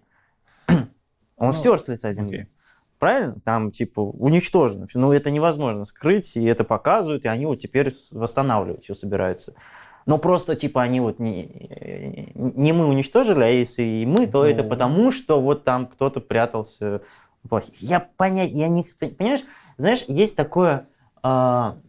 Он 1.41 1.47
Ну, 1.47 1.53
стерт 1.53 1.85
с 1.85 1.87
лица 1.87 2.11
земли. 2.11 2.41
Окей. 2.41 2.51
Правильно? 2.99 3.35
Там, 3.43 3.71
типа, 3.71 3.99
уничтожено. 3.99 4.85
Ну, 4.93 5.11
это 5.11 5.31
невозможно 5.31 5.85
скрыть, 5.85 6.37
и 6.37 6.45
это 6.45 6.63
показывают, 6.63 7.25
и 7.25 7.27
они 7.27 7.47
вот 7.47 7.59
теперь 7.59 7.91
восстанавливать 8.11 8.87
его 8.87 8.95
собираются. 8.95 9.55
Но 10.05 10.19
просто, 10.19 10.55
типа, 10.55 10.83
они 10.83 10.99
вот 10.99 11.17
не, 11.17 12.31
не 12.35 12.73
мы 12.73 12.85
уничтожили, 12.85 13.43
а 13.43 13.47
если 13.47 13.81
и 13.81 14.05
мы, 14.05 14.27
то 14.27 14.45
это 14.45 14.61
Ну. 14.61 14.69
потому, 14.69 15.11
что 15.11 15.41
вот 15.41 15.63
там 15.63 15.87
кто-то 15.87 16.19
прятался. 16.21 17.01
плохих. 17.49 17.75
Я 17.81 17.99
понять, 18.17 18.51
я 18.51 18.67
не... 18.67 18.83
Понимаешь, 18.83 19.41
знаешь, 19.77 20.03
есть 20.07 20.35
такое... 20.35 20.85
м, 21.23 21.81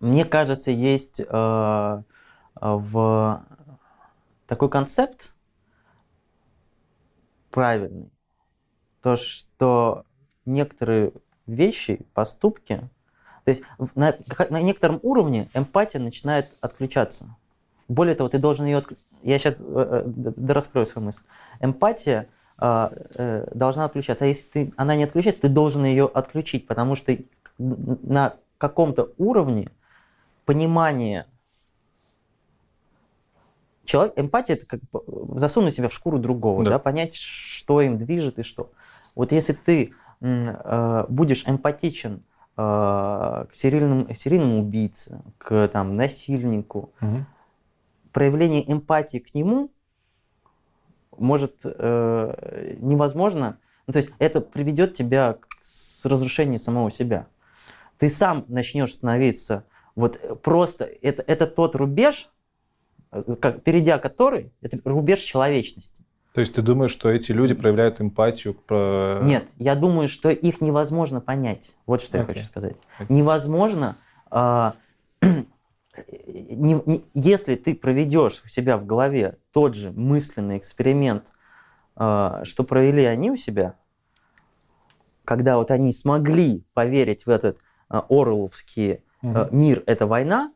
мне 0.00 0.24
кажется, 0.24 0.72
есть 0.72 1.22
а, 1.28 2.02
в 2.60 3.44
такой 4.48 4.68
концепт 4.70 5.34
правильный, 7.50 8.10
то, 9.02 9.16
что 9.16 10.04
некоторые 10.44 11.12
вещи, 11.46 12.00
поступки, 12.14 12.80
то 13.44 13.50
есть 13.50 13.62
на, 13.94 14.14
на 14.50 14.60
некотором 14.60 15.00
уровне 15.02 15.48
эмпатия 15.54 16.00
начинает 16.00 16.54
отключаться. 16.60 17.34
Более 17.88 18.14
того, 18.14 18.28
ты 18.28 18.38
должен 18.38 18.66
ее... 18.66 18.78
отк- 18.78 18.98
Я 19.22 19.38
сейчас 19.38 19.56
дораскрою 19.58 20.86
свою 20.86 21.06
мысль. 21.06 21.22
Эмпатия 21.60 22.28
а, 22.58 22.92
э, 23.14 23.48
должна 23.54 23.86
отключаться. 23.86 24.26
А 24.26 24.28
если 24.28 24.46
ты, 24.46 24.72
она 24.76 24.94
не 24.96 25.04
отключается, 25.04 25.42
ты 25.42 25.48
должен 25.48 25.84
ее 25.84 26.04
отключить, 26.04 26.66
потому 26.66 26.96
что 26.96 27.16
на 27.58 28.34
каком-то 28.58 29.10
уровне 29.16 29.70
понимание 30.44 31.26
человек, 33.88 34.12
эмпатия 34.16 34.54
это 34.54 34.66
как 34.66 34.80
бы 34.92 35.02
засунуть 35.40 35.74
себя 35.74 35.88
в 35.88 35.92
шкуру 35.94 36.18
другого, 36.18 36.62
Да. 36.62 36.72
да. 36.72 36.78
понять, 36.78 37.14
что 37.14 37.80
им 37.80 37.98
движет 37.98 38.38
и 38.38 38.42
что. 38.42 38.70
Вот 39.14 39.32
если 39.32 39.52
ты 39.54 39.92
э, 40.20 41.04
будешь 41.08 41.44
эмпатичен 41.48 42.22
э, 42.56 42.60
к 42.60 43.48
серийному, 43.52 44.14
серийному 44.14 44.60
убийце, 44.60 45.22
к 45.38 45.68
там, 45.68 45.94
насильнику, 45.96 46.92
Мгм. 47.00 47.26
проявление 48.12 48.70
эмпатии 48.70 49.18
к 49.18 49.34
нему 49.34 49.70
может 51.16 51.62
э, 51.64 52.76
невозможно. 52.80 53.58
Ну, 53.86 53.92
то 53.92 53.98
есть 53.98 54.10
это 54.18 54.40
приведет 54.40 54.94
тебя 54.94 55.32
к 55.34 55.46
разрушению 56.04 56.60
самого 56.60 56.90
себя. 56.90 57.26
Ты 57.98 58.08
сам 58.08 58.44
начнешь 58.48 58.94
становиться 58.94 59.64
вот 59.96 60.16
э, 60.22 60.34
просто 60.36 60.84
это, 60.84 61.22
это 61.26 61.46
тот 61.46 61.74
рубеж, 61.74 62.30
как, 63.40 63.62
перейдя 63.62 63.98
который, 63.98 64.52
это 64.60 64.78
рубеж 64.84 65.20
человечности. 65.20 66.04
То 66.34 66.40
есть 66.40 66.54
ты 66.54 66.62
думаешь, 66.62 66.90
что 66.92 67.08
эти 67.10 67.32
люди 67.32 67.54
проявляют 67.54 68.00
эмпатию 68.00 68.54
про- 68.54 69.20
Нет, 69.24 69.48
я 69.56 69.74
думаю, 69.74 70.08
что 70.08 70.28
их 70.30 70.60
невозможно 70.60 71.20
понять. 71.20 71.74
Вот 71.86 72.00
что 72.02 72.18
я 72.18 72.22
Окей. 72.24 72.34
хочу 72.36 72.46
сказать. 72.46 72.76
Окей. 72.98 73.16
Невозможно, 73.16 73.96
а, 74.30 74.74
не- 75.22 76.82
не- 76.86 77.04
если 77.14 77.56
ты 77.56 77.74
проведешь 77.74 78.42
у 78.44 78.48
себя 78.48 78.76
в 78.76 78.86
голове 78.86 79.38
тот 79.52 79.74
же 79.74 79.90
мысленный 79.90 80.58
эксперимент, 80.58 81.32
а, 81.96 82.44
что 82.44 82.62
провели 82.62 83.04
они 83.04 83.30
у 83.30 83.36
себя, 83.36 83.74
когда 85.24 85.56
вот 85.56 85.70
они 85.70 85.92
смогли 85.92 86.64
поверить 86.74 87.26
в 87.26 87.30
этот 87.30 87.58
Оруэлловский 87.88 89.02
Мгм. 89.22 89.36
э, 89.36 89.48
мир 89.50 89.82
это 89.86 90.06
война, 90.06 90.52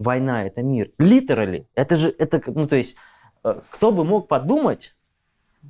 война 0.00 0.46
это 0.46 0.62
мир. 0.62 0.90
Literally. 0.98 1.66
Это 1.76 1.96
же, 1.96 2.12
это, 2.18 2.42
ну 2.46 2.66
то 2.66 2.74
есть, 2.74 2.96
э, 3.44 3.60
кто 3.70 3.92
бы 3.92 4.04
мог 4.04 4.26
подумать, 4.26 4.96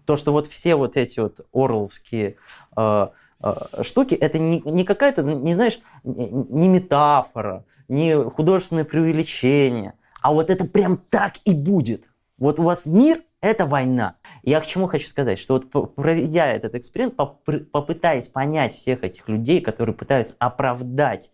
то, 0.06 0.16
что 0.16 0.32
вот 0.32 0.46
все 0.46 0.76
вот 0.76 0.96
эти 0.96 1.18
вот 1.18 1.40
орловские 1.52 2.36
э, 2.76 3.08
э, 3.42 3.82
штуки, 3.82 4.14
это 4.14 4.38
не, 4.38 4.60
не 4.60 4.84
какая-то, 4.84 5.22
не 5.22 5.52
знаешь, 5.54 5.80
не, 6.04 6.68
метафора, 6.68 7.64
не 7.88 8.14
художественное 8.30 8.84
преувеличение, 8.84 9.94
а 10.22 10.32
вот 10.32 10.48
это 10.48 10.64
прям 10.64 10.96
так 10.96 11.34
и 11.44 11.52
будет. 11.52 12.04
Вот 12.38 12.60
у 12.60 12.62
вас 12.62 12.86
мир– 12.86 13.22
это 13.40 13.66
война. 13.66 14.16
Я 14.42 14.60
к 14.60 14.66
чему 14.66 14.86
хочу 14.86 15.08
сказать, 15.08 15.38
что 15.38 15.54
вот 15.54 15.94
проведя 15.96 16.46
этот 16.46 16.76
эксперимент, 16.76 17.16
попытаясь 17.16 18.28
понять 18.28 18.76
всех 18.76 19.02
этих 19.02 19.28
людей, 19.28 19.60
которые 19.60 19.94
пытаются 19.94 20.36
оправдать 20.38 21.32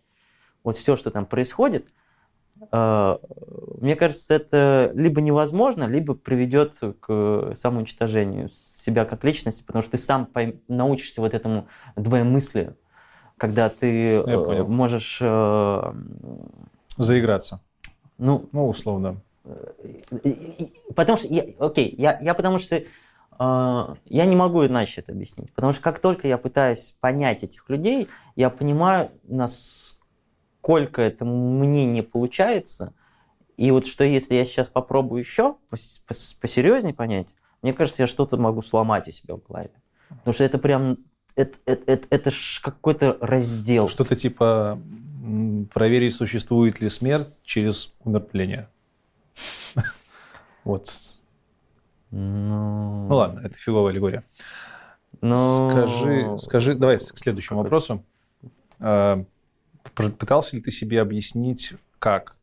вот 0.63 0.75
все, 0.75 0.97
что 0.97 1.11
там 1.11 1.25
происходит, 1.25 1.87
мне 2.71 3.95
кажется, 3.95 4.33
это 4.33 4.91
либо 4.93 5.21
невозможно, 5.21 5.85
либо 5.85 6.15
приведет 6.15 6.73
к 6.99 7.53
самоуничтожению 7.55 8.49
себя 8.49 9.05
как 9.05 9.23
личности, 9.23 9.63
потому 9.65 9.83
что 9.83 9.91
ты 9.91 9.97
сам 9.97 10.29
научишься 10.67 11.21
вот 11.21 11.33
этому 11.33 11.67
двоемыслию, 11.95 12.75
когда 13.37 13.69
ты 13.69 14.15
э, 14.15 14.63
можешь, 14.63 15.19
э, 15.21 15.93
Заиграться. 16.97 17.61
ну, 18.17 18.49
Ну, 18.51 18.67
условно. 18.67 19.21
потому 20.95 21.17
что, 21.17 21.27
я, 21.27 21.43
окей, 21.59 21.93
я, 21.97 22.19
я 22.19 22.33
потому 22.33 22.57
что 22.57 22.75
э, 22.75 22.85
я 23.39 24.25
не 24.25 24.35
могу 24.35 24.65
иначе 24.65 25.01
это 25.01 25.11
объяснить, 25.11 25.53
потому 25.53 25.73
что 25.73 25.81
как 25.81 25.99
только 25.99 26.27
я 26.27 26.37
пытаюсь 26.37 26.95
понять 26.99 27.43
этих 27.43 27.69
людей, 27.69 28.07
я 28.35 28.49
понимаю, 28.49 29.11
насколько 30.67 31.01
это 31.01 31.23
мне 31.23 31.85
не 31.85 32.01
получается, 32.01 32.93
и 33.55 33.71
вот 33.71 33.87
что 33.87 34.03
если 34.03 34.35
я 34.35 34.45
сейчас 34.45 34.67
попробую 34.67 35.19
еще 35.21 35.55
пос- 35.71 36.01
пос- 36.07 36.35
посерьезнее 36.39 36.93
понять, 36.93 37.27
мне 37.61 37.73
кажется, 37.73 38.03
я 38.03 38.07
что-то 38.07 38.37
могу 38.37 38.61
сломать 38.61 39.07
у 39.07 39.11
себя 39.11 39.35
в 39.35 39.47
голове, 39.47 39.71
потому 40.09 40.33
что 40.33 40.43
это 40.43 40.57
прям 40.57 40.97
это, 41.35 41.57
это, 41.65 41.83
это, 41.91 42.07
это 42.09 42.31
ж 42.31 42.59
какой-то 42.61 43.17
раздел. 43.21 43.87
Что-то 43.87 44.15
типа 44.15 44.79
проверить, 45.73 46.13
существует 46.13 46.81
ли 46.81 46.89
смерть 46.89 47.35
через 47.43 47.93
умертвление. 48.03 48.67
Вот. 50.63 50.91
Ну, 52.11 53.07
Ну 53.07 53.15
ладно, 53.15 53.41
это 53.45 53.57
фиговая 53.57 53.91
аллегория. 53.91 54.23
ну, 55.21 55.69
Скажи, 55.71 56.37
скажи, 56.37 56.75
давай 56.75 56.97
к 56.97 57.17
следующему 57.17 57.59
вопросу. 57.63 58.03
Пытался 59.97 60.55
ли 60.55 60.61
ты 60.61 60.69
себе 60.69 61.01
объяснить, 61.01 61.73
как 61.97 62.35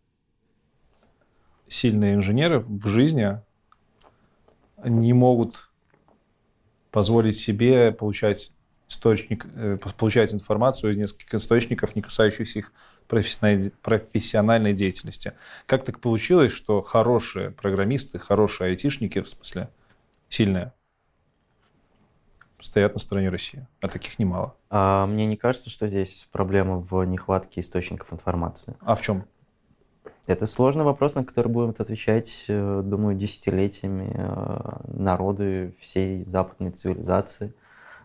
сильные 1.69 2.15
инженеры 2.15 2.59
в 2.61 2.89
жизни 2.89 3.41
не 4.83 5.13
могут 5.13 5.71
позволить 6.91 7.39
себе 7.39 7.93
получать 7.93 8.53
источник, 8.89 9.47
э, 9.55 9.77
получать 9.97 10.35
информацию 10.35 10.93
из 10.93 10.97
нескольких 10.97 11.35
источников, 11.35 11.97
не 11.97 12.03
касающихся 12.03 12.59
их 12.59 12.73
профессиональной 13.07 14.73
деятельности. 14.73 15.33
Как 15.67 15.85
так 15.85 16.01
получилось, 16.01 16.53
что 16.53 16.81
хорошие 16.81 17.51
программисты, 17.51 18.19
хорошие 18.19 18.71
айтишники, 18.71 19.21
в 19.21 19.29
смысле 19.29 19.69
сильные, 20.29 20.73
стоят 22.65 22.95
на 22.95 22.99
стороне 22.99 23.29
России? 23.29 23.67
А 23.81 23.89
таких 23.89 24.19
немало. 24.19 24.55
А, 24.71 25.07
мне 25.07 25.27
не 25.27 25.37
кажется, 25.37 25.71
что 25.71 25.87
здесь 25.87 26.27
проблема 26.33 26.79
в 26.79 27.05
нехватке 27.05 27.61
источников 27.61 28.13
информации. 28.13 28.77
А 28.81 28.95
в 28.95 29.03
чем? 29.03 29.27
Это 30.27 30.47
сложный 30.47 30.85
вопрос, 30.85 31.15
на 31.15 31.25
который 31.25 31.49
будут 31.49 31.81
отвечать, 31.81 32.47
э, 32.49 32.83
думаю, 32.83 33.15
десятилетиями 33.15 34.11
э, 34.15 34.77
народы 34.87 35.75
всей 35.81 36.25
западной 36.25 36.71
цивилизации. 36.71 37.53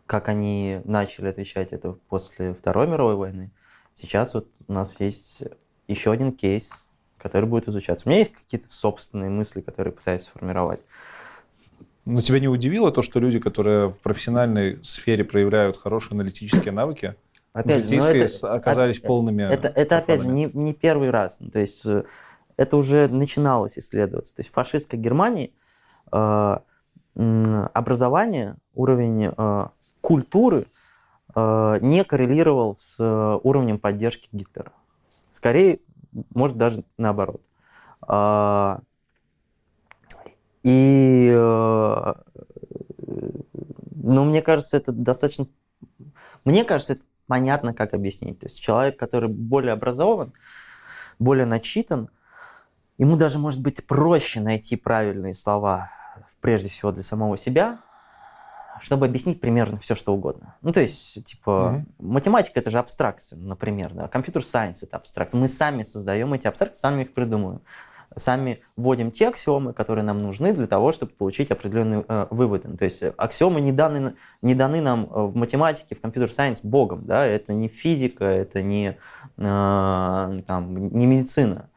Как 0.05 0.27
они 0.27 0.81
начали 0.83 1.29
отвечать 1.29 1.71
это 1.71 1.93
после 1.93 2.53
Второй 2.53 2.87
мировой 2.87 3.15
войны. 3.15 3.51
Сейчас 3.93 4.33
вот 4.33 4.49
у 4.67 4.73
нас 4.73 4.99
есть 4.99 5.43
еще 5.87 6.11
один 6.11 6.33
кейс, 6.33 6.87
который 7.17 7.45
будет 7.45 7.69
изучаться. 7.69 8.07
У 8.07 8.09
меня 8.09 8.19
есть 8.19 8.33
какие-то 8.33 8.69
собственные 8.69 9.29
мысли, 9.29 9.61
которые 9.61 9.93
пытаюсь 9.93 10.23
сформировать. 10.23 10.81
Но 12.09 12.21
тебя 12.21 12.39
не 12.39 12.47
удивило 12.47 12.91
то, 12.91 13.03
что 13.03 13.19
люди, 13.19 13.39
которые 13.39 13.89
в 13.89 13.99
профессиональной 13.99 14.83
сфере 14.83 15.23
проявляют 15.23 15.77
хорошие 15.77 16.15
аналитические 16.15 16.71
навыки, 16.71 17.15
Опять 17.53 17.87
же, 17.87 17.95
ну, 17.95 18.01
житейской 18.01 18.45
это- 18.47 18.53
оказались 18.53 18.99
а- 18.99 19.07
полными 19.07 19.43
Это, 19.43 19.67
это 19.67 19.97
опять 19.99 20.21
же, 20.23 20.27
не, 20.29 20.49
не 20.53 20.73
первый 20.73 21.11
раз. 21.11 21.37
То 21.51 21.59
есть 21.59 21.85
э, 21.85 22.03
это 22.57 22.77
уже 22.77 23.07
начиналось 23.07 23.77
исследоваться. 23.77 24.35
То 24.35 24.39
есть 24.39 24.49
в 24.49 24.53
фашистской 24.53 24.97
Германии 24.97 25.53
э, 26.11 26.57
образование, 27.15 28.55
уровень 28.73 29.31
э, 29.35 29.67
культуры 30.01 30.65
э, 31.35 31.77
не 31.81 32.03
коррелировал 32.03 32.75
с 32.75 32.95
э, 32.99 33.39
уровнем 33.43 33.77
поддержки 33.77 34.29
Гитлера. 34.31 34.71
Скорее, 35.31 35.79
может 36.33 36.57
даже 36.57 36.83
наоборот. 36.97 37.41
А, 38.01 38.79
и, 40.63 41.31
э, 41.33 42.13
ну, 43.95 44.25
мне 44.25 44.41
кажется, 44.41 44.77
это 44.77 44.91
достаточно... 44.91 45.47
Мне 46.45 46.63
кажется, 46.63 46.93
это 46.93 47.03
понятно, 47.27 47.73
как 47.73 47.93
объяснить. 47.93 48.39
То 48.39 48.47
есть 48.47 48.59
человек, 48.59 48.97
который 48.97 49.29
более 49.29 49.73
образован, 49.73 50.33
более 51.19 51.45
начитан, 51.45 52.09
ему 52.97 53.15
даже 53.15 53.39
может 53.39 53.61
быть 53.61 53.85
проще 53.85 54.41
найти 54.41 54.75
правильные 54.75 55.35
слова, 55.35 55.91
прежде 56.41 56.69
всего 56.69 56.91
для 56.91 57.03
самого 57.03 57.37
себя, 57.37 57.79
чтобы 58.81 59.05
объяснить 59.05 59.41
примерно 59.41 59.77
все, 59.77 59.95
что 59.95 60.13
угодно. 60.13 60.55
Ну, 60.61 60.71
то 60.71 60.81
есть, 60.81 61.23
типа, 61.25 61.83
mm-hmm. 61.99 62.05
математика 62.05 62.59
это 62.59 62.69
же 62.69 62.79
абстракция, 62.79 63.37
например, 63.37 63.93
да, 63.93 64.07
компьютер 64.07 64.43
сайенс 64.43 64.83
это 64.83 64.97
абстракция. 64.97 65.39
Мы 65.39 65.49
сами 65.49 65.83
создаем 65.83 66.33
эти 66.33 66.47
абстракции, 66.47 66.79
сами 66.79 67.03
их 67.03 67.13
придумываем. 67.13 67.61
Сами 68.15 68.61
вводим 68.75 69.11
те 69.11 69.27
аксиомы, 69.27 69.73
которые 69.73 70.03
нам 70.03 70.21
нужны 70.21 70.53
для 70.53 70.67
того, 70.67 70.91
чтобы 70.91 71.11
получить 71.13 71.51
определенные 71.51 72.03
э, 72.07 72.27
выводы. 72.31 72.75
То 72.77 72.85
есть 72.85 73.03
аксиомы 73.17 73.61
не 73.61 73.71
даны, 73.71 74.15
не 74.41 74.55
даны 74.55 74.81
нам 74.81 75.03
э, 75.03 75.21
в 75.25 75.35
математике, 75.35 75.95
в 75.95 76.01
компьютер 76.01 76.31
сайенс 76.31 76.61
богом. 76.61 77.05
Да? 77.05 77.25
Это 77.25 77.53
не 77.53 77.67
физика, 77.67 78.25
это 78.25 78.61
не, 78.61 78.97
э, 79.37 80.41
там, 80.47 80.89
не 80.89 81.05
медицина. 81.05 81.69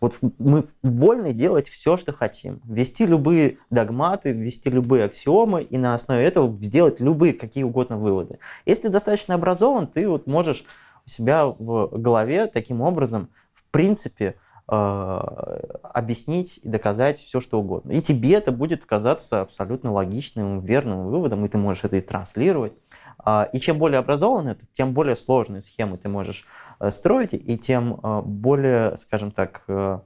Вот 0.00 0.14
мы 0.38 0.64
вольны 0.82 1.32
делать 1.32 1.68
все, 1.68 1.96
что 1.96 2.12
хотим. 2.12 2.60
Ввести 2.64 3.06
любые 3.06 3.58
догматы, 3.70 4.32
ввести 4.32 4.68
любые 4.70 5.04
аксиомы 5.04 5.62
и 5.62 5.78
на 5.78 5.94
основе 5.94 6.24
этого 6.24 6.52
сделать 6.52 7.00
любые 7.00 7.32
какие 7.32 7.64
угодно 7.64 7.96
выводы. 7.96 8.38
Если 8.66 8.82
ты 8.82 8.88
достаточно 8.90 9.34
образован, 9.34 9.86
ты 9.86 10.06
вот 10.08 10.26
можешь 10.26 10.64
у 11.06 11.08
себя 11.08 11.46
в 11.46 11.88
голове 11.98 12.46
таким 12.46 12.82
образом, 12.82 13.30
в 13.54 13.64
принципе, 13.70 14.24
э, 14.24 14.45
объяснить 14.68 16.58
и 16.62 16.68
доказать 16.68 17.20
все, 17.20 17.40
что 17.40 17.60
угодно. 17.60 17.92
И 17.92 18.00
тебе 18.00 18.34
это 18.34 18.50
будет 18.50 18.84
казаться 18.84 19.42
абсолютно 19.42 19.92
логичным, 19.92 20.60
верным 20.60 21.06
выводом, 21.06 21.44
и 21.44 21.48
ты 21.48 21.56
можешь 21.56 21.84
это 21.84 21.98
и 21.98 22.00
транслировать. 22.00 22.72
А, 23.18 23.48
и 23.52 23.58
чем 23.58 23.78
более 23.78 23.98
образованный 23.98 24.54
ты, 24.54 24.66
тем 24.72 24.92
более 24.92 25.16
сложные 25.16 25.60
схемы 25.60 25.98
ты 25.98 26.08
можешь 26.08 26.44
э, 26.78 26.90
строить, 26.90 27.34
и 27.34 27.58
тем 27.58 27.98
э, 28.00 28.22
более, 28.22 28.96
скажем 28.96 29.32
так, 29.32 29.64
э, 29.66 30.00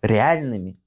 реальными 0.00 0.78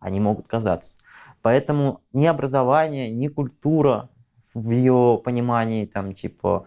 они 0.00 0.18
могут 0.20 0.48
казаться. 0.48 0.96
Поэтому 1.42 2.02
ни 2.12 2.26
образование, 2.26 3.10
ни 3.10 3.28
культура 3.28 4.08
в 4.54 4.70
ее 4.70 5.20
понимании, 5.24 5.86
там, 5.86 6.12
типа, 6.12 6.66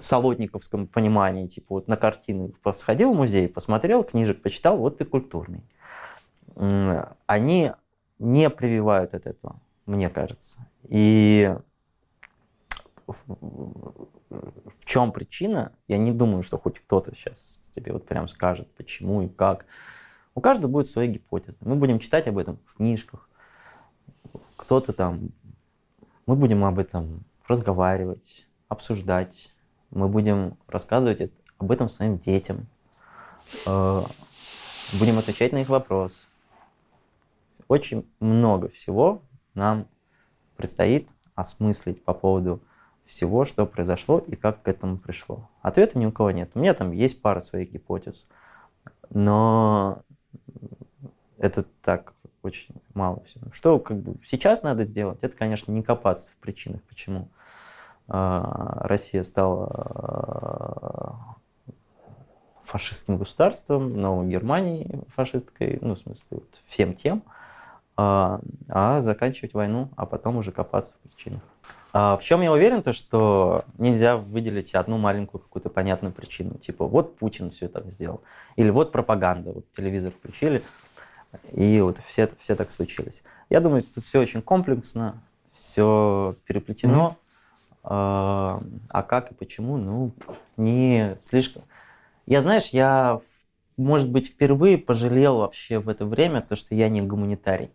солодниковском 0.00 0.86
понимании, 0.86 1.46
типа, 1.46 1.74
вот 1.74 1.88
на 1.88 1.96
картины 1.96 2.52
сходил 2.74 3.12
в 3.12 3.16
музей, 3.16 3.48
посмотрел, 3.48 4.02
книжек 4.02 4.42
почитал, 4.42 4.78
вот 4.78 4.98
ты 4.98 5.04
культурный. 5.04 5.62
Они 7.26 7.72
не 8.18 8.48
прививают 8.48 9.14
от 9.14 9.26
этого, 9.26 9.60
мне 9.84 10.08
кажется. 10.08 10.66
И 10.88 11.54
в 13.06 14.84
чем 14.84 15.12
причина, 15.12 15.72
я 15.86 15.98
не 15.98 16.12
думаю, 16.12 16.42
что 16.42 16.58
хоть 16.58 16.78
кто-то 16.80 17.14
сейчас 17.14 17.60
тебе 17.74 17.92
вот 17.92 18.06
прям 18.06 18.28
скажет, 18.28 18.72
почему 18.74 19.22
и 19.22 19.28
как. 19.28 19.66
У 20.34 20.40
каждого 20.40 20.70
будет 20.70 20.88
своя 20.88 21.08
гипотеза. 21.08 21.58
Мы 21.60 21.76
будем 21.76 21.98
читать 21.98 22.26
об 22.26 22.38
этом 22.38 22.58
в 22.66 22.74
книжках. 22.76 23.28
Кто-то 24.56 24.92
там... 24.92 25.30
Мы 26.26 26.34
будем 26.34 26.64
об 26.64 26.78
этом 26.80 27.24
разговаривать, 27.46 28.46
обсуждать. 28.68 29.52
Мы 29.90 30.08
будем 30.08 30.56
рассказывать 30.66 31.30
об 31.58 31.70
этом 31.70 31.88
своим 31.88 32.18
детям. 32.18 32.66
Э, 33.66 34.02
будем 34.98 35.18
отвечать 35.18 35.52
на 35.52 35.58
их 35.58 35.68
вопросы. 35.68 36.26
Очень 37.68 38.08
много 38.20 38.68
всего 38.68 39.22
нам 39.54 39.86
предстоит 40.56 41.08
осмыслить 41.34 42.04
по 42.04 42.14
поводу 42.14 42.60
всего, 43.04 43.44
что 43.44 43.66
произошло 43.66 44.18
и 44.18 44.36
как 44.36 44.62
к 44.62 44.68
этому 44.68 44.98
пришло. 44.98 45.48
Ответа 45.62 45.98
ни 45.98 46.06
у 46.06 46.12
кого 46.12 46.30
нет. 46.30 46.50
У 46.54 46.58
меня 46.58 46.74
там 46.74 46.92
есть 46.92 47.22
пара 47.22 47.40
своих 47.40 47.72
гипотез, 47.72 48.26
но 49.10 50.02
это 51.38 51.64
так 51.82 52.14
очень 52.42 52.74
мало 52.94 53.22
всего. 53.24 53.50
Что 53.52 53.78
как 53.78 53.98
бы 53.98 54.16
сейчас 54.24 54.62
надо 54.62 54.84
сделать, 54.84 55.18
это, 55.20 55.36
конечно, 55.36 55.72
не 55.72 55.82
копаться 55.82 56.30
в 56.30 56.36
причинах, 56.36 56.82
почему 56.84 57.28
Россия 58.08 59.24
стала 59.24 59.68
а, 59.68 61.16
фашистским 62.62 63.18
государством, 63.18 64.00
Новой 64.00 64.28
Германией 64.28 65.02
фашисткой, 65.14 65.78
ну, 65.80 65.94
в 65.94 65.98
смысле, 65.98 66.26
вот, 66.30 66.48
всем 66.66 66.94
тем, 66.94 67.22
а, 67.96 68.40
а 68.68 69.00
заканчивать 69.00 69.54
войну, 69.54 69.88
а 69.96 70.06
потом 70.06 70.36
уже 70.36 70.52
копаться 70.52 70.94
в 70.94 71.08
причинах. 71.08 71.42
А 71.92 72.18
в 72.18 72.24
чем 72.24 72.42
я 72.42 72.52
уверен, 72.52 72.82
то 72.82 72.92
что 72.92 73.64
нельзя 73.78 74.18
выделить 74.18 74.74
одну 74.74 74.98
маленькую 74.98 75.40
какую-то 75.40 75.70
понятную 75.70 76.12
причину. 76.12 76.58
Типа, 76.58 76.86
вот 76.86 77.16
Путин 77.16 77.50
все 77.50 77.66
это 77.66 77.82
сделал. 77.90 78.20
Или 78.56 78.68
вот 78.68 78.92
пропаганда. 78.92 79.52
Вот 79.52 79.64
телевизор 79.74 80.12
включили, 80.12 80.62
и 81.52 81.80
вот 81.80 81.98
все, 82.06 82.28
все 82.38 82.54
так 82.54 82.70
случилось. 82.70 83.22
Я 83.48 83.60
думаю, 83.60 83.80
что 83.80 83.94
тут 83.94 84.04
все 84.04 84.20
очень 84.20 84.42
комплексно, 84.42 85.22
все 85.54 86.36
переплетено. 86.44 87.16
Mm-hmm. 87.86 88.80
А 88.90 89.02
как 89.02 89.30
и 89.30 89.34
почему, 89.34 89.76
ну, 89.76 90.12
не 90.56 91.14
слишком. 91.18 91.62
Я, 92.26 92.42
знаешь, 92.42 92.70
я, 92.70 93.20
может 93.76 94.10
быть, 94.10 94.28
впервые 94.28 94.76
пожалел 94.76 95.38
вообще 95.38 95.78
в 95.78 95.88
это 95.88 96.04
время, 96.04 96.40
то, 96.40 96.56
что 96.56 96.74
я 96.74 96.88
не 96.88 97.00
гуманитарий. 97.00 97.70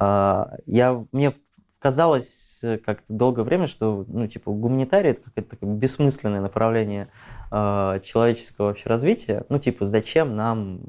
А, 0.00 0.56
я, 0.66 1.04
мне 1.12 1.32
казалось 1.78 2.60
э, 2.64 2.78
как-то 2.78 3.12
долгое 3.12 3.42
время, 3.44 3.68
что, 3.68 4.04
ну, 4.08 4.26
типа, 4.26 4.50
гуманитарий 4.50 5.10
это 5.10 5.22
какое-то 5.22 5.56
бессмысленное 5.64 6.40
направление 6.40 7.08
э, 7.52 8.00
человеческого 8.02 8.66
вообще 8.66 8.88
развития. 8.88 9.44
Ну, 9.48 9.60
типа, 9.60 9.86
зачем 9.86 10.34
нам 10.34 10.80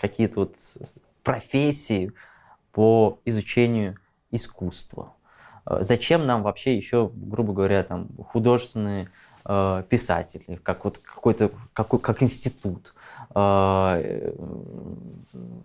какие-то 0.00 0.40
вот 0.40 0.56
профессии 1.22 2.12
по 2.72 3.20
изучению 3.24 3.96
искусства? 4.32 5.14
Э, 5.66 5.78
зачем 5.82 6.26
нам 6.26 6.42
вообще 6.42 6.76
еще, 6.76 7.10
грубо 7.14 7.52
говоря, 7.52 7.82
там, 7.82 8.08
художественные 8.32 9.08
э, 9.44 9.82
писатели, 9.88 10.60
как 10.62 10.84
вот 10.84 10.98
какой-то, 10.98 11.50
как, 11.72 11.88
как 12.00 12.22
институт? 12.22 12.94
э, 13.34 14.32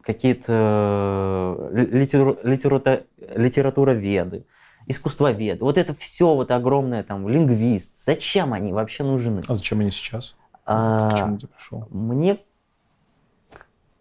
какие-то 0.04 1.70
литература, 1.74 2.48
литература, 2.48 3.04
литературоведы, 3.36 4.46
искусствоведы. 4.88 5.64
Вот 5.64 5.78
это 5.78 5.94
все 5.94 6.34
вот 6.34 6.52
огромное 6.52 7.04
там 7.04 7.28
лингвист. 7.28 7.98
Зачем 8.04 8.54
они 8.54 8.74
вообще 8.74 9.04
нужны? 9.04 9.42
А 9.48 9.54
зачем 9.54 9.80
они 9.82 9.92
сейчас? 9.92 10.38
А, 10.66 11.36
ты 11.38 11.48
пришел? 11.48 11.88
Мне 11.92 12.40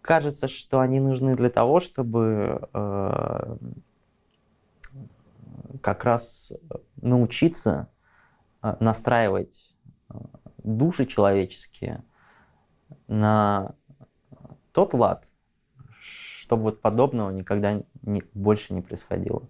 кажется, 0.01 0.47
что 0.47 0.79
они 0.79 0.99
нужны 0.99 1.35
для 1.35 1.49
того, 1.49 1.79
чтобы 1.79 2.69
э, 2.73 3.57
как 5.81 6.03
раз 6.03 6.53
научиться 7.01 7.89
э, 8.61 8.75
настраивать 8.79 9.75
э, 10.09 10.15
души 10.63 11.05
человеческие 11.05 12.03
на 13.07 13.75
тот 14.71 14.93
лад, 14.93 15.25
чтобы 16.01 16.63
вот 16.63 16.81
подобного 16.81 17.31
никогда 17.31 17.81
не, 18.03 18.23
больше 18.33 18.73
не 18.73 18.81
происходило. 18.81 19.43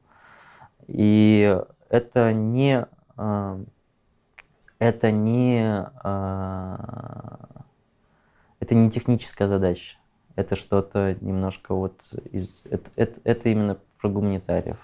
И 0.88 1.58
это 1.90 2.34
не 2.34 2.86
э, 3.18 3.66
это 4.80 5.12
не 5.12 5.86
э, 6.04 6.78
это 8.60 8.76
не 8.76 8.90
техническая 8.92 9.48
задача. 9.48 9.98
Это 10.36 10.56
что-то 10.56 11.16
немножко 11.22 11.74
вот 11.74 12.00
из 12.32 12.62
это, 12.66 12.92
это, 12.96 13.20
это 13.24 13.50
именно 13.50 13.78
про 14.00 14.10
гуманитариев. 14.10 14.78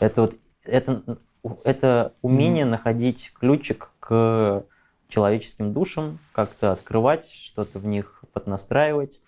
Это 0.00 0.22
вот 0.22 0.36
это 0.64 1.18
это 1.62 2.14
умение 2.22 2.64
mm. 2.64 2.68
находить 2.68 3.32
ключик 3.34 3.90
к 4.00 4.64
человеческим 5.08 5.72
душам, 5.72 6.18
как-то 6.32 6.72
открывать, 6.72 7.30
что-то 7.30 7.78
в 7.78 7.86
них 7.86 8.24
поднастраивать, 8.32 9.20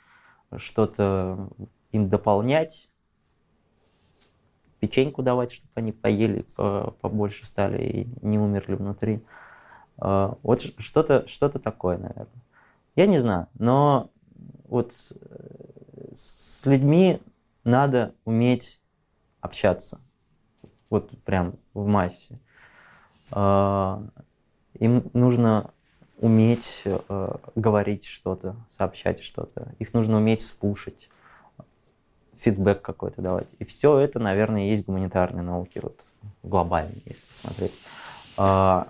что-то 0.57 1.51
им 1.93 2.09
дополнять, 2.09 2.91
печеньку 4.81 5.23
давать, 5.23 5.53
чтобы 5.53 5.71
они 5.75 5.93
поели 5.93 6.45
побольше 7.01 7.47
стали 7.47 7.83
и 7.83 8.09
не 8.23 8.39
умерли 8.39 8.75
внутри. 8.75 9.23
А, 9.99 10.37
вот 10.43 10.63
что-то 10.79 11.27
что 11.29 11.49
такое, 11.49 11.99
наверное. 11.99 12.43
Я 12.95 13.07
не 13.07 13.19
знаю, 13.19 13.49
но 13.59 14.11
вот 14.65 14.93
с 16.13 16.65
людьми 16.65 17.21
надо 17.65 18.15
уметь 18.25 18.81
общаться. 19.41 20.01
Вот 20.91 21.11
прям 21.23 21.55
в 21.75 21.87
массе. 21.87 22.39
А, 23.31 24.03
им 24.75 25.11
нужно 25.13 25.71
уметь 26.19 26.83
э, 26.85 27.37
говорить 27.55 28.07
что-то, 28.07 28.57
сообщать 28.71 29.23
что-то. 29.23 29.75
Их 29.79 29.93
нужно 29.93 30.17
уметь 30.17 30.43
слушать, 30.43 31.11
фидбэк 32.37 32.81
какой-то 32.83 33.21
давать. 33.21 33.49
И 33.59 33.65
все 33.65 33.99
это, 33.99 34.19
наверное, 34.19 34.69
есть 34.69 34.87
гуманитарные 34.87 35.43
науки, 35.43 35.81
вот 35.83 36.01
глобально, 36.43 36.95
если 37.05 37.23
посмотреть. 37.27 37.75
А, 38.39 38.89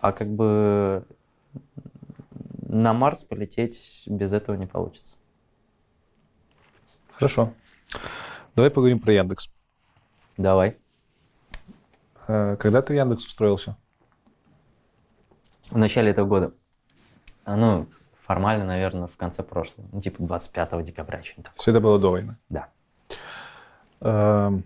а 0.00 0.12
как 0.12 0.28
бы 0.28 1.04
на 2.66 2.92
Марс 2.92 3.22
полететь 3.22 4.02
без 4.06 4.32
этого 4.32 4.56
не 4.56 4.66
получится. 4.66 5.16
Хорошо. 7.12 7.52
Давай 8.56 8.70
поговорим 8.70 8.98
про 8.98 9.12
Яндекс. 9.12 9.52
Давай. 10.36 10.76
Э, 12.28 12.56
когда 12.56 12.82
ты 12.82 12.92
в 12.92 12.96
Яндекс 12.96 13.26
устроился? 13.26 13.76
В 15.70 15.78
начале 15.78 16.10
этого 16.10 16.26
года. 16.26 16.52
А, 17.44 17.56
ну, 17.56 17.86
формально, 18.20 18.64
наверное, 18.64 19.06
в 19.06 19.16
конце 19.16 19.42
прошлого. 19.42 19.86
Ну, 19.92 20.00
типа 20.00 20.22
25 20.22 20.84
декабря, 20.84 21.22
что-нибудь 21.22 21.44
такое. 21.46 21.58
Все 21.58 21.70
это 21.70 21.80
было 21.80 21.98
до 21.98 22.10
войны? 22.10 22.36
Да. 22.48 22.68
Эм, 24.00 24.64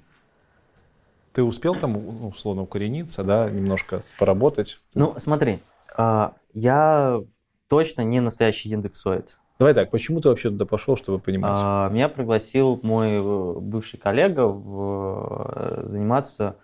ты 1.33 1.43
успел 1.43 1.75
там, 1.75 1.93
ну, 1.93 2.28
условно, 2.28 2.62
укорениться, 2.62 3.25
да, 3.25 3.49
немножко 3.49 4.03
поработать? 4.19 4.81
Ну, 4.95 5.15
смотри, 5.19 5.61
а, 5.97 6.35
я 6.53 7.20
точно 7.69 8.03
не 8.03 8.20
настоящий 8.20 8.70
индексоид. 8.70 9.37
Давай 9.59 9.75
так, 9.75 9.91
почему 9.91 10.20
ты 10.20 10.28
вообще 10.28 10.51
туда 10.51 10.67
пошел, 10.67 10.97
чтобы 10.97 11.19
понимать? 11.19 11.57
А, 11.57 11.89
меня 11.91 12.09
пригласил 12.09 12.78
мой 12.83 13.11
э, 13.15 13.53
бывший 13.61 13.99
коллега 13.99 14.47
в, 14.47 15.53
э, 15.57 15.83
заниматься, 15.89 16.57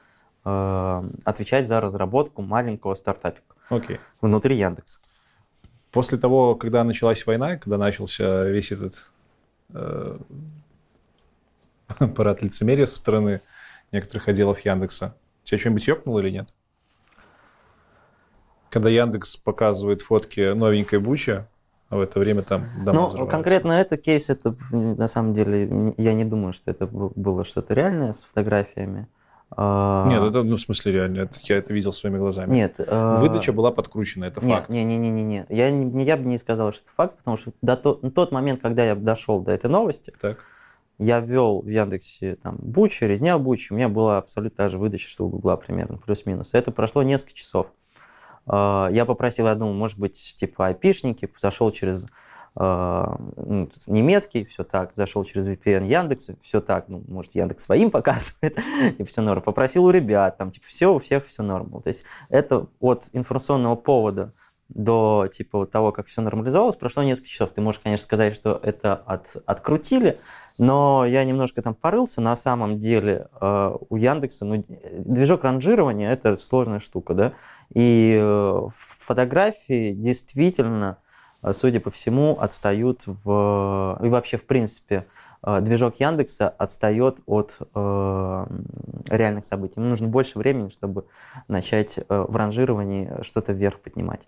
отвечать 0.44 1.66
за 1.66 1.81
разработку 1.81 2.42
маленького 2.42 2.94
стартапика 2.94 3.56
Окей. 3.70 3.98
внутри 4.20 4.56
Яндекса. 4.56 4.98
После 5.92 6.18
того, 6.18 6.55
когда 6.55 6.84
началась 6.84 7.24
война, 7.24 7.56
когда 7.56 7.78
начался 7.78 8.44
весь 8.44 8.73
этот 8.73 9.10
э, 9.70 10.18
парад 12.16 12.42
лицемерия 12.42 12.84
со 12.84 12.97
стороны 12.97 13.40
некоторых 13.92 14.28
отделов 14.28 14.60
Яндекса, 14.60 15.14
тебя 15.44 15.58
что-нибудь 15.58 15.86
ёкнуло 15.86 16.18
или 16.18 16.31
нет? 16.31 16.52
Когда 18.70 18.90
Яндекс 18.90 19.36
показывает 19.36 20.02
фотки 20.02 20.52
новенькой 20.52 20.98
Бучи, 20.98 21.47
а 21.90 21.97
в 21.97 22.00
это 22.00 22.18
время 22.18 22.42
там 22.42 22.66
дома 22.84 23.10
Ну, 23.14 23.26
конкретно 23.28 23.73
этот 23.73 24.02
кейс, 24.02 24.28
это 24.31 24.56
на 24.73 25.06
самом 25.06 25.32
деле, 25.32 25.94
я 25.97 26.12
не 26.14 26.24
думаю, 26.24 26.52
что 26.52 26.70
это 26.70 26.86
было 26.86 27.44
что-то 27.44 27.73
реальное 27.73 28.12
с 28.12 28.24
фотографиями. 28.24 29.06
А, 29.56 30.08
Нет, 30.08 30.23
это, 30.23 30.42
ну, 30.42 30.56
в 30.56 30.60
смысле 30.60 30.92
реально, 30.92 31.20
это, 31.20 31.39
я 31.44 31.56
это 31.58 31.73
видел 31.73 31.92
своими 31.92 32.18
глазами. 32.18 32.52
Нет. 32.55 32.76
а, 32.78 33.20
Выдача 33.20 33.52
была 33.52 33.70
подкручена, 33.70 34.24
это 34.24 34.44
Нет, 34.44 34.58
факт. 34.58 34.70
не, 34.70 34.82
не, 34.84 34.97
не, 34.97 35.10
не, 35.10 35.23
не. 35.23 35.47
Я, 35.48 35.70
не- 35.70 36.05
я 36.05 36.16
бы 36.16 36.24
не 36.24 36.39
сказал, 36.39 36.73
что 36.73 36.82
это 36.82 36.90
факт, 36.92 37.18
потому 37.18 37.36
что 37.36 37.52
до 37.62 37.76
то- 37.76 37.98
на 38.02 38.10
тот 38.10 38.32
момент, 38.32 38.60
когда 38.60 38.84
я 38.84 38.94
дошел 38.97 39.40
до 39.40 39.52
этой 39.52 39.70
новости, 39.70 40.12
Так. 40.20 40.39
я 40.98 41.20
ввел 41.20 41.60
в 41.62 41.68
Яндексе 41.68 42.36
там 42.36 42.56
Бучу, 42.58 43.06
резня 43.06 43.39
Бучу, 43.39 43.74
у 43.74 43.76
меня 43.76 43.89
была 43.89 44.18
абсолютно 44.18 44.56
та 44.56 44.68
же 44.70 44.78
выдача, 44.78 45.08
что 45.08 45.26
у 45.26 45.28
Гугла 45.28 45.56
примерно, 45.56 45.98
плюс-минус. 45.98 46.48
Это 46.52 46.73
прошло 46.73 47.02
несколько 47.05 47.34
часов. 47.34 47.68
А, 48.47 48.89
Я 48.90 49.05
попросил, 49.05 49.47
я 49.47 49.55
думал, 49.55 49.74
может 49.74 49.98
быть, 49.98 50.34
типа 50.36 50.66
айпишники, 50.66 51.31
зашел 51.40 51.70
через 51.70 52.06
ну, 52.57 53.68
немецкий, 53.89 54.44
все 54.44 54.62
так, 54.62 54.94
зашел 54.94 55.24
через 55.24 55.49
VPN 55.49 55.86
Яндекса, 55.86 56.36
все 56.41 56.60
так, 56.60 56.89
ну, 56.89 57.02
может, 57.08 57.34
Яндекс 57.34 57.65
своим 57.65 57.91
показывает, 57.92 58.58
типа, 58.97 59.05
все 59.05 59.23
норм. 59.23 59.42
Попросил 59.42 59.84
у 59.84 59.91
ребят, 59.91 60.39
там, 60.39 60.50
типа, 60.50 60.66
все, 60.68 60.94
у 60.94 60.99
всех 60.99 61.26
все 61.26 61.42
норм. 61.42 61.83
То 61.83 61.89
есть 61.89 62.05
это 62.28 62.68
от 62.81 63.08
информационного 63.12 63.74
повода 63.74 64.33
до 64.68 65.28
типа 65.33 65.66
того, 65.66 65.92
как 65.92 66.07
все 66.07 66.20
нормализовалось, 66.23 66.76
прошло 66.76 67.02
несколько 67.02 67.28
часов. 67.28 67.50
Ты 67.50 67.60
можешь, 67.60 67.81
конечно, 67.81 68.05
сказать, 68.05 68.34
что 68.34 68.58
это 68.62 68.94
от, 68.94 69.36
открутили, 69.47 70.18
но 70.58 71.05
я 71.07 71.24
немножко 71.24 71.62
там 71.62 71.74
порылся. 71.74 72.20
На 72.20 72.36
самом 72.36 72.78
деле 72.78 73.28
э, 73.41 73.76
у 73.89 73.97
Яндекса 73.97 74.44
ну, 74.44 74.65
движок 74.68 75.44
ранжирования 75.44 76.10
это 76.10 76.36
сложная 76.36 76.81
штука, 76.81 77.15
да. 77.15 77.33
И 77.74 78.18
э, 78.20 78.60
фотографии 78.76 79.92
действительно, 79.92 80.99
судя 81.52 81.81
по 81.81 81.90
всему, 81.90 82.39
отстают 82.39 83.02
в 83.06 83.98
и 84.02 84.08
вообще 84.08 84.36
в 84.36 84.44
принципе 84.44 85.06
э, 85.42 85.60
движок 85.60 86.00
Яндекса 86.00 86.48
отстает 86.48 87.18
от 87.26 87.56
э, 87.74 88.47
реальных 89.08 89.44
событий. 89.44 89.74
Ему 89.76 89.90
нужно 89.90 90.08
больше 90.08 90.39
времени, 90.39 90.68
чтобы 90.68 91.05
начать 91.48 91.98
э, 91.98 92.02
в 92.08 92.34
ранжировании 92.36 93.23
что-то 93.23 93.52
вверх 93.52 93.81
поднимать. 93.81 94.20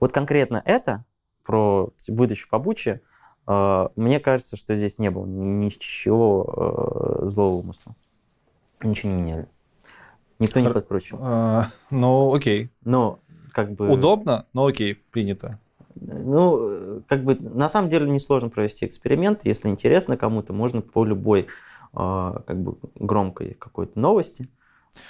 Вот 0.00 0.12
конкретно 0.12 0.62
это, 0.64 1.04
про 1.44 1.90
выдачу 2.08 2.48
по 2.48 2.58
Буче, 2.58 3.00
э, 3.46 3.88
мне 3.96 4.20
кажется, 4.20 4.56
что 4.56 4.76
здесь 4.76 4.98
не 4.98 5.10
было 5.10 5.26
ни- 5.26 5.64
ничего 5.66 7.22
э, 7.24 7.28
злого 7.28 7.54
умысла. 7.56 7.94
Ничего 8.82 9.12
не 9.12 9.22
меняли. 9.22 9.48
Никто 10.38 10.60
не 10.60 10.68
подкручивал. 10.68 11.20
А, 11.22 11.66
ну, 11.90 12.34
окей. 12.34 12.70
Но 12.82 13.20
как 13.52 13.72
бы... 13.72 13.88
Удобно, 13.88 14.46
но 14.52 14.66
окей, 14.66 14.94
принято. 14.94 15.60
Ну, 15.96 17.02
как 17.08 17.24
бы 17.24 17.36
на 17.36 17.68
самом 17.68 17.88
деле 17.90 18.10
несложно 18.10 18.48
провести 18.50 18.86
эксперимент. 18.86 19.40
Если 19.44 19.68
интересно 19.68 20.16
кому-то, 20.16 20.52
можно 20.52 20.80
по 20.80 21.04
любой 21.04 21.42
э, 21.42 21.46
как 22.46 22.56
бы 22.62 22.76
громкой 22.96 23.54
какой-то 23.54 23.98
новости, 23.98 24.48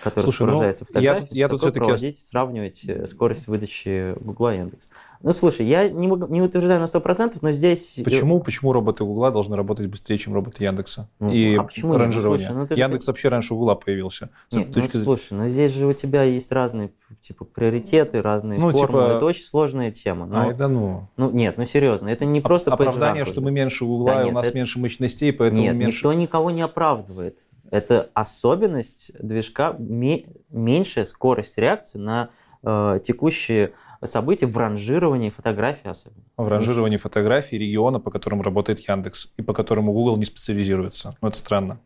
которая 0.03 0.25
Слушай, 0.33 0.47
ну, 0.47 0.53
в 0.61 0.81
я 0.81 0.87
фотографии, 0.87 1.25
тут- 1.27 1.35
я 1.35 1.49
тут 1.49 1.59
такой 1.59 1.73
всё-таки 1.73 1.85
проводить, 1.85 2.19
сравнивать 2.19 2.85
э, 2.87 3.07
скорость 3.07 3.47
выдачи 3.47 3.89
и 3.89 4.15
Яндекс. 4.53 4.91
Ну, 5.25 5.33
слушай, 5.33 5.65
я 5.65 5.89
не, 5.89 6.07
могу- 6.07 6.27
не 6.27 6.43
утверждаю 6.43 6.81
на 6.81 6.85
100%, 6.85 7.39
но 7.41 7.51
здесь... 7.51 7.99
э, 7.99 8.05
Почему, 8.05 8.41
почему 8.41 8.75
роботы 8.75 9.05
Гугла 9.05 9.31
должны 9.31 9.57
работать 9.57 9.87
быстрее, 9.87 10.19
чем 10.19 10.35
роботы 10.35 10.65
Яндекса? 10.65 11.09
Ну, 11.19 11.33
И 11.33 11.57
а 11.57 11.63
почему 11.63 11.97
ранжирование. 11.97 12.47
слушай, 12.47 12.55
ну 12.59 12.67
ты 12.67 12.75
же- 12.77 12.81
Яндекс 12.83 13.07
вообще 13.07 13.29
раньше 13.31 13.55
Гугла 13.55 13.75
появился. 13.75 14.29
Нет, 14.53 14.67
ну, 14.69 14.83
точки 14.83 14.99
слушай, 14.99 15.33
ну 15.33 15.49
здесь 15.49 15.73
же 15.73 15.87
у 15.87 15.95
тебя 15.95 16.25
есть 16.25 16.53
разные 16.53 16.91
типа 17.23 17.47
приоритеты, 17.47 18.21
разные 18.21 18.59
Ну, 18.61 18.71
формулы. 18.71 19.05
типа- 19.05 19.17
Это 19.17 19.25
очень 19.25 19.45
сложная 19.45 19.91
тема. 19.91 20.27
Но, 20.27 20.41
Ай, 20.49 20.55
да 20.55 20.69
ну. 20.69 21.09
ну 21.17 21.31
нет, 21.31 21.57
ну 21.57 21.65
серьезно, 21.65 22.09
это 22.11 22.27
не 22.27 22.43
просто 22.43 22.71
Оправдание, 22.71 23.25
что 23.25 23.41
мы 23.41 23.51
меньше 23.51 23.87
Гугла, 23.87 24.17
Да 24.17 24.25
и 24.27 24.29
у 24.29 24.33
нас 24.33 24.49
это- 24.49 24.59
меньше 24.59 24.79
мощностей, 24.79 25.33
поэтому 25.33 25.63
Нет, 25.63 25.75
меньше... 25.75 25.97
никто 26.01 26.13
никого 26.13 26.51
не 26.51 26.61
оправдывает. 26.61 27.39
Это 27.71 28.11
особенность 28.13 29.11
движка, 29.19 29.75
ме- 29.79 30.27
меньшая 30.51 31.07
скорость 31.07 31.57
реакции 31.57 31.99
на 31.99 32.29
э, 32.63 33.01
текущие 33.05 33.73
события 34.07 34.47
в 34.47 34.57
ранжировании 34.57 35.31
фотографий 35.31 35.89
особенно. 35.89 36.25
В 36.37 36.49
ранжировании 36.49 36.97
фотографий 36.97 37.59
региона, 37.59 38.01
по 38.01 38.11
которым 38.11 38.43
работает 38.43 38.81
Яндекс, 38.81 39.33
и 39.37 39.43
по 39.43 39.53
которому 39.53 39.93
Google 39.93 40.17
не 40.17 40.25
специализируется. 40.25 41.17
Ну, 41.21 41.29
это 41.29 41.37
странно. 41.37 41.81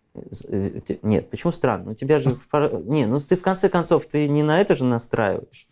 Нет, 1.03 1.31
почему 1.31 1.53
странно? 1.53 1.93
У 1.93 1.95
тебя 1.95 2.19
же... 2.19 2.37
Не, 2.85 3.07
ну 3.07 3.21
ты 3.21 3.37
в 3.37 3.43
конце 3.43 3.69
концов, 3.69 4.07
ты 4.07 4.29
не 4.29 4.43
на 4.43 4.61
это 4.61 4.75
же 4.75 4.85
настраиваешь. 4.85 5.67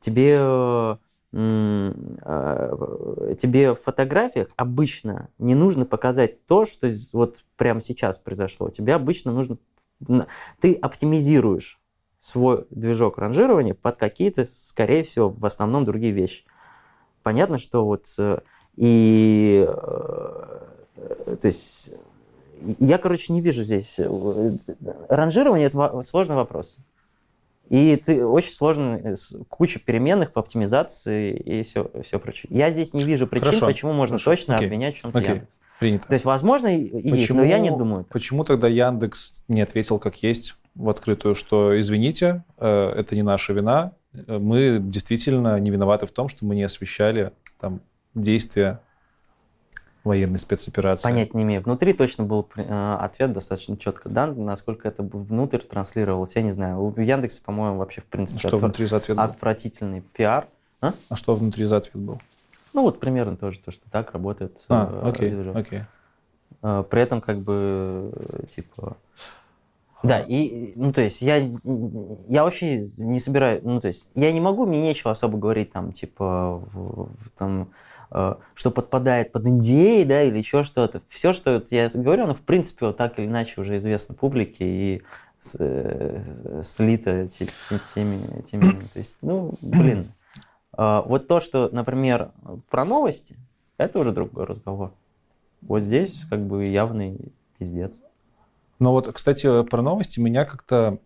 Тебе... 0.00 0.38
э, 0.40 0.96
э, 1.32 3.34
Тебе 3.40 3.74
в 3.74 3.80
фотографиях 3.80 4.48
обычно 4.56 5.28
не 5.38 5.54
нужно 5.54 5.86
показать 5.86 6.44
то, 6.46 6.64
что 6.64 6.90
вот 7.12 7.44
прямо 7.56 7.80
сейчас 7.80 8.18
произошло. 8.18 8.70
Тебе 8.70 8.94
обычно 8.94 9.32
нужно... 9.32 9.58
Ты 10.60 10.74
оптимизируешь 10.74 11.80
свой 12.24 12.66
движок 12.70 13.18
ранжирования 13.18 13.74
под 13.74 13.98
какие-то, 13.98 14.46
скорее 14.46 15.02
всего, 15.04 15.28
в 15.28 15.44
основном 15.44 15.84
другие 15.84 16.12
вещи. 16.12 16.44
Понятно, 17.22 17.58
что 17.58 17.84
вот 17.84 18.06
э, 18.16 18.38
и... 18.76 19.66
э, 19.68 21.36
То 21.40 21.46
есть 21.46 21.90
я, 22.78 22.96
короче, 22.96 23.30
не 23.34 23.42
вижу 23.42 23.62
здесь... 23.62 23.98
э, 23.98 24.56
Ранжирование– 25.10 25.66
это 25.68 26.02
сложный 26.06 26.36
вопрос. 26.36 26.78
И 27.68 27.96
ты 27.96 28.24
очень 28.24 28.52
сложно, 28.52 29.16
куча 29.50 29.78
переменных 29.78 30.32
по 30.32 30.40
оптимизации 30.40 31.34
и 31.34 31.62
все, 31.62 31.90
все 32.02 32.18
прочее. 32.18 32.48
Я 32.50 32.70
здесь 32.70 32.94
не 32.94 33.04
вижу 33.04 33.26
причин, 33.26 33.48
Хорошо, 33.48 33.66
почему 33.66 33.92
можно 33.92 34.14
хорошо, 34.14 34.30
точно 34.30 34.54
окей, 34.54 34.66
обвинять 34.66 34.96
в 34.96 35.00
чем-то 35.00 35.18
окей. 35.18 35.30
Яндекс. 35.30 35.54
Принято. 35.84 36.08
То 36.08 36.14
есть, 36.14 36.24
возможно, 36.24 36.74
и 36.74 36.80
и 36.80 37.16
есть, 37.16 37.30
но 37.30 37.44
я 37.44 37.58
не 37.58 37.70
думаю. 37.70 38.06
Почему 38.08 38.42
тогда 38.44 38.68
Яндекс 38.68 39.44
не 39.48 39.60
ответил 39.60 39.98
как 39.98 40.22
есть 40.22 40.56
в 40.74 40.88
открытую, 40.88 41.34
что 41.34 41.78
извините, 41.78 42.42
э, 42.56 42.94
это 42.96 43.14
не 43.14 43.22
наша 43.22 43.52
вина, 43.52 43.92
э, 44.14 44.38
мы 44.38 44.78
действительно 44.80 45.60
не 45.60 45.70
виноваты 45.70 46.06
в 46.06 46.10
том, 46.10 46.28
что 46.28 46.46
мы 46.46 46.54
не 46.54 46.62
освещали 46.62 47.32
там 47.60 47.80
действия 48.14 48.80
военной 50.04 50.38
спецоперации. 50.38 51.06
Понять 51.06 51.34
не 51.34 51.42
имею. 51.42 51.60
Внутри 51.60 51.92
точно 51.92 52.24
был 52.24 52.48
э, 52.56 52.96
ответ 53.00 53.32
достаточно 53.32 53.76
четко 53.76 54.08
дан, 54.08 54.42
насколько 54.42 54.88
это 54.88 55.02
внутрь 55.02 55.58
транслировалось, 55.58 56.34
я 56.34 56.40
не 56.40 56.52
знаю. 56.52 56.80
У 56.80 56.98
Яндекса, 56.98 57.42
по-моему, 57.44 57.76
вообще 57.76 58.00
в 58.00 58.06
принципе 58.06 58.38
Что 58.40 58.56
отвра- 58.56 58.60
внутри 58.60 58.86
за 58.86 58.96
ответ 58.96 59.18
был? 59.18 59.24
отвратительный 59.24 60.00
пиар. 60.00 60.48
А 60.80 61.16
что 61.16 61.34
внутри 61.34 61.66
за 61.66 61.76
ответ 61.76 61.96
был? 61.96 62.20
Ну 62.74 62.82
вот 62.82 63.00
примерно 63.00 63.36
тоже 63.36 63.60
то, 63.60 63.70
что 63.70 63.88
так 63.90 64.12
работает. 64.12 64.58
А, 64.68 65.02
э, 65.04 65.08
окей, 65.08 65.30
движок. 65.30 65.56
окей. 65.56 65.82
Э, 66.62 66.84
При 66.90 67.00
этом 67.00 67.20
как 67.20 67.40
бы 67.40 68.12
типа 68.54 68.96
Да, 70.02 70.20
и, 70.20 70.72
ну, 70.76 70.92
то 70.92 71.00
есть, 71.00 71.22
я, 71.22 71.36
я 72.28 72.44
вообще 72.44 72.86
не 72.98 73.20
собираю, 73.20 73.60
ну, 73.62 73.80
то 73.80 73.88
есть, 73.88 74.08
я 74.14 74.32
не 74.32 74.40
могу, 74.40 74.66
мне 74.66 74.82
нечего 74.82 75.12
особо 75.12 75.38
говорить, 75.38 75.72
там, 75.72 75.92
типа, 75.92 76.58
в, 76.72 77.10
в, 77.14 77.30
там, 77.38 77.70
э, 78.10 78.34
что 78.54 78.70
подпадает 78.70 79.32
под 79.32 79.46
NDA, 79.46 80.04
да, 80.04 80.22
или 80.24 80.36
еще 80.36 80.62
что-то. 80.64 81.00
Все, 81.08 81.32
что 81.32 81.54
вот 81.54 81.68
я 81.70 81.88
говорю, 81.88 82.24
оно, 82.24 82.34
в 82.34 82.42
принципе, 82.42 82.86
вот 82.86 82.96
так 82.98 83.18
или 83.18 83.26
иначе 83.26 83.60
уже 83.60 83.76
известно 83.78 84.14
публике 84.14 84.64
и 84.66 85.02
с, 85.40 85.56
э, 85.58 86.62
слито 86.64 87.28
те- 87.28 87.46
те- 87.46 87.80
теми, 87.94 88.42
теми, 88.50 88.88
то 88.92 88.98
есть, 88.98 89.14
ну, 89.22 89.54
блин. 89.62 90.12
Э, 90.76 91.02
вот 91.04 91.26
то, 91.26 91.40
что, 91.40 91.68
например, 91.72 92.30
про 92.70 92.84
новости, 92.84 93.36
это 93.76 93.98
уже 93.98 94.12
другой 94.12 94.44
разговор. 94.44 94.92
Вот 95.62 95.82
здесь, 95.82 96.24
как 96.30 96.44
бы, 96.44 96.66
явный 96.66 97.32
пиздец. 97.58 97.94
Но 98.78 98.92
вот, 98.92 99.10
кстати, 99.12 99.62
про 99.64 99.82
новости 99.82 100.20
меня 100.20 100.44
как-то... 100.44 100.98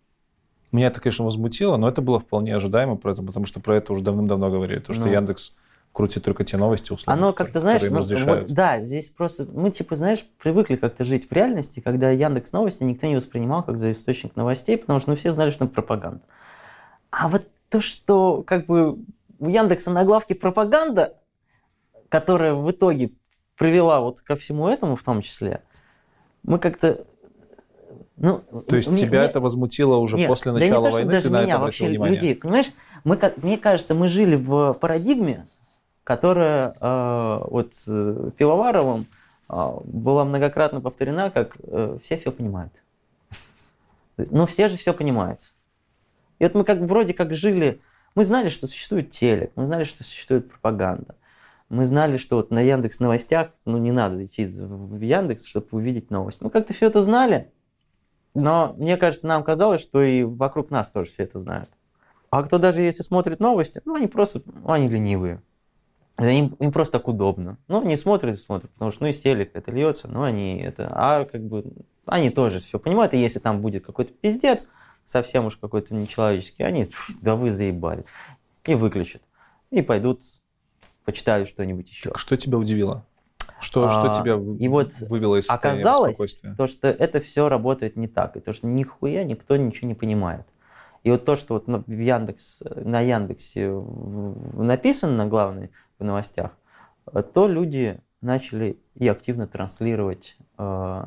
Меня 0.70 0.88
это, 0.88 1.00
конечно, 1.00 1.24
возмутило, 1.24 1.78
но 1.78 1.88
это 1.88 2.02
было 2.02 2.20
вполне 2.20 2.54
ожидаемо, 2.54 2.96
потому 2.96 3.46
что 3.46 3.60
про 3.60 3.76
это 3.76 3.92
уже 3.92 4.02
давным-давно 4.02 4.50
говорили. 4.50 4.80
То, 4.80 4.92
что 4.92 5.06
Ну. 5.06 5.12
Яндекс 5.12 5.54
крутит 5.92 6.24
только 6.24 6.44
те 6.44 6.58
новости, 6.58 6.92
условно, 6.92 7.20
Оно 7.20 7.32
как-то, 7.32 7.60
знаешь, 7.60 7.82
ну, 7.82 8.02
вот, 8.02 8.46
да, 8.48 8.80
здесь 8.82 9.08
просто, 9.08 9.46
мы, 9.50 9.70
типа, 9.70 9.96
знаешь, 9.96 10.24
привыкли 10.38 10.76
как-то 10.76 11.04
жить 11.04 11.28
в 11.28 11.32
реальности, 11.32 11.80
когда 11.80 12.10
Яндекс 12.10 12.52
Новости 12.52 12.82
никто 12.82 13.06
не 13.06 13.16
воспринимал 13.16 13.62
как 13.62 13.78
за 13.78 13.90
источник 13.92 14.36
новостей, 14.36 14.76
потому 14.76 15.00
что, 15.00 15.10
ну, 15.10 15.16
все 15.16 15.32
знали, 15.32 15.50
что 15.50 15.64
это 15.64 15.74
пропаганда. 15.74 16.20
А 17.10 17.28
вот 17.28 17.48
то, 17.70 17.80
что, 17.80 18.42
как 18.46 18.66
бы, 18.66 18.98
у 19.38 19.48
Яндекса 19.48 19.90
на 19.90 20.04
главке 20.04 20.34
пропаганда, 20.34 21.16
которая 22.08 22.54
в 22.54 22.70
итоге 22.70 23.12
привела 23.56 24.00
вот 24.00 24.20
ко 24.20 24.36
всему 24.36 24.68
этому 24.68 24.96
в 24.96 25.02
том 25.02 25.22
числе, 25.22 25.62
мы 26.42 26.58
как-то, 26.58 27.04
ну... 28.16 28.42
То 28.68 28.76
есть 28.76 28.90
мне- 28.90 29.00
тебя 29.00 29.20
мне- 29.20 29.28
это 29.28 29.40
возмутило 29.40 29.96
уже 29.96 30.16
нет, 30.16 30.28
после 30.28 30.52
да 30.52 30.60
не 30.60 30.66
начала 30.66 30.84
то, 30.84 30.90
что 30.90 30.96
войны, 30.98 31.12
даже 31.12 31.26
ты 31.28 31.32
на 31.32 31.42
меня, 31.42 31.54
это 31.54 31.62
вообще 31.62 31.88
внимание? 31.88 32.14
людей. 32.20 32.34
Понимаешь, 32.36 32.70
мы, 33.04 33.16
как, 33.16 33.36
мне 33.42 33.58
кажется, 33.58 33.94
мы 33.94 34.08
жили 34.08 34.36
в 34.36 34.72
парадигме, 34.74 35.46
которая 36.04 36.74
э, 36.80 37.38
вот 37.50 37.74
э, 37.86 38.30
Пивоваровым 38.36 39.06
э, 39.48 39.70
была 39.84 40.24
многократно 40.24 40.80
повторена, 40.80 41.30
как 41.30 41.56
э, 41.62 41.98
все 42.02 42.16
все 42.18 42.32
понимают. 42.32 42.72
Ну, 44.16 44.46
все 44.46 44.68
же 44.68 44.76
все 44.76 44.92
понимают. 44.92 45.40
И 46.38 46.44
вот 46.44 46.54
мы 46.54 46.64
как 46.64 46.78
вроде 46.80 47.14
как 47.14 47.34
жили, 47.34 47.80
мы 48.18 48.24
знали, 48.24 48.48
что 48.48 48.66
существует 48.66 49.12
телек, 49.12 49.52
мы 49.54 49.66
знали, 49.66 49.84
что 49.84 50.02
существует 50.02 50.50
пропаганда. 50.50 51.14
Мы 51.68 51.86
знали, 51.86 52.16
что 52.16 52.34
вот 52.34 52.50
на 52.50 52.60
Яндекс 52.60 52.98
новостях, 52.98 53.50
ну 53.64 53.78
не 53.78 53.92
надо 53.92 54.24
идти 54.24 54.44
в 54.44 55.00
Яндекс, 55.00 55.44
чтобы 55.44 55.68
увидеть 55.70 56.10
новость. 56.10 56.40
Мы 56.40 56.50
как-то 56.50 56.72
все 56.72 56.86
это 56.86 57.00
знали, 57.00 57.52
но 58.34 58.74
мне 58.76 58.96
кажется, 58.96 59.28
нам 59.28 59.44
казалось, 59.44 59.80
что 59.80 60.02
и 60.02 60.24
вокруг 60.24 60.70
нас 60.70 60.88
тоже 60.88 61.10
все 61.12 61.22
это 61.22 61.38
знают. 61.38 61.70
А 62.30 62.42
кто 62.42 62.58
даже 62.58 62.82
если 62.82 63.04
смотрит 63.04 63.38
новости, 63.38 63.82
ну 63.84 63.94
они 63.94 64.08
просто, 64.08 64.42
ну, 64.46 64.72
они 64.72 64.88
ленивые. 64.88 65.40
Им, 66.18 66.56
им 66.58 66.72
просто 66.72 66.98
так 66.98 67.06
удобно. 67.06 67.56
Ну, 67.68 67.82
они 67.82 67.96
смотрят 67.96 68.34
и 68.34 68.40
смотрят, 68.40 68.72
потому 68.72 68.90
что, 68.90 69.04
ну, 69.04 69.10
из 69.10 69.20
телека 69.20 69.56
это 69.56 69.70
льется, 69.70 70.08
но 70.08 70.24
они 70.24 70.58
это... 70.58 70.90
А 70.92 71.24
как 71.24 71.42
бы 71.44 71.64
они 72.04 72.30
тоже 72.30 72.58
все 72.58 72.80
понимают, 72.80 73.14
и 73.14 73.18
если 73.18 73.38
там 73.38 73.60
будет 73.60 73.86
какой-то 73.86 74.12
пиздец, 74.12 74.66
совсем 75.08 75.46
уж 75.46 75.56
какой-то 75.56 75.94
нечеловеческий, 75.94 76.64
они, 76.64 76.84
«Пф, 76.84 77.10
да 77.22 77.34
вы 77.34 77.50
заебали, 77.50 78.04
и 78.64 78.74
выключат. 78.74 79.22
И 79.70 79.82
пойдут, 79.82 80.20
почитают 81.04 81.48
что-нибудь 81.48 81.88
еще. 81.88 82.10
Так 82.10 82.18
Что 82.18 82.36
тебя 82.36 82.58
удивило? 82.58 83.04
Что, 83.60 83.86
А, 83.86 83.90
что 83.90 84.22
тебя 84.22 84.34
и 84.34 84.68
вот 84.68 84.92
вывело 85.08 85.36
из 85.36 85.46
состояния 85.46 85.80
Оказалось, 85.80 86.14
спокойствия? 86.14 86.54
то, 86.54 86.66
что 86.66 86.88
это 86.88 87.20
все 87.20 87.48
работает 87.48 87.96
не 87.96 88.06
так, 88.06 88.36
и 88.36 88.40
то, 88.40 88.52
что 88.52 88.66
нихуя 88.66 89.24
никто 89.24 89.56
ничего 89.56 89.88
не 89.88 89.94
понимает. 89.94 90.46
И 91.02 91.10
вот 91.10 91.24
то, 91.24 91.36
что 91.36 91.54
вот 91.54 91.66
на, 91.66 91.82
Яндекс, 91.86 92.62
на 92.76 93.00
Яндексе 93.00 93.70
написано 94.52 95.14
на 95.14 95.26
главной 95.26 95.70
в 95.98 96.04
новостях, 96.04 96.52
то 97.32 97.48
люди 97.48 98.00
начали 98.20 98.78
и 98.94 99.08
активно 99.08 99.46
транслировать 99.46 100.36
э, 100.58 101.04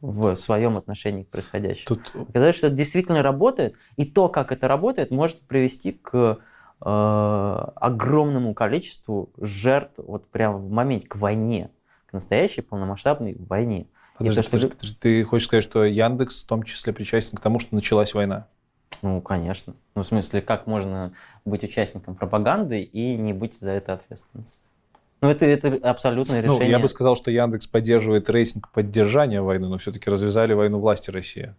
в 0.00 0.36
своем 0.36 0.76
отношении 0.76 1.24
к 1.24 1.28
происходящему. 1.28 1.96
Тут 1.96 2.12
Оказалось, 2.28 2.56
что 2.56 2.68
это 2.68 2.76
действительно 2.76 3.22
работает, 3.22 3.74
и 3.96 4.04
то, 4.04 4.28
как 4.28 4.52
это 4.52 4.68
работает, 4.68 5.10
может 5.10 5.40
привести 5.40 5.92
к 5.92 6.38
э, 6.80 6.84
огромному 6.84 8.54
количеству 8.54 9.30
жертв 9.38 9.94
вот 9.98 10.28
прямо 10.28 10.58
в 10.58 10.70
моменте, 10.70 11.08
к 11.08 11.16
войне, 11.16 11.70
к 12.06 12.12
настоящей 12.12 12.60
полномасштабной 12.60 13.36
войне. 13.38 13.86
И 14.20 14.24
Подожди, 14.24 14.36
то, 14.36 14.42
что 14.42 14.50
подожди, 14.50 14.74
подожди. 14.74 14.96
Ты 15.00 15.24
хочешь 15.24 15.46
сказать, 15.46 15.64
что 15.64 15.84
Яндекс 15.84 16.44
в 16.44 16.46
том 16.46 16.62
числе 16.62 16.92
причастен 16.92 17.36
к 17.36 17.40
тому, 17.40 17.58
что 17.58 17.74
началась 17.74 18.14
война? 18.14 18.46
Ну, 19.02 19.20
конечно. 19.20 19.74
Ну, 19.94 20.02
в 20.02 20.06
смысле, 20.06 20.40
как 20.40 20.66
можно 20.66 21.12
быть 21.44 21.62
участником 21.62 22.14
пропаганды 22.14 22.82
и 22.82 23.16
не 23.16 23.32
быть 23.32 23.58
за 23.58 23.70
это 23.70 23.94
ответственным? 23.94 24.46
Ну, 25.20 25.28
это, 25.28 25.46
это 25.46 25.78
абсолютное 25.82 26.42
Ну, 26.42 26.54
решение. 26.54 26.70
я 26.70 26.78
бы 26.78 26.88
сказал, 26.88 27.16
что 27.16 27.30
Яндекс 27.30 27.66
поддерживает 27.66 28.30
рейтинг 28.30 28.70
поддержания 28.70 29.42
войны, 29.42 29.68
но 29.68 29.78
все-таки 29.78 30.08
развязали 30.10 30.52
войну 30.52 30.78
власти 30.78 31.10
России. 31.10 31.54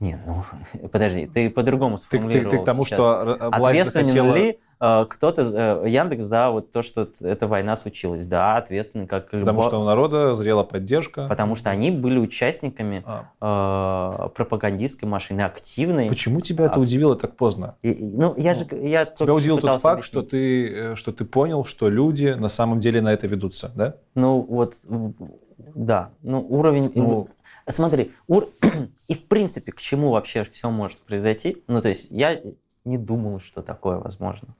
Не, 0.00 0.18
ну, 0.26 0.44
подожди, 0.88 1.26
ты 1.26 1.50
по-другому 1.50 1.98
Ты, 1.98 2.02
ты- 2.02 2.06
сформулировал 2.06 2.50
ты 2.50 2.58
к 2.58 2.64
тому, 2.64 2.84
сейчас. 2.86 2.98
что 2.98 3.36
власть 3.58 3.80
Ответственен 3.80 4.08
захотела... 4.08 4.34
ли 4.34 4.58
э, 4.80 5.06
кто-то, 5.10 5.82
э, 5.84 5.88
Яндекс, 5.90 6.24
за 6.24 6.50
вот 6.50 6.72
то, 6.72 6.80
что 6.80 7.06
эта 7.20 7.46
война 7.46 7.76
случилась? 7.76 8.24
Да, 8.24 8.56
ответственен, 8.56 9.06
как 9.06 9.26
Потому 9.26 9.44
любой- 9.46 9.64
что 9.64 9.78
у 9.80 9.84
народа 9.84 10.34
зрела 10.34 10.62
поддержка. 10.64 11.26
Потому 11.28 11.54
что 11.54 11.68
они 11.68 11.90
были 11.90 12.18
участниками 12.18 13.04
А, 13.40 14.24
э, 14.24 14.28
пропагандистской 14.30 15.06
машины, 15.06 15.42
активной. 15.42 16.08
почему 16.08 16.40
тебя 16.40 16.64
это 16.64 16.76
А- 16.76 16.80
удивило 16.82 17.14
так 17.14 17.36
поздно? 17.36 17.76
И- 17.82 17.92
ну, 18.02 18.34
я 18.38 18.54
же, 18.54 18.66
я 18.72 19.04
только 19.04 19.24
Тебя 19.24 19.34
удивил 19.34 19.58
тот 19.58 19.74
факт, 19.82 20.02
что 20.02 20.22
ты, 20.22 20.92
э, 20.92 20.94
что 20.94 21.12
ты 21.12 21.26
понял, 21.26 21.66
что 21.66 21.90
люди 21.90 22.34
на 22.38 22.48
самом 22.48 22.78
деле 22.78 23.02
на 23.02 23.12
это 23.12 23.26
ведутся, 23.26 23.70
да? 23.74 23.96
Ну, 24.14 24.40
вот, 24.48 24.76
да, 25.74 26.08
ну, 26.22 26.40
уровень... 26.48 26.90
Ну. 26.94 27.28
Смотри, 27.68 28.12
ур- 28.26 28.48
и 29.08 29.14
в 29.14 29.24
принципе, 29.26 29.72
к 29.72 29.78
чему 29.80 30.10
вообще 30.10 30.44
все 30.44 30.70
может 30.70 30.98
произойти? 30.98 31.62
Ну, 31.66 31.80
то 31.82 31.88
есть, 31.88 32.08
я 32.10 32.40
не 32.84 32.98
думал, 32.98 33.40
что 33.40 33.62
такое 33.62 33.98
возможно. 33.98 34.54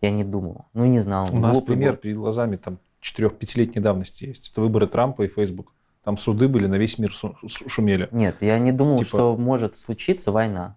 Я 0.00 0.10
не 0.10 0.24
думал. 0.24 0.66
Ну, 0.72 0.86
не 0.86 1.00
знал. 1.00 1.28
У 1.32 1.38
нас 1.38 1.60
пример 1.60 1.92
был. 1.92 1.98
перед 2.00 2.16
глазами 2.16 2.56
там 2.56 2.78
4-5-летней 3.02 3.82
давности 3.82 4.24
есть. 4.26 4.50
Это 4.50 4.60
выборы 4.60 4.86
Трампа 4.86 5.22
и 5.22 5.28
Facebook. 5.28 5.72
Там 6.04 6.16
суды 6.16 6.48
были, 6.48 6.66
на 6.66 6.76
весь 6.76 6.98
мир 6.98 7.10
шу- 7.12 7.36
шу- 7.46 7.68
шумели. 7.68 8.08
Нет, 8.10 8.36
я 8.40 8.58
не 8.58 8.72
думал, 8.72 8.96
Типа- 8.96 9.06
что 9.08 9.36
может 9.36 9.76
случиться 9.76 10.32
война. 10.32 10.76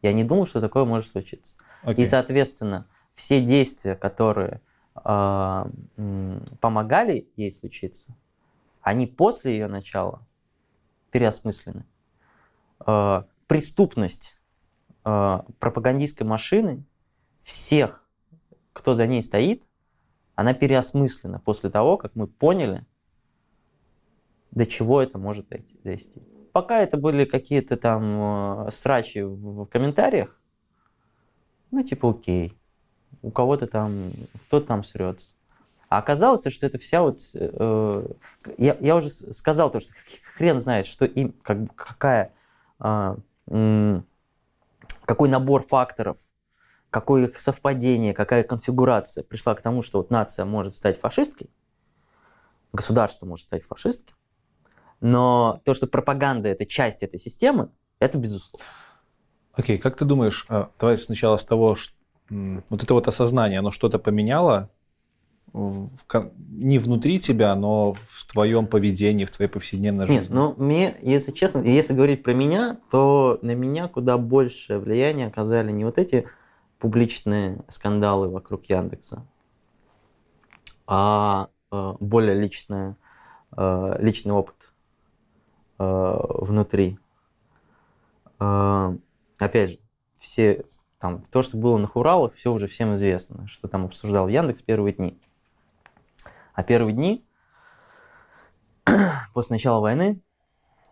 Я 0.00 0.12
не 0.14 0.24
думал, 0.24 0.46
что 0.46 0.60
такое 0.62 0.84
может 0.86 1.08
случиться. 1.08 1.56
Окей. 1.82 2.04
И, 2.04 2.06
соответственно, 2.06 2.86
все 3.14 3.40
действия, 3.42 3.94
которые 3.94 4.60
м, 5.96 6.42
помогали 6.60 7.28
ей 7.36 7.50
случиться, 7.52 8.14
они 8.80 9.06
после 9.06 9.52
ее 9.52 9.66
начала 9.66 10.26
переосмыслены. 11.14 11.86
А, 12.80 13.26
Преступность 13.46 14.36
а, 15.04 15.44
пропагандистской 15.60 16.26
машины 16.26 16.84
всех, 17.40 18.04
кто 18.72 18.94
за 18.94 19.06
ней 19.06 19.22
стоит, 19.22 19.62
она 20.34 20.54
переосмыслена 20.54 21.38
после 21.38 21.70
того, 21.70 21.98
как 21.98 22.16
мы 22.16 22.26
поняли, 22.26 22.84
до 24.50 24.66
чего 24.66 25.00
это 25.00 25.18
может 25.18 25.46
дойти-. 25.84 26.20
Пока 26.52 26.80
это 26.80 26.96
были 26.96 27.24
какие-то 27.24 27.76
там 27.76 28.66
э, 28.66 28.70
срачи 28.72 29.20
в, 29.20 29.66
комментариях, 29.66 30.40
ну, 31.70 31.84
типа, 31.84 32.10
окей. 32.10 32.58
У 33.22 33.30
кого-то 33.30 33.68
там, 33.68 34.10
кто-то 34.46 34.66
там 34.66 34.82
срется. 34.82 35.34
А 35.94 35.98
оказалось, 35.98 36.40
то, 36.40 36.50
что 36.50 36.66
это 36.66 36.76
вся 36.76 37.02
вот... 37.02 37.20
э, 37.34 38.06
я, 38.58 38.76
я 38.80 38.96
уже 38.96 39.10
сказал 39.10 39.70
то, 39.70 39.78
что 39.78 39.92
хрен 40.36 40.58
знает, 40.58 40.86
что 40.86 41.04
им, 41.04 41.32
как, 41.40 41.72
какая, 41.76 42.32
м, 42.80 44.04
какой 45.04 45.28
набор 45.28 45.64
факторов, 45.64 46.18
какое 46.90 47.28
их 47.28 47.38
совпадение, 47.38 48.12
какая 48.12 48.42
конфигурация 48.42 49.22
пришла 49.22 49.54
к 49.54 49.62
тому, 49.62 49.82
что 49.82 49.98
вот 49.98 50.10
нация 50.10 50.44
может 50.44 50.74
стать 50.74 50.98
фашисткой, 50.98 51.48
государство 52.72 53.24
может 53.24 53.46
стать 53.46 53.64
фашистским, 53.64 54.16
но 55.00 55.60
то, 55.64 55.74
что 55.74 55.86
пропаганда 55.86 56.48
это 56.48 56.66
часть 56.66 57.04
этой 57.04 57.20
системы, 57.20 57.70
это 58.00 58.18
безусловно. 58.18 58.66
Окей, 59.52 59.78
как 59.78 59.96
ты 59.96 60.04
думаешь, 60.04 60.44
э, 60.48 60.66
давай 60.80 60.96
сначала 60.96 61.36
с 61.36 61.44
того, 61.44 61.76
м, 62.30 62.64
вот 62.68 62.82
это 62.82 62.94
вот 62.94 63.06
осознание, 63.06 63.60
оно 63.60 63.70
что-то 63.70 64.00
поменяло 64.00 64.70
не 65.54 66.78
внутри 66.80 67.20
тебя, 67.20 67.54
но 67.54 67.94
в 67.94 68.26
твоем 68.26 68.66
поведении, 68.66 69.24
в 69.24 69.30
твоей 69.30 69.48
повседневной 69.48 70.08
Нет, 70.08 70.22
жизни? 70.22 70.34
ну 70.34 70.54
мне, 70.58 70.96
если 71.00 71.30
честно, 71.30 71.60
если 71.60 71.94
говорить 71.94 72.24
про 72.24 72.34
меня, 72.34 72.80
то 72.90 73.38
на 73.40 73.54
меня 73.54 73.86
куда 73.86 74.18
больше 74.18 74.78
влияние 74.78 75.28
оказали 75.28 75.70
не 75.70 75.84
вот 75.84 75.96
эти 75.96 76.26
публичные 76.80 77.60
скандалы 77.68 78.28
вокруг 78.28 78.64
Яндекса, 78.66 79.24
а 80.88 81.50
э, 81.70 81.94
более 82.00 82.34
личное, 82.34 82.96
э, 83.56 83.96
личный 84.00 84.32
опыт 84.32 84.56
э, 85.78 86.16
внутри. 86.40 86.98
Опять 88.38 89.70
же, 89.70 89.78
все 90.16 90.64
там, 90.98 91.22
то, 91.30 91.42
что 91.42 91.56
было 91.56 91.78
на 91.78 91.86
Хуралах, 91.86 92.34
все 92.34 92.52
уже 92.52 92.66
всем 92.66 92.96
известно, 92.96 93.46
что 93.46 93.68
там 93.68 93.84
обсуждал 93.84 94.26
Яндекс 94.26 94.60
первые 94.62 94.94
дни. 94.94 95.18
А 96.54 96.62
первые 96.62 96.94
дни, 96.94 97.26
после 99.34 99.54
начала 99.54 99.80
войны, 99.80 100.22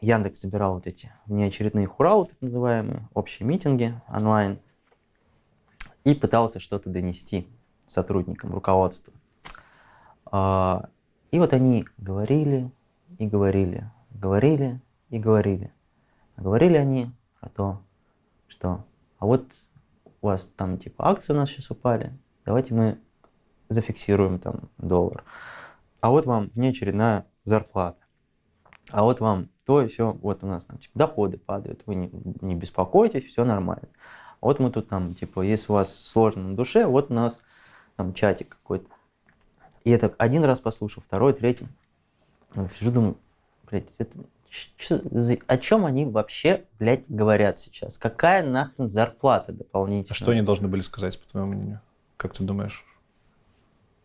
Яндекс 0.00 0.41
собирал 0.41 0.74
вот 0.74 0.89
эти 0.89 1.12
внеочередные 1.26 1.86
хуралы, 1.86 2.26
так 2.26 2.41
называемые, 2.41 3.08
общие 3.15 3.47
митинги 3.47 4.00
онлайн, 4.08 4.58
и 6.02 6.15
пытался 6.15 6.58
что-то 6.58 6.91
донести 6.91 7.49
сотрудникам, 7.86 8.52
руководству. 8.52 9.15
А, 10.26 10.89
и 11.31 11.39
вот 11.39 11.52
они 11.52 11.86
говорили 11.97 12.73
и 13.18 13.28
говорили, 13.28 13.89
говорили 14.10 14.81
и 15.10 15.20
говорили. 15.20 15.73
Говорили 16.36 16.76
они 16.76 17.12
про 17.39 17.49
то, 17.50 17.82
что 18.49 18.84
а 19.18 19.26
вот 19.26 19.47
у 20.23 20.26
вас 20.26 20.50
там 20.57 20.78
типа 20.78 21.08
акции 21.08 21.32
у 21.32 21.36
нас 21.36 21.50
сейчас 21.50 21.70
упали, 21.70 22.18
давайте 22.44 22.74
мы 22.74 22.99
зафиксируем 23.73 24.39
там 24.39 24.70
доллар. 24.78 25.25
А 26.01 26.10
вот 26.10 26.26
вам 26.26 26.51
внеочередная 26.55 27.26
зарплата. 27.44 27.99
А 28.91 29.02
вот 29.02 29.20
вам 29.20 29.49
то 29.65 29.81
и 29.81 29.89
все, 29.89 30.12
вот 30.12 30.42
у 30.42 30.47
нас 30.47 30.65
там 30.65 30.78
типа 30.78 30.99
доходы 30.99 31.39
падают, 31.39 31.83
вы 31.86 31.94
не, 31.94 32.10
не 32.41 32.55
беспокойтесь, 32.55 33.25
все 33.25 33.44
нормально. 33.44 33.89
А 34.41 34.47
вот 34.47 34.59
мы 34.59 34.70
тут 34.70 34.89
там, 34.89 35.15
типа, 35.15 35.42
если 35.42 35.70
у 35.70 35.76
вас 35.76 35.94
сложно 35.94 36.49
на 36.49 36.57
душе, 36.57 36.86
вот 36.86 37.10
у 37.10 37.15
нас 37.15 37.39
там 37.97 38.12
чатик 38.12 38.49
какой-то. 38.60 38.86
И 39.84 39.97
так 39.97 40.15
один 40.18 40.44
раз 40.44 40.60
послушал, 40.60 41.02
второй, 41.02 41.33
третий. 41.33 41.68
Я 42.55 42.68
сижу, 42.76 42.91
думаю, 42.91 43.17
блядь, 43.70 43.94
это 43.99 44.18
о 45.47 45.59
чем 45.59 45.86
они 45.86 46.05
вообще, 46.05 46.65
блядь, 46.78 47.09
говорят 47.09 47.59
сейчас? 47.59 47.97
Какая 47.97 48.44
нахрен 48.44 48.91
зарплата 48.91 49.52
дополнительная? 49.52 50.12
А 50.12 50.15
что 50.15 50.33
они 50.33 50.42
должны 50.42 50.68
были 50.68 50.83
сказать, 50.83 51.18
по 51.18 51.26
твоему 51.26 51.52
мнению? 51.52 51.81
Как 52.17 52.33
ты 52.34 52.44
думаешь? 52.44 52.84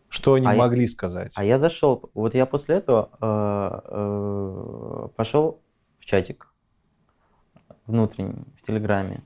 Что 0.08 0.34
они 0.34 0.46
а 0.46 0.54
могли 0.54 0.82
я, 0.82 0.88
сказать? 0.88 1.32
А 1.36 1.44
я 1.44 1.58
зашел, 1.58 2.10
вот 2.14 2.34
я 2.34 2.46
после 2.46 2.76
этого 2.76 3.10
э, 3.20 3.80
э, 3.84 5.08
пошел 5.16 5.60
в 5.98 6.06
чатик 6.06 6.50
внутренний, 7.86 8.44
в 8.56 8.66
Телеграме. 8.66 9.22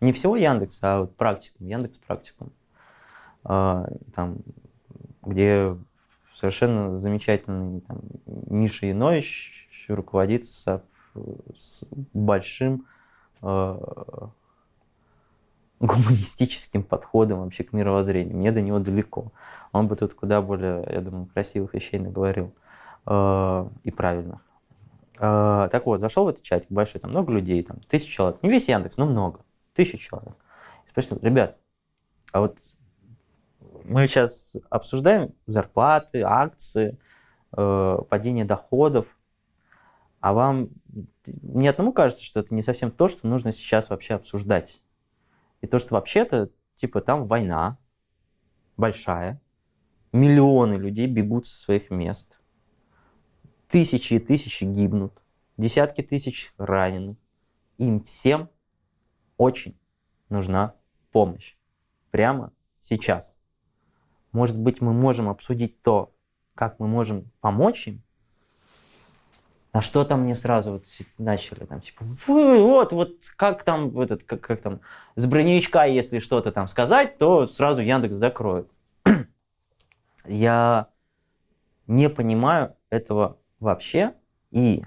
Не 0.00 0.12
всего 0.12 0.36
Яндекса, 0.36 0.94
а 0.94 1.00
вот 1.02 1.16
практикум, 1.16 1.66
Яндекс 1.66 1.98
практикум. 1.98 2.52
Э, 3.44 3.86
там, 4.14 4.38
где 5.22 5.76
совершенно 6.34 6.98
замечательный 6.98 7.80
там, 7.82 8.00
Миша 8.26 8.86
Янович 8.86 9.68
руководит 9.88 10.46
с, 10.46 10.82
с 11.54 11.84
большим 12.12 12.86
э, 13.42 13.78
гуманистическим 15.86 16.82
подходом 16.82 17.40
вообще 17.40 17.64
к 17.64 17.72
мировоззрению. 17.72 18.36
Мне 18.36 18.52
до 18.52 18.60
него 18.60 18.78
далеко. 18.78 19.32
Он 19.72 19.88
бы 19.88 19.96
тут 19.96 20.14
куда 20.14 20.40
более, 20.40 20.86
я 20.90 21.00
думаю, 21.00 21.26
красивых 21.26 21.74
вещей 21.74 21.98
наговорил 21.98 22.54
э, 23.06 23.68
и 23.82 23.90
правильных. 23.90 24.40
Э, 25.18 25.68
так 25.70 25.86
вот, 25.86 26.00
зашел 26.00 26.24
в 26.24 26.28
этот 26.28 26.42
чатик 26.42 26.70
большой, 26.70 27.00
там 27.00 27.10
много 27.10 27.32
людей, 27.32 27.62
там 27.62 27.80
тысяч 27.88 28.08
человек. 28.10 28.42
Не 28.42 28.50
весь 28.50 28.68
Яндекс, 28.68 28.96
но 28.96 29.06
много. 29.06 29.40
Тысяч 29.74 30.08
человек. 30.08 30.34
И 30.86 30.90
спросил, 30.90 31.18
ребят, 31.22 31.58
а 32.32 32.40
вот 32.40 32.58
мы 33.84 34.06
сейчас 34.06 34.56
обсуждаем 34.70 35.34
зарплаты, 35.46 36.22
акции, 36.22 36.98
э, 37.56 37.98
падение 38.08 38.44
доходов, 38.44 39.06
а 40.20 40.32
вам 40.32 40.70
мне 41.26 41.70
одному 41.70 41.92
кажется, 41.92 42.24
что 42.24 42.40
это 42.40 42.54
не 42.54 42.62
совсем 42.62 42.90
то, 42.90 43.08
что 43.08 43.26
нужно 43.26 43.52
сейчас 43.52 43.90
вообще 43.90 44.14
обсуждать. 44.14 44.80
И 45.64 45.66
то, 45.66 45.78
что 45.78 45.94
вообще-то, 45.94 46.50
типа, 46.76 47.00
там 47.00 47.26
война 47.26 47.78
большая, 48.76 49.40
миллионы 50.12 50.74
людей 50.74 51.06
бегут 51.06 51.46
со 51.46 51.56
своих 51.56 51.90
мест, 51.90 52.38
тысячи 53.66 54.12
и 54.12 54.18
тысячи 54.18 54.64
гибнут, 54.64 55.22
десятки 55.56 56.02
тысяч 56.02 56.52
ранены. 56.58 57.16
Им 57.78 58.02
всем 58.02 58.50
очень 59.38 59.80
нужна 60.28 60.74
помощь. 61.12 61.56
Прямо 62.10 62.52
сейчас. 62.78 63.38
Может 64.32 64.58
быть, 64.58 64.82
мы 64.82 64.92
можем 64.92 65.30
обсудить 65.30 65.80
то, 65.80 66.14
как 66.54 66.78
мы 66.78 66.88
можем 66.88 67.30
помочь 67.40 67.88
им, 67.88 68.02
а 69.74 69.80
что 69.80 70.04
там 70.04 70.20
мне 70.20 70.36
сразу 70.36 70.70
вот 70.74 70.84
начали 71.18 71.64
там, 71.64 71.80
типа, 71.80 72.04
вот, 72.28 72.92
вот 72.92 73.16
как 73.34 73.64
там, 73.64 73.98
этот, 73.98 74.22
как, 74.22 74.40
как 74.40 74.62
там, 74.62 74.80
с 75.16 75.26
броневичка, 75.26 75.82
если 75.82 76.20
что-то 76.20 76.52
там 76.52 76.68
сказать, 76.68 77.18
то 77.18 77.48
сразу 77.48 77.82
Яндекс 77.82 78.14
закроет. 78.14 78.70
Я 80.28 80.90
не 81.88 82.08
понимаю 82.08 82.76
этого 82.88 83.38
вообще, 83.58 84.14
и, 84.52 84.84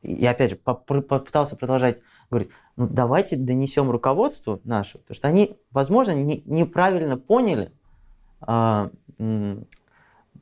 и 0.00 0.24
опять 0.24 0.52
же, 0.52 0.56
попытался 0.56 1.54
продолжать 1.54 2.00
говорить, 2.30 2.48
ну 2.76 2.88
давайте 2.88 3.36
донесем 3.36 3.90
руководству 3.90 4.58
нашему, 4.64 5.02
потому 5.02 5.16
что 5.16 5.28
они, 5.28 5.58
возможно, 5.70 6.12
не, 6.12 6.42
неправильно 6.46 7.18
поняли, 7.18 7.72
а, 8.40 8.90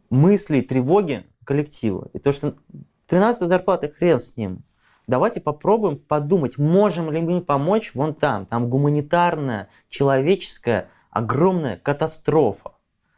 мысли, 0.09 0.61
тревоги 0.61 1.27
коллектива. 1.45 2.09
И 2.13 2.21
то, 2.21 2.31
что 2.31 2.55
13 3.13 3.47
зарплата, 3.47 3.91
хрен 3.91 4.21
с 4.21 4.39
ним. 4.39 4.65
Давайте 5.07 5.39
попробуем 5.39 5.99
подумать, 5.99 6.57
можем 6.57 7.11
ли 7.11 7.21
мы 7.21 7.43
помочь 7.43 7.95
вон 7.95 8.15
там. 8.15 8.47
Там 8.47 8.71
гуманитарная, 8.71 9.69
человеческая, 9.91 10.89
огромная 11.11 11.77
катастрофа. 11.77 12.73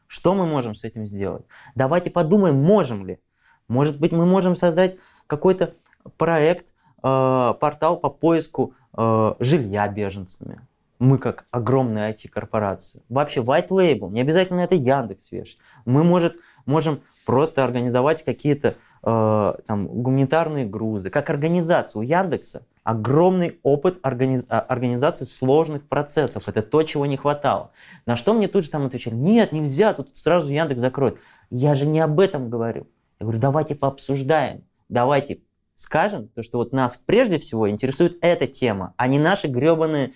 Что 0.09 0.35
мы 0.35 0.47
можем 0.47 0.75
с 0.75 0.83
этим 0.83 1.07
сделать? 1.07 1.45
Давайте 1.77 2.11
подумаем, 2.11 2.57
можем 2.57 3.07
ли. 3.07 3.21
Может 3.69 4.01
быть, 4.01 4.11
мы 4.11 4.27
можем 4.27 4.57
создать 4.57 4.97
какой-то 5.29 5.75
проект, 6.17 6.75
э, 7.05 7.55
портал 7.61 7.97
по 7.97 8.11
поиску 8.11 8.75
э, 8.99 9.35
жилья 9.39 9.87
беженцами 9.87 10.67
мы 11.05 11.19
как 11.19 11.45
огромная 11.51 12.13
IT-корпорация. 12.13 13.03
Вообще 13.09 13.41
white 13.41 13.69
label, 13.69 14.11
не 14.11 14.21
обязательно 14.21 14.61
это 14.61 14.75
Яндекс 14.75 15.31
вешать. 15.31 15.59
Мы 15.85 16.03
может, 16.03 16.37
можем 16.67 17.01
просто 17.27 17.63
организовать 17.63 18.25
какие-то 18.25 18.75
э, 19.03 19.55
там 19.67 19.87
гуманитарные 19.87 20.67
грузы. 20.67 21.11
Как 21.11 21.31
организация 21.31 22.01
у 22.01 22.03
Яндекса 22.03 22.67
огромный 22.83 23.59
опыт 23.63 23.99
организ... 24.03 24.45
А, 24.49 24.61
организации 24.61 25.25
сложных 25.25 25.87
процессов. 25.87 26.49
Это 26.49 26.63
то, 26.63 26.83
чего 26.83 27.07
не 27.07 27.17
хватало. 27.17 27.71
На 28.07 28.17
что 28.17 28.35
мне 28.35 28.49
тут 28.49 28.65
же 28.65 28.71
там 28.71 28.87
отвечали, 28.87 29.15
нет, 29.15 29.53
нельзя, 29.53 29.95
тут 29.95 30.17
сразу 30.17 30.51
Яндекс 30.51 30.81
закроет. 30.81 31.19
Я 31.51 31.75
же 31.75 31.87
не 31.87 32.01
об 32.01 32.19
этом 32.21 32.51
говорю. 32.51 32.87
Я 33.21 33.25
говорю, 33.25 33.41
давайте 33.41 33.75
пообсуждаем, 33.75 34.65
давайте 34.89 35.41
скажем, 35.75 36.29
то, 36.29 36.43
что 36.43 36.59
вот 36.59 36.73
нас 36.73 37.01
прежде 37.05 37.39
всего 37.39 37.69
интересует 37.69 38.19
эта 38.21 38.47
тема, 38.47 38.95
а 38.97 39.09
не 39.09 39.19
наши 39.19 39.49
гребаные 39.49 40.13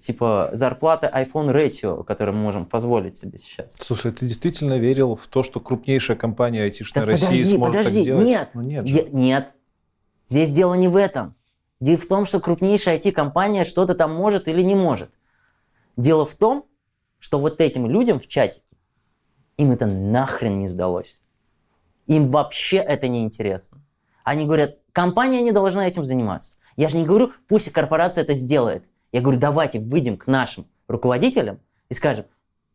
типа 0.00 0.50
зарплата 0.52 1.10
iPhone 1.14 1.52
Ratio, 1.52 2.04
который 2.04 2.34
мы 2.34 2.40
можем 2.40 2.66
позволить 2.66 3.16
себе 3.16 3.38
сейчас. 3.38 3.76
Слушай, 3.78 4.12
ты 4.12 4.26
действительно 4.26 4.78
верил 4.78 5.14
в 5.14 5.26
то, 5.26 5.42
что 5.42 5.60
крупнейшая 5.60 6.16
компания 6.16 6.62
айтишная 6.62 7.04
так, 7.04 7.10
России 7.10 7.26
подожди, 7.26 7.56
сможет 7.56 7.76
подожди, 7.76 7.94
так 7.94 8.02
сделать? 8.02 8.26
Нет, 8.26 8.50
ну, 8.54 8.62
нет, 8.62 8.86
я, 8.86 9.02
нет. 9.10 9.54
Здесь 10.26 10.52
дело 10.52 10.74
не 10.74 10.88
в 10.88 10.96
этом. 10.96 11.34
Дело 11.80 11.96
в 11.96 12.06
том, 12.06 12.26
что 12.26 12.40
крупнейшая 12.40 12.98
IT-компания 12.98 13.64
что-то 13.64 13.94
там 13.94 14.14
может 14.14 14.48
или 14.48 14.62
не 14.62 14.74
может. 14.74 15.10
Дело 15.96 16.26
в 16.26 16.34
том, 16.34 16.66
что 17.18 17.38
вот 17.38 17.60
этим 17.60 17.86
людям 17.86 18.18
в 18.20 18.26
чатике 18.26 18.76
им 19.56 19.72
это 19.72 19.86
нахрен 19.86 20.58
не 20.58 20.68
сдалось. 20.68 21.20
Им 22.06 22.30
вообще 22.30 22.78
это 22.78 23.08
не 23.08 23.22
интересно. 23.22 23.82
Они 24.24 24.44
говорят, 24.44 24.78
компания 24.92 25.40
не 25.42 25.52
должна 25.52 25.86
этим 25.86 26.04
заниматься. 26.04 26.58
Я 26.76 26.88
же 26.88 26.96
не 26.96 27.04
говорю, 27.04 27.32
пусть 27.48 27.70
корпорация 27.72 28.22
это 28.22 28.34
сделает. 28.34 28.84
Я 29.12 29.20
говорю, 29.20 29.38
давайте 29.38 29.80
выйдем 29.80 30.16
к 30.16 30.26
нашим 30.26 30.66
руководителям 30.86 31.60
и 31.88 31.94
скажем, 31.94 32.26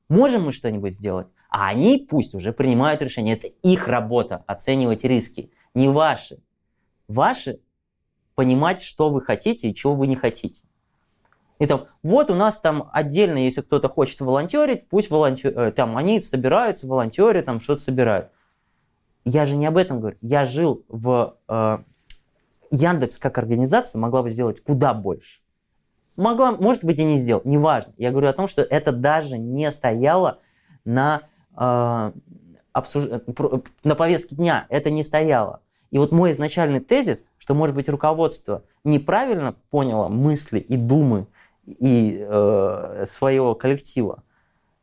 можем 0.09 0.45
мы 0.45 0.51
что-нибудь 0.51 0.95
сделать? 0.95 1.27
А 1.49 1.67
они 1.67 2.07
пусть 2.09 2.33
уже 2.33 2.51
принимают 2.51 3.01
решение. 3.01 3.35
Это 3.35 3.47
их 3.47 3.87
работа 3.87 4.43
оценивать 4.47 5.03
риски, 5.03 5.51
не 5.75 5.87
ваши. 5.87 6.41
Ваши 7.07 7.59
понимать, 8.33 8.81
что 8.81 9.09
вы 9.09 9.21
хотите 9.21 9.69
и 9.69 9.75
чего 9.75 9.93
вы 9.93 10.07
не 10.07 10.15
хотите. 10.15 10.63
И 11.59 11.67
там, 11.67 11.85
вот 12.01 12.31
у 12.31 12.35
нас 12.35 12.59
там 12.59 12.89
отдельно, 12.91 13.37
если 13.37 13.61
кто-то 13.61 13.87
хочет 13.87 14.19
волонтерить, 14.19 14.89
пусть 14.89 15.11
волонтер, 15.11 15.57
э, 15.57 15.71
там 15.71 15.95
они 15.95 16.21
собираются, 16.21 16.87
волонтеры 16.87 17.43
там 17.43 17.61
что-то 17.61 17.81
собирают. 17.83 18.31
Я 19.23 19.45
же 19.45 19.55
не 19.55 19.67
об 19.67 19.77
этом 19.77 19.99
говорю. 19.99 20.17
Я 20.21 20.45
жил 20.45 20.83
в 20.87 21.37
э, 21.47 21.77
Яндекс 22.71 23.19
как 23.19 23.37
организация 23.37 23.99
могла 23.99 24.23
бы 24.23 24.31
сделать 24.31 24.61
куда 24.63 24.95
больше. 24.95 25.42
Могла, 26.15 26.51
может 26.51 26.83
быть, 26.83 26.99
и 26.99 27.03
не 27.03 27.17
сделал, 27.17 27.41
неважно. 27.43 27.93
Я 27.97 28.11
говорю 28.11 28.27
о 28.27 28.33
том, 28.33 28.47
что 28.47 28.61
это 28.61 28.91
даже 28.91 29.37
не 29.37 29.71
стояло 29.71 30.39
на, 30.85 31.23
э, 31.57 32.11
обсуж... 32.71 33.05
на 33.83 33.95
повестке 33.95 34.35
дня, 34.35 34.65
это 34.69 34.89
не 34.89 35.03
стояло. 35.03 35.61
И 35.89 35.97
вот 35.97 36.11
мой 36.11 36.31
изначальный 36.31 36.79
тезис, 36.79 37.29
что, 37.37 37.53
может 37.53 37.75
быть, 37.75 37.89
руководство 37.89 38.63
неправильно 38.83 39.55
поняло 39.69 40.07
мысли 40.07 40.59
и 40.59 40.75
думы 40.77 41.27
и 41.65 42.17
э, 42.19 43.03
своего 43.05 43.55
коллектива, 43.55 44.23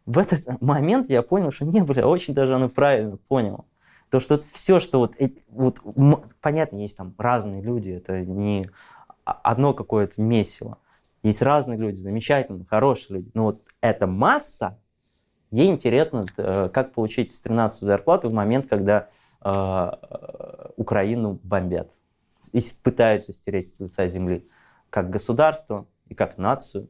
в 0.07 0.18
этот 0.18 0.60
момент 0.60 1.09
я 1.09 1.23
понял, 1.23 1.52
что 1.52 1.65
не, 1.65 1.83
бля, 1.83 2.09
очень 2.09 2.34
даже 2.34 2.55
оно 2.55 2.68
правильно 2.68 3.17
понял. 3.17 3.67
То, 4.10 4.18
что 4.18 4.34
это 4.34 4.47
все, 4.50 4.81
что 4.81 4.99
вот, 4.99 5.15
вот, 5.50 5.78
понятно, 6.41 6.78
есть 6.78 6.97
там 6.97 7.15
разные 7.17 7.62
люди, 7.62 7.91
это 7.91 8.20
не 8.25 8.68
одно 9.25 9.73
какое-то 9.73 10.20
месиво. 10.20 10.78
Есть 11.23 11.43
разные 11.43 11.79
люди, 11.79 12.01
замечательные, 12.01 12.65
хорошие 12.67 13.19
люди. 13.19 13.31
Но 13.35 13.45
вот 13.45 13.63
эта 13.81 14.07
масса, 14.07 14.79
ей 15.51 15.69
интересно, 15.69 16.23
э, 16.37 16.71
как 16.73 16.93
получить 16.95 17.41
13 17.43 17.81
зарплату 17.81 18.31
в 18.31 18.33
момент, 18.33 18.67
когда 18.69 19.09
э, 19.43 19.91
Украину 20.77 21.39
бомбят 21.43 21.91
и 22.53 22.61
пытаются 22.83 23.33
стереть 23.33 23.75
с 23.75 23.81
лица 23.81 24.07
земли 24.07 24.47
как 24.89 25.11
государство 25.11 25.87
и 26.09 26.15
как 26.15 26.39
нацию. 26.39 26.89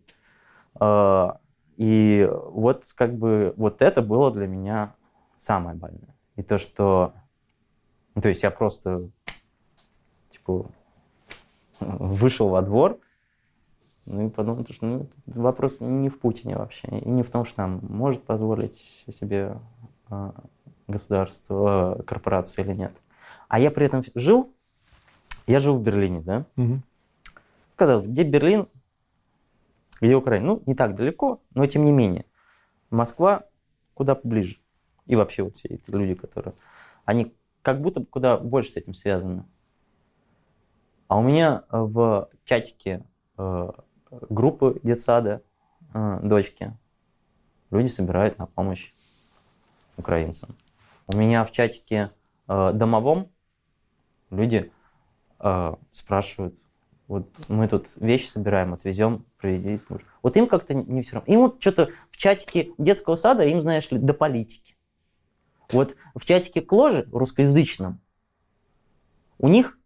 Э, 0.81 1.31
и 1.77 2.29
вот 2.31 2.85
как 2.95 3.17
бы 3.17 3.53
вот 3.57 3.83
это 3.83 4.01
было 4.01 4.31
для 4.31 4.47
меня 4.47 4.95
самое 5.39 5.77
больное. 5.77 6.15
И 6.37 6.43
то, 6.43 6.59
что... 6.59 7.15
То 8.21 8.29
есть 8.29 8.43
я 8.43 8.51
просто 8.51 9.09
типа 10.31 10.67
вышел 11.81 12.49
во 12.49 12.63
двор, 12.63 13.01
ну 14.13 14.27
и 14.27 14.31
подумал, 14.31 14.65
что 14.71 14.87
ну, 14.87 15.09
вопрос 15.27 15.81
не 15.81 16.09
в 16.09 16.19
Путине 16.19 16.57
вообще, 16.57 16.89
и 16.89 17.09
не 17.09 17.23
в 17.23 17.31
том, 17.31 17.45
что 17.45 17.57
там 17.57 17.81
может 17.83 18.23
позволить 18.23 19.05
себе 19.09 19.59
э, 20.11 20.33
государство, 20.89 21.97
э, 21.99 22.03
корпорация 22.03 22.65
или 22.65 22.73
нет. 22.73 22.93
А 23.49 23.59
я 23.59 23.71
при 23.71 23.87
этом 23.87 24.03
жил, 24.15 24.53
я 25.47 25.61
жил 25.61 25.79
в 25.79 25.83
Берлине, 25.83 26.21
да? 26.21 26.47
Угу. 26.57 26.81
Казалось, 27.77 28.07
где 28.07 28.25
Берлин, 28.25 28.69
где 30.01 30.15
Украина? 30.15 30.47
Ну, 30.47 30.63
не 30.67 30.75
так 30.75 30.95
далеко, 30.95 31.41
но 31.55 31.67
тем 31.67 31.85
не 31.85 31.93
менее. 31.93 32.27
Москва 32.91 33.45
куда 33.95 34.15
поближе. 34.15 34.59
И 35.07 35.17
вообще 35.17 35.43
вот 35.43 35.57
все 35.57 35.69
эти 35.69 35.91
люди, 35.91 36.15
которые... 36.15 36.55
Они 37.05 37.35
как 37.63 37.81
будто 37.81 38.05
куда 38.05 38.39
больше 38.39 38.73
с 38.73 38.77
этим 38.77 38.95
связаны. 38.95 39.45
А 41.09 41.19
у 41.19 41.23
меня 41.23 41.65
в 41.71 42.29
чатике 42.45 43.05
э, 43.37 43.71
группы 44.11 44.81
детсада 44.83 45.43
э, 45.95 46.21
дочки 46.23 46.77
люди 47.71 47.89
собирают 47.89 48.39
на 48.39 48.47
помощь 48.47 48.93
украинцам. 49.97 50.57
У 51.07 51.17
меня 51.17 51.45
в 51.45 51.53
чатике 51.53 52.11
э, 52.49 52.73
домовом 52.73 53.31
люди 54.31 54.73
э, 55.39 55.75
спрашивают, 55.93 56.55
вот 57.09 57.29
мы 57.49 57.67
тут 57.67 57.89
вещи 57.97 58.27
собираем, 58.27 58.73
отвезем, 58.73 59.25
проведите. 59.37 59.83
Вот 60.23 60.37
им 60.37 60.47
как-то 60.47 60.75
не 60.75 61.03
все 61.03 61.17
равно. 61.17 61.33
Им 61.33 61.41
вот 61.41 61.61
что-то 61.61 61.91
в 62.11 62.17
чатике 62.17 62.73
детского 62.79 63.17
сада, 63.17 63.45
им, 63.45 63.61
знаешь 63.61 63.91
ли, 63.91 63.99
до 63.99 64.15
политики. 64.15 64.77
Вот 65.73 65.97
в 66.15 66.25
чатике 66.25 66.61
Кложи, 66.61 67.09
русскоязычном, 67.13 68.01
у 69.39 69.49
них 69.49 69.79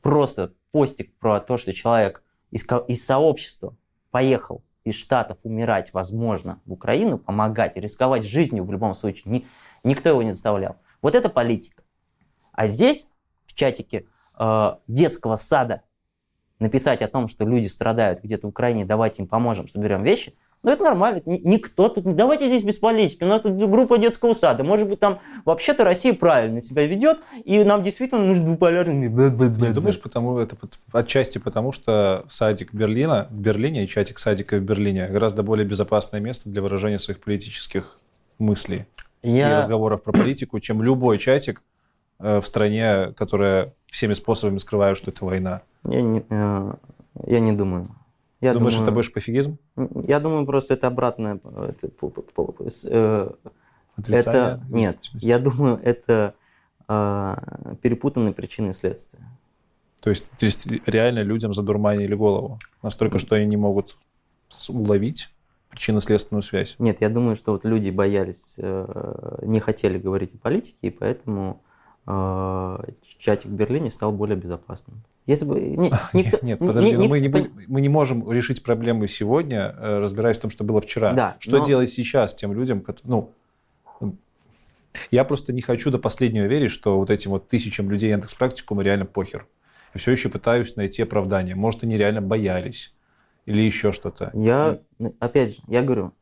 просто 0.00 0.54
постик 0.70 1.14
про 1.18 1.40
то, 1.40 1.58
что 1.58 1.72
человек 1.72 2.22
из, 2.52 2.64
из 2.86 3.04
сообщества 3.04 3.74
поехал 4.12 4.62
из 4.84 4.94
Штатов 4.94 5.38
умирать, 5.42 5.92
возможно, 5.94 6.60
в 6.66 6.72
Украину, 6.72 7.18
помогать, 7.18 7.76
рисковать 7.76 8.24
жизнью 8.24 8.64
в 8.64 8.70
любом 8.70 8.94
случае, 8.94 9.32
ни, 9.32 9.46
никто 9.84 10.10
его 10.10 10.22
не 10.22 10.32
заставлял. 10.32 10.76
Вот 11.00 11.14
это 11.14 11.28
политика. 11.28 11.82
А 12.52 12.66
здесь, 12.66 13.08
в 13.46 13.54
чатике 13.54 14.06
э, 14.38 14.76
детского 14.86 15.36
сада, 15.36 15.82
написать 16.58 17.00
о 17.00 17.08
том, 17.08 17.26
что 17.28 17.44
люди 17.44 17.66
страдают 17.66 18.22
где-то 18.22 18.46
в 18.46 18.50
Украине, 18.50 18.84
давайте 18.84 19.22
им 19.22 19.28
поможем, 19.28 19.68
соберем 19.68 20.02
вещи, 20.02 20.34
ну 20.62 20.70
это 20.70 20.84
нормально, 20.84 21.22
никто 21.26 21.88
тут, 21.88 22.14
давайте 22.14 22.46
здесь 22.46 22.62
без 22.62 22.78
политики, 22.78 23.24
у 23.24 23.26
нас 23.26 23.40
тут 23.42 23.56
группа 23.56 23.98
детского 23.98 24.34
сада, 24.34 24.62
может 24.62 24.88
быть 24.88 25.00
там 25.00 25.18
вообще-то 25.44 25.82
Россия 25.82 26.14
правильно 26.14 26.62
себя 26.62 26.86
ведет, 26.86 27.18
и 27.44 27.64
нам 27.64 27.82
действительно 27.82 28.24
нужны 28.24 28.44
двуполярные... 28.44 29.08
Не 29.08 29.72
думаешь, 29.72 30.00
потому, 30.00 30.38
это 30.38 30.56
отчасти 30.92 31.38
потому, 31.38 31.72
что 31.72 32.24
садик 32.28 32.72
Берлина, 32.72 33.26
в 33.30 33.40
Берлине 33.40 33.84
и 33.84 33.88
чатик 33.88 34.18
садика 34.18 34.56
в 34.56 34.60
Берлине 34.60 35.08
гораздо 35.08 35.42
более 35.42 35.66
безопасное 35.66 36.20
место 36.20 36.48
для 36.48 36.62
выражения 36.62 36.98
своих 36.98 37.20
политических 37.20 37.98
мыслей 38.38 38.86
Я... 39.22 39.50
и 39.50 39.58
разговоров 39.58 40.02
про 40.02 40.12
политику, 40.12 40.60
чем 40.60 40.82
любой 40.82 41.18
чатик 41.18 41.60
э, 42.20 42.40
в 42.40 42.46
стране, 42.46 43.12
которая 43.16 43.72
всеми 43.90 44.12
способами 44.12 44.58
скрывает, 44.58 44.96
что 44.96 45.10
это 45.10 45.24
война. 45.24 45.62
Я 45.84 46.02
не, 46.02 46.24
э, 46.28 46.74
я 47.26 47.40
не 47.40 47.52
думаю. 47.52 47.88
Я 48.42 48.54
Думаешь, 48.54 48.74
думаю, 48.74 48.82
это 48.82 48.92
больше 48.92 49.12
пофигизм? 49.12 49.56
Я 49.76 50.18
думаю, 50.18 50.44
просто 50.44 50.74
это 50.74 50.88
обратное. 50.88 51.36
Это, 51.36 51.92
э, 52.84 53.30
это 54.08 54.60
нет, 54.68 54.98
я 55.14 55.38
думаю, 55.38 55.80
это 55.80 56.34
э, 56.88 57.36
перепутанные 57.80 58.34
причины 58.34 58.70
и 58.70 58.72
следствия. 58.72 59.20
То 60.00 60.10
есть, 60.10 60.66
реально 60.86 61.20
людям 61.20 61.52
задурманили 61.54 62.16
голову 62.16 62.58
настолько, 62.82 63.20
что 63.20 63.36
они 63.36 63.46
не 63.46 63.56
могут 63.56 63.96
уловить 64.68 65.30
причинно-следственную 65.70 66.42
связь? 66.42 66.74
Нет, 66.80 67.00
я 67.00 67.10
думаю, 67.10 67.36
что 67.36 67.52
вот 67.52 67.64
люди 67.64 67.90
боялись, 67.90 68.56
э, 68.58 69.38
не 69.42 69.60
хотели 69.60 69.98
говорить 69.98 70.34
о 70.34 70.38
политике, 70.38 70.76
и 70.82 70.90
поэтому 70.90 71.62
э, 71.64 71.71
чатик 72.04 73.46
в 73.46 73.54
Берлине 73.54 73.90
стал 73.90 74.12
более 74.12 74.36
безопасным. 74.36 75.02
Если 75.26 75.44
бы 75.44 75.60
не, 75.60 75.92
никто, 76.12 76.38
нет, 76.42 76.42
нет, 76.42 76.58
подожди, 76.58 76.96
ни, 76.96 77.06
мы, 77.06 77.20
не, 77.20 77.28
мы 77.68 77.80
не 77.80 77.88
можем 77.88 78.30
решить 78.30 78.62
проблемы 78.62 79.06
сегодня, 79.06 79.74
э, 79.78 79.98
разбираясь 80.00 80.38
в 80.38 80.40
том, 80.40 80.50
что 80.50 80.64
было 80.64 80.80
вчера. 80.80 81.12
Да, 81.12 81.36
что 81.38 81.58
но... 81.58 81.64
делать 81.64 81.90
сейчас 81.90 82.34
тем 82.34 82.52
людям, 82.52 82.80
которые, 82.80 83.10
ну, 83.10 83.32
я 85.10 85.24
просто 85.24 85.52
не 85.52 85.62
хочу 85.62 85.90
до 85.90 85.98
последнего 85.98 86.46
верить, 86.46 86.70
что 86.70 86.98
вот 86.98 87.10
этим 87.10 87.30
вот 87.30 87.48
тысячам 87.48 87.90
людей 87.90 88.10
Яндекс 88.10 88.34
практикума 88.34 88.82
реально 88.82 89.06
похер. 89.06 89.46
Я 89.94 90.00
все 90.00 90.10
еще 90.10 90.28
пытаюсь 90.28 90.74
найти 90.76 91.02
оправдание. 91.02 91.54
Может, 91.54 91.84
они 91.84 91.96
реально 91.96 92.20
боялись 92.20 92.94
или 93.46 93.62
еще 93.62 93.92
что-то. 93.92 94.30
Я, 94.34 94.80
опять 95.20 95.56
же, 95.56 95.62
я 95.68 95.82
говорю, 95.82 96.12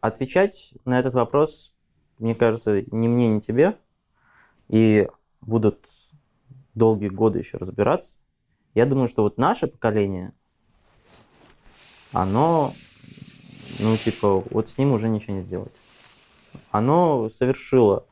отвечать 0.00 0.74
на 0.84 0.98
этот 0.98 1.14
вопрос, 1.14 1.72
мне 2.18 2.34
кажется, 2.34 2.82
ни 2.90 3.08
мне, 3.08 3.28
ни 3.28 3.40
тебе. 3.40 3.76
И 4.68 5.08
будут 5.40 5.86
долгие 6.74 7.08
годы 7.08 7.38
еще 7.40 7.58
разбираться. 7.58 8.18
Я 8.74 8.86
думаю, 8.86 9.08
что 9.08 9.22
вот 9.22 9.38
наше 9.38 9.66
поколение, 9.66 10.32
оно, 12.12 12.72
ну, 13.78 13.96
типа, 13.96 14.40
вот 14.50 14.68
с 14.68 14.78
ним 14.78 14.92
уже 14.92 15.08
ничего 15.08 15.34
не 15.34 15.42
сделать. 15.42 15.74
Оно 16.70 17.28
совершило, 17.30 18.04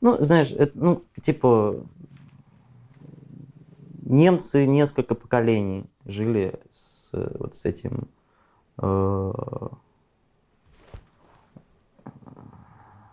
ну, 0.00 0.22
знаешь, 0.24 0.50
это, 0.52 0.78
ну, 0.78 1.04
типа, 1.22 1.84
немцы 4.02 4.66
несколько 4.66 5.14
поколений 5.14 5.90
жили 6.04 6.60
с, 6.70 7.10
вот 7.12 7.56
с 7.56 7.64
этим 7.64 8.08
э, 8.78 9.32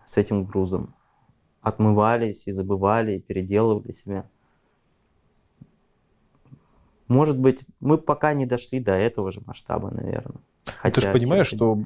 с 0.05 0.17
этим 0.17 0.43
грузом 0.43 0.93
отмывались 1.61 2.47
и 2.47 2.51
забывали, 2.51 3.13
и 3.13 3.19
переделывали 3.19 3.91
себя. 3.91 4.25
Может 7.07 7.37
быть, 7.37 7.61
мы 7.79 7.97
пока 7.97 8.33
не 8.33 8.45
дошли 8.45 8.79
до 8.79 8.93
этого 8.93 9.31
же 9.31 9.41
масштаба, 9.45 9.91
наверное. 9.91 10.41
Хотя, 10.65 10.95
Ты 10.95 11.07
же 11.07 11.11
понимаешь, 11.11 11.47
что 11.47 11.77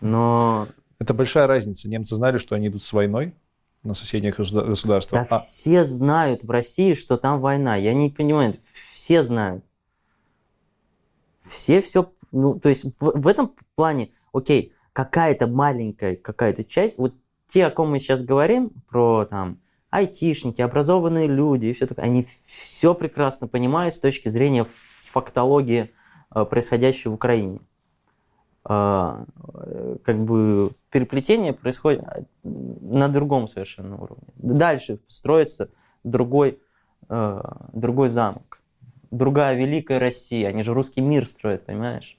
Но... 0.00 0.68
это 0.98 1.14
большая 1.14 1.46
разница. 1.46 1.88
Немцы 1.88 2.14
знали, 2.16 2.38
что 2.38 2.54
они 2.54 2.68
идут 2.68 2.82
с 2.82 2.92
войной 2.92 3.34
на 3.82 3.94
соседних 3.94 4.36
государствах. 4.36 5.28
Да 5.28 5.36
а... 5.36 5.38
все 5.38 5.84
знают 5.84 6.44
в 6.44 6.50
России, 6.50 6.94
что 6.94 7.16
там 7.16 7.40
война. 7.40 7.76
Я 7.76 7.94
не 7.94 8.10
понимаю, 8.10 8.54
все 8.60 9.22
знают. 9.22 9.64
Все 11.42 11.80
все... 11.80 12.12
Ну, 12.30 12.58
то 12.58 12.68
есть 12.68 12.84
в, 12.84 12.92
в 13.00 13.26
этом 13.26 13.54
плане, 13.76 14.10
окей, 14.32 14.72
какая-то 14.92 15.46
маленькая 15.46 16.16
какая-то 16.16 16.64
часть, 16.64 16.98
вот 16.98 17.14
те, 17.46 17.66
о 17.66 17.70
ком 17.70 17.90
мы 17.90 17.98
сейчас 17.98 18.22
говорим, 18.22 18.70
про 18.88 19.26
там 19.26 19.58
айтишники, 19.90 20.60
образованные 20.60 21.28
люди 21.28 21.66
и 21.66 21.72
все 21.72 21.86
такое, 21.86 22.04
они 22.04 22.24
все 22.24 22.94
прекрасно 22.94 23.46
понимают 23.46 23.94
с 23.94 24.00
точки 24.00 24.28
зрения 24.28 24.66
фактологии 25.12 25.92
э, 26.34 26.44
происходящего 26.44 27.12
в 27.12 27.14
Украине. 27.14 27.60
Э, 28.68 29.24
как 30.04 30.24
бы 30.24 30.70
переплетение 30.90 31.52
происходит 31.52 32.04
на 32.42 33.08
другом 33.08 33.46
совершенно 33.46 33.96
уровне. 33.96 34.26
Дальше 34.36 34.98
строится 35.06 35.68
другой, 36.02 36.58
э, 37.08 37.42
другой 37.72 38.08
замок, 38.08 38.60
другая 39.10 39.54
великая 39.54 39.98
Россия. 39.98 40.48
Они 40.48 40.62
же 40.62 40.74
русский 40.74 41.02
мир 41.02 41.26
строят, 41.26 41.66
понимаешь? 41.66 42.18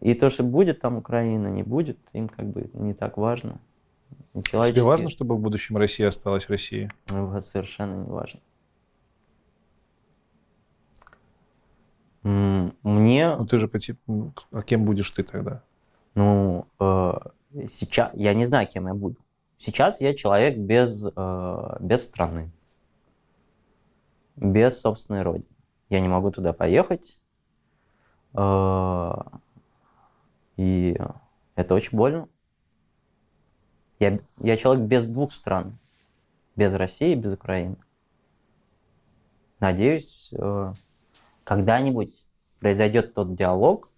И 0.00 0.14
то, 0.14 0.30
что 0.30 0.42
будет 0.42 0.80
там 0.80 0.96
Украина, 0.96 1.48
не 1.48 1.62
будет, 1.62 1.98
им 2.12 2.28
как 2.28 2.46
бы 2.46 2.70
не 2.74 2.92
так 2.92 3.16
важно. 3.16 3.58
Тебе 4.42 4.82
важно, 4.82 5.08
чтобы 5.08 5.36
в 5.36 5.40
будущем 5.40 5.76
Россия 5.76 6.08
осталась 6.08 6.48
Россией? 6.48 6.90
Вот 7.08 7.44
совершенно 7.44 8.04
не 8.04 8.10
важно. 8.10 8.40
Мне... 12.22 13.36
Ну 13.36 13.46
ты 13.46 13.56
же 13.56 13.68
по 13.68 13.78
типу... 13.78 14.34
А 14.50 14.62
кем 14.62 14.84
будешь 14.84 15.10
ты 15.10 15.22
тогда? 15.22 15.62
Ну, 16.14 16.66
э, 16.80 17.12
сейчас... 17.68 18.10
Я 18.14 18.34
не 18.34 18.46
знаю, 18.46 18.66
кем 18.66 18.88
я 18.88 18.94
буду. 18.94 19.16
Сейчас 19.58 20.00
я 20.00 20.12
человек 20.14 20.58
без, 20.58 21.06
э, 21.14 21.76
без 21.80 22.04
страны. 22.04 22.50
Без 24.34 24.80
собственной 24.80 25.22
родины. 25.22 25.46
Я 25.88 26.00
не 26.00 26.08
могу 26.08 26.30
туда 26.30 26.52
поехать. 26.52 27.20
Э, 28.34 29.12
и 30.56 30.98
это 31.54 31.74
очень 31.74 31.96
больно. 31.96 32.28
Я, 33.98 34.18
я 34.38 34.56
человек 34.56 34.84
без 34.84 35.06
двух 35.06 35.32
стран. 35.32 35.78
Без 36.54 36.72
России 36.74 37.14
без 37.14 37.32
Украины. 37.32 37.76
Надеюсь, 39.60 40.30
э, 40.32 40.72
когда-нибудь 41.44 42.26
произойдет 42.60 43.14
тот 43.14 43.34
диалог, 43.34 43.88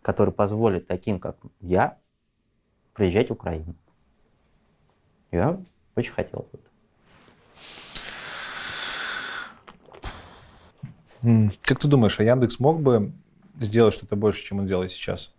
который 0.00 0.32
позволит 0.32 0.86
таким, 0.86 1.18
как 1.18 1.36
я, 1.60 1.98
приезжать 2.94 3.28
в 3.30 3.32
Украину. 3.32 3.74
Я 5.30 5.60
очень 5.96 6.12
хотел 6.12 6.46
бы 6.52 6.58
Как 11.62 11.78
ты 11.78 11.88
думаешь, 11.88 12.18
а 12.18 12.24
Яндекс 12.24 12.58
мог 12.58 12.80
бы 12.80 13.12
сделать 13.60 13.94
что-то 13.94 14.16
больше, 14.16 14.42
чем 14.42 14.58
он 14.58 14.66
делает 14.66 14.90
сейчас? 14.90 15.32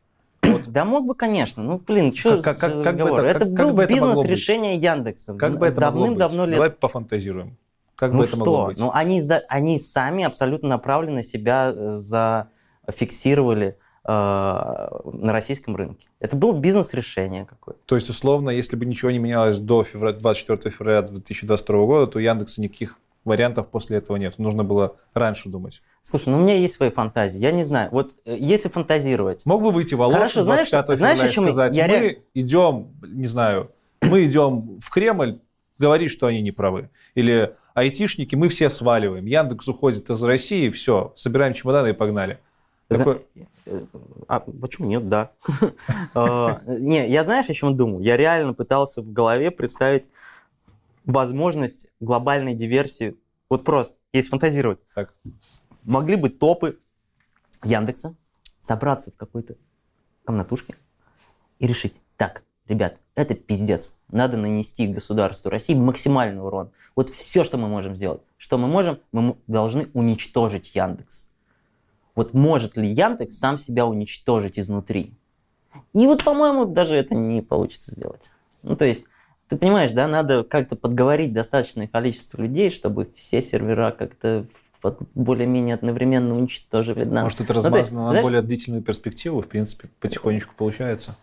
Вот. 0.65 0.73
Да 0.73 0.85
мог 0.85 1.05
бы, 1.05 1.15
конечно. 1.15 1.63
Ну, 1.63 1.79
блин, 1.79 2.15
что 2.15 2.41
как, 2.41 2.57
как, 2.57 2.83
как 2.83 2.95
бы 2.95 3.03
это, 3.03 3.21
это 3.21 3.39
как, 3.39 3.49
был 3.49 3.67
как 3.67 3.75
бы 3.75 3.85
бизнес-решение 3.85 4.75
Яндекса. 4.75 5.35
Как 5.35 5.57
бы 5.57 5.67
это 5.67 5.81
Давным-давно 5.81 6.45
лет. 6.45 6.55
Давай 6.55 6.71
пофантазируем. 6.71 7.57
Как 7.95 8.11
ну 8.11 8.19
бы 8.19 8.23
это 8.23 8.31
что? 8.31 8.39
могло 8.39 8.65
быть? 8.67 8.79
Ну, 8.79 8.91
они, 8.93 9.21
за, 9.21 9.43
они 9.47 9.79
сами 9.79 10.23
абсолютно 10.23 10.69
направленно 10.69 11.23
себя 11.23 11.71
э, 11.75 11.95
зафиксировали 12.87 13.77
э, 14.05 14.11
на 14.11 15.31
российском 15.31 15.75
рынке. 15.75 16.07
Это 16.19 16.35
было 16.35 16.53
бизнес-решение 16.53 17.45
какое-то. 17.45 17.79
То 17.85 17.95
есть, 17.95 18.09
условно, 18.09 18.49
если 18.49 18.75
бы 18.75 18.85
ничего 18.85 19.11
не 19.11 19.19
менялось 19.19 19.59
до 19.59 19.83
февраля, 19.83 20.17
24 20.17 20.75
февраля 20.75 21.01
2022 21.03 21.85
года, 21.85 22.07
то 22.11 22.17
у 22.17 22.21
Яндекса 22.21 22.61
никаких 22.61 22.97
вариантов 23.25 23.69
после 23.69 23.97
этого 23.97 24.17
нет. 24.17 24.37
Нужно 24.37 24.63
было 24.63 24.95
раньше 25.13 25.49
думать. 25.49 25.81
Слушай, 26.01 26.29
ну 26.29 26.37
у 26.37 26.41
меня 26.41 26.55
есть 26.55 26.75
свои 26.75 26.89
фантазии. 26.89 27.39
Я 27.39 27.51
не 27.51 27.63
знаю. 27.63 27.89
Вот 27.91 28.13
э, 28.25 28.35
если 28.37 28.69
фантазировать... 28.69 29.45
Мог 29.45 29.61
бы 29.61 29.71
выйти 29.71 29.93
Волошин 29.93 30.19
Хорошо, 30.19 30.43
25 30.43 30.97
знаешь, 30.97 30.97
февраля 30.97 31.15
знаешь, 31.15 31.31
и 31.31 31.41
сказать, 31.41 31.75
я... 31.75 31.87
мы 31.87 32.19
идем, 32.33 32.87
не 33.01 33.25
знаю, 33.25 33.71
мы 34.01 34.25
идем 34.25 34.79
в 34.79 34.89
Кремль, 34.89 35.39
говорить, 35.79 36.11
что 36.11 36.27
они 36.27 36.41
не 36.41 36.51
правы. 36.51 36.89
Или 37.15 37.55
айтишники, 37.73 38.35
мы 38.35 38.47
все 38.47 38.69
сваливаем. 38.69 39.25
Яндекс 39.25 39.67
уходит 39.67 40.09
из 40.09 40.23
России, 40.23 40.69
все, 40.69 41.13
собираем 41.15 41.53
чемоданы 41.53 41.89
и 41.89 41.93
погнали. 41.93 42.39
Такой... 42.87 43.21
А 44.27 44.39
почему 44.39 44.89
нет, 44.89 45.07
да. 45.07 45.31
А, 46.15 46.61
не, 46.65 47.07
я 47.09 47.23
знаешь, 47.23 47.49
о 47.49 47.53
чем 47.53 47.75
думаю? 47.75 48.03
Я 48.03 48.17
реально 48.17 48.53
пытался 48.53 49.01
в 49.01 49.11
голове 49.11 49.51
представить 49.51 50.05
возможность 51.05 51.87
глобальной 51.99 52.53
диверсии. 52.53 53.17
Вот 53.49 53.63
просто, 53.63 53.95
если 54.11 54.29
фантазировать. 54.29 54.79
Так. 54.93 55.13
Могли 55.83 56.15
бы 56.15 56.29
топы 56.29 56.79
Яндекса 57.63 58.15
собраться 58.59 59.11
в 59.11 59.15
какой-то 59.15 59.55
комнатушке 60.23 60.75
и 61.59 61.67
решить, 61.67 61.95
так, 62.17 62.43
ребят, 62.67 62.99
это 63.15 63.35
пиздец. 63.35 63.95
Надо 64.09 64.37
нанести 64.37 64.87
государству 64.87 65.49
России 65.49 65.75
максимальный 65.75 66.41
урон. 66.41 66.71
Вот 66.95 67.09
все, 67.09 67.43
что 67.43 67.57
мы 67.57 67.67
можем 67.67 67.95
сделать. 67.95 68.21
Что 68.37 68.57
мы 68.57 68.67
можем? 68.67 68.99
Мы 69.11 69.35
должны 69.47 69.87
уничтожить 69.93 70.73
Яндекс. 70.75 71.29
Вот 72.15 72.33
может 72.33 72.77
ли 72.77 72.87
Яндекс 72.87 73.37
сам 73.37 73.57
себя 73.57 73.85
уничтожить 73.85 74.59
изнутри? 74.59 75.13
И 75.93 76.05
вот, 76.05 76.23
по-моему, 76.23 76.65
даже 76.65 76.95
это 76.95 77.15
не 77.15 77.41
получится 77.41 77.91
сделать. 77.91 78.29
Ну, 78.61 78.75
то 78.75 78.85
есть, 78.85 79.05
ты 79.53 79.59
понимаешь, 79.59 79.91
да, 79.91 80.07
надо 80.07 80.43
как-то 80.43 80.75
подговорить 80.75 81.31
достаточное 81.31 81.87
количество 81.87 82.41
людей, 82.41 82.71
чтобы 82.71 83.07
все 83.15 83.41
сервера 83.41 83.91
как-то 83.91 84.45
более-менее 85.13 85.75
одновременно 85.75 86.35
уничтожили. 86.35 87.03
Да. 87.03 87.23
Может, 87.23 87.41
это 87.41 87.53
размазано 87.53 87.75
ну, 87.75 87.79
есть, 87.79 87.91
на 87.93 88.09
знаешь, 88.09 88.23
более 88.23 88.41
длительную 88.41 88.81
перспективу, 88.81 89.41
в 89.41 89.47
принципе, 89.47 89.89
потихонечку 89.99 90.55
получается. 90.57 91.15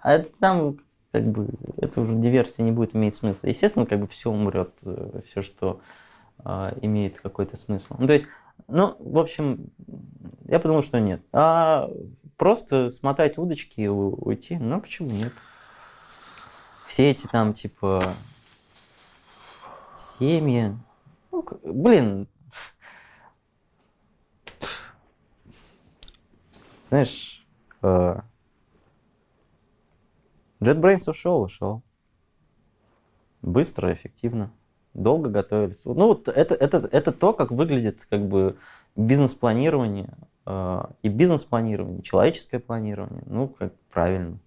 А 0.00 0.14
это 0.14 0.30
там, 0.38 0.78
как 1.10 1.24
бы, 1.24 1.48
это 1.76 2.00
уже 2.00 2.14
диверсия 2.14 2.64
не 2.64 2.70
будет 2.70 2.94
иметь 2.94 3.16
смысла. 3.16 3.48
Естественно, 3.48 3.84
как 3.84 4.00
бы 4.00 4.06
все 4.06 4.30
умрет, 4.30 4.70
э, 4.84 5.20
все, 5.26 5.42
что 5.42 5.80
э, 6.44 6.78
имеет 6.80 7.20
какой-то 7.20 7.56
смысл. 7.56 7.96
Ну, 7.98 8.06
то 8.06 8.12
есть, 8.12 8.26
ну, 8.68 8.96
в 8.98 9.18
общем, 9.18 9.70
я 10.46 10.58
подумал, 10.58 10.82
что 10.82 11.00
нет. 11.00 11.20
А 11.32 11.90
просто 12.36 12.90
смотать 12.90 13.36
удочки 13.38 13.80
и 13.80 13.88
уйти, 13.88 14.56
ну, 14.56 14.80
почему 14.80 15.10
нет? 15.10 15.32
Все 16.92 17.10
эти 17.10 17.26
там, 17.26 17.54
типа, 17.54 18.02
семьи, 19.96 20.76
ну, 21.30 21.48
блин, 21.64 22.28
знаешь, 26.90 27.46
э, 27.80 28.16
JetBrains 30.60 31.08
ушел, 31.08 31.40
ушел. 31.40 31.82
Быстро, 33.40 33.94
эффективно. 33.94 34.52
Долго 34.92 35.30
готовились. 35.30 35.80
Ну, 35.86 36.08
вот 36.08 36.28
это, 36.28 36.54
это, 36.54 36.90
это 36.92 37.10
то, 37.10 37.32
как 37.32 37.52
выглядит 37.52 38.04
как 38.10 38.28
бы 38.28 38.58
бизнес-планирование. 38.96 40.12
Э, 40.44 40.82
и 41.00 41.08
бизнес-планирование, 41.08 42.02
человеческое 42.02 42.58
планирование. 42.58 43.22
Ну, 43.24 43.48
как 43.48 43.72
правильно. 43.88 44.38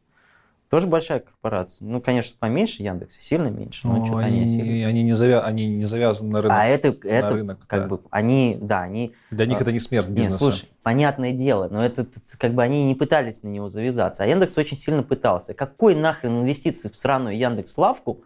Тоже 0.76 0.88
большая 0.88 1.22
корпорация. 1.22 1.88
Ну, 1.88 2.02
конечно, 2.02 2.36
поменьше 2.38 2.84
Яндекса, 2.84 3.22
сильно 3.22 3.48
меньше. 3.48 3.88
Но, 3.88 3.96
но 3.96 4.18
они, 4.18 4.42
они, 4.42 4.84
они, 4.84 5.04
не 5.04 5.14
завя... 5.14 5.40
они 5.40 5.68
не 5.68 5.86
завязаны 5.86 6.34
на 6.34 6.42
рынок. 6.42 6.58
А 6.60 6.66
это, 6.66 6.90
это 7.08 7.30
рынок, 7.30 7.60
как 7.66 7.84
да. 7.84 7.88
бы, 7.88 8.02
они, 8.10 8.58
да, 8.60 8.82
они... 8.82 9.14
Для 9.32 9.46
них 9.46 9.58
а, 9.60 9.62
это 9.62 9.72
не 9.72 9.80
смерть 9.80 10.10
бизнеса. 10.10 10.32
Нет, 10.32 10.40
слушай, 10.40 10.70
понятное 10.84 11.32
дело, 11.32 11.70
но 11.72 11.82
это, 11.82 12.06
как 12.38 12.54
бы, 12.54 12.62
они 12.62 12.84
не 12.84 12.94
пытались 12.94 13.42
на 13.42 13.48
него 13.48 13.70
завязаться. 13.70 14.24
А 14.24 14.26
Яндекс 14.26 14.58
очень 14.58 14.76
сильно 14.76 15.02
пытался. 15.02 15.54
Какой 15.54 15.96
нахрен 15.96 16.42
инвестиции 16.42 16.90
в 16.90 16.98
сраную 16.98 17.38
Яндекс-лавку, 17.38 18.26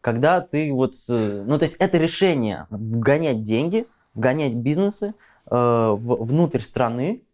когда 0.00 0.40
ты 0.40 0.72
вот... 0.72 0.94
Э, 1.10 1.44
ну, 1.46 1.58
то 1.58 1.64
есть 1.64 1.76
это 1.80 1.98
решение 1.98 2.66
вгонять 2.70 3.42
деньги, 3.42 3.84
вгонять 4.14 4.54
бизнесы 4.54 5.12
э, 5.50 5.96
внутрь 5.98 6.60
страны, 6.60 7.20
э, 7.20 7.27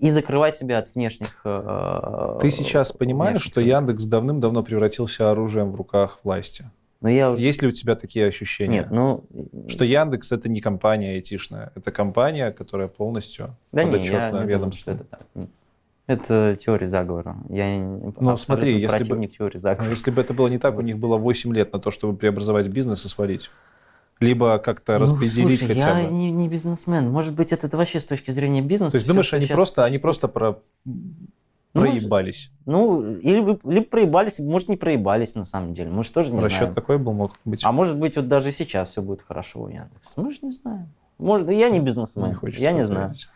и 0.00 0.10
закрывать 0.10 0.56
себя 0.56 0.78
от 0.78 0.94
внешних... 0.94 1.40
Э, 1.44 2.38
Ты 2.40 2.50
сейчас 2.50 2.92
понимаешь, 2.92 3.42
что 3.42 3.60
Яндекс 3.60 4.04
давным-давно 4.04 4.62
превратился 4.62 5.30
оружием 5.30 5.72
в 5.72 5.76
руках 5.76 6.20
власти? 6.24 6.70
Но 7.00 7.08
я 7.08 7.30
уже... 7.30 7.42
Есть 7.42 7.62
ли 7.62 7.68
у 7.68 7.70
тебя 7.70 7.96
такие 7.96 8.26
ощущения? 8.26 8.80
Нет, 8.80 8.90
ну... 8.90 9.24
Что 9.68 9.84
Яндекс 9.84 10.32
это 10.32 10.48
не 10.48 10.60
компания 10.60 11.12
айтишная, 11.12 11.72
это 11.74 11.92
компания, 11.92 12.50
которая 12.50 12.88
полностью 12.88 13.56
да 13.72 13.84
подотчетна 13.84 14.30
не, 14.30 14.36
я 14.36 14.44
не 14.44 14.48
ведомству. 14.48 14.92
Думаю, 14.92 15.06
что 15.06 15.40
это. 15.40 15.50
Это 16.06 16.58
теория 16.62 16.86
заговора. 16.86 17.36
Я 17.48 17.78
Но 17.78 18.36
смотри, 18.36 18.78
если 18.78 19.04
бы, 19.04 19.26
теории 19.26 19.56
заговора. 19.56 19.90
если 19.90 20.10
бы 20.10 20.20
это 20.20 20.34
было 20.34 20.48
не 20.48 20.58
так, 20.58 20.76
у 20.76 20.82
них 20.82 20.98
было 20.98 21.16
8 21.16 21.54
лет 21.54 21.72
на 21.72 21.78
то, 21.78 21.90
чтобы 21.90 22.16
преобразовать 22.16 22.68
бизнес 22.68 23.06
и 23.06 23.08
свалить 23.08 23.50
либо 24.20 24.58
как-то 24.58 24.94
ну, 24.94 24.98
распределить 25.00 25.58
слушай, 25.58 25.74
хотя 25.74 25.98
я 25.98 26.06
бы. 26.06 26.14
Не, 26.14 26.30
не 26.30 26.48
бизнесмен. 26.48 27.10
Может 27.10 27.34
быть, 27.34 27.52
это, 27.52 27.74
вообще 27.76 28.00
с 28.00 28.04
точки 28.04 28.30
зрения 28.30 28.62
бизнеса. 28.62 28.92
То 28.92 28.96
есть 28.96 29.08
думаешь, 29.08 29.32
они 29.34 29.46
просто, 29.46 29.84
они 29.84 29.98
просто 29.98 30.28
про... 30.28 30.60
Ну, 31.74 31.80
проебались? 31.80 32.52
Ну, 32.66 33.16
или 33.16 33.58
либо 33.68 33.84
проебались, 33.86 34.38
может, 34.38 34.68
не 34.68 34.76
проебались 34.76 35.34
на 35.34 35.44
самом 35.44 35.74
деле. 35.74 35.90
Может, 35.90 36.14
тоже 36.14 36.30
не 36.30 36.38
Расчет 36.38 36.58
знаем. 36.58 36.74
такой 36.74 36.98
был, 36.98 37.12
мог 37.12 37.32
быть. 37.44 37.64
А 37.64 37.72
может 37.72 37.98
быть, 37.98 38.14
вот 38.14 38.28
даже 38.28 38.52
сейчас 38.52 38.90
все 38.90 39.02
будет 39.02 39.22
хорошо 39.22 39.62
у 39.62 39.68
Яндекса. 39.68 40.12
Может, 40.20 40.42
не 40.44 40.52
знаю. 40.52 40.88
Может, 41.18 41.50
я 41.50 41.70
не 41.70 41.80
бизнесмен, 41.80 42.28
не 42.28 42.34
хочется 42.34 42.62
я 42.62 42.70
не 42.70 42.84
знаю. 42.86 43.08
Хочется. 43.08 43.28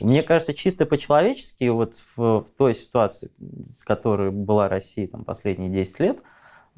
Мне 0.00 0.22
кажется, 0.22 0.54
чисто 0.54 0.86
по-человечески, 0.86 1.68
вот 1.68 1.96
в, 2.16 2.40
в 2.40 2.46
той 2.56 2.74
ситуации, 2.74 3.30
с 3.76 3.84
которой 3.84 4.30
была 4.30 4.70
Россия 4.70 5.06
там, 5.06 5.24
последние 5.24 5.68
10 5.68 6.00
лет, 6.00 6.22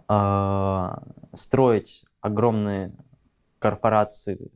э, 0.08 0.90
строить 1.34 2.04
огромные 2.20 2.92
корпорации, 3.64 4.50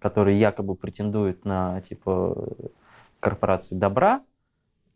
которые 0.00 0.40
якобы 0.40 0.74
претендуют 0.74 1.44
на 1.44 1.80
типа 1.82 2.48
корпорации 3.20 3.76
добра, 3.76 4.24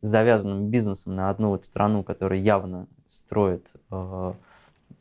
завязанным 0.01 0.71
бизнесом 0.71 1.15
на 1.15 1.31
одну 1.31 1.51
вот 1.51 1.65
страну, 1.65 2.03
которая 2.03 2.41
явно 2.41 2.89
строит 3.07 3.65
э, 3.93 4.33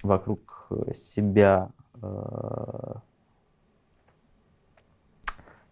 вокруг 0.04 0.68
себя 0.94 1.72
э, 2.00 2.94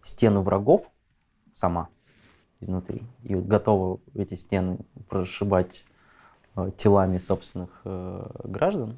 стену 0.02 0.42
врагов 0.42 0.90
сама 1.54 1.88
изнутри. 2.58 3.02
И 3.22 3.36
вот 3.36 3.44
готова 3.44 4.00
эти 4.14 4.34
стены 4.34 4.78
прошибать 5.08 5.84
э, 6.56 6.72
телами 6.76 7.18
собственных 7.18 7.80
э, 7.84 8.26
граждан, 8.42 8.96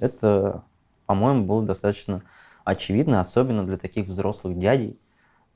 это, 0.00 0.64
по-моему, 1.06 1.46
было 1.46 1.62
достаточно 1.64 2.22
очевидно, 2.66 3.20
особенно 3.20 3.62
для 3.64 3.78
таких 3.78 4.08
взрослых 4.08 4.58
дядей, 4.58 4.98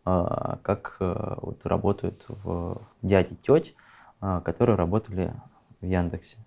э, 0.07 0.57
как 0.63 0.97
э, 1.01 1.35
вот 1.43 1.67
работают 1.67 2.25
в 2.29 2.81
дяди 3.03 3.35
теть, 3.43 3.75
э, 4.23 4.41
которые 4.45 4.77
работали 4.77 5.35
в 5.81 5.87
Яндексе. 5.87 6.39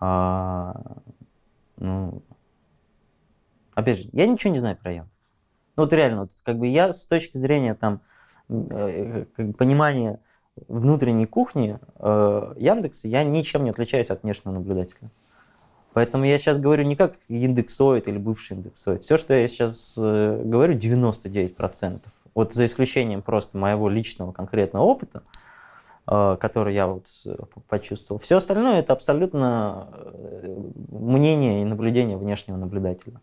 А, 0.00 0.74
ну, 1.76 2.22
опять 3.74 3.98
же, 3.98 4.08
я 4.12 4.26
ничего 4.26 4.54
не 4.54 4.58
знаю 4.58 4.76
про 4.76 4.90
Яндекс. 4.90 5.12
Ну 5.76 5.82
вот 5.82 5.92
реально, 5.92 6.20
вот, 6.22 6.30
как 6.42 6.58
бы 6.58 6.66
я 6.66 6.94
с 6.94 7.04
точки 7.04 7.36
зрения 7.36 7.74
там 7.74 8.00
э, 8.48 9.26
как 9.36 9.54
понимания 9.58 10.18
внутренней 10.66 11.26
кухни 11.26 11.78
э, 11.96 12.54
Яндекса, 12.56 13.06
я 13.06 13.22
ничем 13.22 13.64
не 13.64 13.70
отличаюсь 13.70 14.08
от 14.08 14.22
внешнего 14.22 14.54
наблюдателя. 14.54 15.10
Поэтому 15.98 16.22
я 16.26 16.38
сейчас 16.38 16.60
говорю 16.60 16.84
не 16.84 16.94
как 16.94 17.16
индексоид 17.26 18.06
или 18.06 18.18
бывший 18.18 18.56
индексоид. 18.56 19.02
Все, 19.02 19.16
что 19.16 19.34
я 19.34 19.48
сейчас 19.48 19.94
э, 19.98 20.42
говорю, 20.44 20.74
99%. 20.74 22.00
Вот 22.34 22.54
за 22.54 22.66
исключением 22.66 23.20
просто 23.20 23.58
моего 23.58 23.88
личного 23.88 24.30
конкретного 24.30 24.84
опыта, 24.84 25.24
э, 26.06 26.36
который 26.38 26.72
я 26.72 26.86
вот 26.86 27.06
э, 27.26 27.34
почувствовал. 27.66 28.20
Все 28.20 28.36
остальное 28.36 28.78
это 28.78 28.92
абсолютно 28.92 29.88
мнение 30.92 31.62
и 31.62 31.64
наблюдение 31.64 32.16
внешнего 32.16 32.56
наблюдателя. 32.56 33.20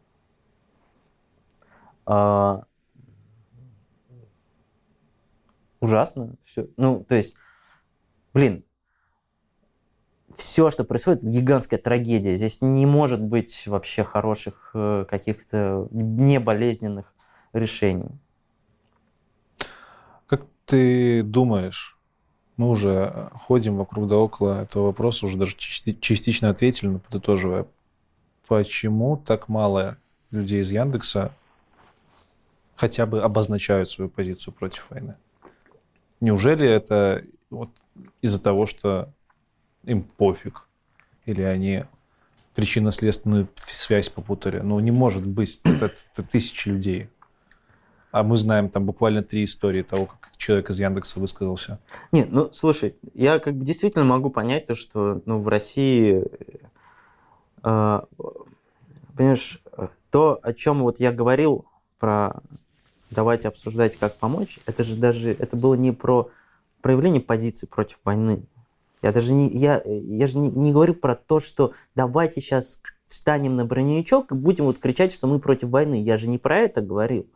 А, 2.06 2.64
ужасно. 5.80 6.36
Все. 6.44 6.68
Ну, 6.76 7.06
то 7.08 7.16
есть, 7.16 7.36
блин, 8.34 8.66
все, 10.38 10.70
что 10.70 10.84
происходит, 10.84 11.24
гигантская 11.24 11.80
трагедия. 11.80 12.36
Здесь 12.36 12.62
не 12.62 12.86
может 12.86 13.22
быть 13.22 13.68
вообще 13.68 14.04
хороших 14.04 14.72
э, 14.74 15.06
каких-то 15.10 15.88
неболезненных 15.92 17.14
решений. 17.54 18.10
Как 20.28 20.46
ты 20.66 21.24
думаешь, 21.24 21.98
мы 22.58 22.70
уже 22.70 23.30
ходим 23.34 23.78
вокруг 23.78 24.08
да 24.08 24.18
около 24.18 24.62
этого 24.62 24.88
вопроса, 24.88 25.26
уже 25.26 25.38
даже 25.38 25.56
частично 25.56 26.50
ответили, 26.50 26.90
но 26.90 27.00
подытоживая, 27.00 27.68
почему 28.48 29.18
так 29.18 29.50
мало 29.50 29.98
людей 30.32 30.62
из 30.62 30.72
Яндекса 30.72 31.32
хотя 32.76 33.06
бы 33.06 33.22
обозначают 33.22 33.90
свою 33.90 34.10
позицию 34.10 34.54
против 34.54 34.90
войны? 34.90 35.16
Неужели 36.22 36.68
это 36.68 37.24
вот 37.50 37.70
из-за 38.22 38.42
того, 38.42 38.66
что 38.66 39.14
им 39.86 40.04
пофиг? 40.04 40.68
Или 41.26 41.42
они 41.42 41.86
причинно-следственную 42.54 43.48
связь 43.66 44.10
попутали? 44.10 44.60
Ну, 44.60 44.80
не 44.80 44.92
может 44.92 45.26
быть. 45.26 45.62
Это, 45.64 45.94
это 46.14 46.24
тысячи 46.24 46.70
людей. 46.70 47.10
А 48.12 48.24
мы 48.24 48.38
знаем 48.38 48.70
там 48.70 48.86
буквально 48.86 49.24
три 49.24 49.44
истории 49.44 49.82
того, 49.82 50.06
как 50.06 50.32
человек 50.38 50.70
из 50.70 50.80
Яндекса 50.80 51.20
высказался. 51.20 51.80
Нет, 52.12 52.30
ну, 52.32 52.50
слушай, 52.54 52.96
я 53.14 53.40
как 53.40 53.56
бы 53.56 53.66
действительно 53.66 54.06
могу 54.06 54.30
понять 54.30 54.68
то, 54.68 54.76
что 54.76 55.22
ну, 55.26 55.40
в 55.40 55.48
России, 55.50 56.24
э, 57.64 58.02
понимаешь, 59.18 59.62
то, 60.12 60.40
о 60.42 60.54
чем 60.54 60.84
вот 60.84 61.02
я 61.02 61.12
говорил 61.12 61.66
про 62.00 62.42
давайте 63.12 63.48
обсуждать, 63.48 63.98
как 63.98 64.18
помочь, 64.18 64.60
это 64.66 64.84
же 64.84 64.96
даже, 64.96 65.32
это 65.32 65.56
было 65.56 65.74
не 65.76 65.92
про 65.92 66.30
проявление 66.82 67.22
позиции 67.22 67.66
против 67.66 67.98
войны. 68.04 68.44
Я 69.06 69.11
даже 69.11 69.34
не, 69.34 69.48
я, 69.50 69.84
я 69.85 70.25
же 70.25 70.40
не, 70.40 70.50
не 70.50 70.72
говорю 70.72 70.95
про 70.95 71.14
то, 71.14 71.40
что 71.40 71.74
давайте 71.93 72.42
сейчас 72.42 72.80
встанем 73.06 73.56
на 73.56 73.64
броневичок 73.64 74.32
и 74.32 74.35
будем 74.35 74.64
вот 74.64 74.80
кричать, 74.80 75.11
что 75.11 75.27
мы 75.27 75.38
против 75.38 75.69
войны. 75.69 76.01
Я 76.01 76.17
же 76.17 76.27
не 76.27 76.40
про 76.40 76.58
это 76.58 76.82
говорил. 76.82 77.27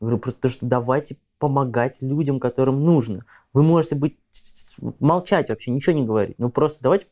Я 0.00 0.06
говорю 0.06 0.18
про 0.20 0.32
то, 0.32 0.48
что 0.48 0.64
давайте 0.64 1.18
помогать 1.38 2.00
людям, 2.00 2.40
которым 2.40 2.82
нужно. 2.82 3.26
Вы 3.52 3.62
можете 3.62 3.94
быть 3.94 4.16
молчать 5.00 5.50
вообще, 5.50 5.70
ничего 5.70 5.96
не 5.96 6.06
говорить. 6.06 6.38
Ну 6.38 6.48
просто 6.48 6.78
давайте 6.80 7.08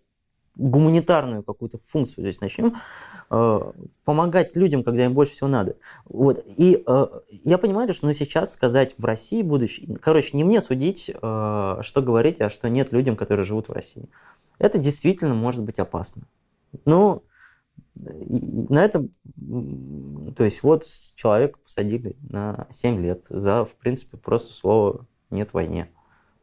гуманитарную 0.56 1.42
какую-то 1.42 1.78
функцию 1.78 2.24
здесь 2.24 2.40
начнем, 2.40 2.74
э, 3.30 3.72
помогать 4.04 4.56
людям, 4.56 4.82
когда 4.82 5.04
им 5.04 5.12
больше 5.12 5.34
всего 5.34 5.48
надо. 5.48 5.76
Вот. 6.06 6.44
И 6.56 6.82
э, 6.86 7.06
я 7.44 7.58
понимаю, 7.58 7.92
что 7.92 8.06
ну, 8.06 8.12
сейчас 8.12 8.52
сказать 8.52 8.94
в 8.96 9.04
России 9.04 9.42
будущее, 9.42 9.96
короче, 10.00 10.36
не 10.36 10.44
мне 10.44 10.60
судить, 10.62 11.10
э, 11.10 11.14
что 11.14 12.02
говорить, 12.02 12.40
а 12.40 12.50
что 12.50 12.68
нет 12.68 12.92
людям, 12.92 13.16
которые 13.16 13.44
живут 13.44 13.68
в 13.68 13.72
России. 13.72 14.08
Это 14.58 14.78
действительно 14.78 15.34
может 15.34 15.62
быть 15.62 15.78
опасно. 15.78 16.22
Но 16.84 17.22
на 17.94 18.84
этом, 18.84 19.10
то 20.36 20.44
есть 20.44 20.62
вот 20.62 20.84
человека 21.14 21.58
посадили 21.58 22.16
на 22.28 22.66
7 22.70 23.00
лет 23.00 23.24
за, 23.28 23.64
в 23.64 23.74
принципе, 23.74 24.16
просто 24.16 24.52
слово 24.52 25.06
«нет 25.30 25.52
войне» 25.52 25.88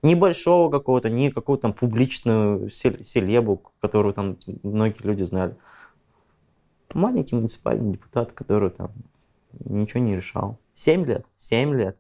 небольшого 0.03 0.69
какого-то, 0.69 1.09
не 1.09 1.31
какого-то 1.31 1.63
там 1.63 1.73
публичную 1.73 2.69
селебу, 2.69 3.61
которую 3.79 4.13
там 4.13 4.37
многие 4.61 5.03
люди 5.03 5.23
знали. 5.23 5.55
Маленький 6.93 7.35
муниципальный 7.35 7.93
депутат, 7.93 8.33
который 8.33 8.69
там 8.69 8.91
ничего 9.65 10.01
не 10.01 10.15
решал. 10.15 10.59
Семь 10.75 11.05
лет, 11.05 11.25
семь 11.37 11.73
лет. 11.73 11.97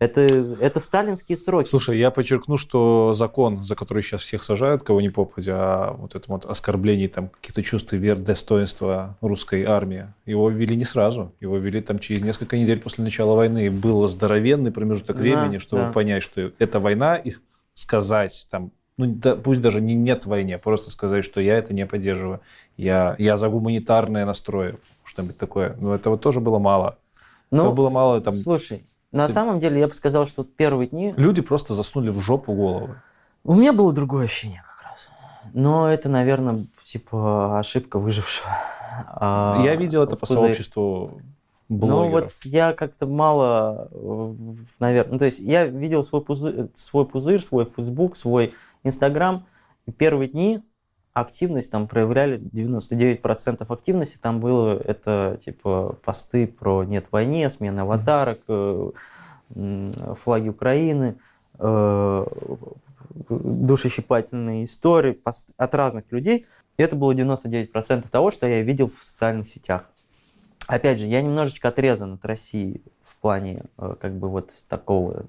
Это, 0.00 0.22
это 0.22 0.80
сталинские 0.80 1.36
сроки. 1.36 1.68
Слушай, 1.68 1.98
я 1.98 2.10
подчеркну, 2.10 2.56
что 2.56 3.12
закон, 3.12 3.62
за 3.62 3.76
который 3.76 4.02
сейчас 4.02 4.22
всех 4.22 4.42
сажают, 4.42 4.82
кого 4.82 5.02
не 5.02 5.10
попадя, 5.10 5.56
а 5.58 5.92
вот 5.92 6.14
это 6.14 6.24
вот 6.32 6.46
оскорбление 6.46 7.06
там 7.06 7.28
каких-то 7.28 7.62
чувств 7.62 7.92
и 7.92 7.98
вер, 7.98 8.16
достоинства 8.16 9.18
русской 9.20 9.64
армии, 9.64 10.06
его 10.24 10.48
ввели 10.48 10.74
не 10.74 10.86
сразу. 10.86 11.34
Его 11.38 11.58
ввели 11.58 11.82
там 11.82 11.98
через 11.98 12.22
несколько 12.22 12.56
недель 12.56 12.80
после 12.80 13.04
начала 13.04 13.34
войны. 13.34 13.66
И 13.66 13.68
был 13.68 14.08
здоровенный 14.08 14.72
промежуток 14.72 15.16
да, 15.16 15.22
времени, 15.22 15.58
чтобы 15.58 15.82
да. 15.82 15.92
понять, 15.92 16.22
что 16.22 16.50
это 16.58 16.80
война, 16.80 17.16
и 17.16 17.32
сказать 17.74 18.46
там, 18.50 18.72
ну 18.96 19.04
да, 19.04 19.36
пусть 19.36 19.60
даже 19.60 19.82
не 19.82 19.94
нет 19.94 20.24
войне, 20.24 20.56
просто 20.56 20.90
сказать, 20.90 21.26
что 21.26 21.42
я 21.42 21.58
это 21.58 21.74
не 21.74 21.84
поддерживаю. 21.84 22.40
Я, 22.78 23.16
я 23.18 23.36
за 23.36 23.50
гуманитарное 23.50 24.24
настрое, 24.24 24.78
что-нибудь 25.04 25.36
такое. 25.36 25.76
Но 25.78 25.94
этого 25.94 26.16
тоже 26.16 26.40
было 26.40 26.58
мало. 26.58 26.96
Ну, 27.50 27.58
этого 27.58 27.74
было 27.74 27.90
мало 27.90 28.18
там... 28.22 28.32
Слушай, 28.32 28.86
на 29.12 29.26
Ты... 29.26 29.32
самом 29.32 29.60
деле, 29.60 29.80
я 29.80 29.88
бы 29.88 29.94
сказал, 29.94 30.26
что 30.26 30.44
первые 30.44 30.88
дни... 30.88 31.14
Люди 31.16 31.42
просто 31.42 31.74
заснули 31.74 32.10
в 32.10 32.20
жопу 32.20 32.52
головы. 32.52 32.96
У 33.44 33.54
меня 33.54 33.72
было 33.72 33.92
другое 33.92 34.26
ощущение 34.26 34.62
как 34.64 34.90
раз. 34.90 35.08
Но 35.52 35.90
это, 35.90 36.08
наверное, 36.08 36.66
типа 36.84 37.58
ошибка 37.58 37.98
выжившего. 37.98 38.50
А, 39.08 39.60
я 39.64 39.74
видел 39.76 40.02
это 40.02 40.16
по 40.16 40.26
сообществу 40.26 41.20
блогеров. 41.68 42.00
Ну 42.00 42.10
вот 42.10 42.32
я 42.44 42.72
как-то 42.72 43.06
мало, 43.06 43.88
наверное... 44.78 45.12
Ну, 45.12 45.18
то 45.18 45.24
есть 45.24 45.40
я 45.40 45.66
видел 45.66 46.04
свой 46.04 46.22
пузырь, 46.22 46.68
свой, 46.74 47.06
пузырь, 47.06 47.40
свой 47.40 47.64
Facebook, 47.64 48.16
свой 48.16 48.54
Instagram. 48.84 49.44
И 49.86 49.92
первые 49.92 50.28
дни 50.28 50.62
активность 51.12 51.70
там 51.70 51.88
проявляли 51.88 52.38
99% 52.38 53.66
активности 53.68 54.18
там 54.18 54.40
было 54.40 54.78
это 54.78 55.38
типа 55.44 55.96
посты 56.04 56.46
про 56.46 56.84
нет 56.84 57.10
войне, 57.10 57.50
смена 57.50 57.82
аватарок, 57.82 58.40
э, 58.48 58.90
флаги 60.22 60.48
Украины, 60.48 61.16
э, 61.58 62.26
душещипательные 63.28 64.64
истории 64.64 65.20
от 65.56 65.74
разных 65.74 66.04
людей. 66.10 66.46
Это 66.76 66.94
было 66.96 67.12
99% 67.12 68.08
того, 68.08 68.30
что 68.30 68.46
я 68.46 68.62
видел 68.62 68.88
в 68.88 69.04
социальных 69.04 69.48
сетях. 69.48 69.84
Опять 70.66 71.00
же, 71.00 71.06
я 71.06 71.20
немножечко 71.20 71.68
отрезан 71.68 72.14
от 72.14 72.24
России 72.24 72.82
в 73.02 73.16
плане 73.16 73.64
э, 73.78 73.94
как 74.00 74.14
бы 74.14 74.28
вот 74.28 74.50
такого 74.68 75.24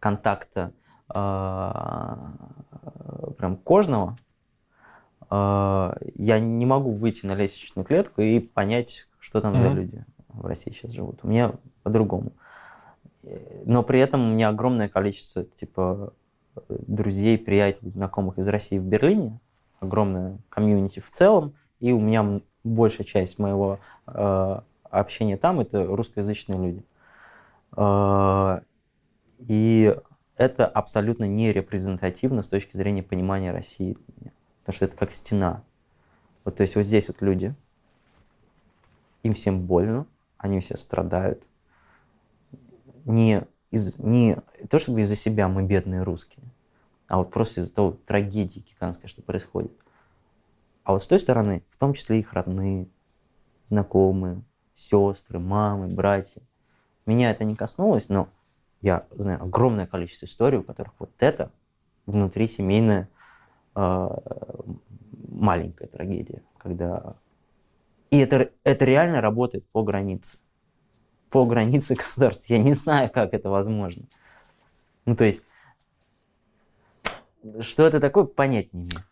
контакта 0.00 0.72
прям 1.08 2.36
кожного, 3.64 4.16
а, 5.30 5.96
я 6.14 6.40
не 6.40 6.66
могу 6.66 6.92
выйти 6.92 7.26
на 7.26 7.34
лестничную 7.34 7.84
клетку 7.84 8.22
и 8.22 8.40
понять, 8.40 9.08
что 9.18 9.40
там 9.40 9.54
mm-hmm. 9.54 9.62
за 9.62 9.68
люди 9.70 10.04
в 10.28 10.46
России 10.46 10.72
сейчас 10.72 10.92
живут. 10.92 11.20
У 11.22 11.28
меня 11.28 11.52
по-другому. 11.82 12.32
Но 13.64 13.82
при 13.82 14.00
этом 14.00 14.30
у 14.30 14.34
меня 14.34 14.48
огромное 14.48 14.88
количество 14.88 15.44
типа 15.44 16.14
друзей, 16.68 17.36
приятелей, 17.36 17.90
знакомых 17.90 18.38
из 18.38 18.48
России 18.48 18.78
в 18.78 18.84
Берлине, 18.84 19.38
огромное 19.80 20.38
комьюнити 20.48 21.00
в 21.00 21.10
целом, 21.10 21.54
и 21.80 21.92
у 21.92 22.00
меня 22.00 22.40
большая 22.64 23.06
часть 23.06 23.38
моего 23.38 23.78
э, 24.06 24.60
общения 24.84 25.36
там 25.36 25.60
это 25.60 25.84
русскоязычные 25.84 26.58
люди. 26.58 26.84
Э, 27.76 28.60
и 29.38 29.94
это 30.38 30.66
абсолютно 30.66 31.24
не 31.24 31.52
репрезентативно 31.52 32.42
с 32.42 32.48
точки 32.48 32.76
зрения 32.76 33.02
понимания 33.02 33.50
России 33.50 33.98
Потому 34.60 34.76
что 34.76 34.84
это 34.84 34.96
как 34.96 35.12
стена. 35.12 35.64
Вот 36.44 36.56
то 36.56 36.62
есть 36.62 36.76
вот 36.76 36.84
здесь 36.84 37.08
вот 37.08 37.22
люди, 37.22 37.54
им 39.22 39.32
всем 39.32 39.62
больно, 39.62 40.06
они 40.36 40.60
все 40.60 40.76
страдают. 40.76 41.46
Не, 43.06 43.46
из, 43.70 43.98
не 43.98 44.36
то 44.68 44.78
чтобы 44.78 45.00
из-за 45.00 45.16
себя 45.16 45.48
мы 45.48 45.62
бедные 45.62 46.02
русские, 46.02 46.44
а 47.06 47.16
вот 47.16 47.30
просто 47.30 47.62
из-за 47.62 47.72
того 47.72 47.92
трагедии 47.92 48.60
гигантской, 48.60 49.08
что 49.08 49.22
происходит. 49.22 49.72
А 50.84 50.92
вот 50.92 51.02
с 51.02 51.06
той 51.06 51.18
стороны, 51.18 51.64
в 51.70 51.78
том 51.78 51.94
числе 51.94 52.20
их 52.20 52.34
родные, 52.34 52.88
знакомые, 53.68 54.42
сестры, 54.74 55.38
мамы, 55.38 55.88
братья. 55.88 56.42
Меня 57.06 57.30
это 57.30 57.44
не 57.44 57.56
коснулось, 57.56 58.10
но 58.10 58.28
я 58.80 59.06
знаю 59.10 59.42
огромное 59.42 59.86
количество 59.86 60.26
историй, 60.26 60.58
у 60.58 60.62
которых 60.62 60.92
вот 60.98 61.10
это 61.18 61.50
внутри 62.06 62.48
семейная 62.48 63.08
э, 63.74 64.08
маленькая 65.28 65.88
трагедия, 65.88 66.42
когда 66.58 67.14
и 68.10 68.18
это, 68.18 68.50
это 68.64 68.84
реально 68.84 69.20
работает 69.20 69.66
по 69.70 69.82
границе. 69.82 70.38
По 71.30 71.44
границе 71.44 71.94
государств. 71.94 72.48
Я 72.48 72.58
не 72.58 72.72
знаю, 72.72 73.10
как 73.10 73.34
это 73.34 73.50
возможно. 73.50 74.04
Ну, 75.04 75.14
то 75.14 75.24
есть, 75.24 75.42
что 77.60 77.86
это 77.86 78.00
такое, 78.00 78.24
понять 78.24 78.72
не 78.72 78.82
имею. 78.82 79.04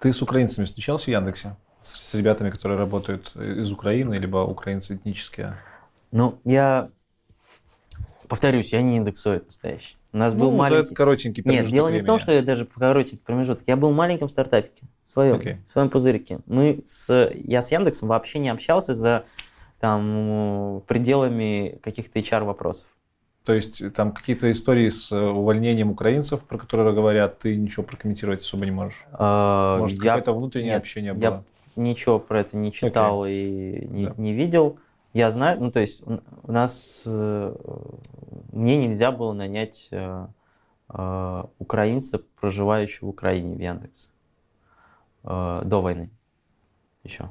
Ты 0.00 0.12
с 0.12 0.22
украинцами 0.22 0.64
встречался 0.64 1.06
в 1.06 1.08
Яндексе? 1.08 1.56
С, 1.82 1.90
с 1.90 2.14
ребятами, 2.14 2.50
которые 2.50 2.78
работают 2.78 3.34
из 3.36 3.72
Украины, 3.72 4.14
либо 4.14 4.38
украинцы 4.38 4.96
этнические? 4.96 5.48
Ну, 6.12 6.38
я 6.44 6.90
повторюсь, 8.30 8.72
я 8.72 8.80
не 8.80 8.96
индексоид 8.96 9.46
настоящий. 9.46 9.96
У 10.12 10.16
нас 10.16 10.32
ну, 10.32 10.40
был 10.40 10.52
маленький... 10.52 10.88
за 10.88 10.94
коротенький 10.94 11.42
промежуток 11.42 11.66
Нет, 11.66 11.74
дело 11.74 11.86
не 11.88 11.92
времени. 11.92 12.04
в 12.04 12.06
том, 12.06 12.18
что 12.20 12.32
я 12.32 12.42
даже 12.42 12.64
коротенький 12.64 13.18
промежуток. 13.18 13.64
Я 13.66 13.76
был 13.76 13.90
в 13.90 13.94
маленьком 13.94 14.28
стартапике, 14.28 14.86
в 15.06 15.12
своем, 15.12 15.36
Окей. 15.36 15.58
в 15.68 15.72
своем 15.72 15.90
пузырике. 15.90 16.38
Мы 16.46 16.82
с... 16.86 17.30
Я 17.34 17.62
с 17.62 17.70
Яндексом 17.70 18.08
вообще 18.08 18.38
не 18.38 18.48
общался 18.48 18.94
за 18.94 19.24
там 19.80 20.82
пределами 20.86 21.78
каких-то 21.82 22.18
HR-вопросов. 22.18 22.86
То 23.44 23.54
есть 23.54 23.82
там 23.94 24.12
какие-то 24.12 24.52
истории 24.52 24.90
с 24.90 25.10
э, 25.10 25.18
увольнением 25.18 25.90
украинцев, 25.90 26.40
про 26.42 26.58
которые 26.58 26.94
говорят, 26.94 27.38
ты 27.38 27.56
ничего 27.56 27.82
прокомментировать 27.82 28.40
особо 28.40 28.66
не 28.66 28.70
можешь? 28.70 29.02
А, 29.12 29.78
Может, 29.78 29.96
я 30.04 30.10
какое-то 30.10 30.34
внутреннее 30.34 30.72
нет, 30.72 30.82
общение 30.82 31.16
я 31.18 31.30
было? 31.30 31.44
ничего 31.76 32.18
про 32.18 32.40
это 32.40 32.56
не 32.56 32.70
читал 32.72 33.24
и 33.26 33.86
не, 33.88 34.06
Да. 34.06 34.14
не 34.18 34.34
видел. 34.34 34.78
Я 35.12 35.30
знаю, 35.30 35.60
ну 35.60 35.72
то 35.72 35.80
есть 35.80 36.02
у 36.06 36.52
нас 36.52 37.02
э, 37.04 37.54
мне 38.52 38.76
нельзя 38.76 39.10
было 39.10 39.32
нанять 39.32 39.88
э, 39.90 40.26
э, 40.88 41.44
украинца, 41.58 42.20
проживающего 42.40 43.06
в 43.06 43.10
Украине 43.10 43.56
в 43.56 43.60
Яндекс 43.60 44.08
до 45.22 45.82
войны 45.82 46.10
еще. 47.04 47.30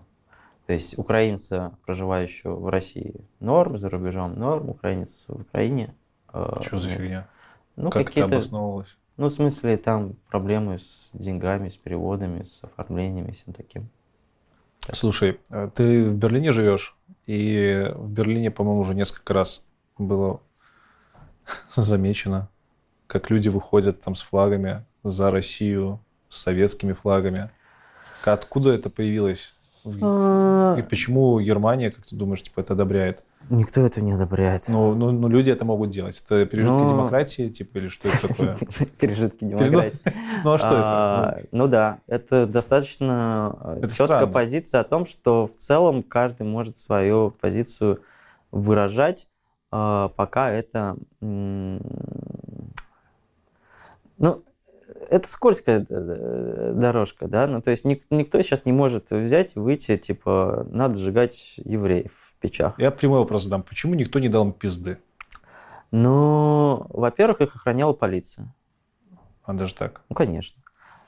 То 0.67 0.73
есть 0.73 0.97
украинца, 0.99 1.75
проживающего 1.85 2.55
в 2.55 2.69
России, 2.69 3.25
норм, 3.39 3.79
за 3.79 3.89
рубежом 3.89 4.37
норм, 4.37 4.69
украинец 4.69 5.25
в 5.27 5.41
Украине. 5.41 5.95
Что 6.29 6.77
за 6.77 6.89
нет. 6.89 6.97
фигня? 6.97 7.27
Ну, 7.75 7.89
как 7.89 8.11
это 8.11 8.25
обосновывалось? 8.25 8.95
ну, 9.19 9.27
в 9.27 9.33
смысле, 9.33 9.75
там 9.75 10.13
проблемы 10.29 10.77
с 10.77 11.09
деньгами, 11.13 11.67
с 11.67 11.75
переводами, 11.75 12.43
с 12.43 12.63
оформлениями, 12.63 13.31
всем 13.31 13.53
таким. 13.53 13.89
Слушай, 14.93 15.39
э, 15.49 15.69
ты 15.73 16.09
в 16.09 16.15
Берлине 16.15 16.51
живешь, 16.51 16.95
и 17.25 17.91
в 17.95 18.09
Берлине, 18.09 18.51
по-моему, 18.51 18.81
уже 18.81 18.95
несколько 18.95 19.33
раз 19.33 19.61
было 19.97 20.41
замечено, 21.75 22.49
как 23.07 23.29
люди 23.29 23.49
выходят 23.49 24.01
там 24.01 24.15
с 24.15 24.21
флагами 24.21 24.85
за 25.03 25.31
Россию, 25.31 25.99
с 26.29 26.41
советскими 26.41 26.93
флагами. 26.93 27.51
Откуда 28.23 28.71
это 28.71 28.89
появилось? 28.89 29.53
И 29.85 30.81
почему 30.89 31.39
Германия, 31.39 31.91
как 31.91 32.05
ты 32.05 32.15
думаешь, 32.15 32.41
типа 32.41 32.61
это 32.61 32.73
одобряет? 32.73 33.23
Никто 33.49 33.81
это 33.81 34.01
не 34.01 34.11
одобряет. 34.11 34.65
Ну, 34.67 34.93
ну, 34.93 35.11
ну, 35.11 35.27
люди 35.27 35.49
это 35.49 35.65
могут 35.65 35.89
делать. 35.89 36.21
Это 36.23 36.45
пережитки 36.45 36.83
Ну. 36.83 36.89
демократии, 36.89 37.49
типа, 37.49 37.79
или 37.79 37.87
что 37.87 38.09
это 38.09 38.27
такое? 38.27 38.57
Пережитки 38.99 39.45
демократии. 39.45 39.99
Ну, 40.43 40.53
а 40.53 40.57
что 40.57 40.67
это? 40.67 40.83
А, 40.87 41.41
Ну 41.51 41.67
да, 41.67 41.99
это 42.07 42.45
достаточно 42.45 43.77
э, 43.81 43.87
четкая 43.87 44.27
позиция 44.27 44.81
о 44.81 44.83
том, 44.83 45.05
что 45.05 45.47
в 45.47 45.55
целом 45.55 46.03
каждый 46.03 46.45
может 46.45 46.77
свою 46.77 47.31
позицию 47.31 48.01
выражать, 48.51 49.27
а, 49.71 50.09
пока 50.09 50.51
это... 50.51 50.97
Ну, 51.21 51.79
это 55.09 55.27
скользкая 55.27 55.85
э, 55.89 56.73
дорожка, 56.75 57.27
да, 57.27 57.47
ну 57.47 57.61
то 57.61 57.71
есть 57.71 57.85
ник- 57.85 58.05
никто 58.09 58.41
сейчас 58.41 58.65
не 58.65 58.71
может 58.73 59.11
взять 59.11 59.55
и 59.55 59.59
выйти, 59.59 59.97
типа, 59.97 60.67
надо 60.71 60.95
сжигать 60.95 61.53
евреев 61.57 62.28
печах. 62.39 62.77
Я 62.77 62.91
прямой 62.91 63.19
вопрос 63.19 63.43
задам. 63.43 63.63
Почему 63.63 63.95
никто 63.95 64.19
не 64.19 64.29
дал 64.29 64.45
им 64.45 64.53
пизды? 64.53 64.99
Ну, 65.91 66.85
во-первых, 66.89 67.41
их 67.41 67.55
охраняла 67.55 67.93
полиция. 67.93 68.53
А 69.43 69.53
даже 69.53 69.73
так. 69.75 70.03
Ну, 70.09 70.15
конечно. 70.15 70.61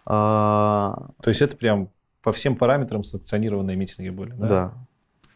А, 0.05 1.09
То 1.21 1.29
есть 1.29 1.41
это 1.41 1.55
прям 1.55 1.89
по 2.21 2.31
всем 2.31 2.55
параметрам 2.55 3.03
санкционированные 3.03 3.75
митинги 3.75 4.09
были, 4.09 4.31
да? 4.31 4.47
Да. 4.47 4.73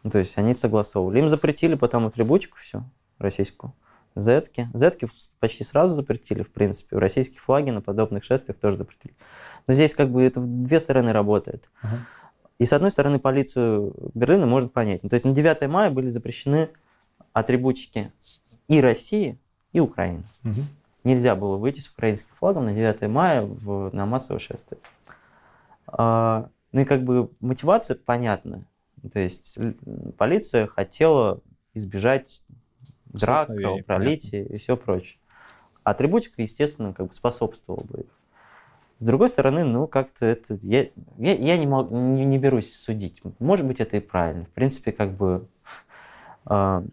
Ну, 0.04 0.12
то 0.12 0.20
есть 0.20 0.38
они 0.38 0.54
согласовывали. 0.54 1.20
Им 1.20 1.30
запретили 1.30 1.76
потом 1.76 2.06
атрибутику 2.06 2.58
всю 2.58 2.84
российскую. 3.18 3.74
Зетки. 4.16 4.70
Зетки 4.74 5.08
почти 5.40 5.64
сразу 5.64 5.94
запретили, 5.94 6.42
в 6.42 6.52
принципе. 6.52 6.98
Российские 6.98 7.40
флаги 7.40 7.70
на 7.70 7.82
подобных 7.82 8.24
шествиях 8.24 8.58
тоже 8.58 8.78
запретили. 8.78 9.16
Но 9.68 9.74
здесь 9.74 9.94
как 9.94 10.10
бы 10.10 10.24
это 10.24 10.40
в 10.40 10.48
две 10.48 10.80
стороны 10.80 11.12
работает. 11.12 11.70
Ага. 11.82 11.98
И 12.58 12.66
с 12.66 12.74
одной 12.74 12.92
стороны 12.92 13.20
полицию 13.20 13.94
Берлина 14.14 14.46
можно 14.46 14.70
понять. 14.70 15.04
Ну, 15.04 15.10
то 15.10 15.16
есть 15.16 15.26
на 15.26 15.34
9 15.34 15.68
мая 15.68 15.90
были 15.90 16.10
запрещены 16.10 16.70
атрибутики 17.34 18.12
и 18.68 18.80
России, 18.80 19.38
и 19.74 19.80
Украины. 19.80 20.24
Мгм. 20.44 20.68
Нельзя 21.04 21.36
было 21.36 21.58
выйти 21.58 21.82
с 21.82 21.90
украинским 21.90 22.30
флагом 22.40 22.66
на 22.66 22.74
9 22.74 23.10
мая 23.10 23.44
в, 23.44 23.94
на 23.94 24.06
массовое 24.06 24.40
шествие. 24.40 24.80
А, 25.88 26.50
ну 26.72 26.82
и 26.82 26.86
как 26.86 27.04
бы 27.04 27.30
мотивация 27.42 27.96
понятна. 27.96 28.64
То 29.12 29.20
есть 29.20 29.58
полиция 30.18 30.68
хотела 30.68 31.42
избежать 31.74 32.44
драк, 33.06 33.48
кровопролития 33.48 34.46
и 34.46 34.58
все 34.58 34.78
прочее. 34.78 35.20
Атрибутика, 35.84 36.42
естественно, 36.42 36.94
как 36.94 37.08
бы 37.10 37.14
способствовала 37.14 37.84
бы. 37.84 38.06
С 39.00 39.06
другой 39.06 39.30
стороны, 39.30 39.64
ну 39.64 39.88
как-то 39.88 40.26
это... 40.26 40.58
Я, 40.62 40.88
я, 41.18 41.36
я 41.36 41.58
не, 41.58 41.68
мог, 41.68 41.92
не, 41.92 42.26
не 42.26 42.38
берусь 42.38 42.74
судить. 42.74 43.22
Может 43.40 43.66
быть, 43.66 43.80
это 43.80 43.98
и 43.98 44.00
правильно. 44.00 44.46
В 44.46 44.50
принципе, 44.50 44.92
как 44.92 45.12
бы... 45.12 45.48
а, 46.46 46.84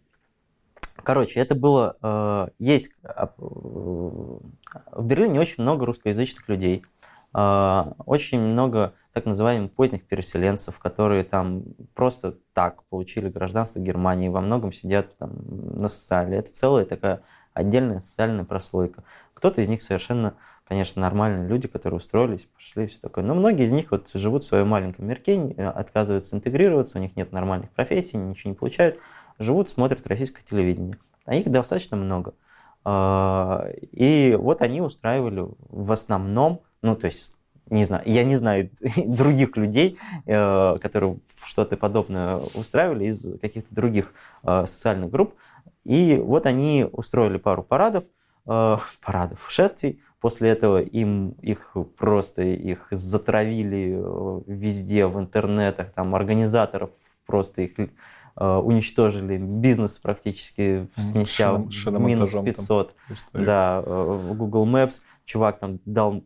Короче, 1.04 1.40
это 1.40 1.54
было... 1.54 1.96
э, 2.02 2.48
Есть... 2.58 2.92
а, 3.02 3.26
э, 3.26 3.40
В 3.40 5.04
Берлине 5.04 5.40
очень 5.40 5.62
много 5.62 5.86
русскоязычных 5.86 6.48
людей. 6.48 6.84
А, 7.32 7.94
Очень 8.06 8.40
много 8.40 8.94
так 9.12 9.26
называемых 9.26 9.72
поздних 9.72 10.04
переселенцев, 10.04 10.78
которые 10.78 11.24
там 11.24 11.64
просто 11.94 12.38
так 12.52 12.82
получили 12.84 13.28
гражданство 13.28 13.78
Германии, 13.78 14.28
во 14.28 14.40
многом 14.40 14.72
сидят 14.72 15.16
там 15.18 15.32
на 15.80 15.88
социале. 15.88 16.38
Это 16.38 16.52
целая 16.52 16.84
такая 16.84 17.22
отдельная 17.52 18.00
социальная 18.00 18.44
прослойка. 18.44 19.04
Кто-то 19.34 19.60
из 19.60 19.68
них 19.68 19.82
совершенно, 19.82 20.34
конечно, 20.64 21.02
нормальные 21.02 21.48
люди, 21.48 21.68
которые 21.68 21.98
устроились, 21.98 22.46
пошли, 22.54 22.86
все 22.86 22.98
такое. 23.00 23.24
Но 23.24 23.34
многие 23.34 23.64
из 23.64 23.72
них 23.72 23.90
вот 23.90 24.08
живут 24.14 24.44
в 24.44 24.46
своем 24.46 24.68
маленьком 24.68 25.06
мирке, 25.06 25.36
э, 25.36 25.68
отказываются 25.68 26.36
интегрироваться, 26.36 26.98
у 26.98 27.00
них 27.00 27.16
нет 27.16 27.32
нормальных 27.32 27.70
профессий, 27.70 28.16
ничего 28.16 28.50
не 28.50 28.56
получают, 28.56 28.98
живут, 29.38 29.68
смотрят 29.68 30.06
российское 30.06 30.42
телевидение. 30.42 30.98
А 31.24 31.34
их 31.34 31.50
достаточно 31.50 31.96
много. 31.96 32.34
А, 32.84 33.68
И 33.92 34.36
вот 34.38 34.62
они 34.62 34.80
устраивали 34.80 35.46
в 35.68 35.92
основном, 35.92 36.62
ну, 36.80 36.96
то 36.96 37.06
есть, 37.06 37.34
не 37.70 37.84
знаю, 37.84 38.02
я 38.06 38.24
не 38.24 38.36
знаю 38.36 38.70
других 39.06 39.56
людей, 39.56 39.98
э, 40.26 40.76
которые 40.80 41.18
что-то 41.44 41.76
подобное 41.76 42.36
устраивали 42.54 43.06
из 43.06 43.38
каких-то 43.40 43.74
других 43.74 44.12
э, 44.42 44.64
социальных 44.66 45.10
групп. 45.10 45.34
И 45.84 46.16
вот 46.16 46.46
они 46.46 46.86
устроили 46.90 47.38
пару 47.38 47.62
парадов, 47.62 48.04
парадов, 48.44 49.46
шествий. 49.48 50.00
После 50.22 50.50
этого 50.50 50.80
им 50.80 51.30
их 51.42 51.76
просто 51.98 52.42
их 52.42 52.86
затравили 52.92 53.96
э, 53.98 54.40
везде 54.46 55.06
в 55.06 55.18
интернетах, 55.18 55.90
там 55.94 56.14
организаторов 56.14 56.90
просто 57.26 57.62
их 57.62 57.72
э, 57.76 57.88
уничтожили, 58.36 59.36
бизнес 59.36 59.98
практически 59.98 60.88
снеся 60.96 61.68
шиномонтажом 61.70 62.06
минус 62.06 62.30
там. 62.30 62.44
500. 62.44 62.94
История. 63.10 63.44
Да, 63.44 63.82
э, 63.84 64.32
Google 64.34 64.64
Maps 64.68 65.02
чувак 65.24 65.58
там 65.58 65.80
дал 65.86 66.22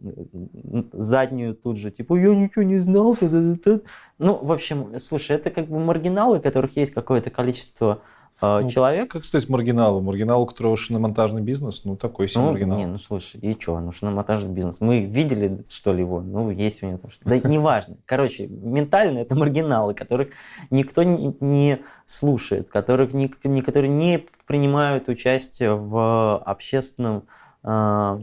заднюю 0.93 1.55
тут 1.55 1.79
же, 1.79 1.91
типа, 1.91 2.19
я 2.19 2.35
ничего 2.35 2.65
не 2.65 2.81
знал. 2.81 3.17
та-та-та-та». 3.17 3.81
Ну, 4.19 4.39
в 4.45 4.53
общем, 4.53 5.01
слушай, 5.01 5.37
это 5.37 5.51
как 5.51 5.69
бы 5.69 5.79
маргиналы, 5.79 6.37
у 6.37 6.43
которых 6.43 6.77
есть 6.77 6.93
какое-то 6.93 7.31
количество 7.31 8.03
Ну, 8.41 8.69
человек. 8.69 9.11
Как 9.11 9.25
сказать 9.25 9.49
маргиналу? 9.49 10.01
Маргинал, 10.01 10.43
у 10.43 10.47
которого 10.47 10.77
шиномонтажный 10.77 11.41
бизнес, 11.43 11.85
ну 11.85 11.97
такой 11.97 12.29
себе 12.29 12.43
Ну, 12.43 12.51
маргинал. 12.53 12.79
не, 12.79 12.87
ну 12.87 12.99
слушай, 12.99 13.41
и 13.41 13.57
что, 13.59 13.81
ну 13.81 13.93
шиномонтажный 13.93 14.51
бизнес. 14.51 14.77
Мы 14.81 15.01
видели, 15.01 15.65
что 15.71 15.93
ли, 15.93 16.01
его, 16.01 16.21
ну, 16.21 16.51
есть 16.51 16.83
у 16.83 16.87
него 16.87 16.99
там 16.99 17.11
что-то. 17.11 17.29
Да 17.41 17.49
неважно. 17.49 17.97
Короче, 18.05 18.47
ментально 18.47 19.19
это 19.21 19.35
маргиналы, 19.35 19.95
которых 19.95 20.29
никто 20.71 21.03
не, 21.03 21.81
слушает, 22.05 22.69
которых 22.69 23.13
не, 23.15 23.29
которые 23.63 23.91
не 23.91 24.27
принимают 24.47 25.09
участие 25.09 25.75
в 25.75 26.37
общественном, 26.39 27.25
а, 27.63 28.21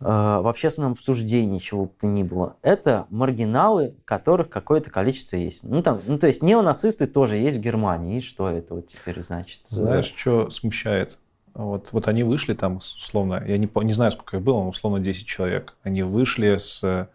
в 0.00 0.48
общественном 0.48 0.92
обсуждении 0.92 1.58
чего 1.58 1.86
бы 1.86 1.92
то 2.00 2.06
ни 2.06 2.22
было. 2.22 2.56
Это 2.62 3.06
маргиналы, 3.10 3.96
которых 4.04 4.48
какое-то 4.48 4.90
количество 4.90 5.36
есть. 5.36 5.64
Ну, 5.64 5.82
там, 5.82 6.00
ну, 6.06 6.18
то 6.18 6.28
есть 6.28 6.42
неонацисты 6.42 7.06
тоже 7.06 7.36
есть 7.36 7.56
в 7.56 7.60
Германии. 7.60 8.18
И 8.18 8.20
что 8.20 8.48
это 8.48 8.74
вот 8.74 8.86
теперь 8.86 9.20
значит? 9.22 9.60
Знаешь, 9.68 10.12
что 10.16 10.50
смущает? 10.50 11.18
Вот, 11.54 11.92
вот 11.92 12.06
они 12.06 12.22
вышли 12.22 12.54
там, 12.54 12.76
условно, 12.76 13.42
я 13.44 13.58
не, 13.58 13.68
не 13.82 13.92
знаю, 13.92 14.12
сколько 14.12 14.36
их 14.36 14.42
было, 14.44 14.62
но 14.62 14.68
условно 14.68 15.00
10 15.00 15.26
человек. 15.26 15.74
Они 15.82 16.04
вышли 16.04 16.56
с 16.56 17.08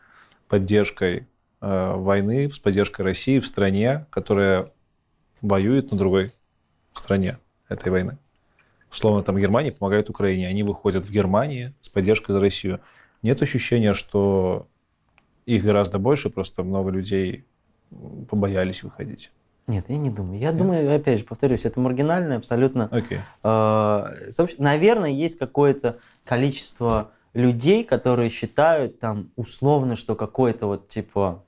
поддержкой 0.49 1.27
э, 1.61 1.93
войны, 1.95 2.51
с 2.51 2.59
поддержкой 2.59 3.03
России 3.03 3.39
в 3.39 3.47
стране, 3.47 4.05
которая 4.09 4.67
воюет 5.41 5.91
на 5.91 5.97
другой 5.97 6.33
стране 6.93 7.37
этой 7.69 7.89
войны. 7.89 8.17
Условно, 8.93 9.23
там 9.23 9.37
Германия 9.39 9.71
помогает 9.71 10.11
Украине, 10.11 10.47
они 10.47 10.61
выходят 10.61 11.03
в 11.03 11.11
Германии 11.11 11.73
с 11.81 11.89
поддержкой 11.89 12.33
за 12.33 12.39
Россию. 12.39 12.79
Нет 13.23 13.41
ощущения, 13.41 13.93
что 13.93 14.67
их 15.47 15.63
гораздо 15.63 15.97
больше, 15.97 16.29
просто 16.29 16.61
много 16.63 16.91
людей 16.91 17.43
побоялись 18.29 18.83
выходить. 18.83 19.31
Нет, 19.65 19.89
я 19.89 19.97
не 19.97 20.11
думаю. 20.11 20.39
Я 20.39 20.49
Нет? 20.49 20.57
думаю, 20.57 20.95
опять 20.95 21.19
же, 21.19 21.25
повторюсь, 21.25 21.65
это 21.65 21.79
маргинально 21.79 22.35
абсолютно. 22.35 22.89
Okay. 22.91 23.19
Э, 23.43 24.43
наверное, 24.59 25.09
есть 25.09 25.39
какое-то 25.39 25.97
количество 26.23 27.11
людей, 27.33 27.83
которые 27.83 28.29
считают 28.29 28.99
там 28.99 29.31
условно, 29.35 29.95
что 29.95 30.15
какой-то 30.15 30.67
вот 30.67 30.87
типа 30.87 31.43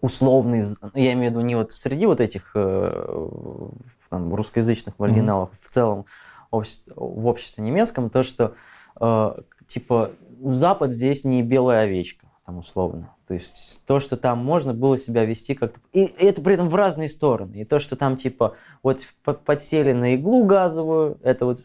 условный, 0.00 0.62
я 0.94 1.12
имею 1.12 1.32
в 1.32 1.34
виду 1.34 1.40
не 1.42 1.54
вот 1.54 1.72
среди 1.72 2.06
вот 2.06 2.22
этих 2.22 2.52
э, 2.54 3.68
там, 4.08 4.34
русскоязычных 4.34 4.98
маргиналов, 4.98 5.50
mm-hmm. 5.50 5.66
в 5.66 5.70
целом 5.70 6.06
общество, 6.50 6.94
в 6.96 7.26
обществе 7.26 7.64
немецком, 7.64 8.10
то, 8.10 8.22
что 8.22 8.54
э, 9.00 9.34
типа 9.66 10.12
Запад 10.40 10.92
здесь 10.92 11.24
не 11.24 11.42
белая 11.42 11.84
овечка, 11.84 12.26
там 12.46 12.58
условно. 12.58 13.14
То 13.26 13.34
есть 13.34 13.80
то, 13.86 14.00
что 14.00 14.16
там 14.16 14.38
можно 14.38 14.72
было 14.72 14.96
себя 14.96 15.24
вести 15.24 15.54
как-то... 15.54 15.80
И 15.92 16.00
это 16.00 16.40
при 16.40 16.54
этом 16.54 16.68
в 16.68 16.74
разные 16.74 17.08
стороны. 17.08 17.56
И 17.56 17.64
то, 17.64 17.78
что 17.78 17.96
там 17.96 18.16
типа 18.16 18.56
вот 18.82 19.02
подсели 19.44 19.92
на 19.92 20.14
иглу 20.14 20.44
газовую, 20.44 21.18
это 21.22 21.44
вот 21.44 21.64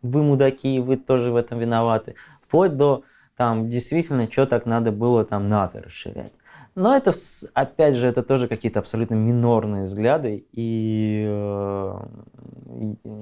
вы 0.00 0.22
мудаки, 0.22 0.80
вы 0.80 0.96
тоже 0.96 1.32
в 1.32 1.36
этом 1.36 1.58
виноваты. 1.58 2.14
Вплоть 2.46 2.76
до 2.76 3.04
там 3.36 3.68
действительно, 3.68 4.30
что 4.30 4.46
так 4.46 4.66
надо 4.66 4.92
было 4.92 5.24
там 5.24 5.48
НАТО 5.48 5.82
расширять. 5.82 6.32
Но 6.74 6.96
это, 6.96 7.12
опять 7.52 7.96
же, 7.96 8.08
это 8.08 8.22
тоже 8.22 8.48
какие-то 8.48 8.78
абсолютно 8.78 9.14
минорные 9.14 9.84
взгляды. 9.84 10.46
И 10.52 11.26
э, 11.28 12.00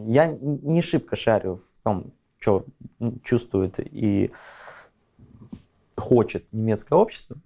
я 0.06 0.28
не 0.40 0.82
шибко 0.82 1.16
шарю 1.16 1.56
в 1.56 1.82
том, 1.82 2.12
что 2.38 2.64
чувствует 3.24 3.74
и 3.78 4.30
хочет 5.96 6.46
немецкое 6.52 6.98
общество. 6.98 7.36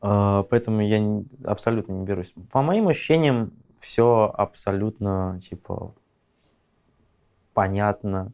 Э, 0.00 0.44
поэтому 0.48 0.80
я 0.80 1.22
абсолютно 1.44 1.92
не 1.92 2.04
берусь. 2.04 2.32
По 2.50 2.62
моим 2.62 2.88
ощущениям, 2.88 3.52
все 3.78 4.32
абсолютно 4.34 5.40
типа 5.46 5.92
понятно, 7.52 8.32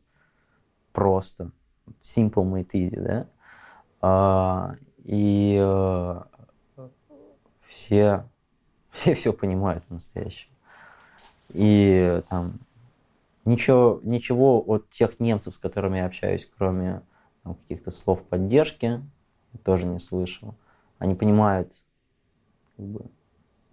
просто. 0.93 1.51
Simple 2.03 2.45
made 2.45 2.71
easy, 2.73 3.01
да? 3.01 3.27
А, 4.01 4.75
и 5.05 5.57
э, 5.61 6.21
все, 7.73 8.29
все 8.91 9.15
все 9.15 9.33
понимают 9.33 9.89
настоящее. 9.91 10.51
И 11.49 12.23
там 12.29 12.61
ничего, 13.45 13.99
ничего 14.03 14.63
от 14.67 14.89
тех 14.91 15.19
немцев, 15.21 15.55
с 15.55 15.59
которыми 15.59 15.99
я 15.99 16.07
общаюсь, 16.07 16.49
кроме 16.57 17.03
там, 17.43 17.55
каких-то 17.55 17.91
слов 17.91 18.23
поддержки, 18.23 19.03
тоже 19.65 19.87
не 19.87 19.99
слышал. 19.99 20.55
Они 20.99 21.15
понимают 21.15 21.73
как 22.77 22.87
бы, 22.87 23.01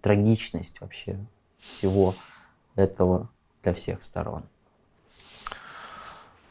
трагичность 0.00 0.80
вообще 0.80 1.18
всего 1.58 2.14
этого 2.74 3.28
для 3.62 3.74
всех 3.74 4.02
сторон. 4.02 4.44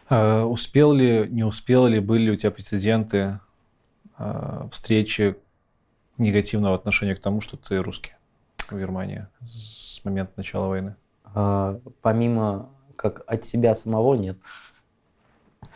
А, 0.08 0.46
успел 0.46 0.94
ли, 0.94 1.28
не 1.30 1.44
успел 1.44 1.88
ли, 1.88 2.00
были 2.00 2.24
ли 2.24 2.32
у 2.32 2.36
тебя 2.36 2.52
прецеденты 2.52 3.40
а, 4.18 4.68
встречи 4.72 5.36
негативного 6.20 6.76
отношения 6.76 7.16
к 7.16 7.20
тому, 7.20 7.42
что 7.42 7.58
ты 7.58 7.82
русский 7.82 8.14
в 8.70 8.78
Германии 8.78 9.28
с 9.48 10.04
момента 10.04 10.34
начала 10.36 10.68
войны? 10.68 10.96
А, 11.34 11.80
помимо 12.02 12.70
как 12.96 13.24
от 13.28 13.46
себя 13.46 13.74
самого 13.76 14.16
нет. 14.16 14.38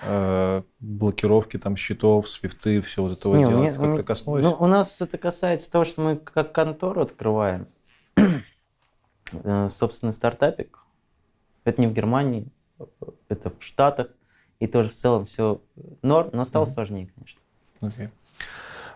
А, 0.02 0.64
блокировки 0.80 1.58
там 1.58 1.78
счетов, 1.78 2.28
свифты, 2.28 2.82
все 2.82 3.04
вот 3.04 3.14
этого 3.14 3.36
не, 3.36 3.46
дела. 3.46 3.72
Как-то 3.72 4.04
коснулось? 4.04 4.44
Ну, 4.44 4.56
у 4.60 4.68
нас 4.68 5.00
это 5.02 5.18
касается 5.18 5.72
того, 5.72 5.86
что 5.86 6.02
мы 6.02 6.18
как 6.18 6.54
контору 6.54 7.02
открываем. 7.02 7.68
Э, 9.44 9.68
собственный 9.68 10.14
стартапик. 10.14 10.78
Это 11.64 11.82
не 11.82 11.88
в 11.88 11.94
Германии, 11.94 12.52
это 13.30 13.50
в 13.50 13.64
Штатах. 13.64 14.10
И 14.60 14.68
тоже 14.68 14.90
в 14.90 14.94
целом 14.94 15.26
все 15.26 15.60
норм, 16.04 16.30
но 16.34 16.46
стало 16.46 16.66
mm-hmm. 16.66 16.74
сложнее, 16.74 17.10
конечно. 17.16 17.40
Okay. 17.82 18.10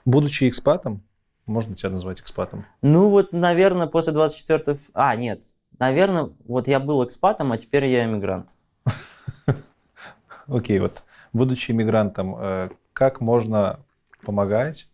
Будучи 0.05 0.47
экспатом, 0.47 1.01
можно 1.47 1.75
тебя 1.75 1.89
назвать 1.89 2.21
экспатом? 2.21 2.65
Ну 2.81 3.09
вот, 3.09 3.31
наверное, 3.31 3.87
после 3.87 4.13
24 4.13 4.79
А, 4.93 5.15
нет. 5.15 5.41
Наверное, 5.79 6.31
вот 6.45 6.67
я 6.67 6.79
был 6.79 7.05
экспатом, 7.05 7.51
а 7.51 7.57
теперь 7.57 7.85
я 7.85 8.05
иммигрант. 8.05 8.49
Окей, 10.47 10.79
вот. 10.79 11.03
Будучи 11.33 11.71
иммигрантом, 11.71 12.35
э, 12.37 12.69
как 12.93 13.21
можно 13.21 13.79
помогать 14.23 14.87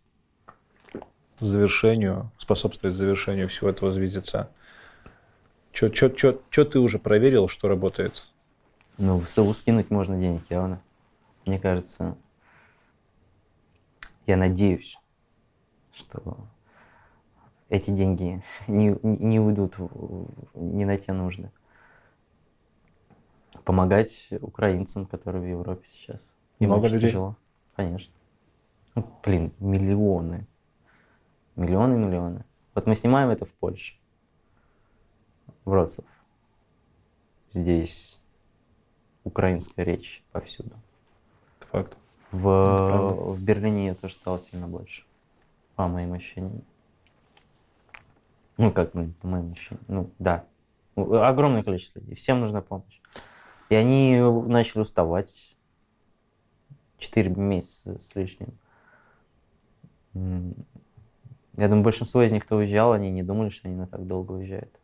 завершению, 1.38 2.30
способствовать 2.38 2.96
завершению 2.96 3.48
всего 3.48 3.70
этого 3.70 3.90
звездеца? 3.90 4.50
Что 5.72 6.64
ты 6.64 6.78
уже 6.78 6.98
проверил, 6.98 7.48
что 7.48 7.68
работает? 7.68 8.28
Ну, 8.98 9.18
в 9.18 9.28
СУ 9.28 9.52
скинуть 9.54 9.90
можно 9.90 10.18
денег, 10.20 10.42
явно. 10.48 10.80
Мне 11.46 11.58
кажется, 11.58 12.16
я 14.26 14.36
надеюсь, 14.36 14.96
что 15.94 16.48
эти 17.68 17.90
деньги 17.90 18.42
не, 18.66 18.98
не 19.02 19.40
уйдут 19.40 19.76
не 20.54 20.84
на 20.84 20.96
те 20.98 21.12
нужды. 21.12 21.50
Помогать 23.64 24.28
украинцам, 24.40 25.06
которые 25.06 25.42
в 25.42 25.48
Европе 25.48 25.86
сейчас. 25.86 26.30
Им 26.58 26.70
Много 26.70 26.88
людей? 26.88 27.08
Тяжело. 27.08 27.36
Конечно. 27.76 28.12
Ну, 28.94 29.04
блин, 29.22 29.52
миллионы. 29.58 30.46
Миллионы, 31.56 31.94
миллионы. 31.96 32.44
Вот 32.74 32.86
мы 32.86 32.94
снимаем 32.94 33.30
это 33.30 33.46
в 33.46 33.52
Польше. 33.52 33.96
Вроцлав. 35.64 36.06
Здесь 37.50 38.20
украинская 39.22 39.84
речь 39.84 40.22
повсюду. 40.32 40.74
Это 41.58 41.66
факт. 41.68 41.98
В, 42.32 43.34
в 43.36 43.42
Берлине 43.42 43.86
ее 43.86 43.94
тоже 43.94 44.14
стало 44.14 44.40
сильно 44.40 44.66
больше, 44.66 45.03
по 45.74 45.88
моим 45.88 46.12
ощущениям. 46.12 46.62
Ну, 48.56 48.70
как 48.70 48.94
ну, 48.94 49.12
по 49.20 49.26
моим 49.26 49.50
ощущениям. 49.50 49.84
Ну, 49.88 50.10
да. 50.18 50.44
Огромное 50.96 51.62
количество 51.62 51.98
людей. 51.98 52.14
Всем 52.14 52.40
нужна 52.40 52.60
помощь. 52.60 53.00
И 53.68 53.74
они 53.74 54.20
начали 54.46 54.80
уставать. 54.80 55.56
Четыре 56.98 57.30
месяца 57.30 57.98
с 57.98 58.14
лишним. 58.14 58.56
Я 60.14 61.68
думаю, 61.68 61.82
большинство 61.82 62.22
из 62.22 62.32
них, 62.32 62.44
кто 62.44 62.56
уезжал, 62.56 62.92
они 62.92 63.10
не 63.10 63.22
думали, 63.22 63.48
что 63.50 63.68
они 63.68 63.76
на 63.76 63.86
так 63.86 64.06
долго 64.06 64.32
уезжают. 64.32 64.80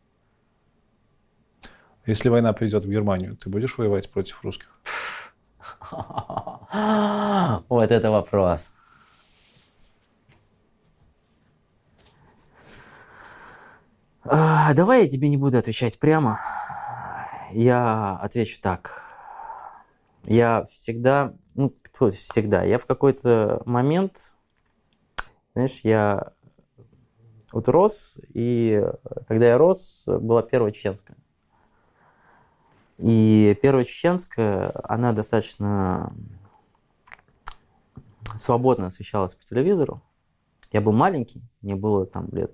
Если 2.05 2.29
война 2.29 2.53
придет 2.53 2.83
в 2.83 2.89
Германию, 2.89 3.35
ты 3.37 3.49
будешь 3.49 3.77
воевать 3.77 4.11
против 4.11 4.43
русских? 4.43 4.79
Вот 7.69 7.91
это 7.91 8.11
вопрос. 8.11 8.71
А, 14.23 14.73
давай 14.75 15.03
я 15.03 15.09
тебе 15.09 15.29
не 15.29 15.37
буду 15.37 15.57
отвечать 15.57 15.97
прямо. 15.97 16.39
Я 17.51 18.17
отвечу 18.17 18.61
так. 18.61 19.01
Я 20.25 20.67
всегда, 20.71 21.33
ну, 21.55 21.73
кто 21.81 22.11
всегда, 22.11 22.61
я 22.63 22.77
в 22.77 22.85
какой-то 22.85 23.63
момент, 23.65 24.33
знаешь, 25.53 25.79
я 25.83 26.33
вот 27.51 27.67
рос, 27.67 28.19
и 28.33 28.85
когда 29.27 29.47
я 29.47 29.57
рос, 29.57 30.03
была 30.05 30.43
первая 30.43 30.71
чеченская. 30.71 31.17
И 32.99 33.57
первая 33.63 33.85
чеченская, 33.85 34.71
она 34.83 35.13
достаточно 35.13 36.13
свободно 38.37 38.85
освещалась 38.85 39.33
по 39.33 39.43
телевизору. 39.43 39.99
Я 40.71 40.81
был 40.81 40.91
маленький, 40.91 41.41
мне 41.63 41.75
было 41.75 42.05
там 42.05 42.29
лет 42.31 42.53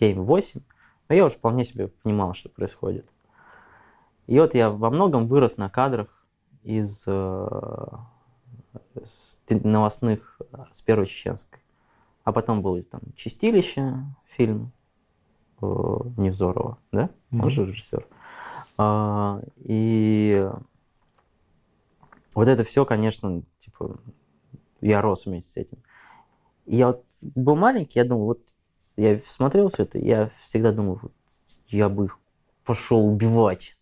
7-8, 0.00 0.62
но 1.12 1.16
я 1.16 1.26
уже 1.26 1.34
вполне 1.34 1.62
себе 1.66 1.88
понимал, 1.88 2.32
что 2.32 2.48
происходит. 2.48 3.06
И 4.26 4.40
вот 4.40 4.54
я 4.54 4.70
во 4.70 4.88
многом 4.88 5.26
вырос 5.26 5.58
на 5.58 5.68
кадрах 5.68 6.26
из, 6.62 7.04
э, 7.06 7.88
с 9.04 9.38
новостных 9.50 10.40
с 10.70 10.80
первой 10.80 11.04
чеченской. 11.04 11.60
А 12.24 12.32
потом 12.32 12.62
был 12.62 12.82
там 12.84 13.02
«Чистилище», 13.14 13.92
фильм 14.24 14.72
э, 15.60 15.66
Невзорова, 16.16 16.78
да? 16.92 17.10
Он 17.30 17.50
же 17.50 17.66
режиссер. 17.66 18.06
А, 18.78 19.42
и 19.58 20.48
вот 22.34 22.48
это 22.48 22.64
все, 22.64 22.86
конечно, 22.86 23.42
типа, 23.58 24.00
я 24.80 25.02
рос 25.02 25.26
вместе 25.26 25.50
с 25.50 25.56
этим. 25.58 25.78
И 26.64 26.76
я 26.76 26.86
вот 26.86 27.04
был 27.20 27.56
маленький, 27.56 27.98
я 27.98 28.06
думал, 28.06 28.24
вот 28.28 28.51
я 28.96 29.18
смотрел 29.26 29.68
все 29.68 29.84
это, 29.84 29.98
я 29.98 30.30
всегда 30.44 30.72
думал, 30.72 30.98
вот, 31.02 31.12
я 31.68 31.88
бы 31.88 32.06
их 32.06 32.18
пошел 32.64 33.06
убивать. 33.06 33.78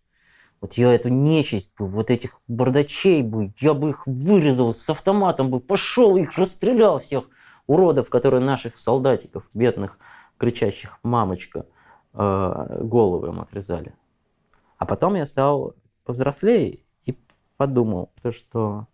Вот 0.60 0.74
я 0.74 0.92
эту 0.92 1.08
нечисть 1.08 1.72
бы, 1.78 1.86
вот 1.86 2.10
этих 2.10 2.39
бардачей 2.47 3.22
бы, 3.22 3.52
я 3.58 3.72
бы 3.72 3.90
их 3.90 4.06
вырезал 4.06 4.74
с 4.74 4.89
автоматом 4.90 5.50
бы, 5.50 5.60
пошел 5.60 6.16
их 6.16 6.36
расстрелял 6.36 6.98
всех 6.98 7.24
уродов, 7.66 8.10
которые 8.10 8.40
наших 8.40 8.76
солдатиков, 8.76 9.48
бедных, 9.55 9.98
кричащих 10.36 10.98
«мамочка», 11.02 11.66
э, 12.12 12.80
головы 12.82 13.28
им 13.28 13.40
отрезали. 13.40 13.94
А 14.76 14.86
потом 14.86 15.14
я 15.14 15.24
стал 15.24 15.74
повзрослее 16.05 16.80
и 17.05 17.18
подумал, 17.56 18.10
то, 18.20 18.32
что 18.32 18.86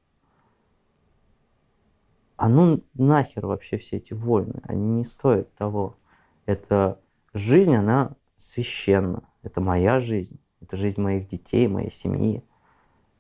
а 2.37 2.49
ну 2.49 2.85
нахер 2.95 3.47
вообще 3.47 3.79
все 3.79 3.97
эти 3.97 4.13
войны, 4.13 4.61
они 4.65 4.89
не 4.89 5.05
стоят 5.05 5.53
того. 5.55 5.97
Это 6.47 7.01
жизнь, 7.35 7.75
она 7.75 8.17
священна. 8.37 9.29
Это 9.43 9.61
моя 9.61 10.01
жизнь, 10.01 10.41
это 10.61 10.77
жизнь 10.77 11.01
моих 11.01 11.29
детей, 11.29 11.69
моей 11.69 11.91
семьи. 11.91 12.43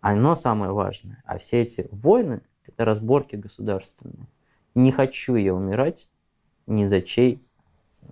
Оно 0.01 0.37
самое 0.37 0.73
важное. 0.73 1.23
А 1.27 1.39
все 1.39 1.63
эти 1.63 1.89
войны– 1.91 2.43
это 2.65 2.85
разборки 2.85 3.37
государственные. 3.37 4.29
Не 4.75 4.93
хочу 4.93 5.37
я 5.37 5.55
умирать 5.55 6.09
ни 6.67 6.87
за 6.87 7.03
чей 7.03 7.45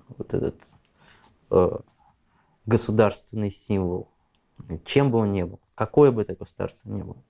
вот 0.09 0.35
этот 0.35 0.61
э, 1.51 1.71
государственный 2.67 3.51
символ, 3.51 4.11
чем 4.85 5.11
бы 5.11 5.19
он 5.19 5.33
ни 5.33 5.43
был, 5.43 5.61
какое 5.75 6.11
бы 6.11 6.23
это 6.23 6.35
государство 6.35 6.89
ни 6.89 7.03
было. 7.03 7.23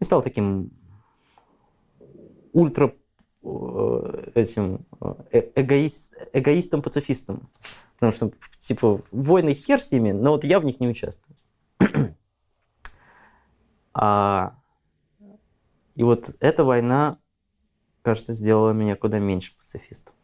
И 0.00 0.04
стал 0.04 0.22
таким 0.22 0.70
ультра 2.52 2.88
э, 2.88 3.01
этим 4.34 4.86
э, 5.30 5.50
эгоист, 5.56 6.14
эгоистом-пацифистом. 6.32 7.48
Потому 7.94 8.12
что, 8.12 8.32
типа, 8.60 9.00
войны 9.10 9.54
хер 9.54 9.80
с 9.80 9.90
ними, 9.90 10.12
но 10.12 10.32
вот 10.32 10.44
я 10.44 10.60
в 10.60 10.64
них 10.64 10.80
не 10.80 10.88
участвую. 10.88 11.36
а, 13.94 14.54
и 15.94 16.02
вот 16.02 16.34
эта 16.40 16.64
война 16.64 17.18
кажется, 18.02 18.32
сделала 18.32 18.72
меня 18.72 18.96
куда 18.96 19.18
меньше 19.18 19.56
пацифистом. 19.56 20.14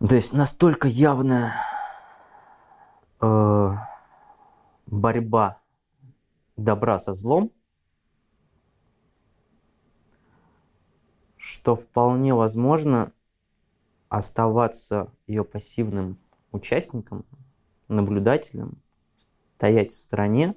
То 0.00 0.14
есть 0.14 0.32
настолько 0.32 0.88
явная 0.88 1.54
э, 3.20 3.70
борьба 4.86 5.60
добра 6.56 6.98
со 6.98 7.14
злом, 7.14 7.52
что 11.48 11.76
вполне 11.76 12.34
возможно 12.34 13.10
оставаться 14.10 15.10
ее 15.26 15.44
пассивным 15.44 16.18
участником, 16.52 17.24
наблюдателем, 17.88 18.82
стоять 19.56 19.92
в 19.92 19.96
стороне, 19.96 20.54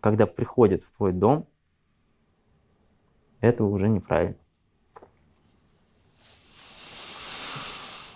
когда 0.00 0.26
приходит 0.26 0.84
в 0.84 0.96
твой 0.96 1.12
дом– 1.12 1.48
этого 3.40 3.68
уже 3.68 3.88
неправильно. 3.88 4.38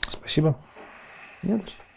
Спасибо. 0.08 0.56
Не 1.42 1.60
за 1.60 1.68
что. 1.68 1.91